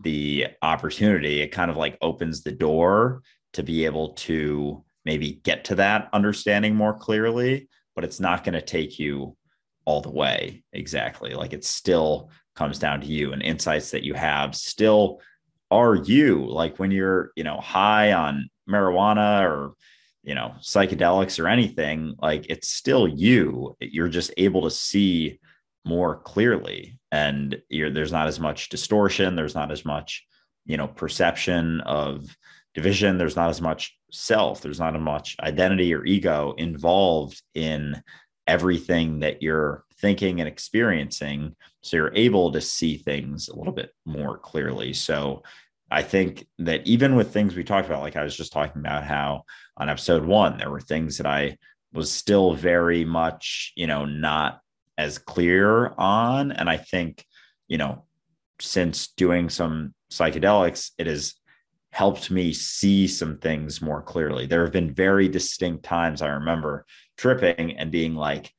the 0.01 0.49
opportunity. 0.61 1.41
It 1.41 1.49
kind 1.49 1.71
of 1.71 1.79
like 1.79 1.97
opens 2.03 2.43
the 2.43 2.53
door 2.53 3.23
to 3.55 3.63
be 3.63 3.87
able 3.87 4.11
to 4.13 4.85
maybe 5.07 5.41
get 5.43 5.65
to 5.65 5.77
that 5.77 6.11
understanding 6.13 6.75
more 6.75 6.93
clearly 6.93 7.69
but 7.99 8.05
it's 8.05 8.21
not 8.21 8.45
going 8.45 8.55
to 8.55 8.63
take 8.63 9.01
you 9.01 9.37
all 9.85 10.01
the 10.01 10.09
way 10.09 10.63
exactly. 10.73 11.35
Like 11.35 11.53
it 11.53 11.65
still 11.65 12.31
comes 12.55 12.79
down 12.79 13.01
to 13.01 13.09
you 13.09 13.33
and 13.33 13.43
insights 13.43 13.91
that 13.91 14.05
you 14.05 14.15
have 14.15 14.55
still 14.55 15.21
are 15.73 15.97
you. 15.97 16.47
Like 16.47 16.79
when 16.79 16.93
you're 16.93 17.33
you 17.35 17.43
know 17.43 17.59
high 17.59 18.13
on 18.13 18.49
marijuana 18.71 19.43
or 19.43 19.73
you 20.23 20.37
know, 20.37 20.55
psychedelics 20.61 21.43
or 21.43 21.49
anything, 21.49 22.15
like 22.23 22.47
it's 22.49 22.69
still 22.69 23.09
you. 23.09 23.77
You're 23.81 24.07
just 24.07 24.33
able 24.37 24.63
to 24.63 24.71
see 24.71 25.41
more 25.85 26.17
clearly 26.17 26.99
and 27.11 27.61
there's 27.71 28.13
not 28.13 28.29
as 28.29 28.39
much 28.39 28.69
distortion. 28.69 29.37
There's 29.37 29.55
not 29.55 29.73
as 29.73 29.85
much, 29.85 30.27
you 30.67 30.77
know, 30.77 30.89
perception 30.89 31.81
of 31.83 32.37
division. 32.75 33.19
There's 33.19 33.37
not 33.37 33.51
as 33.51 33.61
much 33.61 33.97
self. 34.13 34.61
There's 34.61 34.81
not 34.81 34.95
as 34.95 35.01
much 35.01 35.37
identity 35.41 35.95
or 35.95 36.05
ego 36.05 36.55
involved 36.59 37.43
in 37.55 38.03
everything 38.47 39.21
that 39.21 39.43
you're 39.43 39.85
thinking 40.01 40.41
and 40.41 40.49
experiencing. 40.49 41.57
So 41.83 41.97
you're 41.97 42.15
able 42.15 42.53
to 42.53 42.61
see 42.61 42.99
things 42.99 43.49
a 43.49 43.57
little 43.57 43.73
bit 43.73 43.91
more 44.05 44.39
clearly. 44.39 44.93
So 44.93 45.43
I 45.91 46.03
think 46.03 46.47
that 46.59 46.87
even 46.87 47.17
with 47.17 47.33
things 47.33 47.55
we 47.55 47.65
talked 47.65 47.89
about, 47.89 48.03
like 48.03 48.17
I 48.17 48.23
was 48.23 48.37
just 48.37 48.53
talking 48.53 48.81
about 48.81 49.05
how 49.05 49.45
on 49.77 49.89
episode 49.89 50.25
one, 50.25 50.59
there 50.59 50.71
were 50.71 50.81
things 50.81 51.17
that 51.17 51.27
I 51.27 51.57
was 51.95 52.13
still 52.13 52.53
very 52.53 53.07
much, 53.07 53.73
you 53.75 53.87
know, 53.87 54.05
not 54.05 54.61
as 54.99 55.17
clear 55.17 55.95
on. 55.97 56.53
And 56.53 56.69
I 56.69 56.77
think, 56.77 57.25
you 57.69 57.79
know, 57.79 58.05
since 58.61 59.09
doing 59.09 59.49
some 59.49 59.95
psychedelics, 60.13 60.91
it 60.99 61.07
has 61.07 61.35
helped 61.91 62.31
me 62.31 62.53
see 62.53 63.07
some 63.07 63.39
things 63.39 63.81
more 63.81 64.03
clearly. 64.03 64.47
There 64.47 64.63
have 64.65 64.73
been 64.73 64.93
very 64.93 65.29
distinct 65.29 65.85
times 65.85 66.21
I 66.21 66.29
remember 66.29 66.85
tripping 67.17 67.79
and 67.79 67.91
being 67.91 68.15
like, 68.15 68.53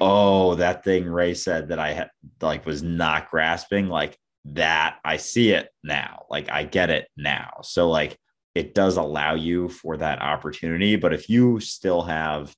oh, 0.00 0.56
that 0.56 0.84
thing 0.84 1.06
Ray 1.06 1.34
said 1.34 1.68
that 1.68 1.78
I 1.78 1.92
had 1.92 2.10
like 2.40 2.66
was 2.66 2.82
not 2.82 3.30
grasping, 3.30 3.88
like 3.88 4.18
that 4.46 4.98
I 5.04 5.16
see 5.16 5.50
it 5.52 5.68
now. 5.82 6.26
Like 6.28 6.50
I 6.50 6.64
get 6.64 6.90
it 6.90 7.08
now. 7.16 7.60
So 7.62 7.88
like 7.88 8.18
it 8.54 8.74
does 8.74 8.96
allow 8.96 9.34
you 9.34 9.68
for 9.68 9.96
that 9.96 10.20
opportunity. 10.20 10.96
But 10.96 11.12
if 11.12 11.28
you 11.30 11.60
still 11.60 12.02
have 12.02 12.54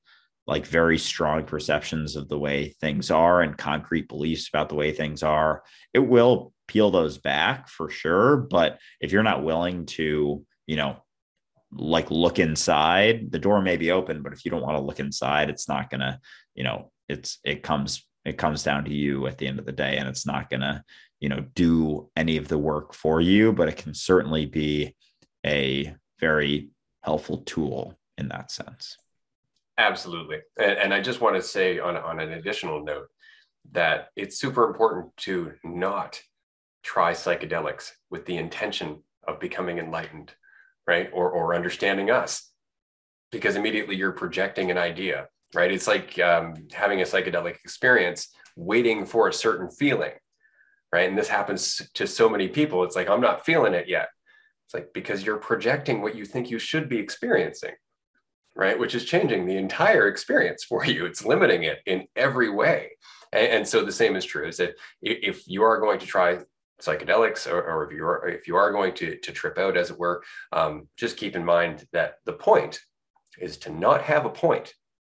like 0.47 0.67
very 0.67 0.99
strong 0.99 1.45
perceptions 1.45 2.17
of 2.17 2.29
the 2.29 2.39
way 2.39 2.75
things 2.81 3.11
are 3.11 3.43
and 3.43 3.59
concrete 3.59 4.09
beliefs 4.09 4.49
about 4.49 4.69
the 4.69 4.75
way 4.75 4.93
things 4.93 5.23
are, 5.23 5.63
it 5.93 5.99
will 5.99 6.53
peel 6.69 6.91
those 6.91 7.19
back 7.19 7.69
for 7.69 7.91
sure. 7.91 8.37
But 8.37 8.79
if 9.01 9.13
you're 9.13 9.23
not 9.23 9.45
willing 9.45 9.87
to, 9.87 10.45
you 10.67 10.77
know, 10.77 10.97
like 11.73 12.11
look 12.11 12.39
inside, 12.39 13.33
the 13.33 13.39
door 13.41 13.61
may 13.61 13.77
be 13.77 13.91
open, 13.91 14.23
but 14.23 14.33
if 14.33 14.45
you 14.45 14.51
don't 14.51 14.63
want 14.63 14.77
to 14.77 14.83
look 14.83 15.01
inside, 15.01 15.51
it's 15.51 15.69
not 15.69 15.91
gonna, 15.91 16.21
you 16.55 16.65
know, 16.65 16.91
it's 17.09 17.39
it 17.45 17.63
comes 17.63 18.07
it 18.25 18.39
comes 18.39 18.63
down 18.63 18.85
to 18.85 18.95
you 18.95 19.27
at 19.27 19.39
the 19.39 19.47
end 19.47 19.59
of 19.59 19.67
the 19.67 19.73
day, 19.73 19.97
and 19.97 20.09
it's 20.09 20.27
not 20.27 20.49
gonna 20.49 20.85
you 21.21 21.29
know 21.29 21.45
do 21.55 22.09
any 22.17 22.37
of 22.37 22.49
the 22.49 22.59
work 22.59 22.95
for 22.95 23.21
you 23.21 23.53
but 23.53 23.69
it 23.69 23.77
can 23.77 23.95
certainly 23.95 24.47
be 24.47 24.95
a 25.45 25.95
very 26.21 26.71
helpful 27.03 27.39
tool 27.39 27.95
in 28.19 28.29
that 28.29 28.51
sense 28.51 28.97
absolutely. 29.79 30.39
And, 30.59 30.79
and 30.79 30.95
i 30.95 31.01
just 31.01 31.21
want 31.21 31.37
to 31.37 31.43
say 31.43 31.79
on, 31.79 31.97
on 31.97 32.21
an 32.21 32.33
additional 32.33 32.85
note 32.85 33.09
that 33.73 34.09
it's 34.17 34.39
super 34.39 34.65
important 34.65 35.17
to 35.19 35.53
not 35.65 36.21
try 36.83 37.13
psychedelics 37.13 37.91
with 38.11 38.27
the 38.27 38.37
intention 38.37 39.03
of 39.27 39.41
becoming 39.41 39.79
enlightened 39.79 40.33
right? 40.87 41.11
Or, 41.13 41.29
or 41.31 41.57
understanding 41.57 42.13
us. 42.13 42.49
Because 43.33 43.57
immediately 43.57 43.97
you're 43.97 44.13
projecting 44.13 44.71
an 44.71 44.79
idea 44.79 45.27
right? 45.55 45.71
It's 45.73 45.87
like 45.87 46.19
um, 46.19 46.55
having 46.73 47.01
a 47.01 47.05
psychedelic 47.05 47.57
experience 47.65 48.29
waiting 48.57 49.07
for 49.07 49.29
a 49.29 49.33
certain 49.33 49.71
feeling 49.71 50.13
right? 50.93 51.09
And 51.09 51.19
this 51.19 51.29
happens 51.29 51.83
to 51.95 52.07
so 52.07 52.29
many 52.29 52.49
people. 52.49 52.85
It's 52.85 52.97
like 52.97 53.11
i'm 53.11 53.21
not 53.21 53.45
feeling 53.45 53.75
it 53.75 53.89
yet. 53.89 54.09
It's 54.67 54.75
like 54.75 54.93
because 54.93 55.25
you're 55.25 55.37
projecting 55.37 56.01
what 56.01 56.15
you 56.15 56.25
think 56.25 56.51
you 56.51 56.59
should 56.59 56.89
be 56.89 56.99
experiencing 56.99 57.75
right 58.57 58.79
which 58.79 58.95
is 58.95 59.05
changing 59.05 59.47
the 59.47 59.57
entire 59.57 60.09
experience 60.09 60.65
for 60.65 60.85
you. 60.85 61.07
It's 61.07 61.25
limiting 61.25 61.65
it 61.65 61.79
in 61.87 62.07
every 62.17 62.51
way. 62.51 62.93
And, 63.33 63.49
and 63.49 63.69
so 63.69 63.85
the 63.85 63.93
same 63.93 64.17
is 64.17 64.25
true 64.25 64.49
is 64.49 64.57
that 64.57 64.75
if 65.03 65.47
you 65.47 65.63
are 65.63 65.79
going 65.79 65.99
to 66.01 66.07
try 66.07 66.39
psychedelics 66.81 67.51
or, 67.51 67.63
or 67.63 67.87
if 67.87 67.93
you 67.93 68.05
are 68.05 68.29
if 68.29 68.47
you 68.49 68.57
are 68.57 68.73
going 68.73 68.95
to 68.95 69.17
to 69.19 69.33
trip 69.33 69.59
out 69.59 69.77
as 69.77 69.91
it 69.91 69.99
were 69.99 70.23
um, 70.53 70.89
just 70.97 71.17
keep 71.17 71.37
in 71.37 71.45
mind 71.45 71.87
that 71.93 72.17
the 72.25 72.33
point 72.33 72.81
is 73.39 73.57
to 73.59 73.71
not 73.71 74.03
have 74.03 74.25
a 74.25 74.31
point. 74.31 74.73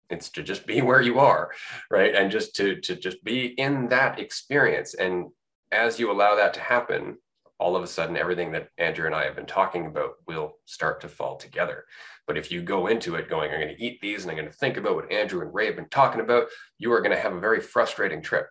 It's 0.10 0.30
to 0.32 0.44
just 0.44 0.66
be 0.66 0.82
where 0.82 1.02
you 1.02 1.20
are 1.20 1.52
right 1.90 2.16
and 2.16 2.32
just 2.32 2.56
to 2.58 2.80
to 2.82 2.96
just 2.96 3.24
be 3.24 3.48
in 3.48 3.90
that 3.90 4.20
experience. 4.20 4.94
And 4.94 5.28
as 5.72 6.00
you 6.00 6.12
allow 6.12 6.36
that 6.36 6.54
to 6.56 6.60
happen, 6.60 7.18
all 7.60 7.76
of 7.76 7.84
a 7.84 7.88
sudden 7.88 8.18
everything 8.18 8.52
that 8.52 8.70
Andrew 8.78 9.06
and 9.06 9.16
I 9.16 9.26
have 9.26 9.36
been 9.36 9.46
talking 9.46 9.86
about 9.86 10.14
will 10.28 10.56
start 10.66 11.02
to 11.02 11.08
fall 11.08 11.36
together. 11.36 11.86
But 12.26 12.38
if 12.38 12.52
you 12.52 12.62
go 12.62 12.88
into 12.88 13.16
it 13.16 13.30
going, 13.30 13.52
I'm 13.52 13.60
going 13.60 13.76
to 13.76 13.84
eat 13.84 14.00
these 14.02 14.24
and 14.24 14.32
I'm 14.32 14.38
going 14.38 14.50
to 14.50 14.58
think 14.58 14.78
about 14.78 14.96
what 14.96 15.12
Andrew 15.12 15.42
and 15.42 15.54
Ray 15.54 15.66
have 15.66 15.76
been 15.76 15.90
talking 15.90 16.22
about, 16.22 16.48
you 16.78 16.92
are 16.94 17.02
going 17.02 17.16
to 17.16 17.22
have 17.22 17.34
a 17.34 17.40
very 17.40 17.60
frustrating 17.60 18.22
trip 18.22 18.48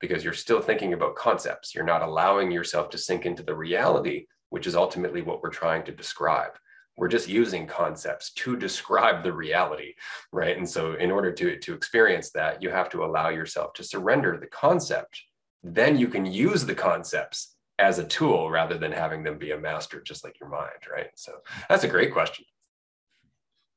because 0.00 0.24
you're 0.24 0.32
still 0.32 0.60
thinking 0.60 0.92
about 0.92 1.16
concepts. 1.16 1.74
You're 1.74 1.84
not 1.84 2.02
allowing 2.02 2.50
yourself 2.50 2.90
to 2.90 2.98
sink 2.98 3.26
into 3.26 3.42
the 3.42 3.54
reality, 3.54 4.26
which 4.50 4.66
is 4.66 4.76
ultimately 4.76 5.22
what 5.22 5.42
we're 5.42 5.50
trying 5.50 5.84
to 5.84 5.92
describe. 5.92 6.52
We're 6.96 7.08
just 7.08 7.28
using 7.28 7.66
concepts 7.66 8.32
to 8.34 8.56
describe 8.56 9.24
the 9.24 9.32
reality, 9.32 9.94
right? 10.32 10.56
And 10.56 10.68
so, 10.68 10.94
in 10.94 11.10
order 11.10 11.32
to, 11.32 11.58
to 11.58 11.74
experience 11.74 12.30
that, 12.30 12.62
you 12.62 12.70
have 12.70 12.88
to 12.90 13.04
allow 13.04 13.30
yourself 13.30 13.72
to 13.74 13.82
surrender 13.82 14.38
the 14.38 14.46
concept 14.46 15.20
then 15.64 15.98
you 15.98 16.08
can 16.08 16.26
use 16.26 16.66
the 16.66 16.74
concepts 16.74 17.53
as 17.78 17.98
a 17.98 18.06
tool 18.06 18.50
rather 18.50 18.78
than 18.78 18.92
having 18.92 19.24
them 19.24 19.38
be 19.38 19.50
a 19.50 19.58
master 19.58 20.00
just 20.00 20.24
like 20.24 20.38
your 20.40 20.48
mind 20.48 20.70
right? 20.92 21.10
So 21.16 21.32
that's 21.68 21.84
a 21.84 21.88
great 21.88 22.12
question. 22.12 22.44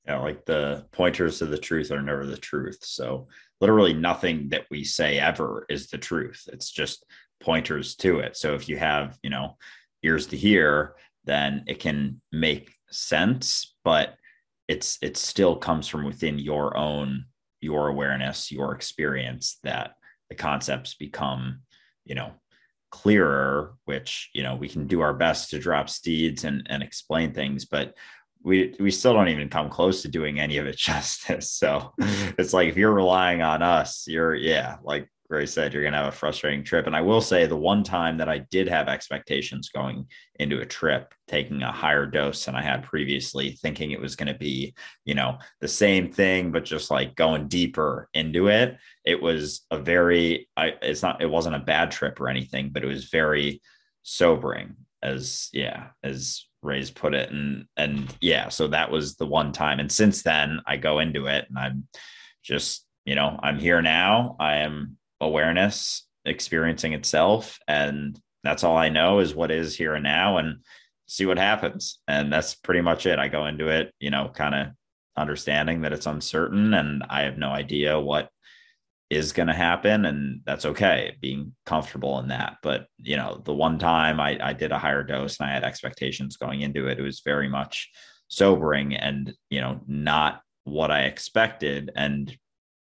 Yeah 0.05 0.19
like 0.19 0.45
the 0.45 0.85
pointers 0.91 1.39
to 1.39 1.45
the 1.45 1.57
truth 1.57 1.91
are 1.91 2.01
never 2.01 2.25
the 2.25 2.37
truth. 2.37 2.79
So 2.81 3.27
literally 3.59 3.93
nothing 3.93 4.49
that 4.49 4.65
we 4.69 4.83
say 4.83 5.19
ever 5.19 5.65
is 5.69 5.87
the 5.87 5.97
truth. 5.97 6.47
It's 6.51 6.71
just 6.71 7.05
pointers 7.39 7.95
to 7.97 8.19
it. 8.19 8.37
So 8.37 8.53
if 8.55 8.69
you 8.69 8.77
have 8.77 9.17
you 9.23 9.29
know 9.29 9.57
ears 10.03 10.27
to 10.27 10.37
hear 10.37 10.95
then 11.25 11.63
it 11.67 11.79
can 11.79 12.21
make 12.31 12.73
sense 12.89 13.75
but 13.83 14.15
it's 14.67 14.97
it 15.01 15.17
still 15.17 15.55
comes 15.55 15.87
from 15.87 16.05
within 16.05 16.39
your 16.39 16.75
own 16.77 17.25
your 17.61 17.89
awareness 17.89 18.51
your 18.51 18.73
experience 18.73 19.59
that 19.63 19.91
the 20.29 20.35
concepts 20.35 20.95
become 20.95 21.59
you 22.05 22.15
know 22.15 22.31
clearer 22.89 23.73
which 23.85 24.29
you 24.33 24.43
know 24.43 24.55
we 24.55 24.69
can 24.69 24.87
do 24.87 25.01
our 25.01 25.13
best 25.13 25.49
to 25.49 25.59
drop 25.59 25.89
seeds 25.89 26.43
and 26.43 26.65
and 26.69 26.81
explain 26.81 27.33
things 27.33 27.65
but 27.65 27.93
we 28.43 28.75
we 28.79 28.91
still 28.91 29.13
don't 29.13 29.27
even 29.27 29.49
come 29.49 29.69
close 29.69 30.01
to 30.01 30.07
doing 30.07 30.39
any 30.39 30.57
of 30.57 30.65
it 30.65 30.77
justice. 30.77 31.51
So 31.51 31.93
it's 31.99 32.53
like 32.53 32.69
if 32.69 32.77
you're 32.77 32.93
relying 32.93 33.41
on 33.41 33.61
us 33.61 34.05
you're 34.07 34.35
yeah 34.35 34.77
like 34.83 35.09
Ray 35.29 35.45
said, 35.45 35.73
you're 35.73 35.83
going 35.83 35.93
to 35.93 35.99
have 35.99 36.07
a 36.07 36.15
frustrating 36.15 36.63
trip. 36.63 36.87
And 36.87 36.95
I 36.95 37.01
will 37.01 37.19
say 37.19 37.45
the 37.45 37.55
one 37.55 37.83
time 37.83 38.17
that 38.17 38.29
I 38.29 38.39
did 38.49 38.69
have 38.69 38.87
expectations 38.87 39.69
going 39.69 40.05
into 40.39 40.61
a 40.61 40.65
trip, 40.65 41.13
taking 41.27 41.61
a 41.63 41.71
higher 41.71 42.05
dose 42.05 42.45
than 42.45 42.55
I 42.55 42.61
had 42.61 42.83
previously, 42.83 43.51
thinking 43.51 43.91
it 43.91 43.99
was 43.99 44.15
going 44.15 44.31
to 44.31 44.39
be, 44.39 44.73
you 45.03 45.15
know, 45.15 45.37
the 45.59 45.67
same 45.67 46.11
thing, 46.11 46.51
but 46.51 46.63
just 46.63 46.89
like 46.89 47.15
going 47.15 47.49
deeper 47.49 48.07
into 48.13 48.47
it. 48.47 48.77
It 49.03 49.21
was 49.21 49.65
a 49.69 49.77
very, 49.77 50.47
I, 50.55 50.75
it's 50.81 51.01
not, 51.01 51.21
it 51.21 51.29
wasn't 51.29 51.55
a 51.55 51.59
bad 51.59 51.91
trip 51.91 52.21
or 52.21 52.29
anything, 52.29 52.69
but 52.69 52.83
it 52.83 52.87
was 52.87 53.05
very 53.05 53.61
sobering 54.03 54.75
as, 55.03 55.49
yeah, 55.51 55.87
as 56.03 56.45
Ray's 56.61 56.89
put 56.89 57.13
it. 57.13 57.31
And, 57.31 57.65
and 57.75 58.15
yeah, 58.21 58.47
so 58.47 58.67
that 58.67 58.91
was 58.91 59.15
the 59.15 59.27
one 59.27 59.51
time. 59.51 59.79
And 59.79 59.91
since 59.91 60.23
then 60.23 60.61
I 60.65 60.77
go 60.77 60.99
into 60.99 61.25
it 61.25 61.47
and 61.49 61.59
I'm 61.59 61.87
just, 62.43 62.85
you 63.03 63.15
know, 63.15 63.37
I'm 63.43 63.59
here 63.59 63.81
now. 63.81 64.37
I 64.39 64.57
am 64.57 64.97
awareness 65.21 66.05
experiencing 66.25 66.93
itself 66.93 67.59
and 67.67 68.19
that's 68.43 68.63
all 68.63 68.77
i 68.77 68.89
know 68.89 69.19
is 69.19 69.33
what 69.33 69.51
is 69.51 69.75
here 69.75 69.95
and 69.95 70.03
now 70.03 70.37
and 70.37 70.59
see 71.07 71.25
what 71.25 71.37
happens. 71.37 71.99
And 72.07 72.31
that's 72.31 72.53
pretty 72.53 72.81
much 72.81 73.05
it. 73.05 73.17
I 73.17 73.27
go 73.27 73.45
into 73.45 73.69
it 73.69 73.93
you 73.99 74.11
know 74.11 74.29
kind 74.33 74.53
of 74.53 74.67
understanding 75.15 75.81
that 75.81 75.93
it's 75.93 76.05
uncertain 76.05 76.75
and 76.75 77.01
i 77.09 77.21
have 77.21 77.39
no 77.39 77.49
idea 77.49 77.99
what 77.99 78.29
is 79.09 79.31
going 79.33 79.47
to 79.47 79.53
happen 79.53 80.05
and 80.05 80.41
that's 80.45 80.63
okay 80.63 81.15
being 81.19 81.55
comfortable 81.65 82.19
in 82.19 82.27
that. 82.27 82.57
But 82.61 82.85
you 82.99 83.17
know 83.17 83.41
the 83.43 83.53
one 83.53 83.79
time 83.79 84.19
I, 84.19 84.37
I 84.41 84.53
did 84.53 84.71
a 84.71 84.77
higher 84.77 85.03
dose 85.03 85.39
and 85.39 85.49
i 85.49 85.53
had 85.53 85.63
expectations 85.63 86.37
going 86.37 86.61
into 86.61 86.87
it 86.87 86.99
it 86.99 87.03
was 87.03 87.21
very 87.21 87.49
much 87.49 87.89
sobering 88.27 88.95
and 88.95 89.33
you 89.49 89.61
know 89.61 89.79
not 89.87 90.41
what 90.65 90.91
i 90.91 91.03
expected 91.03 91.91
and 91.95 92.37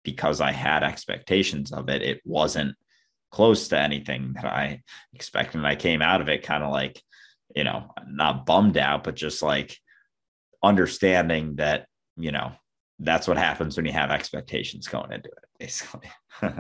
because 0.04 0.42
I 0.42 0.52
had 0.52 0.84
expectations 0.84 1.72
of 1.72 1.90
it, 1.90 2.02
it 2.02 2.22
wasn't 2.26 2.76
close 3.32 3.68
to 3.70 3.80
anything 3.80 4.34
that 4.36 4.46
I 4.46 4.82
expected. 5.14 5.58
And 5.58 5.68
I 5.68 5.76
came 5.76 6.02
out 6.02 6.22
of 6.22 6.30
it 6.30 6.44
kind 6.44 6.64
of 6.64 6.72
like, 6.72 7.02
you 7.56 7.64
know, 7.64 7.92
not 8.08 8.46
bummed 8.46 8.78
out, 8.78 9.04
but 9.04 9.16
just 9.16 9.42
like 9.42 9.78
understanding 10.64 11.56
that, 11.56 11.88
you 12.18 12.32
know, 12.32 12.52
that's 13.00 13.28
what 13.28 13.38
happens 13.38 13.78
when 13.78 13.86
you 13.86 13.94
have 13.94 14.12
expectations 14.12 14.88
going 14.88 15.12
into 15.12 15.30
it, 15.30 15.46
basically. 15.58 16.10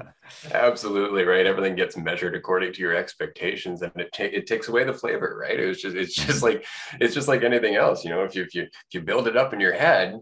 Absolutely 0.53 1.23
right. 1.23 1.45
Everything 1.45 1.75
gets 1.75 1.97
measured 1.97 2.35
according 2.35 2.71
to 2.73 2.81
your 2.81 2.95
expectations, 2.95 3.81
and 3.81 3.91
it, 3.95 4.09
it 4.19 4.47
takes 4.47 4.69
away 4.69 4.85
the 4.85 4.93
flavor, 4.93 5.37
right? 5.41 5.59
It 5.59 5.67
was 5.67 5.81
just 5.81 5.97
it's 5.97 6.15
just 6.15 6.41
mm-hmm. 6.41 6.45
like 6.45 6.65
it's 7.01 7.13
just 7.13 7.27
like 7.27 7.43
anything 7.43 7.75
else, 7.75 8.05
you 8.05 8.09
know. 8.09 8.23
If 8.23 8.35
you 8.35 8.43
if 8.43 8.55
you 8.55 8.63
if 8.63 8.93
you 8.93 9.01
build 9.01 9.27
it 9.27 9.35
up 9.35 9.53
in 9.53 9.59
your 9.59 9.73
head, 9.73 10.17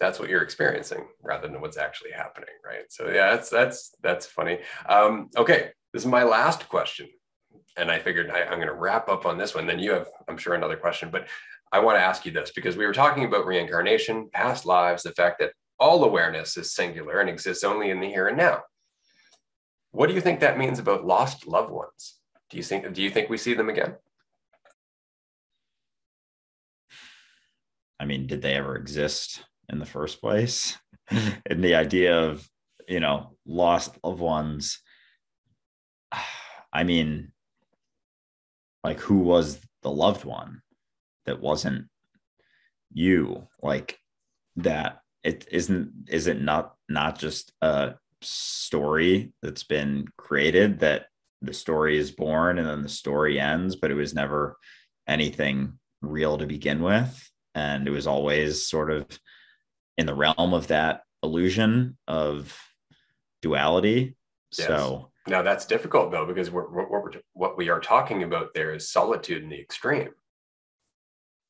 that's 0.00 0.18
what 0.18 0.28
you're 0.28 0.42
experiencing 0.42 1.06
rather 1.22 1.46
than 1.46 1.60
what's 1.60 1.76
actually 1.76 2.10
happening 2.12 2.48
right? 2.64 2.84
So 2.88 3.08
yeah 3.08 3.30
that's 3.30 3.50
that's 3.50 3.94
that's 4.02 4.26
funny. 4.26 4.58
Um, 4.88 5.28
okay 5.36 5.70
this 5.92 6.02
is 6.02 6.08
my 6.08 6.22
last 6.22 6.68
question 6.68 7.08
and 7.76 7.90
i 7.90 7.98
figured 7.98 8.30
I, 8.30 8.42
i'm 8.42 8.58
going 8.58 8.68
to 8.68 8.74
wrap 8.74 9.08
up 9.08 9.26
on 9.26 9.38
this 9.38 9.54
one. 9.54 9.66
Then 9.66 9.78
you 9.78 9.92
have 9.92 10.08
i'm 10.28 10.38
sure 10.38 10.54
another 10.54 10.76
question 10.76 11.10
but 11.10 11.28
i 11.72 11.78
want 11.78 11.96
to 11.98 12.02
ask 12.02 12.24
you 12.24 12.32
this 12.32 12.50
because 12.50 12.76
we 12.76 12.86
were 12.86 12.92
talking 12.92 13.24
about 13.24 13.46
reincarnation 13.46 14.28
past 14.32 14.66
lives 14.66 15.02
the 15.02 15.12
fact 15.12 15.38
that 15.40 15.52
all 15.80 16.04
awareness 16.04 16.56
is 16.58 16.72
singular 16.72 17.20
and 17.20 17.30
exists 17.30 17.64
only 17.64 17.90
in 17.90 18.00
the 18.00 18.06
here 18.06 18.28
and 18.28 18.36
now. 18.36 18.60
What 19.92 20.08
do 20.08 20.14
you 20.14 20.20
think 20.20 20.40
that 20.40 20.58
means 20.58 20.78
about 20.78 21.06
lost 21.06 21.46
loved 21.46 21.72
ones? 21.72 22.20
Do 22.50 22.58
you 22.58 22.62
think 22.62 22.92
do 22.92 23.02
you 23.02 23.10
think 23.10 23.30
we 23.30 23.38
see 23.38 23.54
them 23.54 23.70
again? 23.70 23.96
I 27.98 28.04
mean, 28.04 28.26
did 28.26 28.42
they 28.42 28.54
ever 28.54 28.76
exist? 28.76 29.44
In 29.70 29.78
the 29.78 29.86
first 29.86 30.20
place. 30.20 30.76
Mm-hmm. 31.10 31.28
And 31.46 31.64
the 31.64 31.74
idea 31.74 32.18
of 32.18 32.48
you 32.88 33.00
know 33.00 33.36
lost 33.46 33.98
loved 34.04 34.20
ones 34.20 34.80
i 36.72 36.84
mean 36.84 37.32
like 38.84 39.00
who 39.00 39.18
was 39.18 39.60
the 39.82 39.90
loved 39.90 40.24
one 40.24 40.62
that 41.26 41.40
wasn't 41.40 41.86
you? 42.92 43.48
Like 43.62 43.98
that 44.56 45.00
it 45.22 45.46
isn't 45.50 45.92
is 46.08 46.26
it 46.26 46.40
not 46.40 46.74
not 46.88 47.18
just 47.18 47.52
a 47.60 47.94
story 48.22 49.32
that's 49.42 49.62
been 49.62 50.06
created 50.16 50.80
that 50.80 51.06
the 51.42 51.52
story 51.52 51.98
is 51.98 52.10
born 52.10 52.58
and 52.58 52.66
then 52.66 52.82
the 52.82 52.88
story 52.88 53.40
ends 53.40 53.76
but 53.76 53.90
it 53.90 53.94
was 53.94 54.14
never 54.14 54.56
anything 55.06 55.78
real 56.02 56.38
to 56.38 56.46
begin 56.46 56.82
with. 56.82 57.30
And 57.54 57.86
it 57.86 57.90
was 57.90 58.06
always 58.06 58.66
sort 58.66 58.90
of 58.90 59.06
in 60.00 60.06
the 60.06 60.14
realm 60.14 60.54
of 60.54 60.68
that 60.68 61.02
illusion 61.22 61.98
of 62.08 62.58
duality. 63.42 64.16
Yes. 64.56 64.66
So 64.66 65.10
now 65.28 65.42
that's 65.42 65.66
difficult 65.66 66.10
though, 66.10 66.24
because 66.24 66.50
we're, 66.50 66.70
what, 66.70 66.90
we're, 66.90 67.10
what 67.34 67.58
we 67.58 67.68
are 67.68 67.80
talking 67.80 68.22
about 68.22 68.54
there 68.54 68.72
is 68.72 68.90
solitude 68.90 69.42
in 69.42 69.50
the 69.50 69.60
extreme, 69.60 70.08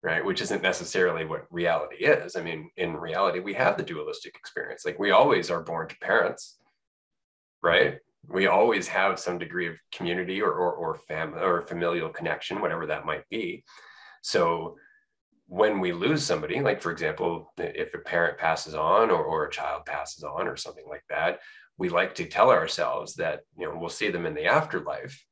right? 0.02 0.24
Which 0.24 0.42
isn't 0.42 0.64
necessarily 0.64 1.24
what 1.24 1.46
reality 1.48 2.04
is. 2.04 2.34
I 2.34 2.42
mean, 2.42 2.70
in 2.76 2.96
reality, 2.96 3.38
we 3.38 3.54
have 3.54 3.76
the 3.76 3.84
dualistic 3.84 4.34
experience. 4.34 4.84
Like 4.84 4.98
we 4.98 5.12
always 5.12 5.48
are 5.48 5.62
born 5.62 5.86
to 5.86 5.96
parents, 5.98 6.58
right? 7.62 7.98
We 8.26 8.48
always 8.48 8.88
have 8.88 9.20
some 9.20 9.38
degree 9.38 9.68
of 9.68 9.76
community 9.92 10.42
or, 10.42 10.50
or, 10.50 10.72
or 10.72 10.96
family 10.96 11.40
or 11.40 11.62
familial 11.62 12.08
connection, 12.08 12.60
whatever 12.60 12.86
that 12.86 13.06
might 13.06 13.28
be. 13.28 13.62
So 14.22 14.74
when 15.50 15.80
we 15.80 15.92
lose 15.92 16.22
somebody, 16.22 16.60
like 16.60 16.80
for 16.80 16.92
example, 16.92 17.52
if 17.58 17.92
a 17.92 17.98
parent 17.98 18.38
passes 18.38 18.76
on 18.76 19.10
or, 19.10 19.24
or 19.24 19.46
a 19.46 19.50
child 19.50 19.84
passes 19.84 20.22
on 20.22 20.46
or 20.46 20.56
something 20.56 20.84
like 20.88 21.02
that, 21.10 21.40
we 21.76 21.88
like 21.88 22.14
to 22.14 22.24
tell 22.24 22.50
ourselves 22.50 23.14
that 23.16 23.40
you 23.58 23.66
know 23.66 23.76
we'll 23.76 23.88
see 23.88 24.10
them 24.10 24.26
in 24.26 24.34
the 24.34 24.44
afterlife, 24.44 25.26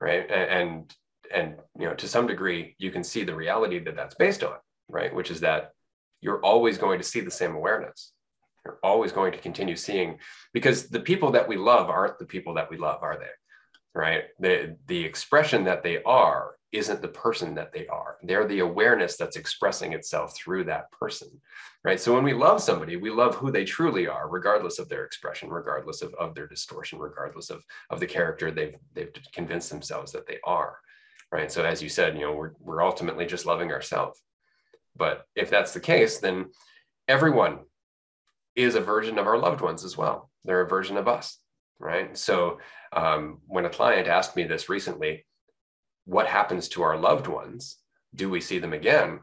right? 0.00 0.30
And 0.30 0.94
and 1.34 1.56
you 1.76 1.86
know 1.86 1.94
to 1.94 2.06
some 2.06 2.28
degree 2.28 2.76
you 2.78 2.92
can 2.92 3.02
see 3.02 3.24
the 3.24 3.34
reality 3.34 3.80
that 3.80 3.96
that's 3.96 4.14
based 4.14 4.44
on, 4.44 4.54
right? 4.88 5.12
Which 5.12 5.32
is 5.32 5.40
that 5.40 5.72
you're 6.20 6.44
always 6.44 6.78
going 6.78 7.00
to 7.00 7.04
see 7.04 7.20
the 7.20 7.32
same 7.32 7.56
awareness. 7.56 8.12
You're 8.64 8.78
always 8.84 9.10
going 9.10 9.32
to 9.32 9.38
continue 9.38 9.74
seeing 9.74 10.18
because 10.52 10.88
the 10.88 11.00
people 11.00 11.32
that 11.32 11.48
we 11.48 11.56
love 11.56 11.90
aren't 11.90 12.20
the 12.20 12.26
people 12.26 12.54
that 12.54 12.70
we 12.70 12.76
love, 12.76 13.02
are 13.02 13.18
they? 13.18 13.34
Right? 13.92 14.22
The 14.38 14.76
the 14.86 15.04
expression 15.04 15.64
that 15.64 15.82
they 15.82 16.00
are 16.04 16.54
isn't 16.74 17.00
the 17.00 17.08
person 17.08 17.54
that 17.54 17.72
they 17.72 17.86
are. 17.86 18.16
They're 18.22 18.48
the 18.48 18.60
awareness 18.60 19.16
that's 19.16 19.36
expressing 19.36 19.92
itself 19.92 20.36
through 20.36 20.64
that 20.64 20.90
person, 20.90 21.28
right? 21.84 22.00
So 22.00 22.12
when 22.12 22.24
we 22.24 22.32
love 22.32 22.60
somebody, 22.60 22.96
we 22.96 23.10
love 23.10 23.36
who 23.36 23.52
they 23.52 23.64
truly 23.64 24.08
are, 24.08 24.28
regardless 24.28 24.78
of 24.78 24.88
their 24.88 25.04
expression, 25.04 25.50
regardless 25.50 26.02
of, 26.02 26.12
of 26.14 26.34
their 26.34 26.48
distortion, 26.48 26.98
regardless 26.98 27.50
of, 27.50 27.64
of 27.90 28.00
the 28.00 28.06
character 28.06 28.50
they've, 28.50 28.74
they've 28.92 29.12
convinced 29.32 29.70
themselves 29.70 30.10
that 30.12 30.26
they 30.26 30.38
are, 30.44 30.78
right? 31.30 31.50
So 31.50 31.64
as 31.64 31.82
you 31.82 31.88
said, 31.88 32.14
you 32.14 32.22
know, 32.22 32.34
we're, 32.34 32.52
we're 32.58 32.82
ultimately 32.82 33.26
just 33.26 33.46
loving 33.46 33.70
ourselves. 33.70 34.20
But 34.96 35.26
if 35.36 35.50
that's 35.50 35.74
the 35.74 35.80
case, 35.80 36.18
then 36.18 36.46
everyone 37.06 37.60
is 38.56 38.74
a 38.74 38.80
version 38.80 39.18
of 39.18 39.26
our 39.26 39.38
loved 39.38 39.60
ones 39.60 39.84
as 39.84 39.96
well. 39.96 40.30
They're 40.44 40.62
a 40.62 40.68
version 40.68 40.96
of 40.96 41.08
us, 41.08 41.38
right? 41.78 42.16
So 42.16 42.58
um, 42.92 43.38
when 43.46 43.64
a 43.64 43.70
client 43.70 44.08
asked 44.08 44.36
me 44.36 44.44
this 44.44 44.68
recently, 44.68 45.24
what 46.04 46.26
happens 46.26 46.68
to 46.68 46.82
our 46.82 46.96
loved 46.96 47.26
ones? 47.26 47.78
Do 48.14 48.28
we 48.28 48.40
see 48.40 48.58
them 48.58 48.72
again? 48.72 49.20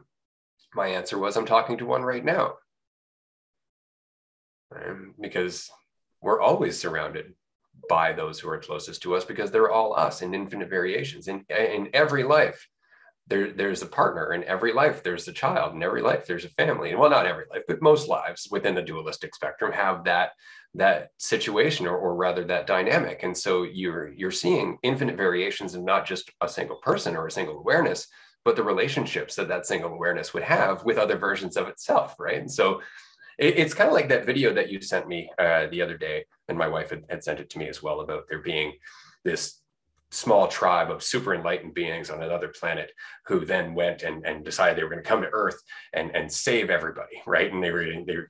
My 0.74 0.88
answer 0.88 1.18
was, 1.18 1.36
I'm 1.36 1.46
talking 1.46 1.78
to 1.78 1.86
one 1.86 2.02
right 2.02 2.24
now. 2.24 2.54
Um, 4.74 5.14
because 5.20 5.70
we're 6.20 6.40
always 6.40 6.78
surrounded 6.78 7.34
by 7.88 8.12
those 8.12 8.40
who 8.40 8.48
are 8.48 8.58
closest 8.58 9.02
to 9.02 9.14
us 9.14 9.24
because 9.24 9.50
they're 9.50 9.70
all 9.70 9.94
us 9.94 10.22
in 10.22 10.34
infinite 10.34 10.70
variations. 10.70 11.28
In, 11.28 11.44
in 11.48 11.90
every 11.92 12.24
life, 12.24 12.66
there, 13.32 13.50
there's 13.50 13.80
a 13.80 13.86
partner. 13.86 14.34
In 14.34 14.44
every 14.44 14.74
life, 14.74 15.02
there's 15.02 15.26
a 15.26 15.32
child. 15.32 15.74
In 15.74 15.82
every 15.82 16.02
life, 16.02 16.26
there's 16.26 16.44
a 16.44 16.50
family. 16.50 16.90
And 16.90 16.98
well, 16.98 17.08
not 17.08 17.24
every 17.24 17.46
life, 17.50 17.62
but 17.66 17.80
most 17.80 18.06
lives 18.06 18.48
within 18.50 18.74
the 18.74 18.82
dualistic 18.82 19.34
spectrum 19.34 19.72
have 19.72 20.04
that 20.04 20.32
that 20.74 21.12
situation 21.16 21.86
or, 21.86 21.96
or 21.96 22.14
rather 22.14 22.44
that 22.44 22.66
dynamic 22.66 23.24
and 23.24 23.36
so 23.36 23.62
you're 23.62 24.10
you're 24.14 24.30
seeing 24.30 24.78
infinite 24.82 25.18
variations 25.18 25.74
of 25.74 25.82
not 25.82 26.06
just 26.06 26.30
a 26.40 26.48
single 26.48 26.76
person 26.76 27.14
or 27.14 27.26
a 27.26 27.30
single 27.30 27.58
awareness 27.58 28.06
but 28.42 28.56
the 28.56 28.62
relationships 28.62 29.34
that 29.34 29.48
that 29.48 29.66
single 29.66 29.92
awareness 29.92 30.32
would 30.32 30.42
have 30.42 30.82
with 30.82 30.96
other 30.96 31.18
versions 31.18 31.58
of 31.58 31.68
itself 31.68 32.16
right 32.18 32.40
and 32.40 32.50
so 32.50 32.80
it, 33.38 33.58
it's 33.58 33.74
kind 33.74 33.88
of 33.88 33.92
like 33.92 34.08
that 34.08 34.24
video 34.24 34.54
that 34.54 34.70
you 34.70 34.80
sent 34.80 35.06
me 35.06 35.30
uh, 35.38 35.66
the 35.70 35.82
other 35.82 35.98
day 35.98 36.24
and 36.48 36.56
my 36.56 36.68
wife 36.68 36.88
had, 36.88 37.04
had 37.10 37.22
sent 37.22 37.38
it 37.38 37.50
to 37.50 37.58
me 37.58 37.68
as 37.68 37.82
well 37.82 38.00
about 38.00 38.24
there 38.30 38.40
being 38.40 38.72
this 39.24 39.61
small 40.12 40.46
tribe 40.46 40.90
of 40.90 41.02
super 41.02 41.34
enlightened 41.34 41.74
beings 41.74 42.10
on 42.10 42.22
another 42.22 42.48
planet 42.48 42.92
who 43.26 43.44
then 43.44 43.74
went 43.74 44.02
and, 44.02 44.24
and 44.26 44.44
decided 44.44 44.76
they 44.76 44.84
were 44.84 44.90
going 44.90 45.02
to 45.02 45.08
come 45.08 45.22
to 45.22 45.30
earth 45.32 45.60
and, 45.94 46.14
and 46.14 46.30
save 46.30 46.70
everybody 46.70 47.22
right? 47.26 47.52
And 47.52 47.62
they 47.62 47.70
were 47.70 47.86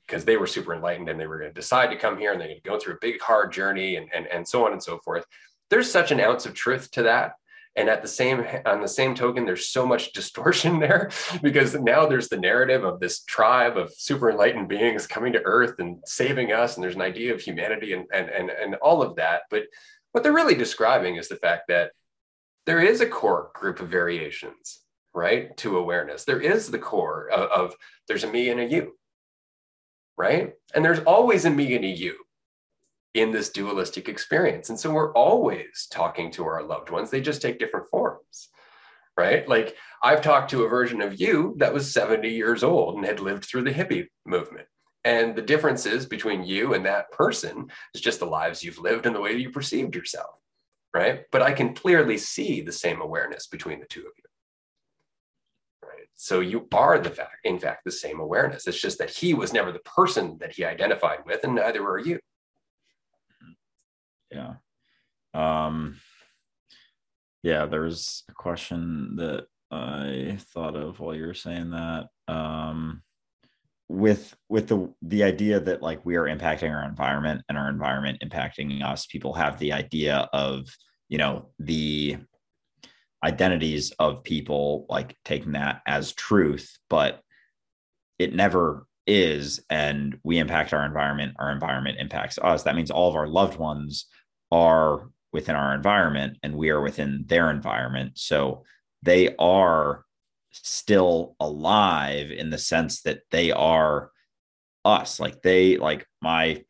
because 0.07 0.25
they, 0.25 0.33
they, 0.33 0.37
were 0.37 0.47
super 0.47 0.75
enlightened 0.75 1.09
and 1.09 1.19
they 1.19 1.27
were 1.27 1.39
going 1.39 1.51
to 1.51 1.55
decide 1.55 1.91
to 1.91 1.97
come 1.97 2.19
here 2.19 2.33
and 2.33 2.41
they're 2.41 2.49
going 2.49 2.61
to 2.63 2.69
go 2.69 2.79
through 2.79 2.95
a 2.95 3.01
big 3.01 3.21
hard 3.21 3.53
journey 3.53 3.97
and, 3.97 4.09
and, 4.15 4.27
and 4.27 4.47
so 4.47 4.65
on 4.67 4.73
and 4.73 4.83
so 4.83 4.99
forth. 4.99 5.25
There's 5.71 5.91
such 5.91 6.11
an 6.11 6.21
ounce 6.21 6.47
of 6.47 6.55
truth 6.55 6.91
to 6.93 7.03
that. 7.05 7.33
And 7.75 7.89
at 7.89 8.03
the 8.03 8.09
same 8.09 8.45
on 8.67 8.83
the 8.83 8.89
same 8.89 9.15
token 9.15 9.47
there's 9.47 9.69
so 9.69 9.87
much 9.87 10.13
distortion 10.15 10.79
there 10.79 11.11
because 11.43 11.75
now 11.75 12.07
there's 12.07 12.29
the 12.29 12.39
narrative 12.39 12.85
of 12.85 13.01
this 13.01 13.25
tribe 13.25 13.79
of 13.79 13.93
super 13.97 14.31
enlightened 14.31 14.69
beings 14.69 15.07
coming 15.07 15.33
to 15.33 15.43
earth 15.45 15.77
and 15.79 15.97
saving 16.05 16.53
us. 16.53 16.77
And 16.77 16.85
there's 16.85 16.97
an 16.97 17.01
idea 17.01 17.33
of 17.33 17.41
humanity 17.41 17.95
and 17.95 18.05
and 18.13 18.29
and, 18.29 18.51
and 18.51 18.75
all 18.77 19.03
of 19.03 19.17
that. 19.17 19.43
But 19.49 19.63
what 20.13 20.23
they're 20.23 20.33
really 20.33 20.55
describing 20.55 21.17
is 21.17 21.29
the 21.29 21.37
fact 21.37 21.65
that 21.69 21.93
there 22.67 22.81
is 22.81 23.01
a 23.01 23.07
core 23.07 23.51
group 23.55 23.81
of 23.81 23.89
variations, 23.89 24.81
right, 25.15 25.57
to 25.59 25.79
awareness. 25.79 26.25
There 26.25 26.41
is 26.41 26.71
the 26.71 26.79
core 26.79 27.29
of, 27.31 27.51
of 27.51 27.75
there's 28.09 28.25
a 28.25 28.31
me 28.31 28.51
and 28.51 28.61
a 28.61 28.65
you, 28.65 28.97
right? 30.17 30.53
And 30.75 30.85
there's 30.85 31.01
always 31.01 31.45
a 31.45 31.51
me 31.51 31.75
and 31.75 31.85
a 31.85 31.89
you 31.89 32.17
in 33.15 33.31
this 33.31 33.51
dualistic 33.51 34.09
experience. 34.09 34.71
And 34.71 34.79
so 34.79 34.93
we're 34.93 35.13
always 35.13 35.87
talking 35.91 36.31
to 36.33 36.45
our 36.45 36.63
loved 36.63 36.91
ones. 36.91 37.11
They 37.11 37.21
just 37.21 37.43
take 37.43 37.59
different 37.59 37.89
forms, 37.91 38.49
right? 39.19 39.47
Like 39.47 39.77
I've 40.03 40.23
talked 40.23 40.51
to 40.51 40.63
a 40.63 40.69
version 40.69 41.03
of 41.03 41.21
you 41.21 41.55
that 41.59 41.75
was 41.75 41.93
70 41.93 42.29
years 42.29 42.63
old 42.63 42.97
and 42.97 43.05
had 43.05 43.21
lived 43.21 43.45
through 43.45 43.65
the 43.65 43.73
hippie 43.73 44.07
movement. 44.25 44.67
And 45.05 45.35
the 45.35 45.43
differences 45.43 46.07
between 46.07 46.45
you 46.45 46.75
and 46.75 46.87
that 46.87 47.11
person 47.11 47.71
is 47.95 48.01
just 48.01 48.21
the 48.21 48.27
lives 48.27 48.63
you've 48.63 48.79
lived 48.79 49.07
and 49.07 49.15
the 49.15 49.21
way 49.21 49.33
you 49.33 49.51
perceived 49.51 49.97
yourself. 49.97 50.37
Right. 50.95 51.25
But 51.33 51.43
I 51.43 51.53
can 51.53 51.75
clearly 51.75 52.19
see 52.19 52.61
the 52.61 52.73
same 52.73 53.01
awareness 53.01 53.47
between 53.47 53.81
the 53.81 53.87
two 53.87 54.01
of 54.01 54.13
you. 54.17 54.25
Right. 55.83 56.07
So 56.15 56.41
you 56.41 56.69
are 56.73 56.99
the 56.99 57.11
fact, 57.11 57.39
in 57.45 57.59
fact, 57.59 57.85
the 57.85 57.91
same 57.91 58.21
awareness. 58.21 58.67
It's 58.67 58.81
just 58.81 58.99
that 58.99 59.11
he 59.11 59.35
was 59.35 59.53
never 59.53 59.73
the 59.73 59.81
person 59.81 60.37
that 60.41 60.53
he 60.53 60.65
identified 60.65 61.21
with, 61.27 61.43
and 61.45 61.55
neither 61.55 61.83
were 61.83 61.99
you. 61.99 62.21
Yeah. 64.31 64.55
Um 65.35 65.97
yeah, 67.43 67.67
there's 67.67 68.23
a 68.29 68.33
question 68.35 69.17
that 69.17 69.47
I 69.71 70.39
thought 70.53 70.77
of 70.77 71.01
while 71.01 71.15
you 71.15 71.27
were 71.27 71.35
saying 71.35 71.71
that. 71.71 72.09
Um 72.29 73.03
with 73.89 74.35
with 74.49 74.69
the 74.69 74.93
the 75.03 75.23
idea 75.23 75.61
that 75.61 75.83
like 75.83 76.05
we 76.05 76.17
are 76.17 76.25
impacting 76.25 76.71
our 76.71 76.89
environment 76.89 77.43
and 77.49 77.59
our 77.59 77.69
environment 77.69 78.23
impacting 78.25 78.83
us 78.83 79.07
people 79.07 79.35
have 79.35 79.59
the 79.59 79.73
idea 79.73 80.29
of 80.33 80.67
you 81.09 81.19
know 81.19 81.51
the 81.59 82.17
identities 83.25 83.93
of 83.99 84.25
people 84.25 84.87
like 84.89 85.17
taking 85.25 85.53
that 85.53 85.83
as 85.87 86.13
truth 86.13 86.79
but 86.89 87.21
it 88.19 88.35
never 88.35 88.87
is 89.07 89.61
and 89.69 90.19
we 90.23 90.39
impact 90.39 90.73
our 90.73 90.87
environment 90.87 91.35
our 91.39 91.51
environment 91.51 91.99
impacts 91.99 92.39
us. 92.39 92.63
That 92.63 92.77
means 92.77 92.91
all 92.91 93.09
of 93.09 93.17
our 93.17 93.27
loved 93.27 93.59
ones 93.59 94.07
are 94.51 95.09
within 95.33 95.57
our 95.57 95.75
environment 95.75 96.39
and 96.43 96.57
we 96.57 96.71
are 96.71 96.81
within 96.81 97.25
their 97.27 97.51
environment. 97.51 98.13
So 98.17 98.65
they 99.03 99.35
are 99.37 100.05
still 100.53 101.37
alive 101.41 102.31
in 102.31 102.51
the 102.51 102.59
sense 102.59 103.03
that 103.03 103.21
they 103.31 103.51
are 103.51 104.11
us. 104.85 105.19
Like 105.19 105.43
they, 105.43 105.77
like 105.77 106.07
my 106.21 106.65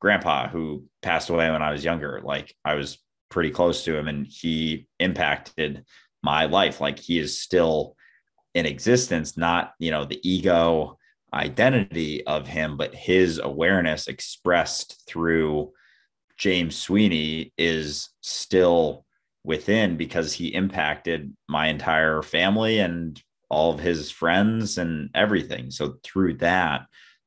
grandpa 0.00 0.48
who 0.48 0.84
passed 1.02 1.30
away 1.30 1.50
when 1.50 1.62
I 1.62 1.72
was 1.72 1.84
younger, 1.84 2.20
like 2.22 2.54
I 2.64 2.74
was 2.74 2.98
pretty 3.30 3.50
close 3.50 3.84
to 3.84 3.96
him 3.96 4.08
and 4.08 4.26
he 4.26 4.86
impacted 4.98 5.84
my 6.22 6.46
life. 6.46 6.80
Like 6.80 6.98
he 6.98 7.18
is 7.18 7.40
still 7.40 7.96
in 8.54 8.66
existence, 8.66 9.36
not, 9.36 9.72
you 9.78 9.90
know, 9.90 10.04
the 10.04 10.20
ego 10.28 10.98
identity 11.32 12.26
of 12.26 12.46
him, 12.46 12.76
but 12.76 12.94
his 12.94 13.38
awareness 13.38 14.08
expressed 14.08 15.04
through 15.06 15.72
James 16.38 16.76
Sweeney 16.76 17.52
is 17.58 18.10
still 18.20 19.04
within 19.44 19.96
because 19.96 20.32
he 20.32 20.54
impacted 20.54 21.34
my 21.48 21.68
entire 21.68 22.22
family 22.22 22.78
and 22.78 23.22
all 23.48 23.72
of 23.72 23.80
his 23.80 24.10
friends 24.10 24.78
and 24.78 25.10
everything. 25.14 25.70
So 25.70 25.96
through 26.02 26.34
that, 26.34 26.86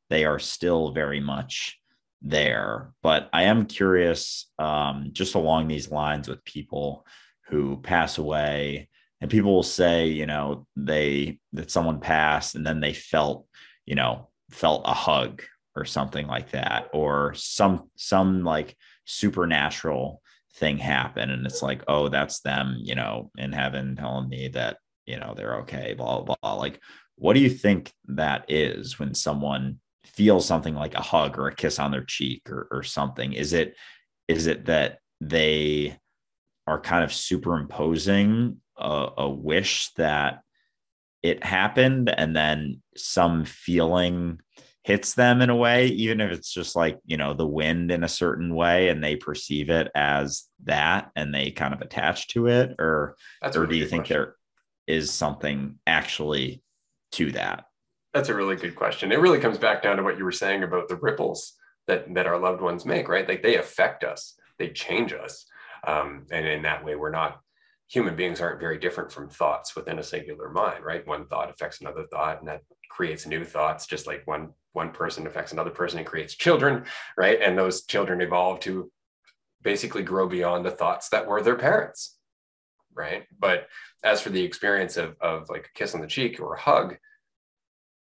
they 0.09 0.25
are 0.25 0.39
still 0.39 0.91
very 0.91 1.19
much 1.19 1.79
there. 2.21 2.93
But 3.01 3.29
I 3.33 3.43
am 3.43 3.65
curious, 3.65 4.47
um, 4.59 5.09
just 5.11 5.35
along 5.35 5.67
these 5.67 5.91
lines 5.91 6.27
with 6.27 6.43
people 6.45 7.05
who 7.47 7.77
pass 7.81 8.17
away, 8.17 8.87
and 9.19 9.29
people 9.29 9.53
will 9.53 9.63
say, 9.63 10.07
you 10.07 10.25
know, 10.25 10.67
they 10.75 11.39
that 11.53 11.71
someone 11.71 11.99
passed 11.99 12.55
and 12.55 12.65
then 12.65 12.79
they 12.79 12.93
felt, 12.93 13.47
you 13.85 13.95
know, 13.95 14.29
felt 14.49 14.83
a 14.85 14.93
hug 14.93 15.43
or 15.75 15.85
something 15.85 16.27
like 16.27 16.51
that, 16.51 16.89
or 16.93 17.33
some 17.35 17.89
some 17.95 18.43
like 18.43 18.75
supernatural 19.05 20.21
thing 20.55 20.77
happen 20.77 21.29
and 21.29 21.45
it's 21.45 21.61
like 21.61 21.81
oh 21.87 22.09
that's 22.09 22.41
them 22.41 22.75
you 22.81 22.93
know 22.93 23.31
in 23.37 23.53
heaven 23.53 23.95
telling 23.95 24.27
me 24.27 24.49
that 24.49 24.77
you 25.05 25.19
know 25.19 25.33
they're 25.35 25.57
okay 25.57 25.93
blah 25.93 26.21
blah, 26.21 26.35
blah. 26.41 26.53
like 26.53 26.79
what 27.15 27.33
do 27.33 27.39
you 27.39 27.49
think 27.49 27.91
that 28.05 28.45
is 28.49 28.97
when 28.97 29.13
someone 29.13 29.79
feels 30.05 30.45
something 30.45 30.75
like 30.75 30.95
a 30.95 31.01
hug 31.01 31.37
or 31.37 31.47
a 31.47 31.55
kiss 31.55 31.79
on 31.79 31.91
their 31.91 32.03
cheek 32.03 32.49
or, 32.49 32.67
or 32.71 32.83
something 32.83 33.33
is 33.33 33.53
it 33.53 33.75
is 34.27 34.47
it 34.47 34.65
that 34.65 34.99
they 35.19 35.97
are 36.67 36.79
kind 36.79 37.03
of 37.03 37.13
superimposing 37.13 38.57
a, 38.77 39.07
a 39.17 39.29
wish 39.29 39.91
that 39.93 40.41
it 41.23 41.43
happened 41.43 42.09
and 42.09 42.35
then 42.35 42.81
some 42.95 43.45
feeling 43.45 44.39
hits 44.83 45.13
them 45.13 45.41
in 45.41 45.49
a 45.49 45.55
way, 45.55 45.87
even 45.87 46.19
if 46.19 46.31
it's 46.31 46.51
just 46.51 46.75
like, 46.75 46.99
you 47.05 47.17
know, 47.17 47.33
the 47.33 47.45
wind 47.45 47.91
in 47.91 48.03
a 48.03 48.09
certain 48.09 48.55
way 48.55 48.89
and 48.89 49.03
they 49.03 49.15
perceive 49.15 49.69
it 49.69 49.89
as 49.93 50.45
that 50.63 51.11
and 51.15 51.33
they 51.33 51.51
kind 51.51 51.73
of 51.73 51.81
attach 51.81 52.27
to 52.29 52.47
it? 52.47 52.75
Or, 52.79 53.15
That's 53.41 53.55
or 53.55 53.67
do 53.67 53.75
you 53.75 53.85
think 53.85 54.05
question. 54.05 54.17
there 54.17 54.35
is 54.87 55.11
something 55.11 55.75
actually 55.87 56.63
to 57.13 57.31
that? 57.31 57.65
That's 58.13 58.29
a 58.29 58.35
really 58.35 58.55
good 58.55 58.75
question. 58.75 59.11
It 59.11 59.19
really 59.19 59.39
comes 59.39 59.57
back 59.57 59.81
down 59.81 59.97
to 59.97 60.03
what 60.03 60.17
you 60.17 60.23
were 60.23 60.31
saying 60.31 60.63
about 60.63 60.89
the 60.89 60.97
ripples 60.97 61.53
that, 61.87 62.13
that 62.13 62.27
our 62.27 62.37
loved 62.37 62.61
ones 62.61 62.85
make, 62.85 63.07
right? 63.07 63.27
Like 63.27 63.41
they 63.41 63.57
affect 63.57 64.03
us, 64.03 64.35
they 64.59 64.69
change 64.69 65.13
us. 65.13 65.45
Um, 65.87 66.25
and 66.31 66.45
in 66.45 66.61
that 66.63 66.83
way, 66.83 66.95
we're 66.95 67.11
not 67.11 67.39
human 67.87 68.15
beings 68.15 68.39
aren't 68.39 68.59
very 68.59 68.77
different 68.77 69.11
from 69.11 69.29
thoughts 69.29 69.75
within 69.75 69.99
a 69.99 70.03
singular 70.03 70.49
mind, 70.49 70.83
right? 70.83 71.05
One 71.05 71.27
thought 71.27 71.49
affects 71.49 71.81
another 71.81 72.05
thought, 72.09 72.39
and 72.39 72.47
that 72.47 72.61
creates 72.89 73.25
new 73.25 73.43
thoughts, 73.43 73.85
just 73.85 74.07
like 74.07 74.25
one 74.25 74.53
one 74.73 74.91
person 74.91 75.27
affects 75.27 75.51
another 75.51 75.69
person 75.69 75.99
and 75.99 76.07
creates 76.07 76.35
children, 76.35 76.85
right? 77.17 77.41
And 77.41 77.57
those 77.57 77.83
children 77.83 78.21
evolve 78.21 78.61
to 78.61 78.89
basically 79.61 80.03
grow 80.03 80.29
beyond 80.29 80.65
the 80.65 80.71
thoughts 80.71 81.09
that 81.09 81.27
were 81.27 81.41
their 81.41 81.57
parents, 81.57 82.17
right? 82.93 83.25
But 83.37 83.67
as 84.03 84.21
for 84.21 84.29
the 84.29 84.43
experience 84.43 84.97
of, 84.97 85.15
of 85.21 85.49
like 85.49 85.67
a 85.67 85.77
kiss 85.77 85.95
on 85.95 86.01
the 86.01 86.07
cheek 86.07 86.39
or 86.39 86.53
a 86.53 86.59
hug, 86.59 86.97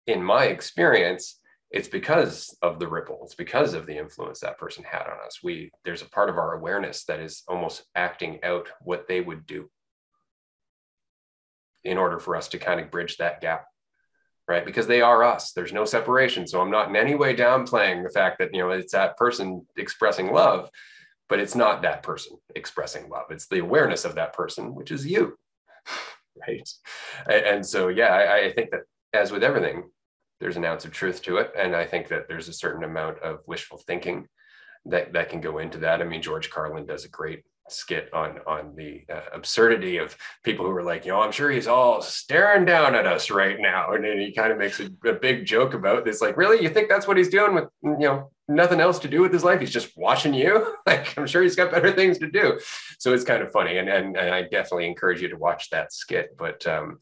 in 0.07 0.23
my 0.23 0.44
experience, 0.44 1.41
it's 1.70 1.89
because 1.89 2.57
of 2.62 2.78
the 2.78 2.89
ripple. 2.89 3.20
It's 3.25 3.34
because 3.34 3.75
of 3.75 3.86
the 3.86 3.97
influence 3.97 4.41
that 4.41 4.58
person 4.58 4.84
had 4.84 5.02
on 5.02 5.18
us. 5.25 5.41
We 5.42 5.70
there's 5.84 6.02
a 6.02 6.08
part 6.08 6.31
of 6.31 6.39
our 6.39 6.55
awareness 6.55 7.05
that 7.05 7.20
is 7.20 7.42
almost 7.47 7.84
acting 7.94 8.42
out 8.42 8.68
what 8.81 9.07
they 9.07 9.20
would 9.20 9.47
do 9.47 9.68
in 11.84 11.99
order 11.99 12.18
for 12.18 12.36
us 12.36 12.49
to 12.49 12.58
kind 12.58 12.81
of 12.81 12.91
bridge 12.91 13.18
that 13.18 13.41
gap 13.41 13.67
right? 14.49 14.65
Because 14.65 14.86
they 14.86 15.02
are 15.02 15.23
us. 15.23 15.52
There's 15.52 15.75
no 15.75 15.84
separation. 15.84 16.47
So 16.47 16.60
I'm 16.60 16.70
not 16.70 16.89
in 16.89 16.97
any 16.97 17.15
way 17.15 17.36
downplaying 17.36 18.02
the 18.02 18.10
fact 18.10 18.39
that, 18.39 18.55
you 18.55 18.60
know, 18.60 18.70
it's 18.70 18.92
that 18.92 19.18
person 19.18 19.67
expressing 19.76 20.33
love, 20.33 20.70
but 21.28 21.39
it's 21.39 21.55
not 21.55 21.83
that 21.83 22.02
person 22.02 22.39
expressing 22.57 23.10
love. 23.10 23.26
It's 23.31 23.47
the 23.47 23.58
awareness 23.58 24.07
of 24.07 24.15
that 24.15 24.33
person, 24.33 24.75
which 24.75 24.91
is 24.91 25.07
you, 25.07 25.36
right? 26.49 26.68
And 27.28 27.65
so, 27.65 27.89
yeah, 27.89 28.15
I, 28.15 28.47
I 28.47 28.52
think 28.52 28.70
that 28.70 28.83
as 29.12 29.33
with 29.33 29.42
everything, 29.42 29.91
there's 30.41 30.57
an 30.57 30.65
ounce 30.65 30.84
of 30.84 30.92
truth 30.92 31.23
to 31.23 31.39
it. 31.39 31.52
And 31.58 31.75
I 31.75 31.84
think 31.84 32.08
that 32.08 32.28
there's 32.28 32.49
a 32.49 32.52
certain 32.52 32.84
amount 32.84 33.18
of 33.20 33.41
wishful 33.47 33.78
thinking 33.78 34.28
that, 34.86 35.12
that 35.12 35.31
can 35.31 35.41
go 35.41 35.58
into 35.58 35.78
that. 35.78 36.00
I 36.00 36.05
mean, 36.05 36.23
George 36.23 36.50
Carlin 36.50 36.86
does 36.86 37.05
a 37.05 37.08
great 37.08 37.42
skit 37.70 38.08
on 38.12 38.39
on 38.47 38.75
the 38.76 39.05
uh, 39.12 39.20
absurdity 39.33 39.99
of 39.99 40.17
people 40.42 40.65
who 40.65 40.73
are 40.73 40.83
like, 40.83 41.05
you 41.05 41.12
know, 41.12 41.20
I'm 41.20 41.33
sure 41.33 41.50
he's 41.50 41.67
all 41.67 42.00
staring 42.02 42.65
down 42.65 42.94
at 42.94 43.07
us 43.07 43.31
right 43.31 43.58
now, 43.58 43.92
and 43.92 44.05
then 44.05 44.18
he 44.18 44.33
kind 44.33 44.52
of 44.52 44.58
makes 44.58 44.81
a, 44.81 44.89
a, 45.07 45.12
big 45.12 45.44
joke 45.44 45.75
about 45.75 46.05
this. 46.05 46.20
Like, 46.20 46.36
really, 46.36 46.62
you 46.62 46.70
think 46.70 46.89
that's 46.89 47.07
what 47.07 47.17
he's 47.17 47.28
doing 47.28 47.55
with 47.55 47.68
you 47.83 47.99
know 47.99 48.31
nothing 48.49 48.81
else 48.81 48.99
to 49.01 49.09
do 49.09 49.20
with 49.20 49.33
his 49.33 49.44
life? 49.44 49.60
He's 49.60 49.73
just 49.73 49.97
watching 49.97 50.35
you. 50.35 50.75
like, 50.86 51.17
I'm 51.17 51.27
sure 51.27 51.43
he's 51.43 51.57
got 51.57 51.70
better 51.70 51.93
things 51.93 52.18
to 52.18 52.31
do. 52.31 52.59
So 52.99 53.12
it's 53.12 53.25
kind 53.25 53.43
of 53.43 53.52
funny, 53.52 53.78
and 53.78 53.89
and, 53.89 54.17
and 54.17 54.35
I 54.35 54.43
definitely 54.43 54.86
encourage 54.86 55.23
you 55.23 55.28
to 55.28 55.36
watch 55.36 55.70
that 55.70 55.93
skit. 55.93 56.36
But 56.36 56.67
um, 56.67 56.99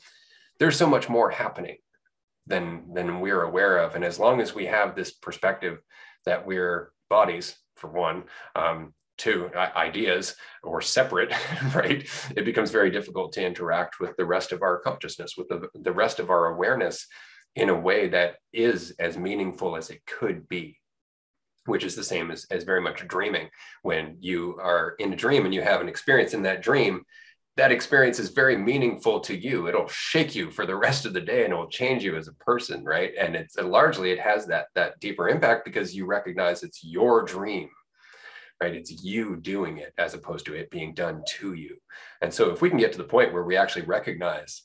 there's 0.58 0.76
so 0.76 0.89
much 0.89 1.08
more 1.08 1.31
happening 1.31 1.76
than 2.47 2.92
than 2.94 3.20
we're 3.20 3.42
aware 3.42 3.78
of, 3.78 3.94
and 3.94 4.05
as 4.05 4.18
long 4.18 4.41
as 4.41 4.55
we 4.55 4.66
have 4.66 4.94
this 4.94 5.12
perspective 5.12 5.78
that 6.25 6.47
we're 6.47 6.92
bodies 7.08 7.57
for 7.76 7.89
one 7.89 8.25
um, 8.57 8.92
two 9.16 9.50
ideas 9.55 10.34
or 10.62 10.81
separate 10.83 11.33
right 11.75 12.07
it 12.36 12.44
becomes 12.44 12.70
very 12.70 12.91
difficult 12.91 13.33
to 13.33 13.44
interact 13.44 13.99
with 13.99 14.15
the 14.16 14.25
rest 14.25 14.52
of 14.52 14.62
our 14.62 14.78
consciousness 14.81 15.36
with 15.36 15.49
the, 15.49 15.68
the 15.75 15.92
rest 15.92 16.18
of 16.18 16.31
our 16.31 16.47
awareness 16.47 17.07
in 17.55 17.70
a 17.70 17.75
way 17.75 18.08
that 18.08 18.36
is 18.52 18.94
as 18.99 19.16
meaningful 19.16 19.76
as 19.76 19.89
it 19.89 20.05
could 20.07 20.47
be 20.49 20.78
which 21.67 21.85
is 21.85 21.95
the 21.95 22.05
same 22.05 22.31
as, 22.31 22.47
as 22.51 22.65
very 22.65 22.81
much 22.81 23.07
dreaming 23.09 23.49
when 23.83 24.17
you 24.20 24.57
are 24.61 24.95
in 24.99 25.12
a 25.12 25.17
dream 25.17 25.45
and 25.45 25.55
you 25.55 25.62
have 25.62 25.81
an 25.81 25.89
experience 25.89 26.35
in 26.35 26.43
that 26.43 26.62
dream 26.62 27.03
that 27.57 27.73
experience 27.73 28.19
is 28.19 28.28
very 28.31 28.57
meaningful 28.57 29.20
to 29.20 29.36
you 29.36 29.67
it'll 29.67 29.89
shake 29.89 30.35
you 30.35 30.51
for 30.51 30.67
the 30.67 30.77
rest 30.77 31.07
of 31.07 31.12
the 31.12 31.20
day 31.20 31.45
and 31.45 31.53
it 31.53 31.57
will 31.57 31.69
change 31.69 32.05
you 32.05 32.17
as 32.17 32.28
a 32.28 32.35
person 32.35 32.85
right 32.85 33.12
and 33.19 33.35
it's 33.35 33.57
largely 33.57 34.11
it 34.11 34.20
has 34.20 34.47
that 34.47 34.67
that 34.75 34.99
deeper 35.01 35.28
impact 35.28 35.65
because 35.65 35.95
you 35.95 36.07
recognize 36.07 36.62
it's 36.62 36.85
your 36.85 37.23
dream 37.23 37.69
right? 38.61 38.75
It's 38.75 39.05
you 39.05 39.36
doing 39.36 39.78
it 39.78 39.93
as 39.99 40.15
opposed 40.15 40.47
to 40.47 40.55
it 40.55 40.70
being 40.70 40.95
done 40.95 41.23
to 41.39 41.55
you. 41.55 41.77
And 42.23 42.33
so 42.33 42.51
if 42.51 42.62
we 42.62 42.70
can 42.70 42.78
get 42.78 42.93
to 42.93 42.99
the 42.99 43.05
point 43.05 43.33
where 43.33 43.45
we 43.45 43.57
actually 43.57 43.85
recognize 43.85 44.62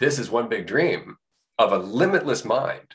this 0.00 0.18
is 0.18 0.30
one 0.30 0.48
big 0.48 0.66
dream 0.66 1.16
of 1.58 1.72
a 1.72 1.78
limitless 1.78 2.44
mind, 2.44 2.94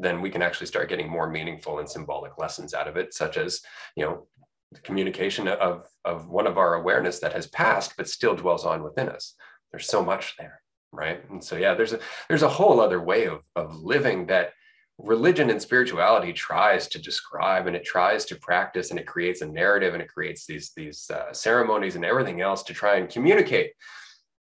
then 0.00 0.20
we 0.20 0.30
can 0.30 0.42
actually 0.42 0.66
start 0.66 0.88
getting 0.88 1.08
more 1.08 1.28
meaningful 1.28 1.78
and 1.78 1.88
symbolic 1.88 2.38
lessons 2.38 2.74
out 2.74 2.88
of 2.88 2.96
it, 2.96 3.14
such 3.14 3.36
as, 3.36 3.60
you 3.96 4.04
know, 4.04 4.26
the 4.72 4.80
communication 4.80 5.48
of, 5.48 5.86
of 6.04 6.28
one 6.28 6.46
of 6.46 6.56
our 6.56 6.74
awareness 6.74 7.18
that 7.20 7.32
has 7.32 7.46
passed 7.48 7.94
but 7.96 8.08
still 8.08 8.34
dwells 8.34 8.64
on 8.64 8.82
within 8.82 9.08
us. 9.08 9.34
There's 9.72 9.86
so 9.86 10.02
much 10.02 10.36
there, 10.38 10.62
right? 10.92 11.28
And 11.28 11.42
so 11.42 11.56
yeah, 11.56 11.74
there's 11.74 11.92
a 11.92 12.00
there's 12.28 12.42
a 12.42 12.48
whole 12.48 12.80
other 12.80 13.00
way 13.00 13.26
of, 13.26 13.40
of 13.56 13.74
living 13.74 14.26
that 14.26 14.52
religion 14.98 15.50
and 15.50 15.60
spirituality 15.60 16.32
tries 16.32 16.86
to 16.88 17.00
describe 17.00 17.66
and 17.66 17.74
it 17.74 17.84
tries 17.84 18.24
to 18.26 18.36
practice 18.36 18.90
and 18.90 18.98
it 18.98 19.06
creates 19.06 19.40
a 19.40 19.46
narrative 19.46 19.94
and 19.94 20.02
it 20.02 20.08
creates 20.08 20.46
these 20.46 20.72
these 20.76 21.10
uh, 21.10 21.32
ceremonies 21.32 21.96
and 21.96 22.04
everything 22.04 22.40
else 22.40 22.62
to 22.62 22.74
try 22.74 22.96
and 22.96 23.08
communicate 23.08 23.72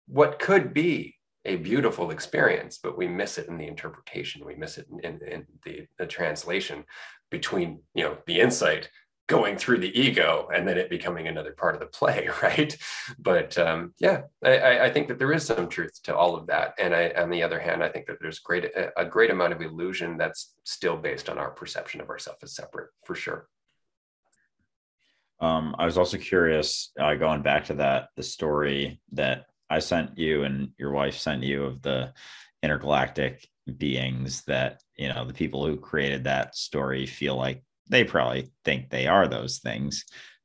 what 0.07 0.39
could 0.39 0.73
be 0.73 1.17
a 1.45 1.57
beautiful 1.57 2.11
experience 2.11 2.79
but 2.79 2.97
we 2.97 3.07
miss 3.07 3.39
it 3.39 3.49
in 3.49 3.59
the 3.59 3.67
interpretation. 3.67 4.45
We 4.45 4.55
miss 4.55 4.79
it 4.79 4.87
in, 4.91 5.01
in, 5.01 5.29
in 5.29 5.47
the, 5.65 5.87
the 5.99 6.07
translation 6.07 6.85
between 7.31 7.81
you 7.95 8.05
know 8.05 8.19
the 8.27 8.41
insight 8.41 8.91
going 9.27 9.57
through 9.57 9.79
the 9.79 9.99
ego 9.99 10.49
and 10.55 10.69
then 10.69 10.77
it 10.77 10.91
becoming 10.91 11.29
another 11.29 11.53
part 11.53 11.75
of 11.75 11.81
the 11.81 11.87
play 11.87 12.29
right? 12.43 12.77
But 13.19 13.57
um, 13.59 13.95
yeah 13.99 14.23
I, 14.45 14.81
I, 14.81 14.91
think 14.91 15.09
that 15.09 15.19
there 15.19 15.33
is 15.33 15.47
some 15.47 15.69
truth 15.69 15.99
to 16.05 16.15
all 16.15 16.37
of 16.37 16.47
that. 16.49 16.75
And 16.79 16.95
I, 16.95 17.09
on 17.17 17.31
the 17.31 17.43
other 17.43 17.59
hand 17.59 17.83
i 17.83 17.89
think 17.89 18.07
that 18.07 18.19
there's 18.21 18.39
great 18.39 18.71
a 18.97 19.05
great 19.05 19.31
amount 19.31 19.55
of 19.55 19.63
illusion 19.63 20.19
that's 20.19 20.55
still 20.65 20.97
based 20.97 21.29
on 21.29 21.39
our 21.39 21.51
perception 21.51 22.01
of 22.01 22.11
ourselves 22.11 22.43
as 22.43 22.55
separate 22.55 22.91
for 23.05 23.15
sure. 23.15 23.49
Um, 25.41 25.75
i 25.79 25.85
was 25.85 25.99
also 25.99 26.19
curious 26.19 26.93
uh, 27.01 27.15
going 27.15 27.43
back 27.43 27.65
to 27.67 27.75
that 27.75 28.09
the 28.17 28.23
story 28.23 29.01
that 29.13 29.47
i 29.75 29.79
sent 29.79 30.17
you 30.17 30.45
and 30.45 30.71
your 30.79 30.93
wife 30.93 31.17
sent 31.17 31.43
you 31.43 31.65
of 31.65 31.83
the 31.83 32.13
intergalactic 32.63 33.47
beings 33.79 34.43
that 34.45 34.83
you 34.97 35.09
know 35.09 35.25
the 35.25 35.33
people 35.35 35.67
who 35.67 35.77
created 35.77 36.25
that 36.25 36.55
story 36.55 37.07
feel 37.07 37.37
like 37.37 37.63
they 37.89 38.05
probably 38.05 38.51
think 38.65 38.89
they 38.89 39.07
are 39.07 39.29
those 39.29 39.59
things 39.59 40.05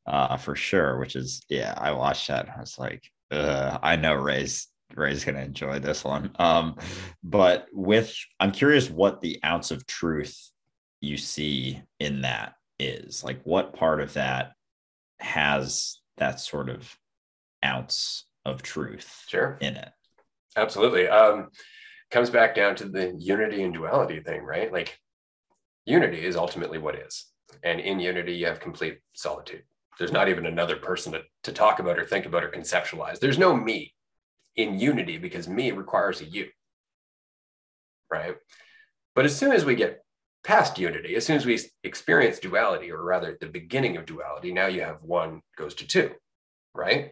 uh, 0.10 0.38
for 0.38 0.56
sure. 0.56 0.98
Which 1.00 1.16
is, 1.16 1.42
yeah, 1.50 1.74
I 1.78 1.92
watched 1.92 2.28
that. 2.28 2.50
I 2.56 2.60
was 2.60 2.78
like, 2.78 3.10
I 3.32 3.96
know 3.96 4.16
Ray's 4.16 4.68
Ray's 4.96 5.24
gonna 5.24 5.42
enjoy 5.42 5.80
this 5.80 6.04
one. 6.04 6.32
Um, 6.40 6.76
but 7.24 7.68
with, 7.72 8.16
I'm 8.40 8.52
curious 8.52 8.90
what 8.90 9.22
the 9.22 9.40
ounce 9.46 9.70
of 9.70 9.86
truth 9.86 10.36
you 11.00 11.16
see 11.16 11.82
in 12.00 12.22
that 12.22 12.56
is 12.80 13.24
like 13.24 13.42
what 13.44 13.76
part 13.76 14.02
of 14.02 14.14
that 14.14 14.54
has 15.20 16.00
that 16.18 16.40
sort 16.40 16.70
of 16.70 16.98
ounce 17.64 18.26
of 18.46 18.62
truth 18.62 19.26
sure. 19.28 19.58
in 19.62 19.76
it. 19.76 19.90
Absolutely. 20.56 21.08
Um 21.08 21.50
comes 22.12 22.30
back 22.30 22.56
down 22.56 22.76
to 22.76 22.86
the 22.86 23.14
unity 23.18 23.64
and 23.64 23.74
duality 23.74 24.20
thing 24.20 24.44
right? 24.44 24.72
Like 24.72 24.98
unity 25.86 26.26
is 26.26 26.36
ultimately 26.36 26.78
what 26.78 26.96
is. 26.96 27.26
And 27.64 27.80
in 27.80 28.00
unity 28.00 28.34
you 28.34 28.48
have 28.48 28.60
complete 28.60 29.00
solitude. 29.14 29.64
There's 29.98 30.12
not 30.12 30.30
even 30.30 30.46
another 30.46 30.78
person 30.78 31.12
to, 31.12 31.22
to 31.44 31.52
talk 31.52 31.80
about 31.80 32.00
or 32.00 32.06
think 32.06 32.26
about 32.26 32.44
or 32.44 32.50
conceptualize. 32.50 33.20
There's 33.20 33.38
no 33.38 33.56
me 33.56 33.94
in 34.56 34.80
unity 34.80 35.18
because 35.18 35.48
me 35.48 35.72
requires 35.72 36.22
a 36.22 36.26
you 36.26 36.48
right? 38.12 38.36
But 39.16 39.26
as 39.26 39.36
soon 39.36 39.52
as 39.52 39.66
we 39.66 39.76
get 39.76 40.04
past 40.44 40.80
unity, 40.80 41.16
as 41.16 41.26
soon 41.26 41.36
as 41.36 41.46
we 41.46 41.60
experience 41.84 42.40
duality, 42.40 42.92
or 42.92 43.04
rather 43.04 43.38
the 43.40 43.48
beginning 43.48 43.98
of 43.98 44.06
duality, 44.06 44.52
now 44.52 44.68
you 44.68 44.82
have 44.82 45.04
one 45.04 45.42
goes 45.58 45.76
to 45.76 45.88
two, 45.88 46.12
right? 46.74 47.12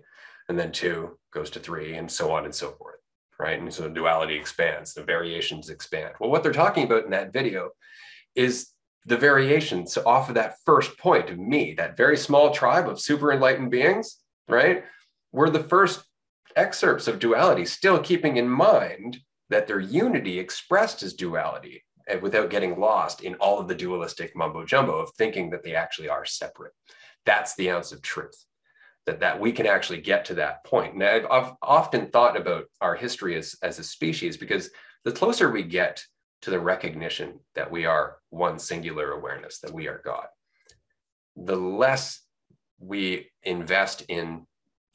And 0.50 0.58
then 0.58 0.72
two 0.72 1.18
goes 1.34 1.50
to 1.52 1.60
three, 1.60 1.96
and 1.96 2.10
so 2.10 2.32
on 2.32 2.46
and 2.46 2.56
so 2.56 2.72
forth, 2.72 3.00
right? 3.40 3.60
And 3.60 3.74
so 3.74 3.90
duality 3.90 4.36
expands, 4.36 4.94
the 4.94 5.04
variations 5.04 5.70
expand. 5.70 6.14
Well, 6.20 6.30
what 6.30 6.44
they're 6.44 6.54
talking 6.54 6.86
about 6.86 7.04
in 7.04 7.12
that 7.12 7.34
video 7.34 7.72
is 8.36 8.70
the 9.06 9.18
variations 9.18 9.98
off 9.98 10.30
of 10.30 10.36
that 10.36 10.56
first 10.66 10.98
point 10.98 11.30
of 11.30 11.38
me, 11.38 11.74
that 11.74 11.98
very 11.98 12.18
small 12.18 12.52
tribe 12.52 12.88
of 12.90 13.00
super 13.00 13.32
enlightened 13.32 13.72
beings, 13.72 14.18
right? 14.48 14.84
Were 15.32 15.50
the 15.50 15.64
first 15.64 16.04
excerpts 16.58 17.08
of 17.08 17.20
duality, 17.20 17.66
still 17.66 18.00
keeping 18.00 18.38
in 18.38 18.50
mind 18.50 19.20
that 19.50 19.68
their 19.68 19.80
unity 19.80 20.40
expressed 20.40 21.04
as 21.04 21.14
duality 21.14 21.84
eh, 22.08 22.18
without 22.18 22.50
getting 22.50 22.80
lost 22.80 23.22
in 23.22 23.36
all 23.36 23.60
of 23.60 23.68
the 23.68 23.76
dualistic 23.76 24.36
mumbo 24.36 24.66
jumbo 24.66 24.98
of 24.98 25.12
thinking 25.18 25.50
that 25.52 25.64
they 25.64 25.76
actually 25.76 26.10
are 26.10 26.26
separate. 26.26 26.74
That's 27.26 27.56
the 27.56 27.72
ounce 27.72 27.92
of 27.92 28.02
truth. 28.02 28.46
That, 29.08 29.22
that 29.22 29.40
we 29.40 29.52
can 29.52 29.66
actually 29.66 30.02
get 30.02 30.26
to 30.26 30.36
that 30.36 30.64
point. 30.66 30.94
And 30.94 31.04
I've, 31.04 31.26
I've 31.32 31.54
often 31.62 32.08
thought 32.08 32.36
about 32.36 32.66
our 32.82 32.94
history 32.94 33.36
as, 33.38 33.56
as 33.64 33.80
a 33.80 33.84
species 33.84 34.38
because 34.38 34.70
the 35.06 35.14
closer 35.14 35.50
we 35.50 35.64
get 35.64 36.04
to 36.42 36.52
the 36.52 36.60
recognition 36.60 37.40
that 37.56 37.72
we 37.72 37.86
are 37.86 38.18
one 38.30 38.60
singular 38.60 39.12
awareness, 39.12 39.60
that 39.60 39.74
we 39.74 39.88
are 39.88 40.02
God, 40.04 40.28
the 41.38 41.56
less 41.56 42.22
we 42.80 43.32
invest 43.44 44.04
in 44.10 44.46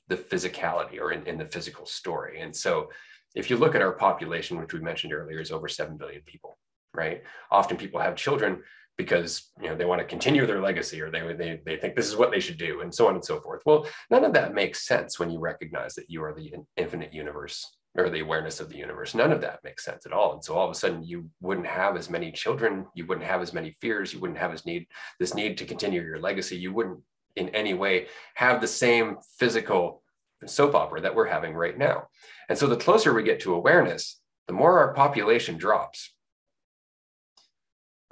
the 0.09 0.17
physicality 0.17 1.01
or 1.01 1.13
in, 1.13 1.27
in 1.27 1.39
the 1.39 1.47
physical 1.47 1.87
story. 1.87 2.43
And 2.43 2.55
so 2.55 2.91
if 3.35 3.49
you 3.49 3.57
look 3.57 3.75
at 3.75 3.83
our 3.83 3.93
population, 3.93 4.61
which 4.61 4.75
we 4.75 4.81
mentioned 4.81 5.15
earlier, 5.15 5.41
is 5.41 5.51
over 5.51 5.69
7 5.69 5.97
billion 5.97 6.21
people 6.27 6.59
right? 6.95 7.23
Often 7.51 7.79
people 7.79 8.01
have 8.01 8.17
children 8.17 8.63
because 8.99 9.51
you 9.61 9.69
know 9.69 9.75
they 9.75 9.85
want 9.85 10.01
to 10.01 10.07
continue 10.07 10.47
their 10.47 10.61
legacy 10.61 11.01
or 11.01 11.11
they, 11.11 11.21
they 11.33 11.61
they 11.65 11.77
think 11.77 11.97
this 11.97 12.09
is 12.09 12.17
what 12.17 12.31
they 12.31 12.41
should 12.41 12.59
do 12.59 12.81
and 12.81 12.95
so 12.95 13.09
on 13.09 13.15
and 13.15 13.25
so 13.25 13.41
forth. 13.41 13.63
Well 13.65 13.87
none 14.11 14.25
of 14.25 14.33
that 14.35 14.55
makes 14.55 14.87
sense 14.87 15.19
when 15.19 15.31
you 15.31 15.39
recognize 15.39 15.95
that 15.95 16.11
you 16.11 16.23
are 16.23 16.35
the 16.35 16.53
infinite 16.77 17.13
universe 17.13 17.77
or 17.95 18.09
the 18.09 18.21
awareness 18.21 18.61
of 18.61 18.71
the 18.71 18.77
universe. 18.77 19.15
None 19.15 19.33
of 19.33 19.43
that 19.43 19.61
makes 19.65 19.85
sense 19.85 20.07
at 20.07 20.13
all. 20.13 20.33
And 20.33 20.43
so 20.45 20.55
all 20.55 20.65
of 20.65 20.71
a 20.71 20.75
sudden 20.75 21.05
you 21.05 21.29
wouldn't 21.41 21.67
have 21.67 21.97
as 21.97 22.09
many 22.11 22.33
children 22.33 22.87
you 22.95 23.07
wouldn't 23.07 23.27
have 23.27 23.43
as 23.43 23.53
many 23.53 23.75
fears 23.81 24.13
you 24.13 24.21
wouldn't 24.21 24.39
have 24.39 24.53
as 24.53 24.67
need 24.67 24.87
this 25.19 25.35
need 25.35 25.59
to 25.59 25.65
continue 25.65 26.03
your 26.03 26.21
legacy. 26.21 26.57
You 26.57 26.73
wouldn't 26.73 27.01
in 27.37 27.49
any 27.51 27.75
way 27.75 28.09
have 28.35 28.61
the 28.61 28.67
same 28.69 29.17
physical 29.39 30.03
soap 30.45 30.75
opera 30.75 31.01
that 31.01 31.15
we're 31.15 31.27
having 31.27 31.55
right 31.55 31.79
now. 31.79 32.09
And 32.49 32.59
so 32.59 32.67
the 32.67 32.77
closer 32.77 33.15
we 33.15 33.23
get 33.23 33.41
to 33.41 33.55
awareness 33.55 34.21
the 34.49 34.53
more 34.53 34.79
our 34.81 34.93
population 34.93 35.57
drops 35.57 36.15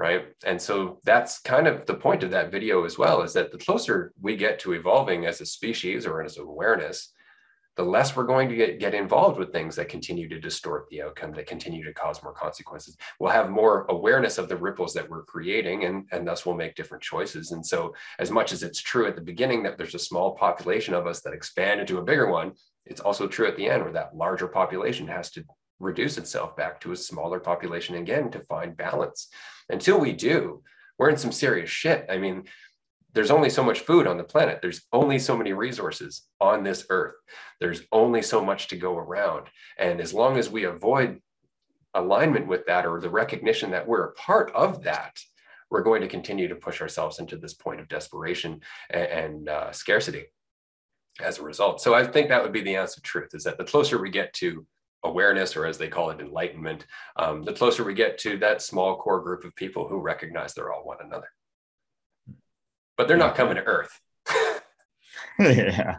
right? 0.00 0.24
And 0.46 0.60
so 0.60 0.98
that's 1.04 1.40
kind 1.40 1.68
of 1.68 1.84
the 1.84 1.94
point 1.94 2.22
of 2.22 2.30
that 2.30 2.50
video 2.50 2.84
as 2.86 2.96
well 2.96 3.20
is 3.20 3.34
that 3.34 3.52
the 3.52 3.58
closer 3.58 4.14
we 4.18 4.34
get 4.34 4.58
to 4.60 4.72
evolving 4.72 5.26
as 5.26 5.42
a 5.42 5.46
species 5.46 6.06
or 6.06 6.22
as 6.22 6.38
awareness 6.38 7.12
the 7.76 7.82
less 7.84 8.16
we're 8.16 8.24
going 8.24 8.48
to 8.48 8.56
get, 8.56 8.80
get 8.80 8.94
involved 8.94 9.38
with 9.38 9.52
things 9.52 9.76
that 9.76 9.88
continue 9.88 10.28
to 10.28 10.40
distort 10.40 10.86
the 10.90 11.02
outcome 11.02 11.32
that 11.32 11.46
continue 11.46 11.84
to 11.84 11.94
cause 11.94 12.22
more 12.22 12.32
consequences. 12.32 12.96
We'll 13.18 13.30
have 13.30 13.48
more 13.48 13.86
awareness 13.88 14.38
of 14.38 14.48
the 14.48 14.56
ripples 14.56 14.92
that 14.94 15.08
we're 15.08 15.22
creating 15.22 15.84
and, 15.84 16.06
and 16.12 16.26
thus 16.26 16.44
we'll 16.44 16.56
make 16.56 16.74
different 16.74 17.02
choices. 17.02 17.52
And 17.52 17.64
so 17.64 17.94
as 18.18 18.30
much 18.30 18.52
as 18.52 18.62
it's 18.62 18.80
true 18.80 19.06
at 19.06 19.16
the 19.16 19.22
beginning 19.22 19.62
that 19.62 19.78
there's 19.78 19.94
a 19.94 20.00
small 20.00 20.34
population 20.34 20.94
of 20.94 21.06
us 21.06 21.20
that 21.20 21.32
expand 21.32 21.80
into 21.80 21.98
a 21.98 22.02
bigger 22.02 22.26
one 22.26 22.52
it's 22.86 23.00
also 23.00 23.28
true 23.28 23.46
at 23.46 23.56
the 23.56 23.68
end 23.68 23.82
where 23.82 23.92
that 23.92 24.16
larger 24.16 24.48
population 24.48 25.06
has 25.06 25.30
to 25.30 25.44
reduce 25.80 26.18
itself 26.18 26.56
back 26.56 26.80
to 26.80 26.92
a 26.92 26.96
smaller 26.96 27.40
population 27.40 27.96
again 27.96 28.30
to 28.30 28.40
find 28.40 28.76
balance. 28.76 29.28
Until 29.72 29.98
we 29.98 30.12
do, 30.12 30.62
we're 30.98 31.10
in 31.10 31.16
some 31.16 31.32
serious 31.32 31.70
shit. 31.70 32.06
I 32.10 32.18
mean, 32.18 32.44
there's 33.12 33.30
only 33.30 33.50
so 33.50 33.64
much 33.64 33.80
food 33.80 34.06
on 34.06 34.18
the 34.18 34.24
planet. 34.24 34.60
There's 34.62 34.82
only 34.92 35.18
so 35.18 35.36
many 35.36 35.52
resources 35.52 36.22
on 36.40 36.62
this 36.62 36.86
earth. 36.90 37.14
There's 37.58 37.82
only 37.90 38.22
so 38.22 38.44
much 38.44 38.68
to 38.68 38.76
go 38.76 38.96
around. 38.96 39.46
And 39.78 40.00
as 40.00 40.14
long 40.14 40.36
as 40.36 40.48
we 40.48 40.64
avoid 40.64 41.20
alignment 41.94 42.46
with 42.46 42.66
that 42.66 42.86
or 42.86 43.00
the 43.00 43.10
recognition 43.10 43.70
that 43.72 43.86
we're 43.86 44.04
a 44.04 44.14
part 44.14 44.52
of 44.52 44.84
that, 44.84 45.18
we're 45.70 45.82
going 45.82 46.02
to 46.02 46.08
continue 46.08 46.48
to 46.48 46.54
push 46.54 46.80
ourselves 46.80 47.18
into 47.18 47.36
this 47.36 47.54
point 47.54 47.80
of 47.80 47.88
desperation 47.88 48.60
and, 48.90 49.06
and 49.06 49.48
uh, 49.48 49.72
scarcity 49.72 50.26
as 51.20 51.38
a 51.38 51.42
result. 51.42 51.80
So 51.80 51.94
I 51.94 52.06
think 52.06 52.28
that 52.28 52.42
would 52.42 52.52
be 52.52 52.62
the 52.62 52.76
answer 52.76 53.00
truth 53.00 53.34
is 53.34 53.44
that 53.44 53.58
the 53.58 53.64
closer 53.64 54.00
we 54.00 54.10
get 54.10 54.32
to 54.34 54.66
awareness, 55.04 55.56
or 55.56 55.66
as 55.66 55.78
they 55.78 55.88
call 55.88 56.10
it, 56.10 56.20
enlightenment, 56.20 56.86
um, 57.16 57.42
the 57.42 57.52
closer 57.52 57.84
we 57.84 57.94
get 57.94 58.18
to 58.18 58.38
that 58.38 58.62
small 58.62 58.96
core 58.96 59.20
group 59.20 59.44
of 59.44 59.54
people 59.56 59.88
who 59.88 59.98
recognize 59.98 60.54
they're 60.54 60.72
all 60.72 60.84
one 60.84 60.98
another. 61.02 61.28
But 62.96 63.08
they're 63.08 63.16
not 63.16 63.34
coming 63.34 63.56
to 63.56 63.64
Earth. 63.64 63.98
yeah. 65.38 65.96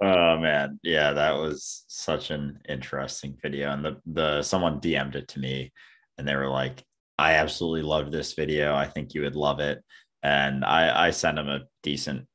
Oh 0.00 0.38
man, 0.38 0.78
yeah, 0.82 1.12
that 1.12 1.32
was 1.32 1.84
such 1.88 2.30
an 2.30 2.60
interesting 2.68 3.36
video, 3.42 3.72
and 3.72 3.84
the 3.84 4.00
the 4.06 4.42
someone 4.42 4.80
DM'd 4.80 5.16
it 5.16 5.28
to 5.28 5.40
me, 5.40 5.72
and 6.16 6.26
they 6.26 6.36
were 6.36 6.48
like, 6.48 6.84
"I 7.18 7.34
absolutely 7.34 7.82
loved 7.82 8.12
this 8.12 8.34
video. 8.34 8.74
I 8.76 8.86
think 8.86 9.14
you 9.14 9.22
would 9.22 9.34
love 9.34 9.58
it." 9.58 9.82
And 10.22 10.64
I 10.64 11.08
I 11.08 11.10
sent 11.10 11.36
them 11.36 11.48
a 11.48 11.64
decently 11.82 12.26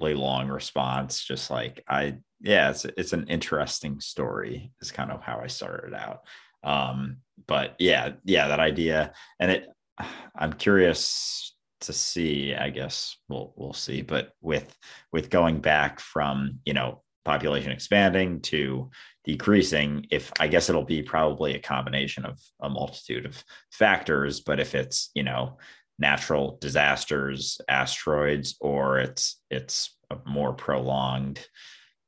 long 0.00 0.48
response, 0.48 1.24
just 1.24 1.48
like 1.50 1.84
I 1.88 2.18
yeah, 2.42 2.70
it's 2.70 2.84
it's 2.84 3.12
an 3.12 3.28
interesting 3.28 4.00
story. 4.00 4.72
Is 4.80 4.90
kind 4.90 5.10
of 5.10 5.22
how 5.22 5.40
I 5.42 5.46
started 5.46 5.94
out. 5.94 6.22
Um, 6.64 7.18
but 7.46 7.76
yeah, 7.78 8.12
yeah, 8.24 8.48
that 8.48 8.60
idea, 8.60 9.12
and 9.40 9.50
it. 9.50 9.68
I'm 10.36 10.54
curious 10.54 11.54
to 11.82 11.92
see. 11.92 12.54
I 12.54 12.70
guess 12.70 13.16
we'll 13.28 13.52
we'll 13.56 13.74
see. 13.74 14.02
But 14.02 14.32
with 14.40 14.76
with 15.12 15.30
going 15.30 15.60
back 15.60 16.00
from 16.00 16.58
you 16.64 16.74
know 16.74 17.02
population 17.24 17.70
expanding 17.70 18.40
to 18.40 18.90
decreasing, 19.24 20.06
if 20.10 20.32
I 20.40 20.48
guess 20.48 20.68
it'll 20.68 20.84
be 20.84 21.02
probably 21.02 21.54
a 21.54 21.60
combination 21.60 22.24
of 22.24 22.40
a 22.60 22.68
multitude 22.68 23.26
of 23.26 23.44
factors. 23.70 24.40
But 24.40 24.58
if 24.58 24.74
it's 24.74 25.10
you 25.14 25.22
know 25.22 25.58
natural 25.98 26.58
disasters, 26.60 27.60
asteroids, 27.68 28.56
or 28.60 28.98
it's 28.98 29.40
it's 29.50 29.96
a 30.10 30.16
more 30.26 30.54
prolonged 30.54 31.46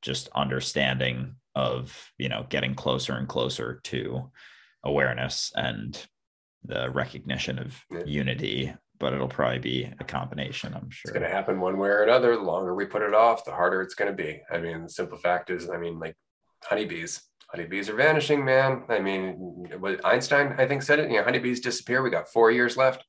just 0.05 0.29
understanding 0.35 1.35
of 1.55 2.11
you 2.17 2.29
know 2.29 2.45
getting 2.49 2.75
closer 2.75 3.13
and 3.13 3.27
closer 3.27 3.81
to 3.83 4.29
awareness 4.83 5.51
and 5.55 6.05
the 6.63 6.89
recognition 6.91 7.57
of 7.57 7.83
yeah. 7.91 8.03
unity 8.05 8.73
but 8.99 9.13
it'll 9.13 9.27
probably 9.27 9.59
be 9.59 9.91
a 9.99 10.03
combination 10.03 10.73
i'm 10.75 10.89
sure 10.89 11.09
it's 11.09 11.17
going 11.17 11.27
to 11.27 11.35
happen 11.35 11.59
one 11.59 11.77
way 11.77 11.89
or 11.89 12.03
another. 12.03 12.35
The 12.35 12.41
longer 12.43 12.75
we 12.75 12.85
put 12.85 13.01
it 13.01 13.13
off 13.15 13.43
the 13.43 13.51
harder 13.51 13.81
it's 13.81 13.95
going 13.95 14.15
to 14.15 14.23
be. 14.23 14.41
I 14.51 14.59
mean 14.59 14.83
the 14.83 14.89
simple 14.89 15.17
fact 15.17 15.49
is 15.49 15.69
i 15.69 15.77
mean 15.77 15.99
like 15.99 16.15
honeybees 16.63 17.23
honeybees 17.47 17.89
are 17.89 17.95
vanishing 17.95 18.45
man. 18.45 18.83
I 18.89 18.99
mean 18.99 19.33
what 19.79 20.05
einstein 20.05 20.55
i 20.59 20.67
think 20.67 20.83
said 20.83 20.99
it 20.99 21.09
you 21.09 21.17
know 21.17 21.23
honeybees 21.23 21.61
disappear. 21.61 22.03
We 22.03 22.09
got 22.11 22.29
four 22.29 22.51
years 22.51 22.77
left 22.77 23.03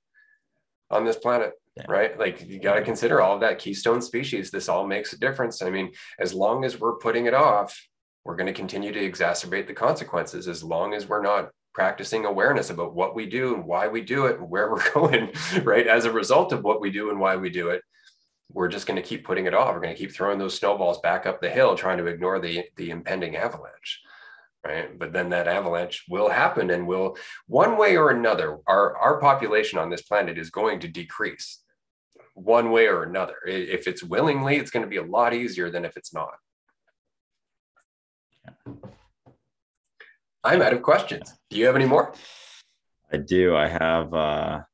on 0.90 1.04
this 1.04 1.16
planet 1.16 1.52
yeah. 1.76 1.84
right? 1.88 2.18
Like 2.18 2.46
you 2.46 2.58
got 2.58 2.74
to 2.74 2.82
consider 2.82 3.20
all 3.20 3.34
of 3.34 3.40
that 3.40 3.58
keystone 3.58 4.00
species. 4.00 4.50
This 4.50 4.68
all 4.68 4.86
makes 4.86 5.12
a 5.12 5.18
difference. 5.18 5.62
I 5.62 5.70
mean, 5.70 5.92
as 6.18 6.32
long 6.32 6.64
as 6.64 6.80
we're 6.80 6.96
putting 6.96 7.26
it 7.26 7.34
off, 7.34 7.78
we're 8.24 8.36
going 8.36 8.46
to 8.46 8.52
continue 8.52 8.92
to 8.92 9.10
exacerbate 9.10 9.66
the 9.66 9.74
consequences 9.74 10.48
as 10.48 10.64
long 10.64 10.94
as 10.94 11.08
we're 11.08 11.22
not 11.22 11.50
practicing 11.74 12.24
awareness 12.24 12.70
about 12.70 12.94
what 12.94 13.14
we 13.14 13.26
do 13.26 13.54
and 13.54 13.64
why 13.64 13.86
we 13.86 14.00
do 14.00 14.26
it 14.26 14.38
and 14.38 14.48
where 14.48 14.70
we're 14.72 14.92
going, 14.92 15.30
right? 15.62 15.86
As 15.86 16.06
a 16.06 16.12
result 16.12 16.52
of 16.52 16.64
what 16.64 16.80
we 16.80 16.90
do 16.90 17.10
and 17.10 17.20
why 17.20 17.36
we 17.36 17.50
do 17.50 17.68
it, 17.68 17.82
we're 18.52 18.68
just 18.68 18.86
going 18.86 19.00
to 19.00 19.06
keep 19.06 19.24
putting 19.24 19.46
it 19.46 19.54
off. 19.54 19.74
We're 19.74 19.80
going 19.80 19.94
to 19.94 19.98
keep 19.98 20.14
throwing 20.14 20.38
those 20.38 20.56
snowballs 20.56 21.00
back 21.00 21.26
up 21.26 21.40
the 21.40 21.50
hill, 21.50 21.76
trying 21.76 21.98
to 21.98 22.06
ignore 22.06 22.38
the, 22.38 22.64
the 22.76 22.90
impending 22.90 23.36
avalanche 23.36 24.00
right 24.66 24.98
but 24.98 25.12
then 25.12 25.28
that 25.28 25.46
avalanche 25.46 26.04
will 26.08 26.28
happen 26.28 26.70
and 26.70 26.86
will 26.86 27.16
one 27.46 27.76
way 27.76 27.96
or 27.96 28.10
another 28.10 28.58
our 28.66 28.96
our 28.96 29.20
population 29.20 29.78
on 29.78 29.90
this 29.90 30.02
planet 30.02 30.38
is 30.38 30.50
going 30.50 30.80
to 30.80 30.88
decrease 30.88 31.60
one 32.36 32.70
way 32.70 32.86
or 32.86 33.02
another 33.02 33.36
if 33.46 33.88
it's 33.88 34.02
willingly 34.02 34.56
it's 34.56 34.70
going 34.70 34.84
to 34.84 34.88
be 34.88 34.96
a 34.96 35.02
lot 35.02 35.34
easier 35.34 35.70
than 35.70 35.84
if 35.84 35.96
it's 35.96 36.12
not 36.14 36.34
i'm 40.44 40.62
out 40.62 40.72
of 40.72 40.82
questions 40.82 41.34
do 41.50 41.56
you 41.56 41.66
have 41.66 41.76
any 41.76 41.86
more 41.86 42.12
i 43.12 43.16
do 43.16 43.56
i 43.56 43.66
have 43.66 44.12
a 44.12 44.66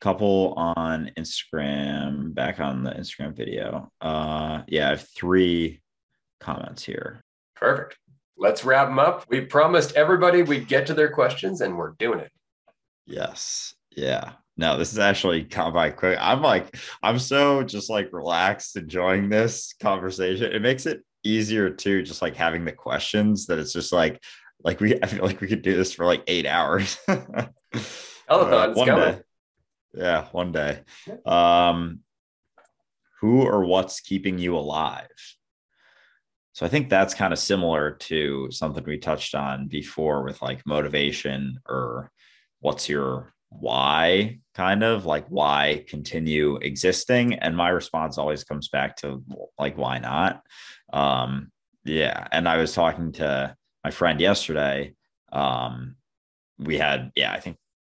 couple 0.00 0.54
on 0.56 1.10
Instagram, 1.16 2.34
back 2.34 2.58
on 2.58 2.82
the 2.82 2.90
Instagram 2.90 3.36
video. 3.36 3.90
Uh, 4.00 4.62
yeah, 4.66 4.86
I 4.86 4.90
have 4.90 5.06
three 5.14 5.82
comments 6.40 6.82
here. 6.82 7.22
Perfect. 7.54 7.98
Let's 8.36 8.64
wrap 8.64 8.88
them 8.88 8.98
up. 8.98 9.26
We 9.28 9.42
promised 9.42 9.94
everybody 9.96 10.42
we'd 10.42 10.68
get 10.68 10.86
to 10.86 10.94
their 10.94 11.10
questions, 11.10 11.60
and 11.60 11.76
we're 11.76 11.92
doing 11.98 12.20
it. 12.20 12.32
Yes. 13.06 13.74
Yeah. 13.90 14.32
No, 14.56 14.76
this 14.76 14.92
is 14.92 14.98
actually 14.98 15.44
come 15.44 15.72
by 15.72 15.90
quick. 15.90 16.18
I'm 16.20 16.42
like, 16.42 16.76
I'm 17.02 17.18
so 17.18 17.62
just 17.62 17.88
like 17.88 18.12
relaxed, 18.12 18.76
enjoying 18.76 19.28
this 19.28 19.74
conversation. 19.80 20.52
It 20.52 20.60
makes 20.62 20.86
it 20.86 21.02
easier 21.24 21.70
too, 21.70 22.02
just 22.02 22.22
like 22.22 22.36
having 22.36 22.64
the 22.64 22.72
questions 22.72 23.46
that 23.46 23.58
it's 23.58 23.72
just 23.72 23.92
like, 23.92 24.22
like 24.62 24.80
we, 24.80 25.00
I 25.02 25.06
feel 25.06 25.24
like 25.24 25.40
we 25.40 25.48
could 25.48 25.62
do 25.62 25.76
this 25.76 25.92
for 25.92 26.04
like 26.04 26.24
eight 26.26 26.46
hours. 26.46 26.98
uh, 27.08 27.46
one 28.28 28.86
coming. 28.86 29.14
day. 29.14 29.20
Yeah, 29.94 30.26
one 30.32 30.52
day. 30.52 30.80
Um, 31.24 32.00
who 33.20 33.42
or 33.42 33.64
what's 33.64 34.00
keeping 34.00 34.38
you 34.38 34.56
alive? 34.56 35.08
So 36.52 36.66
I 36.66 36.68
think 36.68 36.88
that's 36.90 37.14
kind 37.14 37.32
of 37.32 37.38
similar 37.38 37.92
to 37.92 38.50
something 38.50 38.84
we 38.84 38.98
touched 38.98 39.34
on 39.34 39.68
before 39.68 40.22
with 40.22 40.42
like 40.42 40.66
motivation 40.66 41.58
or 41.66 42.10
what's 42.60 42.88
your 42.88 43.32
why 43.50 44.38
kind 44.54 44.82
of 44.82 45.04
like 45.06 45.26
why 45.28 45.84
continue 45.88 46.56
existing? 46.56 47.34
And 47.34 47.56
my 47.56 47.68
response 47.68 48.16
always 48.16 48.44
comes 48.44 48.68
back 48.68 48.96
to 48.98 49.22
like 49.58 49.76
why 49.76 49.98
not? 49.98 50.42
Um 50.92 51.50
yeah. 51.84 52.26
And 52.32 52.48
i 52.48 52.56
was 52.56 52.74
talking 52.74 53.12
to 53.12 53.56
my 53.84 53.90
friend 53.90 54.20
yesterday 54.20 54.94
um 55.32 55.96
we 56.58 56.76
had 56.76 57.10
yeah 57.14 57.32
i 57.32 57.40
think 57.40 57.56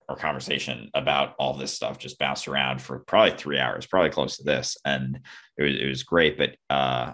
our 0.10 0.16
conversation 0.16 0.90
about 0.94 1.36
all 1.40 1.54
this 1.54 1.74
stuff 1.74 1.98
just 1.98 2.20
bounced 2.20 2.48
around 2.48 2.82
for 2.82 3.00
probably 3.00 3.36
three 3.38 3.58
hours 3.58 3.86
probably 3.86 4.10
close 4.10 4.38
to 4.38 4.44
this. 4.44 4.78
And 4.84 5.20
it 5.58 5.64
was, 5.64 5.76
it 5.76 5.88
was 5.88 6.04
great 6.04 6.38
but 6.38 6.56
uh 6.70 7.14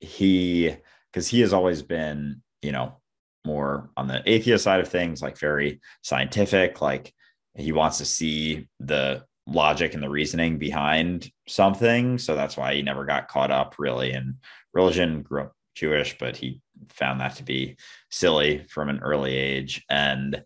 he 0.00 0.74
because 1.12 1.28
he 1.28 1.40
has 1.40 1.52
always 1.52 1.82
been 1.82 2.42
you 2.62 2.72
know 2.72 2.96
more 3.44 3.90
on 3.96 4.08
the 4.08 4.22
atheist 4.26 4.64
side 4.64 4.80
of 4.80 4.88
things 4.88 5.20
like 5.20 5.38
very 5.38 5.80
scientific 6.02 6.80
like 6.80 7.12
he 7.56 7.72
wants 7.72 7.98
to 7.98 8.04
see 8.04 8.68
the 8.80 9.24
logic 9.46 9.94
and 9.94 10.02
the 10.02 10.08
reasoning 10.10 10.58
behind 10.58 11.30
something. 11.46 12.18
So 12.18 12.34
that's 12.34 12.56
why 12.56 12.74
he 12.74 12.82
never 12.82 13.04
got 13.04 13.28
caught 13.28 13.50
up 13.50 13.76
really 13.78 14.12
in 14.12 14.36
religion, 14.72 15.22
grew 15.22 15.42
up 15.42 15.52
Jewish, 15.74 16.16
but 16.18 16.36
he 16.36 16.60
found 16.88 17.20
that 17.20 17.36
to 17.36 17.42
be 17.42 17.76
silly 18.10 18.64
from 18.68 18.88
an 18.88 19.00
early 19.00 19.36
age. 19.36 19.84
And, 19.88 20.42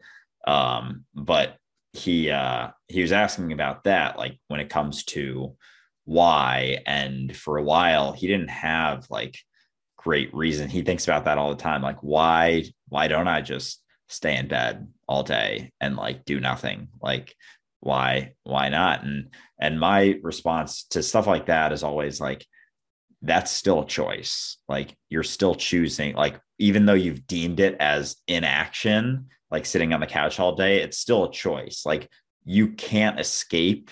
um, 0.47 1.05
but 1.15 1.57
he, 1.93 2.31
uh, 2.31 2.69
he 2.89 3.03
was 3.03 3.12
asking 3.12 3.53
about 3.53 3.85
that, 3.85 4.19
like 4.19 4.39
when 4.49 4.61
it 4.61 4.69
comes 4.69 5.05
to 5.05 5.57
why. 6.05 6.83
And 6.87 7.35
for 7.35 7.59
a 7.59 7.62
while, 7.62 8.12
he 8.12 8.27
didn't 8.27 8.51
have 8.51 9.07
like 9.11 9.39
great 9.97 10.35
reason. 10.35 10.69
He 10.69 10.83
thinks 10.83 11.05
about 11.05 11.25
that 11.27 11.39
all 11.39 11.51
the 11.51 11.62
time. 11.62 11.83
Like, 11.83 12.03
why, 12.03 12.65
why 12.89 13.09
don't 13.09 13.28
I 13.28 13.41
just 13.43 13.83
stay 14.09 14.37
in 14.37 14.49
bed 14.49 14.89
all 15.07 15.23
day 15.23 15.73
and 15.81 15.97
like 15.97 16.25
do 16.25 16.41
nothing. 16.41 16.89
Like 17.01 17.35
why 17.81 18.33
why 18.43 18.69
not? 18.69 19.05
And 19.05 19.33
and 19.61 19.78
my 19.78 20.19
response 20.23 20.85
to 20.91 21.03
stuff 21.03 21.27
like 21.27 21.47
that 21.47 21.73
is 21.73 21.83
always 21.83 22.20
like 22.20 22.45
that's 23.23 23.51
still 23.51 23.83
a 23.83 23.87
choice. 23.87 24.59
Like 24.69 24.97
you're 25.09 25.23
still 25.23 25.55
choosing 25.55 26.15
like 26.15 26.41
even 26.59 26.87
though 26.87 26.95
you've 26.95 27.27
deemed 27.27 27.61
it 27.61 27.77
as 27.78 28.17
inaction 28.27 29.27
like 29.51 29.65
sitting 29.65 29.93
on 29.93 30.01
the 30.01 30.07
couch 30.07 30.39
all 30.39 30.55
day 30.55 30.83
it's 30.83 30.99
still 30.99 31.25
a 31.25 31.33
choice. 31.33 31.83
Like 31.85 32.09
you 32.45 32.69
can't 32.69 33.20
escape 33.20 33.91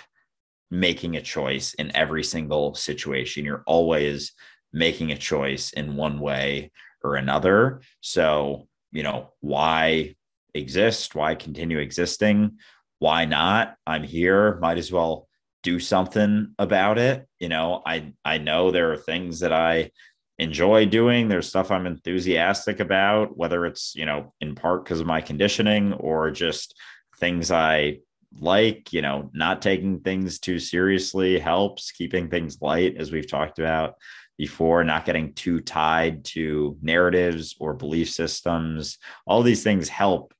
making 0.70 1.16
a 1.16 1.22
choice 1.22 1.74
in 1.74 1.94
every 1.94 2.24
single 2.24 2.74
situation. 2.74 3.44
You're 3.44 3.62
always 3.66 4.32
making 4.72 5.12
a 5.12 5.16
choice 5.16 5.72
in 5.72 5.96
one 5.96 6.18
way 6.18 6.72
or 7.02 7.16
another. 7.16 7.82
So 8.00 8.66
you 8.96 9.02
know, 9.02 9.32
why 9.40 10.16
exist? 10.54 11.14
Why 11.14 11.34
continue 11.34 11.78
existing? 11.78 12.58
Why 12.98 13.26
not? 13.26 13.76
I'm 13.86 14.02
here. 14.02 14.58
Might 14.60 14.78
as 14.78 14.90
well 14.90 15.28
do 15.62 15.78
something 15.78 16.54
about 16.58 16.96
it. 16.96 17.28
You 17.38 17.50
know, 17.50 17.82
I 17.84 18.14
I 18.24 18.38
know 18.38 18.70
there 18.70 18.92
are 18.92 18.96
things 18.96 19.40
that 19.40 19.52
I 19.52 19.90
enjoy 20.38 20.86
doing. 20.86 21.28
There's 21.28 21.48
stuff 21.48 21.70
I'm 21.70 21.86
enthusiastic 21.86 22.80
about, 22.80 23.36
whether 23.36 23.66
it's, 23.66 23.94
you 23.94 24.06
know, 24.06 24.32
in 24.40 24.54
part 24.54 24.84
because 24.84 25.00
of 25.00 25.06
my 25.06 25.20
conditioning 25.20 25.92
or 25.92 26.30
just 26.30 26.74
things 27.18 27.50
I 27.50 27.98
like, 28.38 28.92
you 28.92 29.02
know, 29.02 29.30
not 29.34 29.60
taking 29.62 30.00
things 30.00 30.38
too 30.38 30.58
seriously 30.58 31.38
helps, 31.38 31.90
keeping 31.90 32.28
things 32.28 32.62
light, 32.62 32.96
as 32.98 33.12
we've 33.12 33.30
talked 33.30 33.58
about 33.58 33.94
before, 34.38 34.84
not 34.84 35.04
getting 35.04 35.32
too 35.34 35.60
tied 35.60 36.24
to 36.24 36.76
narratives 36.82 37.56
or 37.58 37.74
belief 37.74 38.10
systems. 38.10 38.98
All 39.26 39.42
these 39.42 39.62
things 39.62 39.88
help 39.88 40.34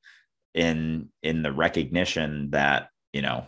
in 0.55 1.09
in 1.23 1.43
the 1.43 1.53
recognition 1.53 2.51
that, 2.51 2.89
you 3.13 3.23
know, 3.23 3.47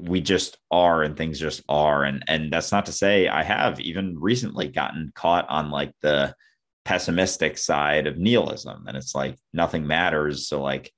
we 0.00 0.20
just 0.20 0.58
are 0.70 1.02
and 1.02 1.16
things 1.16 1.38
just 1.38 1.62
are. 1.68 2.04
And 2.04 2.24
and 2.28 2.52
that's 2.52 2.72
not 2.72 2.86
to 2.86 2.92
say 2.92 3.28
I 3.28 3.42
have 3.42 3.80
even 3.80 4.18
recently 4.18 4.68
gotten 4.68 5.12
caught 5.14 5.48
on 5.48 5.70
like 5.70 5.92
the 6.02 6.34
pessimistic 6.84 7.58
side 7.58 8.06
of 8.06 8.18
nihilism. 8.18 8.86
And 8.86 8.96
it's 8.96 9.14
like 9.14 9.36
nothing 9.52 9.86
matters. 9.86 10.48
So 10.48 10.62
like 10.62 10.92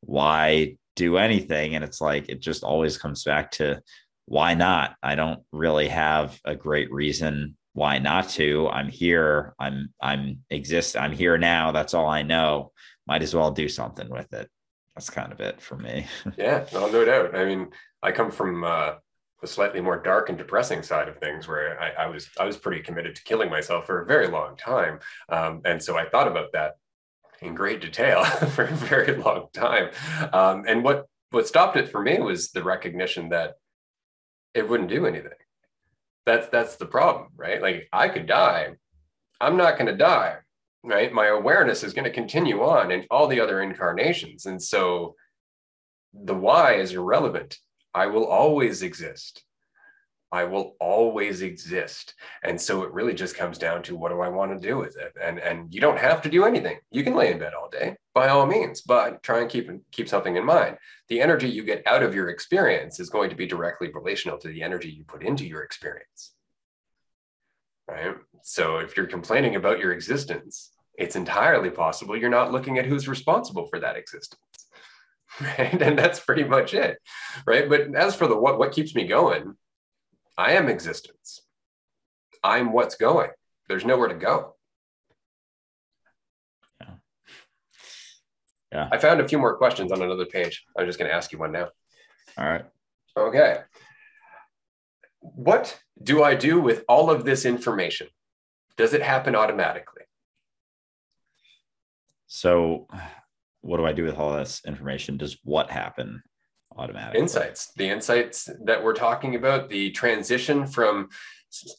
why 0.00 0.76
do 0.96 1.18
anything? 1.18 1.74
And 1.74 1.84
it's 1.84 2.00
like 2.00 2.28
it 2.28 2.40
just 2.40 2.64
always 2.64 2.98
comes 2.98 3.24
back 3.24 3.52
to 3.52 3.82
why 4.26 4.54
not? 4.54 4.94
I 5.02 5.16
don't 5.16 5.40
really 5.52 5.88
have 5.88 6.38
a 6.44 6.54
great 6.54 6.92
reason 6.92 7.56
why 7.72 7.98
not 7.98 8.28
to? 8.30 8.68
I'm 8.68 8.88
here. 8.88 9.54
I'm 9.58 9.92
i'm 10.00 10.40
exist 10.50 10.96
i'm 10.96 11.12
here 11.12 11.38
now. 11.38 11.72
That's 11.72 11.94
all 11.94 12.08
i 12.08 12.22
know. 12.22 12.72
Might 13.06 13.22
as 13.22 13.34
well 13.34 13.50
do 13.50 13.68
something 13.68 14.08
with 14.08 14.32
it. 14.32 14.48
That's 14.94 15.10
kind 15.10 15.32
of 15.32 15.40
it 15.40 15.60
for 15.60 15.76
me. 15.76 16.06
Yeah 16.36 16.66
no, 16.72 16.88
no 16.90 17.04
doubt. 17.04 17.36
I 17.36 17.44
mean 17.44 17.68
i 18.02 18.12
come 18.12 18.30
from 18.30 18.64
uh, 18.64 18.92
the 19.40 19.46
slightly 19.46 19.80
more 19.80 20.02
dark 20.02 20.28
and 20.28 20.36
depressing 20.36 20.82
side 20.82 21.08
of 21.08 21.18
things 21.18 21.48
where 21.48 21.80
I, 21.80 22.04
I, 22.04 22.06
was 22.06 22.28
i 22.38 22.44
was 22.44 22.56
pretty 22.56 22.82
committed 22.82 23.14
to 23.16 23.22
killing 23.24 23.50
myself 23.50 23.86
for 23.86 24.02
a 24.02 24.06
very 24.06 24.26
long 24.28 24.56
time. 24.56 24.98
Um, 25.28 25.62
and 25.64 25.82
so 25.82 25.96
i 25.96 26.08
thought 26.08 26.28
about 26.28 26.52
that 26.52 26.74
in 27.40 27.54
great 27.54 27.80
detail 27.80 28.24
for 28.54 28.64
a 28.64 28.74
very 28.74 29.16
long 29.16 29.48
time. 29.52 29.90
Um, 30.32 30.64
and 30.66 30.82
what 30.82 31.06
what 31.30 31.46
stopped 31.46 31.76
it 31.76 31.88
for 31.88 32.02
me 32.02 32.18
was 32.18 32.50
the 32.50 32.64
recognition 32.64 33.28
that 33.28 33.54
it 34.54 34.68
wouldn't 34.68 34.90
do 34.90 35.06
anything 35.06 35.30
that's 36.26 36.48
that's 36.48 36.76
the 36.76 36.86
problem 36.86 37.28
right? 37.36 37.60
Like 37.60 37.88
i 37.92 38.08
could 38.08 38.26
die. 38.26 38.70
I'm 39.40 39.56
not 39.56 39.78
going 39.78 39.86
to 39.86 39.96
die 39.96 40.38
right? 40.82 41.12
My 41.12 41.26
awareness 41.26 41.82
is 41.82 41.92
going 41.92 42.04
to 42.04 42.10
continue 42.10 42.62
on 42.62 42.90
in 42.90 43.06
all 43.10 43.26
the 43.26 43.40
other 43.40 43.62
incarnations. 43.62 44.46
And 44.46 44.62
so 44.62 45.14
the 46.12 46.34
why 46.34 46.74
is 46.74 46.92
irrelevant. 46.92 47.58
I 47.94 48.06
will 48.06 48.26
always 48.26 48.82
exist 48.82 49.44
I 50.32 50.44
will 50.44 50.76
always 50.78 51.42
exist. 51.42 52.14
And 52.44 52.60
so 52.60 52.84
it 52.84 52.92
really 52.92 53.14
just 53.14 53.34
comes 53.34 53.58
down 53.58 53.82
to 53.84 53.96
what 53.96 54.10
do 54.10 54.20
I 54.20 54.28
want 54.28 54.52
to 54.52 54.68
do 54.68 54.78
with 54.78 54.96
it? 54.96 55.12
And 55.20 55.40
and 55.40 55.72
you 55.74 55.80
don't 55.80 55.98
have 55.98 56.22
to 56.22 56.28
do 56.28 56.44
anything. 56.44 56.78
You 56.90 57.02
can 57.02 57.16
lay 57.16 57.32
in 57.32 57.38
bed 57.38 57.52
all 57.54 57.68
day 57.68 57.96
by 58.14 58.28
all 58.28 58.46
means, 58.46 58.80
but 58.80 59.22
try 59.22 59.40
and 59.40 59.50
keep 59.50 59.68
keep 59.90 60.08
something 60.08 60.36
in 60.36 60.44
mind. 60.44 60.76
The 61.08 61.20
energy 61.20 61.48
you 61.48 61.64
get 61.64 61.84
out 61.86 62.04
of 62.04 62.14
your 62.14 62.28
experience 62.28 63.00
is 63.00 63.10
going 63.10 63.30
to 63.30 63.36
be 63.36 63.46
directly 63.46 63.90
relational 63.92 64.38
to 64.38 64.48
the 64.48 64.62
energy 64.62 64.90
you 64.90 65.04
put 65.04 65.24
into 65.24 65.46
your 65.46 65.62
experience. 65.62 66.32
Right? 67.88 68.14
So 68.42 68.78
if 68.78 68.96
you're 68.96 69.06
complaining 69.06 69.56
about 69.56 69.80
your 69.80 69.92
existence, 69.92 70.70
it's 70.94 71.16
entirely 71.16 71.70
possible 71.70 72.16
you're 72.16 72.30
not 72.30 72.52
looking 72.52 72.78
at 72.78 72.86
who's 72.86 73.08
responsible 73.08 73.66
for 73.66 73.80
that 73.80 73.96
existence. 73.96 74.40
Right? 75.40 75.80
And 75.80 75.96
that's 75.96 76.18
pretty 76.18 76.42
much 76.42 76.74
it. 76.74 76.98
Right? 77.46 77.68
But 77.68 77.94
as 77.94 78.16
for 78.16 78.26
the 78.26 78.36
what 78.36 78.58
what 78.58 78.72
keeps 78.72 78.96
me 78.96 79.06
going, 79.06 79.54
I 80.40 80.52
am 80.52 80.70
existence. 80.70 81.42
I'm 82.42 82.72
what's 82.72 82.94
going. 82.94 83.28
There's 83.68 83.84
nowhere 83.84 84.08
to 84.08 84.14
go. 84.14 84.54
Yeah. 86.80 86.94
Yeah. 88.72 88.88
I 88.90 88.96
found 88.96 89.20
a 89.20 89.28
few 89.28 89.36
more 89.36 89.58
questions 89.58 89.92
on 89.92 90.00
another 90.00 90.24
page. 90.24 90.64
I'm 90.78 90.86
just 90.86 90.98
going 90.98 91.10
to 91.10 91.14
ask 91.14 91.30
you 91.30 91.38
one 91.38 91.52
now. 91.52 91.68
All 92.38 92.46
right. 92.46 92.64
Okay. 93.18 93.58
What 95.20 95.78
do 96.02 96.22
I 96.22 96.34
do 96.34 96.58
with 96.58 96.84
all 96.88 97.10
of 97.10 97.26
this 97.26 97.44
information? 97.44 98.08
Does 98.78 98.94
it 98.94 99.02
happen 99.02 99.36
automatically? 99.36 100.04
So, 102.28 102.88
what 103.60 103.76
do 103.76 103.84
I 103.84 103.92
do 103.92 104.04
with 104.04 104.16
all 104.16 104.32
this 104.38 104.62
information? 104.66 105.18
Does 105.18 105.36
what 105.44 105.70
happen 105.70 106.22
automatically. 106.76 107.20
Insights, 107.20 107.72
the 107.76 107.88
insights 107.88 108.48
that 108.64 108.82
we're 108.82 108.94
talking 108.94 109.34
about, 109.34 109.68
the 109.68 109.90
transition 109.90 110.66
from 110.66 111.08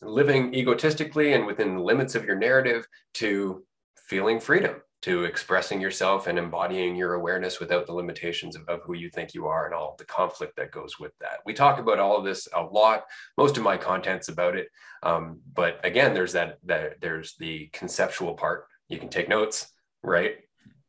living 0.02 0.54
egotistically 0.54 1.34
and 1.34 1.46
within 1.46 1.76
the 1.76 1.82
limits 1.82 2.16
of 2.16 2.26
your 2.26 2.36
narrative 2.36 2.86
to 3.16 3.64
feeling 3.96 4.40
freedom, 4.40 4.76
to 5.02 5.24
expressing 5.24 5.82
yourself 5.82 6.28
and 6.28 6.38
embodying 6.38 6.96
your 6.96 7.14
awareness 7.14 7.60
without 7.60 7.88
the 7.88 7.94
limitations 7.94 8.56
of, 8.56 8.68
of, 8.68 8.82
who 8.84 8.94
you 8.94 9.10
think 9.10 9.34
you 9.34 9.48
are 9.48 9.66
and 9.66 9.74
all 9.74 9.96
the 9.98 10.06
conflict 10.06 10.56
that 10.58 10.72
goes 10.72 11.00
with 11.00 11.12
that. 11.20 11.40
We 11.46 11.54
talk 11.54 11.80
about 11.80 12.00
all 12.00 12.18
of 12.18 12.26
this 12.26 12.48
a 12.56 12.62
lot. 12.62 13.06
Most 13.38 13.58
of 13.58 13.64
my 13.64 13.78
content's 13.78 14.28
about 14.28 14.56
it, 14.56 14.68
um, 15.04 15.40
but 15.54 15.80
again, 15.84 16.14
there's 16.14 16.34
that, 16.34 16.58
that 16.66 17.02
there's 17.02 17.36
the 17.40 17.70
conceptual 17.74 18.34
part. 18.34 18.66
You 18.90 19.00
can 19.00 19.10
take 19.10 19.30
notes, 19.30 19.72
right? 20.04 20.36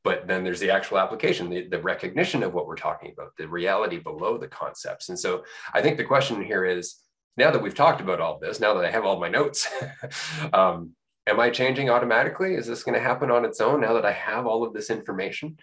But 0.04 0.26
then 0.26 0.42
there's 0.42 0.60
the 0.60 0.70
actual 0.70 0.98
application, 0.98 1.48
the, 1.48 1.68
the 1.68 1.80
recognition 1.80 2.42
of 2.42 2.54
what 2.54 2.66
we're 2.66 2.76
talking 2.76 3.12
about, 3.12 3.36
the 3.36 3.46
reality 3.46 3.98
below 3.98 4.36
the 4.36 4.48
concepts. 4.48 5.08
And 5.08 5.18
so 5.18 5.44
I 5.72 5.80
think 5.80 5.96
the 5.96 6.04
question 6.04 6.42
here 6.42 6.64
is 6.64 6.96
now 7.36 7.50
that 7.50 7.62
we've 7.62 7.74
talked 7.74 8.00
about 8.00 8.20
all 8.20 8.38
this, 8.38 8.60
now 8.60 8.74
that 8.74 8.84
I 8.84 8.90
have 8.90 9.04
all 9.04 9.20
my 9.20 9.28
notes, 9.28 9.68
um, 10.52 10.90
am 11.26 11.38
I 11.38 11.50
changing 11.50 11.88
automatically? 11.88 12.54
Is 12.54 12.66
this 12.66 12.82
going 12.82 12.98
to 12.98 13.04
happen 13.04 13.30
on 13.30 13.44
its 13.44 13.60
own 13.60 13.80
now 13.80 13.92
that 13.94 14.04
I 14.04 14.12
have 14.12 14.46
all 14.46 14.64
of 14.64 14.72
this 14.72 14.90
information? 14.90 15.58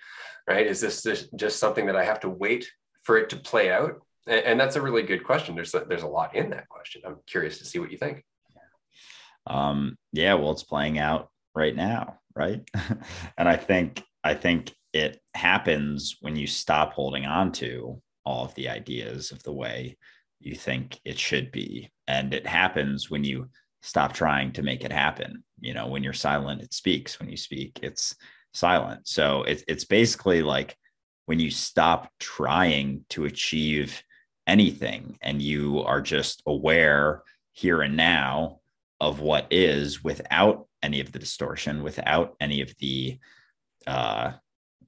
Right? 0.47 0.65
Is 0.65 0.81
this 0.81 1.05
just 1.35 1.59
something 1.59 1.85
that 1.85 1.95
I 1.95 2.03
have 2.03 2.21
to 2.21 2.29
wait 2.29 2.71
for 3.03 3.17
it 3.17 3.29
to 3.29 3.35
play 3.35 3.71
out? 3.71 4.01
And, 4.25 4.59
that's 4.59 4.75
a 4.75 4.81
really 4.81 5.03
good 5.03 5.23
question. 5.23 5.55
There's 5.55 5.73
a, 5.73 5.85
there's 5.87 6.03
a 6.03 6.07
lot 6.07 6.35
in 6.35 6.51
that 6.51 6.69
question. 6.69 7.01
I'm 7.05 7.17
curious 7.25 7.57
to 7.59 7.65
see 7.65 7.79
what 7.79 7.91
you 7.91 7.97
think. 7.97 8.23
Um, 9.47 9.97
yeah, 10.11 10.35
well, 10.35 10.51
it's 10.51 10.63
playing 10.63 10.99
out 10.99 11.29
right 11.55 11.75
now, 11.75 12.19
right? 12.35 12.61
and 13.37 13.49
I 13.49 13.57
think 13.57 14.03
I 14.23 14.33
think 14.33 14.73
it 14.93 15.21
happens 15.33 16.17
when 16.21 16.35
you 16.35 16.47
stop 16.47 16.93
holding 16.93 17.25
on 17.25 17.51
to 17.53 18.01
all 18.25 18.45
of 18.45 18.55
the 18.55 18.69
ideas 18.69 19.31
of 19.31 19.41
the 19.43 19.53
way 19.53 19.97
you 20.39 20.55
think 20.55 20.99
it 21.05 21.17
should 21.17 21.51
be, 21.51 21.91
and 22.07 22.33
it 22.33 22.47
happens 22.47 23.09
when 23.09 23.23
you 23.23 23.49
stop 23.81 24.13
trying 24.13 24.51
to 24.53 24.61
make 24.61 24.83
it 24.83 24.91
happen. 24.91 25.43
You 25.59 25.73
know 25.73 25.87
when 25.87 26.03
you're 26.03 26.13
silent 26.13 26.61
it 26.61 26.73
speaks. 26.73 27.19
When 27.19 27.29
you 27.29 27.37
speak 27.37 27.79
it's 27.81 28.15
silent. 28.53 29.07
So 29.07 29.43
it, 29.43 29.63
it's 29.67 29.85
basically 29.85 30.41
like 30.41 30.75
when 31.25 31.39
you 31.39 31.51
stop 31.51 32.11
trying 32.19 33.05
to 33.09 33.25
achieve 33.25 34.01
anything 34.47 35.17
and 35.21 35.41
you 35.41 35.81
are 35.81 36.01
just 36.01 36.41
aware 36.47 37.21
here 37.51 37.81
and 37.81 37.95
now 37.95 38.59
of 38.99 39.19
what 39.19 39.47
is 39.51 40.03
without 40.03 40.67
any 40.81 40.99
of 40.99 41.11
the 41.11 41.19
distortion 41.19 41.83
without 41.83 42.35
any 42.39 42.61
of 42.61 42.73
the 42.79 43.19
uh, 43.87 44.31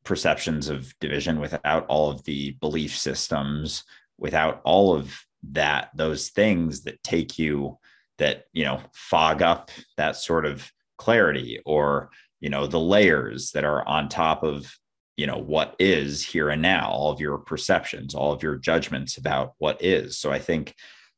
perceptions 0.03 0.69
of 0.69 0.93
division 0.99 1.39
without 1.39 1.85
all 1.87 2.09
of 2.09 2.23
the 2.23 2.51
belief 2.59 2.97
systems 2.97 3.83
without 4.17 4.61
all 4.63 4.95
of 4.95 5.19
that 5.43 5.89
those 5.95 6.29
things 6.29 6.83
that 6.83 7.01
take 7.03 7.37
you 7.37 7.77
that 8.17 8.45
you 8.53 8.63
know 8.63 8.79
fog 8.93 9.41
up 9.41 9.71
that 9.97 10.15
sort 10.15 10.45
of 10.45 10.71
clarity 10.97 11.59
or 11.65 12.09
you 12.39 12.49
know 12.49 12.67
the 12.67 12.79
layers 12.79 13.51
that 13.51 13.63
are 13.63 13.87
on 13.87 14.07
top 14.07 14.43
of 14.43 14.71
you 15.17 15.27
know 15.27 15.37
what 15.37 15.75
is 15.79 16.25
here 16.25 16.49
and 16.49 16.61
now 16.61 16.89
all 16.89 17.11
of 17.11 17.19
your 17.19 17.37
perceptions 17.39 18.15
all 18.15 18.31
of 18.31 18.43
your 18.43 18.55
judgments 18.55 19.17
about 19.17 19.53
what 19.57 19.83
is. 19.83 20.17
So 20.17 20.31
i 20.31 20.39
think 20.39 20.75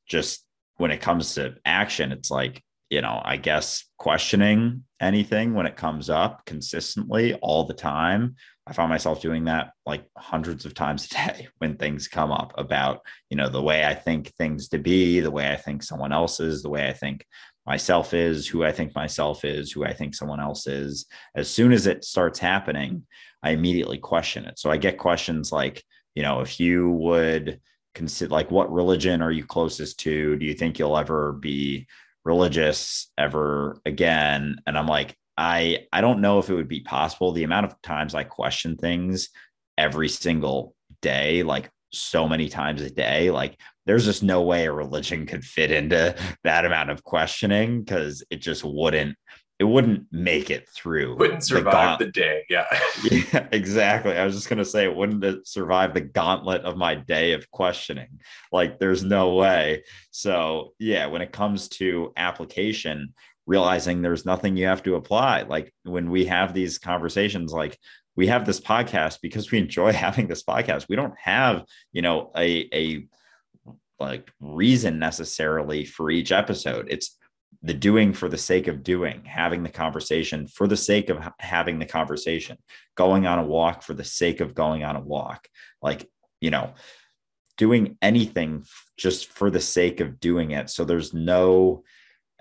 just 0.08 0.46
when 0.78 0.92
it 0.92 1.02
comes 1.02 1.36
to 1.36 1.56
action 1.66 2.12
it's 2.12 2.32
like 2.32 2.62
you 2.94 3.02
know 3.02 3.22
i 3.26 3.36
guess 3.36 3.86
questioning 3.98 4.84
anything 5.02 5.54
when 5.54 5.66
it 5.66 5.76
comes 5.76 6.10
up 6.10 6.46
consistently 6.46 7.34
all 7.36 7.66
the 7.66 7.74
time 7.74 8.36
i 8.68 8.74
found 8.74 8.90
myself 8.90 9.22
doing 9.22 9.46
that 9.46 9.72
like 9.86 10.06
hundreds 10.18 10.66
of 10.66 10.74
times 10.74 11.06
a 11.06 11.10
day 11.10 11.48
when 11.58 11.76
things 11.76 12.08
come 12.08 12.32
up 12.32 12.54
about 12.58 13.00
you 13.30 13.38
know 13.38 13.50
the 13.50 13.62
way 13.62 13.84
i 13.84 13.96
think 13.96 14.32
things 14.36 14.70
to 14.70 14.78
be 14.78 15.20
the 15.20 15.32
way 15.32 15.52
i 15.52 15.58
think 15.58 15.82
someone 15.82 16.14
else 16.14 16.40
is 16.40 16.62
the 16.62 16.70
way 16.70 16.88
i 16.88 16.94
think 16.94 17.26
myself 17.66 18.14
is, 18.14 18.48
who 18.48 18.64
I 18.64 18.72
think 18.72 18.94
myself 18.94 19.46
is, 19.46 19.72
who 19.72 19.86
I 19.86 19.94
think 19.94 20.16
someone 20.16 20.40
else 20.40 20.68
is. 20.68 21.06
As 21.36 21.50
soon 21.50 21.72
as 21.72 21.88
it 21.88 22.04
starts 22.04 22.40
happening, 22.40 23.06
I 23.42 23.52
immediately 23.52 23.98
question 23.98 24.46
it. 24.46 24.60
So 24.60 24.70
I 24.70 24.78
get 24.78 24.98
questions 24.98 25.52
like, 25.52 25.84
you 26.16 26.24
know, 26.24 26.42
if 26.42 26.60
you 26.60 26.92
would 26.92 27.60
consider, 27.96 28.32
like, 28.32 28.52
what 28.52 28.72
religion 28.72 29.22
are 29.22 29.32
you 29.32 29.46
closest 29.46 30.00
to? 30.02 30.36
Do 30.38 30.46
you 30.46 30.54
think 30.54 30.78
you'll 30.78 30.98
ever 30.98 31.34
be 31.34 31.88
religious 32.26 33.12
ever 33.18 33.80
again? 33.86 34.58
And 34.66 34.78
I'm 34.78 34.88
like, 34.88 35.16
I 35.38 35.88
I 35.92 36.02
don't 36.02 36.22
know 36.22 36.40
if 36.40 36.50
it 36.50 36.56
would 36.56 36.68
be 36.68 36.82
possible. 36.82 37.32
The 37.32 37.44
amount 37.44 37.66
of 37.66 37.82
times 37.82 38.16
I 38.16 38.24
question 38.24 38.78
things 38.78 39.30
every 39.78 40.10
single 40.10 40.76
day, 41.02 41.44
like 41.44 41.70
so 41.92 42.28
many 42.28 42.50
times 42.50 42.82
a 42.82 42.90
day, 42.90 43.32
like 43.32 43.60
there's 43.86 44.06
just 44.06 44.24
no 44.24 44.42
way 44.42 44.66
a 44.66 44.72
religion 44.72 45.26
could 45.26 45.44
fit 45.44 45.72
into 45.72 46.16
that 46.44 46.66
amount 46.66 46.90
of 46.90 47.04
questioning 47.04 47.82
because 47.82 48.24
it 48.30 48.38
just 48.38 48.64
wouldn't 48.64 49.18
it 49.64 49.68
wouldn't 49.70 50.08
make 50.12 50.50
it 50.50 50.68
through. 50.70 51.16
Wouldn't 51.18 51.44
survive 51.44 52.00
the, 52.00 52.06
the 52.06 52.12
day 52.12 52.44
yeah. 52.50 52.66
Yeah 53.12 53.48
exactly. 53.52 54.18
I 54.18 54.26
was 54.26 54.36
just 54.36 54.50
going 54.50 54.60
to 54.60 54.66
say 54.66 54.84
it 54.84 54.96
wouldn't 54.96 55.24
it 55.24 55.48
survive 55.48 55.94
the 55.94 56.02
gauntlet 56.02 56.64
of 56.64 56.76
my 56.76 56.96
day 56.96 57.32
of 57.32 57.50
questioning? 57.52 58.20
Like 58.52 58.78
there's 58.78 59.04
no 59.04 59.36
way. 59.36 59.84
So 60.12 60.74
yeah 60.80 61.06
when 61.06 61.22
it 61.22 61.32
comes 61.32 61.70
to 61.70 62.12
application 62.18 63.14
realizing 63.46 64.02
there's 64.02 64.26
nothing 64.26 64.56
you 64.56 64.66
have 64.66 64.84
to 64.84 64.96
apply 64.96 65.42
like 65.42 65.74
when 65.84 66.10
we 66.10 66.24
have 66.24 66.54
these 66.54 66.78
conversations 66.78 67.52
like 67.52 67.78
we 68.16 68.28
have 68.28 68.46
this 68.46 68.60
podcast 68.60 69.20
because 69.22 69.52
we 69.52 69.60
enjoy 69.60 69.92
having 70.06 70.28
this 70.28 70.44
podcast. 70.44 70.88
We 70.90 70.96
don't 70.96 71.18
have 71.18 71.64
you 71.94 72.02
know 72.02 72.32
a 72.36 72.68
a 72.74 73.08
like 74.00 74.30
reason 74.42 75.00
necessarily 75.00 75.86
for 75.86 76.12
each 76.12 76.32
episode. 76.32 76.88
It's 76.90 77.18
the 77.64 77.74
doing 77.74 78.12
for 78.12 78.28
the 78.28 78.38
sake 78.38 78.68
of 78.68 78.84
doing, 78.84 79.24
having 79.26 79.64
the 79.64 79.70
conversation 79.70 80.48
for 80.48 80.68
the 80.68 80.78
sake 80.78 81.10
of 81.10 81.26
having 81.40 81.80
the 81.80 81.86
conversation, 81.86 82.58
going 82.96 83.26
on 83.26 83.40
a 83.40 83.46
walk 83.46 83.84
for 83.84 83.94
the 83.94 84.04
sake 84.04 84.42
of 84.42 84.54
going 84.54 84.84
on 84.84 84.98
a 84.98 85.02
walk. 85.02 85.48
Like, 85.82 86.10
you 86.42 86.52
know, 86.52 86.74
doing 87.58 87.98
anything 88.02 88.66
just 88.98 89.28
for 89.28 89.50
the 89.50 89.62
sake 89.62 90.02
of 90.02 90.20
doing 90.20 90.52
it. 90.52 90.70
So 90.70 90.84
there's 90.84 91.14
no, 91.14 91.84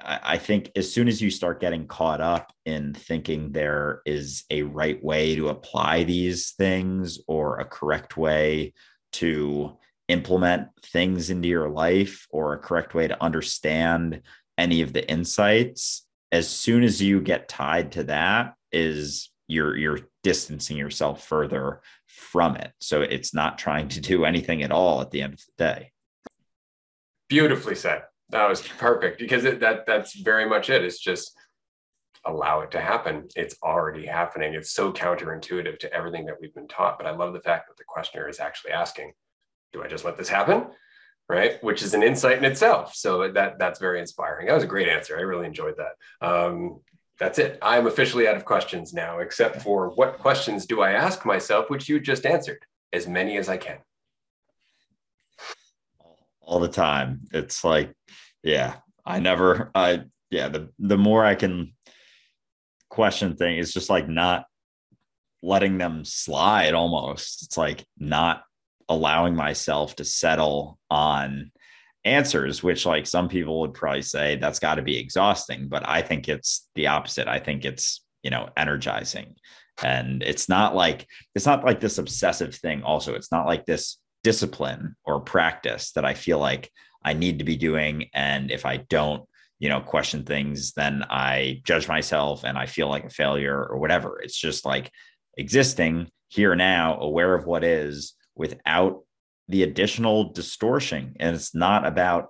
I 0.05 0.39
think 0.39 0.73
as 0.75 0.93
soon 0.93 1.07
as 1.07 1.23
you 1.23 1.31
start 1.31 1.61
getting 1.61 1.87
caught 1.87 2.21
up 2.21 2.53
in 2.67 2.93
thinking 2.93 3.53
there 3.53 4.03
is 4.05 4.43
a 4.51 4.63
right 4.63 5.03
way 5.05 5.37
to 5.37 5.51
apply 5.51 6.03
these 6.03 6.53
things 6.53 7.21
or 7.29 7.61
a 7.61 7.65
correct 7.65 8.17
way 8.17 8.73
to 9.13 9.77
implement 10.09 10.69
things 10.87 11.31
into 11.31 11.49
your 11.49 11.69
life 11.69 12.27
or 12.31 12.53
a 12.53 12.59
correct 12.59 12.95
way 12.95 13.07
to 13.07 13.23
understand 13.23 14.23
any 14.59 14.83
of 14.83 14.93
the 14.93 15.09
insights 15.11 16.07
as 16.31 16.49
soon 16.49 16.83
as 16.83 17.01
you 17.01 17.21
get 17.21 17.49
tied 17.49 17.93
to 17.93 18.05
that 18.05 18.55
is 18.73 19.31
you're 19.49 19.77
you're 19.77 20.01
distancing 20.23 20.77
yourself 20.77 21.27
further 21.27 21.83
from 22.07 22.57
it. 22.57 22.73
So 22.81 23.03
it's 23.03 23.35
not 23.35 23.59
trying 23.59 23.89
to 23.89 24.01
do 24.01 24.25
anything 24.25 24.63
at 24.63 24.73
all 24.73 25.01
at 25.01 25.11
the 25.11 25.23
end 25.23 25.35
of 25.35 25.41
the 25.41 25.65
day. 25.65 25.93
Beautifully 27.29 27.75
said. 27.75 28.05
That 28.31 28.49
was 28.49 28.63
perfect 28.63 29.19
because 29.19 29.45
it, 29.45 29.61
that 29.61 29.85
that's 29.87 30.17
very 30.19 30.49
much 30.49 30.71
it. 30.71 30.85
It's 30.85 30.99
just 30.99 31.37
allow 32.25 32.61
it 32.61 32.71
to 32.71 32.81
happen. 32.81 33.29
It's 33.37 33.57
already 33.63 34.07
happening. 34.07 34.55
It's 34.55 34.73
so 34.73 34.93
counterintuitive 34.93 35.79
to 35.81 35.93
everything 35.93 36.25
that 36.27 36.37
we've 36.41 36.55
been 36.55 36.69
taught 36.69 36.97
but 36.97 37.07
i 37.07 37.11
love 37.11 37.33
the 37.33 37.41
fact 37.41 37.67
that 37.69 37.77
the 37.77 37.85
questioner 37.87 38.29
is 38.29 38.41
actually 38.41 38.71
asking 38.71 39.13
do 39.73 39.83
I 39.83 39.89
just 39.89 40.05
let 40.05 40.17
this 40.17 40.29
happen? 40.29 40.67
Right, 41.33 41.65
which 41.65 41.81
is 41.83 41.95
an 41.95 42.03
insight 42.03 42.37
in 42.37 42.45
itself. 42.45 42.95
So 42.95 43.33
that 43.33 43.59
that's 43.59 43.81
very 43.81 44.01
inspiring. 44.01 44.49
That 44.49 44.55
was 44.55 44.65
a 44.65 44.67
great 44.67 44.87
answer. 44.87 45.17
I 45.17 45.23
really 45.23 45.47
enjoyed 45.47 45.77
that. 45.79 45.95
Um, 46.21 46.81
that's 47.19 47.39
it. 47.39 47.59
I'm 47.63 47.87
officially 47.87 48.29
out 48.29 48.37
of 48.37 48.45
questions 48.45 48.93
now, 48.93 49.21
except 49.21 49.63
for 49.63 49.89
what 49.95 50.19
questions 50.19 50.67
do 50.67 50.83
I 50.83 50.91
ask 50.93 51.25
myself, 51.25 51.71
which 51.71 51.89
you 51.89 52.01
just 52.01 52.27
answered, 52.27 52.59
as 52.93 53.09
many 53.09 53.39
as 53.39 53.49
I 53.49 53.57
can. 53.57 53.79
All 56.43 56.61
the 56.61 56.69
time. 56.69 57.23
It's 57.33 57.65
like, 57.65 57.95
yeah, 58.43 58.75
I 59.07 59.19
never, 59.19 59.71
I, 59.75 60.03
yeah, 60.29 60.49
the, 60.49 60.69
the 60.79 60.99
more 60.99 61.25
I 61.25 61.35
can 61.35 61.73
question 62.91 63.37
things, 63.37 63.69
it's 63.69 63.73
just 63.73 63.89
like 63.89 64.07
not 64.07 64.45
letting 65.43 65.79
them 65.79 66.05
slide 66.05 66.75
almost. 66.75 67.43
It's 67.45 67.57
like 67.57 67.87
not 67.97 68.43
allowing 68.89 69.35
myself 69.35 69.97
to 69.97 70.05
settle 70.05 70.79
on 70.91 71.51
answers 72.05 72.65
which 72.65 72.85
like 72.85 73.07
some 73.07 73.29
people 73.29 73.61
would 73.61 73.75
probably 73.75 74.03
say 74.03 74.37
that's 74.37 74.59
got 74.59 74.75
to 74.75 74.83
be 74.83 74.99
exhausting 74.99 75.69
but 75.69 75.89
i 75.89 76.03
think 76.03 76.29
it's 76.29 76.69
the 76.75 76.89
opposite. 76.89 77.29
I 77.29 77.39
think 77.39 77.65
it's 77.65 78.03
you 78.23 78.31
know 78.31 78.49
energizing. 78.57 79.35
And 79.83 80.23
it's 80.23 80.49
not 80.49 80.75
like 80.75 81.07
it's 81.35 81.47
not 81.47 81.65
like 81.65 81.81
this 81.81 81.99
obsessive 81.99 82.55
thing 82.55 82.83
also. 82.83 83.15
It's 83.15 83.33
not 83.33 83.47
like 83.47 83.67
this 83.67 83.99
discipline 84.23 84.95
or 85.05 85.21
practice 85.21 85.91
that 85.93 86.05
i 86.05 86.15
feel 86.15 86.39
like 86.39 86.71
i 87.05 87.13
need 87.13 87.41
to 87.41 87.45
be 87.45 87.57
doing. 87.57 88.09
And 88.15 88.51
if 88.51 88.65
i 88.65 88.77
don't 88.77 89.25
you 89.59 89.69
know 89.69 89.81
question 89.81 90.25
things 90.25 90.73
then 90.73 91.05
i 91.09 91.61
judge 91.65 91.87
myself 91.87 92.43
and 92.43 92.59
i 92.59 92.67
feel 92.67 92.89
like 92.89 93.05
a 93.05 93.11
failure 93.11 93.67
or 93.67 93.79
whatever. 93.79 94.21
It's 94.23 94.37
just 94.37 94.65
like 94.65 94.91
existing 95.37 96.09
here 96.29 96.55
now 96.55 96.99
aware 96.99 97.35
of 97.35 97.47
what 97.47 97.65
is 97.65 98.15
without 98.37 99.05
the 99.49 99.63
additional 99.63 100.33
distortion. 100.33 101.17
And 101.19 101.35
it's 101.35 101.55
not 101.55 101.87
about 101.87 102.29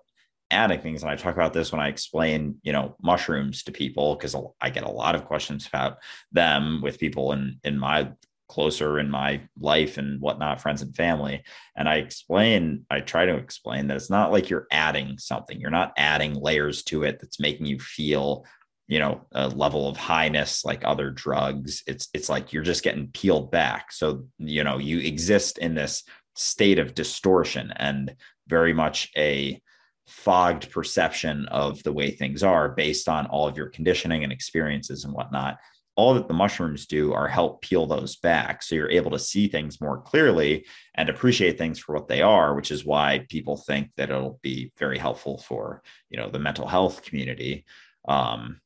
adding 0.50 0.80
things. 0.80 1.02
And 1.02 1.10
i 1.10 1.16
talk 1.16 1.34
about 1.34 1.54
this 1.54 1.72
when 1.72 1.80
i 1.80 1.88
explain 1.88 2.56
you 2.62 2.72
know 2.72 2.94
mushrooms 3.02 3.62
to 3.64 3.72
people 3.72 4.14
because 4.14 4.36
i 4.60 4.68
get 4.68 4.84
a 4.84 4.90
lot 4.90 5.14
of 5.14 5.24
questions 5.24 5.66
about 5.66 5.96
them 6.30 6.80
with 6.82 6.98
people 6.98 7.32
in 7.32 7.58
in 7.64 7.78
my 7.78 8.12
closer 8.48 8.98
in 8.98 9.10
my 9.10 9.40
life 9.58 9.96
and 9.96 10.20
whatnot 10.20 10.60
friends 10.60 10.82
and 10.82 10.94
family. 10.94 11.42
And 11.74 11.88
i 11.88 11.96
explain 11.96 12.84
i 12.90 13.00
try 13.00 13.24
to 13.24 13.34
explain 13.36 13.86
that 13.86 13.96
it's 13.96 14.10
not 14.10 14.30
like 14.30 14.50
you're 14.50 14.66
adding 14.70 15.16
something. 15.18 15.58
You're 15.58 15.70
not 15.70 15.94
adding 15.96 16.34
layers 16.34 16.82
to 16.84 17.02
it 17.04 17.18
that's 17.18 17.40
making 17.40 17.64
you 17.64 17.78
feel 17.78 18.44
you 18.92 18.98
know 18.98 19.24
a 19.32 19.48
level 19.48 19.88
of 19.88 19.96
highness 19.96 20.64
like 20.64 20.82
other 20.84 21.10
drugs 21.10 21.82
it's 21.86 22.08
it's 22.12 22.28
like 22.28 22.52
you're 22.52 22.62
just 22.62 22.84
getting 22.84 23.08
peeled 23.08 23.50
back 23.50 23.90
so 23.90 24.24
you 24.38 24.62
know 24.62 24.76
you 24.76 24.98
exist 24.98 25.58
in 25.58 25.74
this 25.74 26.04
state 26.34 26.78
of 26.78 26.94
distortion 26.94 27.72
and 27.76 28.14
very 28.48 28.74
much 28.74 29.10
a 29.16 29.60
fogged 30.06 30.70
perception 30.70 31.46
of 31.46 31.82
the 31.82 31.92
way 31.92 32.10
things 32.10 32.42
are 32.42 32.68
based 32.68 33.08
on 33.08 33.26
all 33.26 33.46
of 33.46 33.56
your 33.56 33.68
conditioning 33.68 34.24
and 34.24 34.32
experiences 34.32 35.04
and 35.04 35.14
whatnot. 35.14 35.58
All 35.94 36.14
that 36.14 36.26
the 36.26 36.34
mushrooms 36.34 36.86
do 36.86 37.12
are 37.12 37.28
help 37.28 37.60
peel 37.60 37.86
those 37.86 38.16
back. 38.16 38.62
So 38.62 38.74
you're 38.74 38.90
able 38.90 39.10
to 39.10 39.18
see 39.18 39.46
things 39.46 39.80
more 39.80 40.00
clearly 40.00 40.64
and 40.94 41.08
appreciate 41.08 41.58
things 41.58 41.78
for 41.78 41.94
what 41.94 42.08
they 42.08 42.22
are, 42.22 42.54
which 42.54 42.70
is 42.70 42.84
why 42.84 43.26
people 43.28 43.58
think 43.58 43.90
that 43.96 44.10
it'll 44.10 44.40
be 44.42 44.72
very 44.78 44.98
helpful 44.98 45.38
for, 45.38 45.82
you 46.08 46.18
know, 46.18 46.30
the 46.30 46.38
mental 46.38 46.66
health 46.66 47.02
community. 47.02 47.64
Um, 48.08 48.61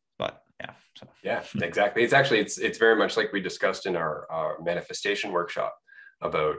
yeah. 0.61 0.71
So. 0.97 1.07
Yeah, 1.23 1.43
exactly. 1.63 2.03
It's 2.03 2.13
actually, 2.13 2.41
it's, 2.41 2.59
it's 2.59 2.79
very 2.79 2.97
much 2.97 3.17
like 3.17 3.33
we 3.33 3.41
discussed 3.41 3.87
in 3.87 3.97
our, 3.97 4.27
our 4.31 4.59
manifestation 4.63 5.31
workshop 5.33 5.75
about 6.23 6.57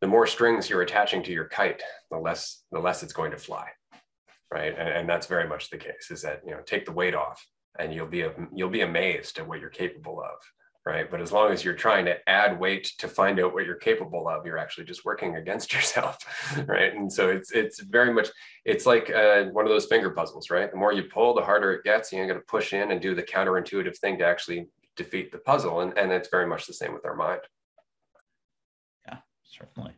the 0.00 0.06
more 0.06 0.26
strings 0.26 0.68
you're 0.68 0.82
attaching 0.82 1.22
to 1.22 1.32
your 1.32 1.46
kite, 1.46 1.82
the 2.10 2.18
less 2.18 2.64
the 2.72 2.78
less 2.78 3.02
it's 3.02 3.12
going 3.12 3.30
to 3.30 3.38
fly, 3.38 3.68
right? 4.52 4.74
And, 4.76 4.88
and 4.88 5.08
that's 5.08 5.26
very 5.26 5.48
much 5.48 5.70
the 5.70 5.78
case. 5.78 6.10
Is 6.10 6.22
that 6.22 6.42
you 6.44 6.50
know 6.50 6.60
take 6.66 6.84
the 6.84 6.92
weight 6.92 7.14
off, 7.14 7.44
and 7.78 7.94
you'll 7.94 8.06
be 8.06 8.26
you'll 8.54 8.70
be 8.70 8.82
amazed 8.82 9.38
at 9.38 9.46
what 9.46 9.60
you're 9.60 9.70
capable 9.70 10.20
of, 10.20 10.36
right? 10.86 11.10
But 11.10 11.20
as 11.20 11.32
long 11.32 11.52
as 11.52 11.64
you're 11.64 11.74
trying 11.74 12.04
to 12.04 12.16
add 12.28 12.58
weight 12.60 12.92
to 12.98 13.08
find 13.08 13.40
out 13.40 13.52
what 13.52 13.66
you're 13.66 13.74
capable 13.74 14.28
of, 14.28 14.46
you're 14.46 14.56
actually 14.56 14.84
just 14.84 15.04
working 15.04 15.34
against 15.34 15.72
yourself, 15.74 16.16
right? 16.66 16.94
And 16.94 17.12
so 17.12 17.28
it's 17.28 17.50
it's 17.50 17.80
very 17.80 18.12
much 18.12 18.28
it's 18.64 18.86
like 18.86 19.10
uh, 19.10 19.46
one 19.46 19.66
of 19.66 19.70
those 19.70 19.86
finger 19.86 20.10
puzzles, 20.10 20.48
right? 20.48 20.70
The 20.70 20.78
more 20.78 20.92
you 20.92 21.02
pull, 21.02 21.34
the 21.34 21.42
harder 21.42 21.72
it 21.72 21.84
gets. 21.84 22.12
You're 22.12 22.26
going 22.26 22.38
to 22.38 22.46
push 22.46 22.72
in 22.72 22.92
and 22.92 23.00
do 23.00 23.14
the 23.14 23.22
counterintuitive 23.22 23.98
thing 23.98 24.16
to 24.18 24.24
actually 24.24 24.68
defeat 24.94 25.32
the 25.32 25.38
puzzle, 25.38 25.80
and 25.80 25.96
and 25.98 26.12
it's 26.12 26.28
very 26.30 26.46
much 26.46 26.66
the 26.66 26.72
same 26.72 26.94
with 26.94 27.04
our 27.04 27.16
mind 27.16 27.40
Yeah, 29.06 29.18
certainly. 29.42 29.92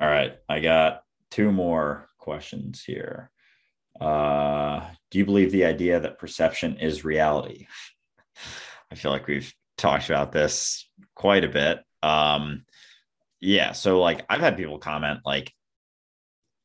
All 0.00 0.08
right, 0.08 0.38
I 0.48 0.60
got 0.60 1.02
two 1.30 1.52
more 1.52 2.08
questions 2.18 2.82
here. 2.84 3.30
Uh, 4.00 4.86
do 5.10 5.18
you 5.18 5.26
believe 5.26 5.50
the 5.50 5.64
idea 5.64 6.00
that 6.00 6.18
perception 6.18 6.78
is 6.78 7.04
reality? 7.04 7.66
I 8.92 8.94
feel 8.94 9.12
like 9.12 9.26
we've 9.26 9.52
talked 9.80 10.08
about 10.08 10.32
this 10.32 10.88
quite 11.14 11.44
a 11.44 11.48
bit. 11.48 11.80
Um, 12.02 12.64
yeah, 13.40 13.72
so 13.72 14.00
like 14.00 14.24
I've 14.28 14.40
had 14.40 14.56
people 14.56 14.78
comment 14.78 15.20
like, 15.24 15.52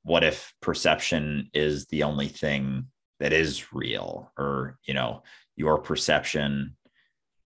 what 0.04 0.24
if 0.24 0.54
perception 0.62 1.50
is 1.54 1.88
the 1.88 2.04
only 2.04 2.28
thing 2.28 2.88
that 3.20 3.34
is 3.34 3.74
real, 3.74 4.32
or 4.38 4.78
you 4.86 4.94
know, 4.94 5.24
your 5.56 5.80
perception 5.80 6.76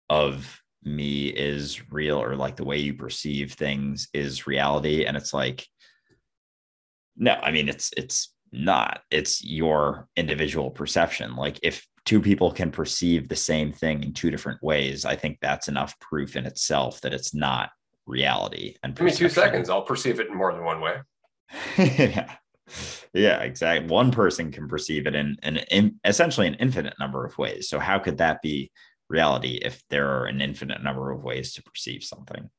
of 0.09 0.61
me 0.83 1.27
is 1.27 1.91
real 1.91 2.21
or 2.21 2.35
like 2.35 2.55
the 2.55 2.63
way 2.63 2.77
you 2.77 2.93
perceive 2.93 3.53
things 3.53 4.07
is 4.13 4.45
reality. 4.45 5.05
And 5.05 5.17
it's 5.17 5.33
like 5.33 5.65
no 7.17 7.31
i 7.41 7.49
mean 7.49 7.69
it's 7.69 7.91
it's 7.97 8.35
not. 8.55 9.01
It's 9.11 9.43
your 9.43 10.07
individual 10.15 10.71
perception. 10.71 11.35
Like 11.35 11.59
if 11.61 11.85
two 12.05 12.21
people 12.21 12.51
can 12.51 12.71
perceive 12.71 13.27
the 13.27 13.35
same 13.35 13.71
thing 13.71 14.03
in 14.03 14.13
two 14.13 14.31
different 14.31 14.61
ways 14.63 15.05
i 15.05 15.15
think 15.15 15.37
that's 15.41 15.67
enough 15.67 15.99
proof 15.99 16.35
in 16.35 16.45
itself 16.45 17.01
that 17.01 17.13
it's 17.13 17.33
not 17.33 17.69
reality 18.07 18.75
and 18.83 18.95
give 18.95 19.05
me 19.05 19.11
two 19.11 19.29
seconds. 19.29 19.69
I'll 19.69 19.81
perceive 19.81 20.19
it 20.19 20.27
in 20.27 20.35
more 20.35 20.53
than 20.53 20.63
one 20.63 20.81
way. 20.81 20.97
Yeah. 21.77 22.35
Yeah 23.13 23.41
exactly 23.43 23.87
one 23.87 24.09
person 24.11 24.51
can 24.51 24.67
perceive 24.67 25.05
it 25.05 25.13
in, 25.13 25.37
in 25.43 25.57
in 25.57 25.99
essentially 26.03 26.47
an 26.47 26.55
infinite 26.55 26.95
number 26.99 27.23
of 27.23 27.37
ways. 27.37 27.69
So 27.69 27.79
how 27.79 27.99
could 27.99 28.17
that 28.17 28.41
be 28.41 28.71
reality 29.07 29.59
if 29.61 29.83
there 29.89 30.09
are 30.09 30.25
an 30.25 30.41
infinite 30.41 30.83
number 30.83 31.11
of 31.11 31.23
ways 31.23 31.53
to 31.53 31.63
perceive 31.63 32.03
something? 32.03 32.49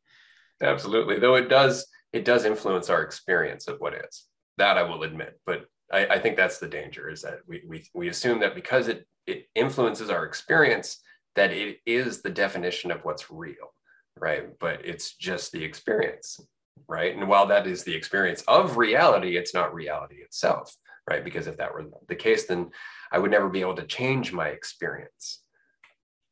Absolutely. 0.62 1.18
Though 1.18 1.34
it 1.34 1.48
does 1.48 1.88
it 2.12 2.24
does 2.24 2.44
influence 2.44 2.88
our 2.88 3.02
experience 3.02 3.66
of 3.66 3.78
what 3.78 3.94
is. 3.94 4.26
That 4.58 4.78
i 4.78 4.84
will 4.84 5.02
admit 5.02 5.38
but 5.44 5.66
i, 5.92 6.06
I 6.06 6.18
think 6.18 6.36
that's 6.36 6.58
the 6.58 6.68
danger 6.68 7.08
is 7.08 7.22
that 7.22 7.40
we, 7.46 7.62
we 7.66 7.84
we 7.94 8.08
assume 8.08 8.40
that 8.40 8.54
because 8.54 8.88
it 8.88 9.06
it 9.26 9.48
influences 9.54 10.10
our 10.10 10.24
experience 10.24 11.00
that 11.34 11.52
it 11.52 11.78
is 11.84 12.22
the 12.22 12.30
definition 12.30 12.90
of 12.90 13.04
what's 13.04 13.30
real 13.30 13.72
right? 14.18 14.58
But 14.58 14.80
it's 14.82 15.14
just 15.14 15.52
the 15.52 15.62
experience 15.62 16.40
right? 16.88 17.16
And 17.16 17.28
while 17.28 17.46
that 17.46 17.66
is 17.66 17.84
the 17.84 17.94
experience 17.94 18.42
of 18.48 18.76
reality 18.76 19.36
it's 19.36 19.54
not 19.54 19.74
reality 19.74 20.16
itself 20.16 20.74
right? 21.08 21.24
Because 21.24 21.46
if 21.46 21.56
that 21.58 21.72
were 21.72 21.86
the 22.08 22.16
case 22.16 22.46
then 22.46 22.70
i 23.12 23.18
would 23.18 23.30
never 23.30 23.48
be 23.48 23.60
able 23.60 23.76
to 23.76 23.86
change 23.86 24.32
my 24.32 24.48
experience 24.48 25.40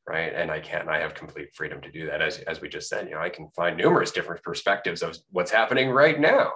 right? 0.09 0.33
And 0.35 0.51
i 0.51 0.61
can 0.61 0.89
i 0.89 0.99
have 0.99 1.15
complete 1.15 1.55
freedom 1.55 1.81
to 1.83 1.91
do 1.91 2.07
that. 2.07 2.23
As, 2.23 2.39
as 2.41 2.61
we 2.61 2.69
just 2.69 2.89
said 2.89 3.09
you 3.09 3.15
know 3.15 3.21
i 3.21 3.31
can 3.31 3.49
find 3.51 3.77
numerous 3.77 4.11
different 4.11 4.43
perspectives 4.43 5.03
of 5.03 5.17
what's 5.31 5.51
happening 5.51 5.91
right 5.91 6.19
now 6.19 6.53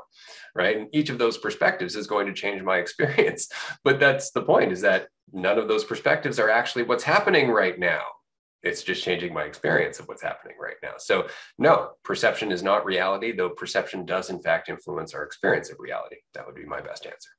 right? 0.59 0.77
And 0.77 0.89
each 0.93 1.09
of 1.09 1.19
those 1.19 1.39
perspectives 1.39 1.97
is 1.97 2.07
going 2.07 2.27
to 2.27 2.33
change 2.33 2.63
my 2.63 2.79
experience. 2.85 3.49
But 3.85 4.01
that's 4.01 4.31
the 4.33 4.43
point 4.43 4.73
is 4.73 4.81
that 4.83 5.09
none 5.33 5.59
of 5.59 5.69
those 5.69 5.85
perspectives 5.85 6.39
are 6.39 6.51
actually 6.51 6.83
what's 6.85 7.05
happening 7.05 7.51
right 7.51 7.79
now. 7.79 8.03
It's 8.65 8.83
just 8.83 9.05
changing 9.05 9.33
my 9.33 9.45
experience 9.45 10.01
of 10.01 10.09
what's 10.09 10.23
happening 10.23 10.57
right 10.61 10.75
now. 10.83 10.95
So 10.99 11.29
no 11.59 11.91
perception 12.03 12.51
is 12.51 12.63
not 12.63 12.85
reality 12.85 13.31
though 13.31 13.51
perception 13.51 14.05
does 14.05 14.31
in 14.31 14.43
fact 14.43 14.69
influence 14.69 15.15
our 15.15 15.23
experience 15.23 15.71
of 15.71 15.79
reality. 15.79 16.17
That 16.35 16.45
would 16.45 16.57
be 16.57 16.65
my 16.65 16.81
best 16.81 17.07
answer. 17.07 17.31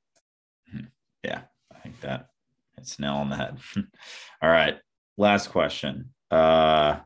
Hmm. 0.72 0.86
yeah 1.24 1.42
i 1.74 1.80
think 1.80 2.00
that 2.02 2.30
it's 2.78 3.00
nail 3.00 3.16
on 3.16 3.30
the 3.30 3.36
head. 3.36 3.58
All 4.42 4.50
right 4.50 4.78
last 5.20 5.50
question. 5.50 6.14
Uh, 6.32 7.00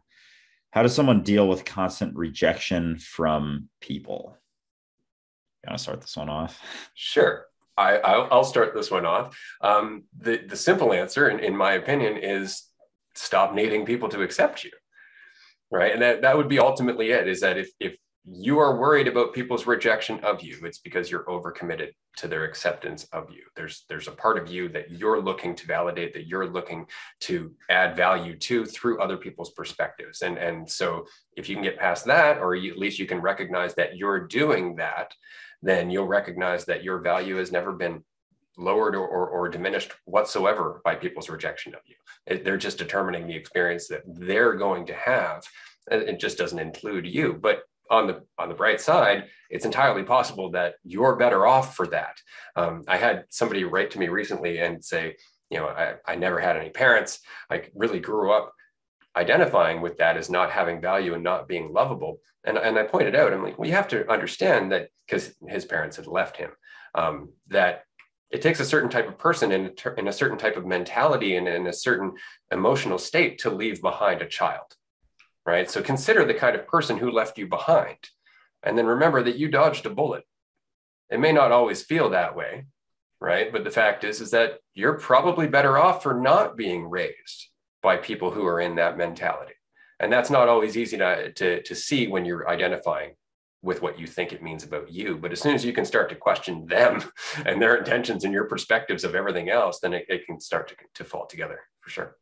how 0.72 0.84
does 0.84 0.96
someone 0.96 1.24
deal 1.24 1.48
with 1.48 1.66
constant 1.66 2.16
rejection 2.16 2.98
from 2.98 3.70
people? 3.82 4.38
You 5.64 5.70
want 5.70 5.78
to 5.80 5.84
start 5.84 6.02
this 6.02 6.16
one 6.16 6.30
off? 6.30 6.60
Sure. 6.94 7.46
I, 7.76 7.98
I'll 7.98 8.44
start 8.44 8.76
this 8.76 8.92
one 8.92 9.06
off. 9.06 9.38
Um, 9.62 10.04
the, 10.18 10.38
the 10.38 10.56
simple 10.56 10.94
answer, 10.94 11.30
in, 11.30 11.40
in 11.40 11.58
my 11.58 11.74
opinion, 11.74 12.18
is 12.18 12.64
stop 13.16 13.56
needing 13.56 13.86
people 13.86 14.10
to 14.10 14.22
accept 14.22 14.64
you. 14.64 14.72
Right. 15.72 15.92
And 15.92 16.02
that, 16.04 16.22
that 16.22 16.38
would 16.38 16.48
be 16.48 16.60
ultimately 16.60 17.10
it 17.10 17.28
is 17.28 17.42
that 17.42 17.58
if, 17.58 17.72
if 17.80 17.96
you 18.26 18.58
are 18.60 18.80
worried 18.80 19.08
about 19.08 19.34
people's 19.34 19.68
rejection 19.68 20.20
of 20.24 20.42
you. 20.42 20.58
It's 20.64 20.78
because 20.78 21.12
you're 21.12 21.26
overcommitted 21.26 21.90
to 22.18 22.28
their 22.28 22.46
acceptance 22.46 23.04
of 23.12 23.30
you. 23.30 23.42
There's 23.56 23.86
there's 23.90 24.08
a 24.08 24.12
part 24.12 24.38
of 24.38 24.50
you 24.50 24.70
that 24.70 24.92
you're 24.92 25.22
looking 25.22 25.56
to 25.56 25.68
validate 25.68 26.14
that 26.14 26.28
you're 26.28 26.48
looking 26.48 26.86
to 27.22 27.52
add 27.70 27.98
value 27.98 28.38
to 28.38 28.66
through 28.66 29.02
other 29.02 29.18
people's 29.18 29.52
perspectives. 29.52 30.22
And 30.22 30.38
and 30.38 30.70
so 30.70 31.06
if 31.36 31.50
you 31.50 31.56
can 31.56 31.64
get 31.64 31.80
past 31.80 32.06
that 32.06 32.38
or 32.38 32.56
you, 32.56 32.72
at 32.72 32.78
least 32.78 33.00
you 33.00 33.06
can 33.06 33.20
recognize 33.20 33.76
that 33.76 33.98
you're 33.98 34.28
doing 34.28 34.76
that 34.78 35.14
then 35.64 35.90
you'll 35.90 36.06
recognize 36.06 36.66
that 36.66 36.84
your 36.84 37.00
value 37.00 37.38
has 37.38 37.52
never 37.52 37.72
been 37.72 38.04
lowered 38.58 38.96
or, 38.96 39.08
or, 39.08 39.30
or 39.30 39.50
diminished 39.50 39.94
whatsoever 40.06 40.82
by 40.84 40.94
people's 40.94 41.30
rejection 41.30 41.74
of 41.74 41.80
you. 41.86 41.96
They're 42.44 42.58
just 42.58 42.78
determining 42.78 43.26
the 43.26 43.36
experience 43.36 43.88
that 43.88 44.04
they're 44.06 44.56
going 44.56 44.86
to 44.88 44.94
have 44.94 45.44
it 45.92 46.20
just 46.20 46.38
doesn't 46.38 46.60
include 46.60 47.06
you. 47.06 47.34
But 47.34 47.64
on 47.90 48.08
the 48.08 48.24
on 48.38 48.50
the 48.50 48.56
bright 48.56 48.82
side, 48.82 49.26
it's 49.50 49.66
entirely 49.66 50.04
possible 50.04 50.52
that 50.52 50.76
you're 50.84 51.16
better 51.16 51.46
off 51.46 51.76
for 51.76 51.88
that. 51.88 52.22
Um, 52.56 52.84
I 52.88 52.98
had 52.98 53.26
somebody 53.30 53.64
write 53.64 53.92
to 53.92 54.00
me 54.00 54.08
recently 54.08 54.60
and 54.60 54.84
say, 54.84 55.16
you 55.50 55.60
know, 55.60 55.68
I, 55.68 55.96
I 56.06 56.16
never 56.16 56.40
had 56.40 56.58
any 56.58 56.70
parents. 56.70 57.20
I 57.50 57.64
really 57.76 58.00
grew 58.00 58.32
up 58.32 58.54
identifying 59.16 59.82
with 59.82 59.98
that 59.98 60.18
as 60.18 60.30
not 60.30 60.52
having 60.52 60.82
value 60.82 61.14
and 61.14 61.24
not 61.24 61.48
being 61.48 61.72
lovable. 61.72 62.20
And, 62.46 62.58
and 62.58 62.78
I 62.78 62.84
pointed 62.84 63.16
out, 63.16 63.32
I'm 63.32 63.44
like, 63.44 63.60
well, 63.60 63.68
you 63.68 63.76
have 63.76 63.88
to 63.90 64.10
understand 64.12 64.72
that 64.72 64.90
because 65.06 65.36
his 65.48 65.66
parents 65.66 65.98
had 65.98 66.08
left 66.08 66.36
him, 66.38 66.50
um, 66.96 67.30
that 67.50 67.84
it 68.32 68.42
takes 68.42 68.60
a 68.60 68.66
certain 68.66 68.90
type 68.90 69.08
of 69.08 69.20
person 69.20 69.52
in 69.52 69.72
a, 69.86 70.00
in 70.00 70.08
a 70.08 70.14
certain 70.14 70.40
type 70.40 70.58
of 70.58 70.66
mentality 70.66 71.36
and 71.36 71.48
in 71.48 71.68
a 71.68 71.74
certain 71.74 72.14
emotional 72.52 72.98
state 72.98 73.38
to 73.40 73.52
leave 73.52 73.82
behind 73.82 74.24
a 74.24 74.28
child 74.28 74.76
right? 75.46 75.70
So 75.70 75.82
consider 75.82 76.26
the 76.26 76.34
kind 76.34 76.56
of 76.56 76.68
person 76.68 76.98
who 76.98 77.12
left 77.12 77.38
you 77.38 77.48
behind. 77.48 77.98
And 78.64 78.78
then 78.78 78.86
remember 78.86 79.22
that 79.24 79.38
you 79.38 79.50
dodged 79.50 79.86
a 79.86 79.90
bullet. 79.90 80.24
It 81.10 81.20
may 81.20 81.32
not 81.32 81.52
always 81.52 81.84
feel 81.84 82.10
that 82.12 82.36
way, 82.36 82.66
right? 83.20 83.52
But 83.52 83.64
the 83.64 83.72
fact 83.72 84.04
is, 84.04 84.22
is 84.22 84.32
that 84.32 84.60
you're 84.74 84.98
probably 84.98 85.48
better 85.48 85.78
off 85.78 86.02
for 86.02 86.14
not 86.14 86.56
being 86.56 86.90
raised 86.90 87.50
by 87.82 87.98
people 87.98 88.32
who 88.32 88.46
are 88.46 88.62
in 88.62 88.76
that 88.76 88.98
mentality. 88.98 89.54
And 90.00 90.12
that's 90.12 90.30
not 90.30 90.50
always 90.50 90.78
easy 90.78 90.98
to, 90.98 91.32
to, 91.34 91.62
to 91.62 91.76
see 91.76 92.08
when 92.08 92.26
you're 92.26 92.50
identifying 92.50 93.16
with 93.62 93.82
what 93.82 93.98
you 93.98 94.06
think 94.06 94.34
it 94.34 94.44
means 94.44 94.64
about 94.64 94.92
you. 94.92 95.18
But 95.18 95.32
as 95.32 95.40
soon 95.40 95.56
as 95.56 95.64
you 95.64 95.72
can 95.72 95.86
start 95.86 96.10
to 96.10 96.16
question 96.16 96.66
them 96.66 97.02
and 97.46 97.62
their 97.62 97.76
intentions 97.76 98.24
and 98.24 98.34
your 98.34 98.46
perspectives 98.46 99.04
of 99.04 99.16
everything 99.16 99.50
else, 99.50 99.80
then 99.80 99.94
it, 99.94 100.06
it 100.10 100.26
can 100.26 100.40
start 100.40 100.68
to, 100.70 100.76
to 100.96 101.04
fall 101.04 101.26
together 101.26 101.62
for 101.80 101.90
sure. 101.90 102.18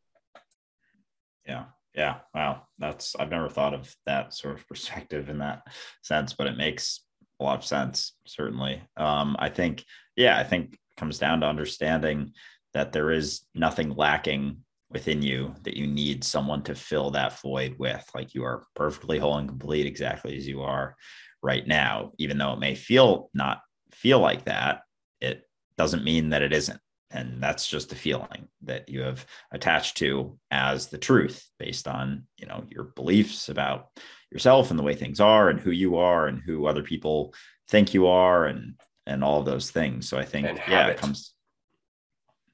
Yeah. 1.46 1.64
Yeah. 1.94 2.18
Wow. 2.34 2.62
That's, 2.78 3.14
I've 3.16 3.30
never 3.30 3.48
thought 3.48 3.74
of 3.74 3.94
that 4.06 4.34
sort 4.34 4.58
of 4.58 4.66
perspective 4.68 5.28
in 5.28 5.38
that 5.38 5.62
sense, 6.02 6.32
but 6.32 6.46
it 6.46 6.56
makes 6.56 7.00
a 7.40 7.44
lot 7.44 7.58
of 7.58 7.64
sense, 7.64 8.14
certainly. 8.26 8.82
Um, 8.96 9.36
I 9.38 9.48
think, 9.48 9.84
yeah, 10.16 10.38
I 10.38 10.44
think 10.44 10.74
it 10.74 10.96
comes 10.96 11.18
down 11.18 11.40
to 11.40 11.46
understanding 11.46 12.32
that 12.74 12.92
there 12.92 13.10
is 13.10 13.42
nothing 13.54 13.94
lacking 13.94 14.58
within 14.90 15.22
you 15.22 15.54
that 15.62 15.76
you 15.76 15.86
need 15.86 16.22
someone 16.22 16.62
to 16.62 16.74
fill 16.74 17.10
that 17.10 17.40
void 17.40 17.76
with. 17.78 18.04
Like 18.14 18.34
you 18.34 18.44
are 18.44 18.64
perfectly 18.74 19.18
whole 19.18 19.38
and 19.38 19.48
complete 19.48 19.86
exactly 19.86 20.36
as 20.36 20.46
you 20.46 20.62
are 20.62 20.96
right 21.42 21.66
now, 21.66 22.12
even 22.18 22.38
though 22.38 22.52
it 22.52 22.60
may 22.60 22.74
feel 22.74 23.30
not 23.34 23.60
feel 23.90 24.20
like 24.20 24.44
that, 24.44 24.82
it 25.20 25.42
doesn't 25.76 26.04
mean 26.04 26.30
that 26.30 26.42
it 26.42 26.52
isn't. 26.52 26.80
And 27.12 27.42
that's 27.42 27.68
just 27.68 27.90
the 27.90 27.94
feeling 27.94 28.48
that 28.62 28.88
you 28.88 29.02
have 29.02 29.26
attached 29.50 29.98
to 29.98 30.38
as 30.50 30.88
the 30.88 30.98
truth 30.98 31.46
based 31.58 31.86
on, 31.86 32.26
you 32.38 32.46
know, 32.46 32.64
your 32.70 32.84
beliefs 32.84 33.48
about 33.48 33.88
yourself 34.30 34.70
and 34.70 34.78
the 34.78 34.82
way 34.82 34.94
things 34.94 35.20
are 35.20 35.50
and 35.50 35.60
who 35.60 35.70
you 35.70 35.96
are 35.96 36.26
and 36.26 36.40
who 36.40 36.66
other 36.66 36.82
people 36.82 37.34
think 37.68 37.94
you 37.94 38.06
are 38.06 38.46
and 38.46 38.74
and 39.06 39.22
all 39.22 39.40
of 39.40 39.46
those 39.46 39.70
things. 39.70 40.08
So 40.08 40.16
I 40.16 40.24
think 40.24 40.46
yeah, 40.68 40.88
it 40.88 40.96
comes 40.96 41.34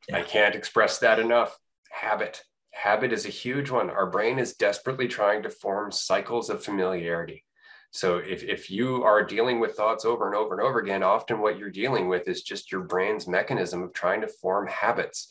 yeah. 0.08 0.18
I 0.18 0.22
can't 0.22 0.54
express 0.54 0.98
that 0.98 1.18
enough. 1.18 1.56
Habit. 1.90 2.42
Habit 2.72 3.12
is 3.12 3.26
a 3.26 3.30
huge 3.30 3.70
one. 3.70 3.90
Our 3.90 4.08
brain 4.08 4.38
is 4.38 4.54
desperately 4.54 5.08
trying 5.08 5.42
to 5.42 5.50
form 5.50 5.92
cycles 5.92 6.48
of 6.48 6.64
familiarity. 6.64 7.44
So 7.90 8.18
if, 8.18 8.42
if 8.42 8.70
you 8.70 9.02
are 9.02 9.24
dealing 9.24 9.60
with 9.60 9.74
thoughts 9.74 10.04
over 10.04 10.26
and 10.26 10.36
over 10.36 10.54
and 10.54 10.62
over 10.62 10.78
again, 10.78 11.02
often 11.02 11.40
what 11.40 11.58
you're 11.58 11.70
dealing 11.70 12.08
with 12.08 12.28
is 12.28 12.42
just 12.42 12.70
your 12.70 12.82
brain's 12.82 13.26
mechanism 13.26 13.82
of 13.82 13.92
trying 13.92 14.20
to 14.20 14.28
form 14.28 14.66
habits. 14.66 15.28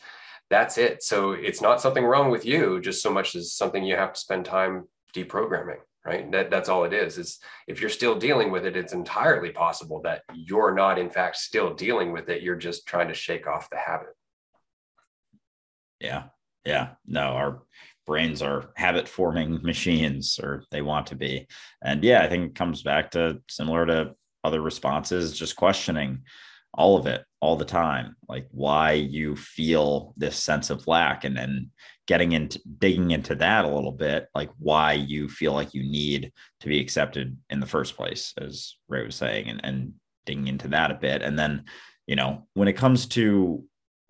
That's 0.50 0.78
it. 0.78 1.04
So 1.04 1.34
it's 1.34 1.62
not 1.62 1.82
something 1.82 2.04
wrong 2.04 2.32
with 2.32 2.46
you, 2.46 2.80
just 2.82 3.04
so 3.04 3.12
much 3.12 3.36
as 3.36 3.54
something 3.54 3.84
you 3.84 3.96
have 3.96 4.14
to 4.14 4.20
spend 4.20 4.46
time 4.46 4.88
deprogramming, 5.16 5.80
right? 6.06 6.32
That, 6.32 6.50
that's 6.50 6.70
all 6.70 6.84
it 6.86 6.94
is, 6.94 7.18
is 7.18 7.40
if 7.68 7.80
you're 7.80 7.90
still 7.90 8.18
dealing 8.18 8.50
with 8.50 8.66
it, 8.66 8.76
it's 8.76 8.94
entirely 8.94 9.52
possible 9.52 10.02
that 10.04 10.24
you're 10.34 10.74
not 10.74 10.98
in 10.98 11.10
fact 11.10 11.36
still 11.36 11.74
dealing 11.74 12.12
with 12.12 12.30
it. 12.30 12.42
You're 12.42 12.56
just 12.56 12.88
trying 12.88 13.10
to 13.10 13.14
shake 13.14 13.46
off 13.46 13.70
the 13.70 13.78
habit. 13.78 14.16
Yeah. 16.00 16.24
Yeah. 16.66 16.90
No, 17.06 17.22
our 17.22 17.62
brains 18.08 18.42
are 18.42 18.72
habit 18.76 19.08
forming 19.08 19.62
machines 19.64 20.40
or 20.42 20.64
they 20.72 20.82
want 20.82 21.08
to 21.08 21.16
be. 21.16 21.48
And 21.84 22.04
yeah 22.04 22.24
i 22.24 22.30
think 22.30 22.46
it 22.46 22.56
comes 22.56 22.82
back 22.82 23.12
to 23.12 23.42
similar 23.48 23.86
to 23.86 24.16
other 24.44 24.62
responses 24.62 25.38
just 25.38 25.56
questioning 25.56 26.24
all 26.74 26.98
of 26.98 27.06
it 27.08 27.24
all 27.42 27.56
the 27.56 27.66
time 27.66 28.16
like 28.28 28.48
why 28.52 28.94
you 28.94 29.36
feel 29.36 30.14
this 30.18 30.38
sense 30.38 30.70
of 30.70 30.88
lack 30.88 31.24
and 31.24 31.36
then 31.36 31.70
getting 32.08 32.32
into 32.32 32.60
digging 32.80 33.12
into 33.12 33.36
that 33.36 33.66
a 33.66 33.74
little 33.76 33.92
bit 33.92 34.28
like 34.34 34.50
why 34.60 34.94
you 34.94 35.28
feel 35.28 35.54
like 35.54 35.74
you 35.74 35.84
need 35.84 36.32
to 36.60 36.68
be 36.68 36.80
accepted 36.80 37.38
in 37.50 37.60
the 37.60 37.66
first 37.66 37.98
place 37.98 38.34
as 38.40 38.76
ray 38.88 39.04
was 39.04 39.16
saying 39.16 39.50
and, 39.50 39.60
and 39.64 39.94
digging 40.28 40.46
into 40.46 40.68
that 40.68 40.92
a 40.92 40.96
bit. 40.96 41.24
And 41.24 41.40
then 41.40 41.64
you 42.06 42.16
know 42.16 42.46
when 42.54 42.68
it 42.68 42.78
comes 42.78 43.08
to 43.08 43.64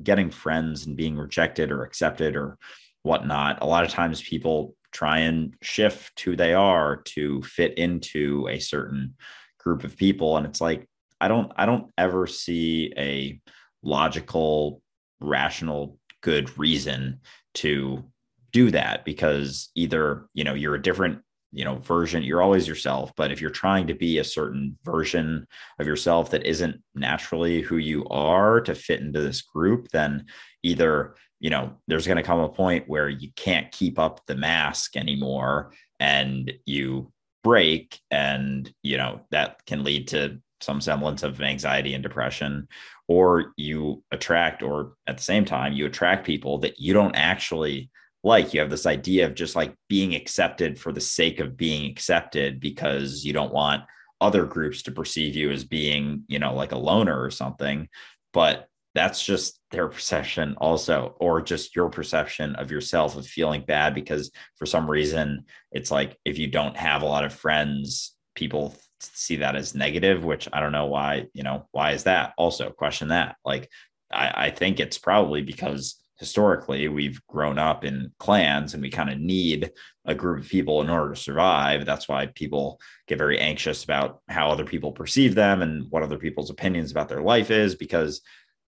getting 0.04 0.30
friends 0.30 0.86
and 0.86 0.98
being 0.98 1.16
rejected 1.16 1.72
or 1.72 1.84
accepted 1.84 2.36
or 2.36 2.58
whatnot, 3.04 3.60
a 3.62 3.66
lot 3.66 3.84
of 3.84 3.92
times 3.92 4.22
people 4.22 4.76
try 4.92 5.20
and 5.20 5.54
shift 5.62 6.20
who 6.22 6.36
they 6.36 6.54
are 6.54 6.98
to 7.04 7.42
fit 7.44 7.78
into 7.78 8.48
a 8.48 8.60
certain 8.60 9.16
group 9.60 9.84
of 9.84 9.98
people. 9.98 10.38
And 10.38 10.46
it's 10.46 10.62
like, 10.62 10.88
I 11.20 11.28
don't, 11.28 11.52
I 11.56 11.66
don't 11.66 11.92
ever 11.98 12.28
see 12.28 12.94
a 12.98 13.40
logical, 13.84 14.82
rational, 15.20 16.00
good 16.22 16.58
reason 16.58 17.20
to 17.56 18.04
do 18.52 18.72
that 18.72 19.06
because 19.06 19.70
either, 19.76 20.28
you 20.34 20.44
know, 20.44 20.54
you're 20.54 20.76
a 20.76 20.82
different 20.82 21.20
you 21.52 21.64
know 21.64 21.76
version 21.78 22.24
you're 22.24 22.42
always 22.42 22.68
yourself 22.68 23.14
but 23.16 23.32
if 23.32 23.40
you're 23.40 23.50
trying 23.50 23.88
to 23.88 23.94
be 23.94 24.18
a 24.18 24.24
certain 24.24 24.78
version 24.84 25.48
of 25.80 25.88
yourself 25.88 26.30
that 26.30 26.46
isn't 26.46 26.82
naturally 26.94 27.62
who 27.62 27.78
you 27.78 28.06
are 28.10 28.60
to 28.60 28.76
fit 28.76 29.00
into 29.00 29.22
this 29.22 29.42
group 29.42 29.88
then 29.94 30.26
either 30.64 31.16
you 31.40 31.50
know 31.50 31.74
there's 31.88 32.08
going 32.08 32.18
to 32.18 32.24
come 32.24 32.40
a 32.40 32.50
point 32.50 32.88
where 32.88 33.10
you 33.10 33.30
can't 33.36 33.72
keep 33.72 34.00
up 34.00 34.22
the 34.26 34.36
mask 34.36 34.96
anymore 34.96 35.72
and 36.00 36.52
you 36.66 37.12
break 37.44 38.00
and 38.12 38.74
you 38.84 38.98
know 38.98 39.22
that 39.32 39.66
can 39.66 39.84
lead 39.84 40.08
to 40.08 40.40
some 40.62 40.82
semblance 40.82 41.24
of 41.24 41.42
anxiety 41.42 41.94
and 41.94 42.04
depression. 42.04 42.68
Or 43.08 43.54
you 43.56 44.04
attract 44.12 44.64
or 44.64 44.94
at 45.08 45.18
the 45.18 45.24
same 45.24 45.46
time 45.46 45.74
you 45.74 45.86
attract 45.86 46.26
people 46.26 46.58
that 46.60 46.80
you 46.80 46.94
don't 46.94 47.16
actually 47.16 47.90
like. 48.24 48.54
You 48.54 48.60
have 48.60 48.70
this 48.70 48.86
idea 48.86 49.26
of 49.26 49.36
just 49.36 49.56
like 49.56 49.76
being 49.88 50.14
accepted 50.16 50.80
for 50.80 50.92
the 50.92 51.02
sake 51.02 51.40
of 51.40 51.56
being 51.56 51.90
accepted 51.90 52.60
because 52.60 53.24
you 53.24 53.34
don't 53.34 53.54
want 53.54 53.84
other 54.20 54.46
groups 54.46 54.82
to 54.82 54.92
perceive 54.92 55.36
you 55.36 55.52
as 55.52 55.64
being 55.64 56.24
you 56.28 56.40
know 56.40 56.54
like 56.54 56.72
a 56.72 56.78
loner 56.78 57.22
or 57.22 57.32
something. 57.32 57.88
But 58.34 58.68
that's 58.98 59.24
just 59.24 59.60
their 59.72 59.88
perception 59.88 60.56
also 60.58 61.16
or 61.20 61.42
just 61.42 61.76
your 61.76 61.90
perception 61.90 62.56
of 62.56 62.72
yourself 62.72 63.16
of 63.16 63.28
feeling 63.28 63.64
bad 63.66 63.94
because 63.94 64.32
for 64.56 64.66
some 64.66 64.90
reason 64.90 65.46
it's 65.72 65.92
like 65.92 66.18
if 66.26 66.38
you 66.40 66.48
don't 66.48 66.76
have 66.76 67.04
a 67.04 67.06
lot 67.06 67.24
of 67.24 67.34
friends 67.34 68.16
people 68.34 68.76
see 69.00 69.38
that 69.38 69.56
as 69.56 69.76
negative 69.76 70.24
which 70.24 70.48
i 70.52 70.60
don't 70.60 70.72
know 70.72 70.88
why 70.88 71.26
you 71.34 71.44
know 71.44 71.68
why 71.72 71.92
is 71.92 72.04
that? 72.04 72.34
Also 72.38 72.72
question 72.72 73.10
that 73.10 73.36
like 73.46 73.70
i, 74.12 74.48
I 74.48 74.50
think 74.50 74.80
it's 74.80 74.98
probably 74.98 75.44
because 75.44 76.02
historically 76.18 76.88
we've 76.88 77.22
grown 77.28 77.60
up 77.60 77.86
in 77.86 78.12
clans 78.18 78.74
and 78.74 78.82
we 78.82 78.90
kind 78.90 79.10
of 79.10 79.20
need 79.20 79.72
a 80.06 80.16
group 80.16 80.44
of 80.44 80.50
people 80.50 80.82
in 80.82 80.90
order 80.90 81.14
to 81.14 81.20
survive. 81.20 81.86
That's 81.86 82.10
why 82.10 82.26
people 82.28 82.80
get 83.08 83.20
very 83.20 83.38
anxious 83.38 83.84
about 83.84 84.22
how 84.28 84.50
other 84.50 84.66
people 84.66 84.92
perceive 84.92 85.36
them 85.36 85.62
and 85.62 85.86
what 85.92 86.02
other 86.02 86.18
people's 86.18 86.50
opinions 86.50 86.90
about 86.90 87.08
their 87.08 87.22
life 87.22 87.52
is 87.52 87.76
because 87.76 88.22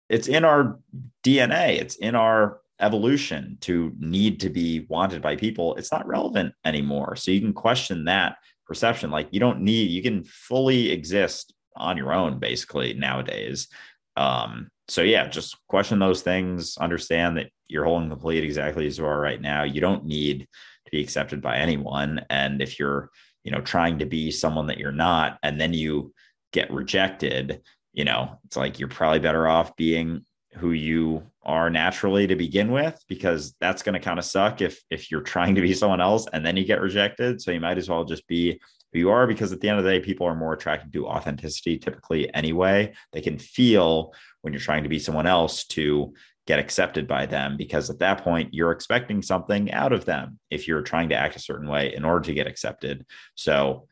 it's 0.08 0.28
in 0.28 0.44
our 0.44 0.78
DNA, 1.24 1.80
it's 1.80 1.96
in 1.96 2.14
our 2.14 2.60
evolution 2.80 3.56
to 3.62 3.92
need 3.98 4.40
to 4.40 4.50
be 4.50 4.86
wanted 4.88 5.22
by 5.22 5.36
people. 5.36 5.74
It's 5.76 5.92
not 5.92 6.06
relevant 6.06 6.54
anymore. 6.64 7.16
So 7.16 7.30
you 7.30 7.40
can 7.40 7.52
question 7.52 8.04
that 8.04 8.36
perception. 8.66 9.10
Like 9.10 9.28
you 9.30 9.40
don't 9.40 9.60
need, 9.60 9.90
you 9.90 10.02
can 10.02 10.24
fully 10.24 10.90
exist 10.90 11.54
on 11.76 11.96
your 11.96 12.12
own 12.12 12.38
basically 12.38 12.94
nowadays. 12.94 13.68
Um, 14.16 14.68
so 14.88 15.02
yeah, 15.02 15.26
just 15.26 15.56
question 15.68 15.98
those 15.98 16.22
things, 16.22 16.76
understand 16.78 17.36
that 17.36 17.50
you're 17.68 17.84
whole 17.84 17.98
and 17.98 18.10
complete 18.10 18.44
exactly 18.44 18.86
as 18.86 18.98
you 18.98 19.06
are 19.06 19.20
right 19.20 19.40
now. 19.40 19.64
You 19.64 19.80
don't 19.80 20.04
need 20.04 20.46
to 20.84 20.90
be 20.90 21.00
accepted 21.00 21.42
by 21.42 21.58
anyone. 21.58 22.24
And 22.30 22.62
if 22.62 22.78
you're, 22.78 23.10
you 23.42 23.50
know, 23.50 23.60
trying 23.60 23.98
to 23.98 24.06
be 24.06 24.30
someone 24.30 24.66
that 24.66 24.78
you're 24.78 24.92
not, 24.92 25.38
and 25.42 25.60
then 25.60 25.72
you 25.72 26.12
get 26.52 26.70
rejected, 26.70 27.60
you 27.96 28.04
know, 28.04 28.38
it's 28.44 28.56
like 28.56 28.78
you're 28.78 28.88
probably 28.88 29.18
better 29.18 29.48
off 29.48 29.74
being 29.74 30.24
who 30.54 30.72
you 30.72 31.22
are 31.42 31.70
naturally 31.70 32.26
to 32.26 32.36
begin 32.36 32.70
with 32.70 33.02
because 33.08 33.54
that's 33.60 33.82
going 33.82 33.94
to 33.94 34.00
kind 34.00 34.18
of 34.18 34.24
suck 34.24 34.60
if 34.60 34.82
if 34.90 35.10
you're 35.10 35.22
trying 35.22 35.54
to 35.54 35.60
be 35.60 35.72
someone 35.74 36.00
else 36.00 36.26
and 36.32 36.44
then 36.44 36.56
you 36.56 36.64
get 36.64 36.80
rejected. 36.80 37.40
So 37.40 37.50
you 37.50 37.60
might 37.60 37.78
as 37.78 37.88
well 37.88 38.04
just 38.04 38.26
be 38.28 38.60
who 38.92 38.98
you 38.98 39.10
are 39.10 39.26
because 39.26 39.50
at 39.50 39.60
the 39.60 39.68
end 39.68 39.78
of 39.78 39.84
the 39.84 39.90
day 39.90 40.00
people 40.00 40.26
are 40.26 40.34
more 40.34 40.52
attracted 40.52 40.92
to 40.92 41.06
authenticity 41.06 41.78
typically 41.78 42.32
anyway. 42.34 42.92
They 43.12 43.22
can 43.22 43.38
feel 43.38 44.12
when 44.42 44.52
you're 44.52 44.60
trying 44.60 44.82
to 44.82 44.90
be 44.90 44.98
someone 44.98 45.26
else 45.26 45.64
to 45.68 46.12
get 46.46 46.58
accepted 46.58 47.08
by 47.08 47.26
them 47.26 47.56
because 47.56 47.88
at 47.88 47.98
that 48.00 48.22
point 48.22 48.52
you're 48.52 48.72
expecting 48.72 49.22
something 49.22 49.72
out 49.72 49.92
of 49.92 50.04
them 50.04 50.38
if 50.50 50.68
you're 50.68 50.82
trying 50.82 51.08
to 51.08 51.16
act 51.16 51.34
a 51.34 51.40
certain 51.40 51.68
way 51.68 51.94
in 51.94 52.04
order 52.04 52.26
to 52.26 52.34
get 52.34 52.46
accepted. 52.46 53.06
So 53.36 53.88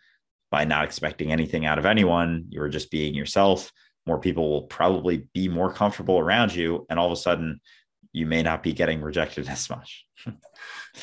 by 0.51 0.65
not 0.65 0.85
expecting 0.85 1.33
anything 1.33 1.67
out 1.67 1.79
of 1.79 1.87
anyone 1.87 2.47
you're 2.51 2.69
just 2.69 2.91
being 2.91 3.15
yourself 3.15 3.73
more 4.07 4.19
people 4.19 4.51
will 4.51 4.63
probably 4.63 5.27
be 5.33 5.49
more 5.49 5.73
comfortable 5.73 6.19
around 6.19 6.55
you 6.55 6.87
and 6.91 6.99
all 6.99 7.07
of 7.07 7.13
a 7.13 7.17
sudden 7.17 7.61
you 8.13 8.27
may 8.27 8.43
not 8.43 8.63
be 8.63 8.73
getting 8.73 9.01
rejected 9.03 9.49
as 9.49 9.69
much. 9.69 10.07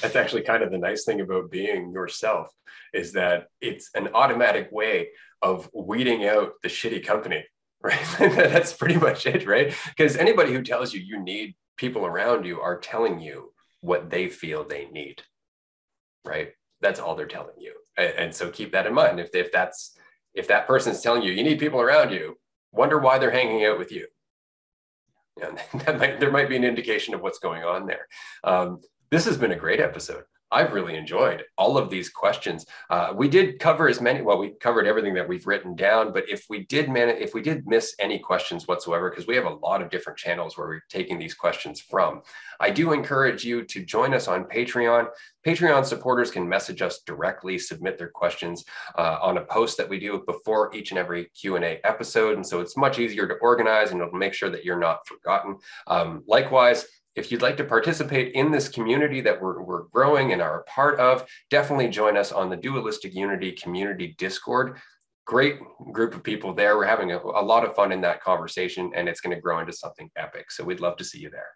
That's 0.02 0.16
actually 0.16 0.44
kind 0.44 0.64
of 0.64 0.72
the 0.72 0.78
nice 0.78 1.04
thing 1.04 1.22
about 1.22 1.52
being 1.52 1.92
yourself 1.92 2.48
is 2.94 3.14
that 3.14 3.48
it's 3.60 3.90
an 3.96 4.10
automatic 4.14 4.70
way 4.72 5.10
of 5.42 5.70
weeding 5.74 6.26
out 6.26 6.54
the 6.64 6.70
shitty 6.70 7.06
company 7.06 7.44
right? 7.84 8.00
That's 8.20 8.74
pretty 8.74 8.98
much 8.98 9.26
it 9.26 9.48
right? 9.48 9.74
Because 9.88 10.16
anybody 10.16 10.54
who 10.54 10.62
tells 10.62 10.94
you 10.94 11.02
you 11.02 11.20
need 11.20 11.56
people 11.78 12.06
around 12.06 12.46
you 12.46 12.62
are 12.62 12.78
telling 12.78 13.20
you 13.20 13.54
what 13.80 14.12
they 14.12 14.30
feel 14.30 14.64
they 14.64 14.86
need 14.92 15.24
right? 16.24 16.52
That's 16.82 17.00
all 17.00 17.16
they're 17.16 17.26
telling 17.26 17.56
you. 17.58 17.74
And, 17.98 18.14
and 18.18 18.36
so 18.36 18.52
keep 18.52 18.72
that 18.74 18.86
in 18.86 18.94
mind. 18.94 19.20
If, 19.20 19.34
if 19.34 19.52
that's 19.52 19.98
if 20.36 20.48
that 20.50 20.68
person's 20.68 21.02
telling 21.02 21.24
you 21.24 21.32
you 21.32 21.44
need 21.44 21.58
people 21.58 21.82
around 21.82 22.12
you 22.12 22.38
wonder 22.72 23.00
why 23.00 23.18
they're 23.18 23.32
hanging 23.32 23.66
out 23.66 23.78
with 23.78 23.92
you. 23.92 24.08
And 25.42 25.60
that 25.86 26.00
might, 26.00 26.20
there 26.20 26.32
might 26.32 26.50
be 26.50 26.56
an 26.56 26.64
indication 26.64 27.14
of 27.14 27.22
what's 27.22 27.40
going 27.40 27.64
on 27.64 27.86
there. 27.86 28.08
Um, 28.44 28.80
this 29.10 29.26
has 29.26 29.38
been 29.38 29.52
a 29.52 29.58
great 29.58 29.80
episode. 29.80 30.24
I've 30.52 30.74
really 30.74 30.96
enjoyed 30.96 31.44
all 31.58 31.78
of 31.78 31.90
these 31.90 32.10
questions. 32.10 32.66
Uh, 32.90 33.14
we 33.16 33.28
did 33.28 33.60
cover 33.60 33.88
as 33.88 34.02
many. 34.02 34.22
Well, 34.22 34.38
we 34.38 34.54
covered 34.60 34.86
everything 34.86 35.14
that 35.14 35.28
we've 35.28 35.48
written 35.48 35.76
down. 35.76 36.12
But 36.12 36.30
if 36.30 36.46
we 36.50 36.66
did 36.66 36.90
man, 36.90 37.10
if 37.10 37.34
we 37.34 37.42
did 37.42 37.68
miss 37.68 37.96
any 38.00 38.20
questions 38.20 38.68
whatsoever, 38.68 39.10
because 39.10 39.28
we 39.28 39.36
have 39.36 39.46
a 39.46 39.56
lot 39.56 39.82
of 39.82 39.90
different 39.90 40.20
channels 40.20 40.58
where 40.58 40.68
we're 40.68 40.82
taking 40.90 41.18
these 41.18 41.34
questions 41.34 41.80
from, 41.80 42.22
I 42.60 42.70
do 42.70 42.92
encourage 42.92 43.44
you 43.44 43.64
to 43.64 43.86
join 43.86 44.14
us 44.14 44.28
on 44.28 44.44
Patreon. 44.46 45.08
Patreon 45.46 45.86
supporters 45.86 46.30
can 46.30 46.48
message 46.48 46.82
us 46.82 47.02
directly, 47.06 47.58
submit 47.58 47.98
their 47.98 48.10
questions 48.10 48.64
uh, 48.98 49.18
on 49.22 49.38
a 49.38 49.46
post 49.46 49.78
that 49.78 49.90
we 49.90 50.00
do 50.00 50.22
before 50.28 50.74
each 50.76 50.92
and 50.92 51.00
every 51.00 51.26
Q 51.30 51.56
and 51.56 51.66
A 51.66 51.80
episode, 51.84 52.36
and 52.36 52.46
so 52.46 52.60
it's 52.60 52.78
much 52.78 53.00
easier 53.00 53.28
to 53.28 53.36
organize 53.36 53.92
and 53.92 54.02
it'll 54.02 54.14
make 54.14 54.34
sure 54.34 54.50
that 54.50 54.66
you're 54.66 54.80
not 54.80 55.08
forgotten. 55.08 55.58
Um, 55.88 56.24
likewise 56.28 56.86
if 57.16 57.32
you'd 57.32 57.42
like 57.42 57.58
to 57.58 57.64
participate 57.64 58.34
in 58.34 58.52
this 58.52 58.70
community 58.70 59.22
that 59.22 59.42
we're, 59.42 59.62
we're 59.62 59.84
growing 59.84 60.32
and 60.32 60.42
are 60.42 60.62
a 60.62 60.64
part 60.64 61.00
of, 61.00 61.26
definitely 61.50 61.90
join 61.90 62.16
us 62.16 62.32
on 62.32 62.50
the 62.50 62.56
Dualistic 62.56 63.14
Unity 63.14 63.52
Community 63.52 64.16
Discord. 64.18 64.78
Great 65.26 65.60
group 65.92 66.16
of 66.16 66.24
people 66.24 66.54
there. 66.54 66.78
We're 66.78 66.86
having 66.86 67.12
a, 67.12 67.18
a 67.18 67.44
lot 67.44 67.66
of 67.66 67.76
fun 67.76 67.92
in 67.92 68.02
that 68.02 68.24
conversation, 68.24 68.92
and 68.96 69.08
it's 69.08 69.22
going 69.22 69.36
to 69.36 69.42
grow 69.42 69.60
into 69.60 69.74
something 69.74 70.10
epic. 70.16 70.52
So 70.52 70.64
we'd 70.64 70.80
love 70.80 70.98
to 70.98 71.04
see 71.04 71.20
you 71.20 71.30
there. 71.30 71.50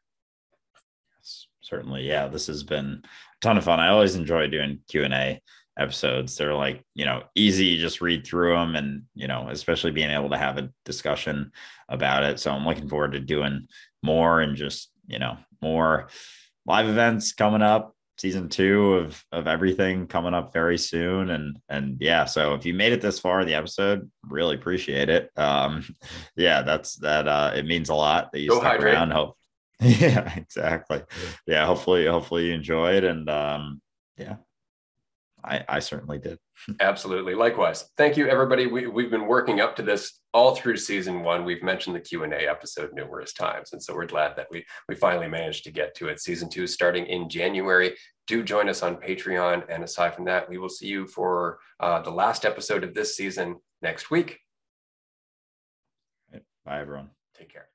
Yes, 1.17 1.47
certainly. 1.61 2.07
Yeah, 2.07 2.27
this 2.27 2.47
has 2.47 2.63
been 2.63 3.01
a 3.03 3.07
ton 3.41 3.57
of 3.57 3.63
fun. 3.63 3.79
I 3.79 3.89
always 3.89 4.15
enjoy 4.15 4.47
doing 4.47 4.79
Q 4.87 5.03
and 5.03 5.13
A 5.13 5.41
episodes. 5.77 6.37
They're 6.37 6.53
like, 6.53 6.83
you 6.93 7.05
know, 7.05 7.23
easy, 7.33 7.77
just 7.77 8.01
read 8.01 8.25
through 8.25 8.53
them 8.53 8.75
and, 8.75 9.03
you 9.13 9.27
know, 9.27 9.47
especially 9.49 9.91
being 9.91 10.11
able 10.11 10.29
to 10.29 10.37
have 10.37 10.57
a 10.57 10.69
discussion 10.85 11.51
about 11.89 12.23
it. 12.23 12.39
So 12.39 12.51
I'm 12.51 12.65
looking 12.65 12.87
forward 12.87 13.13
to 13.13 13.19
doing 13.19 13.67
more 14.03 14.41
and 14.41 14.55
just 14.55 14.91
you 15.07 15.19
know, 15.19 15.37
more 15.61 16.07
live 16.65 16.87
events 16.87 17.33
coming 17.33 17.61
up 17.61 17.95
season 18.17 18.47
two 18.47 18.93
of 18.93 19.21
of 19.31 19.45
everything 19.45 20.07
coming 20.07 20.33
up 20.33 20.53
very 20.53 20.77
soon 20.77 21.31
and 21.31 21.59
and 21.67 21.97
yeah 21.99 22.23
so 22.23 22.53
if 22.53 22.65
you 22.65 22.73
made 22.73 22.93
it 22.93 23.01
this 23.01 23.19
far 23.19 23.41
in 23.41 23.47
the 23.47 23.53
episode 23.53 24.09
really 24.23 24.55
appreciate 24.55 25.09
it 25.09 25.29
um 25.35 25.83
yeah 26.37 26.61
that's 26.61 26.95
that 26.95 27.27
uh 27.27 27.51
it 27.53 27.65
means 27.65 27.89
a 27.89 27.93
lot 27.93 28.31
that 28.31 28.39
you 28.39 28.49
Go 28.49 28.59
stuck 28.59 28.79
around 28.79 29.11
hope 29.11 29.35
yeah 29.81 30.33
exactly 30.37 31.01
yeah 31.45 31.65
hopefully 31.65 32.05
hopefully 32.05 32.47
you 32.47 32.53
enjoyed 32.53 33.03
and 33.03 33.29
um 33.29 33.81
yeah 34.17 34.37
I, 35.45 35.63
I 35.69 35.79
certainly 35.79 36.17
did. 36.17 36.39
Absolutely. 36.79 37.35
Likewise. 37.35 37.87
Thank 37.97 38.17
you, 38.17 38.27
everybody. 38.27 38.67
We, 38.67 38.87
we've 38.87 39.11
been 39.11 39.27
working 39.27 39.61
up 39.61 39.75
to 39.75 39.83
this 39.83 40.19
all 40.35 40.53
through 40.53 40.75
season 40.75 41.23
one. 41.23 41.45
We've 41.45 41.63
mentioned 41.63 41.95
the 41.95 42.01
Q&A 42.01 42.45
episode 42.45 42.91
numerous 42.91 43.31
times. 43.31 43.71
And 43.71 43.81
so 43.81 43.95
we're 43.95 44.05
glad 44.05 44.35
that 44.35 44.47
we, 44.51 44.65
we 44.89 44.93
finally 44.93 45.29
managed 45.29 45.63
to 45.63 45.71
get 45.71 45.95
to 45.95 46.09
it. 46.09 46.19
Season 46.19 46.49
two 46.49 46.63
is 46.63 46.73
starting 46.73 47.05
in 47.05 47.29
January. 47.29 47.95
Do 48.27 48.43
join 48.43 48.67
us 48.67 48.83
on 48.83 48.97
Patreon. 48.97 49.63
And 49.69 49.81
aside 49.81 50.13
from 50.13 50.25
that, 50.25 50.49
we 50.49 50.57
will 50.57 50.67
see 50.67 50.87
you 50.87 51.07
for 51.07 51.59
uh, 51.79 52.01
the 52.01 52.11
last 52.11 52.43
episode 52.43 52.83
of 52.83 52.93
this 52.93 53.15
season 53.15 53.55
next 53.81 54.11
week. 54.11 54.41
Bye, 56.65 56.81
everyone. 56.81 57.11
Take 57.33 57.53
care. 57.53 57.69